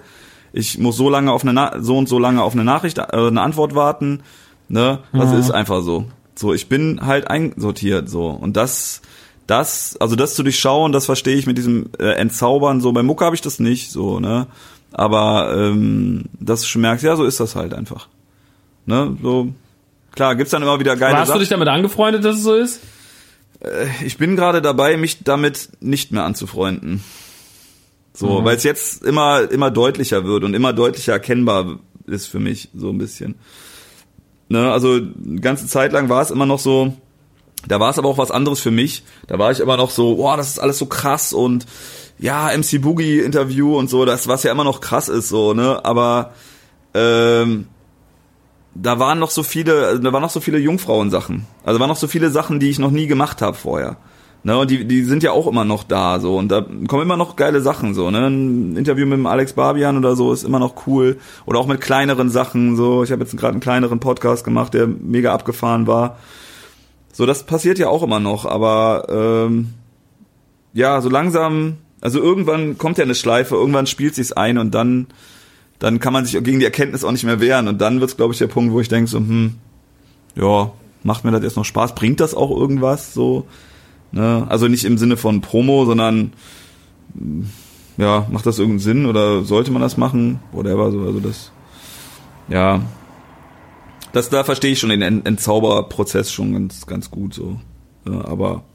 ich 0.52 0.78
muss 0.78 0.98
so 0.98 1.10
lange 1.10 1.32
auf 1.32 1.44
eine 1.44 1.54
Na 1.54 1.82
so 1.82 1.98
und 1.98 2.10
so 2.10 2.20
lange 2.20 2.44
auf 2.44 2.54
eine 2.54 2.66
Nachricht, 2.66 2.98
äh, 2.98 3.04
eine 3.12 3.42
Antwort 3.42 3.76
warten. 3.76 4.24
Ne? 4.68 5.00
Das 5.14 5.32
ist 5.34 5.52
einfach 5.52 5.82
so. 5.82 6.06
So, 6.36 6.54
ich 6.54 6.68
bin 6.68 7.06
halt 7.06 7.30
einsortiert 7.30 8.10
so. 8.10 8.28
Und 8.28 8.58
das, 8.58 9.02
das, 9.48 9.98
also 10.00 10.16
das 10.16 10.36
zu 10.36 10.44
durchschauen, 10.44 10.92
das 10.92 11.06
verstehe 11.06 11.36
ich 11.36 11.48
mit 11.48 11.58
diesem 11.58 11.90
äh, 12.00 12.14
Entzaubern. 12.14 12.82
So, 12.82 12.92
bei 12.92 13.04
Mucke 13.04 13.24
habe 13.24 13.36
ich 13.36 13.42
das 13.42 13.60
nicht, 13.60 13.92
so, 13.92 14.20
ne? 14.20 14.48
Aber 14.94 15.54
ähm, 15.58 16.26
dass 16.40 16.62
du 16.62 16.68
schon 16.68 16.84
merkst, 16.84 17.04
ja, 17.04 17.16
so 17.16 17.26
ist 17.26 17.40
das 17.40 17.56
halt 17.56 17.74
einfach. 17.74 18.08
Ne? 18.86 19.18
So, 19.22 19.54
klar, 20.12 20.36
gibt's 20.36 20.52
dann 20.52 20.62
immer 20.62 20.80
wieder 20.80 20.96
geile 20.96 21.14
Aber 21.14 21.22
hast 21.22 21.28
du 21.28 21.32
Sachen. 21.34 21.40
dich 21.40 21.50
damit 21.50 21.68
angefreundet, 21.68 22.24
dass 22.24 22.38
es 22.38 22.44
so 22.44 22.54
ist? 22.54 22.80
Ich 24.06 24.18
bin 24.18 24.36
gerade 24.36 24.62
dabei, 24.62 24.98
mich 24.98 25.24
damit 25.24 25.70
nicht 25.80 26.12
mehr 26.12 26.26
anzufreunden. 26.26 27.04
So, 28.14 28.46
weil 28.46 28.58
es 28.58 28.64
jetzt 28.64 29.04
immer 29.04 29.50
immer 29.50 29.72
deutlicher 29.72 30.24
wird 30.26 30.44
und 30.44 30.54
immer 30.54 30.72
deutlicher 30.72 31.14
erkennbar 31.14 31.80
ist 32.06 32.28
für 32.28 32.40
mich 32.40 32.70
so 32.76 32.90
ein 32.90 32.98
bisschen. 33.00 33.36
Ne, 34.50 34.72
also 34.72 34.96
eine 34.96 35.40
ganze 35.42 35.66
Zeit 35.66 35.94
lang 35.94 36.10
war 36.10 36.22
es 36.22 36.30
immer 36.30 36.46
noch 36.46 36.60
so, 36.60 36.96
da 37.68 37.80
war 37.80 37.90
es 37.90 37.98
aber 37.98 38.10
auch 38.10 38.18
was 38.18 38.30
anderes 38.30 38.60
für 38.60 38.70
mich. 38.70 39.04
Da 39.28 39.40
war 39.40 39.52
ich 39.52 39.60
immer 39.60 39.78
noch 39.78 39.90
so, 39.90 40.18
boah, 40.18 40.38
das 40.38 40.50
ist 40.50 40.60
alles 40.60 40.78
so 40.78 40.86
krass 40.86 41.34
und 41.34 41.66
ja, 42.20 42.50
MC 42.56 42.82
Boogie 42.82 43.20
Interview 43.20 43.78
und 43.78 43.90
so, 43.90 44.06
das 44.06 44.28
was 44.28 44.44
ja 44.44 44.52
immer 44.52 44.64
noch 44.64 44.82
krass 44.82 45.10
ist 45.10 45.30
so, 45.30 45.54
ne, 45.54 45.84
aber 45.84 46.32
ähm, 46.94 47.68
da 48.76 49.00
waren 49.00 49.20
noch 49.20 49.30
so 49.30 49.44
viele, 49.44 50.00
da 50.00 50.14
waren 50.14 50.22
noch 50.22 50.30
so 50.30 50.40
viele 50.40 50.58
Jungfrauensachen. 50.58 51.46
Also 51.64 51.80
waren 51.80 51.90
noch 51.90 51.96
so 51.96 52.08
viele 52.08 52.30
Sachen, 52.30 52.60
die 52.60 52.70
ich 52.70 52.80
noch 52.80 52.92
nie 52.92 53.08
gemacht 53.08 53.42
habe 53.42 53.56
vorher. 53.56 53.98
Ne, 54.46 54.58
und 54.58 54.70
die, 54.70 54.86
die 54.86 55.04
sind 55.04 55.24
ja 55.24 55.32
auch 55.32 55.48
immer 55.48 55.64
noch 55.64 55.84
da, 55.84 56.20
so. 56.20 56.36
Und 56.36 56.50
da 56.50 56.66
kommen 56.88 57.04
immer 57.04 57.16
noch 57.16 57.38
geile 57.38 57.62
Sachen, 57.62 57.94
so, 57.94 58.12
ne. 58.12 58.28
Ein 58.28 58.76
Interview 58.76 59.06
mit 59.06 59.18
dem 59.18 59.26
Alex 59.26 59.54
Barbian 59.54 59.98
oder 59.98 60.18
so 60.18 60.34
ist 60.34 60.44
immer 60.44 60.60
noch 60.60 60.86
cool. 60.86 61.18
Oder 61.46 61.60
auch 61.60 61.68
mit 61.68 61.80
kleineren 61.80 62.30
Sachen, 62.30 62.76
so. 62.76 63.04
Ich 63.04 63.12
habe 63.14 63.24
jetzt 63.24 63.38
gerade 63.38 63.54
einen 63.54 63.62
kleineren 63.62 64.02
Podcast 64.02 64.44
gemacht, 64.44 64.74
der 64.74 64.88
mega 64.88 65.34
abgefahren 65.34 65.88
war. 65.88 66.18
So, 67.14 67.26
das 67.26 67.44
passiert 67.44 67.80
ja 67.80 67.88
auch 67.88 68.04
immer 68.04 68.20
noch, 68.20 68.46
aber 68.46 69.06
ähm, 69.08 69.76
ja, 70.74 71.00
so 71.00 71.08
langsam, 71.08 71.78
also 72.04 72.20
irgendwann 72.20 72.78
kommt 72.78 72.98
ja 72.98 73.06
eine 73.06 73.16
Schleife, 73.16 73.56
irgendwann 73.56 73.88
spielt 73.88 74.14
sich's 74.14 74.34
ein 74.34 74.58
und 74.58 74.76
dann, 74.76 75.08
dann 75.80 76.02
kann 76.02 76.12
man 76.12 76.26
sich 76.26 76.34
gegen 76.44 76.60
die 76.60 76.66
Erkenntnis 76.66 77.06
auch 77.06 77.14
nicht 77.14 77.24
mehr 77.24 77.40
wehren. 77.40 77.70
Und 77.70 77.80
dann 77.80 78.02
wird's, 78.02 78.18
glaube 78.18 78.34
ich, 78.34 78.40
der 78.40 78.48
Punkt, 78.48 78.74
wo 78.74 78.82
ich 78.82 78.90
denke 78.90 79.10
so, 79.10 79.20
hm, 79.20 79.56
ja, 80.36 80.70
macht 81.04 81.24
mir 81.24 81.32
das 81.32 81.44
jetzt 81.44 81.56
noch 81.56 81.64
Spaß? 81.64 81.96
Bringt 81.96 82.20
das 82.20 82.36
auch 82.36 82.52
irgendwas? 82.52 83.14
So, 83.14 83.48
ne? 84.12 84.46
Also 84.50 84.68
nicht 84.68 84.84
im 84.84 84.98
Sinne 84.98 85.16
von 85.16 85.40
Promo, 85.40 85.86
sondern 85.86 86.34
mm, 87.14 87.44
ja, 87.96 88.28
macht 88.30 88.46
das 88.48 88.60
irgendeinen 88.60 88.80
Sinn 88.80 89.06
oder 89.06 89.44
sollte 89.44 89.72
man 89.72 89.82
das 89.82 89.96
machen? 89.96 90.42
Whatever, 90.52 90.92
so, 90.92 91.00
also 91.04 91.22
das, 91.22 91.54
ja. 92.50 92.82
Das, 94.12 94.30
da 94.30 94.44
verstehe 94.44 94.74
ich 94.74 94.80
schon 94.80 94.90
den 94.90 95.02
Ent- 95.02 95.26
Entzauberprozess 95.26 96.34
schon 96.34 96.52
ganz, 96.52 96.86
ganz 96.86 97.10
gut 97.12 97.34
so. 97.34 97.62
Ja, 98.06 98.26
aber 98.26 98.66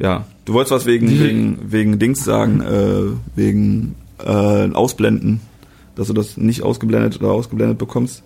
ja, 0.00 0.24
du 0.46 0.54
wolltest 0.54 0.72
was 0.72 0.86
wegen, 0.86 1.20
wegen, 1.20 1.58
wegen 1.70 1.98
Dings 1.98 2.24
sagen, 2.24 2.60
äh, 2.62 3.36
wegen 3.36 3.94
äh, 4.18 4.72
Ausblenden, 4.72 5.40
dass 5.94 6.08
du 6.08 6.14
das 6.14 6.36
nicht 6.36 6.62
ausgeblendet 6.62 7.20
oder 7.20 7.32
ausgeblendet 7.32 7.78
bekommst. 7.78 8.24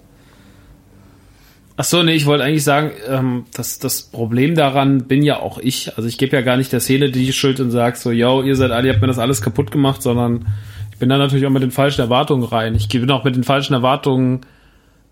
Ach 1.77 1.85
so, 1.85 2.05
nee, 2.05 2.15
ich 2.15 2.27
wollte 2.27 2.45
eigentlich 2.45 2.63
sagen, 2.63 2.93
ähm, 3.09 3.47
dass 3.53 3.81
das 3.81 4.03
Problem 4.03 4.55
daran 4.55 5.09
bin 5.09 5.25
ja 5.25 5.41
auch 5.41 5.59
ich. 5.59 5.97
Also 5.97 6.09
ich 6.09 6.19
gebe 6.19 6.37
ja 6.37 6.43
gar 6.43 6.57
nicht 6.57 6.73
der 6.73 6.79
Szene 6.79 7.11
die 7.11 7.33
Schuld 7.33 7.59
und 7.59 7.73
sag 7.73 7.97
so, 7.97 8.13
yo, 8.13 8.43
ihr 8.43 8.55
seid 8.55 8.71
alle, 8.71 8.87
ihr 8.87 8.93
habt 8.93 9.03
mir 9.03 9.09
das 9.09 9.19
alles 9.19 9.43
kaputt 9.43 9.73
gemacht, 9.73 10.01
sondern 10.01 10.47
ich 10.93 10.99
bin 10.99 11.09
da 11.09 11.19
natürlich 11.19 11.45
auch 11.47 11.51
mit 11.51 11.65
den 11.65 11.73
falschen 11.73 12.01
Erwartungen 12.01 12.45
rein. 12.45 12.77
Ich 12.77 12.87
bin 12.89 13.11
auch 13.11 13.25
mit 13.25 13.35
den 13.35 13.43
falschen 13.43 13.75
Erwartungen 13.75 14.43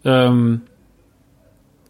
ähm, 0.05 0.61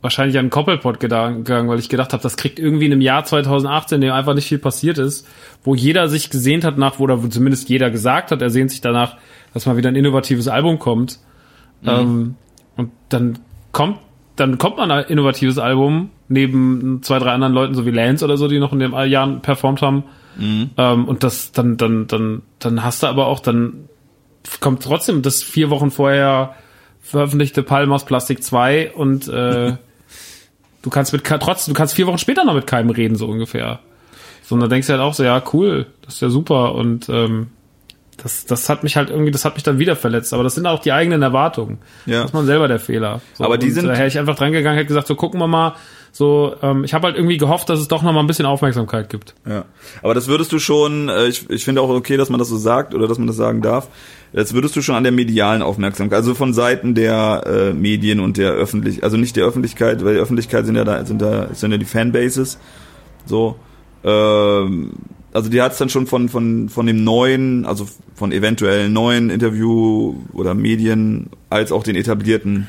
wahrscheinlich 0.02 0.38
an 0.38 0.50
Koppelpot 0.50 1.00
gegangen, 1.00 1.68
weil 1.68 1.78
ich 1.78 1.88
gedacht 1.88 2.12
habe, 2.12 2.22
das 2.22 2.36
kriegt 2.36 2.58
irgendwie 2.58 2.86
in 2.86 2.92
einem 2.92 3.00
Jahr 3.00 3.24
2018, 3.24 3.96
in 3.96 4.00
dem 4.02 4.12
einfach 4.12 4.34
nicht 4.34 4.48
viel 4.48 4.58
passiert 4.58 4.98
ist, 4.98 5.26
wo 5.64 5.74
jeder 5.74 6.08
sich 6.08 6.28
gesehnt 6.28 6.64
hat 6.64 6.76
nach, 6.76 6.98
oder 6.98 7.22
wo 7.22 7.28
zumindest 7.28 7.68
jeder 7.68 7.90
gesagt 7.90 8.32
hat, 8.32 8.42
er 8.42 8.50
sehnt 8.50 8.70
sich 8.70 8.80
danach, 8.80 9.16
dass 9.54 9.64
mal 9.64 9.76
wieder 9.76 9.88
ein 9.88 9.96
innovatives 9.96 10.48
Album 10.48 10.78
kommt. 10.78 11.20
Ähm, 11.84 12.34
und 12.76 12.90
dann 13.08 13.38
kommt, 13.70 13.98
dann 14.36 14.58
kommt 14.58 14.76
man 14.76 14.90
ein 14.90 15.04
innovatives 15.04 15.58
Album 15.58 16.10
neben 16.28 17.00
zwei, 17.02 17.18
drei 17.18 17.30
anderen 17.30 17.52
Leuten, 17.52 17.74
so 17.74 17.86
wie 17.86 17.90
Lance 17.90 18.24
oder 18.24 18.36
so, 18.36 18.48
die 18.48 18.58
noch 18.58 18.72
in 18.72 18.80
den 18.80 18.92
Jahren 19.08 19.40
performt 19.40 19.82
haben. 19.82 20.04
Ähm, 20.76 21.04
und 21.06 21.22
das, 21.22 21.52
dann, 21.52 21.76
dann, 21.76 22.06
dann, 22.06 22.42
dann 22.58 22.82
hast 22.82 23.02
du 23.02 23.06
aber 23.06 23.26
auch, 23.26 23.40
dann 23.40 23.88
kommt 24.60 24.82
trotzdem 24.82 25.22
das 25.22 25.42
vier 25.42 25.70
Wochen 25.70 25.90
vorher 25.90 26.54
veröffentlichte 27.00 27.62
Palm 27.62 27.92
aus 27.92 28.04
Plastik 28.04 28.42
2 28.42 28.92
und 28.92 29.28
äh, 29.28 29.74
du 30.82 30.90
kannst 30.90 31.12
mit 31.12 31.24
trotzdem, 31.24 31.74
du 31.74 31.78
kannst 31.78 31.94
vier 31.94 32.06
Wochen 32.06 32.18
später 32.18 32.44
noch 32.44 32.54
mit 32.54 32.66
keinem 32.66 32.90
reden, 32.90 33.16
so 33.16 33.26
ungefähr. 33.26 33.80
So, 34.44 34.54
und 34.56 34.60
dann 34.60 34.70
denkst 34.70 34.86
du 34.88 34.92
halt 34.92 35.02
auch 35.02 35.14
so, 35.14 35.22
ja, 35.24 35.42
cool, 35.52 35.86
das 36.04 36.14
ist 36.14 36.20
ja 36.20 36.28
super 36.28 36.74
und 36.74 37.08
ähm, 37.08 37.48
das, 38.22 38.44
das 38.44 38.68
hat 38.68 38.82
mich 38.82 38.96
halt 38.96 39.10
irgendwie, 39.10 39.30
das 39.30 39.44
hat 39.44 39.54
mich 39.54 39.62
dann 39.62 39.78
wieder 39.78 39.96
verletzt. 39.96 40.32
Aber 40.34 40.42
das 40.44 40.54
sind 40.54 40.66
auch 40.66 40.78
die 40.80 40.92
eigenen 40.92 41.22
Erwartungen. 41.22 41.78
Ja. 42.06 42.20
Das 42.20 42.26
ist 42.30 42.34
man 42.34 42.46
selber 42.46 42.68
der 42.68 42.78
Fehler. 42.78 43.20
So, 43.34 43.44
Aber 43.44 43.58
die 43.58 43.70
sind- 43.70 43.86
Da 43.86 43.94
wäre 43.94 44.06
ich 44.06 44.18
einfach 44.18 44.36
dran 44.36 44.52
gegangen, 44.52 44.76
hätte 44.76 44.86
gesagt, 44.88 45.06
so 45.06 45.14
gucken 45.16 45.40
wir 45.40 45.48
mal. 45.48 45.74
So, 46.12 46.54
ähm, 46.62 46.84
ich 46.84 46.92
habe 46.92 47.06
halt 47.06 47.16
irgendwie 47.16 47.38
gehofft, 47.38 47.68
dass 47.70 47.80
es 47.80 47.88
doch 47.88 48.02
noch 48.02 48.12
mal 48.12 48.20
ein 48.20 48.26
bisschen 48.26 48.44
Aufmerksamkeit 48.44 49.08
gibt. 49.08 49.34
Ja. 49.48 49.64
Aber 50.02 50.12
das 50.14 50.28
würdest 50.28 50.52
du 50.52 50.58
schon, 50.58 51.08
äh, 51.08 51.26
ich, 51.26 51.48
ich 51.48 51.64
finde 51.64 51.80
auch 51.80 51.88
okay, 51.88 52.16
dass 52.18 52.28
man 52.28 52.38
das 52.38 52.48
so 52.48 52.58
sagt 52.58 52.94
oder 52.94 53.08
dass 53.08 53.16
man 53.18 53.26
das 53.26 53.36
sagen 53.36 53.62
darf. 53.62 53.88
Das 54.32 54.54
würdest 54.54 54.74
du 54.76 54.82
schon 54.82 54.94
an 54.94 55.02
der 55.02 55.12
medialen 55.12 55.60
Aufmerksamkeit, 55.60 56.16
also 56.16 56.34
von 56.34 56.54
Seiten 56.54 56.94
der 56.94 57.44
äh, 57.46 57.72
Medien 57.74 58.18
und 58.20 58.38
der 58.38 58.52
Öffentlich, 58.52 59.04
also 59.04 59.18
nicht 59.18 59.36
der 59.36 59.44
Öffentlichkeit, 59.44 60.04
weil 60.04 60.14
die 60.14 60.20
Öffentlichkeit 60.20 60.64
sind 60.64 60.76
ja 60.76 60.84
da, 60.84 61.04
sind 61.04 61.20
da, 61.20 61.48
sind 61.52 61.70
ja 61.70 61.76
die 61.76 61.84
Fanbases. 61.84 62.58
So. 63.26 63.56
Ähm, 64.04 64.92
also 65.34 65.50
die 65.50 65.60
hat 65.60 65.72
es 65.72 65.78
dann 65.78 65.88
schon 65.90 66.06
von, 66.06 66.28
von, 66.28 66.68
von 66.68 66.86
dem 66.86 67.04
neuen, 67.04 67.66
also 67.66 67.86
von 68.14 68.32
eventuell 68.32 68.88
neuen 68.88 69.30
Interview 69.30 70.14
oder 70.32 70.54
Medien 70.54 71.30
als 71.50 71.70
auch 71.72 71.82
den 71.82 71.96
etablierten. 71.96 72.68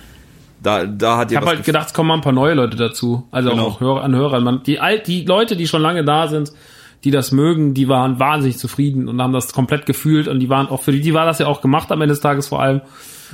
Da, 0.62 0.86
da 0.86 1.18
hat 1.18 1.32
Ich 1.32 1.38
habe 1.38 1.48
halt 1.48 1.66
gedacht, 1.66 1.88
es 1.88 1.94
kommen 1.94 2.08
mal 2.08 2.16
ein 2.16 2.22
paar 2.22 2.32
neue 2.32 2.54
Leute 2.54 2.78
dazu. 2.78 3.28
Also 3.32 3.50
Genau. 3.50 3.68
auch 3.68 3.80
Hörer, 3.82 4.04
an 4.04 4.16
Hörern. 4.16 4.44
Man, 4.44 4.64
die, 4.64 4.80
alt, 4.80 5.08
die 5.08 5.26
Leute, 5.26 5.58
die 5.58 5.68
schon 5.68 5.82
lange 5.82 6.06
da 6.06 6.28
sind, 6.30 6.54
die 7.04 7.12
das 7.12 7.32
mögen, 7.32 7.74
die 7.74 7.88
waren 7.88 8.20
wahnsinnig 8.20 8.58
zufrieden 8.58 9.08
und 9.10 9.22
haben 9.22 9.34
das 9.34 9.54
komplett 9.54 9.86
gefühlt 9.86 10.28
und 10.28 10.40
die 10.40 10.50
waren 10.50 10.68
auch 10.68 10.82
für 10.82 10.92
die, 10.92 11.02
die 11.02 11.14
war 11.14 11.26
das 11.26 11.40
ja 11.40 11.48
auch 11.48 11.62
gemacht 11.62 11.92
am 11.92 12.02
Ende 12.02 12.14
des 12.14 12.22
Tages 12.22 12.48
vor 12.48 12.62
allem. 12.62 12.82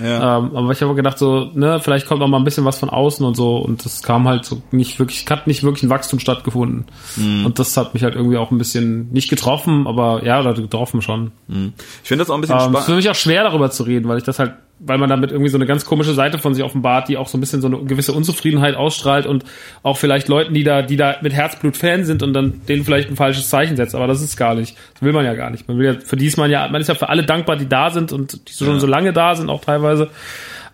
Ja. 0.01 0.37
Ähm, 0.37 0.55
aber 0.55 0.71
ich 0.71 0.81
habe 0.81 0.95
gedacht 0.95 1.17
so, 1.17 1.51
ne, 1.53 1.79
vielleicht 1.81 2.07
kommt 2.07 2.21
auch 2.21 2.27
mal 2.27 2.37
ein 2.37 2.45
bisschen 2.45 2.63
was 2.63 2.79
von 2.79 2.89
außen 2.89 3.25
und 3.25 3.35
so 3.35 3.57
und 3.57 3.83
das 3.83 4.01
kam 4.01 4.27
halt 4.29 4.45
so 4.45 4.61
nicht 4.71 4.97
wirklich, 4.97 5.25
hat 5.29 5.45
nicht 5.45 5.63
wirklich 5.63 5.83
ein 5.83 5.89
Wachstum 5.89 6.19
stattgefunden. 6.19 6.85
Mhm. 7.17 7.45
Und 7.45 7.59
das 7.59 7.75
hat 7.75 7.93
mich 7.93 8.03
halt 8.03 8.15
irgendwie 8.15 8.37
auch 8.37 8.49
ein 8.49 8.57
bisschen 8.57 9.11
nicht 9.11 9.29
getroffen, 9.29 9.87
aber 9.87 10.23
ja, 10.23 10.39
oder 10.39 10.53
getroffen 10.53 11.01
schon. 11.01 11.31
Ich 11.49 12.07
finde 12.07 12.23
das 12.23 12.29
auch 12.29 12.35
ein 12.35 12.41
bisschen 12.41 12.55
Ähm, 12.55 12.59
es 12.59 12.65
ist 12.65 12.69
für 12.71 12.81
spannend. 12.83 12.97
mich 12.97 13.09
auch 13.09 13.15
schwer 13.15 13.43
darüber 13.43 13.71
zu 13.71 13.83
reden, 13.83 14.07
weil 14.07 14.17
ich 14.17 14.23
das 14.23 14.39
halt, 14.39 14.53
weil 14.79 14.97
man 14.97 15.09
damit 15.09 15.31
irgendwie 15.31 15.49
so 15.49 15.57
eine 15.57 15.65
ganz 15.65 15.85
komische 15.85 16.13
Seite 16.13 16.37
von 16.37 16.53
sich 16.53 16.63
offenbart, 16.63 17.09
die 17.09 17.17
auch 17.17 17.27
so 17.27 17.37
ein 17.37 17.41
bisschen 17.41 17.61
so 17.61 17.67
eine 17.67 17.77
gewisse 17.79 18.13
Unzufriedenheit 18.13 18.75
ausstrahlt 18.75 19.25
und 19.25 19.43
auch 19.83 19.97
vielleicht 19.97 20.29
Leuten, 20.29 20.53
die 20.53 20.63
da, 20.63 20.81
die 20.81 20.95
da 20.95 21.17
mit 21.21 21.33
Herzblut 21.33 21.75
Fan 21.75 22.05
sind 22.05 22.23
und 22.23 22.33
dann 22.33 22.61
denen 22.67 22.85
vielleicht 22.85 23.09
ein 23.09 23.17
falsches 23.17 23.49
Zeichen 23.49 23.75
setzt. 23.75 23.93
Aber 23.93 24.07
das 24.07 24.21
ist 24.21 24.37
gar 24.37 24.55
nicht. 24.55 24.77
Das 24.93 25.03
will 25.03 25.11
man 25.11 25.25
ja 25.25 25.33
gar 25.33 25.49
nicht. 25.49 25.67
Man 25.67 25.77
will 25.77 25.85
ja, 25.85 25.93
für 25.99 26.15
die 26.15 26.27
ist 26.27 26.37
man 26.37 26.49
ja, 26.49 26.67
man 26.69 26.81
ist 26.81 26.87
ja 26.87 26.95
für 26.95 27.09
alle 27.09 27.23
dankbar, 27.23 27.57
die 27.57 27.67
da 27.67 27.89
sind 27.89 28.13
und 28.13 28.49
die 28.49 28.53
schon 28.53 28.79
so 28.79 28.87
lange 28.87 29.11
da 29.11 29.35
sind, 29.35 29.49
auch 29.49 29.61
teilweise. 29.61 30.09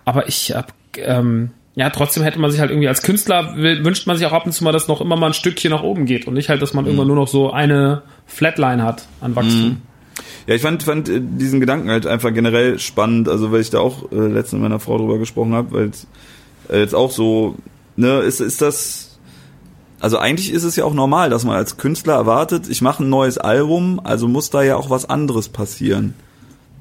Aber 0.06 0.28
ich 0.28 0.56
hab, 0.56 0.72
ähm, 0.98 1.50
ja, 1.74 1.90
trotzdem 1.90 2.24
hätte 2.24 2.40
man 2.40 2.52
sich 2.52 2.60
halt 2.60 2.70
irgendwie 2.70 2.88
als 2.88 3.02
Künstler 3.02 3.56
wünscht 3.58 4.08
man 4.08 4.18
sich 4.18 4.26
auch 4.26 4.32
ab 4.32 4.46
und 4.46 4.54
zu 4.54 4.64
mal, 4.64 4.72
dass 4.72 4.88
noch 4.88 5.02
immer 5.02 5.18
mal 5.18 5.28
ein 5.28 5.34
Stückchen 5.34 5.72
nach 5.72 5.84
oben 5.84 6.06
geht 6.06 6.28
und 6.28 6.36
nicht 6.36 6.50
halt, 6.50 6.62
dass 6.62 6.74
man 6.74 6.86
irgendwann 6.86 7.08
nur 7.08 7.18
noch 7.18 7.28
so 7.28 7.52
eine 7.52 8.04
Flatline 8.28 8.84
hat 8.84 9.08
an 9.20 9.36
Wachstum. 9.36 9.82
Ja, 10.48 10.56
ich 10.56 10.62
fand, 10.62 10.84
fand 10.84 11.10
äh, 11.10 11.22
diesen 11.22 11.60
Gedanken 11.60 11.90
halt 11.90 12.08
einfach 12.08 12.34
generell 12.34 12.80
spannend, 12.80 13.30
also 13.30 13.52
weil 13.52 13.62
ich 13.62 13.70
da 13.70 13.80
auch 13.80 14.12
äh, 14.12 14.16
letztens 14.16 14.54
mit 14.54 14.64
meiner 14.64 14.80
Frau 14.80 14.98
drüber 14.98 15.18
gesprochen 15.18 15.54
habe, 15.54 15.72
weil 15.72 15.92
äh, 16.70 16.80
jetzt 16.80 16.96
auch 16.96 17.12
so, 17.12 17.56
ne, 17.96 18.20
ist, 18.20 18.40
ist 18.40 18.62
das, 18.62 19.18
also 20.00 20.18
eigentlich 20.18 20.52
ist 20.52 20.64
es 20.64 20.76
ja 20.76 20.86
auch 20.86 20.94
normal, 20.94 21.30
dass 21.30 21.44
man 21.44 21.56
als 21.56 21.78
Künstler 21.78 22.14
erwartet, 22.14 22.70
ich 22.70 22.82
mache 22.82 23.04
ein 23.04 23.10
neues 23.10 23.38
Album, 23.38 24.00
also 24.04 24.28
muss 24.28 24.50
da 24.50 24.64
ja 24.64 24.76
auch 24.78 24.90
was 24.90 25.10
anderes 25.10 25.50
passieren. 25.50 26.14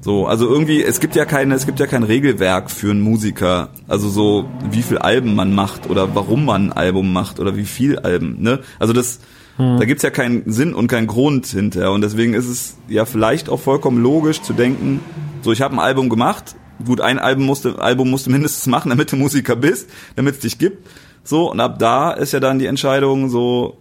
So, 0.01 0.27
also 0.27 0.47
irgendwie, 0.47 0.83
es 0.83 0.99
gibt 0.99 1.15
ja 1.15 1.25
keine, 1.25 1.55
es 1.55 1.65
gibt 1.65 1.79
ja 1.79 1.87
kein 1.87 2.03
Regelwerk 2.03 2.69
für 2.69 2.91
einen 2.91 3.01
Musiker. 3.01 3.69
Also 3.87 4.07
so, 4.07 4.45
wie 4.69 4.83
viel 4.83 4.99
Alben 4.99 5.33
man 5.33 5.55
macht 5.55 5.89
oder 5.89 6.13
warum 6.13 6.45
man 6.45 6.67
ein 6.67 6.73
Album 6.73 7.11
macht 7.11 7.39
oder 7.39 7.57
wie 7.57 7.65
viel 7.65 7.97
Alben, 7.97 8.39
ne? 8.39 8.59
Also 8.77 8.93
das, 8.93 9.19
da 9.57 9.85
gibt's 9.85 10.03
ja 10.03 10.09
keinen 10.09 10.51
Sinn 10.51 10.73
und 10.73 10.87
keinen 10.87 11.07
Grund 11.07 11.45
hinter. 11.47 11.91
Und 11.91 12.01
deswegen 12.01 12.33
ist 12.33 12.47
es 12.47 12.77
ja 12.89 13.05
vielleicht 13.05 13.49
auch 13.49 13.59
vollkommen 13.59 14.01
logisch 14.01 14.41
zu 14.41 14.53
denken, 14.53 14.99
so 15.41 15.51
ich 15.51 15.61
habe 15.61 15.75
ein 15.75 15.79
Album 15.79 16.09
gemacht, 16.09 16.55
gut, 16.85 16.99
ein 16.99 17.19
Album 17.19 17.45
musste, 17.45 17.79
Album 17.79 18.09
musste 18.09 18.29
mindestens 18.31 18.67
machen, 18.67 18.89
damit 18.89 19.11
du 19.11 19.15
Musiker 19.15 19.55
bist, 19.55 19.89
damit 20.15 20.35
es 20.35 20.39
dich 20.41 20.57
gibt. 20.57 20.87
So, 21.23 21.51
und 21.51 21.59
ab 21.59 21.79
da 21.79 22.11
ist 22.11 22.33
ja 22.33 22.39
dann 22.39 22.59
die 22.59 22.65
Entscheidung 22.65 23.29
so, 23.29 23.77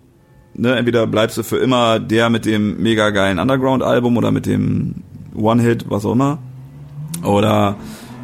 ne, 0.55 0.77
entweder 0.77 1.07
bleibst 1.07 1.37
du 1.37 1.43
für 1.43 1.59
immer 1.59 1.99
der 1.99 2.31
mit 2.31 2.47
dem 2.47 2.81
mega 2.81 3.11
geilen 3.11 3.39
Underground-Album 3.39 4.17
oder 4.17 4.31
mit 4.31 4.47
dem 4.47 5.03
One-Hit, 5.35 5.87
was 5.89 6.07
auch 6.07 6.13
immer. 6.13 6.39
Oder 7.23 7.77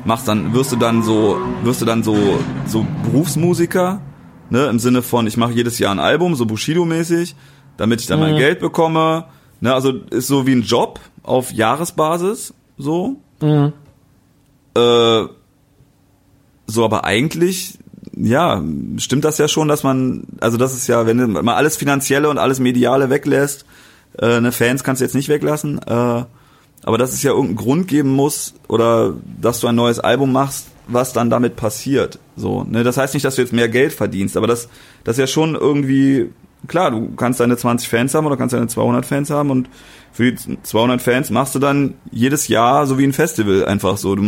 machst 0.05 0.28
dann, 0.28 0.55
wirst 0.55 0.72
du 0.72 0.77
dann 0.77 1.02
so, 1.02 1.39
wirst 1.64 1.82
du 1.82 1.85
dann 1.85 2.02
so, 2.02 2.16
so 2.66 2.86
Berufsmusiker, 3.05 4.01
ne, 4.51 4.66
im 4.66 4.78
Sinne 4.78 5.02
von, 5.02 5.27
ich 5.27 5.36
mache 5.36 5.52
jedes 5.52 5.78
Jahr 5.78 5.93
ein 5.93 5.98
Album, 5.98 6.35
so 6.35 6.44
Bushido-mäßig, 6.44 7.35
damit 7.77 8.01
ich 8.01 8.06
dann 8.06 8.20
mein 8.20 8.36
Geld 8.36 8.60
bekomme. 8.60 9.24
Ne, 9.60 9.72
also 9.72 9.93
ist 10.10 10.27
so 10.27 10.47
wie 10.47 10.52
ein 10.52 10.62
Job 10.62 11.01
auf 11.22 11.52
Jahresbasis, 11.52 12.55
so. 12.78 13.16
Äh, 14.74 15.24
so, 16.66 16.85
aber 16.85 17.05
eigentlich, 17.05 17.78
ja, 18.16 18.62
stimmt 18.97 19.24
das 19.24 19.39
ja 19.39 19.48
schon, 19.48 19.68
dass 19.68 19.82
man, 19.82 20.24
also 20.40 20.56
das 20.56 20.74
ist 20.74 20.86
ja, 20.86 21.06
wenn 21.06 21.32
man 21.32 21.48
alles 21.48 21.77
Finanzielle 21.77 22.28
und 22.28 22.39
alles 22.39 22.60
Mediale 22.60 23.10
weglässt, 23.10 23.64
äh, 24.18 24.40
ne, 24.40 24.52
Fans 24.52 24.85
kannst 24.85 25.01
du 25.01 25.05
jetzt 25.05 25.14
nicht 25.14 25.28
weglassen, 25.28 25.78
äh, 25.78 26.24
aber 26.82 26.98
dass 26.98 27.12
es 27.12 27.22
ja 27.22 27.32
irgendeinen 27.32 27.56
Grund 27.56 27.89
geben 27.89 28.10
muss 28.10 28.55
oder 28.68 29.14
dass 29.40 29.60
du 29.60 29.66
ein 29.66 29.74
neues 29.74 29.98
Album 29.98 30.32
machst, 30.32 30.68
was 30.93 31.12
dann 31.12 31.31
damit 31.31 31.57
passiert. 31.57 32.19
So, 32.37 32.65
ne, 32.65 32.83
das 32.85 32.97
heißt 32.97 33.15
nicht, 33.15 33.25
dass 33.25 33.37
du 33.37 33.43
jetzt 33.43 33.53
mehr 33.53 33.69
Geld 33.69 33.93
verdienst, 33.93 34.37
aber 34.37 34.47
das, 34.47 34.69
das 35.05 35.17
ist 35.17 35.21
ja 35.21 35.27
schon 35.27 35.55
irgendwie 35.55 36.31
klar. 36.67 36.91
Du 36.91 37.11
kannst 37.17 37.41
deine 37.41 37.57
20 37.57 37.89
Fans 37.89 38.15
haben 38.15 38.27
oder 38.27 38.37
kannst 38.37 38.55
deine 38.55 38.67
200 38.67 39.07
Fans 39.07 39.31
haben 39.31 39.51
und 39.51 39.69
für 40.12 40.33
die 40.33 40.62
200 40.62 41.01
Fans 41.01 41.31
machst 41.31 41.55
du 41.55 41.59
dann 41.59 41.95
jedes 42.11 42.49
Jahr 42.49 42.87
so 42.87 42.99
wie 42.99 43.05
ein 43.05 43.12
Festival 43.12 43.65
einfach 43.65 43.97
so. 43.97 44.15
Du 44.17 44.23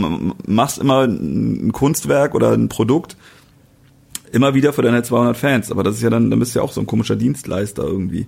machst 0.46 0.78
immer 0.78 1.04
ein 1.04 1.72
Kunstwerk 1.72 2.34
oder 2.34 2.52
ein 2.52 2.68
Produkt 2.68 3.16
immer 4.32 4.54
wieder 4.54 4.72
für 4.72 4.82
deine 4.82 5.02
200 5.02 5.36
Fans, 5.36 5.70
aber 5.70 5.82
das 5.82 5.96
ist 5.96 6.02
ja 6.02 6.10
dann, 6.10 6.30
dann 6.30 6.38
bist 6.38 6.54
du 6.54 6.60
ja 6.60 6.64
auch 6.64 6.72
so 6.72 6.80
ein 6.80 6.86
komischer 6.86 7.16
Dienstleister 7.16 7.82
irgendwie. 7.82 8.26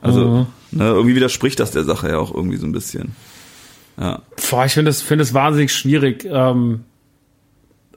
Also, 0.00 0.48
ne, 0.72 0.84
irgendwie 0.84 1.14
widerspricht 1.14 1.60
das 1.60 1.70
der 1.70 1.84
Sache 1.84 2.08
ja 2.08 2.18
auch 2.18 2.34
irgendwie 2.34 2.56
so 2.56 2.66
ein 2.66 2.72
bisschen. 2.72 3.14
Ja. 4.00 4.22
Boah, 4.50 4.64
ich 4.64 4.72
finde 4.72 4.90
es 4.90 5.00
finde 5.00 5.22
es 5.22 5.32
wahnsinnig 5.32 5.72
schwierig. 5.72 6.26
Ähm, 6.28 6.80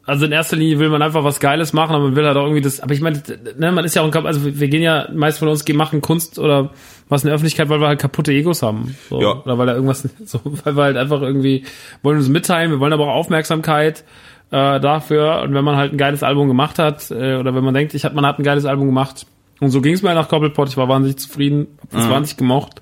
also 0.06 0.26
in 0.26 0.32
erster 0.32 0.56
Linie 0.56 0.77
will 0.77 0.90
man 0.90 1.02
einfach 1.02 1.23
was 1.23 1.40
Geiles 1.40 1.73
machen, 1.73 1.95
aber 1.95 2.06
man 2.06 2.15
will 2.15 2.26
halt 2.26 2.38
auch 2.38 2.44
irgendwie 2.44 2.61
das. 2.61 2.80
Aber 2.80 2.94
ich 2.94 3.02
meine, 3.02 3.22
ne, 3.57 3.72
man 3.72 3.86
ist 3.86 3.95
ja 3.95 4.03
auch, 4.03 4.14
ein 4.14 4.26
also 4.26 4.45
wir 4.45 4.68
gehen 4.68 4.84
ja 4.84 5.07
meist 5.14 5.40
von 5.40 5.48
uns 5.48 5.68
machen 5.73 6.02
Kunst 6.02 6.38
oder 6.38 6.72
was 7.10 7.23
in 7.23 7.27
der 7.27 7.36
Öffentlichkeit, 7.36 7.69
weil 7.69 7.80
wir 7.80 7.88
halt 7.88 7.99
kaputte 7.99 8.32
Egos 8.32 8.61
haben, 8.61 8.95
so. 9.10 9.22
Ja. 9.22 9.41
oder 9.44 9.57
weil 9.57 9.65
da 9.65 9.73
irgendwas, 9.73 10.07
so, 10.26 10.40
weil 10.64 10.76
wir 10.76 10.84
halt 10.84 10.98
einfach 10.98 11.22
irgendwie 11.22 11.65
wollen 12.03 12.18
uns 12.18 12.30
mitteilen, 12.30 12.72
wir 12.72 12.80
wollen 12.80 12.94
aber 12.94 13.07
auch 13.07 13.15
Aufmerksamkeit 13.15 14.03
äh, 14.52 14.80
dafür. 14.80 15.41
Und 15.41 15.53
wenn 15.56 15.64
man 15.64 15.76
halt 15.76 15.94
ein 15.94 15.98
geiles 15.98 16.22
Album 16.22 16.48
gemacht 16.48 16.77
hat 16.77 17.10
äh, 17.10 17.36
oder 17.38 17.56
wenn 17.56 17.64
man 17.64 17.73
denkt, 17.73 17.95
ich 17.95 18.06
hat 18.06 18.14
man 18.14 18.26
hat 18.26 18.38
ein 18.40 18.44
geiles 18.44 18.65
Album 18.65 18.86
gemacht 18.86 19.26
und 19.60 19.72
so 19.72 19.82
ging 19.82 19.94
es 19.94 20.03
mir 20.03 20.14
nach 20.14 20.30
Koppelpot. 20.30 20.69
Ich 20.69 20.77
war 20.77 20.88
wahnsinnig 20.88 21.18
zufrieden, 21.18 21.68
hab 21.82 21.91
das 21.91 22.10
wahnsinnig 22.10 22.38
gemocht. 22.38 22.82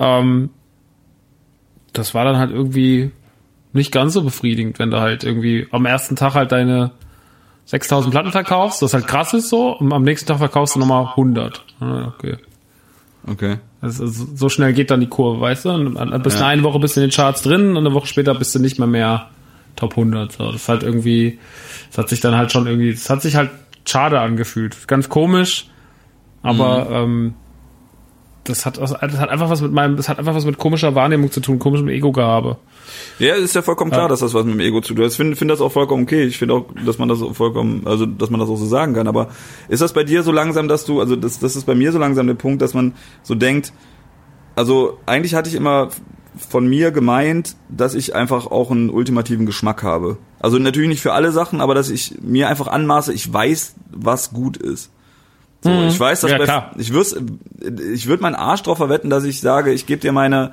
Ähm, 0.00 0.50
das 1.92 2.14
war 2.14 2.24
dann 2.24 2.38
halt 2.38 2.50
irgendwie 2.50 3.12
nicht 3.72 3.92
ganz 3.92 4.14
so 4.14 4.22
befriedigend, 4.22 4.78
wenn 4.78 4.90
du 4.90 5.00
halt 5.00 5.24
irgendwie 5.24 5.66
am 5.70 5.86
ersten 5.86 6.16
Tag 6.16 6.34
halt 6.34 6.52
deine 6.52 6.92
6000 7.66 8.12
Platten 8.12 8.32
verkaufst, 8.32 8.80
das 8.80 8.94
halt 8.94 9.06
krass 9.06 9.34
ist 9.34 9.50
so, 9.50 9.76
und 9.76 9.92
am 9.92 10.02
nächsten 10.02 10.26
Tag 10.26 10.38
verkaufst 10.38 10.74
du 10.74 10.78
nochmal 10.80 11.06
100. 11.10 11.64
Ah, 11.80 12.12
Okay. 12.16 12.36
Okay. 13.26 13.58
Also 13.80 14.06
so 14.06 14.48
schnell 14.48 14.72
geht 14.72 14.90
dann 14.90 15.00
die 15.00 15.06
Kurve, 15.08 15.40
weißt 15.40 15.66
du? 15.66 15.70
Und 15.70 15.94
dann 15.96 16.22
bist 16.22 16.40
du 16.40 16.46
eine 16.46 16.62
Woche 16.62 16.78
bist 16.78 16.96
du 16.96 17.00
in 17.00 17.08
den 17.08 17.14
Charts 17.14 17.42
drin 17.42 17.70
und 17.76 17.78
eine 17.86 17.92
Woche 17.92 18.06
später 18.06 18.34
bist 18.34 18.54
du 18.54 18.58
nicht 18.58 18.78
mehr 18.78 18.88
mehr 18.88 19.28
Top 19.76 19.92
100. 19.92 20.32
So, 20.32 20.46
das 20.46 20.62
ist 20.62 20.68
halt 20.68 20.82
irgendwie, 20.82 21.38
das 21.90 21.98
hat 21.98 22.08
sich 22.08 22.20
dann 22.20 22.36
halt 22.36 22.50
schon 22.50 22.66
irgendwie, 22.66 22.92
das 22.92 23.08
hat 23.10 23.20
sich 23.22 23.36
halt 23.36 23.50
schade 23.84 24.18
angefühlt. 24.20 24.88
Ganz 24.88 25.08
komisch, 25.08 25.68
aber 26.42 26.88
ähm, 26.90 27.34
das 28.48 28.66
hat, 28.66 28.78
das 28.78 28.92
hat 29.00 29.28
einfach 29.28 29.50
was 29.50 29.60
mit 29.60 29.72
meinem, 29.72 29.96
das 29.96 30.08
hat 30.08 30.18
einfach 30.18 30.34
was 30.34 30.44
mit 30.44 30.58
komischer 30.58 30.94
Wahrnehmung 30.94 31.30
zu 31.30 31.40
tun, 31.40 31.58
komischem 31.58 31.88
Ego-Gehabe. 31.88 32.56
Ja, 33.18 33.34
ist 33.34 33.54
ja 33.54 33.62
vollkommen 33.62 33.90
klar, 33.90 34.08
dass 34.08 34.20
das 34.20 34.34
was 34.34 34.44
mit 34.44 34.54
dem 34.54 34.60
Ego 34.60 34.80
zu 34.80 34.94
tun 34.94 35.04
hat. 35.04 35.10
Ich 35.10 35.16
finde 35.16 35.36
find 35.36 35.50
das 35.50 35.60
auch 35.60 35.72
vollkommen 35.72 36.04
okay. 36.04 36.24
Ich 36.24 36.38
finde 36.38 36.54
auch, 36.54 36.66
dass 36.84 36.98
man 36.98 37.08
das 37.08 37.20
vollkommen, 37.32 37.82
also 37.86 38.06
dass 38.06 38.30
man 38.30 38.40
das 38.40 38.48
auch 38.48 38.56
so 38.56 38.66
sagen 38.66 38.94
kann. 38.94 39.08
Aber 39.08 39.28
ist 39.68 39.82
das 39.82 39.92
bei 39.92 40.04
dir 40.04 40.22
so 40.22 40.32
langsam, 40.32 40.68
dass 40.68 40.84
du, 40.84 41.00
also 41.00 41.16
das, 41.16 41.38
das 41.38 41.56
ist 41.56 41.64
bei 41.64 41.74
mir 41.74 41.92
so 41.92 41.98
langsam 41.98 42.26
der 42.26 42.34
Punkt, 42.34 42.62
dass 42.62 42.74
man 42.74 42.94
so 43.22 43.34
denkt, 43.34 43.72
also 44.56 44.98
eigentlich 45.06 45.34
hatte 45.34 45.48
ich 45.48 45.54
immer 45.54 45.90
von 46.36 46.66
mir 46.66 46.90
gemeint, 46.90 47.56
dass 47.68 47.94
ich 47.94 48.14
einfach 48.14 48.46
auch 48.46 48.70
einen 48.70 48.90
ultimativen 48.90 49.46
Geschmack 49.46 49.82
habe. 49.82 50.18
Also 50.40 50.58
natürlich 50.58 50.88
nicht 50.88 51.00
für 51.00 51.12
alle 51.12 51.32
Sachen, 51.32 51.60
aber 51.60 51.74
dass 51.74 51.90
ich 51.90 52.16
mir 52.22 52.48
einfach 52.48 52.68
anmaße, 52.68 53.12
ich 53.12 53.32
weiß, 53.32 53.74
was 53.90 54.32
gut 54.32 54.56
ist. 54.56 54.90
So, 55.60 55.70
ich 55.70 55.98
weiß, 55.98 56.20
dass 56.20 56.30
Ja, 56.30 56.38
bei, 56.38 56.80
ich 56.80 56.92
würde 56.92 57.26
ich 57.92 58.06
würd 58.06 58.20
meinen 58.20 58.36
Arsch 58.36 58.62
drauf 58.62 58.78
verwetten, 58.78 59.10
dass 59.10 59.24
ich 59.24 59.40
sage, 59.40 59.72
ich 59.72 59.86
gebe 59.86 60.00
dir 60.00 60.12
meine 60.12 60.52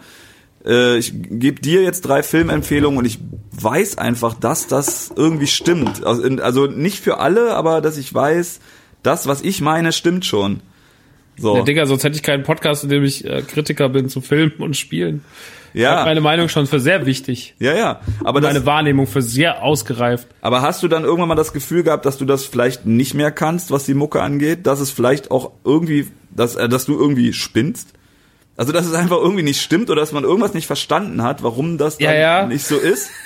äh, 0.66 0.98
ich 0.98 1.14
gebe 1.14 1.62
dir 1.62 1.84
jetzt 1.84 2.02
drei 2.02 2.24
Filmempfehlungen 2.24 2.98
und 2.98 3.06
ich 3.06 3.20
weiß 3.52 3.98
einfach, 3.98 4.34
dass 4.34 4.68
das 4.68 5.14
irgendwie 5.16 5.48
stimmt. 5.48 6.04
Also, 6.04 6.24
also 6.42 6.66
nicht 6.66 7.00
für 7.00 7.20
alle, 7.20 7.56
aber 7.56 7.82
dass 7.82 7.98
ich 7.98 8.12
weiß, 8.14 8.60
das, 9.04 9.28
was 9.28 9.42
ich 9.42 9.62
meine, 9.62 9.92
stimmt 9.92 10.26
schon. 10.26 10.62
So. 11.38 11.58
Ja, 11.58 11.64
Digga, 11.64 11.86
sonst 11.86 12.04
hätte 12.04 12.16
ich 12.16 12.24
keinen 12.24 12.44
Podcast, 12.44 12.84
in 12.84 12.90
dem 12.90 13.04
ich 13.04 13.26
äh, 13.26 13.42
Kritiker 13.42 13.90
bin 13.90 14.10
zu 14.10 14.22
Filmen 14.22 14.56
und 14.60 14.76
Spielen. 14.76 15.24
Ja, 15.82 15.92
halte 15.98 16.06
meine 16.06 16.22
Meinung 16.22 16.50
schon 16.50 16.68
für 16.68 16.80
sehr 16.80 17.06
wichtig. 17.06 17.56
ja, 17.60 17.74
ja. 17.74 18.00
Aber, 18.24 18.42
das, 18.42 18.54
Meine 18.54 18.66
Wahrnehmung 18.66 19.08
für 19.08 19.22
sehr 19.22 19.62
ausgereift. 19.64 20.28
aber 20.42 20.62
hast 20.62 20.82
du 20.84 20.88
dann 20.88 21.04
irgendwann 21.04 21.28
mal 21.28 21.36
das 21.36 21.54
Gefühl 21.54 21.84
gehabt, 21.84 22.06
dass 22.06 22.18
du 22.18 22.26
das 22.26 22.46
vielleicht 22.46 22.86
nicht 22.86 23.14
mehr 23.14 23.32
kannst, 23.32 23.72
was 23.72 23.84
die 23.86 23.94
Mucke 23.94 24.22
angeht? 24.22 24.66
Dass 24.68 24.80
es 24.80 24.92
vielleicht 24.92 25.32
auch 25.32 25.52
irgendwie, 25.64 26.08
dass, 26.32 26.56
äh, 26.56 26.70
dass 26.70 26.86
du 26.86 26.98
irgendwie 26.98 27.34
spinnst? 27.34 27.90
Also, 28.58 28.72
dass 28.72 28.86
es 28.86 28.94
einfach 28.94 29.18
irgendwie 29.18 29.44
nicht 29.44 29.62
stimmt 29.62 29.90
oder 29.90 30.00
dass 30.00 30.14
man 30.14 30.24
irgendwas 30.24 30.54
nicht 30.54 30.66
verstanden 30.68 31.22
hat, 31.24 31.44
warum 31.44 31.78
das 31.78 31.98
dann 31.98 32.06
Ja, 32.08 32.14
ja. 32.16 32.46
nicht 32.48 32.66
so 32.66 32.78
ist? 32.78 33.10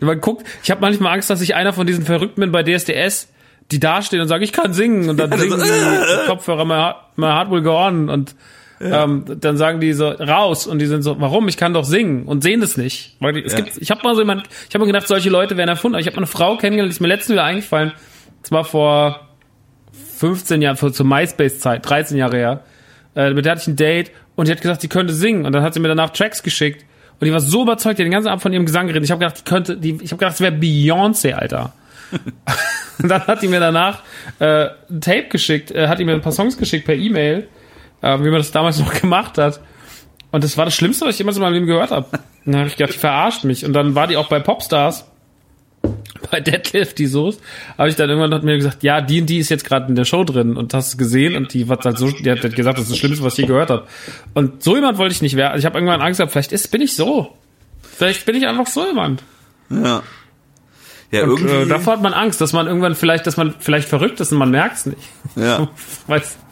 Man 0.00 0.20
guckt, 0.20 0.46
ich 0.62 0.70
habe 0.70 0.80
manchmal 0.82 1.14
Angst, 1.14 1.30
dass 1.30 1.40
ich 1.40 1.54
einer 1.54 1.72
von 1.72 1.86
diesen 1.86 2.04
Verrückten 2.04 2.40
bin 2.42 2.52
bei 2.52 2.62
DSDS, 2.62 3.28
die 3.70 3.80
dastehen 3.80 4.20
und 4.20 4.28
sagen, 4.28 4.44
ich 4.44 4.52
kann 4.52 4.74
singen 4.74 5.08
und 5.08 5.16
dann 5.16 5.30
Ja, 5.30 5.38
singen 5.38 5.58
so, 5.58 5.64
die 5.64 5.70
äh, 5.70 6.26
Kopfhörer, 6.26 6.64
my 6.66 6.74
heart, 6.74 6.96
my 7.16 7.26
heart 7.26 7.50
will 7.50 7.62
go 7.62 7.74
on 7.78 8.10
und 8.10 8.34
ähm, 8.82 9.24
dann 9.40 9.56
sagen 9.56 9.80
die 9.80 9.92
so 9.92 10.08
raus 10.08 10.66
und 10.66 10.78
die 10.78 10.86
sind 10.86 11.02
so, 11.02 11.20
warum? 11.20 11.48
Ich 11.48 11.56
kann 11.56 11.72
doch 11.74 11.84
singen 11.84 12.24
und 12.24 12.42
sehen 12.42 12.60
das 12.60 12.76
nicht. 12.76 13.16
Weil 13.20 13.34
die, 13.34 13.44
es 13.44 13.52
Ja. 13.52 13.60
gibt, 13.60 13.76
ich 13.78 13.90
habe 13.90 14.00
mal 14.02 14.14
so 14.14 14.20
jemand, 14.22 14.44
ich 14.68 14.74
habe 14.74 14.84
mir 14.84 14.92
gedacht, 14.92 15.08
solche 15.08 15.30
Leute 15.30 15.56
werden 15.56 15.68
erfunden. 15.68 15.94
Aber 15.94 16.00
ich 16.00 16.06
habe 16.06 16.16
mal 16.16 16.20
eine 16.22 16.26
Frau 16.26 16.56
kennengelernt, 16.56 16.90
die 16.92 16.96
ist 16.96 17.00
mir 17.00 17.08
letztens 17.08 17.30
wieder 17.34 17.44
eingefallen. 17.44 17.92
Das 18.42 18.50
war 18.50 18.64
vor 18.64 19.28
15 20.18 20.62
Jahren, 20.62 20.76
vor 20.76 20.92
zur 20.92 21.06
MySpace-Zeit, 21.06 21.88
13 21.88 22.16
Jahre 22.16 22.36
her. 22.36 22.60
Äh, 23.14 23.32
mit 23.32 23.44
der 23.44 23.52
hatte 23.52 23.62
ich 23.62 23.68
ein 23.68 23.76
Date 23.76 24.10
und 24.36 24.48
die 24.48 24.52
hat 24.52 24.60
gesagt, 24.60 24.80
sie 24.80 24.88
könnte 24.88 25.12
singen 25.12 25.44
und 25.46 25.52
dann 25.52 25.62
hat 25.62 25.74
sie 25.74 25.80
mir 25.80 25.88
danach 25.88 26.10
Tracks 26.10 26.42
geschickt 26.42 26.84
Und 27.20 27.26
die 27.26 27.32
war 27.32 27.40
so 27.40 27.62
überzeugt, 27.62 27.98
die 27.98 28.02
hat 28.02 28.06
den 28.06 28.12
ganzen 28.12 28.28
Abend 28.28 28.42
von 28.42 28.52
ihrem 28.52 28.64
Gesang 28.66 28.86
geredet. 28.86 29.04
Ich 29.04 29.10
habe 29.10 29.20
gedacht, 29.20 29.38
die 29.40 29.44
könnte, 29.48 29.76
die, 29.76 29.90
ich 30.02 30.10
habe 30.12 30.18
gedacht, 30.18 30.32
das 30.32 30.40
wäre 30.40 30.54
Beyoncé, 30.54 31.32
Alter. 31.34 31.72
und 33.02 33.08
dann 33.08 33.26
hat 33.26 33.42
die 33.42 33.48
mir 33.48 33.60
danach 33.60 34.00
äh, 34.38 34.68
ein 34.90 35.00
Tape 35.00 35.28
geschickt, 35.28 35.70
äh, 35.70 35.88
hat 35.88 35.98
die 35.98 36.04
mir 36.04 36.12
ein 36.14 36.20
paar 36.20 36.32
Songs 36.32 36.56
geschickt 36.58 36.84
per 36.84 36.94
E-Mail, 36.94 37.48
äh, 38.02 38.18
wie 38.18 38.24
man 38.30 38.34
das 38.34 38.50
damals 38.50 38.78
noch 38.80 39.00
gemacht 39.00 39.38
hat. 39.38 39.60
Und 40.30 40.44
das 40.44 40.56
war 40.56 40.64
das 40.64 40.74
Schlimmste, 40.74 41.04
was 41.06 41.14
ich 41.14 41.18
jemals 41.18 41.36
in 41.36 41.42
meinem 41.42 41.54
Leben 41.54 41.66
gehört 41.66 41.90
habe. 41.90 42.06
Dann 42.44 42.56
habe 42.56 42.66
ich 42.68 42.76
gedacht, 42.76 42.94
die 42.94 42.98
verarscht 42.98 43.44
mich. 43.44 43.64
Und 43.64 43.72
dann 43.74 43.94
war 43.94 44.06
die 44.06 44.16
auch 44.16 44.28
bei 44.28 44.40
Popstars 44.40 45.04
bei 46.30 46.40
Deadlift, 46.40 46.98
die 46.98 47.06
Soße, 47.06 47.40
habe 47.76 47.88
ich 47.88 47.96
dann 47.96 48.08
irgendwann 48.08 48.32
hat 48.32 48.44
mir 48.44 48.56
gesagt, 48.56 48.82
ja, 48.82 49.00
die 49.00 49.20
und 49.20 49.26
die 49.26 49.38
ist 49.38 49.48
jetzt 49.48 49.64
gerade 49.64 49.88
in 49.88 49.96
der 49.96 50.04
Show 50.04 50.24
drin 50.24 50.56
und 50.56 50.72
hast 50.74 50.96
gesehen 50.96 51.36
und 51.36 51.52
die 51.52 51.68
hat 51.68 51.84
halt 51.84 51.98
so, 51.98 52.10
die 52.10 52.30
hat 52.30 52.40
gesagt, 52.40 52.78
das 52.78 52.84
ist 52.84 52.92
das 52.92 52.98
Schlimmste, 52.98 53.24
was 53.24 53.34
ich 53.34 53.40
je 53.40 53.46
gehört 53.46 53.70
habe. 53.70 53.86
Und 54.32 54.62
so 54.62 54.76
jemand 54.76 54.98
wollte 54.98 55.12
ich 55.14 55.22
nicht 55.22 55.36
werden. 55.36 55.58
Ich 55.58 55.64
habe 55.66 55.76
irgendwann 55.78 56.00
Angst 56.00 56.18
gehabt, 56.18 56.32
vielleicht 56.32 56.52
ist, 56.52 56.70
bin 56.70 56.80
ich 56.80 56.94
so. 56.94 57.36
Vielleicht 57.82 58.24
bin 58.24 58.36
ich 58.36 58.46
einfach 58.46 58.66
so 58.66 58.86
jemand. 58.86 59.22
Ja. 59.70 60.02
Ja, 61.10 61.24
Und, 61.24 61.30
irgendwie. 61.40 61.54
äh, 61.54 61.66
davor 61.66 61.94
hat 61.94 62.02
man 62.02 62.14
Angst, 62.14 62.40
dass 62.40 62.52
man 62.52 62.66
irgendwann 62.66 62.94
vielleicht, 62.94 63.26
dass 63.26 63.36
man 63.36 63.54
vielleicht 63.58 63.88
verrückt 63.88 64.20
ist 64.20 64.32
und 64.32 64.38
man 64.38 64.50
merkt 64.50 64.76
es 64.76 64.86
nicht. 64.86 65.02
ja. 65.36 65.68
Weiß, 66.06 66.36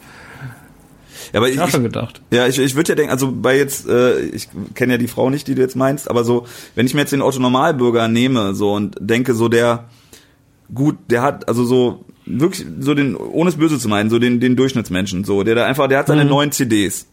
aber 1.33 1.49
ich, 1.49 1.57
ich 1.57 1.71
schon 1.71 1.83
gedacht. 1.83 2.21
Ja, 2.31 2.47
ich, 2.47 2.59
ich 2.59 2.75
würde 2.75 2.89
ja 2.89 2.95
denken, 2.95 3.11
also 3.11 3.31
bei 3.31 3.57
jetzt, 3.57 3.87
äh, 3.87 4.19
ich 4.19 4.49
kenne 4.75 4.93
ja 4.93 4.97
die 4.97 5.07
Frau 5.07 5.29
nicht, 5.29 5.47
die 5.47 5.55
du 5.55 5.61
jetzt 5.61 5.75
meinst, 5.75 6.09
aber 6.09 6.23
so, 6.23 6.45
wenn 6.75 6.85
ich 6.85 6.93
mir 6.93 7.01
jetzt 7.01 7.13
den 7.13 7.21
Otto 7.21 7.39
Normalbürger 7.39 8.07
nehme, 8.07 8.53
so 8.53 8.73
und 8.73 8.95
denke, 8.99 9.33
so 9.33 9.47
der, 9.47 9.85
gut, 10.73 10.97
der 11.09 11.21
hat, 11.21 11.47
also 11.47 11.63
so, 11.63 12.05
wirklich, 12.25 12.65
so 12.79 12.93
den, 12.93 13.15
ohne 13.15 13.49
es 13.49 13.57
böse 13.57 13.79
zu 13.79 13.89
meinen, 13.89 14.09
so 14.09 14.19
den, 14.19 14.39
den 14.39 14.55
Durchschnittsmenschen, 14.55 15.23
so, 15.23 15.43
der 15.43 15.55
da 15.55 15.65
einfach, 15.65 15.87
der 15.87 15.99
hat 15.99 16.07
seine 16.07 16.25
neuen 16.25 16.51
CDs. 16.51 17.07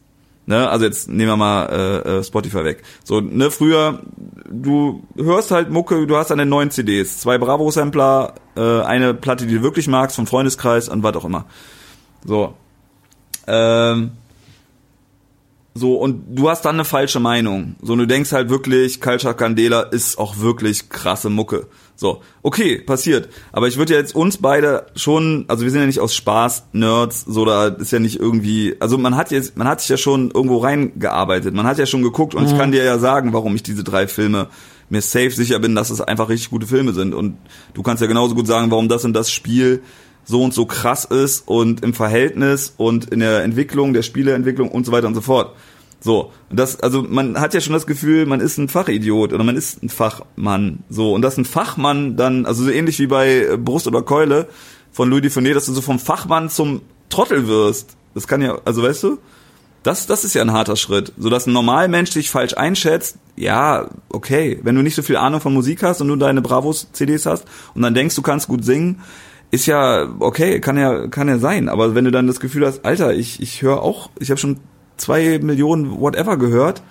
Ne, 0.47 0.66
also 0.66 0.86
jetzt 0.86 1.11
nehmen 1.11 1.28
wir 1.28 1.36
mal 1.36 1.66
äh, 1.66 2.09
äh, 2.09 2.24
Spotify 2.24 2.65
weg. 2.65 2.82
So, 3.05 3.20
ne, 3.20 3.51
früher, 3.51 4.01
du 4.51 5.03
hörst 5.15 5.51
halt 5.51 5.69
Mucke, 5.69 6.07
du 6.07 6.16
hast 6.16 6.31
deine 6.31 6.47
neuen 6.47 6.70
CDs, 6.70 7.19
zwei 7.19 7.36
Bravo-Sampler, 7.36 8.32
äh, 8.57 8.81
eine 8.81 9.12
Platte, 9.12 9.47
die 9.47 9.57
du 9.57 9.62
wirklich 9.62 9.89
magst, 9.89 10.16
vom 10.16 10.27
Freundeskreis 10.27 10.89
und 10.89 11.03
was 11.03 11.16
auch 11.16 11.27
immer. 11.27 11.45
So. 12.24 12.55
Ähm, 13.49 14.11
so, 15.75 15.95
und 15.95 16.37
du 16.37 16.51
hast 16.51 16.65
dann 16.65 16.75
eine 16.75 16.85
falsche 16.85 17.20
Meinung. 17.20 17.77
So, 17.81 17.93
und 17.93 18.01
du 18.01 18.07
denkst 18.07 18.33
halt 18.33 18.51
wirklich, 18.51 19.01
Culture 19.01 19.35
Candela 19.35 19.83
ist 19.83 20.19
auch 20.19 20.39
wirklich 20.39 20.89
krasse 20.89 21.31
Mucke. 21.31 21.69
So, 21.95 22.20
okay, 22.43 22.79
passiert. 22.79 23.29
Aber 23.53 23.69
ich 23.69 23.77
würde 23.77 23.95
ja 23.95 24.01
jetzt 24.01 24.15
uns 24.15 24.39
beide 24.39 24.87
schon, 24.97 25.45
also 25.49 25.65
wir 25.65 25.70
sind 25.70 25.81
ja 25.81 25.87
nicht 25.87 26.01
aus 26.01 26.15
Spaß 26.15 26.66
Nerds, 26.73 27.25
so 27.27 27.45
da 27.45 27.69
ist 27.69 27.93
ja 27.93 27.99
nicht 27.99 28.19
irgendwie, 28.20 28.77
also 28.81 28.99
man 28.99 29.16
hat 29.16 29.31
jetzt, 29.31 29.57
man 29.57 29.66
hat 29.69 29.81
sich 29.81 29.91
ja 29.91 29.97
schon 29.97 30.31
irgendwo 30.31 30.59
reingearbeitet, 30.59 31.55
man 31.55 31.66
hat 31.66 31.79
ja 31.79 31.87
schon 31.87 32.03
geguckt 32.03 32.35
und 32.35 32.47
ich 32.47 32.57
kann 32.57 32.73
dir 32.73 32.85
ja 32.85 32.99
sagen, 32.99 33.33
warum 33.33 33.55
ich 33.55 33.62
diese 33.62 33.83
drei 33.85 34.07
Filme 34.07 34.49
mir 34.91 35.03
safe 35.03 35.31
sicher 35.31 35.59
bin, 35.59 35.75
dass 35.75 35.91
es 35.91 36.01
einfach 36.01 36.29
richtig 36.29 36.51
gute 36.51 36.66
Filme 36.66 36.93
sind 36.93 37.15
und 37.15 37.37
du 37.75 37.83
kannst 37.83 38.01
ja 38.01 38.07
genauso 38.07 38.35
gut 38.35 38.47
sagen, 38.47 38.70
warum 38.70 38.89
das 38.89 39.05
und 39.05 39.12
das 39.12 39.31
Spiel 39.31 39.83
so 40.29 40.45
und 40.45 40.53
so 40.53 40.67
krass 40.67 41.07
ist 41.07 41.49
und 41.49 41.83
im 41.83 41.95
Verhältnis 41.95 42.75
und 42.77 43.07
in 43.07 43.21
der 43.21 43.43
Entwicklung, 43.43 43.95
der 43.95 44.03
Spieleentwicklung 44.03 44.71
und 44.71 44.85
so 44.85 44.93
weiter 44.93 45.07
und 45.07 45.15
so 45.15 45.23
fort. 45.23 45.57
So, 46.01 46.33
das, 46.51 46.79
also 46.81 47.03
man 47.03 47.41
hat 47.41 47.55
ja 47.55 47.61
schon 47.61 47.73
das 47.73 47.87
Gefühl, 47.87 48.27
man 48.27 48.41
ist 48.41 48.59
ein 48.59 48.69
Fachidiot 48.69 49.33
oder 49.33 49.43
man 49.43 49.57
ist 49.57 49.83
ein 49.83 49.89
Fachmann. 49.89 50.85
So, 50.91 51.15
und 51.15 51.23
dass 51.23 51.39
ein 51.39 51.47
Fachmann 51.47 52.17
dann, 52.17 52.45
also 52.45 52.65
so 52.65 52.71
ähnlich 52.71 52.99
wie 52.99 53.07
bei 53.07 53.39
äh, 53.39 53.57
Brust 53.57 53.87
oder 53.87 54.03
Keule 54.03 54.49
von 54.93 55.09
Louis 55.09 55.23
Dufournet, 55.23 55.57
dass 55.57 55.67
du 55.67 55.73
so 55.73 55.81
vom 55.81 55.99
Fachmann 55.99 56.51
zum 56.51 56.83
Trottel 57.09 57.49
wirst. 57.49 57.97
Das 58.15 58.29
kann 58.29 58.43
ja, 58.43 58.59
also 58.67 58.83
weißt 58.83 59.03
du, 59.03 59.19
das, 59.83 60.07
das 60.07 60.25
ist 60.25 60.35
ja 60.35 60.43
ein 60.43 60.53
harter 60.53 60.77
Schritt. 60.77 61.13
So 61.17 61.31
dass 61.31 61.47
ein 61.47 61.55
Normalmensch 61.55 62.11
dich 62.11 62.31
falsch 62.31 62.55
einschätzt, 62.55 63.17
ja, 63.35 63.89
okay. 64.11 64.61
Wenn 64.63 64.77
du 64.77 64.83
nicht 64.83 64.95
so 64.95 65.03
viel 65.03 65.17
Ahnung 65.17 65.41
von 65.41 65.55
Musik 65.55 65.83
hast 65.83 66.03
und 66.03 66.09
du 66.09 66.17
deine 66.17 66.43
Bravos-CDs 66.43 67.25
hast 67.25 67.45
und 67.75 67.83
dann 67.83 67.95
denkst, 67.95 68.15
du 68.15 68.23
kannst 68.23 68.47
gut 68.47 68.65
singen, 68.65 69.01
ist 69.51 69.66
ja 69.66 70.09
okay, 70.20 70.61
kann 70.61 70.77
ja, 70.77 71.09
kann 71.09 71.29
ja 71.29 71.39
sein. 71.39 71.69
Aber 71.69 71.95
wenn 71.95 72.05
du 72.05 72.11
dann 72.11 72.27
das 72.27 72.41
Gefühl 72.41 72.66
hast, 72.66 72.85
Alter, 72.85 73.15
ich, 73.15 73.41
ich 73.41 73.62
höre 73.62 73.83
auch, 73.83 74.11
ich 74.19 74.31
habe 74.31 74.39
schon 74.39 74.59
zwei 74.97 75.39
Millionen 75.39 76.01
whatever 76.01 76.37
gehört. 76.37 76.83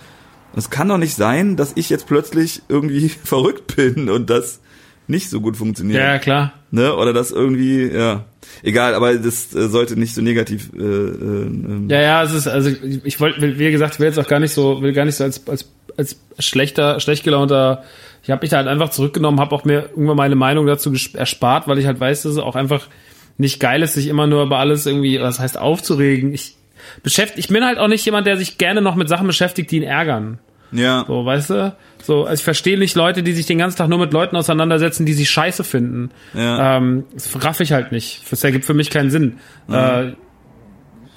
Es 0.55 0.69
kann 0.69 0.89
doch 0.89 0.97
nicht 0.97 1.15
sein, 1.15 1.55
dass 1.55 1.73
ich 1.75 1.89
jetzt 1.89 2.07
plötzlich 2.07 2.63
irgendwie 2.67 3.09
verrückt 3.23 3.75
bin 3.75 4.09
und 4.09 4.29
das 4.29 4.59
nicht 5.07 5.29
so 5.29 5.39
gut 5.39 5.55
funktioniert. 5.55 6.01
Ja, 6.01 6.19
klar. 6.19 6.53
Ne? 6.71 6.93
Oder 6.95 7.13
das 7.13 7.31
irgendwie, 7.31 7.87
ja. 7.87 8.25
Egal, 8.63 8.93
aber 8.93 9.13
das 9.15 9.53
äh, 9.55 9.67
sollte 9.69 9.97
nicht 9.97 10.13
so 10.13 10.21
negativ 10.21 10.71
äh, 10.77 10.81
äh, 10.81 11.49
Ja, 11.89 12.01
ja, 12.01 12.23
es 12.23 12.33
ist, 12.33 12.47
also 12.47 12.69
ich, 12.69 13.05
ich 13.05 13.19
wollte, 13.19 13.57
wie 13.57 13.71
gesagt, 13.71 13.95
ich 13.95 13.99
will 13.99 14.07
jetzt 14.07 14.19
auch 14.19 14.27
gar 14.27 14.39
nicht 14.39 14.53
so, 14.53 14.81
will 14.81 14.93
gar 14.93 15.05
nicht 15.05 15.15
so 15.15 15.23
als, 15.23 15.47
als, 15.47 15.69
als 15.95 16.17
schlechter, 16.39 16.99
schlecht 16.99 17.23
gelaunter, 17.23 17.83
ich 18.27 18.31
habe 18.31 18.41
mich 18.41 18.49
da 18.49 18.57
halt 18.57 18.67
einfach 18.67 18.89
zurückgenommen, 18.89 19.39
habe 19.39 19.55
auch 19.55 19.63
mir 19.63 19.89
irgendwann 19.91 20.17
meine 20.17 20.35
Meinung 20.35 20.65
dazu 20.65 20.93
erspart, 21.13 21.69
weil 21.69 21.77
ich 21.77 21.85
halt 21.85 21.97
weiß, 21.97 22.23
dass 22.23 22.33
es 22.33 22.37
auch 22.39 22.57
einfach 22.57 22.89
nicht 23.37 23.61
geil 23.61 23.81
ist, 23.81 23.93
sich 23.93 24.07
immer 24.07 24.27
nur 24.27 24.43
über 24.43 24.57
alles 24.57 24.85
irgendwie, 24.85 25.21
was 25.21 25.39
heißt 25.39 25.57
aufzuregen. 25.57 26.33
Ich 26.33 26.57
beschäftige, 27.03 27.39
ich 27.39 27.47
bin 27.47 27.63
halt 27.63 27.77
auch 27.77 27.87
nicht 27.87 28.03
jemand, 28.03 28.27
der 28.27 28.35
sich 28.35 28.57
gerne 28.57 28.81
noch 28.81 28.95
mit 28.95 29.07
Sachen 29.07 29.27
beschäftigt, 29.27 29.71
die 29.71 29.77
ihn 29.77 29.83
ärgern. 29.83 30.39
Ja. 30.73 31.05
So, 31.07 31.25
weißt 31.25 31.51
du? 31.51 31.75
So, 32.03 32.25
also 32.25 32.33
ich 32.33 32.43
verstehe 32.43 32.77
nicht 32.77 32.97
Leute, 32.97 33.23
die 33.23 33.31
sich 33.31 33.45
den 33.45 33.59
ganzen 33.59 33.77
Tag 33.77 33.87
nur 33.87 33.99
mit 33.99 34.11
Leuten 34.11 34.35
auseinandersetzen, 34.35 35.05
die 35.05 35.13
sich 35.13 35.29
scheiße 35.29 35.63
finden. 35.63 36.09
Ja. 36.33 36.75
Ähm, 36.75 37.05
das 37.13 37.41
raff 37.45 37.61
ich 37.61 37.71
halt 37.71 37.93
nicht. 37.93 38.29
Das 38.29 38.43
ergibt 38.43 38.65
für 38.65 38.73
mich 38.73 38.89
keinen 38.89 39.09
Sinn. 39.09 39.37
Äh, 39.71 40.11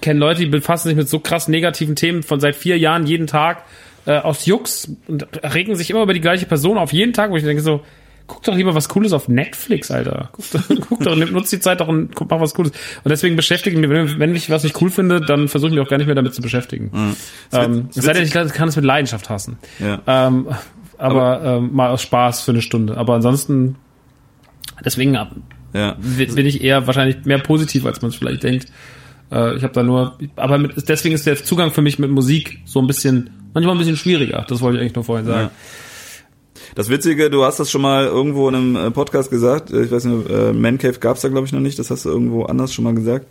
kenne 0.01 0.20
Leute, 0.20 0.43
die 0.43 0.47
befassen 0.47 0.87
sich 0.87 0.97
mit 0.97 1.09
so 1.09 1.19
krass 1.19 1.49
negativen 1.49 1.97
Themen 1.97 2.23
von 2.23 2.39
seit 2.39 2.55
vier 2.55 2.78
Jahren 2.78 3.05
jeden 3.05 3.27
Tag 3.27 3.65
äh, 4.07 4.19
aus 4.19 4.47
Jux 4.47 4.93
und 5.09 5.27
regen 5.55 5.77
sich 5.77 5.91
immer 5.91 6.03
über 6.03 6.15
die 6.15 6.21
gleiche 6.21 6.47
Person 6.47 6.79
auf 6.79 6.93
jeden 6.93 7.13
Tag, 7.13 7.31
wo 7.31 7.37
ich 7.37 7.45
denke 7.45 7.63
so, 7.63 7.83
guck 8.27 8.43
doch 8.45 8.55
lieber 8.55 8.75
was 8.77 8.89
Cooles 8.89 9.13
auf 9.13 9.29
Netflix, 9.29 9.91
Alter. 9.91 10.31
Guck 10.33 10.51
doch, 10.53 10.63
guck 10.89 11.01
doch 11.01 11.17
nutz 11.17 11.51
die 11.51 11.59
Zeit 11.61 11.81
doch 11.81 11.89
und 11.89 12.15
guck, 12.15 12.31
mach 12.31 12.41
was 12.41 12.55
Cooles. 12.55 12.71
Und 13.03 13.09
deswegen 13.11 13.35
beschäftige 13.37 13.75
ich 13.79 13.87
mich, 13.87 14.19
wenn, 14.19 14.35
ich 14.37 14.49
was 14.51 14.63
nicht 14.63 14.81
cool 14.81 14.91
finde, 14.91 15.21
dann 15.21 15.49
versuche 15.49 15.71
ich 15.71 15.77
mich 15.77 15.85
auch 15.85 15.91
gar 15.91 15.99
nicht 15.99 16.07
mehr 16.07 16.15
damit 16.15 16.35
zu 16.35 16.41
beschäftigen. 16.43 16.91
Ähm, 17.53 17.89
es 17.95 18.03
sei 18.05 18.13
denn, 18.13 18.23
ich 18.25 18.31
kann 18.33 18.69
es 18.69 18.77
mit 18.77 18.85
Leidenschaft 18.85 19.29
hassen. 19.29 19.59
Ja. 19.81 20.01
Ähm, 20.07 20.47
aber 20.97 21.43
ähm, 21.43 21.71
mal 21.75 21.91
aus 21.91 22.03
Spaß 22.03 22.43
für 22.43 22.53
eine 22.53 22.63
Stunde. 22.63 22.97
Aber 22.97 23.15
ansonsten, 23.15 23.77
deswegen 24.85 25.17
ab- 25.17 25.35
Ja. 25.73 25.97
bin 25.99 26.47
ich 26.47 26.63
eher 26.63 26.87
wahrscheinlich 26.87 27.25
mehr 27.25 27.39
positiv, 27.39 27.85
als 27.87 28.01
man 28.03 28.11
es 28.11 28.17
vielleicht 28.17 28.43
denkt. 28.43 28.67
Äh, 29.31 29.57
ich 29.57 29.62
habe 29.62 29.73
da 29.73 29.82
nur, 29.82 30.19
aber 30.36 30.59
mit, 30.59 30.89
deswegen 30.89 31.15
ist 31.15 31.27
der 31.27 31.36
Zugang 31.43 31.70
für 31.70 31.82
mich 31.82 31.98
mit 31.98 32.11
Musik 32.11 32.61
so 32.65 32.81
ein 32.81 32.86
bisschen, 32.86 33.31
manchmal 33.55 33.74
ein 33.74 33.78
bisschen 33.78 33.97
schwieriger. 33.97 34.44
Das 34.48 34.61
wollte 34.61 34.78
ich 34.78 34.82
eigentlich 34.82 34.94
nur 34.94 35.05
vorhin 35.05 35.27
sagen. 35.27 35.51
Ja. 35.51 35.51
Das 36.74 36.89
Witzige, 36.89 37.31
du 37.31 37.44
hast 37.44 37.59
das 37.59 37.70
schon 37.70 37.82
mal 37.82 38.05
irgendwo 38.05 38.48
in 38.48 38.55
einem 38.55 38.77
äh, 38.77 38.90
Podcast 38.90 39.31
gesagt, 39.31 39.70
äh, 39.70 39.82
ich 39.82 39.90
weiß 39.90 40.05
nicht, 40.05 40.31
äh, 40.31 40.52
Man 40.52 40.78
Cave 40.78 40.98
gab's 40.98 41.20
da 41.23 41.28
glaube 41.28 41.47
ich 41.47 41.52
noch 41.52 41.61
nicht, 41.61 41.78
das 41.78 41.90
hast 41.90 42.05
du 42.05 42.11
irgendwo 42.11 42.44
anders 42.44 42.73
schon 42.73 42.85
mal 42.85 42.94
gesagt. 42.94 43.27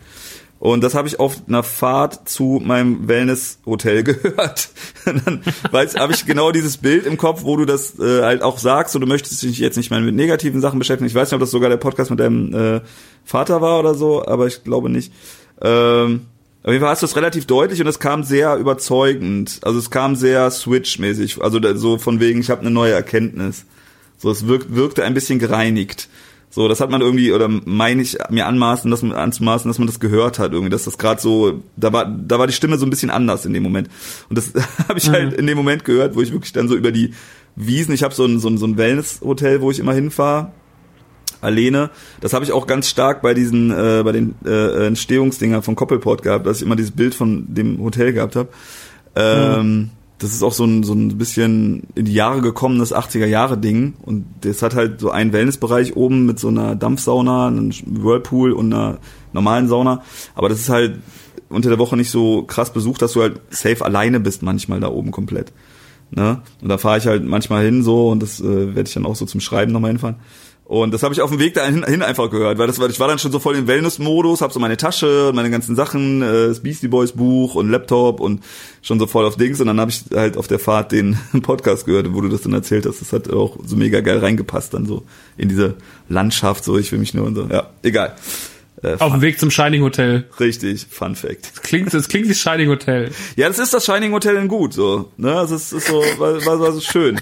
Und 0.60 0.84
das 0.84 0.94
habe 0.94 1.08
ich 1.08 1.22
auf 1.22 1.38
einer 1.48 1.64
Fahrt 1.64 2.28
zu 2.28 2.62
meinem 2.62 3.08
Wellness-Hotel 3.08 4.04
gehört. 4.04 4.70
dann 5.06 5.42
habe 5.72 6.14
ich 6.14 6.26
genau 6.26 6.52
dieses 6.52 6.78
Bild 6.78 7.06
im 7.06 7.16
Kopf, 7.16 7.44
wo 7.44 7.56
du 7.56 7.64
das 7.64 7.98
äh, 7.98 8.24
halt 8.24 8.42
auch 8.42 8.60
sagst, 8.60 8.94
und 8.94 9.02
du 9.02 9.08
möchtest 9.08 9.42
dich 9.42 9.58
jetzt 9.58 9.78
nicht 9.78 9.90
mehr 9.90 10.02
mit 10.02 10.16
negativen 10.16 10.60
Sachen 10.60 10.78
beschäftigen. 10.78 11.08
Ich 11.08 11.16
weiß 11.16 11.30
nicht, 11.30 11.36
ob 11.36 11.40
das 11.40 11.52
sogar 11.52 11.70
der 11.70 11.78
Podcast 11.78 12.12
mit 12.12 12.20
deinem 12.20 12.54
äh, 12.54 12.82
Vater 13.24 13.62
war 13.62 13.80
oder 13.80 13.96
so, 13.96 14.26
aber 14.26 14.48
ich 14.48 14.66
glaube 14.66 14.90
nicht. 14.90 15.14
Ähm, 15.62 16.22
auf 16.62 16.72
jeden 16.72 16.82
Fall 16.82 16.92
hast 16.92 17.02
du 17.02 17.06
es 17.06 17.16
relativ 17.16 17.46
deutlich 17.46 17.80
und 17.80 17.88
es 17.88 18.00
kam 18.00 18.24
sehr 18.24 18.58
überzeugend. 18.58 19.60
Also 19.64 19.80
es 19.80 19.90
kam 19.90 20.16
sehr 20.16 20.52
Switch-mäßig. 20.52 21.42
Also 21.42 21.60
so 21.76 21.98
von 21.98 22.20
wegen, 22.20 22.42
ich 22.42 22.50
habe 22.50 22.62
eine 22.62 22.72
neue 22.72 22.94
Erkenntnis. 22.94 23.66
So, 24.18 24.30
es 24.30 24.48
wirk, 24.48 24.76
wirkte 24.76 25.04
ein 25.04 25.14
bisschen 25.14 25.40
gereinigt. 25.40 26.10
So, 26.52 26.68
das 26.68 26.82
hat 26.82 26.90
man 26.90 27.02
irgendwie, 27.02 27.32
oder 27.32 27.48
meine 27.48 28.02
ich 28.02 28.18
mir 28.30 28.48
anmaßen, 28.48 28.90
dass 28.90 29.04
man 29.04 29.14
anzumaßen, 29.14 29.70
dass 29.70 29.78
man 29.78 29.88
das 29.88 30.00
gehört 30.00 30.40
hat, 30.40 30.52
irgendwie, 30.52 30.72
dass 30.72 30.86
das 30.86 30.98
gerade 30.98 31.22
so, 31.22 31.64
da 31.78 31.94
war, 31.94 32.06
da 32.06 32.40
war 32.40 32.48
die 32.48 32.54
Stimme 32.54 32.78
so 32.78 32.86
ein 32.86 32.90
bisschen 32.90 33.12
anders 33.12 33.46
in 33.46 33.54
dem 33.54 33.64
Moment. 33.64 33.88
Und 34.30 34.38
das 34.38 34.52
habe 34.88 34.98
ich 34.98 35.10
halt 35.10 35.34
in 35.34 35.48
dem 35.48 35.58
Moment 35.58 35.86
gehört, 35.86 36.16
wo 36.16 36.22
ich 36.22 36.34
wirklich 36.34 36.52
dann 36.52 36.68
so 36.68 36.76
über 36.76 36.92
die 36.92 37.14
Wiesen, 37.56 37.94
ich 37.94 38.04
habe 38.04 38.16
so 38.16 38.26
ein, 38.26 38.40
so 38.40 38.50
ein, 38.50 38.58
so 38.58 38.66
ein 38.66 38.78
Wellness-Hotel, 38.78 39.62
wo 39.62 39.70
ich 39.70 39.80
immer 39.80 39.94
hinfahre, 39.94 40.52
alleine. 41.42 41.90
Das 42.22 42.34
habe 42.34 42.46
ich 42.46 42.52
auch 42.52 42.68
ganz 42.68 42.88
stark 42.90 43.22
bei 43.22 43.34
diesen, 43.34 43.72
äh, 43.72 44.02
bei 44.04 44.12
den 44.12 44.36
äh, 44.46 44.88
Entstehungsdinger 44.88 45.62
von 45.62 45.76
Koppelport 45.76 46.22
gehabt, 46.22 46.46
dass 46.46 46.58
ich 46.58 46.64
immer 46.64 46.76
dieses 46.76 46.92
Bild 46.92 47.16
von 47.16 47.46
dem 47.48 47.82
Hotel 47.82 48.14
gehabt 48.14 48.36
habe. 48.36 48.50
Ähm, 49.16 49.90
Das 50.20 50.34
ist 50.34 50.44
auch 50.44 50.52
so 50.52 50.66
ein, 50.66 50.84
so 50.84 50.92
ein 50.94 51.18
bisschen 51.18 51.84
in 51.96 52.04
die 52.04 52.14
Jahre 52.14 52.42
gekommenes 52.42 52.94
80er 52.94 53.26
Jahre 53.26 53.58
Ding. 53.58 53.94
Und 54.02 54.26
das 54.42 54.62
hat 54.62 54.76
halt 54.76 55.00
so 55.00 55.12
einen 55.12 55.32
Wellnessbereich 55.32 55.96
oben 55.96 56.26
mit 56.26 56.40
so 56.40 56.50
einer 56.50 56.76
Dampfsauna, 56.76 57.48
einem 57.48 57.72
Whirlpool 57.86 58.52
und 58.52 58.74
einer 58.74 58.98
normalen 59.32 59.70
Sauna. 59.70 60.04
Aber 60.36 60.50
das 60.50 60.60
ist 60.60 60.70
halt 60.70 61.00
unter 61.48 61.70
der 61.70 61.80
Woche 61.80 61.96
nicht 61.96 62.12
so 62.12 62.44
krass 62.44 62.74
besucht, 62.74 63.02
dass 63.02 63.14
du 63.14 63.22
halt 63.22 63.40
safe 63.50 63.84
alleine 63.86 64.20
bist 64.20 64.44
manchmal 64.44 64.82
da 64.82 64.90
oben 64.90 65.12
komplett. 65.12 65.54
Ne? 66.12 66.42
Und 66.62 66.68
da 66.68 66.78
fahre 66.78 66.98
ich 66.98 67.08
halt 67.08 67.24
manchmal 67.24 67.64
hin 67.64 67.82
so 67.82 68.10
und 68.10 68.22
das 68.22 68.42
äh, 68.42 68.76
werde 68.76 68.88
ich 68.88 68.94
dann 68.94 69.06
auch 69.06 69.16
so 69.16 69.26
zum 69.26 69.40
Schreiben 69.40 69.72
nochmal 69.72 69.92
hinfahren. 69.92 70.18
Und 70.70 70.94
das 70.94 71.02
habe 71.02 71.16
ich 71.16 71.22
auf 71.22 71.32
dem 71.32 71.40
Weg 71.40 71.56
dahin 71.56 71.84
hin 71.84 72.04
einfach 72.04 72.30
gehört, 72.30 72.60
weil 72.60 72.68
das 72.68 72.78
war, 72.78 72.88
ich 72.88 73.00
war 73.00 73.08
dann 73.08 73.18
schon 73.18 73.32
so 73.32 73.40
voll 73.40 73.56
im 73.56 73.66
Wellness-Modus, 73.66 74.42
habe 74.42 74.54
so 74.54 74.60
meine 74.60 74.78
Tasche 74.78 75.30
und 75.30 75.36
meine 75.36 75.50
ganzen 75.50 75.76
Sachen, 75.76 76.22
äh, 76.22 76.50
das 76.50 76.60
Beastie 76.60 76.88
Boys 76.88 77.14
Buch 77.14 77.56
und 77.56 77.72
Laptop 77.72 78.20
und 78.20 78.44
schon 78.84 79.00
so 79.00 79.08
voll 79.08 79.26
auf 79.26 79.36
Dings. 79.36 79.60
Und 79.60 79.66
dann 79.66 79.80
habe 79.80 79.90
ich 79.90 80.04
halt 80.14 80.38
auf 80.38 80.48
der 80.48 80.60
Fahrt 80.60 80.92
den 80.92 81.18
Podcast 81.42 81.88
gehört, 81.88 82.14
wo 82.14 82.22
du 82.22 82.30
das 82.30 82.42
dann 82.42 82.54
erzählt 82.54 82.86
hast. 82.86 83.02
Das 83.02 83.12
hat 83.14 83.34
auch 83.34 83.58
so 83.66 83.76
mega 83.76 84.02
geil 84.02 84.20
reingepasst 84.20 84.76
dann 84.76 84.86
so 84.86 85.06
in 85.38 85.50
diese 85.50 85.74
Landschaft. 86.08 86.64
So, 86.64 86.78
ich 86.78 86.92
will 86.92 87.00
mich 87.00 87.16
nur 87.16 87.26
und 87.26 87.34
so. 87.34 87.48
Ja, 87.50 87.72
egal. 87.82 88.16
Äh, 88.84 88.98
Auf 89.00 89.12
dem 89.12 89.22
Weg 89.22 89.40
zum 89.40 89.50
Shining 89.50 89.82
Hotel. 89.82 90.26
Richtig, 90.40 90.86
Fun 90.88 91.16
Fact. 91.16 91.50
Das 91.52 91.64
klingt, 91.64 91.92
das 91.96 92.08
klingt 92.10 92.30
wie 92.30 92.36
Shining 92.36 92.70
Hotel. 92.70 93.10
Ja, 93.36 93.48
das 93.48 93.58
ist 93.58 93.74
das 93.74 93.86
Shining 93.86 94.12
Hotel 94.12 94.36
in 94.36 94.48
gut, 94.48 94.76
so. 94.76 95.10
Ne, 95.18 95.34
das 95.34 95.50
ist, 95.50 95.74
ist 95.74 95.88
so, 95.88 96.04
war, 96.20 96.46
war, 96.46 96.60
war 96.60 96.72
so 96.74 96.80
schön. 96.80 97.20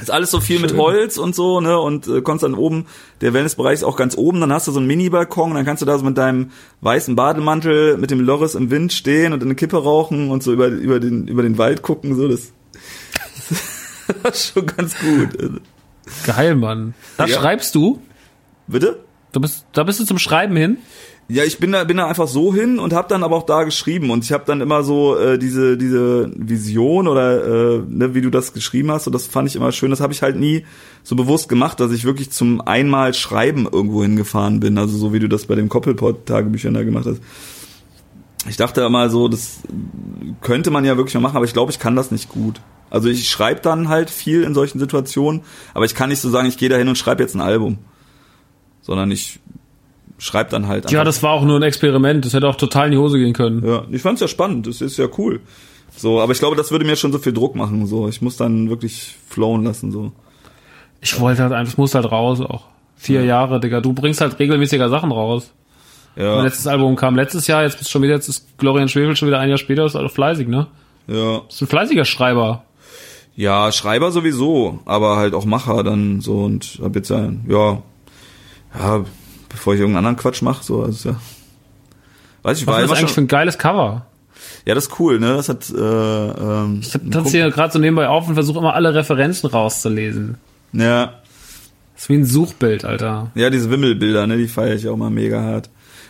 Ist 0.00 0.10
alles 0.10 0.30
so 0.30 0.40
viel 0.40 0.60
mit 0.60 0.76
Holz 0.76 1.18
und 1.18 1.34
so, 1.34 1.60
ne? 1.60 1.78
Und 1.78 2.06
äh, 2.08 2.22
konntest 2.22 2.44
dann 2.44 2.54
oben, 2.54 2.86
der 3.20 3.34
Wellnessbereich 3.34 3.74
ist 3.74 3.84
auch 3.84 3.96
ganz 3.96 4.16
oben, 4.16 4.40
dann 4.40 4.52
hast 4.52 4.66
du 4.66 4.72
so 4.72 4.78
einen 4.78 4.86
Mini-Balkon, 4.86 5.54
dann 5.54 5.64
kannst 5.64 5.82
du 5.82 5.86
da 5.86 5.98
so 5.98 6.04
mit 6.04 6.16
deinem 6.16 6.50
weißen 6.80 7.14
Bademantel 7.16 7.98
mit 7.98 8.10
dem 8.10 8.20
Loris 8.20 8.54
im 8.54 8.70
Wind 8.70 8.92
stehen 8.92 9.32
und 9.32 9.42
eine 9.42 9.54
Kippe 9.54 9.76
rauchen 9.82 10.30
und 10.30 10.42
so 10.42 10.52
über, 10.52 10.68
über, 10.68 11.00
den, 11.00 11.28
über 11.28 11.42
den 11.42 11.58
Wald 11.58 11.82
gucken, 11.82 12.16
so, 12.16 12.28
das, 12.28 12.52
das 14.22 14.34
ist 14.46 14.52
schon 14.54 14.66
ganz 14.66 14.94
gut. 14.98 15.60
Geil, 16.26 16.54
Mann. 16.54 16.94
Da 17.16 17.26
Ja. 17.26 17.38
schreibst 17.38 17.74
du? 17.74 18.00
Bitte? 18.66 19.00
Du 19.32 19.40
bist, 19.40 19.66
da 19.72 19.84
bist 19.84 20.00
du 20.00 20.04
zum 20.06 20.18
Schreiben 20.18 20.56
hin? 20.56 20.78
Ja, 21.30 21.44
ich 21.44 21.58
bin 21.58 21.72
da, 21.72 21.84
bin 21.84 21.98
da 21.98 22.06
einfach 22.06 22.26
so 22.26 22.54
hin 22.54 22.78
und 22.78 22.94
habe 22.94 23.06
dann 23.08 23.22
aber 23.22 23.36
auch 23.36 23.44
da 23.44 23.64
geschrieben 23.64 24.10
und 24.10 24.24
ich 24.24 24.32
habe 24.32 24.44
dann 24.46 24.62
immer 24.62 24.82
so 24.82 25.14
äh, 25.18 25.38
diese 25.38 25.76
diese 25.76 26.32
Vision 26.34 27.06
oder 27.06 27.44
äh, 27.76 27.82
ne, 27.86 28.14
wie 28.14 28.22
du 28.22 28.30
das 28.30 28.54
geschrieben 28.54 28.90
hast 28.90 29.06
und 29.06 29.12
das 29.12 29.26
fand 29.26 29.46
ich 29.46 29.54
immer 29.54 29.70
schön. 29.70 29.90
Das 29.90 30.00
habe 30.00 30.14
ich 30.14 30.22
halt 30.22 30.36
nie 30.36 30.64
so 31.02 31.16
bewusst 31.16 31.50
gemacht, 31.50 31.80
dass 31.80 31.92
ich 31.92 32.04
wirklich 32.04 32.30
zum 32.30 32.62
einmal 32.62 33.12
Schreiben 33.12 33.68
irgendwo 33.70 34.02
hingefahren 34.02 34.58
bin. 34.58 34.78
Also 34.78 34.96
so 34.96 35.12
wie 35.12 35.18
du 35.18 35.28
das 35.28 35.44
bei 35.44 35.54
dem 35.54 35.68
Koppelpot-Tagebüchern 35.68 36.72
da 36.72 36.82
gemacht 36.82 37.04
hast. 37.04 37.20
Ich 38.48 38.56
dachte 38.56 38.80
immer 38.80 39.10
so, 39.10 39.28
das 39.28 39.58
könnte 40.40 40.70
man 40.70 40.86
ja 40.86 40.96
wirklich 40.96 41.14
mal 41.14 41.20
machen, 41.20 41.36
aber 41.36 41.44
ich 41.44 41.52
glaube, 41.52 41.70
ich 41.70 41.78
kann 41.78 41.94
das 41.94 42.10
nicht 42.10 42.30
gut. 42.30 42.62
Also 42.88 43.10
ich 43.10 43.28
schreibe 43.28 43.60
dann 43.60 43.90
halt 43.90 44.08
viel 44.08 44.44
in 44.44 44.54
solchen 44.54 44.78
Situationen, 44.78 45.42
aber 45.74 45.84
ich 45.84 45.94
kann 45.94 46.08
nicht 46.08 46.20
so 46.20 46.30
sagen, 46.30 46.48
ich 46.48 46.56
gehe 46.56 46.70
da 46.70 46.76
hin 46.76 46.88
und 46.88 46.96
schreibe 46.96 47.22
jetzt 47.22 47.34
ein 47.34 47.42
Album, 47.42 47.76
sondern 48.80 49.10
ich 49.10 49.40
schreibe 50.18 50.50
dann 50.50 50.68
halt. 50.68 50.90
Ja, 50.90 51.04
das 51.04 51.22
war 51.22 51.32
auch 51.32 51.44
nur 51.44 51.56
ein 51.58 51.62
Experiment. 51.62 52.24
Das 52.24 52.34
hätte 52.34 52.46
auch 52.48 52.56
total 52.56 52.86
in 52.86 52.92
die 52.92 52.98
Hose 52.98 53.18
gehen 53.18 53.32
können. 53.32 53.66
Ja, 53.66 53.84
ich 53.90 54.02
fand's 54.02 54.20
ja 54.20 54.28
spannend, 54.28 54.66
das 54.66 54.80
ist 54.80 54.98
ja 54.98 55.06
cool. 55.16 55.40
So, 55.96 56.20
aber 56.20 56.32
ich 56.32 56.38
glaube, 56.38 56.56
das 56.56 56.70
würde 56.70 56.84
mir 56.84 56.96
schon 56.96 57.12
so 57.12 57.18
viel 57.18 57.32
Druck 57.32 57.54
machen. 57.56 57.86
So, 57.86 58.08
ich 58.08 58.20
muss 58.20 58.36
dann 58.36 58.68
wirklich 58.68 59.16
flowen 59.28 59.64
lassen. 59.64 59.90
So. 59.90 60.12
Ich 61.00 61.18
wollte 61.18 61.42
halt 61.42 61.52
einfach, 61.52 61.72
es 61.72 61.78
muss 61.78 61.94
halt 61.94 62.10
raus 62.10 62.40
auch. 62.40 62.64
Vier 62.96 63.24
Jahre, 63.24 63.60
Digga. 63.60 63.80
Du 63.80 63.92
bringst 63.92 64.20
halt 64.20 64.38
regelmäßiger 64.38 64.88
Sachen 64.88 65.12
raus. 65.12 65.52
Mein 66.16 66.26
Ja, 66.26 66.42
letztes 66.42 66.66
Album 66.66 66.96
kam 66.96 67.14
letztes 67.14 67.46
Jahr, 67.46 67.62
jetzt 67.62 67.78
bist 67.78 67.88
du 67.88 67.92
schon 67.92 68.02
wieder, 68.02 68.14
jetzt 68.14 68.28
ist 68.28 68.58
Glorian 68.58 68.88
Schwefel 68.88 69.14
schon 69.14 69.28
wieder 69.28 69.38
ein 69.38 69.48
Jahr 69.48 69.58
später, 69.58 69.84
ist 69.86 69.94
also 69.94 70.08
fleißig, 70.08 70.48
ne? 70.48 70.66
ja, 71.06 71.38
Bist 71.46 71.62
ein 71.62 71.68
fleißiger 71.68 72.04
Schreiber. 72.04 72.64
ja, 73.36 73.70
Schreiber 73.70 74.10
sowieso, 74.10 74.80
aber 74.84 75.16
halt 75.16 75.32
auch 75.32 75.44
Macher 75.44 75.84
dann 75.84 76.20
so 76.20 76.40
und 76.40 76.80
hab 76.82 76.96
jetzt 76.96 77.10
ja, 77.10 77.30
ja, 77.48 77.82
ja, 78.76 79.04
bevor 79.58 79.74
ich 79.74 79.80
irgendeinen 79.80 80.06
anderen 80.06 80.16
Quatsch 80.22 80.42
mache, 80.42 80.64
so, 80.64 80.82
also 80.82 81.10
ja. 81.10 81.16
Weiß 82.42 82.60
ich, 82.60 82.66
Was 82.66 82.74
war 82.76 82.82
ist 82.82 82.90
das 82.90 82.98
eigentlich 82.98 83.08
für 83.10 83.14
schon, 83.16 83.24
ein 83.24 83.28
geiles 83.28 83.58
Cover? 83.58 84.06
ja, 84.64 84.74
das 84.74 84.86
ist 84.86 85.00
cool, 85.00 85.18
ne? 85.18 85.34
Das 85.36 85.48
hat, 85.48 85.68
äh, 85.70 85.76
ähm, 85.78 86.78
Ich 86.80 86.90
tanze 87.10 87.30
hier 87.30 87.50
gerade 87.50 87.72
so 87.72 87.78
nebenbei 87.78 88.08
auf 88.08 88.28
und 88.28 88.34
versuche 88.34 88.58
immer 88.60 88.74
alle 88.74 88.94
Referenzen 88.94 89.48
rauszulesen. 89.50 90.36
ja, 90.72 91.14
Das 91.94 92.02
ist 92.04 92.08
wie 92.08 92.14
ein 92.14 92.24
Suchbild, 92.24 92.84
Alter. 92.84 93.30
Ja, 93.34 93.50
diese 93.50 93.70
Wimmelbilder, 93.70 94.26
ne, 94.26 94.36
die 94.36 94.46
feiere 94.48 94.74
ich 94.76 94.88
auch 94.88 94.96
mal 94.96 95.10
mega 95.10 95.42
hart. 95.42 95.68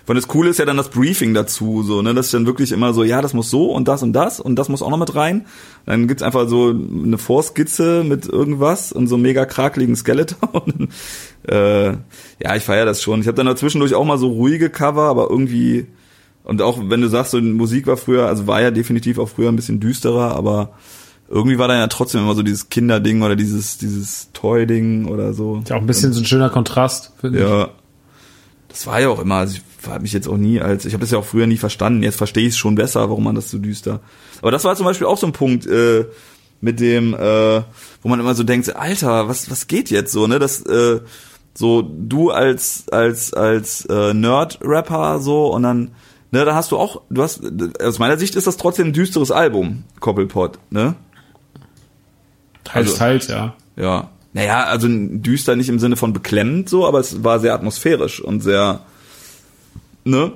Und 0.08 0.16
das 0.16 0.28
Coole 0.28 0.50
ist 0.50 0.58
ja 0.58 0.64
dann 0.64 0.76
das 0.76 0.88
Briefing 0.88 1.34
dazu, 1.34 1.82
so, 1.82 2.00
ne, 2.02 2.14
das 2.14 2.26
ist 2.26 2.34
dann 2.34 2.46
wirklich 2.46 2.72
immer 2.72 2.94
so, 2.94 3.04
ja, 3.04 3.20
das 3.20 3.34
muss 3.34 3.50
so 3.50 3.72
und 3.72 3.88
das 3.88 4.02
und 4.02 4.12
das 4.14 4.40
und 4.40 4.56
das 4.56 4.68
muss 4.68 4.82
auch 4.82 4.90
noch 4.90 4.98
mit 4.98 5.14
rein. 5.14 5.46
Dann 5.86 6.08
gibt's 6.08 6.22
einfach 6.22 6.48
so 6.48 6.70
eine 6.70 7.18
Vorskizze 7.18 8.04
mit 8.04 8.26
irgendwas 8.26 8.92
und 8.92 9.06
so 9.06 9.16
einem 9.16 9.22
mega 9.22 9.44
krakeligen 9.44 9.96
Skeleton. 9.96 10.88
äh, 11.48 11.88
ja, 11.88 12.56
ich 12.56 12.62
feiere 12.62 12.86
das 12.86 13.02
schon. 13.02 13.20
Ich 13.20 13.26
habe 13.26 13.36
dann 13.36 13.46
dazwischendurch 13.46 13.94
auch 13.94 14.04
mal 14.04 14.18
so 14.18 14.28
ruhige 14.28 14.70
Cover, 14.70 15.04
aber 15.04 15.28
irgendwie 15.30 15.86
und 16.48 16.62
auch 16.62 16.78
wenn 16.82 17.02
du 17.02 17.08
sagst, 17.08 17.32
so 17.32 17.40
Musik 17.42 17.86
war 17.86 17.98
früher, 17.98 18.26
also 18.26 18.46
war 18.46 18.62
ja 18.62 18.70
definitiv 18.70 19.18
auch 19.18 19.28
früher 19.28 19.50
ein 19.50 19.56
bisschen 19.56 19.80
düsterer, 19.80 20.34
aber 20.34 20.70
irgendwie 21.28 21.58
war 21.58 21.68
da 21.68 21.76
ja 21.76 21.86
trotzdem 21.88 22.22
immer 22.22 22.34
so 22.34 22.42
dieses 22.42 22.70
Kinderding 22.70 23.20
oder 23.20 23.36
dieses 23.36 23.76
dieses 23.76 24.32
Toy-Ding 24.32 25.04
oder 25.08 25.34
so. 25.34 25.58
Ist 25.58 25.68
ja 25.68 25.76
auch 25.76 25.80
ein 25.82 25.86
bisschen 25.86 26.14
so 26.14 26.22
ein 26.22 26.24
schöner 26.24 26.48
Kontrast, 26.48 27.12
finde 27.20 27.38
ich. 27.40 27.44
Ja. 27.44 27.68
Das 28.68 28.86
war 28.86 28.98
ja 28.98 29.10
auch 29.10 29.20
immer, 29.20 29.34
also 29.36 29.56
ich 29.56 29.62
habe 29.86 30.00
mich 30.02 30.12
jetzt 30.12 30.28
auch 30.28 30.36
nie 30.36 30.60
als, 30.60 30.84
ich 30.84 30.92
habe 30.94 31.02
das 31.02 31.10
ja 31.10 31.18
auch 31.18 31.24
früher 31.24 31.46
nie 31.46 31.56
verstanden, 31.56 32.02
jetzt 32.02 32.16
verstehe 32.16 32.44
ich 32.46 32.54
es 32.54 32.58
schon 32.58 32.74
besser, 32.74 33.08
warum 33.08 33.24
man 33.24 33.34
das 33.34 33.50
so 33.50 33.58
düster. 33.58 34.00
Aber 34.42 34.50
das 34.50 34.64
war 34.64 34.74
zum 34.76 34.86
Beispiel 34.86 35.06
auch 35.06 35.18
so 35.18 35.26
ein 35.26 35.32
Punkt, 35.32 35.66
äh, 35.66 36.06
mit 36.60 36.80
dem, 36.80 37.14
äh, 37.14 37.62
wo 38.02 38.08
man 38.08 38.18
immer 38.18 38.34
so 38.34 38.42
denkt, 38.42 38.74
Alter, 38.74 39.28
was, 39.28 39.50
was 39.50 39.68
geht 39.68 39.90
jetzt 39.90 40.12
so, 40.12 40.26
ne? 40.26 40.38
Das, 40.40 40.60
äh, 40.62 41.00
so 41.54 41.82
du 41.82 42.30
als, 42.30 42.88
als, 42.90 43.32
als 43.32 43.84
äh, 43.86 44.12
Nerd-Rapper 44.14 45.20
so 45.20 45.52
und 45.54 45.62
dann, 45.62 45.92
ne, 46.32 46.44
da 46.44 46.54
hast 46.54 46.72
du 46.72 46.76
auch, 46.76 47.02
du 47.10 47.22
hast, 47.22 47.40
aus 47.82 47.98
meiner 47.98 48.16
Sicht 48.18 48.34
ist 48.34 48.46
das 48.46 48.56
trotzdem 48.56 48.88
ein 48.88 48.92
düsteres 48.92 49.30
Album, 49.30 49.84
Koppelpot, 50.00 50.58
ne? 50.70 50.94
Teils, 52.64 52.86
Also- 52.88 52.96
teils, 52.98 53.28
ja. 53.28 53.54
Ja. 53.76 54.10
Naja, 54.34 54.64
also 54.64 54.88
düster 54.90 55.56
nicht 55.56 55.68
im 55.68 55.78
Sinne 55.78 55.96
von 55.96 56.12
beklemmend 56.12 56.68
so, 56.68 56.86
aber 56.86 57.00
es 57.00 57.24
war 57.24 57.40
sehr 57.40 57.54
atmosphärisch 57.54 58.20
und 58.20 58.40
sehr, 58.40 58.80
ne? 60.08 60.32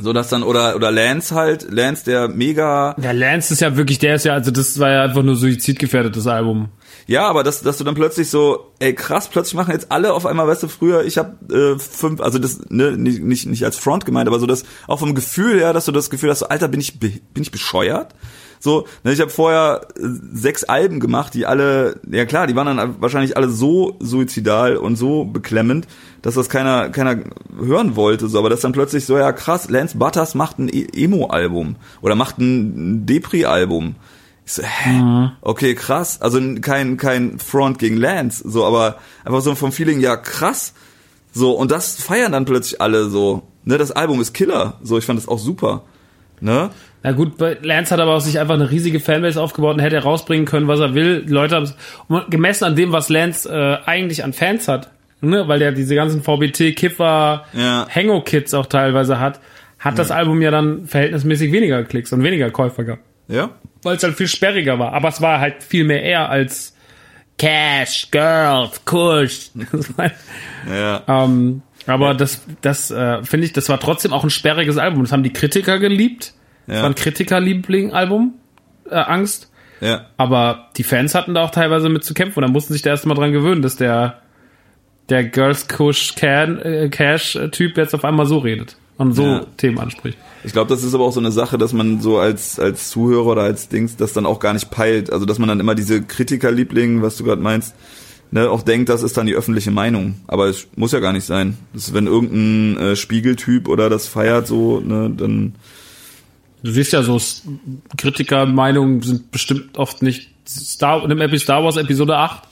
So 0.00 0.14
dass 0.14 0.28
dann, 0.28 0.42
oder, 0.42 0.74
oder 0.74 0.90
Lance 0.90 1.34
halt, 1.34 1.70
Lance, 1.70 2.04
der 2.06 2.28
mega, 2.28 2.96
Ja, 3.00 3.12
Lance 3.12 3.52
ist 3.52 3.60
ja 3.60 3.76
wirklich, 3.76 3.98
der 3.98 4.14
ist 4.14 4.24
ja, 4.24 4.32
also 4.32 4.50
das 4.50 4.78
war 4.78 4.90
ja 4.90 5.02
einfach 5.02 5.22
nur 5.22 5.36
suizidgefährdetes 5.36 6.26
Album. 6.26 6.70
ja, 7.06 7.28
aber 7.28 7.42
dass, 7.44 7.60
dass 7.60 7.76
du 7.76 7.84
dann 7.84 7.94
plötzlich 7.94 8.30
so, 8.30 8.72
ey 8.78 8.94
krass, 8.94 9.28
plötzlich 9.28 9.54
machen 9.54 9.72
jetzt 9.72 9.92
alle 9.92 10.14
auf 10.14 10.24
einmal, 10.24 10.46
weißt 10.48 10.62
du, 10.62 10.68
früher, 10.68 11.04
ich 11.04 11.18
hab 11.18 11.52
äh, 11.52 11.78
fünf, 11.78 12.22
also 12.22 12.38
das, 12.38 12.60
ne, 12.70 12.92
nicht, 12.96 13.22
nicht, 13.22 13.46
nicht 13.46 13.64
als 13.66 13.76
Front 13.76 14.06
gemeint, 14.06 14.28
aber 14.28 14.40
so 14.40 14.46
das, 14.46 14.64
auch 14.88 14.98
vom 14.98 15.14
Gefühl 15.14 15.58
her, 15.60 15.74
dass 15.74 15.84
du 15.84 15.92
das 15.92 16.08
Gefühl 16.08 16.30
hast, 16.30 16.38
so, 16.38 16.48
Alter, 16.48 16.68
bin 16.68 16.80
ich, 16.80 16.98
bin 16.98 17.20
ich 17.36 17.50
bescheuert? 17.50 18.14
So, 18.62 18.86
ne, 19.02 19.12
ich 19.12 19.20
habe 19.20 19.28
vorher 19.28 19.88
äh, 19.96 20.02
sechs 20.32 20.62
Alben 20.62 21.00
gemacht, 21.00 21.34
die 21.34 21.46
alle, 21.46 21.98
ja 22.08 22.24
klar, 22.26 22.46
die 22.46 22.54
waren 22.54 22.76
dann 22.76 23.00
wahrscheinlich 23.00 23.36
alle 23.36 23.48
so 23.48 23.96
suizidal 23.98 24.76
und 24.76 24.94
so 24.94 25.24
beklemmend, 25.24 25.88
dass 26.22 26.34
das 26.36 26.48
keiner, 26.48 26.88
keiner 26.90 27.24
hören 27.58 27.96
wollte, 27.96 28.28
so, 28.28 28.38
aber 28.38 28.50
das 28.50 28.60
dann 28.60 28.70
plötzlich 28.70 29.04
so, 29.04 29.18
ja 29.18 29.32
krass, 29.32 29.68
Lance 29.68 29.98
Butters 29.98 30.36
macht 30.36 30.60
ein 30.60 30.68
E- 30.68 30.86
Emo-Album 30.94 31.74
oder 32.02 32.14
macht 32.14 32.38
ein 32.38 33.04
Depri-Album. 33.04 33.96
Ich 34.46 34.52
so, 34.52 34.62
hä? 34.62 35.30
Okay, 35.40 35.74
krass. 35.74 36.20
Also 36.20 36.38
kein, 36.60 36.96
kein 36.98 37.40
Front 37.40 37.80
gegen 37.80 37.96
Lance, 37.96 38.48
so, 38.48 38.64
aber 38.64 38.98
einfach 39.24 39.40
so 39.40 39.56
vom 39.56 39.72
Feeling, 39.72 39.98
ja, 39.98 40.16
krass. 40.16 40.72
So, 41.32 41.50
und 41.50 41.72
das 41.72 41.96
feiern 41.96 42.30
dann 42.30 42.44
plötzlich 42.44 42.80
alle 42.80 43.10
so. 43.10 43.42
Ne, 43.64 43.76
das 43.76 43.90
Album 43.90 44.20
ist 44.20 44.34
Killer. 44.34 44.74
So, 44.84 44.98
ich 44.98 45.04
fand 45.04 45.18
das 45.18 45.26
auch 45.26 45.40
super. 45.40 45.82
Ne? 46.40 46.70
Na 47.04 47.12
gut, 47.12 47.32
Lance 47.62 47.92
hat 47.92 48.00
aber 48.00 48.14
auch 48.14 48.20
sich 48.20 48.38
einfach 48.38 48.54
eine 48.54 48.70
riesige 48.70 49.00
Fanbase 49.00 49.40
aufgebaut 49.40 49.74
und 49.74 49.80
hätte 49.80 49.98
rausbringen 49.98 50.46
können, 50.46 50.68
was 50.68 50.78
er 50.78 50.94
will. 50.94 51.24
Die 51.24 51.32
Leute 51.32 51.56
haben 51.56 51.70
und 52.08 52.30
gemessen 52.30 52.64
an 52.64 52.76
dem, 52.76 52.92
was 52.92 53.08
Lance 53.08 53.48
äh, 53.48 53.88
eigentlich 53.88 54.22
an 54.22 54.32
Fans 54.32 54.68
hat, 54.68 54.90
ne, 55.20 55.48
weil 55.48 55.58
der 55.58 55.72
diese 55.72 55.94
ganzen 55.96 56.22
VBT, 56.22 56.76
Kiffer, 56.76 57.44
Ja. 57.54 57.86
Hango-Kids 57.92 58.54
auch 58.54 58.66
teilweise 58.66 59.18
hat, 59.18 59.40
hat 59.80 59.98
das 59.98 60.12
Album 60.12 60.40
ja 60.42 60.52
dann 60.52 60.86
verhältnismäßig 60.86 61.50
weniger 61.50 61.82
Klicks 61.82 62.12
und 62.12 62.22
weniger 62.22 62.50
Käufer 62.50 62.84
gehabt. 62.84 63.02
Ja? 63.26 63.50
Weil 63.82 63.96
es 63.96 64.02
halt 64.04 64.14
viel 64.14 64.28
sperriger 64.28 64.78
war. 64.78 64.92
Aber 64.92 65.08
es 65.08 65.20
war 65.20 65.40
halt 65.40 65.62
viel 65.62 65.82
mehr 65.82 66.04
er 66.04 66.28
als 66.28 66.76
Cash, 67.36 68.08
Girls, 68.12 68.84
Kush. 68.84 69.50
Ja. 70.70 71.02
Ähm, 71.08 71.62
aber 71.88 72.14
das, 72.14 72.44
das 72.60 72.92
äh, 72.92 73.24
finde 73.24 73.46
ich, 73.46 73.52
das 73.52 73.68
war 73.68 73.80
trotzdem 73.80 74.12
auch 74.12 74.22
ein 74.22 74.30
sperriges 74.30 74.78
Album. 74.78 75.02
Das 75.02 75.10
haben 75.10 75.24
die 75.24 75.32
Kritiker 75.32 75.80
geliebt. 75.80 76.34
Das 76.66 76.76
Ja. 76.76 76.82
war 76.82 76.90
ein 76.90 76.94
Kritikerliebling-Album, 76.94 78.34
äh, 78.90 78.94
Angst. 78.94 79.50
Ja. 79.80 80.06
Aber 80.16 80.68
die 80.76 80.84
Fans 80.84 81.14
hatten 81.14 81.34
da 81.34 81.42
auch 81.42 81.50
teilweise 81.50 81.88
mit 81.88 82.04
zu 82.04 82.14
kämpfen 82.14 82.38
und 82.38 82.42
da 82.46 82.52
mussten 82.52 82.72
sich 82.72 82.82
da 82.82 82.90
erst 82.90 83.04
mal 83.06 83.14
dran 83.14 83.32
gewöhnen, 83.32 83.62
dass 83.62 83.76
der 83.76 84.18
der 85.08 85.24
Girls 85.24 85.66
Kush 85.68 86.14
äh, 86.22 86.88
Cash 86.88 87.36
Typ 87.50 87.76
jetzt 87.76 87.92
auf 87.94 88.04
einmal 88.04 88.26
so 88.26 88.38
redet 88.38 88.76
und 88.98 89.12
so 89.14 89.24
Ja. 89.24 89.46
Themen 89.56 89.80
anspricht. 89.80 90.16
Ich 90.44 90.52
glaube, 90.52 90.68
das 90.68 90.84
ist 90.84 90.94
aber 90.94 91.04
auch 91.04 91.12
so 91.12 91.18
eine 91.20 91.32
Sache, 91.32 91.58
dass 91.58 91.72
man 91.72 92.00
so 92.00 92.18
als 92.18 92.60
als 92.60 92.90
Zuhörer 92.90 93.26
oder 93.26 93.42
als 93.42 93.68
Dings 93.68 93.96
das 93.96 94.12
dann 94.12 94.24
auch 94.24 94.38
gar 94.38 94.52
nicht 94.52 94.70
peilt. 94.70 95.12
Also 95.12 95.26
dass 95.26 95.38
man 95.40 95.48
dann 95.48 95.58
immer 95.58 95.74
diese 95.74 96.00
Kritikerliebling, 96.02 97.02
was 97.02 97.16
du 97.16 97.24
gerade 97.24 97.42
meinst, 97.42 97.74
ne, 98.30 98.48
auch 98.48 98.62
denkt, 98.62 98.88
das 98.88 99.02
ist 99.02 99.16
dann 99.16 99.26
die 99.26 99.34
öffentliche 99.34 99.72
Meinung. 99.72 100.14
Aber 100.28 100.46
es 100.46 100.68
muss 100.76 100.92
ja 100.92 101.00
gar 101.00 101.12
nicht 101.12 101.24
sein. 101.26 101.58
Das 101.74 101.88
ist, 101.88 101.94
wenn 101.94 102.06
irgendein 102.06 102.80
äh, 102.92 102.96
Spiegeltyp 102.96 103.68
oder 103.68 103.90
das 103.90 104.06
feiert 104.06 104.46
so, 104.46 104.78
ne, 104.80 105.10
dann 105.16 105.56
Du 106.62 106.70
siehst 106.70 106.92
ja 106.92 107.02
so, 107.02 107.20
Kritikermeinungen 107.96 109.02
sind 109.02 109.30
bestimmt 109.30 109.78
oft 109.78 110.02
nicht 110.02 110.30
Star, 110.48 111.06
nimm 111.06 111.38
Star 111.38 111.64
Wars 111.64 111.76
Episode 111.76 112.16
8. 112.16 112.42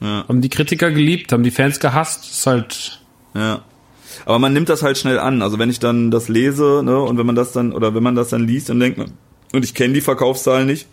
Ja. 0.00 0.24
Haben 0.28 0.40
die 0.42 0.48
Kritiker 0.48 0.90
geliebt, 0.90 1.32
haben 1.32 1.42
die 1.42 1.50
Fans 1.50 1.80
gehasst. 1.80 2.30
Ist 2.30 2.46
halt. 2.46 3.00
Ja. 3.34 3.62
Aber 4.24 4.38
man 4.38 4.52
nimmt 4.52 4.68
das 4.68 4.82
halt 4.82 4.98
schnell 4.98 5.18
an. 5.18 5.42
Also 5.42 5.58
wenn 5.58 5.70
ich 5.70 5.78
dann 5.78 6.10
das 6.10 6.28
lese, 6.28 6.82
ne, 6.84 7.00
und 7.00 7.18
wenn 7.18 7.26
man 7.26 7.34
das 7.34 7.52
dann, 7.52 7.72
oder 7.72 7.94
wenn 7.94 8.02
man 8.02 8.14
das 8.14 8.28
dann 8.30 8.46
liest, 8.46 8.68
dann 8.68 8.80
denkt 8.80 8.98
man, 8.98 9.12
und 9.52 9.64
ich 9.64 9.74
kenne 9.74 9.94
die 9.94 10.00
Verkaufszahlen 10.00 10.66
nicht, 10.66 10.86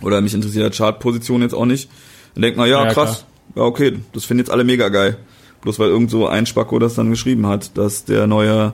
oder 0.00 0.20
mich 0.20 0.34
interessiert 0.34 0.72
die 0.72 0.76
Chartposition 0.76 1.42
jetzt 1.42 1.54
auch 1.54 1.66
nicht, 1.66 1.90
dann 2.34 2.42
denkt 2.42 2.56
man, 2.56 2.68
ja, 2.68 2.84
Ja, 2.84 2.92
krass, 2.92 3.24
ja, 3.54 3.62
okay, 3.62 3.98
das 4.12 4.24
finden 4.24 4.40
jetzt 4.40 4.50
alle 4.50 4.64
mega 4.64 4.88
geil. 4.88 5.18
Bloß 5.60 5.78
weil 5.78 5.90
irgend 5.90 6.10
so 6.10 6.26
ein 6.26 6.46
Spacko 6.46 6.78
das 6.78 6.94
dann 6.94 7.10
geschrieben 7.10 7.46
hat, 7.46 7.76
dass 7.78 8.04
der 8.04 8.26
neue 8.26 8.72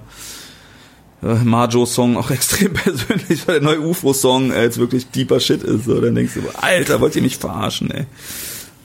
äh, 1.23 1.35
Majo-Song 1.35 2.17
auch 2.17 2.31
extrem 2.33 2.73
persönlich, 2.73 3.47
weil 3.47 3.61
der 3.61 3.63
neue 3.63 3.81
UFO-Song 3.81 4.51
äh, 4.53 4.63
jetzt 4.63 4.79
wirklich 4.79 5.11
deeper 5.11 5.41
Shit 5.41 5.63
ist. 5.63 5.85
So, 5.85 6.01
dann 6.01 6.15
denkst 6.15 6.35
du, 6.35 6.43
Alter, 6.61 7.01
wollt 7.01 7.17
ihr 7.17 7.23
mich 7.23 7.37
verarschen, 7.37 7.91
ey. 7.91 8.07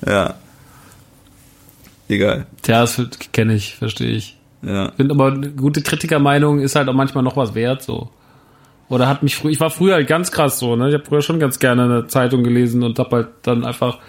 Ja. 0.05 0.35
Egal. 2.10 2.47
Tja, 2.61 2.81
das 2.81 2.99
kenne 3.31 3.55
ich, 3.55 3.76
verstehe 3.76 4.11
ich. 4.11 4.38
Ja. 4.61 4.91
Finde 4.95 5.14
aber 5.14 5.27
eine 5.27 5.51
gute 5.51 5.81
Kritikermeinung 5.81 6.60
ist 6.60 6.76
halt 6.76 6.88
auch 6.88 6.93
manchmal 6.93 7.23
noch 7.23 7.38
was 7.38 7.53
wert, 7.55 7.84
so. 7.84 8.10
Oder 8.89 9.07
hat 9.07 9.23
mich 9.23 9.35
früher, 9.35 9.51
ich 9.51 9.60
war 9.60 9.69
früher 9.69 9.95
halt 9.95 10.07
ganz 10.07 10.31
krass 10.31 10.60
so, 10.60 10.76
ne? 10.76 10.89
Ich 10.89 10.93
habe 10.93 11.05
früher 11.05 11.22
schon 11.22 11.39
ganz 11.39 11.60
gerne 11.60 11.84
eine 11.84 12.07
Zeitung 12.07 12.43
gelesen 12.43 12.84
und 12.84 12.99
hab 12.99 13.11
halt 13.11 13.30
dann 13.43 13.65
einfach, 13.65 13.99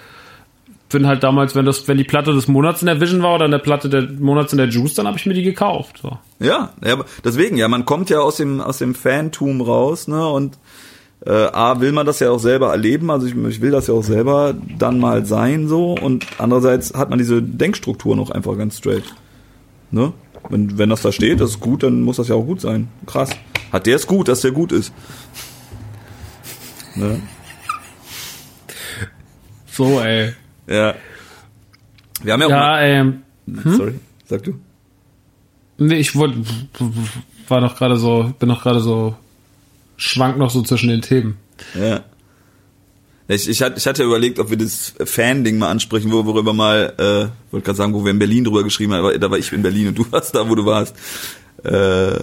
bin 0.94 1.06
halt 1.08 1.24
damals, 1.24 1.54
wenn 1.54 1.66
das, 1.66 1.86
wenn 1.88 1.98
die 1.98 2.04
Platte 2.04 2.32
des 2.32 2.46
Monats 2.46 2.80
in 2.80 2.86
der 2.86 3.00
Vision 3.00 3.20
war 3.22 3.34
oder 3.34 3.44
eine 3.46 3.58
Platte 3.58 3.88
der 3.88 4.02
Monats 4.02 4.52
in 4.52 4.58
der 4.58 4.68
Juice, 4.68 4.94
dann 4.94 5.06
habe 5.08 5.18
ich 5.18 5.26
mir 5.26 5.34
die 5.34 5.42
gekauft. 5.42 5.98
So. 6.00 6.16
Ja, 6.38 6.70
ja, 6.84 7.04
deswegen, 7.24 7.56
ja, 7.56 7.66
man 7.66 7.84
kommt 7.84 8.10
ja 8.10 8.20
aus 8.20 8.36
dem, 8.36 8.60
aus 8.60 8.78
dem 8.78 8.94
Fantum 8.94 9.60
raus, 9.60 10.06
ne, 10.06 10.26
und 10.26 10.56
äh, 11.26 11.30
A, 11.30 11.80
will 11.80 11.90
man 11.90 12.06
das 12.06 12.20
ja 12.20 12.30
auch 12.30 12.38
selber 12.38 12.70
erleben, 12.70 13.10
also 13.10 13.26
ich, 13.26 13.34
ich 13.34 13.60
will 13.60 13.72
das 13.72 13.88
ja 13.88 13.94
auch 13.94 14.04
selber 14.04 14.54
dann 14.78 15.00
mal 15.00 15.26
sein, 15.26 15.66
so, 15.66 15.94
und 15.94 16.26
andererseits 16.38 16.94
hat 16.94 17.10
man 17.10 17.18
diese 17.18 17.42
Denkstruktur 17.42 18.14
noch 18.14 18.30
einfach 18.30 18.56
ganz 18.56 18.78
straight. 18.78 19.04
Ne? 19.90 20.12
Wenn, 20.48 20.78
wenn 20.78 20.90
das 20.90 21.02
da 21.02 21.10
steht, 21.10 21.40
das 21.40 21.50
ist 21.50 21.60
gut, 21.60 21.82
dann 21.82 22.02
muss 22.02 22.18
das 22.18 22.28
ja 22.28 22.36
auch 22.36 22.44
gut 22.44 22.60
sein. 22.60 22.88
Krass. 23.06 23.30
Hat 23.72 23.86
der 23.86 23.96
es 23.96 24.06
gut, 24.06 24.28
dass 24.28 24.42
der 24.42 24.52
gut 24.52 24.70
ist. 24.70 24.92
Ne? 26.94 27.20
So, 29.66 30.00
ey. 30.00 30.34
Ja. 30.66 30.94
Wir 32.22 32.32
haben 32.32 32.40
ja 32.40 32.46
auch 32.46 32.50
Ja, 32.50 32.80
ähm, 32.82 33.22
Sorry, 33.64 33.94
sag 34.26 34.42
du. 34.44 34.54
nee, 35.78 35.96
ich 35.96 36.14
wollte, 36.16 36.38
war 37.48 37.60
noch 37.60 37.76
gerade 37.76 37.96
so, 37.96 38.32
bin 38.38 38.48
noch 38.48 38.62
gerade 38.62 38.80
so, 38.80 39.16
schwank 39.96 40.38
noch 40.38 40.50
so 40.50 40.62
zwischen 40.62 40.88
den 40.88 41.02
Themen. 41.02 41.36
Ja. 41.78 42.00
Ich, 43.26 43.48
ich, 43.48 43.62
hatte, 43.62 43.76
ich 43.78 43.86
hatte 43.86 44.02
überlegt, 44.04 44.38
ob 44.38 44.50
wir 44.50 44.56
das 44.58 44.94
Fan-Ding 45.02 45.56
mal 45.58 45.70
ansprechen, 45.70 46.12
wo, 46.12 46.24
worüber 46.26 46.52
mal, 46.52 46.92
äh, 46.98 47.52
wollte 47.52 47.64
gerade 47.64 47.76
sagen, 47.76 47.94
wo 47.94 48.04
wir 48.04 48.10
in 48.10 48.18
Berlin 48.18 48.44
drüber 48.44 48.62
geschrieben 48.62 48.92
haben, 48.92 49.00
aber 49.00 49.18
da 49.18 49.30
war 49.30 49.38
ich 49.38 49.50
in 49.52 49.62
Berlin 49.62 49.88
und 49.88 49.98
du 49.98 50.04
warst 50.12 50.34
da, 50.34 50.48
wo 50.48 50.54
du 50.54 50.64
warst. 50.66 50.94
Äh, 51.62 52.18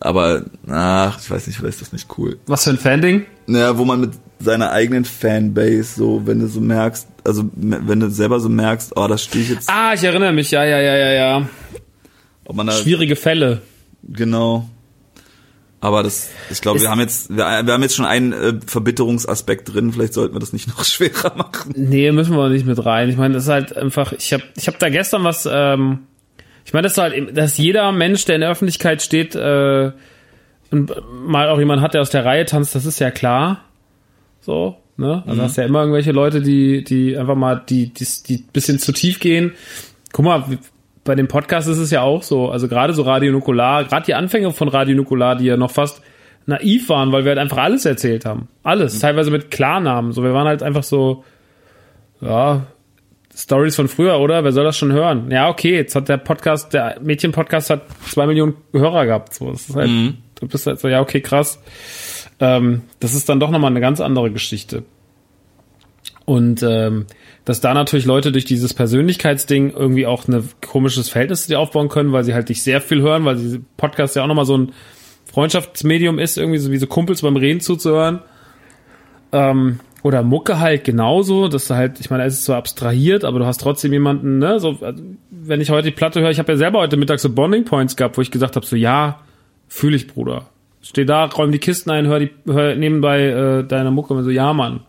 aber, 0.00 0.44
ach, 0.68 1.18
ich 1.20 1.30
weiß 1.30 1.46
nicht, 1.46 1.56
vielleicht 1.56 1.76
ist 1.76 1.82
das 1.82 1.92
nicht 1.92 2.08
cool. 2.18 2.38
Was 2.46 2.64
für 2.64 2.70
ein 2.70 2.78
Fanding? 2.78 3.26
Naja, 3.46 3.76
wo 3.78 3.84
man 3.84 4.00
mit 4.00 4.12
seiner 4.40 4.70
eigenen 4.70 5.04
Fanbase 5.04 5.94
so, 5.96 6.22
wenn 6.26 6.38
du 6.38 6.46
so 6.46 6.60
merkst, 6.60 7.08
also 7.24 7.44
wenn 7.56 7.98
du 8.00 8.10
selber 8.10 8.38
so 8.40 8.48
merkst, 8.48 8.92
oh, 8.96 9.08
das 9.08 9.24
stehe 9.24 9.42
ich 9.44 9.50
jetzt, 9.50 9.68
Ah, 9.68 9.92
ich 9.94 10.04
erinnere 10.04 10.32
mich, 10.32 10.50
ja, 10.50 10.64
ja, 10.64 10.78
ja, 10.80 10.96
ja, 10.96 11.12
ja. 11.12 11.48
ob 12.44 12.54
man 12.56 12.66
da, 12.68 12.72
Schwierige 12.74 13.16
Fälle. 13.16 13.62
genau. 14.02 14.68
Aber 15.80 16.02
das, 16.02 16.28
ich 16.50 16.60
glaube, 16.60 16.80
wir 16.80 16.90
haben 16.90 16.98
jetzt, 16.98 17.30
wir, 17.30 17.36
wir 17.36 17.72
haben 17.72 17.82
jetzt 17.82 17.94
schon 17.94 18.04
einen 18.04 18.32
äh, 18.32 18.54
Verbitterungsaspekt 18.66 19.72
drin, 19.72 19.92
vielleicht 19.92 20.12
sollten 20.12 20.34
wir 20.34 20.40
das 20.40 20.52
nicht 20.52 20.66
noch 20.66 20.84
schwerer 20.84 21.36
machen. 21.36 21.72
Nee, 21.76 22.10
müssen 22.10 22.34
wir 22.36 22.48
nicht 22.48 22.66
mit 22.66 22.84
rein. 22.84 23.08
Ich 23.08 23.16
meine, 23.16 23.34
das 23.34 23.44
ist 23.44 23.48
halt 23.48 23.76
einfach, 23.76 24.12
ich 24.12 24.32
habe 24.32 24.42
ich 24.56 24.66
hab 24.66 24.78
da 24.80 24.88
gestern 24.88 25.22
was, 25.22 25.48
ähm, 25.50 26.00
ich 26.68 26.74
meine, 26.74 26.82
das 26.82 26.92
ist 26.92 26.98
halt, 26.98 27.34
dass 27.34 27.56
jeder 27.56 27.92
Mensch, 27.92 28.26
der 28.26 28.34
in 28.34 28.42
der 28.42 28.50
Öffentlichkeit 28.50 29.00
steht, 29.00 29.34
äh, 29.34 29.90
und 30.70 30.92
mal 31.24 31.48
auch 31.48 31.58
jemand 31.58 31.80
hat, 31.80 31.94
der 31.94 32.02
aus 32.02 32.10
der 32.10 32.26
Reihe 32.26 32.44
tanzt, 32.44 32.74
das 32.74 32.84
ist 32.84 32.98
ja 32.98 33.10
klar. 33.10 33.64
So, 34.42 34.76
ne? 34.98 35.22
Also 35.26 35.40
hast 35.40 35.56
ja 35.56 35.64
immer 35.64 35.80
irgendwelche 35.80 36.12
Leute, 36.12 36.42
die, 36.42 36.84
die 36.84 37.16
einfach 37.16 37.36
mal, 37.36 37.62
die, 37.66 37.88
die, 37.88 38.06
die 38.28 38.44
bisschen 38.52 38.78
zu 38.78 38.92
tief 38.92 39.18
gehen. 39.18 39.52
Guck 40.12 40.26
mal, 40.26 40.44
bei 41.04 41.14
dem 41.14 41.26
Podcast 41.26 41.68
ist 41.68 41.78
es 41.78 41.90
ja 41.90 42.02
auch 42.02 42.22
so, 42.22 42.50
also 42.50 42.68
gerade 42.68 42.92
so 42.92 43.00
Radio 43.00 43.32
Nukular, 43.32 43.84
gerade 43.84 44.04
die 44.04 44.14
Anfänge 44.14 44.52
von 44.52 44.68
Radio 44.68 44.94
Nukular, 44.94 45.36
die 45.36 45.46
ja 45.46 45.56
noch 45.56 45.70
fast 45.70 46.02
naiv 46.44 46.90
waren, 46.90 47.12
weil 47.12 47.24
wir 47.24 47.30
halt 47.30 47.38
einfach 47.38 47.62
alles 47.62 47.86
erzählt 47.86 48.26
haben. 48.26 48.48
Alles, 48.62 48.98
teilweise 48.98 49.30
mit 49.30 49.50
Klarnamen. 49.50 50.12
So, 50.12 50.22
wir 50.22 50.34
waren 50.34 50.46
halt 50.46 50.62
einfach 50.62 50.82
so, 50.82 51.24
ja, 52.20 52.66
Stories 53.38 53.76
von 53.76 53.86
früher, 53.86 54.18
oder? 54.18 54.42
Wer 54.42 54.52
soll 54.52 54.64
das 54.64 54.76
schon 54.76 54.90
hören? 54.90 55.30
Ja, 55.30 55.48
okay, 55.48 55.76
jetzt 55.76 55.94
hat 55.94 56.08
der 56.08 56.16
Podcast, 56.16 56.74
der 56.74 56.98
Mädchen-Podcast 57.00 57.70
hat 57.70 57.82
zwei 58.08 58.26
Millionen 58.26 58.56
Hörer 58.72 59.06
gehabt. 59.06 59.32
So, 59.34 59.52
das 59.52 59.68
ist 59.68 59.76
halt, 59.76 59.88
du 60.40 60.48
bist 60.48 60.66
halt 60.66 60.80
so, 60.80 60.88
ja, 60.88 61.00
okay, 61.00 61.20
krass. 61.20 61.60
Ähm, 62.40 62.82
das 62.98 63.14
ist 63.14 63.28
dann 63.28 63.38
doch 63.38 63.50
nochmal 63.50 63.70
eine 63.70 63.80
ganz 63.80 64.00
andere 64.00 64.32
Geschichte. 64.32 64.82
Und 66.24 66.64
ähm, 66.64 67.06
dass 67.44 67.60
da 67.60 67.74
natürlich 67.74 68.06
Leute 68.06 68.32
durch 68.32 68.44
dieses 68.44 68.74
Persönlichkeitsding 68.74 69.70
irgendwie 69.70 70.06
auch 70.06 70.26
ein 70.26 70.46
komisches 70.60 71.08
Verhältnis 71.08 71.42
zu 71.42 71.48
dir 71.48 71.60
aufbauen 71.60 71.88
können, 71.88 72.12
weil 72.12 72.24
sie 72.24 72.34
halt 72.34 72.48
dich 72.48 72.62
sehr 72.62 72.80
viel 72.80 73.00
hören, 73.00 73.24
weil 73.24 73.36
diese 73.36 73.60
Podcast 73.76 74.16
ja 74.16 74.24
auch 74.24 74.26
nochmal 74.26 74.46
so 74.46 74.58
ein 74.58 74.72
Freundschaftsmedium 75.32 76.18
ist, 76.18 76.38
irgendwie 76.38 76.58
so 76.58 76.72
wie 76.72 76.76
so 76.76 76.88
Kumpels 76.88 77.22
beim 77.22 77.36
Reden 77.36 77.60
zuzuhören. 77.60 78.18
Ähm, 79.30 79.78
oder 80.02 80.22
Mucke 80.22 80.60
halt 80.60 80.84
genauso, 80.84 81.48
dass 81.48 81.68
du 81.68 81.74
halt, 81.74 82.00
ich 82.00 82.10
meine, 82.10 82.24
es 82.24 82.34
ist 82.34 82.44
zwar 82.44 82.56
abstrahiert, 82.56 83.24
aber 83.24 83.40
du 83.40 83.46
hast 83.46 83.60
trotzdem 83.60 83.92
jemanden, 83.92 84.38
ne, 84.38 84.60
so, 84.60 84.78
also, 84.80 85.02
wenn 85.30 85.60
ich 85.60 85.70
heute 85.70 85.88
die 85.88 85.94
Platte 85.94 86.20
höre, 86.20 86.30
ich 86.30 86.38
habe 86.38 86.52
ja 86.52 86.58
selber 86.58 86.80
heute 86.80 86.96
Mittag 86.96 87.18
so 87.18 87.30
Bonding 87.30 87.64
Points 87.64 87.96
gehabt, 87.96 88.16
wo 88.16 88.22
ich 88.22 88.30
gesagt 88.30 88.56
habe, 88.56 88.64
so, 88.64 88.76
ja, 88.76 89.20
fühle 89.66 89.96
ich, 89.96 90.06
Bruder. 90.06 90.46
Steh 90.82 91.04
da, 91.04 91.24
räum 91.24 91.50
die 91.50 91.58
Kisten 91.58 91.90
ein, 91.90 92.06
hör, 92.06 92.20
die, 92.20 92.30
hör 92.46 92.76
nebenbei 92.76 93.24
äh, 93.24 93.64
deine 93.64 93.90
Mucke 93.90 94.14
und 94.14 94.24
so, 94.24 94.30
ja, 94.30 94.52
Mann. 94.52 94.80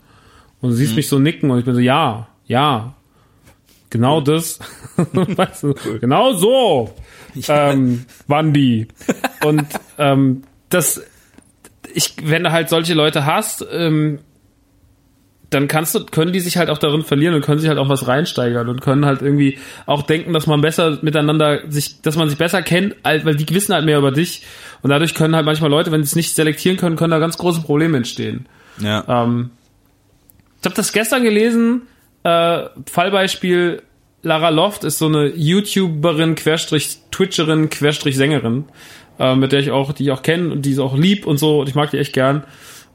Und 0.60 0.70
du 0.70 0.76
siehst 0.76 0.94
mich 0.94 1.08
so 1.08 1.18
nicken 1.18 1.50
und 1.50 1.58
ich 1.58 1.64
bin 1.64 1.74
so, 1.74 1.80
ja, 1.80 2.28
ja. 2.46 2.94
Genau 3.88 4.20
das. 4.20 4.60
weißt 4.96 5.64
du, 5.64 5.74
Genau 6.00 6.32
so. 6.32 6.94
Ähm, 7.48 8.04
Wandi. 8.28 8.86
Und 9.44 9.66
ähm, 9.98 10.42
das, 10.68 11.02
ich, 11.92 12.14
wenn 12.22 12.44
du 12.44 12.52
halt 12.52 12.68
solche 12.68 12.94
Leute 12.94 13.26
hast, 13.26 13.66
ähm, 13.72 14.20
dann 15.50 15.66
kannst 15.66 15.94
du, 15.96 16.04
können 16.04 16.32
die 16.32 16.40
sich 16.40 16.56
halt 16.56 16.70
auch 16.70 16.78
darin 16.78 17.02
verlieren 17.02 17.34
und 17.34 17.44
können 17.44 17.58
sich 17.58 17.68
halt 17.68 17.78
auch 17.78 17.88
was 17.88 18.06
reinsteigern 18.06 18.68
und 18.68 18.80
können 18.80 19.04
halt 19.04 19.20
irgendwie 19.20 19.58
auch 19.84 20.02
denken, 20.02 20.32
dass 20.32 20.46
man 20.46 20.60
besser 20.60 20.98
miteinander 21.02 21.62
sich, 21.68 22.00
dass 22.02 22.16
man 22.16 22.28
sich 22.28 22.38
besser 22.38 22.62
kennt, 22.62 22.94
weil 23.02 23.34
die 23.34 23.52
wissen 23.52 23.74
halt 23.74 23.84
mehr 23.84 23.98
über 23.98 24.12
dich. 24.12 24.44
Und 24.82 24.90
dadurch 24.90 25.14
können 25.14 25.34
halt 25.34 25.44
manchmal 25.44 25.70
Leute, 25.70 25.90
wenn 25.90 26.02
sie 26.02 26.08
es 26.08 26.16
nicht 26.16 26.36
selektieren 26.36 26.76
können, 26.76 26.96
können 26.96 27.10
da 27.10 27.18
ganz 27.18 27.36
große 27.36 27.62
Probleme 27.62 27.96
entstehen. 27.96 28.46
Ja. 28.78 29.04
Ähm, 29.08 29.50
ich 30.60 30.64
habe 30.64 30.76
das 30.76 30.92
gestern 30.92 31.24
gelesen. 31.24 31.82
Äh, 32.22 32.66
Fallbeispiel: 32.88 33.82
Lara 34.22 34.50
Loft 34.50 34.84
ist 34.84 34.98
so 34.98 35.06
eine 35.06 35.26
YouTuberin, 35.34 36.36
Querstrich 36.36 36.98
Twitcherin, 37.10 37.70
Querstrich 37.70 38.16
Sängerin, 38.16 38.66
äh, 39.18 39.34
mit 39.34 39.50
der 39.50 39.58
ich 39.58 39.72
auch, 39.72 39.92
die 39.92 40.04
ich 40.04 40.10
auch 40.12 40.22
kenne 40.22 40.52
und 40.52 40.62
die 40.64 40.72
ist 40.72 40.78
auch 40.78 40.96
lieb 40.96 41.26
und 41.26 41.38
so. 41.38 41.60
Und 41.60 41.68
ich 41.68 41.74
mag 41.74 41.90
die 41.90 41.98
echt 41.98 42.12
gern. 42.12 42.44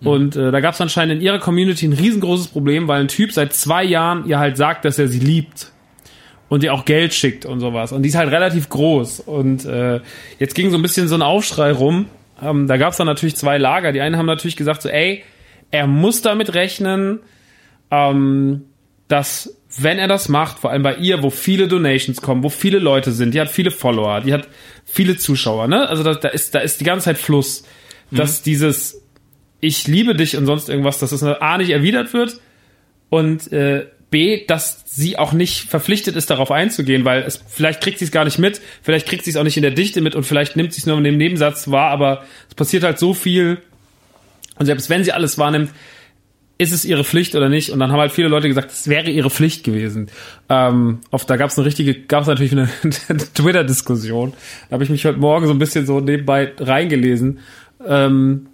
Und 0.03 0.35
äh, 0.35 0.51
da 0.51 0.59
gab 0.59 0.73
es 0.73 0.81
anscheinend 0.81 1.15
in 1.15 1.21
ihrer 1.21 1.39
Community 1.39 1.87
ein 1.87 1.93
riesengroßes 1.93 2.47
Problem, 2.47 2.87
weil 2.87 3.01
ein 3.01 3.07
Typ 3.07 3.31
seit 3.31 3.53
zwei 3.53 3.83
Jahren 3.83 4.27
ihr 4.27 4.39
halt 4.39 4.57
sagt, 4.57 4.85
dass 4.85 4.99
er 4.99 5.07
sie 5.07 5.19
liebt 5.19 5.71
und 6.49 6.63
ihr 6.63 6.73
auch 6.73 6.85
Geld 6.85 7.13
schickt 7.13 7.45
und 7.45 7.59
sowas. 7.59 7.91
Und 7.91 8.03
die 8.03 8.09
ist 8.09 8.15
halt 8.15 8.31
relativ 8.31 8.69
groß. 8.69 9.21
Und 9.21 9.65
äh, 9.65 10.01
jetzt 10.37 10.53
ging 10.53 10.69
so 10.69 10.77
ein 10.77 10.81
bisschen 10.81 11.07
so 11.07 11.15
ein 11.15 11.21
Aufschrei 11.21 11.71
rum. 11.71 12.07
Ähm, 12.41 12.67
da 12.67 12.77
gab 12.77 12.91
es 12.91 12.97
dann 12.97 13.07
natürlich 13.07 13.35
zwei 13.35 13.57
Lager. 13.57 13.91
Die 13.93 14.01
einen 14.01 14.17
haben 14.17 14.25
natürlich 14.25 14.57
gesagt 14.57 14.81
so, 14.81 14.89
ey, 14.89 15.23
er 15.71 15.87
muss 15.87 16.21
damit 16.21 16.53
rechnen, 16.53 17.19
ähm, 17.89 18.65
dass 19.07 19.57
wenn 19.77 19.99
er 19.99 20.07
das 20.07 20.29
macht, 20.29 20.59
vor 20.59 20.71
allem 20.71 20.83
bei 20.83 20.95
ihr, 20.95 21.21
wo 21.21 21.29
viele 21.29 21.67
Donations 21.67 22.21
kommen, 22.21 22.43
wo 22.43 22.49
viele 22.49 22.79
Leute 22.79 23.11
sind, 23.11 23.33
die 23.33 23.41
hat 23.41 23.49
viele 23.49 23.71
Follower, 23.71 24.21
die 24.21 24.33
hat 24.33 24.47
viele 24.85 25.17
Zuschauer, 25.17 25.67
ne? 25.67 25.89
Also 25.89 26.03
da, 26.03 26.13
da 26.15 26.29
ist 26.29 26.55
da 26.55 26.59
ist 26.59 26.79
die 26.79 26.85
ganze 26.85 27.05
Zeit 27.05 27.17
Fluss, 27.17 27.65
dass 28.11 28.41
dieses 28.41 29.04
ich 29.65 29.87
liebe 29.87 30.15
dich 30.15 30.37
und 30.37 30.45
sonst 30.45 30.69
irgendwas, 30.69 30.99
dass 30.99 31.09
das 31.09 31.23
A 31.23 31.57
nicht 31.57 31.71
erwidert 31.71 32.13
wird 32.13 32.39
und 33.09 33.51
äh, 33.51 33.87
B, 34.11 34.45
dass 34.45 34.83
sie 34.85 35.17
auch 35.17 35.33
nicht 35.33 35.69
verpflichtet 35.69 36.15
ist, 36.15 36.29
darauf 36.29 36.51
einzugehen, 36.51 37.03
weil 37.05 37.23
es 37.23 37.43
vielleicht 37.47 37.81
kriegt 37.81 37.99
sie 37.99 38.05
es 38.05 38.11
gar 38.11 38.23
nicht 38.23 38.39
mit, 38.39 38.61
vielleicht 38.81 39.07
kriegt 39.07 39.25
sie 39.25 39.31
es 39.31 39.37
auch 39.37 39.43
nicht 39.43 39.57
in 39.57 39.63
der 39.63 39.71
Dichte 39.71 40.01
mit 40.01 40.15
und 40.15 40.23
vielleicht 40.23 40.55
nimmt 40.55 40.73
sie 40.73 40.79
es 40.79 40.85
nur 40.85 40.97
in 40.97 41.03
dem 41.03 41.17
Nebensatz 41.17 41.69
wahr, 41.69 41.91
aber 41.91 42.23
es 42.47 42.55
passiert 42.55 42.83
halt 42.83 42.99
so 42.99 43.13
viel 43.13 43.61
und 44.57 44.67
selbst 44.67 44.89
wenn 44.89 45.03
sie 45.03 45.11
alles 45.11 45.37
wahrnimmt, 45.37 45.71
ist 46.57 46.71
es 46.71 46.85
ihre 46.85 47.03
Pflicht 47.03 47.35
oder 47.35 47.49
nicht? 47.49 47.71
Und 47.71 47.79
dann 47.79 47.91
haben 47.91 47.99
halt 47.99 48.13
viele 48.13 48.29
Leute 48.29 48.47
gesagt, 48.47 48.71
es 48.71 48.87
wäre 48.87 49.09
ihre 49.09 49.29
Pflicht 49.29 49.65
gewesen. 49.65 50.07
Ähm, 50.47 50.99
auf, 51.11 51.25
da 51.25 51.35
gab 51.35 51.49
es 51.49 51.57
eine 51.57 51.65
richtige, 51.65 51.93
gab 51.93 52.21
es 52.21 52.27
natürlich 52.27 52.53
eine 52.53 52.69
Twitter-Diskussion. 53.33 54.33
Da 54.69 54.73
habe 54.75 54.83
ich 54.85 54.89
mich 54.89 55.03
heute 55.05 55.19
Morgen 55.19 55.47
so 55.47 55.51
ein 55.51 55.59
bisschen 55.59 55.85
so 55.85 55.99
nebenbei 55.99 56.53
reingelesen. 56.57 57.39
Ähm, 57.85 58.47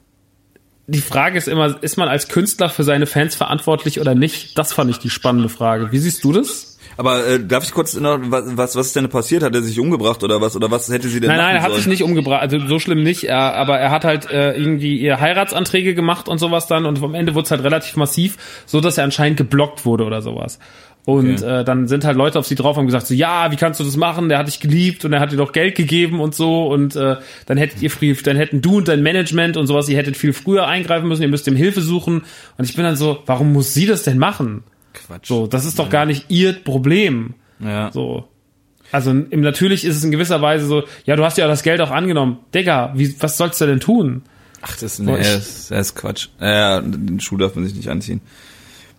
die 0.91 1.01
Frage 1.01 1.37
ist 1.37 1.47
immer, 1.47 1.81
ist 1.81 1.97
man 1.97 2.07
als 2.07 2.27
Künstler 2.27 2.69
für 2.69 2.83
seine 2.83 3.05
Fans 3.05 3.35
verantwortlich 3.35 3.99
oder 4.01 4.13
nicht? 4.13 4.57
Das 4.57 4.73
fand 4.73 4.91
ich 4.91 4.97
die 4.97 5.09
spannende 5.09 5.47
Frage. 5.47 5.91
Wie 5.91 5.97
siehst 5.97 6.23
du 6.23 6.33
das? 6.33 6.77
Aber 6.97 7.25
äh, 7.25 7.39
darf 7.39 7.63
ich 7.63 7.71
kurz 7.71 7.95
noch, 7.95 8.19
was, 8.25 8.57
was 8.57 8.75
ist 8.75 8.95
denn 8.97 9.07
passiert? 9.07 9.43
Hat 9.43 9.55
er 9.55 9.61
sich 9.61 9.79
umgebracht 9.79 10.23
oder 10.23 10.41
was? 10.41 10.55
Oder 10.55 10.69
was 10.69 10.89
hätte 10.89 11.07
sie 11.07 11.21
denn 11.21 11.29
Nein, 11.29 11.37
nein, 11.37 11.55
er 11.55 11.61
hat 11.61 11.73
sich 11.73 11.87
nicht 11.87 12.03
umgebracht, 12.03 12.41
also 12.41 12.59
so 12.67 12.79
schlimm 12.79 13.03
nicht, 13.03 13.23
er, 13.23 13.55
aber 13.55 13.79
er 13.79 13.91
hat 13.91 14.03
halt 14.03 14.29
äh, 14.29 14.53
irgendwie 14.53 14.99
ihr 14.99 15.19
Heiratsanträge 15.19 15.95
gemacht 15.95 16.27
und 16.27 16.37
sowas 16.39 16.67
dann 16.67 16.85
und 16.85 17.01
am 17.01 17.15
Ende 17.15 17.33
wurde 17.33 17.45
es 17.45 17.51
halt 17.51 17.63
relativ 17.63 17.95
massiv, 17.95 18.37
so 18.65 18.81
dass 18.81 18.97
er 18.97 19.05
anscheinend 19.05 19.37
geblockt 19.37 19.85
wurde 19.85 20.03
oder 20.03 20.21
sowas. 20.21 20.59
Und 21.03 21.41
Okay. 21.41 21.61
äh, 21.61 21.63
dann 21.63 21.87
sind 21.87 22.05
halt 22.05 22.15
Leute 22.15 22.37
auf 22.37 22.45
sie 22.45 22.53
drauf 22.53 22.77
und 22.77 22.81
haben 22.81 22.85
gesagt 22.85 23.07
so, 23.07 23.15
ja, 23.15 23.51
wie 23.51 23.55
kannst 23.55 23.79
du 23.79 23.83
das 23.83 23.97
machen? 23.97 24.29
Der 24.29 24.37
hat 24.37 24.47
dich 24.47 24.59
geliebt 24.59 25.03
und 25.03 25.13
er 25.13 25.19
hat 25.19 25.31
dir 25.31 25.37
doch 25.37 25.51
Geld 25.51 25.73
gegeben 25.75 26.19
und 26.19 26.35
so 26.35 26.67
und 26.67 26.95
äh, 26.95 27.15
dann 27.47 27.57
hättet 27.57 27.81
ihr 27.81 27.89
früh, 27.89 28.13
dann 28.23 28.37
hätten 28.37 28.61
du 28.61 28.77
und 28.77 28.87
dein 28.87 29.01
Management 29.01 29.57
und 29.57 29.65
sowas, 29.65 29.89
ihr 29.89 29.97
hättet 29.97 30.15
viel 30.15 30.31
früher 30.31 30.67
eingreifen 30.67 31.07
müssen, 31.07 31.23
ihr 31.23 31.27
müsst 31.27 31.47
ihm 31.47 31.55
Hilfe 31.55 31.81
suchen 31.81 32.21
und 32.57 32.65
ich 32.65 32.75
bin 32.75 32.83
dann 32.83 32.95
so, 32.95 33.17
warum 33.25 33.51
muss 33.51 33.73
sie 33.73 33.87
das 33.87 34.03
denn 34.03 34.19
machen? 34.19 34.63
Quatsch. 34.93 35.27
So, 35.27 35.47
das 35.47 35.65
ist 35.65 35.79
doch 35.79 35.89
gar 35.89 36.05
nicht 36.05 36.25
ihr 36.29 36.53
Problem. 36.53 37.33
Ja. 37.59 37.91
So. 37.91 38.27
Also 38.91 39.09
im, 39.09 39.41
natürlich 39.41 39.85
ist 39.85 39.95
es 39.95 40.03
in 40.03 40.11
gewisser 40.11 40.41
Weise 40.43 40.65
so, 40.67 40.83
ja, 41.05 41.15
du 41.15 41.23
hast 41.25 41.37
ja 41.39 41.47
das 41.47 41.63
Geld 41.63 41.81
auch 41.81 41.91
angenommen. 41.91 42.39
Digga, 42.53 42.91
wie, 42.95 43.15
was 43.21 43.37
sollst 43.37 43.59
du 43.59 43.65
denn 43.65 43.79
tun? 43.79 44.21
Ach, 44.61 44.77
das, 44.77 44.97
So, 44.97 45.03
nee, 45.03 45.13
ich- 45.13 45.25
das, 45.25 45.35
ist- 45.47 45.71
das 45.71 45.87
ist 45.87 45.95
Quatsch. 45.95 46.27
Ja, 46.39 46.79
den 46.81 47.19
Schuh 47.19 47.37
darf 47.37 47.55
man 47.55 47.65
sich 47.65 47.73
nicht 47.73 47.87
anziehen. 47.89 48.21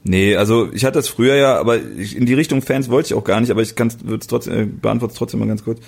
Nee, 0.04 0.36
also 0.36 0.68
ich 0.72 0.84
hatte 0.84 0.98
das 0.98 1.08
früher 1.08 1.36
ja, 1.36 1.58
aber 1.58 1.76
ich, 1.76 2.16
in 2.16 2.26
die 2.26 2.34
Richtung 2.34 2.60
Fans 2.60 2.90
wollte 2.90 3.08
ich 3.08 3.14
auch 3.14 3.24
gar 3.24 3.40
nicht, 3.40 3.50
aber 3.50 3.62
ich 3.62 3.76
kann 3.76 3.88
es 3.88 4.26
trotzdem, 4.26 4.54
äh, 4.54 4.64
beantworte 4.66 5.12
es 5.12 5.18
trotzdem 5.18 5.40
mal 5.40 5.46
ganz 5.48 5.62
kurz. 5.62 5.80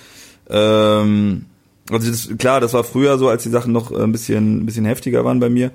Ähm, 0.49 1.45
also 1.91 2.09
das, 2.09 2.29
klar, 2.37 2.61
das 2.61 2.73
war 2.73 2.83
früher 2.83 3.17
so, 3.17 3.29
als 3.29 3.43
die 3.43 3.49
Sachen 3.49 3.73
noch 3.73 3.91
äh, 3.91 4.01
ein 4.01 4.11
bisschen, 4.11 4.61
ein 4.61 4.65
bisschen 4.65 4.85
heftiger 4.85 5.25
waren 5.25 5.39
bei 5.39 5.49
mir. 5.49 5.71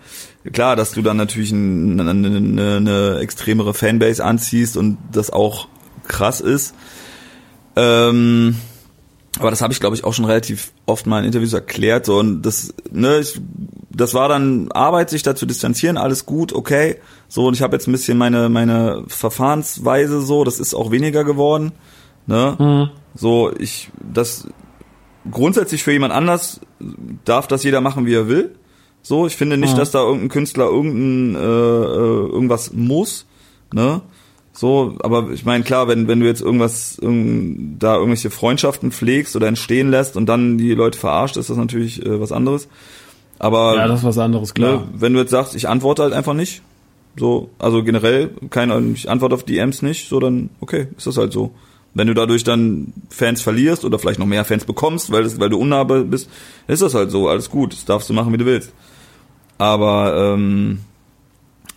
Klar, 0.52 0.74
dass 0.74 0.92
du 0.92 1.02
dann 1.02 1.18
natürlich 1.18 1.52
ein, 1.52 2.00
eine, 2.00 2.10
eine, 2.10 2.76
eine 2.76 3.18
extremere 3.20 3.74
Fanbase 3.74 4.24
anziehst 4.24 4.76
und 4.76 4.96
das 5.12 5.30
auch 5.30 5.68
krass 6.08 6.40
ist. 6.40 6.74
Ähm, 7.76 8.56
aber 9.38 9.50
das 9.50 9.62
habe 9.62 9.72
ich, 9.72 9.80
glaube 9.80 9.94
ich, 9.94 10.04
auch 10.04 10.12
schon 10.12 10.24
relativ 10.24 10.72
oft 10.86 11.06
mal 11.06 11.20
in 11.20 11.26
Interviews 11.26 11.52
erklärt. 11.52 12.06
So, 12.06 12.18
und 12.18 12.42
das, 12.42 12.74
ne, 12.90 13.20
ich, 13.20 13.40
das 13.90 14.12
war 14.14 14.28
dann 14.28 14.72
Arbeit, 14.72 15.10
sich 15.10 15.22
da 15.22 15.36
zu 15.36 15.46
distanzieren, 15.46 15.96
alles 15.96 16.26
gut, 16.26 16.52
okay. 16.52 16.96
So, 17.28 17.46
und 17.46 17.54
ich 17.54 17.62
habe 17.62 17.76
jetzt 17.76 17.86
ein 17.86 17.92
bisschen 17.92 18.18
meine, 18.18 18.48
meine 18.48 19.04
Verfahrensweise 19.06 20.20
so, 20.20 20.42
das 20.44 20.58
ist 20.58 20.74
auch 20.74 20.90
weniger 20.90 21.24
geworden. 21.24 21.72
Ne? 22.26 22.90
So, 23.14 23.52
ich, 23.56 23.90
das 24.00 24.48
grundsätzlich 25.30 25.82
für 25.82 25.92
jemand 25.92 26.12
anders 26.12 26.60
darf 27.24 27.46
das 27.46 27.62
jeder 27.62 27.80
machen, 27.80 28.06
wie 28.06 28.14
er 28.14 28.28
will. 28.28 28.56
So, 29.02 29.26
ich 29.26 29.36
finde 29.36 29.56
nicht, 29.56 29.78
dass 29.78 29.90
da 29.90 30.00
irgendein 30.00 30.28
Künstler 30.28 30.64
irgendein, 30.66 31.34
äh, 31.34 31.38
äh, 31.38 32.28
irgendwas 32.28 32.72
muss. 32.72 33.26
Ne? 33.72 34.02
So, 34.52 34.96
aber 35.00 35.30
ich 35.30 35.44
meine, 35.44 35.64
klar, 35.64 35.88
wenn, 35.88 36.08
wenn 36.08 36.20
du 36.20 36.26
jetzt 36.26 36.42
irgendwas, 36.42 36.98
irgend, 36.98 37.78
da 37.82 37.94
irgendwelche 37.94 38.30
Freundschaften 38.30 38.90
pflegst 38.92 39.36
oder 39.36 39.46
entstehen 39.46 39.90
lässt 39.90 40.16
und 40.16 40.26
dann 40.26 40.58
die 40.58 40.74
Leute 40.74 40.98
verarscht, 40.98 41.36
ist 41.36 41.50
das 41.50 41.56
natürlich 41.56 42.04
äh, 42.04 42.20
was 42.20 42.32
anderes. 42.32 42.68
Aber 43.38 43.76
Ja, 43.76 43.86
das 43.88 44.00
ist 44.00 44.04
was 44.06 44.18
anderes, 44.18 44.52
klar. 44.52 44.80
ne, 44.80 44.88
wenn 44.94 45.14
du 45.14 45.20
jetzt 45.20 45.30
sagst, 45.30 45.54
ich 45.54 45.68
antworte 45.68 46.02
halt 46.02 46.12
einfach 46.12 46.34
nicht, 46.34 46.62
so, 47.16 47.50
also 47.58 47.82
generell, 47.82 48.30
keine, 48.50 48.78
ich 48.94 49.08
antworte 49.08 49.34
auf 49.34 49.44
DMs 49.44 49.82
nicht, 49.82 50.08
so 50.08 50.20
dann, 50.20 50.50
okay, 50.60 50.88
ist 50.96 51.06
das 51.06 51.16
halt 51.16 51.32
so. 51.32 51.52
Wenn 51.94 52.06
du 52.06 52.14
dadurch 52.14 52.44
dann 52.44 52.92
Fans 53.08 53.40
verlierst 53.40 53.84
oder 53.84 53.98
vielleicht 53.98 54.18
noch 54.20 54.26
mehr 54.26 54.44
Fans 54.44 54.64
bekommst, 54.64 55.10
weil, 55.10 55.24
das, 55.24 55.40
weil 55.40 55.48
du 55.48 55.58
unnahbar 55.58 56.00
bist, 56.04 56.28
ist 56.68 56.82
das 56.82 56.94
halt 56.94 57.10
so, 57.10 57.28
alles 57.28 57.50
gut, 57.50 57.72
das 57.72 57.84
darfst 57.84 58.08
du 58.08 58.12
machen, 58.14 58.32
wie 58.32 58.38
du 58.38 58.46
willst. 58.46 58.72
Aber 59.58 60.34
ähm, 60.34 60.80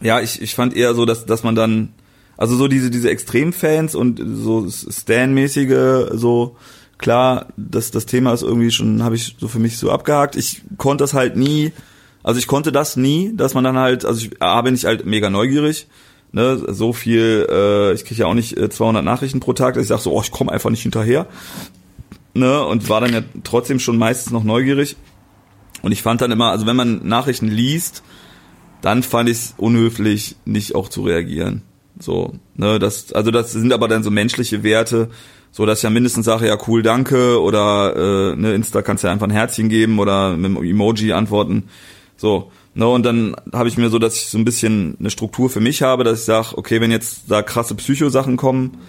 ja, 0.02 0.20
ich, 0.20 0.42
ich 0.42 0.54
fand 0.56 0.76
eher 0.76 0.94
so, 0.94 1.06
dass, 1.06 1.26
dass 1.26 1.44
man 1.44 1.56
dann, 1.56 1.94
also 2.38 2.56
so 2.56 2.68
diese, 2.68 2.90
diese 2.90 3.10
Extremfans 3.10 3.96
und 3.96 4.22
so 4.24 4.68
Stan-mäßige, 4.70 6.12
so, 6.14 6.58
klar, 6.98 7.48
das, 7.58 7.92
das 7.92 8.06
Thema 8.06 8.34
ist 8.34 8.44
irgendwie 8.44 8.72
schon, 8.72 9.04
habe 9.04 9.16
ich 9.16 9.36
so 9.40 9.48
für 9.48 9.60
mich 9.60 9.78
so 9.78 9.92
abgehakt. 9.92 10.36
Ich 10.36 10.62
konnte 10.78 11.04
das 11.04 11.14
halt 11.14 11.36
nie, 11.36 11.72
also 12.24 12.40
ich 12.40 12.48
konnte 12.48 12.72
das 12.72 12.96
nie, 12.96 13.34
dass 13.36 13.54
man 13.54 13.64
dann 13.64 13.78
halt, 13.78 14.06
also 14.06 14.26
ich 14.26 14.42
A, 14.42 14.62
bin 14.62 14.74
ich 14.74 14.86
halt 14.86 15.06
mega 15.06 15.30
neugierig, 15.30 15.88
ne, 16.32 16.64
so 16.68 16.94
viel, 16.94 17.46
äh, 17.50 17.94
ich 17.94 18.06
kriege 18.06 18.22
ja 18.22 18.28
auch 18.28 18.34
nicht 18.34 18.58
äh, 18.58 18.70
200 18.70 19.04
Nachrichten 19.04 19.40
pro 19.40 19.54
Tag, 19.54 19.76
dass 19.76 19.84
ich 19.84 19.90
sage 19.90 20.02
so, 20.02 20.14
oh, 20.14 20.22
ich 20.22 20.32
komme 20.32 20.52
einfach 20.52 20.70
nicht 20.70 20.84
hinterher, 20.84 21.28
ne, 22.34 22.64
und 22.66 22.90
war 22.90 23.02
dann 23.02 23.14
ja 23.14 23.22
trotzdem 23.44 23.80
schon 23.80 23.98
meistens 23.98 24.32
noch 24.32 24.44
neugierig. 24.44 24.96
Und 25.82 25.92
ich 25.92 26.02
fand 26.02 26.22
dann 26.22 26.32
immer, 26.32 26.52
also 26.52 26.66
wenn 26.66 26.78
man 26.78 27.06
Nachrichten 27.06 27.50
liest, 27.50 28.04
dann 28.82 29.04
fand 29.04 29.30
ich 29.30 29.38
es 29.38 29.54
unhöflich, 29.58 30.38
nicht 30.46 30.76
auch 30.76 30.88
zu 30.88 31.04
reagieren. 31.04 31.62
So, 32.04 32.34
ne, 32.56 32.80
das, 32.80 33.14
also 33.14 33.32
das 33.32 33.54
sind 33.54 33.72
aber 33.72 33.88
dann 33.88 34.04
so 34.04 34.12
menschliche 34.12 34.62
Werte, 34.62 35.10
so 35.52 35.66
dass 35.66 35.80
ich 35.80 35.84
ja 35.84 35.90
mindestens 35.90 36.26
sage, 36.26 36.48
ja 36.48 36.58
cool, 36.68 36.84
danke, 36.84 37.42
oder 37.42 38.34
äh, 38.34 38.36
ne, 38.36 38.54
Insta 38.54 38.82
kannst 38.82 39.06
ja 39.06 39.12
einfach 39.12 39.28
ein 39.28 39.32
Herzchen 39.32 39.70
geben 39.70 40.00
oder 40.00 40.36
mit 40.36 40.46
einem 40.46 40.64
Emoji 40.64 41.14
antworten. 41.14 41.70
So, 42.18 42.52
ne, 42.74 42.88
und 42.88 43.06
dann 43.06 43.36
habe 43.54 43.70
ich 43.70 43.78
mir 43.78 43.90
so, 43.90 44.00
dass 44.00 44.16
ich 44.16 44.26
so 44.28 44.38
ein 44.38 44.44
bisschen 44.44 44.98
eine 45.00 45.12
Struktur 45.12 45.50
für 45.50 45.62
mich 45.62 45.82
habe, 45.82 46.04
dass 46.04 46.20
ich 46.20 46.26
sage, 46.26 46.58
okay, 46.58 46.82
wenn 46.82 46.92
jetzt 46.92 47.32
da 47.32 47.42
krasse 47.42 47.76
Psychosachen 47.76 48.36
kommen, 48.36 48.80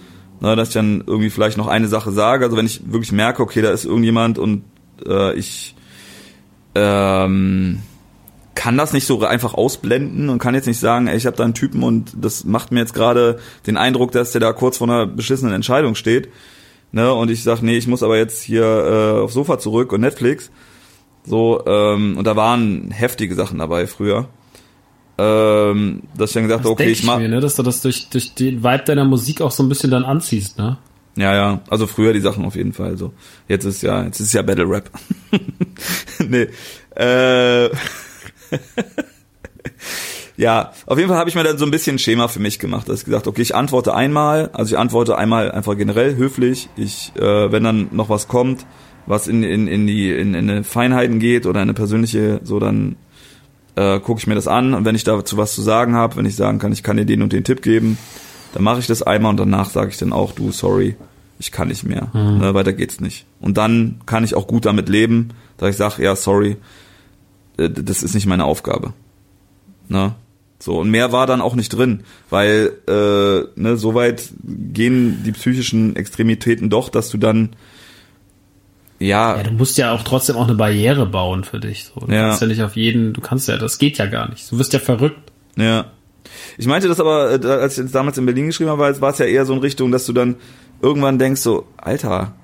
ne, 0.41 0.57
dass 0.57 0.69
ich 0.69 0.74
dann 0.74 1.05
irgendwie 1.07 1.31
vielleicht 1.31 1.57
noch 1.57 1.69
eine 1.69 1.86
Sache 1.86 2.11
sage. 2.11 2.45
Also 2.45 2.57
wenn 2.57 2.66
ich 2.66 2.81
wirklich 2.91 3.12
merke, 3.12 3.43
okay, 3.43 3.62
da 3.62 3.70
ist 3.70 3.85
irgendjemand 3.85 4.41
und 4.41 4.65
äh, 5.07 5.35
ich 5.35 5.77
ähm, 6.74 7.78
kann 8.55 8.76
das 8.76 8.93
nicht 8.93 9.06
so 9.06 9.24
einfach 9.24 9.55
ausblenden 9.55 10.28
und 10.28 10.39
kann 10.39 10.55
jetzt 10.55 10.66
nicht 10.66 10.81
sagen, 10.81 11.06
ey, 11.06 11.16
ich 11.16 11.26
habe 11.26 11.36
da 11.36 11.44
einen 11.44 11.55
Typen 11.55 11.82
und 11.82 12.12
das 12.16 12.44
macht 12.44 12.72
mir 12.72 12.81
jetzt 12.81 12.94
gerade 12.94 13.39
den 13.66 13.76
Eindruck, 13.76 14.12
dass 14.12 14.32
der 14.32 14.40
da 14.40 14.52
kurz 14.52 14.78
vor 14.78 14.89
einer 14.89 15.06
beschissenen 15.06 15.55
Entscheidung 15.55 15.94
steht. 15.94 16.28
Ne, 16.93 17.12
und 17.12 17.28
ich 17.28 17.43
sag, 17.43 17.60
nee, 17.60 17.76
ich 17.76 17.89
muss 17.89 18.05
aber 18.05 18.16
jetzt 18.16 18.43
hier 18.43 18.62
äh, 18.62 19.20
aufs 19.22 19.35
Sofa 19.35 19.59
zurück 19.59 19.93
und 19.93 20.01
Netflix. 20.01 20.52
So, 21.26 21.64
ähm, 21.66 22.16
und 22.16 22.24
da 22.24 22.36
waren 22.36 22.93
heftige 22.93 23.35
Sachen 23.35 23.59
dabei 23.59 23.89
früher. 23.89 24.28
Ähm, 25.16 26.02
dass 26.16 26.31
ich 26.31 26.35
dann 26.35 26.44
gesagt 26.44 26.60
habe, 26.60 26.70
okay, 26.70 26.86
denk 26.86 26.98
ich 26.98 27.05
mach. 27.05 27.18
mir, 27.18 27.28
ne, 27.28 27.40
dass 27.40 27.56
du 27.56 27.62
das 27.62 27.82
durch, 27.82 28.09
durch 28.10 28.35
den 28.35 28.62
Vibe 28.62 28.85
deiner 28.85 29.05
Musik 29.05 29.40
auch 29.40 29.51
so 29.51 29.62
ein 29.62 29.68
bisschen 29.68 29.90
dann 29.90 30.05
anziehst, 30.05 30.59
ne? 30.59 30.78
Ja, 31.16 31.35
ja, 31.35 31.60
also 31.70 31.86
früher 31.86 32.12
die 32.12 32.20
Sachen 32.20 32.44
auf 32.44 32.56
jeden 32.56 32.72
Fall 32.72 32.97
so. 32.97 33.12
Jetzt 33.48 33.64
ist 33.64 33.82
ja, 33.82 34.05
jetzt 34.05 34.18
ist 34.18 34.32
ja 34.32 34.43
Battle 34.43 34.68
Rap. 34.68 34.90
nee. 36.28 36.48
Äh, 36.97 37.70
ja, 40.36 40.72
auf 40.86 40.98
jeden 40.98 41.09
Fall 41.09 41.18
habe 41.18 41.28
ich 41.28 41.35
mir 41.35 41.44
dann 41.44 41.59
so 41.59 41.64
ein 41.64 41.70
bisschen 41.70 41.97
ein 41.97 41.98
Schema 41.98 42.28
für 42.28 42.40
mich 42.40 42.59
gemacht, 42.59 42.89
dass 42.89 43.01
ich 43.01 43.05
gesagt, 43.05 43.26
okay, 43.26 43.43
ich 43.43 43.55
antworte 43.55 43.94
einmal, 43.94 44.51
also 44.52 44.74
ich 44.74 44.78
antworte 44.78 45.16
einmal 45.16 45.51
einfach 45.52 45.76
generell 45.76 46.16
höflich. 46.16 46.68
Ich, 46.76 47.12
äh, 47.16 47.52
wenn 47.52 47.64
dann 47.64 47.89
noch 47.93 48.09
was 48.09 48.28
kommt, 48.28 48.66
was 49.06 49.28
in, 49.28 49.43
in, 49.43 49.66
in 49.66 49.86
die 49.86 50.10
in, 50.10 50.35
in 50.35 50.51
eine 50.51 50.64
Feinheiten 50.64 51.18
geht 51.18 51.47
oder 51.47 51.60
eine 51.60 51.74
persönliche, 51.74 52.40
so 52.43 52.59
dann 52.59 52.97
äh, 53.76 54.01
gucke 54.01 54.20
ich 54.20 54.26
mir 54.26 54.35
das 54.35 54.48
an 54.48 54.74
und 54.74 54.85
wenn 54.85 54.94
ich 54.94 55.05
dazu 55.05 55.36
was 55.36 55.55
zu 55.55 55.62
sagen 55.62 55.94
habe, 55.94 56.16
wenn 56.16 56.26
ich 56.26 56.36
sagen 56.36 56.58
kann, 56.58 56.73
ich 56.73 56.83
kann 56.83 56.97
dir 56.97 57.05
den 57.05 57.23
und 57.23 57.33
den 57.33 57.44
Tipp 57.44 57.62
geben, 57.62 57.99
dann 58.52 58.62
mache 58.62 58.78
ich 58.78 58.86
das 58.86 59.02
einmal 59.02 59.31
und 59.31 59.36
danach 59.39 59.70
sage 59.70 59.91
ich 59.91 59.99
dann 59.99 60.12
auch, 60.12 60.33
du, 60.33 60.52
sorry, 60.52 60.97
ich 61.39 61.50
kann 61.50 61.68
nicht 61.68 61.84
mehr, 61.84 62.08
ne, 62.15 62.55
weiter 62.55 62.73
geht's 62.73 63.00
nicht. 63.00 63.26
Und 63.41 63.57
dann 63.58 64.00
kann 64.07 64.23
ich 64.23 64.34
auch 64.34 64.47
gut 64.47 64.65
damit 64.65 64.89
leben, 64.89 65.31
dass 65.58 65.70
ich 65.70 65.76
sage, 65.76 66.02
ja, 66.02 66.15
sorry, 66.15 66.57
das 67.57 68.02
ist 68.02 68.15
nicht 68.15 68.26
meine 68.26 68.44
Aufgabe. 68.44 68.92
Ne? 69.89 70.15
So, 70.58 70.78
und 70.78 70.91
mehr 70.91 71.12
war 71.12 71.26
dann 71.26 71.41
auch 71.41 71.55
nicht 71.55 71.68
drin, 71.70 72.05
weil 72.31 72.73
äh, 72.89 73.60
ne, 73.60 73.76
so 73.76 73.94
weit 73.94 74.31
gehen 74.42 75.23
die 75.24 75.33
psychischen 75.33 75.94
Extremitäten 75.97 76.70
doch, 76.70 76.89
dass 76.89 77.10
du 77.10 77.18
dann 77.18 77.50
ja, 78.99 79.36
Ja, 79.36 79.42
du 79.42 79.50
musst 79.50 79.76
ja 79.76 79.92
auch 79.92 80.02
trotzdem 80.05 80.36
auch 80.36 80.47
eine 80.47 80.55
Barriere 80.55 81.05
bauen 81.07 81.44
für 81.44 81.60
dich. 81.60 81.84
So. 81.92 82.07
Du 82.07 82.12
Ja. 82.12 82.28
kannst 82.28 82.41
ja 82.42 82.47
nicht 82.47 82.62
auf 82.62 82.76
jeden, 82.76 83.12
du 83.12 83.20
kannst 83.20 83.49
ja, 83.49 83.57
das 83.58 83.78
geht 83.78 83.99
ja 83.99 84.07
gar 84.07 84.31
nicht. 84.31 84.50
Du 84.50 84.58
wirst 84.58 84.73
ja 84.73 84.78
verrückt. 84.78 85.33
Ja. 85.57 85.86
Ich 86.57 86.66
meinte 86.66 86.89
das 86.89 87.00
aber, 87.00 87.33
äh, 87.33 87.47
als 87.47 87.76
ich 87.76 87.84
jetzt 87.84 87.94
damals 87.94 88.16
in 88.16 88.24
Berlin 88.26 88.47
geschrieben 88.47 88.70
habe, 88.70 89.00
war 89.00 89.10
es 89.10 89.18
ja 89.18 89.26
eher 89.26 89.44
so 89.44 89.52
in 89.52 89.58
Richtung, 89.58 89.91
dass 89.92 90.07
du 90.07 90.12
dann 90.12 90.36
irgendwann 90.81 91.18
denkst 91.18 91.41
so, 91.42 91.66
Alter, 91.76 92.34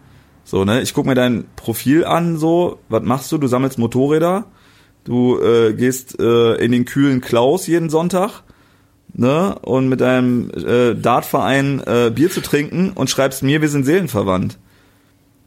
so, 0.44 0.64
ne, 0.64 0.82
ich 0.82 0.92
guck 0.92 1.06
mir 1.06 1.14
dein 1.14 1.44
Profil 1.56 2.05
an, 2.05 2.36
so, 2.36 2.80
was 2.89 3.02
machst 3.02 3.30
du? 3.32 3.39
Du 3.39 3.47
sammelst 3.47 3.78
Motorräder, 3.78 4.44
du 5.04 5.40
äh, 5.40 5.72
gehst 5.72 6.20
äh, 6.20 6.54
in 6.54 6.72
den 6.72 6.84
kühlen 6.84 7.20
Klaus 7.20 7.66
jeden 7.66 7.90
Sonntag, 7.90 8.42
ne, 9.14 9.58
und 9.60 9.88
mit 9.88 10.00
deinem 10.00 10.50
äh, 10.50 10.94
Dartverein 10.94 11.82
äh, 11.86 12.10
Bier 12.14 12.30
zu 12.30 12.40
trinken 12.40 12.92
und 12.94 13.10
schreibst 13.10 13.42
mir, 13.42 13.60
wir 13.60 13.68
sind 13.68 13.84
seelenverwandt. 13.84 14.58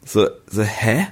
So, 0.05 0.27
so 0.47 0.61
hä? 0.61 1.07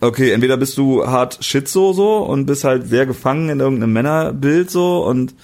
Okay, 0.00 0.30
entweder 0.30 0.56
bist 0.56 0.78
du 0.78 1.06
hart 1.06 1.44
Schizo 1.44 1.92
so 1.92 2.18
und 2.18 2.46
bist 2.46 2.64
halt 2.64 2.88
sehr 2.88 3.06
gefangen 3.06 3.50
in 3.50 3.60
irgendeinem 3.60 3.92
Männerbild 3.92 4.70
so 4.70 5.04
und 5.04 5.34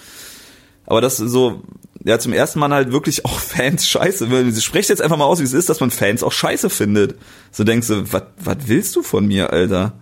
aber 0.86 1.00
das 1.00 1.18
so 1.18 1.62
ja 2.04 2.18
zum 2.18 2.32
ersten 2.32 2.58
Mal 2.58 2.70
halt 2.70 2.92
wirklich 2.92 3.24
auch 3.26 3.38
Fans 3.38 3.86
scheiße. 3.86 4.28
Sprecht 4.60 4.88
jetzt 4.88 5.02
einfach 5.02 5.18
mal 5.18 5.24
aus, 5.24 5.40
wie 5.40 5.44
es 5.44 5.52
ist, 5.52 5.68
dass 5.68 5.80
man 5.80 5.90
Fans 5.90 6.22
auch 6.22 6.32
scheiße 6.32 6.70
findet. 6.70 7.16
So 7.50 7.64
denkst 7.64 7.88
du, 7.88 8.12
was 8.12 8.22
was 8.38 8.56
willst 8.66 8.96
du 8.96 9.02
von 9.02 9.26
mir, 9.26 9.52
Alter? 9.52 9.92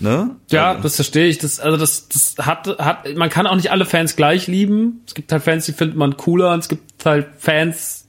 Ne? 0.00 0.36
Ja, 0.50 0.70
Also, 0.70 0.82
das 0.82 0.96
verstehe 0.96 1.28
ich. 1.28 1.38
Das, 1.38 1.60
also 1.60 1.76
das, 1.76 2.08
das 2.08 2.34
hat, 2.38 2.66
hat, 2.78 3.14
man 3.16 3.28
kann 3.28 3.46
auch 3.46 3.56
nicht 3.56 3.70
alle 3.70 3.84
Fans 3.84 4.16
gleich 4.16 4.46
lieben. 4.46 5.02
Es 5.06 5.14
gibt 5.14 5.30
halt 5.30 5.42
Fans, 5.42 5.66
die 5.66 5.72
findet 5.72 5.96
man 5.96 6.16
cooler 6.16 6.52
und 6.52 6.60
es 6.60 6.68
gibt 6.68 7.04
halt 7.04 7.28
Fans, 7.38 8.06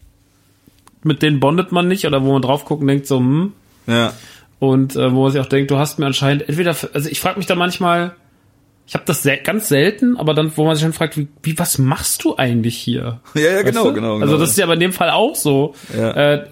mit 1.03 1.21
denen 1.21 1.39
bondet 1.39 1.71
man 1.71 1.87
nicht 1.87 2.05
oder 2.05 2.23
wo 2.23 2.31
man 2.31 2.41
drauf 2.41 2.65
guckt 2.65 2.81
und 2.81 2.87
denkt 2.87 3.07
so, 3.07 3.19
hm. 3.19 3.53
ja. 3.87 4.13
Und 4.59 4.95
äh, 4.95 5.11
wo 5.13 5.23
man 5.23 5.31
sich 5.31 5.41
auch 5.41 5.47
denkt, 5.47 5.71
du 5.71 5.77
hast 5.77 5.97
mir 5.97 6.05
anscheinend 6.05 6.47
entweder, 6.47 6.75
also 6.93 7.09
ich 7.09 7.19
frage 7.19 7.39
mich 7.39 7.47
da 7.47 7.55
manchmal, 7.55 8.15
ich 8.87 8.93
habe 8.93 9.05
das 9.05 9.23
sel 9.23 9.37
ganz 9.37 9.69
selten, 9.69 10.17
aber 10.17 10.33
dann, 10.33 10.51
wo 10.55 10.65
man 10.65 10.75
sich 10.75 10.83
dann 10.83 10.93
fragt, 10.93 11.17
wie, 11.17 11.27
wie 11.43 11.57
was 11.57 11.77
machst 11.77 12.23
du 12.23 12.37
eigentlich 12.37 12.77
hier? 12.77 13.19
Ja, 13.33 13.41
ja, 13.41 13.61
genau, 13.63 13.91
genau, 13.91 14.15
genau. 14.15 14.25
Also 14.25 14.37
das 14.37 14.51
ist 14.51 14.57
ja 14.57 14.65
aber 14.65 14.75
in 14.75 14.79
dem 14.79 14.93
Fall 14.93 15.09
auch 15.09 15.35
so. 15.35 15.75
Ja. 15.97 16.11
Äh, 16.11 16.47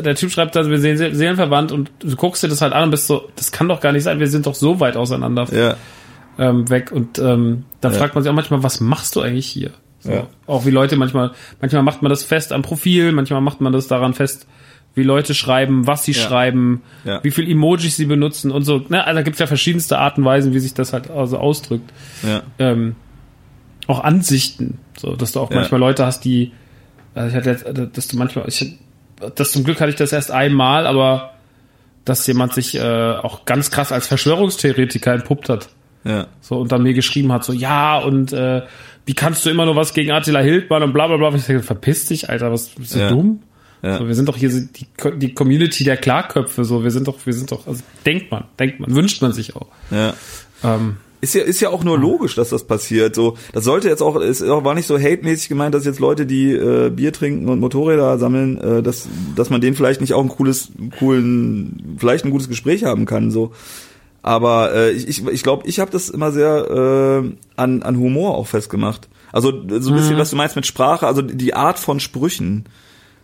der 0.00 0.14
Typ 0.14 0.30
schreibt 0.30 0.56
also, 0.56 0.70
wir 0.70 0.78
sehen 0.80 0.96
Se- 0.96 1.14
Seelenverwandt 1.14 1.72
und 1.72 1.90
du 2.00 2.16
guckst 2.16 2.42
dir 2.42 2.48
das 2.48 2.62
halt 2.62 2.72
an 2.72 2.84
und 2.84 2.90
bist 2.92 3.06
so, 3.06 3.28
das 3.36 3.52
kann 3.52 3.68
doch 3.68 3.80
gar 3.80 3.92
nicht 3.92 4.04
sein, 4.04 4.18
wir 4.20 4.28
sind 4.28 4.46
doch 4.46 4.54
so 4.54 4.80
weit 4.80 4.96
auseinander 4.96 5.46
Ja, 5.52 5.76
ähm, 6.38 6.70
weg. 6.70 6.90
Und 6.92 7.18
ähm, 7.18 7.64
dann 7.80 7.92
Ja. 7.92 7.98
fragt 7.98 8.14
man 8.14 8.22
sich 8.24 8.30
auch 8.30 8.34
manchmal, 8.34 8.62
was 8.62 8.80
machst 8.80 9.16
du 9.16 9.20
eigentlich 9.20 9.46
hier? 9.46 9.70
So. 10.00 10.10
Ja. 10.12 10.26
Auch 10.46 10.64
wie 10.64 10.70
Leute 10.70 10.96
manchmal, 10.96 11.32
manchmal 11.60 11.82
macht 11.82 12.02
man 12.02 12.10
das 12.10 12.22
fest 12.24 12.52
am 12.52 12.62
Profil, 12.62 13.12
manchmal 13.12 13.40
macht 13.40 13.60
man 13.60 13.72
das 13.72 13.86
daran 13.86 14.14
fest, 14.14 14.46
wie 14.94 15.04
Leute 15.04 15.32
schreiben, 15.34 15.86
was 15.86 16.04
sie 16.04 16.12
Ja. 16.12 16.22
schreiben, 16.22 16.82
Ja. 17.04 17.22
wie 17.22 17.30
viel 17.30 17.48
Emojis 17.50 17.96
sie 17.96 18.06
benutzen 18.06 18.50
und 18.50 18.64
so. 18.64 18.78
Ne? 18.88 19.04
Also 19.06 19.16
da 19.18 19.22
gibt's 19.22 19.38
ja 19.38 19.46
verschiedenste 19.46 19.98
Arten 19.98 20.20
und 20.22 20.26
Weisen, 20.26 20.52
wie 20.54 20.58
sich 20.58 20.74
das 20.74 20.92
halt 20.92 21.10
also 21.10 21.38
ausdrückt. 21.38 21.90
ja, 22.26 22.42
Ähm, 22.58 22.96
auch 23.86 24.02
Ansichten, 24.04 24.78
so 24.96 25.14
dass 25.16 25.32
du 25.32 25.40
auch 25.40 25.50
manchmal 25.50 25.80
Leute 25.80 26.04
hast, 26.06 26.24
die, 26.24 26.52
also 27.14 27.28
ich 27.28 27.34
hatte 27.34 27.50
jetzt, 27.50 27.66
dass 27.96 28.08
du 28.08 28.16
manchmal, 28.16 28.46
ich, 28.48 28.76
das 29.34 29.52
zum 29.52 29.64
Glück 29.64 29.80
hatte 29.80 29.90
ich 29.90 29.96
das 29.96 30.12
erst 30.12 30.30
einmal, 30.30 30.86
aber 30.86 31.32
dass 32.04 32.26
jemand 32.26 32.52
sich 32.54 32.74
äh, 32.76 32.80
auch 32.82 33.44
ganz 33.44 33.70
krass 33.70 33.92
als 33.92 34.06
Verschwörungstheoretiker 34.08 35.12
entpuppt 35.12 35.48
hat. 35.48 35.68
ja. 36.04 36.26
So, 36.40 36.58
und 36.58 36.72
dann 36.72 36.82
mir 36.82 36.94
geschrieben 36.94 37.32
hat, 37.32 37.44
so, 37.44 37.52
ja, 37.52 37.98
und 37.98 38.32
äh, 38.32 38.62
wie 39.06 39.14
kannst 39.14 39.44
du 39.46 39.50
immer 39.50 39.64
nur 39.66 39.76
was 39.76 39.94
gegen 39.94 40.10
Attila 40.12 40.40
Hildmann 40.40 40.82
und 40.82 40.92
bla 40.92 41.06
bla 41.06 41.16
bla. 41.16 41.28
Und 41.28 41.36
ich 41.36 41.42
dachte, 41.42 41.62
verpiss 41.62 42.06
dich, 42.06 42.28
Alter, 42.28 42.50
was 42.52 42.68
bist 42.70 42.94
du 42.94 42.98
Ja. 43.00 43.08
dumm? 43.08 43.42
Ja. 43.82 43.98
So, 43.98 44.06
wir 44.06 44.14
sind 44.14 44.28
doch 44.28 44.36
hier 44.36 44.48
die, 44.50 44.86
die 45.18 45.34
Community 45.34 45.82
der 45.82 45.96
Klarköpfe, 45.96 46.64
so, 46.64 46.84
wir 46.84 46.92
sind 46.92 47.08
doch, 47.08 47.16
wir 47.26 47.32
sind 47.32 47.50
doch, 47.50 47.66
also 47.66 47.82
denkt 48.06 48.30
man, 48.30 48.44
denkt 48.58 48.78
man, 48.78 48.94
wünscht 48.94 49.20
man 49.22 49.32
sich 49.32 49.56
auch. 49.56 49.66
ja. 49.90 50.14
Ähm, 50.64 50.96
Ist 51.22 51.34
ja, 51.36 51.44
ist 51.44 51.60
ja 51.60 51.68
auch 51.70 51.84
nur 51.84 51.96
logisch, 51.96 52.34
dass 52.34 52.48
das 52.48 52.64
passiert. 52.64 53.14
So, 53.14 53.36
das 53.52 53.62
sollte 53.62 53.88
jetzt 53.88 54.02
auch, 54.02 54.16
ist 54.16 54.42
auch 54.42 54.64
war 54.64 54.74
nicht 54.74 54.88
so 54.88 54.98
hate-mäßig 54.98 55.48
gemeint, 55.48 55.72
dass 55.72 55.84
jetzt 55.84 56.00
Leute, 56.00 56.26
die 56.26 56.50
äh, 56.50 56.90
Bier 56.90 57.12
trinken 57.12 57.48
und 57.48 57.60
Motorräder 57.60 58.18
sammeln, 58.18 58.60
äh, 58.60 58.82
dass, 58.82 59.06
dass 59.36 59.48
man 59.48 59.60
denen 59.60 59.76
vielleicht 59.76 60.00
nicht 60.00 60.14
auch 60.14 60.22
ein 60.22 60.28
cooles, 60.28 60.72
coolen, 60.98 61.96
vielleicht 61.96 62.24
ein 62.24 62.32
gutes 62.32 62.48
Gespräch 62.48 62.82
haben 62.82 63.06
kann. 63.06 63.30
So, 63.30 63.52
aber 64.20 64.74
äh, 64.74 64.90
ich, 64.90 65.06
ich, 65.06 65.24
ich 65.24 65.44
glaube, 65.44 65.64
ich 65.68 65.78
habe 65.78 65.92
das 65.92 66.08
immer 66.08 66.32
sehr 66.32 67.22
äh, 67.24 67.30
an, 67.54 67.84
an 67.84 67.98
Humor 67.98 68.36
auch 68.36 68.48
festgemacht. 68.48 69.08
Also 69.30 69.50
so 69.50 69.90
ein 69.90 69.96
bisschen, 69.96 70.18
was 70.18 70.30
du 70.30 70.36
meinst 70.36 70.56
mit 70.56 70.66
Sprache, 70.66 71.06
also 71.06 71.22
die 71.22 71.54
Art 71.54 71.78
von 71.78 72.00
Sprüchen. 72.00 72.64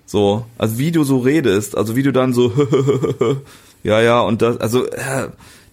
So, 0.06 0.46
also 0.56 0.78
wie 0.78 0.92
du 0.92 1.02
so 1.02 1.18
redest, 1.18 1.76
also 1.76 1.96
wie 1.96 2.04
du 2.04 2.12
dann 2.12 2.32
so 2.32 2.52
ja, 3.82 4.00
ja, 4.00 4.20
und 4.20 4.40
das, 4.40 4.56
also, 4.58 4.86
äh, 4.86 5.28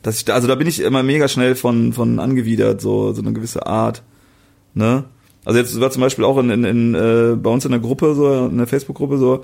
dass 0.06 0.18
ich, 0.18 0.26
da- 0.26 0.36
also 0.36 0.48
da 0.48 0.54
bin 0.54 0.68
ich 0.68 0.80
immer 0.82 1.02
mega 1.02 1.28
schnell 1.28 1.56
von, 1.56 1.92
von 1.92 2.20
angewidert, 2.20 2.80
so, 2.80 3.12
so 3.14 3.24
eine 3.24 3.34
gewisse 3.34 3.66
Art, 3.66 4.04
ne? 4.76 5.06
Also 5.46 5.60
jetzt 5.60 5.80
war 5.80 5.90
zum 5.90 6.02
Beispiel 6.02 6.26
auch 6.26 6.38
in, 6.38 6.50
in, 6.52 6.64
in 6.64 6.96
äh, 6.96 7.36
bei 7.36 7.50
uns 7.50 7.66
in 7.66 7.72
der 7.72 7.80
Gruppe, 7.80 8.14
so, 8.14 8.46
in 8.46 8.58
der 8.58 8.68
Facebook-Gruppe 8.68 9.18
so, 9.18 9.44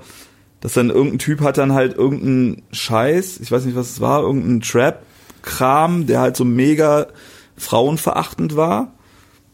dass 0.60 0.74
dann 0.74 0.90
irgendein 0.90 1.18
Typ 1.18 1.40
hat 1.40 1.58
dann 1.58 1.72
halt 1.72 1.96
irgendeinen 1.96 2.62
Scheiß, 2.70 3.40
ich 3.40 3.50
weiß 3.50 3.64
nicht, 3.64 3.74
was 3.76 3.90
es 3.90 4.00
war, 4.00 4.22
irgendeinen 4.22 4.60
Trap-Kram, 4.60 6.06
der 6.06 6.20
halt 6.20 6.36
so 6.36 6.44
mega 6.44 7.08
frauenverachtend 7.56 8.54
war, 8.56 8.94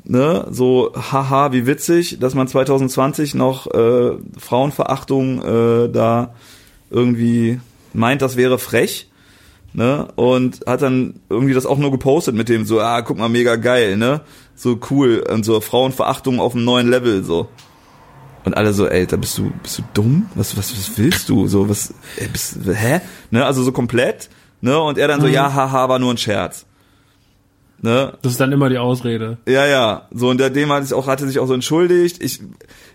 ne, 0.05 0.47
so, 0.51 0.93
haha, 0.95 1.53
wie 1.53 1.67
witzig, 1.67 2.19
dass 2.21 2.35
man 2.35 2.49
2020 2.49 3.35
noch 3.35 3.67
äh, 3.73 4.13
Frauenverachtung 4.39 5.43
äh, 5.43 5.89
da 5.91 6.35
irgendwie 6.91 7.61
meint, 7.95 8.21
das 8.23 8.37
wäre 8.37 8.59
frech, 8.59 9.11
ne, 9.73 10.09
und 10.17 10.61
hat 10.67 10.83
dann 10.83 11.21
irgendwie 11.29 11.55
das 11.55 11.67
auch 11.67 11.79
nur 11.79 11.91
gepostet 11.91 12.35
mit 12.35 12.49
dem 12.49 12.65
so, 12.65 12.81
ah, 12.81 13.03
guck 13.03 13.19
mal, 13.19 13.29
mega 13.29 13.57
geil, 13.57 13.97
ne, 13.97 14.21
so 14.55 14.79
cool, 14.91 15.25
und 15.31 15.45
so 15.45 15.61
Frauenverachtung 15.61 16.41
auf 16.41 16.55
einem 16.55 16.65
neuen 16.65 16.89
Level, 16.89 17.25
so. 17.25 17.49
Und 18.45 18.57
alle 18.57 18.73
so, 18.73 18.89
ey, 18.89 19.07
da 19.07 19.17
bist 19.17 19.37
du, 19.37 19.53
bist 19.63 19.79
du 19.79 19.83
dumm? 19.93 20.27
Was, 20.35 20.57
was, 20.57 20.73
was 20.73 20.97
willst 20.97 21.29
du? 21.29 21.49
So, 21.49 21.69
was, 21.69 21.93
ey, 22.17 22.29
bist, 22.29 22.59
hä? 22.65 23.01
Ne, 23.31 23.45
also 23.45 23.63
so 23.63 23.73
komplett, 23.73 24.31
ne, 24.61 24.79
und 24.81 24.99
er 24.99 25.09
dann 25.09 25.21
so, 25.21 25.27
ja, 25.27 25.53
haha, 25.53 25.89
war 25.89 25.99
nur 25.99 26.13
ein 26.13 26.19
Scherz. 26.19 26.65
Ne, 27.81 28.13
das 28.23 28.33
ist 28.33 28.41
dann 28.41 28.51
immer 28.51 28.69
die 28.69 28.79
Ausrede. 28.79 29.39
ja, 29.47 29.65
ja. 29.65 30.09
So, 30.13 30.31
und 30.31 30.41
der 30.41 30.51
dem 30.51 30.73
hat 30.73 30.83
sich 30.83 30.95
auch, 30.95 31.07
hatte 31.07 31.29
sich 31.29 31.39
auch 31.39 31.47
so 31.47 31.55
entschuldigt. 31.55 32.21
Ich, 32.21 32.41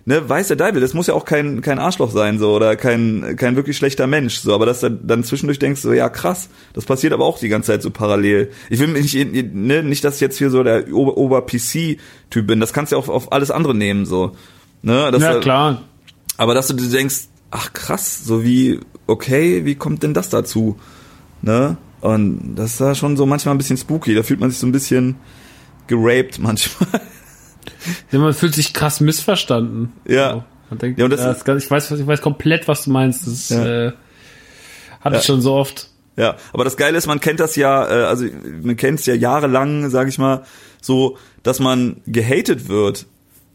ne, 0.04 0.28
weiß 0.28 0.50
der 0.50 0.58
Deibel, 0.58 0.82
das 0.82 0.94
muss 0.94 1.08
ja 1.08 1.14
auch 1.14 1.24
kein, 1.24 1.62
kein 1.62 1.80
Arschloch 1.80 2.12
sein, 2.12 2.38
so, 2.38 2.54
oder 2.54 2.76
kein, 2.76 3.38
kein 3.38 3.56
wirklich 3.56 3.78
schlechter 3.78 4.08
Mensch, 4.08 4.40
so, 4.40 4.54
aber 4.54 4.66
dass 4.66 4.82
du 4.82 4.92
dann 4.92 5.24
zwischendurch 5.24 5.58
denkst, 5.58 5.80
so, 5.80 5.94
ja, 5.94 6.10
krass, 6.10 6.50
das 6.74 6.84
passiert 6.84 7.14
aber 7.14 7.24
auch 7.24 7.40
die 7.40 7.48
ganze 7.48 7.72
Zeit 7.72 7.82
so 7.82 7.92
parallel. 7.92 8.52
Ich 8.70 8.80
will 8.80 8.88
mich 8.88 9.14
nicht, 9.14 9.54
ne, 9.54 9.84
nicht, 9.84 10.04
dass 10.04 10.16
ich 10.16 10.22
jetzt 10.22 10.38
hier 10.38 10.50
so 10.50 10.64
der 10.64 10.94
Ober-PC-Typ 10.94 12.46
bin, 12.46 12.60
das 12.60 12.74
kannst 12.74 12.92
du 12.92 12.98
ja 12.98 13.02
auch 13.02 13.08
auf 13.08 13.32
alles 13.32 13.52
andere 13.52 13.74
nehmen, 13.74 14.06
so. 14.06 14.36
Ne, 14.82 15.12
dass 15.12 15.24
ja, 15.24 15.40
klar. 15.40 15.82
aber 16.36 16.56
dass 16.56 16.68
du 16.68 16.74
dir 16.74 16.90
denkst, 16.90 17.30
ach 17.52 17.72
krass, 17.72 18.26
so 18.26 18.44
wie, 18.44 18.82
okay, 19.08 19.64
wie 19.64 19.76
kommt 19.76 20.04
denn 20.04 20.14
das 20.14 20.30
dazu? 20.30 20.78
Ne? 21.42 21.78
Und 22.04 22.56
das 22.56 22.72
ist 22.72 22.82
da 22.82 22.96
schon 22.96 23.16
so 23.16 23.26
manchmal 23.26 23.56
ein 23.56 23.58
bisschen 23.58 23.78
spooky. 23.78 24.14
Da 24.14 24.24
fühlt 24.24 24.40
man 24.42 24.50
sich 24.50 24.60
so 24.60 24.68
ein 24.68 24.72
bisschen 24.74 25.16
geraped 25.88 26.38
manchmal. 26.40 27.02
Ja, 28.12 28.20
Man 28.20 28.34
fühlt 28.34 28.54
sich 28.56 28.74
krass 28.74 29.00
missverstanden. 29.00 29.94
Ja. 30.06 30.32
So. 30.34 30.44
Man 30.70 30.80
denkt, 30.80 31.00
Ja, 31.00 31.04
ja, 31.04 31.06
und 31.06 31.12
das 31.12 31.22
das 31.22 31.38
ist- 31.58 31.66
ich, 31.66 31.72
weiß, 31.72 31.92
ich 31.92 32.06
weiß 32.08 32.22
komplett, 32.22 32.68
was 32.68 32.84
du 32.84 32.92
meinst. 32.92 33.26
Das 33.26 33.50
Ja. 33.50 33.66
äh, 33.88 33.94
hatte 35.00 35.16
ich 35.16 35.22
Ja. 35.22 35.28
schon 35.28 35.42
so 35.42 35.54
oft. 35.54 35.90
Ja, 36.18 36.36
aber 36.52 36.64
das 36.66 36.78
Geile 36.78 36.98
ist, 36.98 37.08
man 37.08 37.20
kennt 37.22 37.40
das 37.40 37.56
ja, 37.56 37.86
äh, 37.88 38.04
also 38.06 38.26
man 38.62 38.76
kennt 38.76 39.00
es 39.00 39.06
ja 39.06 39.14
jahrelang, 39.16 39.90
sage 39.90 40.10
ich 40.10 40.18
mal, 40.20 40.44
so, 40.82 41.18
dass 41.42 41.60
man 41.60 42.02
gehatet 42.06 42.68
wird, 42.68 43.06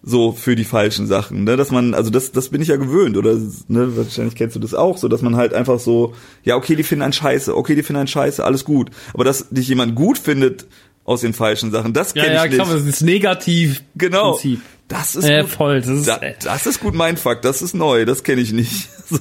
so 0.02 0.32
für 0.32 0.54
die 0.56 0.64
falschen 0.64 1.06
Sachen, 1.06 1.44
ne? 1.44 1.56
Dass 1.56 1.70
man, 1.70 1.92
also 1.94 2.10
das, 2.10 2.30
das 2.32 2.48
bin 2.50 2.62
ich 2.62 2.68
ja 2.68 2.76
gewöhnt, 2.76 3.16
oder 3.16 3.34
ne, 3.68 3.96
wahrscheinlich 3.96 4.34
kennst 4.36 4.54
du 4.56 4.60
das 4.60 4.72
auch, 4.74 4.96
so, 4.98 5.08
dass 5.08 5.22
man 5.22 5.36
halt 5.36 5.52
einfach 5.54 5.80
so, 5.80 6.14
ja, 6.44 6.56
okay, 6.56 6.76
die 6.76 6.82
finden 6.84 7.02
einen 7.02 7.12
Scheiße, 7.12 7.56
okay, 7.56 7.74
die 7.74 7.82
finden 7.82 7.98
einen 8.00 8.08
Scheiße, 8.08 8.44
alles 8.44 8.64
gut, 8.64 8.90
aber 9.12 9.24
dass 9.24 9.48
dich 9.50 9.68
jemand 9.68 9.94
gut 9.96 10.16
findet 10.18 10.66
aus 11.04 11.22
den 11.22 11.32
falschen 11.34 11.70
Sachen, 11.72 11.92
das 11.94 12.14
Ja, 12.14 12.22
kenne 12.22 12.34
ja, 12.36 12.44
ich 12.44 12.52
klar, 12.52 12.66
nicht. 12.66 12.78
das 12.80 12.86
ist 12.86 13.00
negativ. 13.02 13.82
Genau. 13.96 14.32
Prinzip. 14.32 14.60
Das 14.88 15.16
ist 15.16 15.24
Äh, 15.24 15.40
gut. 15.42 15.50
voll. 15.50 15.80
Das 15.80 15.88
ist, 15.88 16.06
Da, 16.08 16.20
das 16.44 16.66
ist 16.66 16.80
gut 16.80 16.94
mein 16.94 17.16
Fakt, 17.16 17.44
das 17.44 17.60
ist 17.60 17.74
neu, 17.74 18.04
das 18.04 18.22
kenne 18.22 18.40
ich 18.40 18.52
nicht. 18.52 18.88
So. 19.10 19.18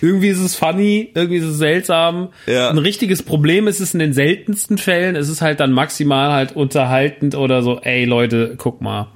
Irgendwie 0.00 0.28
ist 0.28 0.40
es 0.40 0.54
funny, 0.54 1.10
irgendwie 1.14 1.38
ist 1.38 1.44
es 1.46 1.58
seltsam. 1.58 2.28
Ja. 2.46 2.70
Ein 2.70 2.78
richtiges 2.78 3.22
Problem 3.22 3.66
ist 3.68 3.80
es 3.80 3.94
in 3.94 4.00
den 4.00 4.12
seltensten 4.12 4.78
Fällen. 4.78 5.16
Es 5.16 5.28
ist 5.28 5.40
halt 5.42 5.60
dann 5.60 5.72
maximal 5.72 6.32
halt 6.32 6.54
unterhaltend 6.56 7.34
oder 7.34 7.62
so, 7.62 7.80
ey 7.80 8.04
Leute, 8.04 8.54
guck 8.58 8.80
mal. 8.80 9.08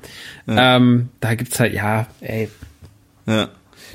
Ähm, 0.46 1.08
da 1.20 1.34
gibt's 1.34 1.60
halt, 1.60 1.74
ja, 1.74 2.06
ey. 2.20 2.48
Ja. 3.26 3.48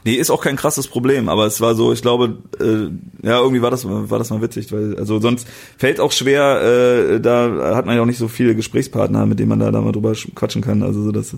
Nee, 0.06 0.16
ist 0.16 0.32
auch 0.32 0.42
kein 0.42 0.58
krasses 0.58 0.88
Problem, 0.88 1.30
aber 1.30 1.46
es 1.46 1.62
war 1.62 1.76
so, 1.76 1.94
ich 1.94 2.02
glaube, 2.02 2.38
äh, 2.60 3.26
ja, 3.26 3.40
irgendwie 3.40 3.62
war 3.62 3.72
das, 3.72 3.86
war 3.88 4.20
das 4.20 4.30
mal 4.32 4.42
witzig, 4.42 4.72
weil, 4.74 4.98
also 4.98 5.20
sonst 5.20 5.48
fällt 5.78 6.02
auch 6.02 6.12
schwer, 6.12 7.14
äh, 7.16 7.22
da 7.22 7.74
hat 7.76 7.86
man 7.86 7.96
ja 7.96 8.02
auch 8.02 8.06
nicht 8.06 8.18
so 8.18 8.28
viele 8.28 8.54
Gesprächspartner, 8.54 9.26
mit 9.26 9.40
denen 9.40 9.50
man 9.50 9.60
da, 9.60 9.72
da 9.72 9.80
mal 9.80 9.94
drüber 9.94 10.12
sch- 10.12 10.34
quatschen 10.36 10.62
kann, 10.62 10.84
also 10.84 11.02
so, 11.04 11.12
dass, 11.14 11.38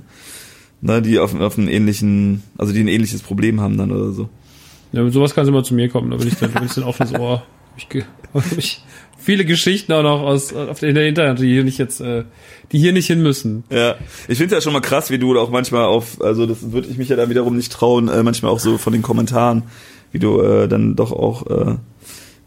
ne, 0.82 1.00
die 1.02 1.20
auf, 1.20 1.40
auf 1.40 1.60
einen 1.60 1.68
ähnlichen, 1.68 2.42
also 2.58 2.74
die 2.74 2.80
ein 2.80 2.88
ähnliches 2.88 3.22
Problem 3.22 3.62
haben 3.62 3.78
dann 3.78 3.92
oder 3.92 4.12
so. 4.12 4.30
Ja, 4.96 5.10
sowas 5.10 5.36
kann 5.36 5.46
sie 5.46 5.52
immer 5.52 5.64
zu 5.64 5.74
mir 5.74 5.90
kommen, 5.90 6.12
da 6.12 6.18
bin 6.18 6.28
ich 6.28 6.36
dann, 6.36 6.54
da 6.54 6.60
bin 6.60 6.68
ich 6.70 6.76
dann 6.76 6.84
offenes 6.84 7.14
Ohr. 7.14 7.44
Ich, 7.78 7.88
ich 8.58 8.82
viele 9.18 9.44
Geschichten 9.44 9.92
auch 9.92 10.04
noch 10.04 10.22
aus 10.22 10.54
auf 10.54 10.80
der, 10.80 10.90
in 10.90 10.96
der 10.96 11.08
Internet, 11.08 11.40
die 11.40 11.52
hier 11.52 11.64
nicht 11.64 11.78
jetzt, 11.78 12.00
äh, 12.00 12.24
die 12.72 12.80
hier 12.80 12.94
nicht 12.94 13.08
hin 13.08 13.22
müssen. 13.22 13.64
Ja, 13.70 13.96
ich 14.28 14.38
finde 14.38 14.56
ja 14.56 14.62
schon 14.62 14.74
mal 14.74 14.82
krass, 14.82 15.10
wie 15.10 15.18
du 15.18 15.38
auch 15.38 15.50
manchmal 15.50 15.86
auf, 15.86 16.22
also 16.22 16.46
das 16.46 16.72
würde 16.72 16.88
ich 16.88 16.98
mich 16.98 17.10
ja 17.10 17.16
da 17.16 17.30
wiederum 17.30 17.56
nicht 17.56 17.72
trauen, 17.72 18.08
äh, 18.08 18.24
manchmal 18.24 18.52
auch 18.52 18.60
so 18.60 18.78
von 18.78 18.94
den 18.94 19.02
Kommentaren, 19.02 19.64
wie 20.12 20.20
du 20.20 20.40
äh, 20.40 20.68
dann 20.68 20.96
doch 20.96 21.12
auch 21.12 21.48
äh, 21.48 21.76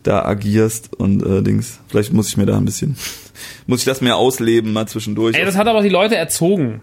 da 0.04 0.24
agierst 0.24 0.94
und 0.96 1.22
äh, 1.22 1.42
Dings. 1.42 1.80
Vielleicht 1.88 2.12
muss 2.12 2.28
ich 2.28 2.36
mir 2.36 2.46
da 2.46 2.56
ein 2.56 2.64
bisschen, 2.64 2.96
muss 3.66 3.80
ich 3.80 3.84
das 3.84 4.00
mehr 4.00 4.16
ausleben 4.16 4.72
mal 4.72 4.86
zwischendurch. 4.86 5.36
Ey, 5.36 5.44
das 5.44 5.56
hat 5.56 5.66
aber 5.66 5.80
auch 5.80 5.82
die 5.82 5.88
Leute 5.88 6.16
erzogen. 6.16 6.80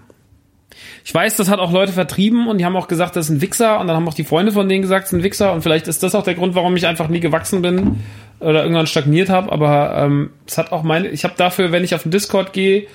Ich 1.05 1.13
weiß, 1.13 1.35
das 1.37 1.51
hat 1.51 1.59
auch 1.59 1.71
Leute 1.71 1.91
vertrieben 1.91 2.47
und 2.47 2.57
die 2.57 2.65
haben 2.65 2.75
auch 2.75 2.87
gesagt, 2.87 3.15
das 3.15 3.29
ist 3.29 3.37
ein 3.37 3.41
Wichser 3.41 3.79
und 3.79 3.85
dann 3.85 3.95
haben 3.95 4.07
auch 4.07 4.15
die 4.15 4.23
Freunde 4.23 4.51
von 4.51 4.67
denen 4.67 4.81
gesagt, 4.81 5.03
das 5.03 5.13
ist 5.13 5.19
ein 5.19 5.23
Wichser 5.23 5.53
und 5.53 5.61
vielleicht 5.61 5.87
ist 5.87 6.01
das 6.01 6.15
auch 6.15 6.23
der 6.23 6.33
Grund, 6.33 6.55
warum 6.55 6.75
ich 6.75 6.87
einfach 6.87 7.09
nie 7.09 7.19
gewachsen 7.19 7.61
bin 7.61 7.97
oder 8.39 8.63
irgendwann 8.63 8.87
stagniert 8.87 9.29
habe, 9.29 9.51
aber 9.51 9.95
ähm, 9.97 10.31
es 10.47 10.57
hat 10.57 10.71
auch 10.71 10.81
meine, 10.81 11.09
ich 11.09 11.23
habe 11.23 11.35
dafür, 11.37 11.71
wenn 11.71 11.83
ich 11.83 11.93
auf 11.93 12.01
den 12.01 12.11
Discord 12.11 12.53
gehe, 12.53 12.87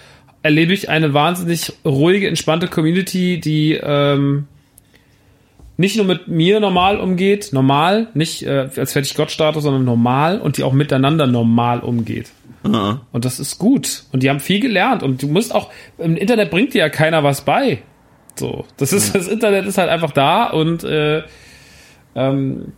erlebe 0.43 0.73
ich 0.73 0.89
eine 0.89 1.15
wahnsinnig 1.15 1.73
ruhige, 1.85 2.27
entspannte 2.27 2.67
Community, 2.67 3.39
die 3.39 3.75
ähm, 3.75 4.49
nicht 5.77 5.97
nur 5.97 6.05
mit 6.05 6.27
mir 6.27 6.59
normal 6.59 6.99
umgeht, 6.99 7.51
normal, 7.53 8.09
nicht 8.15 8.43
äh, 8.43 8.71
als 8.77 8.93
fertig 8.93 9.15
Gott-Status, 9.15 9.63
sondern 9.63 9.85
normal 9.85 10.41
und 10.41 10.57
die 10.57 10.65
auch 10.65 10.73
miteinander 10.73 11.29
normal 11.29 11.79
umgeht. 11.79 12.33
Und 13.13 13.25
das 13.25 13.39
ist 13.39 13.59
gut. 13.59 14.03
Und 14.13 14.23
die 14.23 14.29
haben 14.29 14.41
viel 14.41 14.61
gelernt. 14.61 15.03
Und 15.03 15.23
du 15.23 15.29
musst 15.29 15.55
auch, 15.55 15.71
im 15.97 16.17
Internet 16.17 16.51
bringt 16.51 16.75
dir 16.75 16.81
ja 16.81 16.89
keiner 16.91 17.25
was 17.25 17.43
bei. 17.43 17.79
So. 18.41 18.65
Das 18.79 18.93
ist, 18.93 19.15
das 19.15 19.29
Internet 19.29 19.67
ist 19.67 19.79
halt 19.79 19.91
einfach 19.91 20.11
da 20.11 20.47
und 20.47 20.83
äh, 20.83 21.23
ähm, 22.17 22.73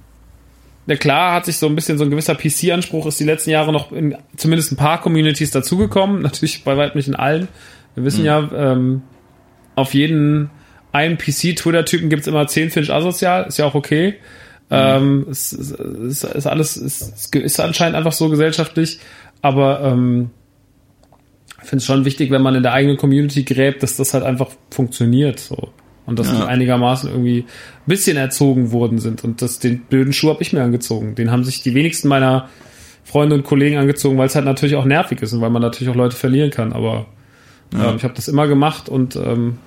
ja 0.87 0.97
klar 0.97 1.35
hat 1.35 1.47
sich 1.47 1.57
so 1.57 1.67
ein 1.67 1.75
bisschen 1.75 1.97
so 1.97 2.05
ein 2.05 2.11
gewisser 2.11 2.35
PC-Anspruch 2.35 3.07
ist 3.07 3.21
die 3.21 3.25
letzten 3.25 3.51
Jahre 3.51 3.73
noch 3.73 3.93
in 3.93 4.17
zumindest 4.37 4.73
ein 4.73 4.77
paar 4.77 5.01
Communities 5.01 5.53
dazugekommen. 5.53 6.21
Natürlich 6.23 6.65
bei 6.65 6.77
weitem 6.77 6.99
nicht 6.99 7.09
in 7.09 7.17
allen. 7.17 7.49
Wir 7.95 8.05
wissen 8.05 8.25
ja, 8.25 8.51
ähm, 8.55 9.03
auf 9.75 9.95
jeden 9.95 10.51
einen 10.93 11.17
PC-Twitter-Typen 11.17 12.11
gibt's 12.11 12.27
immer 12.27 12.47
zehn 12.47 12.71
Finch 12.71 12.93
asozial, 12.93 13.47
ist 13.47 13.59
ja 13.59 13.65
auch 13.65 13.75
okay. 13.75 14.17
Ähm, 14.71 15.27
es, 15.31 15.53
es, 15.53 15.71
es 15.71 16.25
ist 16.25 16.47
alles, 16.47 16.77
es 16.77 17.31
ist, 17.35 17.61
anscheinend 17.61 17.97
einfach 17.97 18.13
so 18.13 18.29
gesellschaftlich, 18.29 19.01
aber 19.41 19.81
ähm, 19.83 20.31
finde 21.65 21.79
es 21.79 21.85
schon 21.85 22.05
wichtig, 22.05 22.31
wenn 22.31 22.43
man 22.43 22.55
in 22.55 22.63
der 22.63 22.73
eigenen 22.73 22.97
Community 22.97 23.43
gräbt, 23.45 23.83
dass 23.83 23.97
das 23.97 24.15
halt 24.15 24.25
einfach 24.25 24.49
funktioniert. 24.71 25.41
So. 25.41 25.69
Und 26.07 26.19
dass 26.19 26.31
die 26.31 26.37
Ja. 26.37 26.47
einigermaßen 26.47 27.09
irgendwie 27.11 27.41
ein 27.41 27.87
bisschen 27.87 28.17
erzogen 28.17 28.73
worden 28.73 28.99
sind. 28.99 29.23
Und 29.25 29.41
das, 29.43 29.59
den 29.59 29.81
blöden 29.81 30.13
Schuh 30.13 30.31
habe 30.31 30.43
ich 30.43 30.53
mir 30.53 30.63
angezogen. 30.63 31.15
Den 31.15 31.31
haben 31.31 31.45
sich 31.45 31.63
die 31.63 31.75
wenigsten 31.75 32.09
meiner 32.09 32.49
Freunde 33.05 33.35
und 33.37 33.45
Kollegen 33.45 33.77
angezogen, 33.79 34.19
weil 34.19 34.27
es 34.27 34.35
halt 34.35 34.45
natürlich 34.45 34.77
auch 34.77 34.85
nervig 34.85 35.23
ist 35.23 35.33
und 35.33 35.41
weil 35.41 35.51
man 35.51 35.63
natürlich 35.63 35.91
auch 35.93 35.97
Leute 35.97 36.17
verlieren 36.17 36.51
kann. 36.51 36.73
Aber 36.73 37.07
ähm, 37.73 37.97
ich 37.97 38.05
habe 38.05 38.15
das 38.15 38.29
immer 38.29 38.47
gemacht 38.47 38.89
und 38.89 39.17
ähm, 39.17 39.59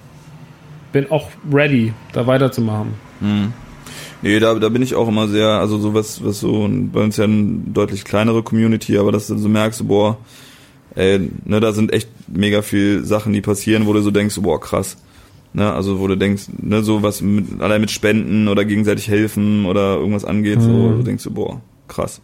bin 0.92 1.10
auch 1.12 1.30
ready, 1.52 1.94
da 2.14 2.28
weiterzumachen. 2.28 2.94
Nee, 4.22 4.40
da, 4.40 4.56
da 4.56 4.70
bin 4.70 4.82
ich 4.82 4.96
auch 4.96 5.08
immer 5.08 5.28
sehr, 5.28 5.48
also 5.48 5.78
so 5.78 5.94
was, 5.94 6.24
was 6.24 6.40
so, 6.40 6.68
bei 6.70 7.02
uns 7.02 7.18
ja 7.18 7.26
eine 7.26 7.60
deutlich 7.74 8.04
kleinere 8.06 8.44
Community, 8.44 8.98
aber 8.98 9.12
dass 9.12 9.28
du 9.28 9.38
so 9.38 9.50
merkst, 9.50 9.88
boah, 9.88 10.18
ey, 10.96 11.30
ne, 11.46 11.60
da 11.60 11.74
sind 11.74 11.94
echt 11.94 12.10
mega 12.28 12.62
viel 12.62 13.04
Sachen, 13.04 13.34
die 13.34 13.42
passieren, 13.42 13.86
wo 13.86 13.94
du 13.94 14.02
so 14.02 14.12
denkst, 14.12 14.36
boah, 14.40 14.60
krass. 14.60 14.98
Ne, 15.54 15.72
also 15.72 16.00
wo 16.00 16.08
du 16.08 16.18
denkst, 16.18 16.48
ne, 16.62 16.84
so 16.84 17.02
was 17.02 17.22
mit, 17.22 17.62
allein 17.62 17.80
mit 17.80 17.92
Spenden 17.92 18.48
oder 18.50 18.66
gegenseitig 18.66 19.08
helfen 19.08 19.66
oder 19.66 19.96
irgendwas 19.96 20.26
angeht, 20.26 20.62
so, 20.62 20.92
du 20.94 21.04
denkst 21.04 21.24
so, 21.24 21.32
boah, 21.32 21.62
krass. 21.88 22.22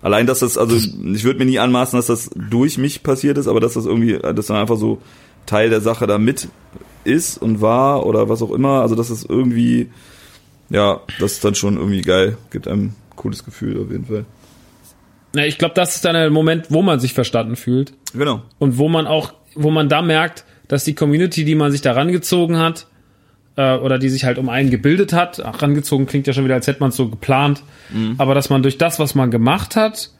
Allein, 0.00 0.26
dass 0.26 0.40
das, 0.40 0.58
also 0.58 0.76
ich 0.76 1.22
würde 1.22 1.38
mir 1.38 1.44
nie 1.44 1.60
anmaßen, 1.60 1.96
dass 1.96 2.06
das 2.06 2.30
durch 2.34 2.78
mich 2.78 3.04
passiert 3.04 3.38
ist, 3.38 3.46
aber 3.46 3.60
dass 3.60 3.74
das 3.74 3.86
irgendwie, 3.86 4.18
dass 4.18 4.46
dann 4.46 4.56
einfach 4.56 4.76
so 4.76 4.98
Teil 5.46 5.70
der 5.70 5.80
Sache 5.80 6.08
da 6.08 6.18
mit 6.18 6.48
ist 7.04 7.38
und 7.38 7.60
war 7.60 8.04
oder 8.04 8.28
was 8.28 8.42
auch 8.42 8.50
immer, 8.50 8.82
also 8.82 8.96
dass 8.96 9.08
das 9.08 9.24
irgendwie, 9.24 9.90
ja, 10.70 11.00
das 11.20 11.34
ist 11.34 11.44
dann 11.44 11.54
schon 11.54 11.76
irgendwie 11.76 12.02
geil, 12.02 12.36
gibt 12.50 12.66
einem 12.66 12.86
ein 12.86 12.94
cooles 13.14 13.44
Gefühl 13.44 13.80
auf 13.80 13.92
jeden 13.92 14.06
Fall. 14.06 14.24
Ja, 15.34 15.44
ich 15.44 15.58
glaube, 15.58 15.74
das 15.74 15.96
ist 15.96 16.04
dann 16.04 16.14
der 16.14 16.30
Moment, 16.30 16.66
wo 16.70 16.82
man 16.82 17.00
sich 17.00 17.14
verstanden 17.14 17.56
fühlt 17.56 17.92
Genau. 18.14 18.42
und 18.58 18.78
wo 18.78 18.88
man 18.88 19.06
auch, 19.06 19.32
wo 19.54 19.70
man 19.70 19.88
da 19.88 20.02
merkt, 20.02 20.44
dass 20.68 20.84
die 20.84 20.94
Community, 20.94 21.44
die 21.44 21.54
man 21.54 21.70
sich 21.72 21.80
da 21.80 21.92
rangezogen 21.92 22.58
hat, 22.58 22.86
äh, 23.56 23.76
oder 23.76 23.98
die 23.98 24.08
sich 24.08 24.24
halt 24.24 24.38
um 24.38 24.48
einen 24.48 24.70
gebildet 24.70 25.12
hat, 25.12 25.44
ach, 25.44 25.60
rangezogen 25.62 26.06
klingt 26.06 26.26
ja 26.26 26.32
schon 26.32 26.44
wieder, 26.44 26.54
als 26.54 26.66
hätte 26.66 26.80
man 26.80 26.90
es 26.90 26.96
so 26.96 27.08
geplant, 27.08 27.62
aber 28.18 28.34
dass 28.34 28.48
man 28.48 28.62
durch 28.62 28.78
das, 28.78 28.98
was 28.98 29.14
man 29.14 29.30
gemacht 29.30 29.76
hat, 29.76 30.10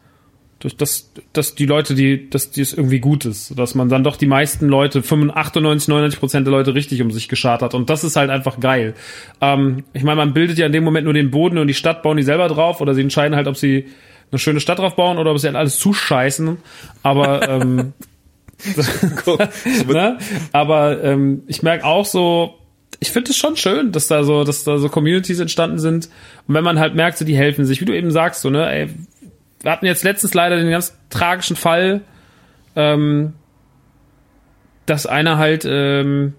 durch 0.58 0.76
das, 0.76 1.10
dass 1.32 1.54
die 1.56 1.64
Leute, 1.66 1.94
die, 1.94 2.28
dass 2.30 2.50
die 2.50 2.60
es 2.60 2.72
irgendwie 2.72 3.00
gut 3.00 3.24
ist, 3.24 3.58
dass 3.58 3.74
man 3.74 3.88
dann 3.88 4.04
doch 4.04 4.16
die 4.16 4.26
meisten 4.26 4.68
Leute, 4.68 5.02
95, 5.02 5.36
98, 5.36 5.88
99 5.88 6.20
Prozent 6.20 6.46
der 6.46 6.52
Leute 6.52 6.74
richtig 6.74 7.00
um 7.02 7.10
sich 7.10 7.28
geschart 7.28 7.62
hat 7.62 7.74
und 7.74 7.88
das 7.90 8.04
ist 8.04 8.14
halt 8.16 8.30
einfach 8.30 8.60
geil. 8.60 8.94
Ähm, 9.40 9.84
ich 9.94 10.02
meine, 10.04 10.16
man 10.18 10.34
bildet 10.34 10.58
ja 10.58 10.66
in 10.66 10.72
dem 10.72 10.84
Moment 10.84 11.04
nur 11.06 11.14
den 11.14 11.30
Boden 11.30 11.58
und 11.58 11.66
die 11.66 11.74
Stadt 11.74 12.02
bauen 12.02 12.16
die 12.18 12.22
selber 12.22 12.48
drauf 12.48 12.80
oder 12.80 12.94
sie 12.94 13.00
entscheiden 13.00 13.34
halt, 13.34 13.46
ob 13.48 13.56
sie 13.56 13.86
eine 14.32 14.38
schöne 14.38 14.60
Stadt 14.60 14.78
drauf 14.78 14.96
bauen 14.96 15.18
oder 15.18 15.30
ob 15.30 15.38
sie 15.38 15.46
halt 15.46 15.56
alles 15.56 15.78
zuscheißen, 15.78 16.58
aber 17.02 17.48
ähm, 17.48 17.92
ne? 19.88 20.18
Aber 20.52 21.02
ähm, 21.02 21.42
ich 21.46 21.62
merke 21.62 21.84
auch 21.84 22.06
so, 22.06 22.58
ich 23.00 23.10
finde 23.10 23.30
es 23.30 23.36
schon 23.36 23.56
schön, 23.56 23.92
dass 23.92 24.06
da 24.06 24.22
so, 24.22 24.44
dass 24.44 24.64
da 24.64 24.78
so 24.78 24.88
Communities 24.88 25.40
entstanden 25.40 25.78
sind. 25.78 26.08
Und 26.46 26.54
wenn 26.54 26.64
man 26.64 26.78
halt 26.78 26.94
merkt, 26.94 27.18
so 27.18 27.24
die 27.24 27.36
helfen 27.36 27.64
sich, 27.64 27.80
wie 27.80 27.84
du 27.84 27.96
eben 27.96 28.10
sagst, 28.10 28.42
so, 28.42 28.50
ne, 28.50 28.70
ey, 28.70 28.90
wir 29.62 29.72
hatten 29.72 29.86
jetzt 29.86 30.04
letztens 30.04 30.34
leider 30.34 30.56
den 30.56 30.70
ganz 30.70 30.96
tragischen 31.10 31.56
Fall, 31.56 32.02
ähm, 32.76 33.34
dass 34.86 35.06
einer 35.06 35.38
halt, 35.38 35.64
ähm, 35.66 36.34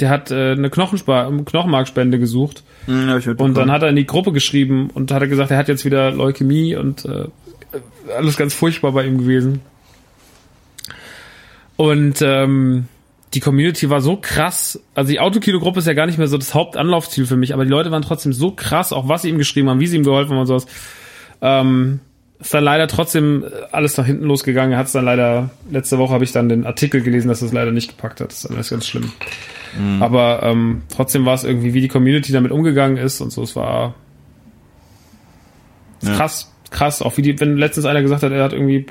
der 0.00 0.08
hat 0.08 0.30
äh, 0.30 0.52
eine 0.52 0.70
Knochenspa 0.70 1.30
Knochenmarkspende 1.44 2.18
gesucht 2.18 2.64
Hm, 2.86 3.08
hab 3.08 3.18
ich 3.18 3.28
und 3.28 3.56
dann 3.56 3.70
hat 3.70 3.82
er 3.82 3.88
in 3.88 3.96
die 3.96 4.06
Gruppe 4.06 4.32
geschrieben 4.32 4.90
und 4.92 5.10
hat 5.10 5.22
er 5.22 5.28
gesagt, 5.28 5.50
er 5.50 5.56
hat 5.56 5.68
jetzt 5.68 5.84
wieder 5.84 6.10
Leukämie 6.10 6.76
und 6.76 7.04
äh, 7.04 7.28
alles 8.16 8.36
ganz 8.36 8.54
furchtbar 8.54 8.92
bei 8.92 9.06
ihm 9.06 9.18
gewesen. 9.18 9.60
Und 11.76 12.20
ähm, 12.22 12.86
die 13.32 13.40
Community 13.40 13.90
war 13.90 14.00
so 14.00 14.16
krass. 14.16 14.80
Also 14.94 15.10
die 15.10 15.18
Autokino-Gruppe 15.18 15.80
ist 15.80 15.86
ja 15.86 15.94
gar 15.94 16.06
nicht 16.06 16.18
mehr 16.18 16.28
so 16.28 16.38
das 16.38 16.54
Hauptanlaufziel 16.54 17.26
für 17.26 17.36
mich, 17.36 17.54
aber 17.54 17.64
die 17.64 17.70
Leute 17.70 17.90
waren 17.90 18.02
trotzdem 18.02 18.32
so 18.32 18.52
krass, 18.52 18.92
auch 18.92 19.08
was 19.08 19.22
sie 19.22 19.30
ihm 19.30 19.38
geschrieben 19.38 19.70
haben, 19.70 19.80
wie 19.80 19.86
sie 19.86 19.96
ihm 19.96 20.04
geholfen 20.04 20.32
haben 20.32 20.40
und 20.40 20.46
sowas. 20.46 20.66
Ähm, 21.40 22.00
ist 22.44 22.52
dann 22.52 22.62
leider 22.62 22.86
trotzdem 22.88 23.44
alles 23.72 23.96
nach 23.96 24.04
hinten 24.04 24.26
losgegangen. 24.26 24.72
Er 24.72 24.78
hat 24.78 24.86
es 24.86 24.92
dann 24.92 25.06
leider, 25.06 25.48
letzte 25.70 25.98
Woche 25.98 26.12
habe 26.12 26.24
ich 26.24 26.32
dann 26.32 26.48
den 26.50 26.66
Artikel 26.66 27.00
gelesen, 27.00 27.28
dass 27.28 27.40
es 27.40 27.52
leider 27.52 27.72
nicht 27.72 27.88
gepackt 27.88 28.20
hat. 28.20 28.28
Das 28.28 28.44
ist 28.44 28.50
alles 28.50 28.68
ganz 28.70 28.86
schlimm. 28.86 29.12
Aber 30.00 30.42
ähm, 30.42 30.82
trotzdem 30.94 31.24
war 31.24 31.34
es 31.34 31.42
irgendwie, 31.42 31.74
wie 31.74 31.80
die 31.80 31.88
Community 31.88 32.32
damit 32.32 32.52
umgegangen 32.52 32.96
ist 32.98 33.20
und 33.20 33.32
so. 33.32 33.42
Es 33.42 33.56
war 33.56 33.94
Ja. 36.02 36.14
krass, 36.16 36.52
krass. 36.70 37.00
Auch 37.02 37.16
wie 37.16 37.22
die, 37.22 37.40
wenn 37.40 37.56
letztens 37.56 37.86
einer 37.86 38.02
gesagt 38.02 38.22
hat, 38.22 38.30
er 38.30 38.44
hat 38.44 38.52
irgendwie 38.52 38.86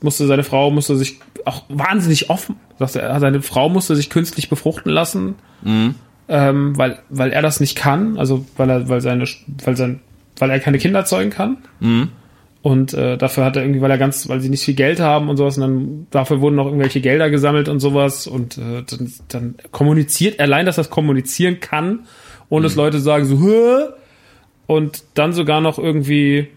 musste 0.00 0.26
seine 0.26 0.44
Frau 0.44 0.70
musste 0.70 0.96
sich 0.96 1.18
auch 1.44 1.64
wahnsinnig 1.68 2.28
offen, 2.30 2.56
sagt 2.78 2.96
er, 2.96 3.18
seine 3.20 3.40
Frau 3.42 3.68
musste 3.68 3.96
sich 3.96 4.10
künstlich 4.10 4.48
befruchten 4.48 4.90
lassen, 4.92 5.36
ähm, 6.28 6.76
weil 6.76 6.98
weil 7.08 7.30
er 7.30 7.42
das 7.42 7.60
nicht 7.60 7.76
kann, 7.76 8.18
also 8.18 8.44
weil 8.56 8.68
er 8.70 8.88
weil 8.88 9.00
seine 9.00 9.24
weil 9.64 9.76
sein 9.76 10.00
weil 10.38 10.50
er 10.50 10.60
keine 10.60 10.78
Kinder 10.78 11.04
zeugen 11.04 11.30
kann. 11.30 11.56
Und 12.60 12.92
äh, 12.92 13.16
dafür 13.16 13.44
hat 13.44 13.56
er 13.56 13.62
irgendwie, 13.62 13.80
weil 13.80 13.90
er 13.90 13.98
ganz, 13.98 14.28
weil 14.28 14.40
sie 14.40 14.48
nicht 14.48 14.64
viel 14.64 14.74
Geld 14.74 14.98
haben 15.00 15.28
und 15.28 15.36
sowas, 15.36 15.56
und 15.56 15.62
dann 15.62 16.06
dafür 16.10 16.40
wurden 16.40 16.56
noch 16.56 16.66
irgendwelche 16.66 17.00
Gelder 17.00 17.30
gesammelt 17.30 17.68
und 17.68 17.78
sowas. 17.80 18.26
Und 18.26 18.58
äh, 18.58 18.82
dann, 18.82 19.12
dann 19.28 19.54
kommuniziert, 19.70 20.40
allein, 20.40 20.66
dass 20.66 20.76
das 20.76 20.90
kommunizieren 20.90 21.60
kann, 21.60 22.00
ohne 22.48 22.64
dass 22.64 22.74
Leute 22.74 22.98
sagen 23.00 23.24
so, 23.24 23.38
Hö? 23.40 23.86
und 24.66 25.04
dann 25.14 25.32
sogar 25.32 25.60
noch 25.60 25.78
irgendwie 25.78 26.48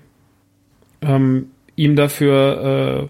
ähm, 1.02 1.48
ihm 1.76 1.96
dafür 1.96 3.10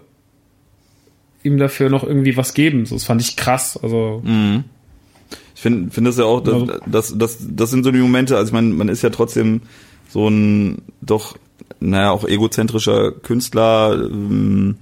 äh, 1.44 1.48
ihm 1.48 1.58
dafür 1.58 1.90
noch 1.90 2.04
irgendwie 2.04 2.36
was 2.36 2.54
geben. 2.54 2.86
So, 2.86 2.94
das 2.94 3.04
fand 3.04 3.20
ich 3.20 3.36
krass. 3.36 3.76
Also 3.82 4.22
Ich 5.54 5.60
finde 5.60 5.90
finde 5.90 6.10
das 6.10 6.18
ja 6.18 6.24
auch, 6.24 6.40
das, 6.40 6.54
Also- 6.54 6.66
das, 6.86 7.18
das, 7.18 7.38
das 7.40 7.70
sind 7.70 7.82
so 7.84 7.90
die 7.90 7.98
Momente, 7.98 8.36
also 8.36 8.48
ich 8.50 8.52
meine, 8.52 8.68
man 8.68 8.88
ist 8.88 9.02
ja 9.02 9.10
trotzdem 9.10 9.62
so 10.08 10.28
ein 10.28 10.82
doch, 11.00 11.36
naja, 11.88 12.10
auch 12.10 12.24
egozentrischer 12.24 13.12
Künstler, 13.12 13.94
ähm, 13.94 14.76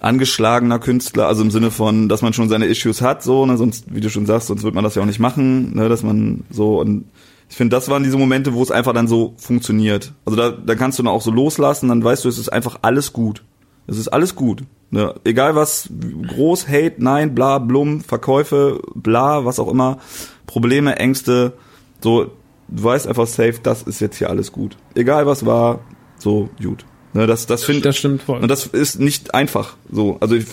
angeschlagener 0.00 0.78
Künstler, 0.78 1.26
also 1.26 1.42
im 1.42 1.50
Sinne 1.50 1.70
von, 1.70 2.08
dass 2.08 2.22
man 2.22 2.32
schon 2.32 2.48
seine 2.48 2.66
Issues 2.66 3.00
hat, 3.00 3.22
so, 3.22 3.46
ne, 3.46 3.56
sonst, 3.56 3.86
wie 3.88 4.00
du 4.00 4.10
schon 4.10 4.26
sagst, 4.26 4.48
sonst 4.48 4.62
wird 4.62 4.74
man 4.74 4.84
das 4.84 4.94
ja 4.94 5.02
auch 5.02 5.06
nicht 5.06 5.18
machen, 5.18 5.74
ne, 5.74 5.88
dass 5.88 6.02
man 6.02 6.44
so 6.50 6.80
und 6.80 7.06
ich 7.48 7.56
finde, 7.56 7.76
das 7.76 7.88
waren 7.88 8.02
diese 8.02 8.18
Momente, 8.18 8.54
wo 8.54 8.62
es 8.62 8.72
einfach 8.72 8.92
dann 8.92 9.06
so 9.06 9.34
funktioniert. 9.36 10.12
Also 10.24 10.36
da, 10.36 10.50
da 10.50 10.74
kannst 10.74 10.98
du 10.98 11.04
dann 11.04 11.12
auch 11.12 11.22
so 11.22 11.30
loslassen, 11.30 11.88
dann 11.88 12.02
weißt 12.02 12.24
du, 12.24 12.28
es 12.28 12.38
ist 12.38 12.48
einfach 12.48 12.80
alles 12.82 13.12
gut. 13.12 13.44
Es 13.86 13.98
ist 13.98 14.08
alles 14.08 14.34
gut. 14.34 14.64
Ne? 14.90 15.14
Egal 15.24 15.54
was, 15.54 15.88
groß, 16.26 16.66
Hate, 16.68 16.96
nein, 16.98 17.36
bla, 17.36 17.58
blum, 17.58 18.00
Verkäufe, 18.00 18.80
bla, 18.94 19.44
was 19.44 19.60
auch 19.60 19.68
immer, 19.70 19.98
Probleme, 20.46 20.96
Ängste, 20.96 21.52
so, 22.00 22.32
du 22.68 22.84
weißt 22.84 23.06
einfach 23.06 23.26
safe, 23.26 23.56
das 23.62 23.82
ist 23.82 24.00
jetzt 24.00 24.16
hier 24.16 24.30
alles 24.30 24.52
gut. 24.52 24.76
Egal 24.94 25.26
was 25.26 25.46
war, 25.46 25.80
so 26.18 26.48
gut. 26.62 26.84
Ne, 27.12 27.26
das, 27.26 27.46
das 27.46 27.64
finde 27.64 27.82
das 27.82 27.96
stimmt 27.96 28.22
voll. 28.22 28.40
und 28.40 28.48
das 28.48 28.66
ist 28.66 29.00
nicht 29.00 29.34
einfach. 29.34 29.76
So, 29.90 30.18
also 30.20 30.34
ich, 30.34 30.46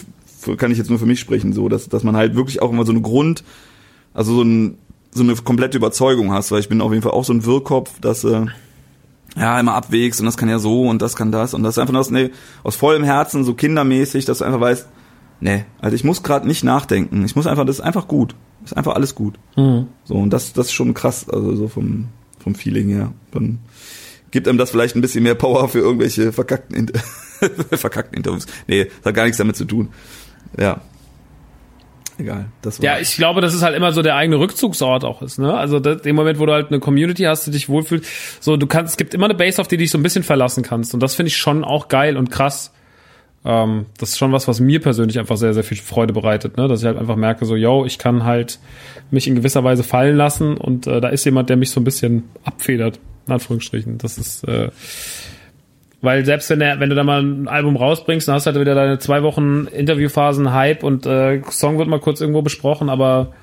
kann 0.58 0.72
ich 0.72 0.77
jetzt 0.77 0.90
nur 0.90 1.00
für 1.00 1.06
mich 1.06 1.19
sprechen, 1.19 1.53
so, 1.53 1.69
dass, 1.69 1.90
dass 1.90 2.03
man 2.03 2.16
halt 2.16 2.35
wirklich 2.35 2.61
auch 2.61 2.72
immer 2.72 2.85
so 2.85 2.92
eine 2.92 3.01
Grund, 3.01 3.43
also 4.14 4.35
so, 4.35 4.43
ein, 4.43 4.77
so 5.11 5.24
eine 5.24 5.35
komplette 5.35 5.77
Überzeugung 5.77 6.32
hast, 6.32 6.51
weil 6.51 6.59
ich 6.59 6.69
bin 6.69 6.82
auf 6.82 6.92
jeden 6.92 7.03
Fall 7.03 7.11
auch 7.11 7.25
so 7.25 7.33
ein 7.33 7.45
Wirrkopf, 7.45 8.00
dass 8.00 8.24
äh, 8.24 8.45
ja 9.35 9.59
immer 9.59 9.74
abwägst 9.74 10.19
und 10.19 10.25
das 10.25 10.38
kann 10.38 10.50
ja 10.50 10.59
so 10.59 10.88
und 10.88 11.01
das 11.01 11.16
kann 11.16 11.32
das 11.32 11.53
und 11.53 11.64
das 11.64 11.75
ist 11.75 11.80
einfach 11.80 11.93
nur 11.93 12.01
aus, 12.01 12.11
nee, 12.11 12.32
aus 12.64 12.75
vollem 12.75 13.03
Herzen, 13.03 13.43
so 13.43 13.53
kindermäßig, 13.53 14.25
dass 14.25 14.40
du 14.40 14.45
einfach 14.45 14.61
weißt, 14.61 14.88
nee, 15.40 15.66
also 15.80 15.95
ich 15.95 16.03
muss 16.03 16.24
gerade 16.24 16.48
nicht 16.48 16.64
nachdenken. 16.64 17.25
Ich 17.25 17.35
muss 17.35 17.48
einfach, 17.48 17.66
das 17.66 17.80
ist 17.80 17.85
einfach 17.85 18.08
gut. 18.08 18.35
Das 18.64 18.72
ist 18.72 18.77
einfach 18.77 18.95
alles 18.95 19.16
gut. 19.16 19.35
Mhm. 19.56 19.88
So, 20.03 20.16
und 20.16 20.32
das, 20.32 20.53
das 20.53 20.67
ist 20.67 20.74
schon 20.74 20.93
krass, 20.93 21.30
also 21.30 21.56
so 21.56 21.67
vom, 21.67 22.08
vom 22.40 22.56
Feeling 22.56 22.90
her. 22.90 23.14
Dann 23.32 23.59
gibt 24.32 24.48
einem 24.48 24.58
das 24.58 24.72
vielleicht 24.72 24.95
ein 24.95 25.01
bisschen 25.01 25.24
mehr 25.24 25.35
Power 25.35 25.69
für 25.69 25.80
irgendwelche 25.80 26.33
verkackten, 26.33 26.75
Inter 26.75 27.00
verkackten 27.77 28.17
Interviews. 28.17 28.48
Nee, 28.67 28.85
das 28.85 29.06
hat 29.06 29.16
gar 29.16 29.24
nichts 29.24 29.38
damit 29.38 29.56
zu 29.56 29.66
tun. 29.66 29.90
Ja. 30.59 30.82
Egal. 32.17 32.45
Das 32.61 32.77
Ja, 32.80 33.00
ich 33.00 33.16
glaube, 33.16 33.42
dass 33.42 33.53
es 33.53 33.64
halt 33.64 33.75
immer 33.75 33.92
so 33.92 34.01
der 34.01 34.16
eigene 34.16 34.40
Rückzugsort 34.40 35.03
auch 35.03 35.22
ist, 35.22 35.40
ne? 35.40 35.53
Also 35.56 35.80
das, 35.80 36.03
dem 36.03 36.16
Moment, 36.16 36.40
wo 36.40 36.45
du 36.45 36.53
halt 36.53 36.67
eine 36.67 36.80
Community 36.80 37.24
hast, 37.24 37.48
die 37.48 37.51
dich 37.51 37.69
wohlfühlt, 37.69 38.06
so 38.40 38.56
du 38.56 38.67
kannst, 38.67 38.92
es 38.92 38.98
gibt 38.98 39.14
immer 39.14 39.25
eine 39.25 39.33
Base, 39.35 39.59
auf 39.59 39.67
die 39.67 39.77
du 39.77 39.83
dich 39.83 39.92
so 39.92 39.98
ein 39.98 40.03
bisschen 40.03 40.24
verlassen 40.24 40.64
kannst. 40.64 40.93
Und 40.93 41.01
das 41.01 41.16
finde 41.16 41.30
ich 41.30 41.38
schon 41.38 41.64
auch 41.64 41.88
geil 41.88 42.17
und 42.17 42.30
krass. 42.30 42.72
Ähm, 43.45 43.88
das 43.97 44.09
ist 44.09 44.17
schon 44.17 44.31
was, 44.31 44.47
was 44.47 44.59
mir 44.59 44.80
persönlich 44.80 45.19
einfach 45.19 45.38
sehr, 45.38 45.53
sehr 45.53 45.63
viel 45.63 45.77
Freude 45.77 46.13
bereitet, 46.13 46.57
ne? 46.57 46.67
dass 46.67 46.80
ich 46.80 46.85
halt 46.85 46.97
einfach 46.97 47.17
merke, 47.17 47.45
so, 47.45 47.55
yo, 47.55 47.85
ich 47.85 47.97
kann 47.97 48.23
halt 48.23 48.59
mich 49.11 49.27
in 49.27 49.35
gewisser 49.35 49.63
Weise 49.63 49.83
fallen 49.83 50.15
lassen 50.15 50.55
und 50.55 50.88
äh, 50.88 51.01
da 51.01 51.09
ist 51.09 51.25
jemand, 51.25 51.49
der 51.49 51.57
mich 51.57 51.72
so 51.72 51.81
ein 51.81 51.83
bisschen 51.83 52.23
abfedert, 52.45 52.99
in 53.27 53.33
Anführungsstrichen. 53.33 53.97
Das 53.97 54.17
ist, 54.17 54.47
äh, 54.47 54.69
weil 56.01 56.25
selbst 56.25 56.49
wenn, 56.49 56.59
der, 56.59 56.80
wenn 56.80 56.89
du 56.89 56.95
da 56.95 57.03
mal 57.03 57.22
ein 57.22 57.47
Album 57.47 57.75
rausbringst, 57.75 58.27
dann 58.27 58.35
hast 58.35 58.45
du 58.45 58.51
halt 58.51 58.59
wieder 58.61 58.75
deine 58.75 58.99
zwei 58.99 59.23
Wochen 59.23 59.67
Interviewphasen, 59.67 60.53
Hype 60.53 60.83
und 60.83 61.05
äh, 61.05 61.41
Song 61.49 61.77
wird 61.77 61.89
mal 61.89 61.99
kurz 61.99 62.22
irgendwo 62.22 62.41
besprochen, 62.41 62.89
aber 62.89 63.33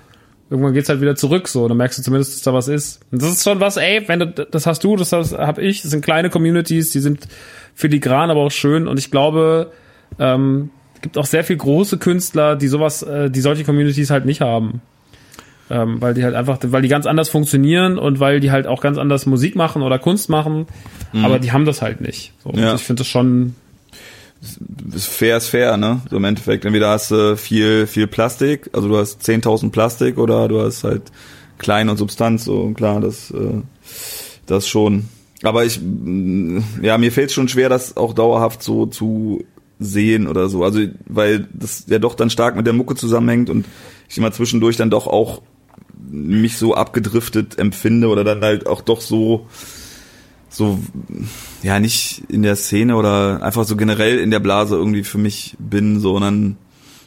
irgendwann 0.48 0.72
geht's 0.72 0.88
halt 0.88 1.00
wieder 1.00 1.14
zurück 1.14 1.46
so. 1.46 1.68
Dann 1.68 1.76
merkst 1.76 1.98
du 1.98 2.02
zumindest, 2.02 2.34
dass 2.34 2.42
da 2.42 2.54
was 2.54 2.68
ist. 2.68 3.00
Und 3.12 3.22
das 3.22 3.32
ist 3.32 3.44
schon 3.44 3.60
was, 3.60 3.76
ey, 3.76 4.02
wenn 4.08 4.18
du, 4.18 4.26
das 4.26 4.66
hast 4.66 4.82
du, 4.82 4.96
das 4.96 5.12
hab 5.12 5.58
ich, 5.58 5.82
das 5.82 5.90
sind 5.90 6.04
kleine 6.04 6.30
Communities, 6.30 6.90
die 6.90 7.00
sind 7.00 7.28
filigran, 7.74 8.30
aber 8.30 8.40
auch 8.40 8.50
schön. 8.50 8.88
Und 8.88 8.98
ich 8.98 9.10
glaube, 9.10 9.72
ähm, 10.18 10.70
gibt 11.00 11.18
auch 11.18 11.26
sehr 11.26 11.44
viel 11.44 11.56
große 11.56 11.98
Künstler, 11.98 12.56
die 12.56 12.68
sowas, 12.68 13.02
äh, 13.02 13.30
die 13.30 13.40
solche 13.40 13.64
Communities 13.64 14.10
halt 14.10 14.26
nicht 14.26 14.40
haben. 14.40 14.82
Ähm, 15.72 16.00
weil 16.00 16.14
die 16.14 16.24
halt 16.24 16.34
einfach, 16.34 16.58
weil 16.62 16.82
die 16.82 16.88
ganz 16.88 17.06
anders 17.06 17.28
funktionieren 17.28 17.96
und 17.96 18.18
weil 18.18 18.40
die 18.40 18.50
halt 18.50 18.66
auch 18.66 18.80
ganz 18.80 18.98
anders 18.98 19.26
Musik 19.26 19.54
machen 19.54 19.82
oder 19.82 20.00
Kunst 20.00 20.28
machen, 20.28 20.66
mhm. 21.12 21.24
aber 21.24 21.38
die 21.38 21.52
haben 21.52 21.64
das 21.64 21.80
halt 21.80 22.00
nicht. 22.00 22.32
So, 22.42 22.50
Ja. 22.54 22.74
Ich 22.74 22.82
finde 22.82 23.00
das 23.00 23.06
schon, 23.06 23.54
ist 24.92 25.06
fair 25.06 25.36
ist 25.36 25.48
fair, 25.48 25.76
ne? 25.76 26.00
So 26.10 26.16
im 26.16 26.24
Endeffekt. 26.24 26.64
Entweder 26.64 26.88
hast 26.88 27.10
du 27.10 27.36
viel, 27.36 27.86
viel 27.86 28.06
Plastik, 28.06 28.70
also 28.72 28.88
du 28.88 28.96
hast 28.96 29.22
10.000 29.22 29.70
Plastik 29.70 30.18
oder 30.18 30.48
du 30.48 30.60
hast 30.60 30.82
halt 30.82 31.02
Klein 31.58 31.88
und 31.88 31.98
Substanz, 31.98 32.44
so 32.46 32.62
und 32.62 32.74
klar, 32.74 33.00
das, 33.00 33.30
äh, 33.30 33.60
das 34.46 34.66
schon. 34.66 35.08
Aber 35.42 35.64
ich, 35.64 35.80
mm, 35.80 36.58
ja, 36.82 36.98
mir 36.98 37.12
fällt 37.12 37.32
schon 37.32 37.48
schwer, 37.48 37.68
das 37.68 37.96
auch 37.96 38.14
dauerhaft 38.14 38.62
so 38.62 38.86
zu 38.86 39.44
sehen 39.80 40.28
oder 40.28 40.48
so. 40.48 40.62
Also, 40.62 40.80
weil 41.06 41.48
das 41.52 41.86
ja 41.88 41.98
doch 41.98 42.14
dann 42.14 42.30
stark 42.30 42.54
mit 42.54 42.66
der 42.66 42.74
Mucke 42.74 42.94
zusammenhängt 42.94 43.50
und 43.50 43.66
ich 44.08 44.18
immer 44.18 44.30
zwischendurch 44.30 44.76
dann 44.76 44.90
doch 44.90 45.06
auch 45.06 45.42
mich 46.10 46.56
so 46.56 46.74
abgedriftet 46.74 47.58
empfinde 47.58 48.08
oder 48.08 48.24
dann 48.24 48.42
halt 48.42 48.66
auch 48.66 48.82
doch 48.82 49.00
so, 49.00 49.46
so, 50.48 50.78
ja, 51.62 51.80
nicht 51.80 52.22
in 52.28 52.42
der 52.42 52.56
Szene 52.56 52.96
oder 52.96 53.42
einfach 53.42 53.64
so 53.64 53.76
generell 53.76 54.18
in 54.18 54.30
der 54.30 54.40
Blase 54.40 54.76
irgendwie 54.76 55.04
für 55.04 55.18
mich 55.18 55.56
bin, 55.58 56.00
so, 56.00 56.14
und 56.14 56.22
dann, 56.22 56.56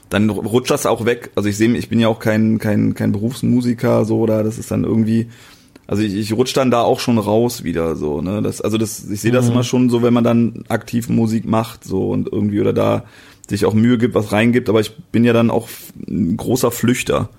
dann 0.09 0.29
rutscht 0.29 0.71
das 0.71 0.85
auch 0.85 1.05
weg. 1.05 1.31
Also 1.35 1.49
ich 1.49 1.57
sehe, 1.57 1.75
ich 1.75 1.89
bin 1.89 1.99
ja 1.99 2.07
auch 2.07 2.19
kein, 2.19 2.59
kein, 2.59 2.93
kein 2.93 3.11
Berufsmusiker, 3.11 4.05
so, 4.05 4.19
oder 4.19 4.43
das 4.43 4.57
ist 4.57 4.71
dann 4.71 4.83
irgendwie, 4.83 5.27
also 5.87 6.01
ich, 6.01 6.13
ich 6.13 6.33
rutsch 6.33 6.53
dann 6.53 6.71
da 6.71 6.81
auch 6.81 6.99
schon 6.99 7.17
raus 7.17 7.63
wieder, 7.63 7.95
so, 7.95 8.21
ne, 8.21 8.41
das, 8.41 8.61
also 8.61 8.77
das, 8.77 9.09
ich 9.09 9.21
sehe 9.21 9.31
das 9.31 9.49
immer 9.49 9.63
schon 9.63 9.89
so, 9.89 10.01
wenn 10.01 10.13
man 10.13 10.23
dann 10.23 10.63
aktiv 10.69 11.09
Musik 11.09 11.45
macht, 11.45 11.83
so, 11.83 12.09
und 12.09 12.31
irgendwie, 12.31 12.61
oder 12.61 12.73
da 12.73 13.03
sich 13.49 13.65
auch 13.65 13.73
Mühe 13.73 13.97
gibt, 13.97 14.15
was 14.15 14.31
reingibt, 14.31 14.69
aber 14.69 14.79
ich 14.79 14.95
bin 14.95 15.25
ja 15.25 15.33
dann 15.33 15.51
auch 15.51 15.67
ein 16.07 16.37
großer 16.37 16.71
Flüchter. 16.71 17.29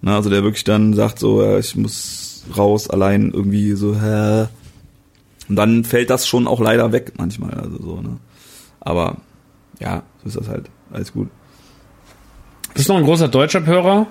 Ne, 0.00 0.14
also 0.14 0.30
der 0.30 0.42
wirklich 0.42 0.64
dann 0.64 0.94
sagt 0.94 1.18
so, 1.18 1.42
ja, 1.42 1.58
ich 1.58 1.76
muss 1.76 2.44
raus, 2.56 2.88
allein 2.88 3.30
irgendwie 3.32 3.72
so, 3.72 4.00
hä. 4.00 4.46
Und 5.48 5.56
dann 5.56 5.84
fällt 5.84 6.10
das 6.10 6.26
schon 6.26 6.46
auch 6.46 6.60
leider 6.60 6.92
weg 6.92 7.12
manchmal, 7.18 7.54
also 7.54 7.82
so, 7.82 8.00
ne. 8.00 8.18
Aber 8.80 9.16
ja, 9.80 10.02
so 10.22 10.28
ist 10.28 10.36
das 10.36 10.48
halt. 10.48 10.70
Alles 10.92 11.12
gut. 11.12 11.28
bist 12.74 12.88
du 12.88 12.92
noch 12.92 13.00
ein 13.00 13.06
großer 13.06 13.28
Deutschrap-Hörer? 13.28 14.06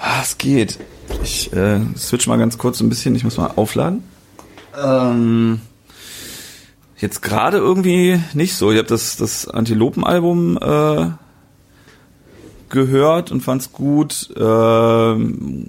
Ah, 0.00 0.20
es 0.22 0.38
geht. 0.38 0.78
Ich 1.22 1.52
äh, 1.52 1.80
switch 1.94 2.26
mal 2.26 2.38
ganz 2.38 2.56
kurz 2.56 2.80
ein 2.80 2.88
bisschen, 2.88 3.14
ich 3.14 3.22
muss 3.22 3.36
mal 3.36 3.52
aufladen. 3.56 4.02
Ähm, 4.82 5.60
jetzt 6.96 7.20
gerade 7.20 7.58
irgendwie 7.58 8.18
nicht 8.32 8.54
so. 8.56 8.72
Ich 8.72 8.78
habe 8.78 8.88
das, 8.88 9.16
das 9.16 9.46
Antilopen-Album 9.46 10.58
äh, 10.58 11.10
gehört 12.70 13.30
und 13.30 13.42
fand's 13.42 13.72
gut. 13.72 14.32
Ähm, 14.38 15.66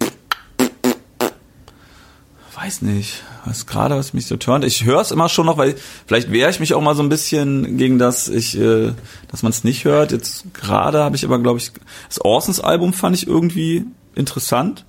weiß 2.55 2.83
nicht, 2.83 3.23
was 3.43 3.65
gerade 3.65 3.97
was 3.97 4.13
mich 4.13 4.27
so 4.27 4.37
turnt. 4.37 4.63
Ich 4.63 4.85
höre 4.85 5.01
es 5.01 5.11
immer 5.11 5.27
schon 5.27 5.45
noch, 5.47 5.57
weil 5.57 5.75
vielleicht 6.07 6.31
wehre 6.31 6.51
ich 6.51 6.61
mich 6.61 6.73
auch 6.73 6.81
mal 6.81 6.95
so 6.95 7.03
ein 7.03 7.09
bisschen 7.09 7.75
gegen 7.77 7.99
das, 7.99 8.29
ich, 8.29 8.57
äh, 8.57 8.93
dass 9.27 9.43
man 9.43 9.49
es 9.49 9.65
nicht 9.65 9.83
hört. 9.83 10.13
Jetzt 10.13 10.53
gerade 10.53 11.03
habe 11.03 11.17
ich 11.17 11.25
aber, 11.25 11.39
glaube 11.39 11.59
ich, 11.59 11.73
das 12.07 12.23
Orsons 12.23 12.61
Album 12.61 12.93
fand 12.93 13.17
ich 13.17 13.27
irgendwie 13.27 13.85
interessant. 14.15 14.85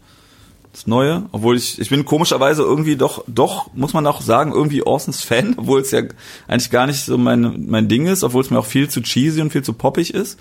Das 0.72 0.86
Neue, 0.86 1.24
obwohl 1.32 1.56
ich, 1.58 1.78
ich 1.78 1.90
bin 1.90 2.06
komischerweise 2.06 2.62
irgendwie 2.62 2.96
doch, 2.96 3.24
doch, 3.28 3.68
muss 3.74 3.92
man 3.92 4.06
auch 4.06 4.22
sagen, 4.22 4.52
irgendwie 4.52 4.82
Orsons 4.82 5.22
Fan, 5.22 5.54
obwohl 5.58 5.80
es 5.82 5.90
ja 5.90 6.00
eigentlich 6.48 6.70
gar 6.70 6.86
nicht 6.86 7.04
so 7.04 7.18
mein, 7.18 7.66
mein 7.68 7.88
Ding 7.88 8.06
ist, 8.06 8.24
obwohl 8.24 8.40
es 8.42 8.50
mir 8.50 8.58
auch 8.58 8.64
viel 8.66 8.88
zu 8.88 9.02
cheesy 9.02 9.42
und 9.42 9.52
viel 9.52 9.62
zu 9.62 9.74
poppig 9.74 10.14
ist. 10.14 10.38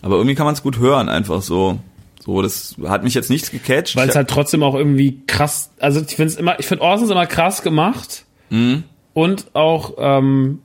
Aber 0.00 0.16
irgendwie 0.16 0.34
kann 0.34 0.46
man 0.46 0.54
es 0.54 0.62
gut 0.62 0.78
hören, 0.78 1.08
einfach 1.08 1.42
so. 1.42 1.78
So, 2.24 2.40
das 2.40 2.76
hat 2.86 3.02
mich 3.04 3.14
jetzt 3.14 3.30
nichts 3.30 3.50
gecatcht. 3.50 3.96
Weil 3.96 4.08
es 4.08 4.14
halt 4.16 4.30
trotzdem 4.30 4.62
auch 4.62 4.74
irgendwie 4.76 5.20
krass, 5.26 5.70
also 5.80 6.00
ich 6.00 6.14
finde 6.16 6.32
es 6.32 6.36
immer, 6.38 6.58
ich 6.60 6.66
finde 6.66 6.84
Orsons 6.84 7.10
immer 7.10 7.26
krass 7.26 7.62
gemacht 7.62 8.24
Mhm. 8.48 8.84
und 9.12 9.46
auch 9.54 9.94
ähm, 9.98 10.60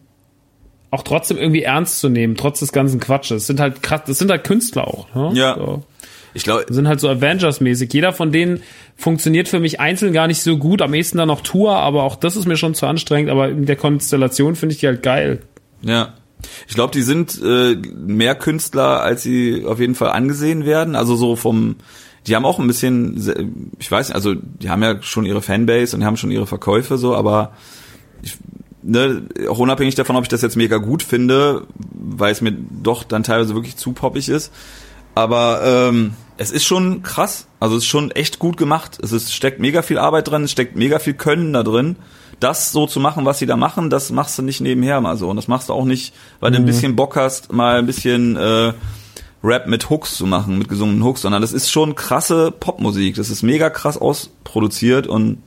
auch 0.91 1.03
trotzdem 1.03 1.37
irgendwie 1.37 1.63
ernst 1.63 1.99
zu 1.99 2.09
nehmen, 2.09 2.35
trotz 2.35 2.59
des 2.59 2.71
ganzen 2.71 2.99
Quatsches. 2.99 3.43
Das 3.43 3.47
sind 3.47 3.59
halt 3.59 3.81
krass, 3.81 4.01
das 4.05 4.19
sind 4.19 4.29
halt 4.29 4.43
Künstler 4.43 4.87
auch. 4.87 5.13
Ne? 5.15 5.31
Ja. 5.33 5.55
So. 5.55 5.83
Ich 6.37 6.43
glaube, 6.43 6.65
sind 6.69 6.87
halt 6.87 6.99
so 6.99 7.09
Avengers-mäßig. 7.09 7.91
Jeder 7.91 8.13
von 8.13 8.31
denen 8.31 8.61
funktioniert 8.95 9.47
für 9.47 9.59
mich 9.59 9.79
einzeln 9.79 10.13
gar 10.13 10.27
nicht 10.27 10.43
so 10.43 10.57
gut. 10.59 10.83
Am 10.83 10.93
ehesten 10.93 11.17
dann 11.17 11.29
noch 11.29 11.41
Tour, 11.41 11.77
aber 11.77 12.03
auch 12.03 12.15
das 12.15 12.35
ist 12.35 12.45
mir 12.45 12.57
schon 12.57 12.75
zu 12.75 12.85
anstrengend. 12.85 13.31
Aber 13.31 13.49
in 13.49 13.65
der 13.65 13.75
Konstellation 13.75 14.55
finde 14.55 14.73
ich 14.73 14.79
die 14.79 14.85
halt 14.85 15.01
geil. 15.01 15.39
Ja. 15.81 16.13
Ich 16.67 16.75
glaube, 16.75 16.93
die 16.93 17.01
sind 17.01 17.41
äh, 17.43 17.75
mehr 17.75 18.35
Künstler, 18.35 19.01
als 19.01 19.23
sie 19.23 19.65
auf 19.65 19.79
jeden 19.79 19.95
Fall 19.95 20.11
angesehen 20.11 20.63
werden. 20.63 20.95
Also 20.95 21.15
so 21.15 21.35
vom, 21.35 21.77
die 22.27 22.35
haben 22.35 22.45
auch 22.45 22.59
ein 22.59 22.67
bisschen, 22.67 23.71
ich 23.79 23.91
weiß 23.91 24.09
nicht, 24.09 24.15
also 24.15 24.35
die 24.35 24.69
haben 24.69 24.83
ja 24.83 25.01
schon 25.01 25.25
ihre 25.25 25.41
Fanbase 25.41 25.95
und 25.95 26.01
die 26.01 26.05
haben 26.05 26.17
schon 26.17 26.29
ihre 26.29 26.45
Verkäufe 26.45 26.99
so, 26.99 27.15
aber 27.15 27.53
ich, 28.21 28.37
ne, 28.83 29.23
auch 29.49 29.57
unabhängig 29.57 29.95
davon, 29.95 30.15
ob 30.15 30.21
ich 30.21 30.29
das 30.29 30.43
jetzt 30.43 30.55
mega 30.55 30.77
gut 30.77 31.01
finde, 31.01 31.65
weil 31.93 32.31
es 32.31 32.41
mir 32.41 32.51
doch 32.51 33.03
dann 33.03 33.23
teilweise 33.23 33.55
wirklich 33.55 33.75
zu 33.75 33.93
poppig 33.93 34.29
ist. 34.29 34.53
Aber 35.15 35.61
ähm, 35.65 36.13
es 36.37 36.51
ist 36.51 36.65
schon 36.65 37.01
krass. 37.03 37.47
Also 37.59 37.75
es 37.75 37.83
ist 37.83 37.89
schon 37.89 38.11
echt 38.11 38.39
gut 38.39 38.57
gemacht. 38.57 38.99
Es 39.01 39.11
ist, 39.11 39.33
steckt 39.33 39.59
mega 39.59 39.81
viel 39.81 39.97
Arbeit 39.97 40.29
drin, 40.29 40.43
es 40.43 40.51
steckt 40.51 40.75
mega 40.75 40.99
viel 40.99 41.13
Können 41.13 41.53
da 41.53 41.63
drin. 41.63 41.97
Das 42.39 42.71
so 42.71 42.85
zu 42.85 42.99
machen, 42.99 43.25
was 43.25 43.39
sie 43.39 43.47
da 43.47 43.57
machen, 43.57 43.89
das 43.89 44.11
machst 44.11 44.37
du 44.37 44.43
nicht 44.43 44.61
nebenher 44.61 45.01
mal 45.01 45.17
so. 45.17 45.29
Und 45.29 45.37
das 45.37 45.47
machst 45.47 45.69
du 45.69 45.73
auch 45.73 45.85
nicht, 45.85 46.13
weil 46.39 46.51
du 46.51 46.57
ein 46.57 46.65
bisschen 46.65 46.95
Bock 46.95 47.15
hast, 47.15 47.51
mal 47.51 47.79
ein 47.79 47.87
bisschen 47.87 48.35
äh, 48.35 48.73
Rap 49.43 49.67
mit 49.67 49.89
Hooks 49.89 50.15
zu 50.15 50.27
machen, 50.27 50.59
mit 50.59 50.69
gesungenen 50.69 51.03
Hooks, 51.03 51.21
sondern 51.23 51.41
das 51.41 51.51
ist 51.51 51.71
schon 51.71 51.95
krasse 51.95 52.51
Popmusik. 52.51 53.15
Das 53.15 53.31
ist 53.31 53.41
mega 53.41 53.71
krass 53.71 53.97
ausproduziert 53.97 55.07
und 55.07 55.41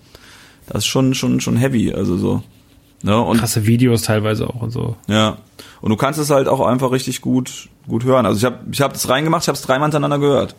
das 0.66 0.78
ist 0.78 0.86
schon, 0.86 1.14
schon, 1.14 1.40
schon 1.40 1.56
heavy. 1.56 1.92
Also 1.92 2.16
so. 2.16 2.42
Ne? 3.02 3.18
Und 3.20 3.38
Krasse 3.38 3.66
Videos 3.66 4.02
teilweise 4.02 4.48
auch 4.48 4.60
und 4.60 4.70
so. 4.70 4.96
ja. 5.06 5.38
Und 5.80 5.90
du 5.90 5.96
kannst 5.96 6.20
es 6.20 6.28
halt 6.28 6.46
auch 6.46 6.60
einfach 6.60 6.90
richtig 6.90 7.22
gut, 7.22 7.70
gut 7.88 8.04
hören. 8.04 8.26
Also 8.26 8.38
ich 8.38 8.44
habe 8.44 8.58
ich 8.70 8.82
hab 8.82 8.92
das 8.92 9.08
reingemacht, 9.08 9.44
ich 9.44 9.48
habe 9.48 9.56
es 9.56 9.62
dreimal 9.62 9.86
hintereinander 9.86 10.18
gehört. 10.18 10.54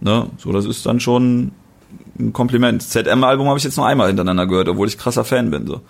Ne? 0.00 0.28
So, 0.38 0.52
das 0.52 0.64
ist 0.66 0.84
dann 0.86 1.00
schon 1.00 1.52
ein 2.18 2.32
Kompliment. 2.32 2.82
ZM-Album 2.82 3.48
habe 3.48 3.58
ich 3.58 3.64
jetzt 3.64 3.76
nur 3.76 3.86
einmal 3.86 4.08
hintereinander 4.08 4.46
gehört, 4.46 4.68
obwohl 4.68 4.88
ich 4.88 4.98
krasser 4.98 5.24
Fan 5.24 5.50
bin. 5.50 5.66
So. 5.66 5.80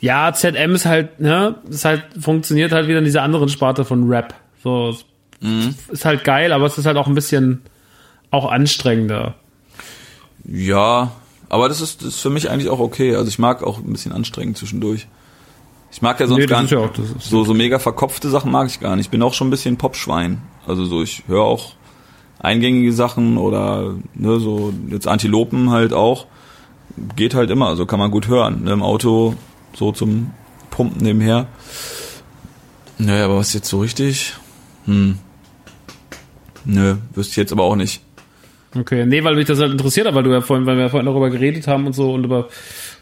Ja, 0.00 0.32
ZM 0.32 0.74
ist 0.74 0.84
halt, 0.86 1.20
ne, 1.20 1.56
ist 1.68 1.84
halt, 1.84 2.04
funktioniert 2.20 2.72
halt 2.72 2.86
wieder 2.88 2.98
in 2.98 3.04
dieser 3.04 3.22
anderen 3.22 3.48
Sparte 3.48 3.84
von 3.84 4.08
Rap. 4.08 4.34
So, 4.62 4.90
es 4.90 5.04
ist 5.88 6.04
halt 6.04 6.24
geil, 6.24 6.52
aber 6.52 6.66
es 6.66 6.76
ist 6.78 6.86
halt 6.86 6.96
auch 6.96 7.06
ein 7.06 7.14
bisschen 7.14 7.62
auch 8.30 8.50
anstrengender. 8.50 9.34
Ja, 10.44 11.12
aber 11.48 11.68
das 11.68 11.80
ist, 11.80 12.02
das 12.02 12.08
ist 12.08 12.20
für 12.20 12.30
mich 12.30 12.50
eigentlich 12.50 12.68
auch 12.70 12.78
okay. 12.80 13.14
Also 13.16 13.28
ich 13.28 13.38
mag 13.38 13.62
auch 13.62 13.78
ein 13.78 13.92
bisschen 13.92 14.12
anstrengend 14.12 14.56
zwischendurch. 14.58 15.06
Ich 15.92 16.02
mag 16.02 16.20
ja 16.20 16.26
sonst 16.26 16.40
Nee, 16.40 16.46
gar 16.46 16.62
nicht. 16.62 16.72
ja 16.72 16.78
auch- 16.78 16.90
so, 17.20 17.44
so 17.44 17.54
mega 17.54 17.78
verkopfte 17.78 18.28
Sachen 18.28 18.50
mag 18.50 18.66
ich 18.68 18.80
gar 18.80 18.96
nicht. 18.96 19.06
Ich 19.06 19.10
bin 19.10 19.22
auch 19.22 19.34
schon 19.34 19.48
ein 19.48 19.50
bisschen 19.50 19.76
Popschwein. 19.76 20.42
Also 20.66 20.84
so, 20.84 21.02
ich 21.02 21.22
höre 21.26 21.42
auch 21.44 21.72
eingängige 22.38 22.92
Sachen 22.92 23.38
oder 23.38 23.94
ne, 24.14 24.38
so 24.40 24.72
jetzt 24.88 25.08
Antilopen 25.08 25.70
halt 25.70 25.92
auch. 25.92 26.26
Geht 27.14 27.34
halt 27.34 27.50
immer, 27.50 27.68
also 27.68 27.86
kann 27.86 27.98
man 27.98 28.10
gut 28.10 28.28
hören. 28.28 28.64
Ne, 28.64 28.72
Im 28.72 28.82
Auto 28.82 29.34
so 29.74 29.92
zum 29.92 30.30
Pumpen 30.70 31.02
nebenher. 31.02 31.46
Naja, 32.98 33.26
aber 33.26 33.36
was 33.36 33.52
jetzt 33.52 33.68
so 33.68 33.80
richtig? 33.80 34.34
Hm. 34.86 35.18
Nö, 36.64 36.96
wüsste 37.14 37.32
ich 37.32 37.36
jetzt 37.36 37.52
aber 37.52 37.64
auch 37.64 37.76
nicht. 37.76 38.02
Okay, 38.74 39.06
nee, 39.06 39.22
weil 39.24 39.36
mich 39.36 39.46
das 39.46 39.60
halt 39.60 39.72
interessiert 39.72 40.06
hat, 40.06 40.14
weil 40.14 40.22
du 40.22 40.30
ja 40.30 40.40
vorhin, 40.40 40.66
weil 40.66 40.76
wir 40.76 40.90
vorhin 40.90 41.06
darüber 41.06 41.30
geredet 41.30 41.66
haben 41.66 41.86
und 41.86 41.94
so 41.94 42.12
und 42.12 42.24
über 42.24 42.48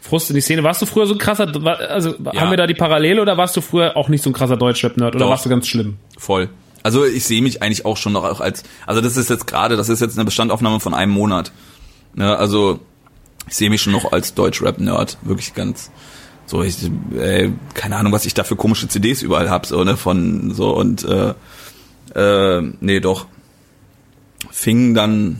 Frust 0.01 0.29
in 0.29 0.35
die 0.35 0.41
Szene. 0.41 0.63
Warst 0.63 0.81
du 0.81 0.85
früher 0.85 1.05
so 1.05 1.13
ein 1.13 1.17
krasser, 1.17 1.51
also 1.89 2.13
haben 2.35 2.49
wir 2.51 2.57
da 2.57 2.67
die 2.67 2.75
Parallele 2.75 3.21
oder 3.21 3.37
warst 3.37 3.57
du 3.57 3.61
früher 3.61 3.97
auch 3.97 4.07
nicht 4.07 4.23
so 4.23 4.29
ein 4.29 4.33
krasser 4.33 4.57
Deutschrap-Nerd 4.57 5.15
oder 5.15 5.25
Doch. 5.25 5.31
warst 5.31 5.45
du 5.45 5.49
ganz 5.49 5.67
schlimm? 5.67 5.97
Voll. 6.17 6.49
Also 6.85 7.03
ich 7.03 7.23
sehe 7.23 7.41
mich 7.41 7.63
eigentlich 7.63 7.83
auch 7.83 7.97
schon 7.97 8.13
noch 8.13 8.23
auch 8.25 8.41
als, 8.41 8.61
also 8.85 9.01
das 9.01 9.17
ist 9.17 9.31
jetzt 9.31 9.47
gerade, 9.47 9.75
das 9.75 9.89
ist 9.89 10.01
jetzt 10.01 10.19
eine 10.19 10.25
Bestandaufnahme 10.25 10.79
von 10.79 10.93
einem 10.93 11.11
Monat. 11.11 11.51
Ne, 12.13 12.37
also 12.37 12.79
ich 13.47 13.55
sehe 13.55 13.71
mich 13.71 13.81
schon 13.81 13.91
noch 13.91 14.11
als 14.11 14.35
Deutschrap-Nerd, 14.35 15.17
wirklich 15.23 15.55
ganz, 15.55 15.89
So, 16.45 16.61
ich, 16.61 16.77
äh, 17.17 17.49
keine 17.73 17.95
Ahnung, 17.95 18.13
was 18.13 18.27
ich 18.27 18.35
da 18.35 18.43
für 18.43 18.55
komische 18.55 18.87
CDs 18.87 19.23
überall 19.23 19.49
hab, 19.49 19.65
so, 19.65 19.83
ne, 19.83 19.97
von 19.97 20.53
so 20.53 20.75
und 20.75 21.03
äh, 21.05 21.33
äh, 22.13 22.61
nee, 22.81 22.99
doch. 22.99 23.25
Fing 24.51 24.93
dann, 24.93 25.39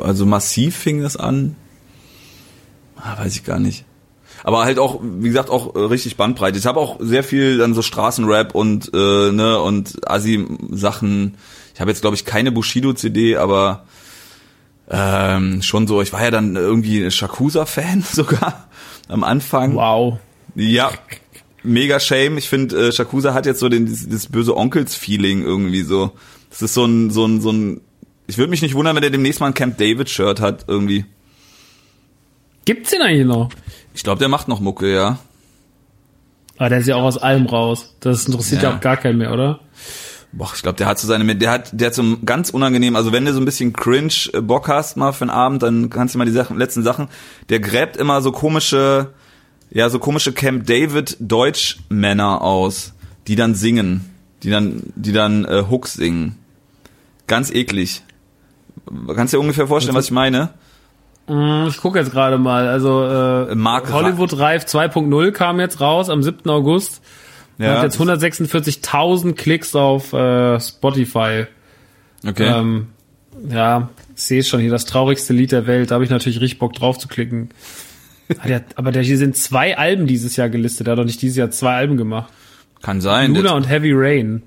also 0.00 0.24
massiv 0.26 0.76
fing 0.76 1.02
das 1.02 1.16
an. 1.16 1.56
Ah, 2.94 3.18
weiß 3.18 3.34
ich 3.34 3.42
gar 3.42 3.58
nicht. 3.58 3.84
Aber 4.44 4.64
halt 4.64 4.78
auch, 4.78 5.00
wie 5.02 5.28
gesagt, 5.28 5.48
auch 5.48 5.74
äh, 5.74 5.78
richtig 5.78 6.16
Bandbreite. 6.16 6.58
Ich 6.58 6.66
habe 6.66 6.78
auch 6.78 6.98
sehr 7.00 7.24
viel 7.24 7.56
dann 7.56 7.72
so 7.72 7.80
Straßenrap 7.82 8.54
und 8.54 8.90
äh, 8.94 9.32
ne 9.32 9.58
und 9.58 10.08
Asi-Sachen. 10.08 11.38
Ich 11.74 11.80
habe 11.80 11.90
jetzt 11.90 12.02
glaube 12.02 12.14
ich 12.14 12.26
keine 12.26 12.52
Bushido-CD, 12.52 13.36
aber 13.36 13.86
ähm, 14.90 15.62
schon 15.62 15.86
so. 15.86 16.02
Ich 16.02 16.12
war 16.12 16.22
ja 16.22 16.30
dann 16.30 16.56
irgendwie 16.56 17.10
Shakusa-Fan 17.10 18.04
sogar 18.12 18.68
am 19.08 19.24
Anfang. 19.24 19.74
Wow. 19.74 20.18
Ja, 20.54 20.92
mega 21.62 21.98
shame. 21.98 22.36
Ich 22.36 22.50
finde, 22.50 22.88
äh, 22.88 22.92
Shakusa 22.92 23.32
hat 23.32 23.46
jetzt 23.46 23.60
so 23.60 23.70
den, 23.70 23.86
dieses 23.86 24.26
böse 24.26 24.54
Onkels-Feeling 24.56 25.42
irgendwie 25.42 25.82
so. 25.82 26.12
Das 26.50 26.60
ist 26.60 26.74
so 26.74 26.84
ein, 26.84 27.10
so 27.10 27.26
ein, 27.26 27.40
so 27.40 27.50
ein. 27.50 27.80
Ich 28.26 28.36
würde 28.36 28.50
mich 28.50 28.60
nicht 28.60 28.74
wundern, 28.74 28.94
wenn 28.94 29.02
er 29.02 29.10
demnächst 29.10 29.40
mal 29.40 29.46
ein 29.46 29.54
Camp 29.54 29.78
David-Shirt 29.78 30.40
hat 30.40 30.66
irgendwie. 30.68 31.06
Gibt's 32.66 32.90
den 32.90 33.02
eigentlich 33.02 33.26
noch? 33.26 33.50
Ich 33.94 34.02
glaube, 34.02 34.18
der 34.18 34.28
macht 34.28 34.48
noch 34.48 34.60
Mucke, 34.60 34.92
ja. 34.92 35.18
Aber 36.58 36.68
der 36.68 36.78
ist 36.78 36.86
ja 36.86 36.96
auch 36.96 37.02
aus 37.04 37.18
allem 37.18 37.46
raus. 37.46 37.94
Das 38.00 38.26
interessiert 38.26 38.62
ja, 38.62 38.70
Ja. 38.70 38.76
auch 38.76 38.80
gar 38.80 38.96
keinen 38.96 39.18
mehr, 39.18 39.32
oder? 39.32 39.60
Boah, 40.32 40.50
ich 40.54 40.62
glaube, 40.62 40.76
der 40.76 40.88
hat 40.88 40.98
so 40.98 41.06
seine, 41.06 41.36
der 41.36 41.50
hat, 41.50 41.70
der 41.72 41.86
hat 41.88 41.94
so 41.94 42.02
ein 42.02 42.24
ganz 42.26 42.50
unangenehm, 42.50 42.96
also 42.96 43.12
wenn 43.12 43.24
du 43.24 43.32
so 43.32 43.40
ein 43.40 43.44
bisschen 43.44 43.72
cringe 43.72 44.12
äh, 44.32 44.40
Bock 44.40 44.68
hast 44.68 44.96
mal 44.96 45.12
für 45.12 45.22
einen 45.22 45.30
Abend, 45.30 45.62
dann 45.62 45.90
kannst 45.90 46.14
du 46.14 46.18
mal 46.18 46.24
die 46.24 46.32
Sachen, 46.32 46.58
letzten 46.58 46.82
Sachen, 46.82 47.08
der 47.50 47.60
gräbt 47.60 47.96
immer 47.96 48.20
so 48.20 48.32
komische, 48.32 49.12
ja, 49.70 49.88
so 49.90 50.00
komische 50.00 50.32
Camp 50.32 50.66
David 50.66 51.16
Deutschmänner 51.20 52.42
aus, 52.42 52.94
die 53.28 53.36
dann 53.36 53.54
singen, 53.54 54.10
die 54.42 54.50
dann, 54.50 54.82
die 54.96 55.12
dann 55.12 55.44
äh, 55.44 55.64
Hooks 55.70 55.94
singen. 55.94 56.36
Ganz 57.28 57.52
eklig. 57.52 58.02
Kannst 59.14 59.32
du 59.32 59.38
dir 59.38 59.40
ungefähr 59.40 59.68
vorstellen, 59.68 59.96
was 59.96 60.06
ich 60.06 60.10
meine? 60.10 60.50
Mm, 61.26 61.66
Ich 61.68 61.78
gucke 61.78 61.98
jetzt 61.98 62.10
gerade 62.12 62.38
mal. 62.38 62.68
Also 62.68 63.04
äh, 63.04 63.54
Mark 63.54 63.92
Hollywood 63.92 64.38
Reif 64.38 64.64
2.0 64.64 65.30
kam 65.32 65.60
jetzt 65.60 65.80
raus 65.80 66.10
am 66.10 66.22
7. 66.22 66.48
August. 66.50 67.02
Ja. 67.58 67.76
Hat 67.78 67.84
jetzt 67.84 68.00
146.000 68.00 69.34
Klicks 69.34 69.74
auf 69.74 70.12
äh, 70.12 70.58
Spotify. 70.60 71.46
Okay. 72.26 72.46
Ähm, 72.46 72.88
ja, 73.48 73.90
ich 74.16 74.22
sehe 74.22 74.42
schon 74.42 74.60
hier, 74.60 74.70
das 74.70 74.86
traurigste 74.86 75.32
Lied 75.32 75.52
der 75.52 75.66
Welt. 75.66 75.90
Da 75.90 75.94
habe 75.94 76.04
ich 76.04 76.10
natürlich 76.10 76.40
richtig 76.40 76.58
Bock 76.58 76.72
drauf 76.72 76.98
zu 76.98 77.08
klicken. 77.08 77.50
Der, 78.48 78.64
aber 78.76 78.90
der, 78.90 79.02
hier 79.02 79.18
sind 79.18 79.36
zwei 79.36 79.76
Alben 79.76 80.06
dieses 80.06 80.36
Jahr 80.36 80.48
gelistet. 80.48 80.86
Er 80.88 80.92
hat 80.92 80.98
doch 80.98 81.04
nicht 81.04 81.20
dieses 81.20 81.36
Jahr 81.36 81.50
zwei 81.50 81.74
Alben 81.74 81.98
gemacht. 81.98 82.32
Kann 82.80 83.02
sein. 83.02 83.34
Luna 83.34 83.52
und 83.52 83.68
Heavy 83.68 83.92
Rain. 83.94 84.42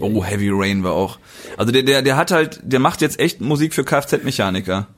Oh, 0.00 0.24
Heavy 0.24 0.48
Rain 0.52 0.82
war 0.82 0.92
auch. 0.94 1.20
Also 1.56 1.70
der, 1.70 1.84
der, 1.84 2.02
der 2.02 2.16
hat 2.16 2.32
halt, 2.32 2.58
der 2.64 2.80
macht 2.80 3.00
jetzt 3.00 3.20
echt 3.20 3.40
Musik 3.40 3.74
für 3.74 3.84
Kfz-Mechaniker. 3.84 4.88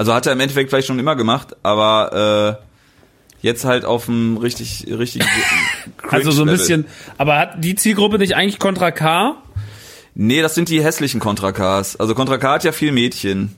Also 0.00 0.14
hat 0.14 0.24
er 0.24 0.32
im 0.32 0.40
Endeffekt 0.40 0.70
vielleicht 0.70 0.86
schon 0.86 0.98
immer 0.98 1.14
gemacht, 1.14 1.56
aber 1.62 2.56
äh, 2.58 3.46
jetzt 3.46 3.66
halt 3.66 3.84
auf 3.84 4.06
dem 4.06 4.38
richtig, 4.38 4.86
richtig. 4.88 5.22
Also 6.08 6.30
so 6.30 6.40
ein 6.40 6.48
bisschen, 6.48 6.86
aber 7.18 7.36
hat 7.36 7.62
die 7.62 7.74
Zielgruppe 7.74 8.16
nicht 8.16 8.34
eigentlich 8.34 8.58
Contra 8.58 8.92
K? 8.92 9.36
Nee, 10.14 10.40
das 10.40 10.54
sind 10.54 10.70
die 10.70 10.82
hässlichen 10.82 11.20
Contra 11.20 11.52
Ks. 11.52 11.96
Also 11.96 12.14
Contra 12.14 12.38
K 12.38 12.54
hat 12.54 12.64
ja 12.64 12.72
viel 12.72 12.92
Mädchen. 12.92 13.54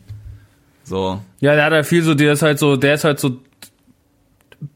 So. 0.83 1.21
Ja, 1.39 1.55
der 1.55 1.65
hat 1.65 1.73
ja 1.75 1.85
viel 1.85 2.03
so, 2.03 2.15
der 2.15 2.33
ist 2.33 2.43
halt 2.43 2.59
so, 2.59 2.75
der 2.75 2.95
ist 2.95 3.05
halt 3.05 3.21
so 3.21 3.39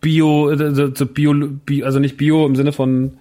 Bio, 0.00 0.54
so 0.94 1.06
Bio, 1.06 1.34
Bio, 1.66 1.84
also 1.84 1.98
nicht 1.98 2.16
Bio 2.16 2.46
im 2.46 2.54
Sinne 2.54 2.70
von 2.70 3.18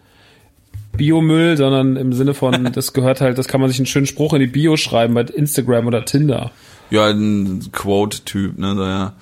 Biomüll, 0.96 1.58
sondern 1.58 1.96
im 1.96 2.14
Sinne 2.14 2.36
von, 2.36 2.64
das 2.74 2.94
gehört 2.94 3.22
halt, 3.22 3.40
das 3.40 3.48
kann 3.48 3.60
man 3.60 3.72
sich 3.72 3.80
einen 3.80 3.88
schönen 3.88 4.06
Spruch 4.06 4.34
in 4.34 4.42
die 4.42 4.46
Bio 4.46 4.78
schreiben 4.78 5.16
bei 5.16 5.22
Instagram 5.22 5.88
oder 5.88 6.06
Tinder. 6.06 6.52
Ja, 6.90 7.08
ein 7.08 7.70
Quote-Typ, 7.72 8.58
ne? 8.58 8.76
So, 8.76 8.84
ja. 8.84 9.14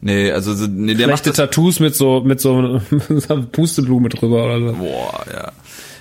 Nee, 0.00 0.32
also 0.32 0.54
so- 0.54 0.66
nee, 0.66 0.94
der 0.94 1.06
macht 1.08 1.18
Schlechte 1.24 1.30
das, 1.30 1.36
Tattoos 1.36 1.78
mit 1.80 1.94
so, 1.96 2.20
mit 2.24 2.40
so 2.40 2.52
einer 2.54 3.42
Pusteblume 3.42 4.08
drüber 4.08 4.44
oder 4.44 4.60
so. 4.60 4.72
Boah, 4.74 5.24
ja. 5.32 5.52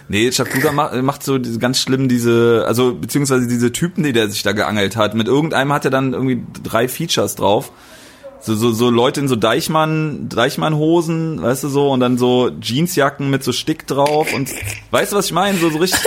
Nee, 0.10 0.32
Shakusa 0.32 0.72
macht, 0.74 0.96
macht 1.04 1.24
so 1.24 1.40
ganz 1.60 1.80
schlimm 1.80 2.10
diese, 2.10 2.66
also 2.68 2.94
beziehungsweise 2.96 3.48
diese 3.48 3.72
Typen, 3.72 4.04
die 4.04 4.12
der 4.12 4.28
sich 4.30 4.44
da 4.44 4.52
geangelt 4.52 4.98
hat. 4.98 5.14
Mit 5.16 5.28
irgendeinem 5.28 5.72
hat 5.72 5.86
er 5.86 5.92
dann 5.92 6.14
irgendwie 6.14 6.44
drei 6.64 6.88
Features 6.90 7.36
drauf. 7.36 7.72
So, 8.42 8.56
so, 8.56 8.72
so 8.72 8.90
Leute 8.90 9.20
in 9.22 9.28
so 9.28 9.36
Deichmann, 9.36 10.28
Deichmann-Hosen, 10.28 11.42
weißt 11.42 11.64
du 11.64 11.70
so, 11.70 11.92
und 11.92 12.00
dann 12.00 12.18
so 12.18 12.50
Jeansjacken 12.60 13.30
mit 13.30 13.44
so 13.44 13.52
Stick 13.54 13.86
drauf 13.88 14.34
und 14.34 14.50
weißt 14.90 15.12
du, 15.14 15.16
was 15.18 15.28
ich 15.28 15.32
meine? 15.32 15.60
So, 15.60 15.70
so 15.70 15.78
richtig, 15.78 16.02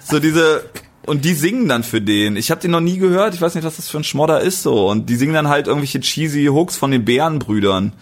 so 0.00 0.18
diese, 0.18 0.64
und 1.06 1.24
die 1.24 1.34
singen 1.34 1.68
dann 1.68 1.82
für 1.82 2.00
den. 2.00 2.36
Ich 2.36 2.50
habe 2.50 2.60
den 2.60 2.70
noch 2.70 2.80
nie 2.80 2.98
gehört, 2.98 3.34
ich 3.34 3.40
weiß 3.40 3.54
nicht, 3.54 3.64
was 3.64 3.76
das 3.76 3.88
für 3.88 3.98
ein 3.98 4.04
Schmodder 4.04 4.40
ist 4.40 4.62
so. 4.62 4.88
Und 4.88 5.08
die 5.10 5.16
singen 5.16 5.34
dann 5.34 5.48
halt 5.48 5.66
irgendwelche 5.66 6.00
cheesy 6.00 6.46
Hooks 6.46 6.76
von 6.76 6.90
den 6.90 7.04
Bärenbrüdern. 7.04 7.92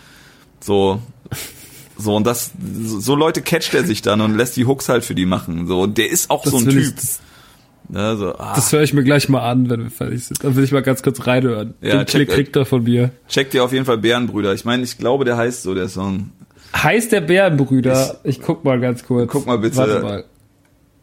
So. 0.60 1.00
So, 1.98 2.16
und 2.16 2.26
das, 2.26 2.52
so 2.82 3.14
Leute 3.14 3.42
catcht 3.42 3.74
er 3.74 3.84
sich 3.84 4.00
dann 4.00 4.20
und 4.22 4.34
lässt 4.36 4.56
die 4.56 4.64
Hooks 4.66 4.88
halt 4.88 5.04
für 5.04 5.14
die 5.14 5.26
machen. 5.26 5.66
So, 5.66 5.82
und 5.82 5.98
der 5.98 6.10
ist 6.10 6.30
auch 6.30 6.46
so 6.46 6.56
ein 6.56 6.64
Typ. 6.68 6.78
Ich, 6.82 6.94
das 6.94 7.20
Ne, 7.92 8.16
so, 8.16 8.36
ah, 8.38 8.52
das 8.54 8.72
höre 8.72 8.82
ich 8.82 8.92
mir 8.94 9.02
gleich 9.02 9.28
mal 9.28 9.40
an, 9.40 9.68
wenn 9.68 9.82
wir 9.82 9.90
fertig 9.90 10.24
sind. 10.24 10.44
Dann 10.44 10.54
will 10.54 10.62
ich 10.62 10.70
mal 10.70 10.80
ganz 10.82 11.02
kurz 11.02 11.26
reinhören. 11.26 11.74
Ja, 11.80 11.96
Den 11.96 12.06
check- 12.06 12.26
Klick 12.26 12.28
kriegt 12.30 12.54
er 12.56 12.64
von 12.64 12.84
mir. 12.84 13.10
check 13.28 13.50
dir 13.50 13.64
auf 13.64 13.72
jeden 13.72 13.84
Fall 13.84 13.98
Bärenbrüder. 13.98 14.54
Ich 14.54 14.64
meine, 14.64 14.84
ich 14.84 14.96
glaube, 14.96 15.24
der 15.24 15.36
heißt 15.36 15.64
so, 15.64 15.74
der 15.74 15.88
Song. 15.88 16.30
Heißt 16.76 17.10
der 17.10 17.20
Bärenbrüder? 17.20 18.20
Ich, 18.22 18.40
guck 18.40 18.64
mal 18.64 18.78
ganz 18.78 19.04
kurz. 19.04 19.28
Guck 19.32 19.46
mal 19.46 19.58
bitte. 19.58 19.76
Warte 19.76 20.00
mal. 20.00 20.24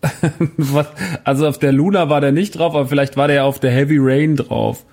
Was, 0.57 0.87
also 1.23 1.47
auf 1.47 1.59
der 1.59 1.71
Luna 1.71 2.09
war 2.09 2.21
der 2.21 2.31
nicht 2.31 2.57
drauf, 2.57 2.75
aber 2.75 2.87
vielleicht 2.87 3.17
war 3.17 3.27
der 3.27 3.45
auf 3.45 3.59
der 3.59 3.71
Heavy 3.71 3.97
Rain 3.99 4.35
drauf. 4.35 4.83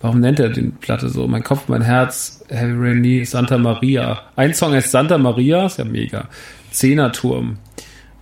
Warum 0.00 0.18
nennt 0.18 0.40
er 0.40 0.48
den 0.48 0.72
Platte 0.72 1.08
so? 1.08 1.28
Mein 1.28 1.44
Kopf, 1.44 1.68
mein 1.68 1.82
Herz, 1.82 2.44
Heavy 2.48 2.74
Rain, 2.76 3.00
nie, 3.00 3.24
Santa 3.24 3.56
Maria. 3.56 4.22
Ein 4.34 4.52
Song 4.52 4.74
ist 4.74 4.90
Santa 4.90 5.16
Maria, 5.16 5.66
ist 5.66 5.78
ja 5.78 5.84
mega. 5.84 6.28
Zehnerturm. 6.72 7.58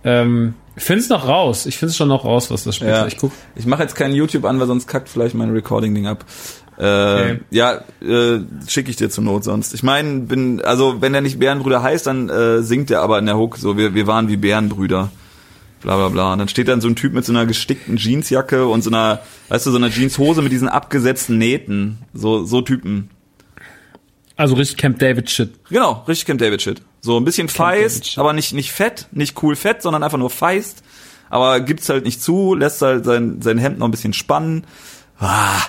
Ähm, 0.03 0.53
find's 0.77 1.09
noch 1.09 1.27
raus. 1.27 1.65
Ich 1.65 1.77
find's 1.77 1.97
schon 1.97 2.07
noch 2.07 2.23
raus, 2.23 2.51
was 2.51 2.63
das 2.63 2.75
spielt. 2.75 2.91
Ja. 2.91 3.07
Ich 3.07 3.17
guck. 3.17 3.31
Ich 3.55 3.65
mache 3.65 3.81
jetzt 3.81 3.95
kein 3.95 4.13
YouTube 4.13 4.45
an, 4.45 4.59
weil 4.59 4.67
sonst 4.67 4.87
kackt 4.87 5.09
vielleicht 5.09 5.33
mein 5.33 5.49
Recording-Ding 5.51 6.05
ab. 6.05 6.25
Äh, 6.77 6.83
Okay. 6.83 7.39
Ja, 7.51 7.81
äh, 8.01 8.39
schicke 8.67 8.89
ich 8.89 8.95
dir 8.95 9.09
zur 9.09 9.23
Not 9.23 9.43
sonst. 9.43 9.73
Ich 9.73 9.83
meine, 9.83 10.21
bin, 10.21 10.61
also 10.61 11.01
wenn 11.01 11.13
er 11.13 11.21
nicht 11.21 11.39
Bärenbrüder 11.39 11.83
heißt, 11.83 12.07
dann 12.07 12.29
äh, 12.29 12.61
singt 12.63 12.89
er 12.91 13.01
aber 13.01 13.19
in 13.19 13.25
der 13.25 13.37
Hook 13.37 13.57
so, 13.57 13.77
wir, 13.77 13.93
wir 13.93 14.07
waren 14.07 14.29
wie 14.29 14.37
Bärenbrüder. 14.37 15.09
Bla 15.81 15.95
bla 15.95 16.09
bla. 16.09 16.33
Und 16.33 16.39
dann 16.39 16.47
steht 16.47 16.67
dann 16.67 16.81
so 16.81 16.87
ein 16.87 16.95
Typ 16.95 17.13
mit 17.13 17.25
so 17.25 17.33
einer 17.33 17.45
gestickten 17.45 17.97
Jeansjacke 17.97 18.67
und 18.67 18.83
so 18.83 18.89
einer, 18.89 19.21
weißt 19.49 19.65
du, 19.65 19.71
so 19.71 19.77
einer 19.77 19.89
Jeanshose 19.89 20.41
mit 20.41 20.51
diesen 20.51 20.67
abgesetzten 20.69 21.37
Nähten. 21.37 21.97
So, 22.13 22.45
so 22.45 22.61
Typen. 22.61 23.09
Also 24.35 24.55
richtig 24.55 24.77
Camp 24.77 24.99
David 24.99 25.29
Shit. 25.29 25.51
Genau, 25.69 26.03
richtig 26.07 26.25
Camp 26.25 26.39
David 26.39 26.61
Shit. 26.61 26.81
So 27.01 27.17
ein 27.17 27.25
bisschen 27.25 27.49
feist, 27.49 28.17
aber 28.17 28.33
nicht 28.33 28.53
nicht 28.53 28.71
fett, 28.71 29.07
nicht 29.11 29.41
cool 29.43 29.55
fett, 29.55 29.81
sondern 29.81 30.03
einfach 30.03 30.17
nur 30.17 30.29
feist. 30.29 30.83
Aber 31.29 31.59
gibt's 31.61 31.89
halt 31.89 32.05
nicht 32.05 32.21
zu, 32.21 32.55
lässt 32.55 32.81
halt 32.81 33.05
sein 33.05 33.41
sein 33.41 33.57
Hemd 33.57 33.79
noch 33.79 33.87
ein 33.87 33.91
bisschen 33.91 34.13
spannen. 34.13 34.65
Ah, 35.19 35.61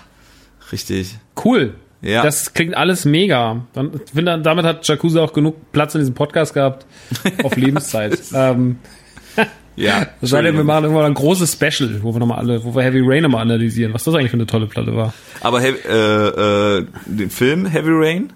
richtig. 0.72 1.18
Cool. 1.42 1.74
Ja. 2.02 2.22
Das 2.22 2.52
klingt 2.52 2.74
alles 2.74 3.04
mega. 3.04 3.64
Dann, 3.72 3.92
ich 3.94 4.10
finde, 4.12 4.40
damit 4.40 4.64
hat 4.64 4.86
Jacuzzi 4.86 5.18
auch 5.18 5.32
genug 5.32 5.72
Platz 5.72 5.94
in 5.94 6.00
diesem 6.00 6.14
Podcast 6.14 6.52
gehabt. 6.52 6.84
Auf 7.44 7.56
Lebenszeit. 7.56 8.18
ähm, 8.34 8.78
Ja. 9.76 10.06
Es 10.20 10.30
sei 10.30 10.42
denn, 10.42 10.56
wir 10.56 10.64
machen 10.64 10.84
irgendwann 10.84 11.06
ein 11.06 11.14
großes 11.14 11.52
Special, 11.52 12.02
wo 12.02 12.12
wir 12.14 12.20
nochmal 12.20 12.38
alle, 12.38 12.62
wo 12.62 12.74
wir 12.74 12.82
Heavy 12.82 13.00
Rain 13.02 13.22
nochmal 13.22 13.40
analysieren, 13.42 13.94
was 13.94 14.04
das 14.04 14.14
eigentlich 14.14 14.30
für 14.30 14.36
eine 14.36 14.46
tolle 14.46 14.66
Platte 14.66 14.94
war. 14.94 15.14
Aber 15.40 15.62
äh, 15.62 15.68
äh, 15.70 16.86
den 17.06 17.30
Film 17.30 17.66
Heavy 17.66 17.90
Rain 17.92 18.32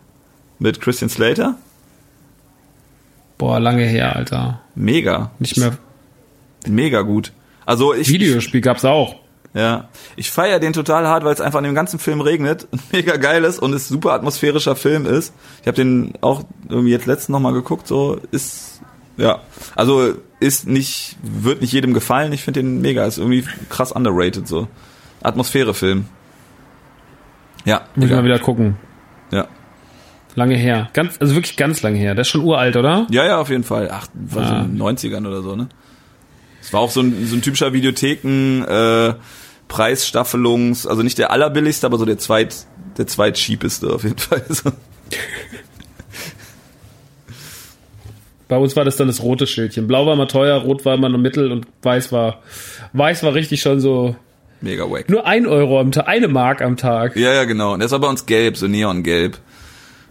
mit 0.59 0.81
Christian 0.81 1.11
Slater, 1.11 1.57
Boah, 3.39 3.61
lange 3.61 3.85
her, 3.85 4.17
Alter. 4.17 4.61
mega, 4.75 5.31
Nicht 5.39 5.59
mehr. 5.59 5.77
mega 6.67 7.03
gut. 7.03 7.33
Also 7.67 7.93
ich 7.93 8.09
Videospiel 8.09 8.63
gab's 8.63 8.85
auch. 8.85 9.17
Ja, 9.53 9.89
ich 10.17 10.31
feiere 10.31 10.59
den 10.59 10.73
total 10.75 11.07
hart, 11.07 11.25
weil 11.25 11.33
es 11.33 11.41
einfach 11.41 11.59
in 11.61 11.65
dem 11.65 11.75
ganzen 11.75 11.99
Film 11.99 12.21
regnet, 12.21 12.67
mega 12.93 13.17
geil 13.17 13.45
ist 13.45 13.59
und 13.59 13.73
es 13.75 13.89
super 13.89 14.13
atmosphärischer 14.13 14.77
Film 14.77 15.07
ist. 15.07 15.33
Ich 15.63 15.67
habe 15.67 15.77
den 15.77 16.13
auch 16.21 16.45
irgendwie 16.69 16.93
jetzt 16.93 17.07
letztens 17.07 17.31
noch 17.31 17.41
mal 17.41 17.53
geguckt, 17.53 17.87
so 17.87 18.19
ist 18.31 18.81
ja, 19.17 19.41
also 19.75 20.15
ist 20.41 20.67
nicht 20.67 21.17
wird 21.23 21.61
nicht 21.63 21.73
jedem 21.73 21.95
gefallen. 21.95 22.33
Ich 22.33 22.43
finde 22.43 22.61
den 22.63 22.81
mega, 22.81 23.05
ist 23.07 23.19
irgendwie 23.19 23.45
krass 23.71 23.93
underrated 23.93 24.47
so. 24.47 24.69
Atmosphärefilm. 25.23 26.07
Ja, 27.65 27.83
Muss 27.97 28.07
ich 28.07 28.13
mal 28.13 28.25
wieder 28.25 28.39
gucken. 28.39 28.77
ja. 29.31 29.47
Lange 30.35 30.55
her. 30.57 30.91
Ganz, 30.93 31.17
also 31.19 31.35
wirklich 31.35 31.57
ganz 31.57 31.81
lange 31.81 31.97
her. 31.97 32.15
Der 32.15 32.21
ist 32.21 32.29
schon 32.29 32.43
uralt, 32.43 32.77
oder? 32.77 33.07
Ja, 33.11 33.25
ja, 33.25 33.39
auf 33.41 33.49
jeden 33.49 33.65
Fall. 33.65 33.89
Ach, 33.91 34.07
war 34.13 34.47
so 34.47 34.53
Ah. 34.55 34.61
in 34.61 34.77
den 34.77 34.83
90ern 34.83 35.27
oder 35.27 35.41
so, 35.41 35.57
ne? 35.57 35.69
Es 36.61 36.75
war 36.75 36.81
auch 36.81 36.91
so 36.91 37.01
ein, 37.01 37.27
so 37.27 37.37
ein 37.37 37.41
typischer 37.41 37.73
Videotheken 37.73 38.63
äh, 38.65 39.15
Preisstaffelungs, 39.69 40.87
also 40.87 41.03
nicht 41.03 41.17
der 41.17 41.31
allerbilligste, 41.31 41.87
aber 41.87 41.97
so 41.97 42.05
der 42.05 42.19
zweit 42.19 42.67
der 42.99 43.07
zweit 43.07 43.37
cheapeste 43.37 43.89
auf 43.95 44.05
jeden 44.05 44.19
Fall. 44.19 44.45
So. 44.51 44.71
Bei 48.49 48.57
uns 48.57 48.77
war 48.77 48.85
das 48.85 48.97
dann 48.97 49.09
das 49.09 49.23
rote 49.23 49.47
Schildchen. 49.47 49.87
Blau 49.89 50.07
war 50.07 50.15
immer 50.15 50.29
teuer, 50.29 50.57
rot 50.61 50.85
war 50.85 50.95
immer 50.95 51.09
noch 51.09 51.19
mittel 51.19 51.51
und 51.51 51.67
weiß 51.83 52.13
war, 52.13 52.41
weiß 52.93 53.23
war 53.25 53.35
richtig 53.35 53.61
schon 53.61 53.81
so, 53.81 54.15
Mega 54.61 54.85
wack. 54.91 55.11
nur 55.11 55.27
ein 55.27 55.47
Euro 55.47 55.81
am 55.81 55.91
Tag, 55.93 56.07
eine 56.09 56.29
Mark 56.29 56.63
am 56.63 56.77
Tag. 56.77 57.17
Ja, 57.17 57.33
ja, 57.35 57.45
genau. 57.45 57.75
Und 57.75 57.81
das 57.81 57.91
war 57.93 57.99
bei 57.99 58.09
uns 58.09 58.25
gelb, 58.27 58.57
so 58.57 58.69
neongelb. 58.69 59.39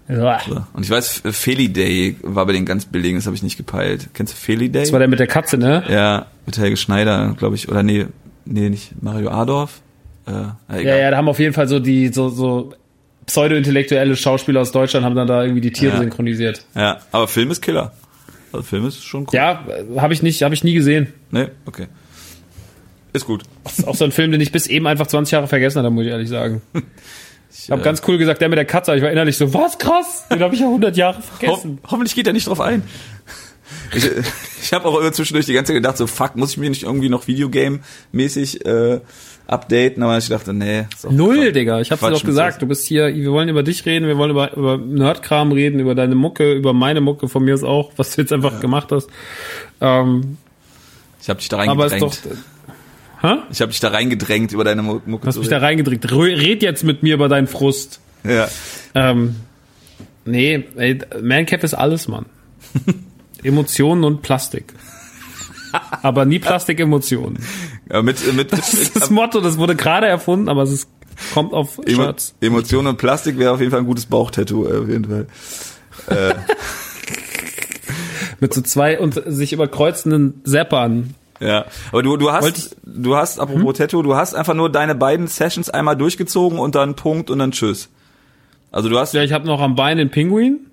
Ja. 0.08 0.40
So. 0.48 0.64
Und 0.74 0.84
ich 0.84 0.90
weiß, 0.92 1.24
Feli 1.32 1.70
Day 1.70 2.18
war 2.22 2.46
bei 2.46 2.54
den 2.54 2.66
ganz 2.66 2.86
billigen, 2.86 3.18
das 3.18 3.26
habe 3.26 3.36
ich 3.36 3.42
nicht 3.42 3.58
gepeilt. 3.58 4.10
Kennst 4.14 4.34
du 4.34 4.38
Feli 4.38 4.70
Day? 4.70 4.82
Das 4.84 4.92
war 4.92 5.00
der 5.00 5.08
mit 5.08 5.20
der 5.20 5.28
Katze, 5.28 5.58
ne? 5.58 5.84
ja, 5.90 6.28
mit 6.46 6.58
Helge 6.60 6.78
Schneider, 6.78 7.34
glaube 7.40 7.56
ich. 7.56 7.70
Oder 7.70 7.82
nee, 7.84 8.06
nee, 8.46 8.70
nicht 8.70 9.02
Mario 9.02 9.32
Adorf. 9.32 9.80
Äh, 10.28 10.32
na, 10.68 10.80
Ja, 10.82 10.96
ja, 10.98 11.10
da 11.12 11.18
haben 11.18 11.28
auf 11.30 11.40
jeden 11.40 11.54
Fall 11.54 11.68
so 11.68 11.80
die, 11.80 12.10
so, 12.10 12.30
so 12.30 12.74
pseudo-intellektuelle 13.26 14.16
Schauspieler 14.16 14.62
aus 14.62 14.72
Deutschland 14.72 15.06
haben 15.06 15.16
dann 15.16 15.28
da 15.28 15.42
irgendwie 15.44 15.62
die 15.62 15.72
Tiere 15.72 15.94
Ja. 15.96 16.00
synchronisiert. 16.02 16.64
ja, 16.76 17.00
aber 17.12 17.28
Film 17.28 17.50
ist 17.52 17.62
Killer. 17.62 17.92
Also 18.56 18.64
Film 18.64 18.88
ist 18.88 19.04
schon 19.04 19.24
cool. 19.24 19.34
Ja, 19.34 19.66
habe 19.98 20.14
ich 20.14 20.24
nicht, 20.24 20.42
habe 20.42 20.54
ich 20.54 20.64
nie 20.64 20.74
gesehen. 20.74 21.14
Nee, 21.32 21.48
okay. 21.66 21.88
Ist 23.14 23.26
gut. 23.26 23.44
Das 23.64 23.80
ist 23.80 23.88
auch 23.88 23.96
so 23.96 24.06
ein 24.06 24.12
Film, 24.12 24.32
den 24.32 24.42
ich 24.42 24.52
bis 24.52 24.68
eben 24.68 24.88
einfach 24.88 25.08
20 25.08 25.32
Jahre 25.34 25.48
vergessen 25.48 25.80
habe, 25.80 25.90
muss 25.90 26.06
ich 26.06 26.12
ehrlich 26.12 26.30
sagen. 26.30 26.62
Ich 27.58 27.72
habe 27.72 27.80
äh, 27.82 27.86
ganz 27.86 28.02
cool 28.06 28.18
gesagt, 28.18 28.42
der 28.42 28.50
mit 28.50 28.58
der 28.58 28.66
Katze, 28.66 28.94
ich 28.98 29.02
war 29.02 29.10
innerlich 29.10 29.38
so, 29.38 29.54
was 29.54 29.78
krass, 29.78 30.26
den 30.30 30.42
habe 30.42 30.54
ich 30.54 30.60
ja 30.60 30.68
100 30.68 30.98
Jahre 30.98 31.20
Ho 31.20 31.22
vergessen. 31.22 31.80
hoffentlich 31.90 32.14
geht 32.14 32.28
er 32.28 32.34
nicht 32.34 32.48
drauf 32.48 32.60
ein. 32.60 32.84
Ich, 33.94 34.06
ich 34.62 34.74
habe 34.74 34.86
auch 34.86 35.00
immer 35.00 35.12
zwischendurch 35.14 35.46
die 35.46 35.54
ganze 35.54 35.70
Zeit 35.70 35.78
gedacht, 35.82 35.98
so 35.98 36.06
fuck, 36.06 36.36
muss 36.36 36.52
ich 36.52 36.58
mir 36.58 36.70
nicht 36.70 36.84
irgendwie 36.84 37.08
noch 37.08 37.28
Videogame-mäßig 37.28 38.66
äh, 38.66 39.00
updaten? 39.48 40.02
Aber 40.04 40.18
ich 40.18 40.28
dachte, 40.30 40.54
nee. 40.54 40.86
Null, 41.10 41.38
Quatsch. 41.46 41.56
Digga. 41.56 41.82
Ich 41.82 41.92
hab's 41.92 42.02
dir 42.02 42.12
doch 42.12 42.24
gesagt. 42.24 42.62
Du 42.62 42.66
bist 42.68 42.86
hier, 42.88 43.14
wir 43.14 43.32
wollen 43.32 43.50
über 43.50 43.64
dich 43.64 43.86
reden, 43.86 44.08
wir 44.08 44.18
wollen 44.18 44.32
über, 44.32 44.56
über 44.56 44.78
Nerdkram 44.78 45.52
reden, 45.52 45.80
über 45.80 45.96
deine 45.96 46.16
Mucke, 46.16 46.54
über 46.54 46.74
meine 46.74 47.02
Mucke 47.02 47.28
von 47.28 47.44
mir 47.44 47.54
ist 47.54 47.64
auch, 47.64 47.92
was 47.98 48.16
du 48.16 48.22
jetzt 48.22 48.34
einfach 48.34 48.60
gemacht 48.60 48.92
hast. 48.92 49.10
Ähm, 49.82 50.38
Ich 51.22 51.30
habe 51.30 51.40
dich 51.40 51.50
da 51.50 51.58
reingedrängt. 51.58 52.20
hä? 53.22 53.36
Ich 53.52 53.62
habe 53.62 53.72
dich 53.72 53.80
da 53.80 53.90
reingedrängt, 53.90 54.52
über 54.52 54.64
deine 54.64 54.82
Mu- 54.82 55.02
Mucke 55.06 55.28
Hast 55.28 55.36
zu 55.36 55.40
mich 55.42 55.50
da 55.50 55.58
reden. 55.58 55.86
Rö- 55.88 56.42
Red 56.42 56.62
jetzt 56.64 56.84
mit 56.84 57.04
mir 57.04 57.14
über 57.16 57.28
deinen 57.30 57.48
Frust. 57.48 58.00
Ja. 58.24 58.48
Ähm, 58.96 59.36
nee, 60.26 60.64
ey, 60.76 61.00
Mancap 61.22 61.64
ist 61.64 61.74
alles, 61.74 62.08
Mann. 62.08 62.26
Emotionen 63.44 64.04
und 64.04 64.22
Plastik. 64.24 64.74
Aber 66.02 66.26
nie 66.26 66.40
Plastik-Emotionen. 66.40 67.40
ja 67.92 68.02
mit, 68.02 68.34
mit, 68.34 68.52
Das 68.52 68.74
ist 68.74 68.96
das 68.96 69.10
Motto, 69.10 69.42
das 69.42 69.58
wurde 69.58 69.76
gerade 69.76 70.08
erfunden, 70.08 70.50
aber 70.50 70.64
es 70.64 70.72
ist, 70.72 70.90
kommt 71.34 71.54
auf 71.54 71.78
Emo 71.86 72.04
Shirts. 72.04 72.36
Emotionen 72.42 72.88
und 72.88 72.98
Plastik 72.98 73.38
wäre 73.38 73.52
auf 73.54 73.60
jeden 73.60 73.72
Fall 73.72 73.82
ein 73.82 73.86
gutes 73.86 74.06
Bauchtattoo, 74.06 74.68
äh, 74.68 74.80
auf 74.80 74.90
jeden 74.90 75.06
Fall. 75.06 75.28
Mit 78.40 78.54
so 78.54 78.62
zwei 78.62 79.00
und 79.00 79.22
sich 79.26 79.54
überkreuzenden 79.54 80.42
Seppern. 80.44 81.16
Ja, 81.40 81.66
aber 81.92 82.04
du, 82.04 82.18
du 82.18 82.32
hast, 82.32 82.78
du 82.84 83.16
hast, 83.16 83.40
apropos 83.40 83.78
Tattoo, 83.78 84.02
du 84.02 84.16
hast 84.16 84.34
einfach 84.34 84.54
nur 84.54 84.72
deine 84.72 84.96
beiden 84.96 85.28
Sessions 85.28 85.70
einmal 85.70 85.98
durchgezogen 85.98 86.60
und 86.60 86.76
dann 86.76 86.96
Punkt 86.96 87.30
und 87.30 87.40
dann 87.40 87.52
Tschüss. 87.52 87.90
Also 88.72 88.90
du 88.90 88.98
hast, 88.98 89.14
Ja, 89.14 89.24
ich 89.24 89.34
habe 89.34 89.46
noch 89.46 89.62
am 89.62 89.76
Bein 89.76 89.98
den 89.98 90.10
Pinguin. 90.10 90.68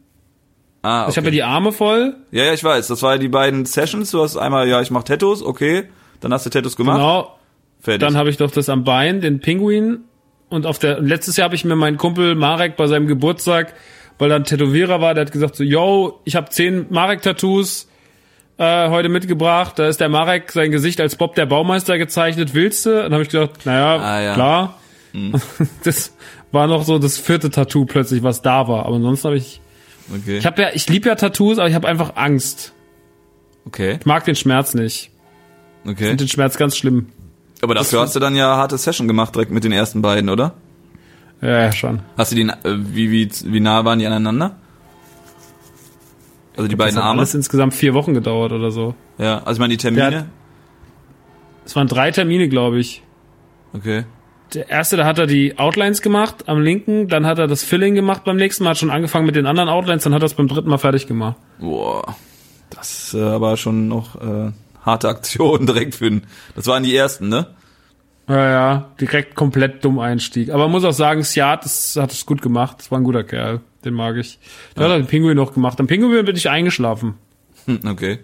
Ah, 0.83 1.07
Ich 1.09 1.17
habe 1.17 1.27
ja 1.27 1.31
die 1.31 1.43
Arme 1.43 1.73
voll. 1.73 2.17
ja, 2.31 2.45
ja, 2.45 2.53
ich 2.53 2.63
weiß, 2.63 2.87
das 2.89 3.03
war 3.03 3.13
ja 3.13 3.19
die 3.19 3.29
beiden 3.29 3.65
Sessions, 3.67 4.11
du 4.11 4.23
hast 4.23 4.37
einmal, 4.37 4.69
ja, 4.69 4.81
ich 4.81 4.91
mach 4.91 5.03
Tattoos, 5.05 5.43
okay, 5.43 5.85
dann 6.21 6.33
hast 6.33 6.47
du 6.47 6.51
Tattoos 6.51 6.77
gemacht, 6.77 6.99
Genau. 6.99 7.37
fertig. 7.81 8.01
Dann 8.07 8.17
habe 8.17 8.31
ich 8.31 8.37
doch 8.37 8.51
das 8.51 8.69
am 8.69 8.85
Bein, 8.85 9.21
den 9.21 9.41
Pinguin. 9.41 10.01
Und 10.49 10.67
auf 10.67 10.79
der 10.79 11.01
letztes 11.01 11.39
Jahr 11.39 11.47
habe 11.47 11.55
ich 11.55 11.65
mir 11.65 11.77
meinen 11.77 11.97
Kumpel 11.97 12.35
Marek 12.35 12.77
bei 12.77 12.87
seinem 12.87 13.07
Geburtstag, 13.07 13.73
weil 14.19 14.31
er 14.31 14.37
ein 14.37 14.45
Tätowierer 14.45 15.01
war, 15.01 15.15
der 15.15 15.25
hat 15.25 15.33
gesagt 15.33 15.57
so, 15.57 15.65
yo, 15.65 16.21
ich 16.25 16.37
habe 16.37 16.51
zehn 16.51 16.85
Marek-Tattoos 16.91 17.89
äh, 18.59 18.91
heute 18.91 19.09
mitgebracht. 19.09 19.79
Da 19.79 19.89
ist 19.89 19.99
der 20.01 20.11
Marek 20.11 20.53
sein 20.53 20.71
Gesicht 20.71 21.01
als 21.01 21.17
Bob 21.17 21.35
der 21.37 21.47
Baumeister 21.47 21.97
gezeichnet. 21.97 22.53
Willst 22.53 22.85
du? 22.85 22.91
Dann 23.03 23.15
habe 23.15 23.23
ich 23.23 23.31
gedacht, 23.31 23.65
naja, 23.65 23.97
Ah, 23.97 24.21
ja. 24.21 24.35
klar. 24.35 24.79
Das 25.85 26.15
war 26.53 26.67
noch 26.67 26.85
so 26.85 26.99
das 26.99 27.17
vierte 27.17 27.49
Tattoo 27.51 27.87
plötzlich, 27.87 28.23
was 28.23 28.43
da 28.43 28.69
war. 28.69 28.85
Aber 28.85 28.97
ansonsten 28.97 29.29
habe 29.29 29.39
ich, 29.39 29.62
okay, 30.15 30.39
ich 30.39 30.47
habe 30.47 30.63
ja, 30.63 30.69
ich 30.73 30.89
liebe 30.89 31.09
ja 31.09 31.15
Tattoos, 31.15 31.59
aber 31.59 31.69
ich 31.69 31.75
habe 31.75 31.87
einfach 31.89 32.17
Angst. 32.17 32.73
okay, 33.67 33.97
Ich 34.01 34.07
mag 34.07 34.25
den 34.25 34.35
Schmerz 34.37 34.75
nicht. 34.75 35.11
Ich 35.85 35.91
okay. 35.91 36.05
finde 36.05 36.25
den 36.25 36.29
Schmerz 36.29 36.57
ganz 36.57 36.77
schlimm. 36.77 37.09
Aber 37.61 37.75
dafür 37.75 38.01
hast 38.01 38.15
du 38.17 38.21
dann 38.21 38.35
ja 38.37 38.57
harte 38.57 38.77
Session 38.79 39.07
gemacht 39.09 39.35
direkt 39.35 39.51
mit 39.53 39.65
den 39.65 39.73
ersten 39.73 40.03
beiden, 40.03 40.31
oder? 40.31 40.55
Ja, 41.41 41.61
ja, 41.65 41.73
schon. 41.73 42.01
Hast 42.17 42.33
du 42.33 42.37
die, 42.37 42.43
äh, 42.43 42.55
wie, 42.65 43.11
wie, 43.11 43.31
wie 43.45 43.61
nah 43.61 43.85
waren 43.85 43.99
die 43.99 44.07
aneinander? 44.07 44.57
Also 46.57 46.69
die 46.69 46.77
beiden 46.77 46.95
das 46.97 47.03
hat 47.03 47.09
Arme? 47.11 47.21
alles 47.21 47.35
insgesamt 47.35 47.75
vier 47.75 47.95
Wochen 47.95 48.15
gedauert 48.15 48.53
oder 48.53 48.71
so. 48.71 48.95
Ja, 49.19 49.39
also 49.39 49.53
ich 49.55 49.59
meine 49.59 49.71
die 49.73 49.79
Termine? 49.79 50.19
hat- 50.19 50.27
Es 51.65 51.75
waren 51.77 51.89
drei 51.89 52.11
Termine, 52.11 52.49
glaube 52.49 52.79
ich. 52.79 53.03
Okay. 53.73 54.05
Der 54.55 54.69
erste, 54.69 54.97
da 54.97 55.05
hat 55.07 55.19
er 55.19 55.27
die 55.27 55.59
Outlines 55.59 56.03
gemacht 56.03 56.45
am 56.49 56.61
linken, 56.61 57.09
dann 57.09 57.25
hat 57.27 57.39
er 57.39 57.47
das 57.47 57.63
Filling 57.63 57.95
gemacht 57.95 58.25
beim 58.25 58.37
nächsten 58.37 58.65
Mal, 58.65 58.71
hat 58.71 58.79
schon 58.79 58.91
angefangen 58.91 59.25
mit 59.27 59.35
den 59.37 59.47
anderen 59.47 59.69
Outlines, 59.69 60.05
dann 60.05 60.15
hat 60.15 60.23
er 60.23 60.27
es 60.27 60.35
beim 60.35 60.49
dritten 60.49 60.69
Mal 60.69 60.79
fertig 60.79 61.07
gemacht. 61.07 61.37
Boah, 61.59 62.17
das 62.71 62.91
ist 62.91 63.15
äh, 63.15 63.23
aber 63.23 63.57
schon 63.57 63.89
noch 63.89 64.21
äh, 64.21 64.53
harte 64.85 65.09
Aktion 65.09 65.67
direkt 65.67 65.95
für 65.95 66.11
den. 66.11 66.23
Das 66.55 66.67
waren 66.67 66.83
die 66.83 66.95
ersten, 66.95 67.29
ne? 67.29 67.47
Ja, 68.29 68.49
ja, 68.51 68.91
direkt 69.01 69.35
komplett 69.35 69.85
dumm 69.85 69.99
Einstieg. 69.99 70.51
Aber 70.51 70.65
man 70.65 70.73
muss 70.73 70.85
auch 70.85 70.93
sagen, 70.93 71.23
Siat 71.23 71.65
das 71.65 71.97
hat 71.97 72.13
es 72.13 72.25
gut 72.25 72.41
gemacht. 72.41 72.77
Das 72.79 72.91
war 72.91 72.99
ein 72.99 73.05
guter 73.05 73.25
Kerl. 73.25 73.61
Den 73.85 73.95
mag 73.95 74.17
ich. 74.17 74.39
Der 74.77 74.89
hat 74.89 74.93
den 74.97 75.07
Pinguin 75.07 75.37
noch 75.37 75.53
gemacht. 75.55 75.81
Am 75.81 75.87
Pinguin 75.89 76.25
bin 76.25 76.37
ich 76.37 76.49
eingeschlafen. 76.49 77.15
Hm, 77.67 77.81
okay. 77.89 78.21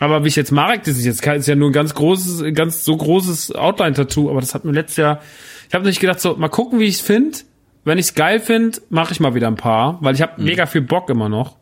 Aber 0.00 0.24
wie 0.24 0.28
ich 0.28 0.36
jetzt 0.36 0.50
Marek, 0.52 0.82
das 0.84 0.98
ist 0.98 1.04
jetzt 1.06 1.22
kein- 1.22 1.38
ist 1.40 1.46
ja 1.46 1.54
nur 1.54 1.70
ein 1.70 1.72
ganz 1.72 1.94
großes, 1.94 2.42
ganz 2.54 2.84
so 2.84 2.96
großes 2.96 3.52
Outline-Tattoo, 3.54 4.28
aber 4.30 4.40
das 4.40 4.52
hat 4.54 4.64
mir 4.64 4.72
letztes 4.72 4.96
Jahr, 4.96 5.20
ich 5.68 5.74
habe 5.74 5.84
nicht 5.84 6.00
gedacht, 6.00 6.20
so, 6.20 6.36
mal 6.36 6.48
gucken, 6.48 6.78
wie 6.78 6.84
ich 6.84 6.96
es 6.96 7.00
finde. 7.00 7.38
Wenn 7.84 7.98
ich 7.98 8.06
es 8.06 8.14
geil 8.14 8.40
finde, 8.40 8.78
mache 8.90 9.12
ich 9.12 9.20
mal 9.20 9.34
wieder 9.34 9.46
ein 9.46 9.56
paar, 9.56 9.98
weil 10.00 10.14
ich 10.14 10.22
habe 10.22 10.42
mega 10.42 10.66
viel 10.66 10.80
Bock 10.80 11.08
immer 11.10 11.28
noch. 11.28 11.56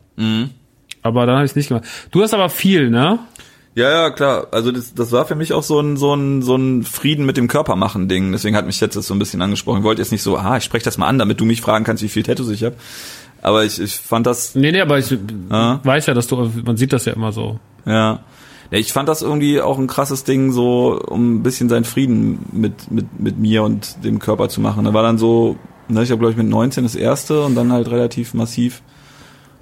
Aber 1.03 1.25
dann 1.25 1.35
habe 1.35 1.45
ich 1.45 1.51
es 1.51 1.55
nicht 1.55 1.67
gemacht. 1.67 1.85
Du 2.11 2.23
hast 2.23 2.33
aber 2.33 2.49
viel, 2.49 2.89
ne? 2.89 3.19
Ja, 3.75 3.91
ja, 3.91 4.09
klar. 4.09 4.47
Also 4.51 4.71
das, 4.71 4.93
das 4.95 5.11
war 5.11 5.25
für 5.25 5.35
mich 5.35 5.53
auch 5.53 5.61
so 5.63 5.79
ein, 5.79 5.97
so 5.97 6.13
ein, 6.15 6.41
so 6.41 6.55
ein 6.55 6.83
Frieden 6.83 7.25
mit 7.25 7.35
dem 7.37 7.47
Körper 7.47 7.75
machen 7.75 8.07
Ding. 8.07 8.31
Deswegen 8.31 8.55
hat 8.55 8.65
mich 8.65 8.79
jetzt 8.79 8.95
das 8.95 9.05
so 9.05 9.13
ein 9.13 9.19
bisschen 9.19 9.41
angesprochen. 9.41 9.79
Ich 9.79 9.83
wollte 9.83 10.01
jetzt 10.01 10.11
nicht 10.11 10.23
so, 10.23 10.37
ah, 10.37 10.57
ich 10.57 10.63
spreche 10.63 10.85
das 10.85 10.97
mal 10.97 11.07
an, 11.07 11.19
damit 11.19 11.39
du 11.41 11.45
mich 11.45 11.61
fragen 11.61 11.83
kannst, 11.83 12.01
wie 12.01 12.07
viel 12.09 12.23
Tattoos 12.23 12.49
ich 12.49 12.63
habe. 12.63 12.75
Aber 13.41 13.63
ich, 13.65 13.79
ich 13.79 13.95
fand 13.97 14.25
das, 14.25 14.55
Nee, 14.55 14.71
nee, 14.71 14.81
aber 14.81 14.97
ich 14.97 15.15
Ah. 15.49 15.79
weiß 15.83 16.05
ja, 16.07 16.13
dass 16.15 16.25
du, 16.27 16.49
man 16.63 16.77
sieht 16.77 16.93
das 16.93 17.05
ja 17.05 17.13
immer 17.13 17.31
so. 17.33 17.59
ja. 17.85 18.21
Ja, 18.71 18.77
ich 18.77 18.93
fand 18.93 19.07
das 19.07 19.21
irgendwie 19.21 19.61
auch 19.61 19.77
ein 19.77 19.87
krasses 19.87 20.23
Ding, 20.23 20.51
so 20.51 20.99
um 20.99 21.35
ein 21.35 21.43
bisschen 21.43 21.69
seinen 21.69 21.85
Frieden 21.85 22.45
mit, 22.51 22.91
mit, 22.91 23.19
mit 23.19 23.37
mir 23.37 23.63
und 23.63 24.03
dem 24.03 24.19
Körper 24.19 24.49
zu 24.49 24.61
machen. 24.61 24.85
Da 24.85 24.93
war 24.93 25.03
dann 25.03 25.17
so, 25.17 25.55
ne, 25.87 26.03
ich 26.03 26.11
habe 26.11 26.19
glaube 26.19 26.31
ich 26.31 26.37
mit 26.37 26.47
19 26.47 26.83
das 26.83 26.95
erste 26.95 27.43
und 27.43 27.55
dann 27.55 27.71
halt 27.71 27.89
relativ 27.89 28.33
massiv 28.33 28.81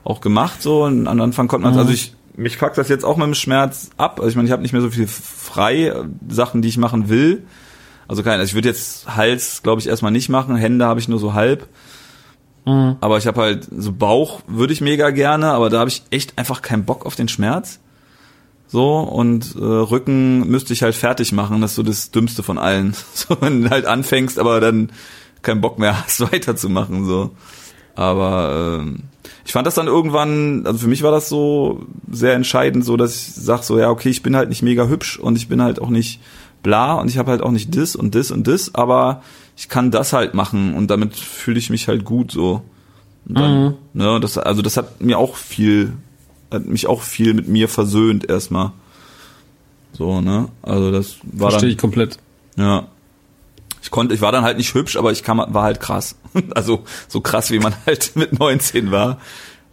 auch 0.05 0.19
gemacht 0.19 0.61
so 0.61 0.83
und 0.83 1.07
am 1.07 1.21
Anfang 1.21 1.47
konnte 1.47 1.67
man, 1.67 1.77
also 1.77 1.91
ich 1.91 2.13
mich 2.35 2.57
fuckt 2.57 2.77
das 2.77 2.89
jetzt 2.89 3.05
auch 3.05 3.17
mit 3.17 3.27
dem 3.27 3.35
Schmerz 3.35 3.91
ab. 3.97 4.19
Also 4.19 4.29
ich 4.29 4.35
meine, 4.35 4.47
ich 4.47 4.51
habe 4.51 4.61
nicht 4.61 4.73
mehr 4.73 4.81
so 4.81 4.89
viel 4.89 5.07
frei 5.07 5.87
äh, 5.87 6.03
Sachen, 6.29 6.61
die 6.61 6.67
ich 6.67 6.77
machen 6.77 7.09
will. 7.09 7.43
Also 8.07 8.23
kein, 8.23 8.39
also 8.39 8.49
ich 8.49 8.55
würde 8.55 8.69
jetzt 8.69 9.15
Hals, 9.15 9.63
glaube 9.63 9.81
ich, 9.81 9.87
erstmal 9.87 10.11
nicht 10.11 10.29
machen. 10.29 10.55
Hände 10.55 10.85
habe 10.85 10.99
ich 10.99 11.07
nur 11.07 11.19
so 11.19 11.33
halb. 11.33 11.67
Aber 13.01 13.17
ich 13.17 13.27
habe 13.27 13.41
halt 13.41 13.67
so 13.75 13.91
Bauch 13.91 14.41
würde 14.47 14.73
ich 14.73 14.81
mega 14.81 15.09
gerne, 15.09 15.51
aber 15.51 15.69
da 15.69 15.79
habe 15.79 15.89
ich 15.89 16.03
echt 16.11 16.37
einfach 16.37 16.61
keinen 16.61 16.85
Bock 16.85 17.05
auf 17.05 17.15
den 17.15 17.27
Schmerz. 17.27 17.79
So 18.73 19.01
und 19.01 19.55
äh, 19.55 19.63
Rücken 19.63 20.47
müsste 20.47 20.73
ich 20.73 20.81
halt 20.81 20.95
fertig 20.95 21.31
machen, 21.31 21.61
das 21.61 21.73
ist 21.73 21.75
so 21.75 21.83
das 21.83 22.09
Dümmste 22.09 22.41
von 22.41 22.57
allen. 22.57 22.95
So 23.13 23.37
wenn 23.39 23.61
du 23.61 23.69
halt 23.69 23.85
anfängst, 23.85 24.39
aber 24.39 24.59
dann 24.59 24.91
keinen 25.43 25.61
Bock 25.61 25.77
mehr 25.77 26.03
hast 26.03 26.21
weiterzumachen 26.33 27.05
so. 27.05 27.29
Aber 27.93 28.79
ähm, 28.81 29.03
ich 29.45 29.51
fand 29.51 29.67
das 29.67 29.75
dann 29.75 29.85
irgendwann, 29.85 30.65
also 30.65 30.79
für 30.79 30.87
mich 30.87 31.03
war 31.03 31.11
das 31.11 31.29
so 31.29 31.85
sehr 32.11 32.33
entscheidend, 32.33 32.83
so 32.83 32.97
dass 32.97 33.13
ich 33.13 33.35
sag 33.35 33.61
so, 33.61 33.77
ja 33.77 33.91
okay, 33.91 34.09
ich 34.09 34.23
bin 34.23 34.35
halt 34.35 34.49
nicht 34.49 34.63
mega 34.63 34.87
hübsch 34.87 35.19
und 35.19 35.35
ich 35.35 35.47
bin 35.47 35.61
halt 35.61 35.79
auch 35.79 35.91
nicht 35.91 36.19
bla 36.63 36.95
und 36.95 37.09
ich 37.09 37.19
habe 37.19 37.29
halt 37.29 37.43
auch 37.43 37.51
nicht 37.51 37.77
das 37.77 37.95
und 37.95 38.15
das 38.15 38.31
und 38.31 38.47
das, 38.47 38.73
aber 38.73 39.21
ich 39.55 39.69
kann 39.69 39.91
das 39.91 40.13
halt 40.13 40.33
machen 40.33 40.73
und 40.73 40.89
damit 40.89 41.13
fühle 41.15 41.59
ich 41.59 41.69
mich 41.69 41.87
halt 41.87 42.05
gut 42.05 42.31
so. 42.31 42.63
Und 43.29 43.37
dann, 43.37 43.75
ne, 43.93 44.19
das, 44.19 44.39
also 44.39 44.63
das 44.63 44.77
hat 44.77 44.99
mir 44.99 45.19
auch 45.19 45.35
viel, 45.35 45.93
hat 46.53 46.65
mich 46.65 46.87
auch 46.87 47.01
viel 47.01 47.33
mit 47.33 47.47
mir 47.47 47.67
versöhnt 47.67 48.29
erstmal. 48.29 48.71
So, 49.93 50.21
ne? 50.21 50.49
Also 50.61 50.91
das 50.91 51.17
war 51.23 51.51
Verstehe 51.51 51.69
ich 51.71 51.77
komplett. 51.77 52.17
ja. 52.57 52.87
Ich 53.81 53.91
konnte, 53.91 54.15
ich 54.15 54.21
war 54.21 54.31
dann 54.31 54.45
halt 54.45 54.55
nicht 54.55 54.73
hübsch, 54.75 54.95
aber 54.95 55.11
ich 55.11 55.23
kam, 55.23 55.39
war 55.39 55.63
halt 55.63 55.81
krass. 55.81 56.15
Also 56.55 56.83
so 57.09 57.19
krass, 57.19 57.51
wie 57.51 57.59
man 57.59 57.75
halt 57.85 58.11
mit 58.15 58.39
19 58.39 58.91
war, 58.91 59.19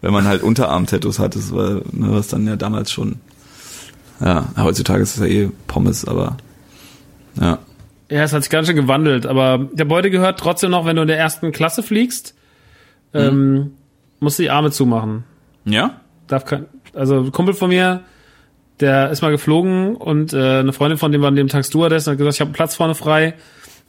wenn 0.00 0.12
man 0.12 0.26
halt 0.26 0.42
Unterarm-Tattoos 0.42 1.20
hatte, 1.20 1.38
das 1.38 1.54
war, 1.54 1.74
ne, 1.92 2.10
was 2.10 2.26
dann 2.28 2.46
ja 2.46 2.56
damals 2.56 2.90
schon. 2.90 3.16
Ja, 4.20 4.48
heutzutage 4.56 5.02
ist 5.02 5.16
es 5.16 5.20
ja 5.20 5.26
eh 5.26 5.50
Pommes, 5.68 6.04
aber 6.04 6.36
ja. 7.40 7.58
Ja, 8.10 8.24
es 8.24 8.32
hat 8.32 8.42
sich 8.42 8.50
ganz 8.50 8.66
schön 8.66 8.76
gewandelt, 8.76 9.24
aber 9.26 9.68
der 9.72 9.84
Beute 9.84 10.10
gehört 10.10 10.40
trotzdem 10.40 10.72
noch, 10.72 10.84
wenn 10.84 10.96
du 10.96 11.02
in 11.02 11.08
der 11.08 11.18
ersten 11.18 11.52
Klasse 11.52 11.82
fliegst, 11.82 12.34
ähm, 13.14 13.74
musst 14.18 14.38
du 14.40 14.42
die 14.42 14.50
Arme 14.50 14.72
zumachen. 14.72 15.22
Ja? 15.64 16.00
Darf 16.30 16.44
kein, 16.44 16.66
Also 16.94 17.18
ein 17.20 17.32
Kumpel 17.32 17.54
von 17.54 17.68
mir, 17.68 18.02
der 18.80 19.10
ist 19.10 19.20
mal 19.20 19.30
geflogen 19.30 19.94
und 19.96 20.32
äh, 20.32 20.60
eine 20.60 20.72
Freundin 20.72 20.96
von 20.98 21.12
dem 21.12 21.20
war 21.20 21.28
an 21.28 21.36
dem 21.36 21.48
Tag 21.48 21.64
Stewardess 21.66 22.06
und 22.06 22.12
hat 22.12 22.18
gesagt, 22.18 22.34
ich 22.36 22.40
habe 22.40 22.48
einen 22.48 22.54
Platz 22.54 22.74
vorne 22.76 22.94
frei. 22.94 23.34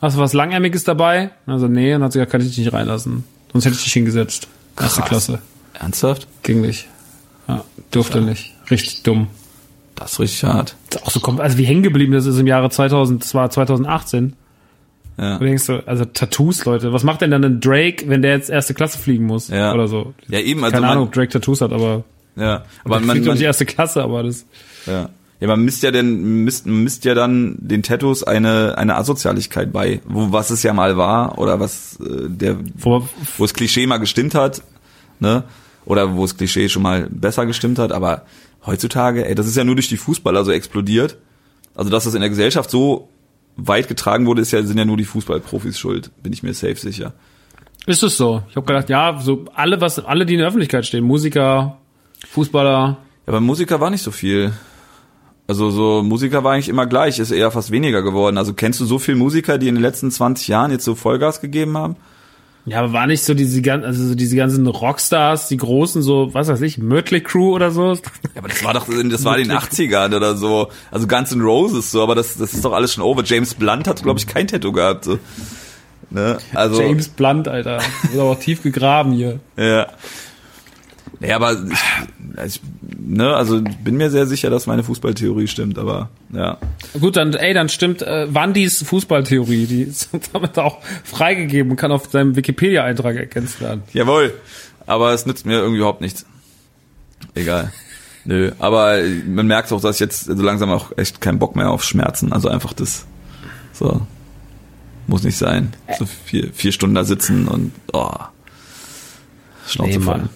Hast 0.01 0.17
du 0.17 0.19
was 0.21 0.33
Langärmiges 0.33 0.83
dabei? 0.83 1.29
Also 1.45 1.67
nee, 1.67 1.93
und 1.93 2.03
hat 2.03 2.11
sie 2.11 2.17
gesagt, 2.19 2.31
kann 2.31 2.41
ich 2.41 2.47
dich 2.47 2.57
nicht 2.57 2.73
reinlassen. 2.73 3.23
Sonst 3.51 3.65
hätte 3.65 3.75
ich 3.77 3.83
dich 3.83 3.93
hingesetzt. 3.93 4.47
Erste 4.79 5.01
Krass. 5.01 5.09
Klasse. 5.09 5.39
Ernsthaft? 5.79 6.27
Ging 6.43 6.61
nicht. 6.61 6.87
Ja, 7.47 7.63
durfte 7.91 8.21
nicht. 8.21 8.53
Richtig 8.71 9.03
dumm. 9.03 9.27
Das 9.95 10.13
ist 10.13 10.19
richtig 10.19 10.43
hart. 10.45 10.75
Ist 10.89 11.03
auch 11.03 11.11
so 11.11 11.19
kom- 11.19 11.39
also 11.39 11.57
wie 11.59 11.63
hängen 11.65 11.83
geblieben 11.83 12.13
das 12.13 12.25
ist 12.25 12.39
im 12.39 12.47
Jahre 12.47 12.69
2000, 12.71 13.21
das 13.23 13.33
war 13.35 13.49
2018. 13.51 14.33
Ja. 15.17 15.37
Du 15.37 15.45
denkst 15.45 15.63
so, 15.63 15.79
also 15.85 16.05
Tattoos, 16.05 16.65
Leute. 16.65 16.91
Was 16.93 17.03
macht 17.03 17.21
denn 17.21 17.29
dann 17.29 17.43
ein 17.43 17.59
Drake, 17.61 18.05
wenn 18.09 18.21
der 18.23 18.31
jetzt 18.31 18.49
erste 18.49 18.73
Klasse 18.73 18.97
fliegen 18.97 19.25
muss? 19.25 19.49
Ja. 19.49 19.73
Oder 19.73 19.87
so. 19.87 20.13
Ja, 20.27 20.39
eben, 20.39 20.63
also 20.63 20.73
Keine 20.73 20.87
Ahnung, 20.87 21.05
ob 21.07 21.13
Drake 21.13 21.29
Tattoos 21.29 21.61
hat, 21.61 21.71
aber 21.73 22.03
Ja, 22.35 22.65
aber 22.83 22.99
man, 22.99 23.07
man, 23.07 23.25
man, 23.25 23.33
nicht 23.33 23.43
erste 23.43 23.65
Klasse, 23.65 24.03
aber 24.03 24.23
das. 24.23 24.45
ja. 24.85 25.09
ja, 25.39 25.47
man 25.47 25.63
misst 25.63 25.83
ja 25.83 25.91
denn, 25.91 26.43
misst, 26.43 26.65
misst 26.65 27.03
ja 27.05 27.13
dann 27.13 27.57
den 27.59 27.83
Tattoos 27.83 28.23
eine, 28.23 28.77
eine 28.77 28.95
Asozialigkeit 28.95 29.73
bei, 29.73 30.01
wo, 30.05 30.31
was 30.31 30.49
es 30.49 30.63
ja 30.63 30.73
mal 30.73 30.97
war, 30.97 31.37
oder 31.37 31.59
was, 31.59 31.99
äh, 31.99 32.29
der, 32.29 32.57
Wo, 32.77 33.07
wo 33.37 33.43
das 33.43 33.53
Klischee 33.53 33.85
mal 33.85 33.97
gestimmt 33.97 34.33
hat, 34.33 34.61
ne, 35.19 35.43
oder 35.85 36.15
wo 36.15 36.21
das 36.21 36.37
Klischee 36.37 36.69
schon 36.69 36.83
mal 36.83 37.07
besser 37.09 37.45
gestimmt 37.45 37.79
hat, 37.79 37.91
aber 37.91 38.25
heutzutage, 38.65 39.27
ey, 39.27 39.35
das 39.35 39.47
ist 39.47 39.57
ja 39.57 39.63
nur 39.63 39.75
durch 39.75 39.89
die 39.89 39.97
Fußballer 39.97 40.45
so 40.45 40.51
explodiert. 40.51 41.17
Also, 41.75 41.89
dass 41.89 42.03
das 42.03 42.13
in 42.13 42.21
der 42.21 42.29
Gesellschaft 42.29 42.69
so 42.69 43.09
weit 43.55 43.87
getragen 43.87 44.25
wurde, 44.25 44.41
ist 44.41 44.51
ja, 44.51 44.61
sind 44.63 44.77
ja 44.77 44.85
nur 44.85 44.97
die 44.97 45.05
Fußballprofis 45.05 45.79
schuld, 45.79 46.11
bin 46.21 46.33
ich 46.33 46.43
mir 46.43 46.53
safe 46.53 46.75
sicher. 46.75 47.13
ist 47.85 48.03
es 48.03 48.17
so? 48.17 48.43
Ich 48.49 48.55
habe 48.55 48.65
gedacht, 48.65 48.89
ja, 48.89 49.19
so 49.19 49.45
alle, 49.53 49.81
was, 49.81 49.99
alle, 49.99 50.25
die 50.25 50.33
in 50.33 50.39
der 50.39 50.47
Öffentlichkeit 50.47 50.85
stehen, 50.85 51.03
Musiker, 51.03 51.77
Fußballer, 52.29 52.97
Ja, 53.25 53.27
aber 53.27 53.41
Musiker 53.41 53.79
war 53.79 53.89
nicht 53.89 54.03
so 54.03 54.11
viel. 54.11 54.53
Also 55.47 55.69
so 55.69 56.01
Musiker 56.01 56.43
war 56.43 56.53
eigentlich 56.53 56.69
immer 56.69 56.85
gleich, 56.85 57.19
ist 57.19 57.31
eher 57.31 57.51
fast 57.51 57.71
weniger 57.71 58.01
geworden. 58.03 58.37
Also 58.37 58.53
kennst 58.53 58.79
du 58.79 58.85
so 58.85 58.99
viele 58.99 59.17
Musiker, 59.17 59.57
die 59.57 59.67
in 59.67 59.75
den 59.75 59.81
letzten 59.81 60.09
20 60.09 60.47
Jahren 60.47 60.71
jetzt 60.71 60.85
so 60.85 60.95
Vollgas 60.95 61.41
gegeben 61.41 61.77
haben? 61.77 61.97
Ja, 62.65 62.79
aber 62.79 62.93
war 62.93 63.07
nicht 63.07 63.23
so 63.23 63.33
diese 63.33 63.61
ganzen, 63.61 63.85
also 63.85 64.05
so 64.05 64.15
diese 64.15 64.35
ganzen 64.35 64.67
Rockstars, 64.67 65.47
die 65.47 65.57
großen, 65.57 66.03
so, 66.03 66.33
was 66.33 66.47
weiß 66.47 66.61
ich, 66.61 66.77
Mötley 66.77 67.21
Crew 67.21 67.53
oder 67.55 67.71
so? 67.71 67.95
Ja, 67.95 67.99
aber 68.37 68.49
das 68.49 68.63
war 68.63 68.73
doch, 68.73 68.87
das 68.87 69.25
war 69.25 69.37
in 69.39 69.49
den 69.49 69.57
80ern 69.57 70.15
oder 70.15 70.37
so. 70.37 70.69
Also 70.91 71.07
Guns 71.07 71.31
N' 71.31 71.41
Roses 71.41 71.91
so, 71.91 72.03
aber 72.03 72.13
das, 72.13 72.37
das 72.37 72.53
ist 72.53 72.63
doch 72.63 72.73
alles 72.73 72.93
schon 72.93 73.03
over. 73.03 73.23
James 73.25 73.55
Blunt 73.55 73.87
hat, 73.87 74.03
glaube 74.03 74.19
ich, 74.19 74.27
kein 74.27 74.47
Tattoo 74.47 74.71
gehabt. 74.71 75.05
So. 75.05 75.17
Ne? 76.11 76.37
Also, 76.53 76.81
James 76.81 77.09
Blunt, 77.09 77.47
Alter. 77.47 77.77
Ist 77.77 78.13
aber 78.13 78.31
auch 78.31 78.39
tief 78.39 78.61
gegraben 78.61 79.13
hier. 79.13 79.39
Ja. 79.57 79.87
Ja, 81.21 81.35
aber 81.35 81.53
ich, 81.53 82.45
ich, 82.45 82.61
ne, 82.97 83.35
also 83.35 83.61
bin 83.83 83.97
mir 83.97 84.09
sehr 84.09 84.25
sicher, 84.25 84.49
dass 84.49 84.65
meine 84.65 84.83
Fußballtheorie 84.83 85.47
stimmt, 85.47 85.77
aber 85.77 86.09
ja. 86.33 86.57
Gut, 86.99 87.15
dann, 87.15 87.33
ey, 87.33 87.53
dann 87.53 87.69
stimmt 87.69 88.01
äh, 88.01 88.33
Wandys 88.33 88.83
Fußballtheorie, 88.83 89.65
die 89.67 89.81
ist 89.83 90.09
damit 90.33 90.57
auch 90.57 90.79
freigegeben 91.03 91.71
und 91.71 91.77
kann 91.77 91.91
auf 91.91 92.09
seinem 92.09 92.35
Wikipedia-Eintrag 92.35 93.15
ergänzt 93.15 93.61
werden. 93.61 93.83
Jawohl. 93.93 94.33
Aber 94.87 95.13
es 95.13 95.25
nützt 95.25 95.45
mir 95.45 95.59
irgendwie 95.59 95.77
überhaupt 95.77 96.01
nichts. 96.01 96.25
Egal. 97.35 97.71
Nö, 98.25 98.51
aber 98.59 98.97
man 99.27 99.47
merkt 99.47 99.71
auch, 99.71 99.81
dass 99.81 99.95
ich 99.95 99.99
jetzt 99.99 100.25
so 100.25 100.33
langsam 100.41 100.69
auch 100.69 100.91
echt 100.97 101.21
keinen 101.21 101.39
Bock 101.39 101.55
mehr 101.55 101.69
auf 101.71 101.83
Schmerzen. 101.83 102.33
Also 102.33 102.49
einfach 102.49 102.73
das 102.73 103.05
so 103.73 104.05
muss 105.07 105.23
nicht 105.23 105.37
sein. 105.37 105.73
So 105.97 106.05
vier, 106.05 106.51
vier 106.53 106.71
Stunden 106.71 106.95
da 106.95 107.03
sitzen 107.03 107.47
und 107.47 107.71
oh, 107.93 108.11
Schnauze 109.67 109.99
Nee, 109.99 109.99
voll. 109.99 110.29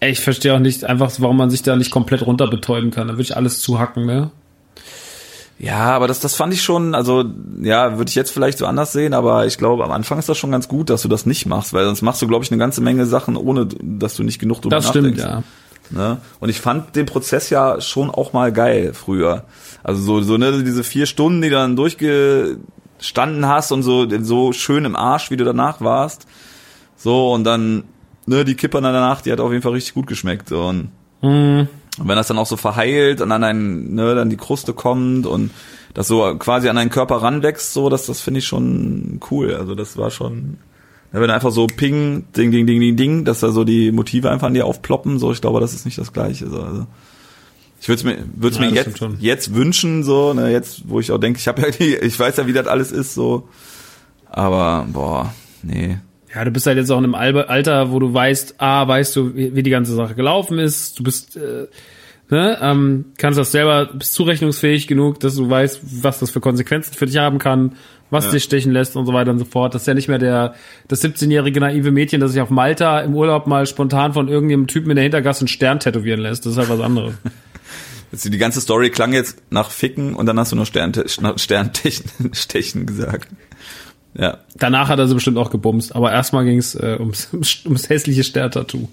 Ey, 0.00 0.12
ich 0.12 0.20
verstehe 0.20 0.54
auch 0.54 0.60
nicht 0.60 0.84
einfach, 0.84 1.10
warum 1.18 1.36
man 1.36 1.50
sich 1.50 1.62
da 1.62 1.74
nicht 1.76 1.90
komplett 1.90 2.24
runterbetäuben 2.24 2.90
kann. 2.90 3.08
Da 3.08 3.14
würde 3.14 3.22
ich 3.22 3.36
alles 3.36 3.60
zuhacken, 3.60 4.06
ne? 4.06 4.30
Ja, 5.58 5.90
aber 5.90 6.06
das, 6.06 6.20
das 6.20 6.36
fand 6.36 6.54
ich 6.54 6.62
schon, 6.62 6.94
also 6.94 7.24
ja, 7.60 7.98
würde 7.98 8.08
ich 8.08 8.14
jetzt 8.14 8.30
vielleicht 8.30 8.58
so 8.58 8.66
anders 8.66 8.92
sehen, 8.92 9.12
aber 9.12 9.44
ich 9.46 9.58
glaube, 9.58 9.82
am 9.82 9.90
Anfang 9.90 10.20
ist 10.20 10.28
das 10.28 10.38
schon 10.38 10.52
ganz 10.52 10.68
gut, 10.68 10.88
dass 10.88 11.02
du 11.02 11.08
das 11.08 11.26
nicht 11.26 11.46
machst, 11.46 11.72
weil 11.72 11.84
sonst 11.84 12.02
machst 12.02 12.22
du, 12.22 12.28
glaube 12.28 12.44
ich, 12.44 12.52
eine 12.52 12.58
ganze 12.58 12.80
Menge 12.80 13.06
Sachen, 13.06 13.36
ohne 13.36 13.66
dass 13.82 14.14
du 14.14 14.22
nicht 14.22 14.38
genug 14.38 14.62
drüber 14.62 14.76
Das 14.76 14.88
stimmt, 14.88 15.16
nachdenkst. 15.16 15.24
ja. 15.24 15.42
Ne? 15.90 16.18
Und 16.38 16.48
ich 16.48 16.60
fand 16.60 16.94
den 16.94 17.06
Prozess 17.06 17.50
ja 17.50 17.80
schon 17.80 18.10
auch 18.10 18.32
mal 18.32 18.52
geil 18.52 18.92
früher. 18.94 19.44
Also 19.82 20.00
so, 20.02 20.20
so 20.20 20.36
ne, 20.36 20.62
diese 20.62 20.84
vier 20.84 21.06
Stunden, 21.06 21.42
die 21.42 21.48
du 21.48 21.56
dann 21.56 21.74
durchgestanden 21.74 23.46
hast 23.46 23.72
und 23.72 23.82
so, 23.82 24.06
so 24.22 24.52
schön 24.52 24.84
im 24.84 24.94
Arsch, 24.94 25.30
wie 25.30 25.36
du 25.36 25.44
danach 25.44 25.80
warst. 25.80 26.26
So, 26.96 27.32
und 27.32 27.44
dann, 27.44 27.84
ne, 28.28 28.44
die 28.44 28.54
Kippern 28.54 28.84
danach, 28.84 29.22
die 29.22 29.32
hat 29.32 29.40
auf 29.40 29.50
jeden 29.50 29.62
Fall 29.62 29.72
richtig 29.72 29.94
gut 29.94 30.06
geschmeckt. 30.06 30.52
Und, 30.52 30.90
und 31.98 32.08
wenn 32.08 32.16
das 32.16 32.28
dann 32.28 32.38
auch 32.38 32.46
so 32.46 32.56
verheilt 32.56 33.20
und 33.20 33.32
an 33.32 33.42
einen, 33.42 33.94
ne, 33.94 34.14
dann 34.14 34.30
die 34.30 34.36
Kruste 34.36 34.72
kommt 34.72 35.26
und 35.26 35.50
das 35.94 36.06
so 36.06 36.36
quasi 36.38 36.68
an 36.68 36.76
deinen 36.76 36.90
Körper 36.90 37.16
ranwächst, 37.16 37.72
so, 37.72 37.88
das, 37.88 38.06
das 38.06 38.20
finde 38.20 38.38
ich 38.38 38.46
schon 38.46 39.20
cool. 39.30 39.54
Also 39.54 39.74
das 39.74 39.96
war 39.96 40.10
schon, 40.10 40.58
ja, 41.12 41.20
wenn 41.20 41.30
einfach 41.30 41.50
so 41.50 41.66
ping, 41.66 42.26
ding, 42.36 42.52
ding, 42.52 42.66
ding, 42.66 42.80
ding, 42.80 42.96
ding, 42.96 43.24
dass 43.24 43.40
da 43.40 43.50
so 43.50 43.64
die 43.64 43.90
Motive 43.90 44.30
einfach 44.30 44.46
an 44.46 44.54
dir 44.54 44.66
aufploppen, 44.66 45.18
so, 45.18 45.32
ich 45.32 45.40
glaube, 45.40 45.60
das 45.60 45.74
ist 45.74 45.86
nicht 45.86 45.98
das 45.98 46.12
Gleiche. 46.12 46.48
So. 46.48 46.62
Also, 46.62 46.86
ich 47.80 47.88
würde 47.88 47.98
es 47.98 48.04
mir, 48.04 48.24
würd's 48.34 48.58
Ja, 48.58 48.66
mir 48.66 48.72
jetzt, 48.72 49.00
jetzt 49.20 49.54
wünschen, 49.54 50.04
so, 50.04 50.34
ne, 50.34 50.52
jetzt, 50.52 50.88
wo 50.88 51.00
ich 51.00 51.10
auch 51.10 51.18
denke, 51.18 51.38
ich 51.38 51.48
habe 51.48 51.62
ja 51.62 51.70
die, 51.70 51.94
ich 51.96 52.18
weiß 52.18 52.36
ja, 52.36 52.46
wie 52.46 52.52
das 52.52 52.66
alles 52.66 52.92
ist, 52.92 53.14
so. 53.14 53.48
Aber, 54.30 54.86
boah, 54.92 55.32
nee. 55.62 55.98
Ja, 56.34 56.44
du 56.44 56.50
bist 56.50 56.66
halt 56.66 56.76
jetzt 56.76 56.90
auch 56.90 56.98
in 56.98 57.14
einem 57.14 57.14
Alter, 57.46 57.90
wo 57.90 57.98
du 57.98 58.12
weißt, 58.12 58.56
ah, 58.58 58.86
weißt 58.86 59.16
du, 59.16 59.34
wie, 59.34 59.62
die 59.62 59.70
ganze 59.70 59.94
Sache 59.94 60.14
gelaufen 60.14 60.58
ist. 60.58 60.98
Du 60.98 61.02
bist, 61.02 61.36
äh, 61.36 61.66
ne, 62.28 62.58
ähm, 62.60 63.06
kannst 63.16 63.38
das 63.38 63.50
selber, 63.50 63.86
bist 63.86 64.12
zurechnungsfähig 64.12 64.86
genug, 64.86 65.20
dass 65.20 65.36
du 65.36 65.48
weißt, 65.48 65.80
was 66.02 66.18
das 66.18 66.30
für 66.30 66.40
Konsequenzen 66.40 66.92
für 66.94 67.06
dich 67.06 67.16
haben 67.16 67.38
kann, 67.38 67.76
was 68.10 68.26
Ja. 68.26 68.32
dich 68.32 68.44
stechen 68.44 68.72
lässt 68.72 68.94
und 68.96 69.06
so 69.06 69.14
weiter 69.14 69.30
und 69.30 69.38
so 69.38 69.46
fort. 69.46 69.74
Das 69.74 69.82
ist 69.82 69.86
ja 69.88 69.94
nicht 69.94 70.08
mehr 70.08 70.18
der, 70.18 70.54
das 70.86 71.02
17-jährige 71.02 71.60
naive 71.60 71.90
Mädchen, 71.90 72.20
das 72.20 72.32
sich 72.32 72.42
auf 72.42 72.50
Malta 72.50 73.00
im 73.00 73.14
Urlaub 73.14 73.46
mal 73.46 73.66
spontan 73.66 74.12
von 74.12 74.28
irgendeinem 74.28 74.66
Typen 74.66 74.90
in 74.90 74.96
der 74.96 75.04
Hintergasse 75.04 75.40
einen 75.42 75.48
Stern 75.48 75.80
tätowieren 75.80 76.20
lässt. 76.20 76.44
Das 76.44 76.52
ist 76.52 76.58
halt 76.58 76.68
was 76.68 76.80
anderes. 76.80 77.14
Jetzt, 78.12 78.24
die 78.24 78.38
ganze 78.38 78.62
Story 78.62 78.88
klang 78.88 79.12
jetzt 79.12 79.42
nach 79.50 79.70
Ficken 79.70 80.14
und 80.14 80.24
dann 80.24 80.38
hast 80.38 80.52
du 80.52 80.56
nur 80.56 80.64
Sternte 80.64 81.04
Sterntechen 81.08 82.10
Stechen 82.32 82.86
gesagt. 82.86 83.28
Ja. 84.14 84.38
Danach 84.56 84.88
hat 84.88 84.98
er 84.98 85.06
sie 85.06 85.14
bestimmt 85.14 85.38
auch 85.38 85.50
gebumst, 85.50 85.94
aber 85.94 86.10
erstmal 86.12 86.44
ging 86.44 86.58
es 86.58 86.74
äh, 86.74 86.96
ums, 87.00 87.28
ums 87.64 87.88
hässliche 87.88 88.24
Sterntattoo. 88.24 88.88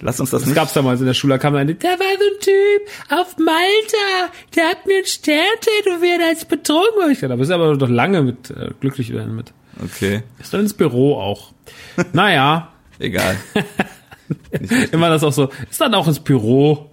Lass 0.00 0.20
uns 0.20 0.30
das, 0.30 0.40
Das 0.42 0.46
nicht. 0.48 0.56
gab's 0.56 0.72
damals 0.74 1.00
in 1.00 1.06
der 1.06 1.14
Schule, 1.14 1.34
da 1.34 1.38
kam 1.38 1.54
eine, 1.54 1.74
da 1.74 1.88
war 1.88 1.96
so 1.98 2.24
ein 2.24 2.40
Typ 2.40 3.12
auf 3.20 3.36
Malta, 3.38 4.32
der 4.54 4.68
hat 4.68 4.86
mir 4.86 4.96
einen 4.98 5.06
Stern 5.06 5.44
tätowiert, 5.60 6.20
als 6.22 6.44
betrogen 6.44 6.98
war. 6.98 7.08
Ich 7.08 7.18
dachte, 7.18 7.28
da 7.28 7.36
bist 7.36 7.50
du 7.50 7.54
aber 7.54 7.76
doch 7.76 7.88
lange 7.88 8.22
mit 8.22 8.50
äh, 8.50 8.70
glücklich 8.80 9.12
werden 9.12 9.34
mit. 9.34 9.52
Okay, 9.82 10.22
Ist 10.40 10.52
dann 10.52 10.60
ins 10.62 10.74
Büro 10.74 11.14
auch. 11.18 11.52
naja, 12.12 12.72
egal. 12.98 13.36
immer 14.92 15.08
das 15.08 15.22
auch 15.24 15.32
so, 15.32 15.50
ist 15.70 15.80
dann 15.80 15.94
auch 15.94 16.06
ins 16.08 16.20
Büro. 16.20 16.90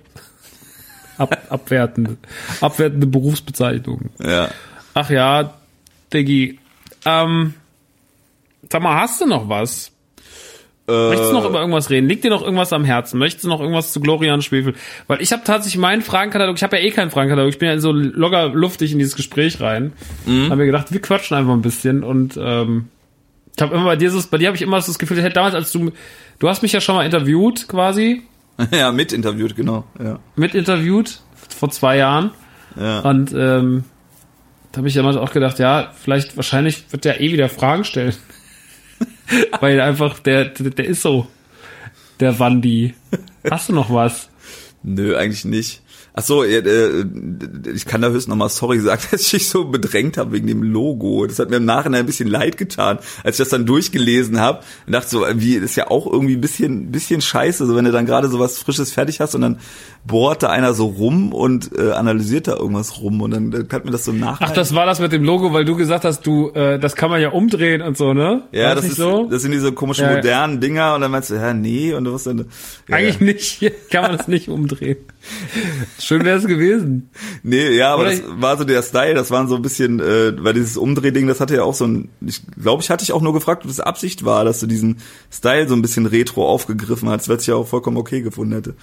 Ab, 1.18 1.46
abwertende, 1.50 2.18
abwertende 2.60 3.08
Berufsbezeichnung. 3.08 4.10
Ja. 4.20 4.50
Ach 4.94 5.10
ja, 5.10 5.54
Diggi. 6.14 6.60
Ähm, 7.06 7.54
sag 8.70 8.82
mal, 8.82 9.00
hast 9.02 9.22
du 9.22 9.26
noch 9.26 9.48
was? 9.50 9.92
Möchtest 10.88 11.32
du 11.32 11.34
noch 11.34 11.46
über 11.50 11.60
irgendwas 11.62 11.90
reden? 11.90 12.08
Liegt 12.08 12.24
dir 12.24 12.30
noch 12.30 12.44
irgendwas 12.44 12.72
am 12.72 12.86
Herzen? 12.86 13.18
Möchtest 13.18 13.44
du 13.44 13.50
noch 13.50 13.60
irgendwas 13.60 13.92
zu 13.92 14.00
Glorian 14.02 14.44
Schwefel? 14.44 14.76
Weil 15.08 15.20
ich 15.20 15.32
habe 15.32 15.44
tatsächlich 15.44 15.80
meinen 15.82 16.04
Fragenkatalog, 16.04 16.56
ich 16.58 16.64
habe 16.64 16.78
ja 16.78 16.84
eh 16.84 16.92
keinen 16.92 17.10
Fragenkatalog, 17.10 17.50
ich 17.50 17.58
bin 17.58 17.70
ja 17.70 17.80
so 17.80 17.92
locker 17.92 18.50
luftig 18.50 18.92
in 18.92 19.00
dieses 19.00 19.16
Gespräch 19.16 19.60
rein. 19.62 19.94
Mhm. 20.28 20.52
Haben 20.52 20.58
mir 20.60 20.68
gedacht, 20.68 20.92
wir 20.94 21.02
quatschen 21.02 21.36
einfach 21.38 21.54
ein 21.54 21.64
bisschen 21.64 22.04
und 22.04 22.38
ähm, 22.40 22.90
ich 23.56 23.62
habe 23.64 23.74
immer 23.74 23.86
bei 23.86 23.96
dir 23.96 24.12
so, 24.12 24.22
bei 24.30 24.38
dir 24.38 24.46
habe 24.48 24.58
ich 24.58 24.62
immer 24.62 24.80
so 24.80 24.92
das 24.92 25.00
Gefühl, 25.00 25.18
ich 25.18 25.24
hätte 25.24 25.34
damals 25.36 25.56
als 25.56 25.72
du 25.72 25.92
du 26.38 26.50
hast 26.50 26.62
mich 26.62 26.72
ja 26.74 26.82
schon 26.82 26.94
mal 26.96 27.04
interviewt 27.06 27.68
quasi, 27.68 28.22
Ja, 28.72 28.92
mit 28.92 29.12
interviewt, 29.12 29.56
genau. 29.56 29.86
Ja. 30.00 30.20
mit 30.36 30.54
interviewt 30.54 31.20
vor 31.58 31.72
zwei 31.72 31.98
Jahren 31.98 32.30
Ja. 32.80 33.00
und 33.00 33.34
ähm, 33.36 33.86
da 34.76 34.80
habe 34.80 34.90
ich 34.90 34.94
damals 34.94 35.16
auch 35.16 35.32
gedacht, 35.32 35.58
ja, 35.60 35.94
vielleicht 36.04 36.36
wahrscheinlich 36.36 36.84
wird 36.92 37.06
der 37.06 37.22
eh 37.22 37.32
wieder 37.32 37.48
Fragen 37.48 37.86
stellen. 37.86 38.14
Weil 39.62 39.80
einfach 39.80 40.20
der, 40.20 40.50
der 40.50 40.72
der 40.72 40.84
ist 40.84 41.02
so 41.02 41.28
der 42.20 42.40
Wandi. 42.40 42.94
Hast 43.50 43.70
du 43.70 43.74
noch 43.74 43.90
was? 43.90 44.30
Nö, 44.84 45.16
eigentlich 45.16 45.46
nicht. 45.46 45.82
Ach 46.18 46.24
so, 46.24 46.44
äh, 46.46 47.06
ich 47.74 47.86
kann 47.86 48.02
da 48.02 48.08
höchstens 48.08 48.28
nochmal 48.28 48.48
sorry 48.48 48.80
sagen, 48.80 49.02
dass 49.12 49.22
ich 49.22 49.34
mich 49.34 49.50
so 49.50 49.66
bedrängt 49.66 50.18
habe 50.18 50.32
wegen 50.32 50.48
dem 50.48 50.64
Logo. 50.64 51.26
Das 51.28 51.40
hat 51.40 51.50
mir 51.50 51.58
im 51.58 51.66
Nachhinein 51.66 52.02
ein 52.02 52.06
bisschen 52.06 52.30
leid 52.30 52.58
getan, 52.58 53.00
als 53.24 53.36
ich 53.36 53.40
das 53.40 53.50
dann 53.50 53.66
durchgelesen 53.66 54.40
habe. 54.40 54.62
Und 54.88 54.94
dachte 54.94 55.10
so, 55.10 55.26
wie 55.36 55.56
das 55.56 55.72
ist 55.72 55.76
ja 55.76 55.92
auch 55.92 56.08
irgendwie 56.12 56.36
ein 56.36 56.42
bisschen, 56.42 56.92
bisschen 56.92 57.20
scheiße, 57.20 57.66
so 57.66 57.76
wenn 57.76 57.84
du 57.84 57.92
dann 57.92 58.06
gerade 58.06 58.30
so 58.30 58.40
was 58.40 58.58
Frisches 58.60 58.94
fertig 58.94 59.20
hast 59.20 59.36
und 59.36 59.42
dann 59.42 59.60
bohrt 60.06 60.44
da 60.44 60.50
einer 60.50 60.74
so 60.74 60.86
rum 60.86 61.34
und 61.34 61.78
äh, 61.78 61.92
analysiert 61.92 62.48
da 62.48 62.56
irgendwas 62.56 63.02
rum 63.02 63.22
und 63.22 63.32
dann, 63.32 63.52
dann 63.52 63.68
hat 63.70 63.84
mir 63.84 63.92
das 63.92 64.06
so 64.06 64.14
nach. 64.14 64.40
Ach, 64.40 64.52
das 64.52 64.74
war 64.74 64.86
das 64.86 65.02
mit 65.02 65.12
dem 65.12 65.24
Logo, 65.24 65.52
weil 65.52 65.66
du 65.66 65.76
gesagt 65.76 66.06
hast, 66.06 66.26
du, 66.26 66.52
äh, 66.52 66.80
das 66.80 66.96
kann 66.96 67.10
man 67.10 67.20
ja 67.22 67.30
umdrehen 67.30 67.82
und 67.82 67.98
so, 67.98 68.14
ne? 68.14 68.44
ja, 68.54 68.68
War 68.70 68.76
das 68.76 68.84
nicht 68.86 68.92
ist, 68.92 68.98
so. 68.98 69.28
das 69.30 69.42
sind 69.42 69.52
diese 69.52 69.74
komischen 69.74 70.06
Ja, 70.06 70.12
ja. 70.12 70.16
modernen 70.18 70.62
Dinger 70.62 70.96
und 70.96 71.02
dann 71.02 71.12
meinst 71.12 71.30
du, 71.30 71.36
ja, 71.36 71.54
nee, 71.54 71.94
und 71.94 72.06
du 72.06 72.14
was 72.14 72.24
dann. 72.24 72.46
Ja, 72.88 72.96
Eigentlich 72.96 73.20
nicht. 73.20 73.74
Kann 73.92 74.04
man 74.04 74.18
das 74.18 74.28
nicht 74.28 74.48
umdrehen. 74.48 74.98
Schön 76.00 76.24
wäre 76.24 76.38
es 76.38 76.46
gewesen. 76.46 77.10
Nee, 77.44 77.70
ja, 77.70 77.94
aber 77.94 78.04
Oder 78.04 78.12
das 78.12 78.22
war 78.28 78.58
so 78.58 78.64
der 78.64 78.82
Style, 78.84 79.14
das 79.14 79.32
waren 79.32 79.48
so 79.48 79.56
ein 79.56 79.62
bisschen, 79.62 80.00
äh, 80.00 80.34
weil 80.44 80.54
dieses 80.54 80.78
Umdrehding, 80.78 81.28
das 81.28 81.40
hatte 81.40 81.56
ja 81.56 81.64
auch 81.64 81.74
so 81.74 81.86
ein, 81.86 82.10
ich 82.22 82.42
glaube, 82.62 82.84
ich 82.84 82.90
hatte 82.90 83.06
dich 83.06 83.14
auch 83.14 83.22
nur 83.22 83.34
gefragt, 83.34 83.64
ob 83.64 83.70
das 83.70 83.80
Absicht 83.80 84.26
war, 84.26 84.46
dass 84.46 84.60
du 84.60 84.68
diesen 84.68 84.98
Style 85.32 85.68
so 85.68 85.76
ein 85.76 85.82
bisschen 85.82 86.06
retro 86.06 86.48
aufgegriffen 86.48 87.10
hast, 87.10 87.30
weil 87.30 87.38
ich 87.38 87.48
ja 87.48 87.56
auch 87.56 87.68
vollkommen 87.68 87.98
okay 87.98 88.22
gefunden 88.22 88.54
hätte. 88.54 88.76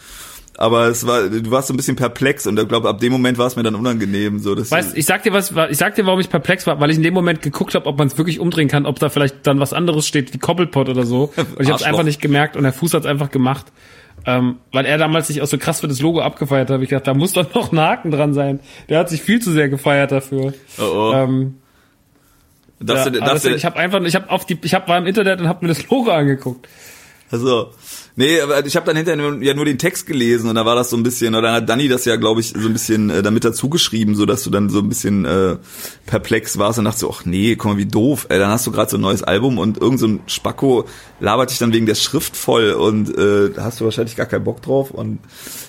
Aber 0.58 0.88
es 0.88 1.06
war, 1.06 1.28
du 1.28 1.50
warst 1.50 1.68
so 1.68 1.74
ein 1.74 1.76
bisschen 1.76 1.96
perplex 1.96 2.46
und 2.46 2.58
ich 2.58 2.68
glaube, 2.68 2.88
ab 2.88 3.00
dem 3.00 3.10
Moment 3.10 3.38
war 3.38 3.46
es 3.46 3.56
mir 3.56 3.62
dann 3.62 3.74
unangenehm, 3.74 4.38
so 4.38 4.54
dass 4.54 4.70
Weißt, 4.70 4.96
ich 4.96 5.06
sag 5.06 5.22
dir 5.22 5.32
was, 5.32 5.52
ich 5.70 5.78
sag 5.78 5.94
dir, 5.94 6.04
warum 6.04 6.20
ich 6.20 6.28
perplex 6.28 6.66
war, 6.66 6.78
weil 6.78 6.90
ich 6.90 6.96
in 6.96 7.02
dem 7.02 7.14
Moment 7.14 7.40
geguckt 7.40 7.74
habe, 7.74 7.86
ob 7.86 7.98
man 7.98 8.08
es 8.08 8.18
wirklich 8.18 8.38
umdrehen 8.38 8.68
kann, 8.68 8.84
ob 8.84 8.98
da 8.98 9.08
vielleicht 9.08 9.46
dann 9.46 9.60
was 9.60 9.72
anderes 9.72 10.06
steht 10.06 10.34
wie 10.34 10.38
Koppelpot 10.38 10.88
oder 10.88 11.06
so. 11.06 11.32
Und 11.36 11.60
ich 11.60 11.68
habe 11.68 11.78
es 11.78 11.82
einfach 11.82 12.04
nicht 12.04 12.20
gemerkt 12.20 12.56
und 12.56 12.64
der 12.64 12.72
Fuß 12.72 12.92
hat 12.94 13.00
es 13.00 13.06
einfach 13.06 13.30
gemacht. 13.30 13.66
Ähm, 14.24 14.58
weil 14.72 14.86
er 14.86 14.98
damals 14.98 15.26
sich 15.26 15.42
auch 15.42 15.46
so 15.46 15.58
krass 15.58 15.80
für 15.80 15.88
das 15.88 16.00
Logo 16.00 16.20
abgefeiert 16.20 16.70
hat, 16.70 16.80
ich 16.80 16.88
gedacht, 16.88 17.06
da 17.06 17.14
muss 17.14 17.32
doch 17.32 17.52
noch 17.54 17.72
ein 17.72 17.80
Haken 17.80 18.10
dran 18.10 18.34
sein. 18.34 18.60
Der 18.88 18.98
hat 18.98 19.08
sich 19.08 19.22
viel 19.22 19.40
zu 19.40 19.50
sehr 19.50 19.68
gefeiert 19.68 20.12
dafür. 20.12 20.54
oh, 20.78 20.82
oh. 20.82 21.12
Ähm, 21.12 21.58
darfst 22.78 23.06
ja, 23.06 23.12
darfst 23.12 23.34
deswegen, 23.34 23.52
du, 23.54 23.56
ich 23.56 23.64
habe 23.64 23.76
einfach, 23.76 24.00
ich 24.02 24.14
habe 24.14 24.30
auf 24.30 24.46
die, 24.46 24.58
ich 24.62 24.74
hab, 24.74 24.88
war 24.88 24.98
im 24.98 25.06
Internet 25.06 25.40
und 25.40 25.48
habe 25.48 25.64
mir 25.64 25.68
das 25.68 25.88
Logo 25.88 26.10
angeguckt. 26.10 26.68
Also, 27.32 27.70
nee, 28.14 28.40
aber 28.42 28.64
ich 28.66 28.76
habe 28.76 28.84
dann 28.84 28.94
hinterher 28.94 29.16
nur, 29.16 29.42
ja 29.42 29.54
nur 29.54 29.64
den 29.64 29.78
Text 29.78 30.06
gelesen 30.06 30.50
und 30.50 30.54
da 30.54 30.66
war 30.66 30.74
das 30.74 30.90
so 30.90 30.98
ein 30.98 31.02
bisschen, 31.02 31.34
oder 31.34 31.48
dann 31.48 31.54
hat 31.54 31.68
Danny 31.68 31.88
das 31.88 32.04
ja, 32.04 32.16
glaube 32.16 32.42
ich, 32.42 32.48
so 32.48 32.68
ein 32.68 32.74
bisschen 32.74 33.08
äh, 33.08 33.22
damit 33.22 33.46
dazu 33.46 33.70
geschrieben, 33.70 34.14
so 34.14 34.26
dass 34.26 34.44
du 34.44 34.50
dann 34.50 34.68
so 34.68 34.80
ein 34.80 34.88
bisschen 34.90 35.24
äh, 35.24 35.56
perplex 36.04 36.58
warst 36.58 36.78
und 36.78 36.84
dachtest 36.84 37.06
ach 37.10 37.24
nee, 37.24 37.56
guck 37.56 37.72
mal, 37.72 37.78
wie 37.78 37.86
doof. 37.86 38.26
Ey, 38.28 38.38
dann 38.38 38.50
hast 38.50 38.66
du 38.66 38.70
gerade 38.70 38.90
so 38.90 38.98
ein 38.98 39.00
neues 39.00 39.22
Album 39.22 39.56
und 39.56 39.78
irgend 39.78 39.98
so 39.98 40.08
ein 40.08 40.20
Spacko 40.26 40.84
labert 41.20 41.50
dich 41.50 41.58
dann 41.58 41.72
wegen 41.72 41.86
der 41.86 41.94
Schrift 41.94 42.36
voll 42.36 42.72
und 42.72 43.16
äh, 43.16 43.48
da 43.48 43.64
hast 43.64 43.80
du 43.80 43.86
wahrscheinlich 43.86 44.14
gar 44.14 44.26
keinen 44.26 44.44
Bock 44.44 44.60
drauf 44.60 44.90
und 44.90 45.18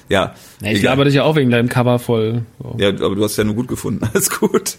ja. 0.09 0.33
Ja, 0.61 0.71
ich 0.71 0.81
laber 0.81 1.05
dich 1.05 1.15
ja 1.15 1.23
auch 1.23 1.35
wegen 1.35 1.49
deinem 1.49 1.69
Cover 1.69 1.99
voll. 1.99 2.43
So. 2.61 2.75
Ja, 2.79 2.89
aber 2.89 3.15
du 3.15 3.23
hast 3.23 3.37
ja 3.37 3.43
nur 3.43 3.55
gut 3.55 3.67
gefunden. 3.67 4.07
Alles 4.13 4.29
gut. 4.29 4.77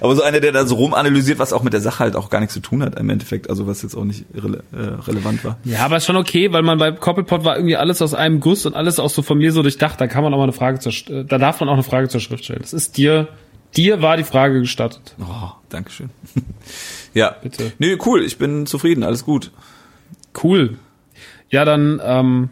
Aber 0.00 0.14
so 0.16 0.22
einer, 0.22 0.40
der 0.40 0.52
da 0.52 0.66
so 0.66 0.76
rumanalysiert, 0.76 1.38
was 1.38 1.52
auch 1.52 1.62
mit 1.62 1.72
der 1.72 1.80
Sache 1.80 2.00
halt 2.00 2.16
auch 2.16 2.30
gar 2.30 2.40
nichts 2.40 2.54
zu 2.54 2.60
tun 2.60 2.82
hat 2.82 2.98
im 2.98 3.08
Endeffekt, 3.10 3.48
also 3.48 3.66
was 3.66 3.82
jetzt 3.82 3.94
auch 3.94 4.04
nicht 4.04 4.24
rele 4.34 4.64
äh, 4.72 4.76
relevant 4.76 5.44
war. 5.44 5.58
Ja, 5.64 5.84
aber 5.84 5.98
ist 5.98 6.06
schon 6.06 6.16
okay, 6.16 6.52
weil 6.52 6.62
man 6.62 6.78
bei 6.78 6.92
Koppelpot 6.92 7.44
war 7.44 7.56
irgendwie 7.56 7.76
alles 7.76 8.02
aus 8.02 8.14
einem 8.14 8.40
Guss 8.40 8.66
und 8.66 8.74
alles 8.74 8.98
auch 8.98 9.10
so 9.10 9.22
von 9.22 9.38
mir 9.38 9.52
so 9.52 9.62
durchdacht. 9.62 10.00
Da 10.00 10.06
kann 10.06 10.24
man 10.24 10.32
auch 10.34 10.38
mal 10.38 10.44
eine 10.44 10.52
Frage 10.52 10.80
zur, 10.80 10.92
äh, 10.92 11.24
da 11.24 11.38
darf 11.38 11.60
man 11.60 11.68
auch 11.68 11.74
eine 11.74 11.82
Frage 11.82 12.08
zur 12.08 12.20
Schrift 12.20 12.44
stellen. 12.44 12.60
Das 12.60 12.72
ist 12.72 12.96
dir, 12.96 13.28
dir 13.76 14.02
war 14.02 14.16
die 14.16 14.24
Frage 14.24 14.60
gestattet. 14.60 15.14
Oh, 15.20 15.50
Dankeschön. 15.68 16.10
ja. 17.14 17.36
Bitte. 17.42 17.72
Nee, 17.78 17.98
cool, 18.04 18.24
ich 18.24 18.38
bin 18.38 18.66
zufrieden, 18.66 19.04
alles 19.04 19.24
gut. 19.24 19.52
Cool. 20.42 20.78
Ja, 21.50 21.64
dann, 21.64 22.00
ähm, 22.04 22.50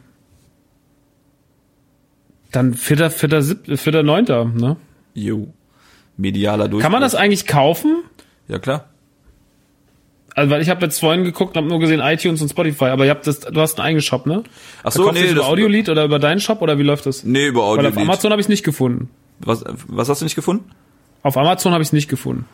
dann 2.53 2.75
vierter, 2.75 3.11
vierter, 3.11 3.43
siebter, 3.43 3.77
vierter, 3.77 4.03
neunter, 4.03 4.45
ne? 4.45 4.77
Jo. 5.15 5.49
Medialer 6.17 6.69
Durchbruch. 6.69 6.83
Kann 6.83 6.93
man 6.93 7.01
das 7.03 7.15
eigentlich 7.15 7.47
kaufen? 7.47 8.03
Ja, 8.49 8.59
klar. 8.59 8.87
Also, 10.35 10.51
weil 10.51 10.61
ich 10.61 10.69
habe 10.69 10.85
jetzt 10.85 10.99
vorhin 11.01 11.25
geguckt 11.25 11.57
und 11.57 11.63
habe 11.63 11.69
nur 11.69 11.81
gesehen 11.81 12.01
iTunes 12.01 12.43
und 12.43 12.49
Spotify, 12.51 12.87
aber 12.87 13.05
ihr 13.07 13.11
habt 13.11 13.27
das, 13.27 13.41
du 13.41 13.59
hast 13.61 13.79
einen 13.79 13.87
eigenen 13.87 14.03
Shop, 14.03 14.27
ne? 14.27 14.43
Ach 14.83 14.93
so, 14.93 15.07
du 15.07 15.13
nee, 15.13 15.23
das 15.23 15.31
über 15.33 15.47
Audiolied 15.47 15.89
oder 15.89 16.05
über 16.05 16.19
deinen 16.19 16.41
Shop 16.41 16.61
oder 16.61 16.79
wie 16.79 16.83
läuft 16.83 17.07
das? 17.07 17.25
Nee, 17.25 17.47
über 17.47 17.63
Weil 17.63 17.79
Audio. 17.79 17.89
auf 17.89 17.97
Amazon 17.97 18.31
habe 18.33 18.41
ich 18.41 18.45
es 18.45 18.49
nicht 18.51 18.63
gefunden. 18.63 19.09
Was, 19.41 19.65
was 19.89 20.09
hast 20.09 20.21
du 20.21 20.25
nicht 20.27 20.35
gefunden? 20.37 20.71
Auf 21.23 21.37
Amazon 21.39 21.73
habe 21.73 21.83
ich 21.83 21.89
es 21.89 21.93
nicht 21.93 22.09
gefunden. 22.09 22.45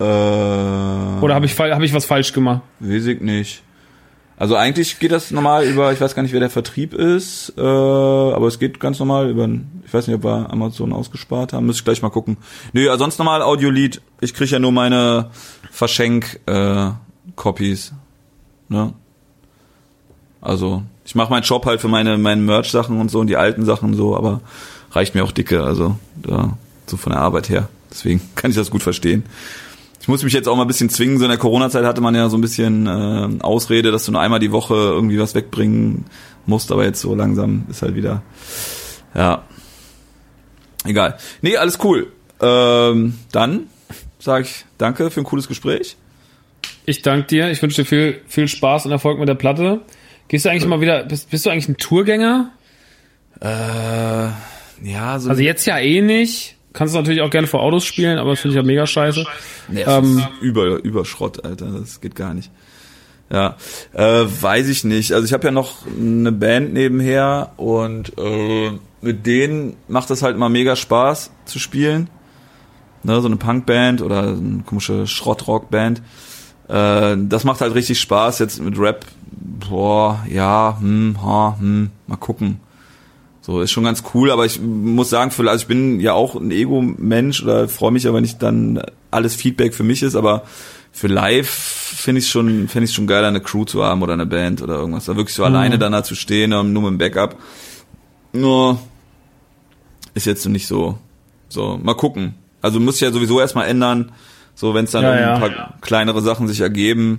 Äh, 0.00 0.04
Oder 0.04 1.34
habe 1.34 1.46
ich, 1.46 1.58
hab 1.58 1.82
ich 1.82 1.94
was 1.94 2.04
falsch 2.06 2.32
gemacht? 2.32 2.62
weiß 2.80 3.06
ich 3.06 3.20
nicht. 3.20 3.62
Also 4.42 4.56
eigentlich 4.56 4.98
geht 4.98 5.12
das 5.12 5.30
normal 5.30 5.64
über, 5.66 5.92
ich 5.92 6.00
weiß 6.00 6.16
gar 6.16 6.24
nicht, 6.24 6.32
wer 6.32 6.40
der 6.40 6.50
Vertrieb 6.50 6.94
ist, 6.94 7.52
äh, 7.56 7.60
aber 7.60 8.48
es 8.48 8.58
geht 8.58 8.80
ganz 8.80 8.98
normal 8.98 9.30
über, 9.30 9.48
ich 9.86 9.94
weiß 9.94 10.08
nicht, 10.08 10.16
ob 10.16 10.24
wir 10.24 10.50
Amazon 10.50 10.92
ausgespart 10.92 11.52
haben, 11.52 11.64
müsste 11.64 11.82
ich 11.82 11.84
gleich 11.84 12.02
mal 12.02 12.10
gucken. 12.10 12.36
Nee, 12.72 12.88
also 12.88 13.04
sonst 13.04 13.20
normal 13.20 13.42
Audiolied. 13.42 14.02
Ich 14.20 14.34
kriege 14.34 14.50
ja 14.50 14.58
nur 14.58 14.72
meine 14.72 15.30
Verschenk-Copies. 15.70 17.92
ne? 18.68 18.94
Also, 20.40 20.82
ich 21.04 21.14
mache 21.14 21.30
meinen 21.30 21.44
Shop 21.44 21.64
halt 21.64 21.80
für 21.80 21.86
meine, 21.86 22.18
meine 22.18 22.42
Merch-Sachen 22.42 22.98
und 22.98 23.12
so 23.12 23.20
und 23.20 23.28
die 23.28 23.36
alten 23.36 23.64
Sachen 23.64 23.94
so, 23.94 24.16
aber 24.16 24.40
reicht 24.90 25.14
mir 25.14 25.22
auch 25.22 25.30
dicke, 25.30 25.62
also 25.62 25.98
da, 26.16 26.58
so 26.88 26.96
von 26.96 27.12
der 27.12 27.22
Arbeit 27.22 27.48
her. 27.48 27.68
Deswegen 27.92 28.20
kann 28.34 28.50
ich 28.50 28.56
das 28.56 28.72
gut 28.72 28.82
verstehen. 28.82 29.22
Ich 30.02 30.08
muss 30.08 30.24
mich 30.24 30.32
jetzt 30.32 30.48
auch 30.48 30.56
mal 30.56 30.62
ein 30.62 30.68
bisschen 30.68 30.90
zwingen. 30.90 31.18
So 31.18 31.24
in 31.24 31.30
der 31.30 31.38
Corona-Zeit 31.38 31.84
hatte 31.84 32.00
man 32.00 32.16
ja 32.16 32.28
so 32.28 32.36
ein 32.36 32.40
bisschen 32.40 32.88
äh, 32.88 33.40
Ausrede, 33.40 33.92
dass 33.92 34.04
du 34.04 34.10
nur 34.10 34.20
einmal 34.20 34.40
die 34.40 34.50
Woche 34.50 34.74
irgendwie 34.74 35.16
was 35.20 35.36
wegbringen 35.36 36.06
musst, 36.44 36.72
aber 36.72 36.84
jetzt 36.84 37.00
so 37.00 37.14
langsam 37.14 37.66
ist 37.70 37.82
halt 37.82 37.94
wieder. 37.94 38.20
Ja. 39.14 39.44
Egal. 40.84 41.18
Nee, 41.40 41.56
alles 41.56 41.78
cool. 41.84 42.08
Ähm, 42.40 43.16
dann 43.30 43.68
sage 44.18 44.42
ich 44.42 44.64
danke 44.76 45.08
für 45.12 45.20
ein 45.20 45.24
cooles 45.24 45.46
Gespräch. 45.46 45.96
Ich 46.84 47.02
danke 47.02 47.28
dir. 47.28 47.52
Ich 47.52 47.62
wünsche 47.62 47.82
dir 47.82 47.88
viel, 47.88 48.20
viel 48.26 48.48
Spaß 48.48 48.86
und 48.86 48.90
Erfolg 48.90 49.20
mit 49.20 49.28
der 49.28 49.36
Platte. 49.36 49.82
Gehst 50.26 50.44
du 50.44 50.50
eigentlich 50.50 50.66
mal 50.66 50.80
wieder, 50.80 51.04
bist, 51.04 51.30
bist 51.30 51.46
du 51.46 51.50
eigentlich 51.50 51.68
ein 51.68 51.76
Tourgänger? 51.76 52.50
Äh, 53.40 53.46
ja, 53.46 55.20
so 55.20 55.30
Also 55.30 55.42
jetzt 55.42 55.64
ja 55.64 55.78
eh 55.78 56.00
nicht. 56.00 56.56
Kannst 56.72 56.94
du 56.94 56.98
natürlich 56.98 57.20
auch 57.20 57.30
gerne 57.30 57.46
vor 57.46 57.60
Autos 57.62 57.84
spielen, 57.84 58.18
aber 58.18 58.30
das 58.30 58.40
finde 58.40 58.56
ich 58.56 58.62
ja 58.62 58.66
mega 58.66 58.86
scheiße. 58.86 59.24
Nee, 59.68 59.82
Ähm, 59.86 60.22
über, 60.40 60.82
über 60.82 61.04
Schrott, 61.04 61.44
Alter. 61.44 61.66
Das 61.66 62.00
geht 62.00 62.14
gar 62.14 62.34
nicht. 62.34 62.50
Ja, 63.30 63.56
äh, 63.92 64.24
weiß 64.26 64.68
ich 64.68 64.84
nicht. 64.84 65.12
Also 65.12 65.24
ich 65.24 65.32
habe 65.32 65.44
ja 65.44 65.50
noch 65.50 65.86
eine 65.86 66.32
Band 66.32 66.72
nebenher 66.74 67.52
und 67.56 68.12
äh, 68.18 68.72
mit 69.00 69.26
denen 69.26 69.76
macht 69.88 70.10
das 70.10 70.22
halt 70.22 70.36
mal 70.36 70.50
mega 70.50 70.76
Spaß 70.76 71.30
zu 71.46 71.58
spielen. 71.58 72.08
Ne, 73.04 73.20
so 73.20 73.26
eine 73.26 73.36
Punkband 73.36 74.00
oder 74.02 74.28
eine 74.28 74.62
komische 74.64 75.06
Schrottrockband. 75.06 76.02
Äh, 76.68 77.16
das 77.18 77.44
macht 77.44 77.60
halt 77.60 77.74
richtig 77.74 78.00
Spaß. 78.00 78.38
Jetzt 78.38 78.60
mit 78.60 78.78
Rap, 78.78 79.06
boah, 79.30 80.24
ja, 80.28 80.76
hm, 80.78 81.16
ha, 81.22 81.56
hm, 81.58 81.90
mal 82.06 82.16
gucken. 82.16 82.60
So, 83.44 83.60
ist 83.60 83.72
schon 83.72 83.82
ganz 83.82 84.04
cool, 84.14 84.30
aber 84.30 84.46
ich 84.46 84.60
muss 84.60 85.10
sagen, 85.10 85.32
für, 85.32 85.48
also 85.50 85.62
ich 85.62 85.66
bin 85.66 85.98
ja 85.98 86.12
auch 86.12 86.36
ein 86.36 86.52
Ego-Mensch 86.52 87.42
oder 87.42 87.68
freue 87.68 87.90
mich 87.90 88.06
aber 88.06 88.20
nicht 88.20 88.40
dann 88.40 88.80
alles 89.10 89.34
Feedback 89.34 89.74
für 89.74 89.82
mich 89.82 90.04
ist, 90.04 90.14
aber 90.14 90.44
für 90.92 91.08
live 91.08 91.50
finde 91.50 92.20
ich 92.20 92.28
schon, 92.28 92.68
finde 92.68 92.84
ich 92.84 92.92
schon 92.92 93.08
geil, 93.08 93.24
eine 93.24 93.40
Crew 93.40 93.64
zu 93.64 93.82
haben 93.82 94.00
oder 94.00 94.12
eine 94.12 94.26
Band 94.26 94.62
oder 94.62 94.76
irgendwas. 94.76 95.06
Da 95.06 95.16
wirklich 95.16 95.34
so 95.34 95.42
alleine 95.42 95.76
dann 95.76 95.90
da 95.90 96.04
zu 96.04 96.14
stehen, 96.14 96.52
ähm, 96.52 96.72
nur 96.72 96.82
mit 96.82 96.92
dem 96.92 96.98
Backup. 96.98 97.36
Nur 98.32 98.78
ist 100.14 100.26
jetzt 100.26 100.46
nicht 100.46 100.68
so, 100.68 100.98
so, 101.48 101.80
mal 101.82 101.94
gucken. 101.94 102.34
Also 102.60 102.78
muss 102.78 102.96
ich 102.96 103.00
ja 103.00 103.10
sowieso 103.10 103.40
erstmal 103.40 103.66
ändern, 103.66 104.12
so 104.54 104.72
wenn 104.72 104.84
es 104.84 104.92
dann 104.92 105.02
Ja, 105.02 105.18
ja. 105.18 105.34
ein 105.34 105.40
paar 105.40 105.74
kleinere 105.80 106.22
Sachen 106.22 106.46
sich 106.46 106.60
ergeben. 106.60 107.18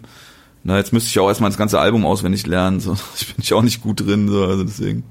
Na, 0.63 0.77
jetzt 0.77 0.93
müsste 0.93 1.09
ich 1.09 1.19
auch 1.19 1.27
erstmal 1.27 1.49
das 1.49 1.57
ganze 1.57 1.81
Album 1.81 2.05
auswendig 2.05 2.47
lernen, 2.47 2.79
so. 2.79 2.95
Ich 3.19 3.27
bin 3.27 3.43
ich 3.43 3.53
auch 3.53 3.61
nicht 3.61 3.81
gut 3.81 3.99
drin, 3.99 4.29
so, 4.29 4.45
also 4.45 4.63
deswegen. 4.63 5.03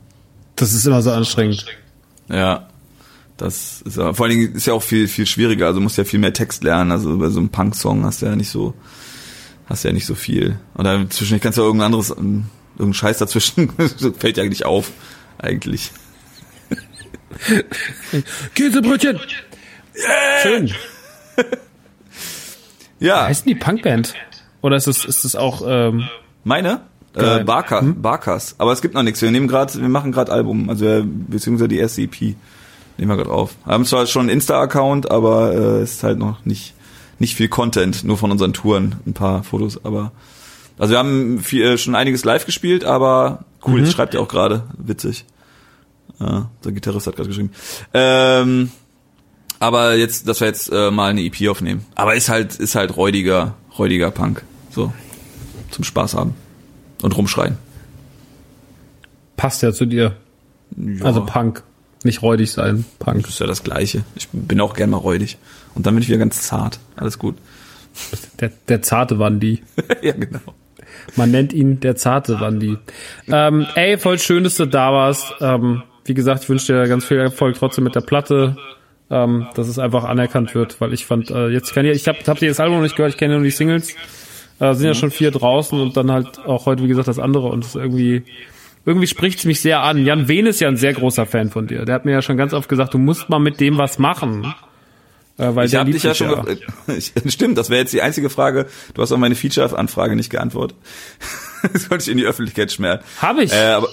Das 0.56 0.72
ist 0.72 0.86
immer 0.86 1.02
so 1.02 1.10
anstrengend. 1.10 1.66
Ja. 2.28 2.68
Das 3.36 3.82
ist 3.82 3.96
ja, 3.96 4.12
vor 4.12 4.26
allen 4.26 4.38
Dingen 4.38 4.54
ist 4.54 4.66
ja 4.66 4.74
auch 4.74 4.82
viel, 4.82 5.08
viel 5.08 5.26
schwieriger, 5.26 5.66
also 5.66 5.80
du 5.80 5.82
musst 5.82 5.98
ja 5.98 6.04
viel 6.04 6.20
mehr 6.20 6.32
Text 6.32 6.62
lernen, 6.62 6.92
also 6.92 7.18
bei 7.18 7.28
so 7.28 7.40
einem 7.40 7.48
Punk-Song 7.48 8.04
hast 8.04 8.22
du 8.22 8.26
ja 8.26 8.36
nicht 8.36 8.50
so, 8.50 8.74
hast 9.66 9.82
du 9.82 9.88
ja 9.88 9.94
nicht 9.94 10.06
so 10.06 10.14
viel. 10.14 10.60
Und 10.74 10.84
dann 10.84 11.10
zwischendurch 11.10 11.42
kannst 11.42 11.58
du 11.58 11.62
ja 11.62 11.66
irgendein 11.66 11.86
anderes, 11.86 12.10
ähm, 12.10 12.44
irgendein 12.74 12.94
Scheiß 12.94 13.18
dazwischen, 13.18 13.72
fällt 14.18 14.36
ja 14.36 14.44
nicht 14.44 14.64
auf, 14.64 14.92
eigentlich. 15.38 15.90
Käsebrötchen! 18.54 19.18
Schön. 20.42 20.72
Ja, 23.00 23.26
Heißt 23.26 23.46
die 23.46 23.56
Punkband? 23.56 24.14
Oder 24.60 24.76
ist 24.76 24.86
es, 24.86 25.04
ist 25.04 25.24
es 25.24 25.34
auch, 25.34 25.62
ähm, 25.66 26.08
meine? 26.44 26.82
Äh, 27.14 27.20
Geil. 27.20 27.44
Barker, 27.44 27.82
Barkers. 27.82 28.54
Aber 28.58 28.72
es 28.72 28.80
gibt 28.80 28.94
noch 28.94 29.02
nichts. 29.02 29.20
Wir 29.20 29.30
nehmen 29.30 29.48
gerade, 29.48 29.74
wir 29.80 29.88
machen 29.88 30.12
gerade 30.12 30.32
Album, 30.32 30.70
also 30.70 30.86
äh, 30.86 31.02
beziehungsweise 31.04 31.68
die 31.68 31.78
erste 31.78 32.02
EP 32.02 32.34
nehmen 32.98 33.10
wir 33.10 33.16
gerade 33.16 33.30
auf. 33.30 33.54
Haben 33.66 33.84
zwar 33.84 34.06
schon 34.06 34.22
einen 34.22 34.30
Insta-Account, 34.30 35.10
aber 35.10 35.52
äh, 35.52 35.80
es 35.82 35.92
ist 35.92 36.02
halt 36.02 36.18
noch 36.18 36.44
nicht 36.44 36.74
nicht 37.18 37.36
viel 37.36 37.48
Content, 37.48 38.02
nur 38.04 38.18
von 38.18 38.30
unseren 38.32 38.52
Touren, 38.52 38.96
ein 39.06 39.12
paar 39.12 39.44
Fotos. 39.44 39.84
Aber 39.84 40.12
also 40.78 40.92
wir 40.92 40.98
haben 40.98 41.38
viel, 41.38 41.62
äh, 41.62 41.78
schon 41.78 41.94
einiges 41.94 42.24
live 42.24 42.46
gespielt, 42.46 42.84
aber 42.84 43.44
cool. 43.66 43.80
Mhm. 43.80 43.84
Das 43.84 43.92
schreibt 43.92 44.14
ihr 44.14 44.20
auch 44.20 44.28
gerade, 44.28 44.64
witzig. 44.76 45.24
Ja, 46.18 46.50
der 46.64 46.72
Gitarrist 46.72 47.06
hat 47.06 47.16
gerade 47.16 47.28
geschrieben. 47.28 47.50
Ähm, 47.94 48.70
aber 49.60 49.94
jetzt, 49.94 50.26
dass 50.26 50.40
wir 50.40 50.48
jetzt 50.48 50.70
äh, 50.72 50.90
mal 50.90 51.10
eine 51.10 51.22
EP 51.22 51.48
aufnehmen. 51.48 51.84
Aber 51.94 52.14
ist 52.14 52.28
halt 52.28 52.56
ist 52.56 52.74
halt 52.74 52.96
räudiger 52.96 53.54
räudiger 53.78 54.10
Punk, 54.10 54.42
so 54.70 54.92
zum 55.70 55.84
Spaß 55.84 56.14
haben 56.14 56.34
und 57.02 57.16
rumschreien. 57.16 57.56
passt 59.36 59.62
ja 59.62 59.72
zu 59.72 59.86
dir. 59.86 60.14
Ja, 60.76 61.04
Also 61.04 61.24
Punk. 61.24 61.62
Nicht 62.04 62.22
räudig 62.22 62.50
sein. 62.50 62.84
Punk. 62.98 63.28
ist 63.28 63.38
ja 63.38 63.46
das 63.46 63.62
Gleiche. 63.62 64.04
Ich 64.14 64.28
bin 64.32 64.60
auch 64.60 64.74
gern 64.74 64.90
mal 64.90 64.96
räudig. 64.96 65.38
Und 65.74 65.86
dann 65.86 65.94
bin 65.94 66.02
ich 66.02 66.08
wieder 66.08 66.18
ganz 66.18 66.42
zart. 66.42 66.80
Alles 66.96 67.18
gut. 67.18 67.36
Der, 68.40 68.50
der 68.68 68.82
zarte 68.82 69.18
Wandi. 69.18 69.62
ja, 70.02 70.12
genau. 70.12 70.40
Man 71.16 71.30
nennt 71.30 71.52
ihn 71.52 71.80
der 71.80 71.96
zarte 71.96 72.40
Wandi. 72.40 72.76
Ähm, 73.28 73.66
ey, 73.74 73.98
voll 73.98 74.18
schön, 74.18 74.44
dass 74.44 74.56
du 74.56 74.66
da 74.66 74.92
warst. 74.92 75.34
Ähm, 75.40 75.82
wie 76.04 76.14
gesagt, 76.14 76.42
ich 76.44 76.48
wünsche 76.48 76.72
dir 76.72 76.88
ganz 76.88 77.04
viel 77.04 77.18
Erfolg 77.18 77.56
trotzdem 77.56 77.84
mit 77.84 77.94
der 77.94 78.00
Platte, 78.00 78.56
ähm, 79.10 79.46
dass 79.54 79.68
es 79.68 79.78
einfach 79.78 80.04
anerkannt 80.04 80.54
wird, 80.54 80.80
weil 80.80 80.92
ich 80.92 81.06
fand, 81.06 81.30
äh, 81.30 81.48
jetzt 81.48 81.74
kann 81.74 81.84
ich, 81.84 81.92
ich 81.92 82.08
habe 82.08 82.18
hab 82.26 82.38
dir 82.38 82.48
das 82.48 82.60
Album 82.60 82.76
noch 82.76 82.82
nicht 82.82 82.96
gehört, 82.96 83.12
ich 83.12 83.18
kenne 83.18 83.34
nur 83.34 83.44
die 83.44 83.50
Singles, 83.50 83.94
äh, 84.60 84.74
sind 84.74 84.86
ja 84.86 84.94
schon 84.94 85.10
vier 85.10 85.30
draußen 85.30 85.80
und 85.80 85.96
dann 85.96 86.10
halt 86.10 86.38
auch 86.46 86.66
heute, 86.66 86.82
wie 86.82 86.88
gesagt, 86.88 87.08
das 87.08 87.18
andere 87.18 87.48
und 87.48 87.64
es 87.64 87.70
ist 87.70 87.76
irgendwie, 87.76 88.22
irgendwie 88.84 89.06
spricht's 89.06 89.44
mich 89.44 89.60
sehr 89.60 89.82
an. 89.82 90.04
Jan 90.04 90.28
Wehn 90.28 90.46
ist 90.46 90.60
ja 90.60 90.68
ein 90.68 90.76
sehr 90.76 90.92
großer 90.92 91.26
Fan 91.26 91.50
von 91.50 91.66
dir. 91.66 91.84
Der 91.84 91.94
hat 91.94 92.04
mir 92.04 92.12
ja 92.12 92.22
schon 92.22 92.36
ganz 92.36 92.52
oft 92.52 92.68
gesagt, 92.68 92.94
du 92.94 92.98
musst 92.98 93.28
mal 93.28 93.38
mit 93.38 93.60
dem 93.60 93.78
was 93.78 93.98
machen. 93.98 94.54
Äh, 95.38 95.54
weil 95.54 95.66
Ich 95.66 95.74
habe 95.74 95.90
dich 95.90 96.02
ja 96.02 96.14
schon. 96.14 96.30
Ich, 96.86 97.12
stimmt, 97.28 97.56
das 97.58 97.70
wäre 97.70 97.80
jetzt 97.80 97.92
die 97.92 98.02
einzige 98.02 98.30
Frage. 98.30 98.66
Du 98.94 99.02
hast 99.02 99.12
auf 99.12 99.18
meine 99.18 99.34
Feature-Anfrage 99.34 100.16
nicht 100.16 100.30
geantwortet. 100.30 100.76
Das 101.72 101.88
wollte 101.92 102.02
ich 102.02 102.10
in 102.10 102.16
die 102.16 102.24
Öffentlichkeit 102.24 102.72
schmerzen. 102.72 103.04
Hab 103.20 103.38
ich. 103.38 103.52
Äh, 103.52 103.66
aber 103.74 103.86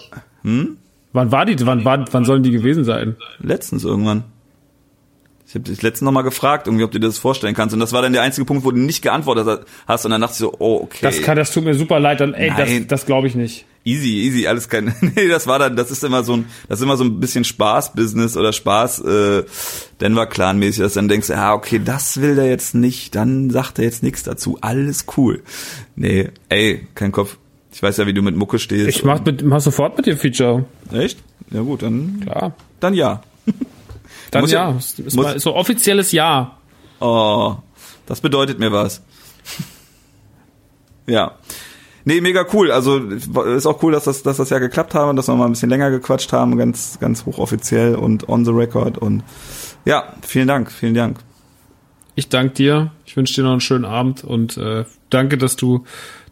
Wann 1.13 1.31
war 1.31 1.45
die, 1.45 1.55
wann, 1.67 1.85
wann, 1.85 2.05
wann 2.11 2.25
sollen 2.25 2.41
die 2.41 2.49
gewesen 2.49 2.83
sein? 2.83 3.15
letztens 3.39 3.83
irgendwann. 3.83 4.23
Ich 5.50 5.56
habe 5.56 5.64
dich 5.64 5.82
letztens 5.82 6.06
noch 6.06 6.11
mal 6.11 6.22
gefragt, 6.22 6.68
irgendwie, 6.68 6.84
ob 6.84 6.92
du 6.92 7.00
dir 7.00 7.08
das 7.08 7.18
vorstellen 7.18 7.56
kannst. 7.56 7.74
Und 7.74 7.80
das 7.80 7.92
war 7.92 8.03
dann 8.03 8.14
der 8.14 8.22
einzige 8.22 8.45
Punkt, 8.45 8.64
wo 8.64 8.69
du 8.69 8.78
nicht 8.78 9.02
geantwortet 9.02 9.66
hast. 9.88 10.06
Und 10.06 10.11
dann 10.11 10.22
dachte 10.22 10.34
ich 10.34 10.38
so, 10.38 10.53
oh, 10.60 10.82
okay. 10.84 11.00
Das 11.02 11.24
kann, 11.24 11.38
das 11.38 11.52
tut 11.52 11.64
mir 11.64 11.74
super 11.74 12.00
leid, 12.00 12.19
dann, 12.19 12.36
ey, 12.36 12.50
das, 12.56 12.69
Nein. 12.69 12.88
das 12.88 13.08
glaube 13.08 13.26
ich 13.26 13.34
nicht. 13.34 13.66
Easy, 13.84 14.10
easy, 14.10 14.45
alles 14.45 14.69
kein. 14.69 14.94
Nee, 15.02 15.28
das 15.28 15.48
war 15.48 15.58
dann, 15.58 15.76
das 15.76 15.90
ist 15.90 16.03
immer 16.03 16.22
so 16.24 16.34
ein, 16.34 16.45
das 16.68 16.78
ist 16.78 16.84
immer 16.84 16.98
so 16.98 17.03
ein 17.03 17.19
bisschen 17.19 17.45
Spaß-Business 17.45 18.38
oder 18.38 18.53
Spaß, 18.53 19.00
äh, 19.00 19.44
Denver 20.00 20.28
Clan-mäßig, 20.28 20.84
dass 20.84 20.94
du 20.94 21.00
dann 21.00 21.08
denkst, 21.08 21.30
ja, 21.30 21.56
okay, 21.56 21.82
das 21.84 22.22
will 22.22 22.36
der 22.36 22.45
jetzt 22.45 22.76
nicht, 22.76 23.16
dann 23.16 23.50
sagt 23.50 23.80
er 23.80 23.86
jetzt 23.86 24.03
nichts 24.03 24.22
dazu, 24.22 24.60
alles 24.61 25.08
cool. 25.18 25.42
Nee, 25.95 26.30
ey, 26.50 26.86
kein 26.94 27.11
Kopf. 27.11 27.38
Ich 27.74 27.82
weiß 27.82 27.98
ja, 27.98 28.06
wie 28.06 28.14
du 28.14 28.22
mit 28.22 28.36
Mucke 28.36 28.60
stehst. 28.60 28.88
Ich 28.88 29.03
mach, 29.03 29.26
mit, 29.26 29.44
mach 29.44 29.61
sofort 29.61 29.98
mit 29.98 30.06
dem 30.06 30.18
Feature. 30.18 30.66
Echt? 30.94 31.18
Ja 31.50 31.61
gut, 31.61 31.82
dann, 31.82 32.19
Klar. 32.22 32.53
dann 32.80 32.94
ja. 32.94 33.24
Dann 34.32 34.41
Muss 34.41 34.51
ja-. 34.51 34.72
Ist, 34.72 34.99
ist 34.99 35.16
muss- 35.16 35.41
so 35.41 35.56
offizielles 35.56 36.11
Ja. 36.11 36.58
Oh, 36.99 37.56
das 38.06 38.22
bedeutet 38.22 38.59
mir 38.59 38.72
was. 38.72 39.01
ja. 41.08 41.35
Nee, 42.06 42.22
mega 42.22 42.45
cool. 42.53 42.72
Also 42.72 42.98
ist 42.98 43.66
auch 43.67 43.83
cool, 43.83 43.91
dass 43.91 44.06
das, 44.06 44.24
dass 44.24 44.38
das 44.38 44.49
ja 44.49 44.59
geklappt 44.59 44.95
haben, 44.95 45.16
dass 45.16 45.27
wir 45.27 45.35
mal 45.35 45.45
ein 45.45 45.51
bisschen 45.51 45.69
länger 45.69 45.91
gequatscht 45.91 46.33
haben, 46.33 46.58
ganz, 46.58 46.98
ganz 46.99 47.25
hochoffiziell 47.25 47.95
und 47.95 48.27
on 48.30 48.45
the 48.45 48.51
record. 48.51 48.98
Und 48.98 49.24
ja, 49.85 50.14
vielen 50.22 50.48
Dank, 50.48 50.72
vielen 50.72 50.93
Dank. 50.93 51.19
Ich 52.16 52.30
danke 52.30 52.53
dir. 52.53 52.91
Ich 53.06 53.16
wünsche 53.16 53.35
dir 53.35 53.43
noch 53.43 53.51
einen 53.51 53.61
schönen 53.61 53.85
Abend 53.85 54.24
und 54.24 54.58
äh, 54.58 54.85
danke, 55.09 55.38
dass 55.38 55.56
du 55.56 55.85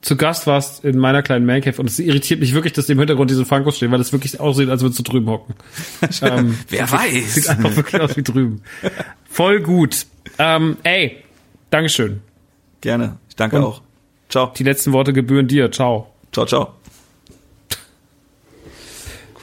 zu 0.07 0.15
Gast 0.15 0.47
warst 0.47 0.85
in 0.85 0.97
meiner 0.97 1.21
kleinen 1.21 1.45
Mancave. 1.45 1.81
Und 1.81 1.89
es 1.89 1.99
irritiert 1.99 2.39
mich 2.39 2.53
wirklich, 2.53 2.71
dass 2.71 2.87
im 2.87 2.97
Hintergrund 2.97 3.29
diese 3.29 3.45
Funkos 3.45 3.75
stehen, 3.75 3.91
weil 3.91 3.99
es 3.99 4.13
wirklich 4.13 4.39
aussieht, 4.39 4.69
als 4.69 4.81
würdest 4.81 4.99
du 4.99 5.03
drüben 5.03 5.27
hocken. 5.29 5.53
ähm, 6.21 6.57
Wer 6.69 6.87
Sieht 6.87 6.97
weiß? 6.97 7.47
einfach 7.49 7.75
wirklich 7.75 8.01
aus 8.01 8.15
wie 8.15 8.23
drüben. 8.23 8.61
Voll 9.29 9.59
gut. 9.59 10.05
Ähm, 10.39 10.77
ey, 10.83 11.17
Dankeschön. 11.71 12.21
Gerne. 12.79 13.17
Ich 13.27 13.35
danke 13.35 13.57
Und- 13.57 13.63
auch. 13.63 13.81
Ciao. 14.29 14.51
Die 14.57 14.63
letzten 14.63 14.93
Worte 14.93 15.11
gebühren 15.11 15.47
dir. 15.47 15.71
Ciao. 15.71 16.07
Ciao, 16.31 16.45
ciao. 16.45 16.73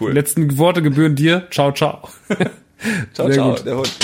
Die 0.01 0.05
letzten 0.07 0.57
Worte 0.59 0.81
gebühren 0.83 1.15
dir. 1.15 1.47
Ciao, 1.51 1.73
ciao. 1.73 2.09
Ciao, 3.15 3.26
Sehr 3.28 3.33
ciao. 3.34 3.55
gut. 3.55 3.67
Der 3.67 3.76
Hund. 3.76 3.99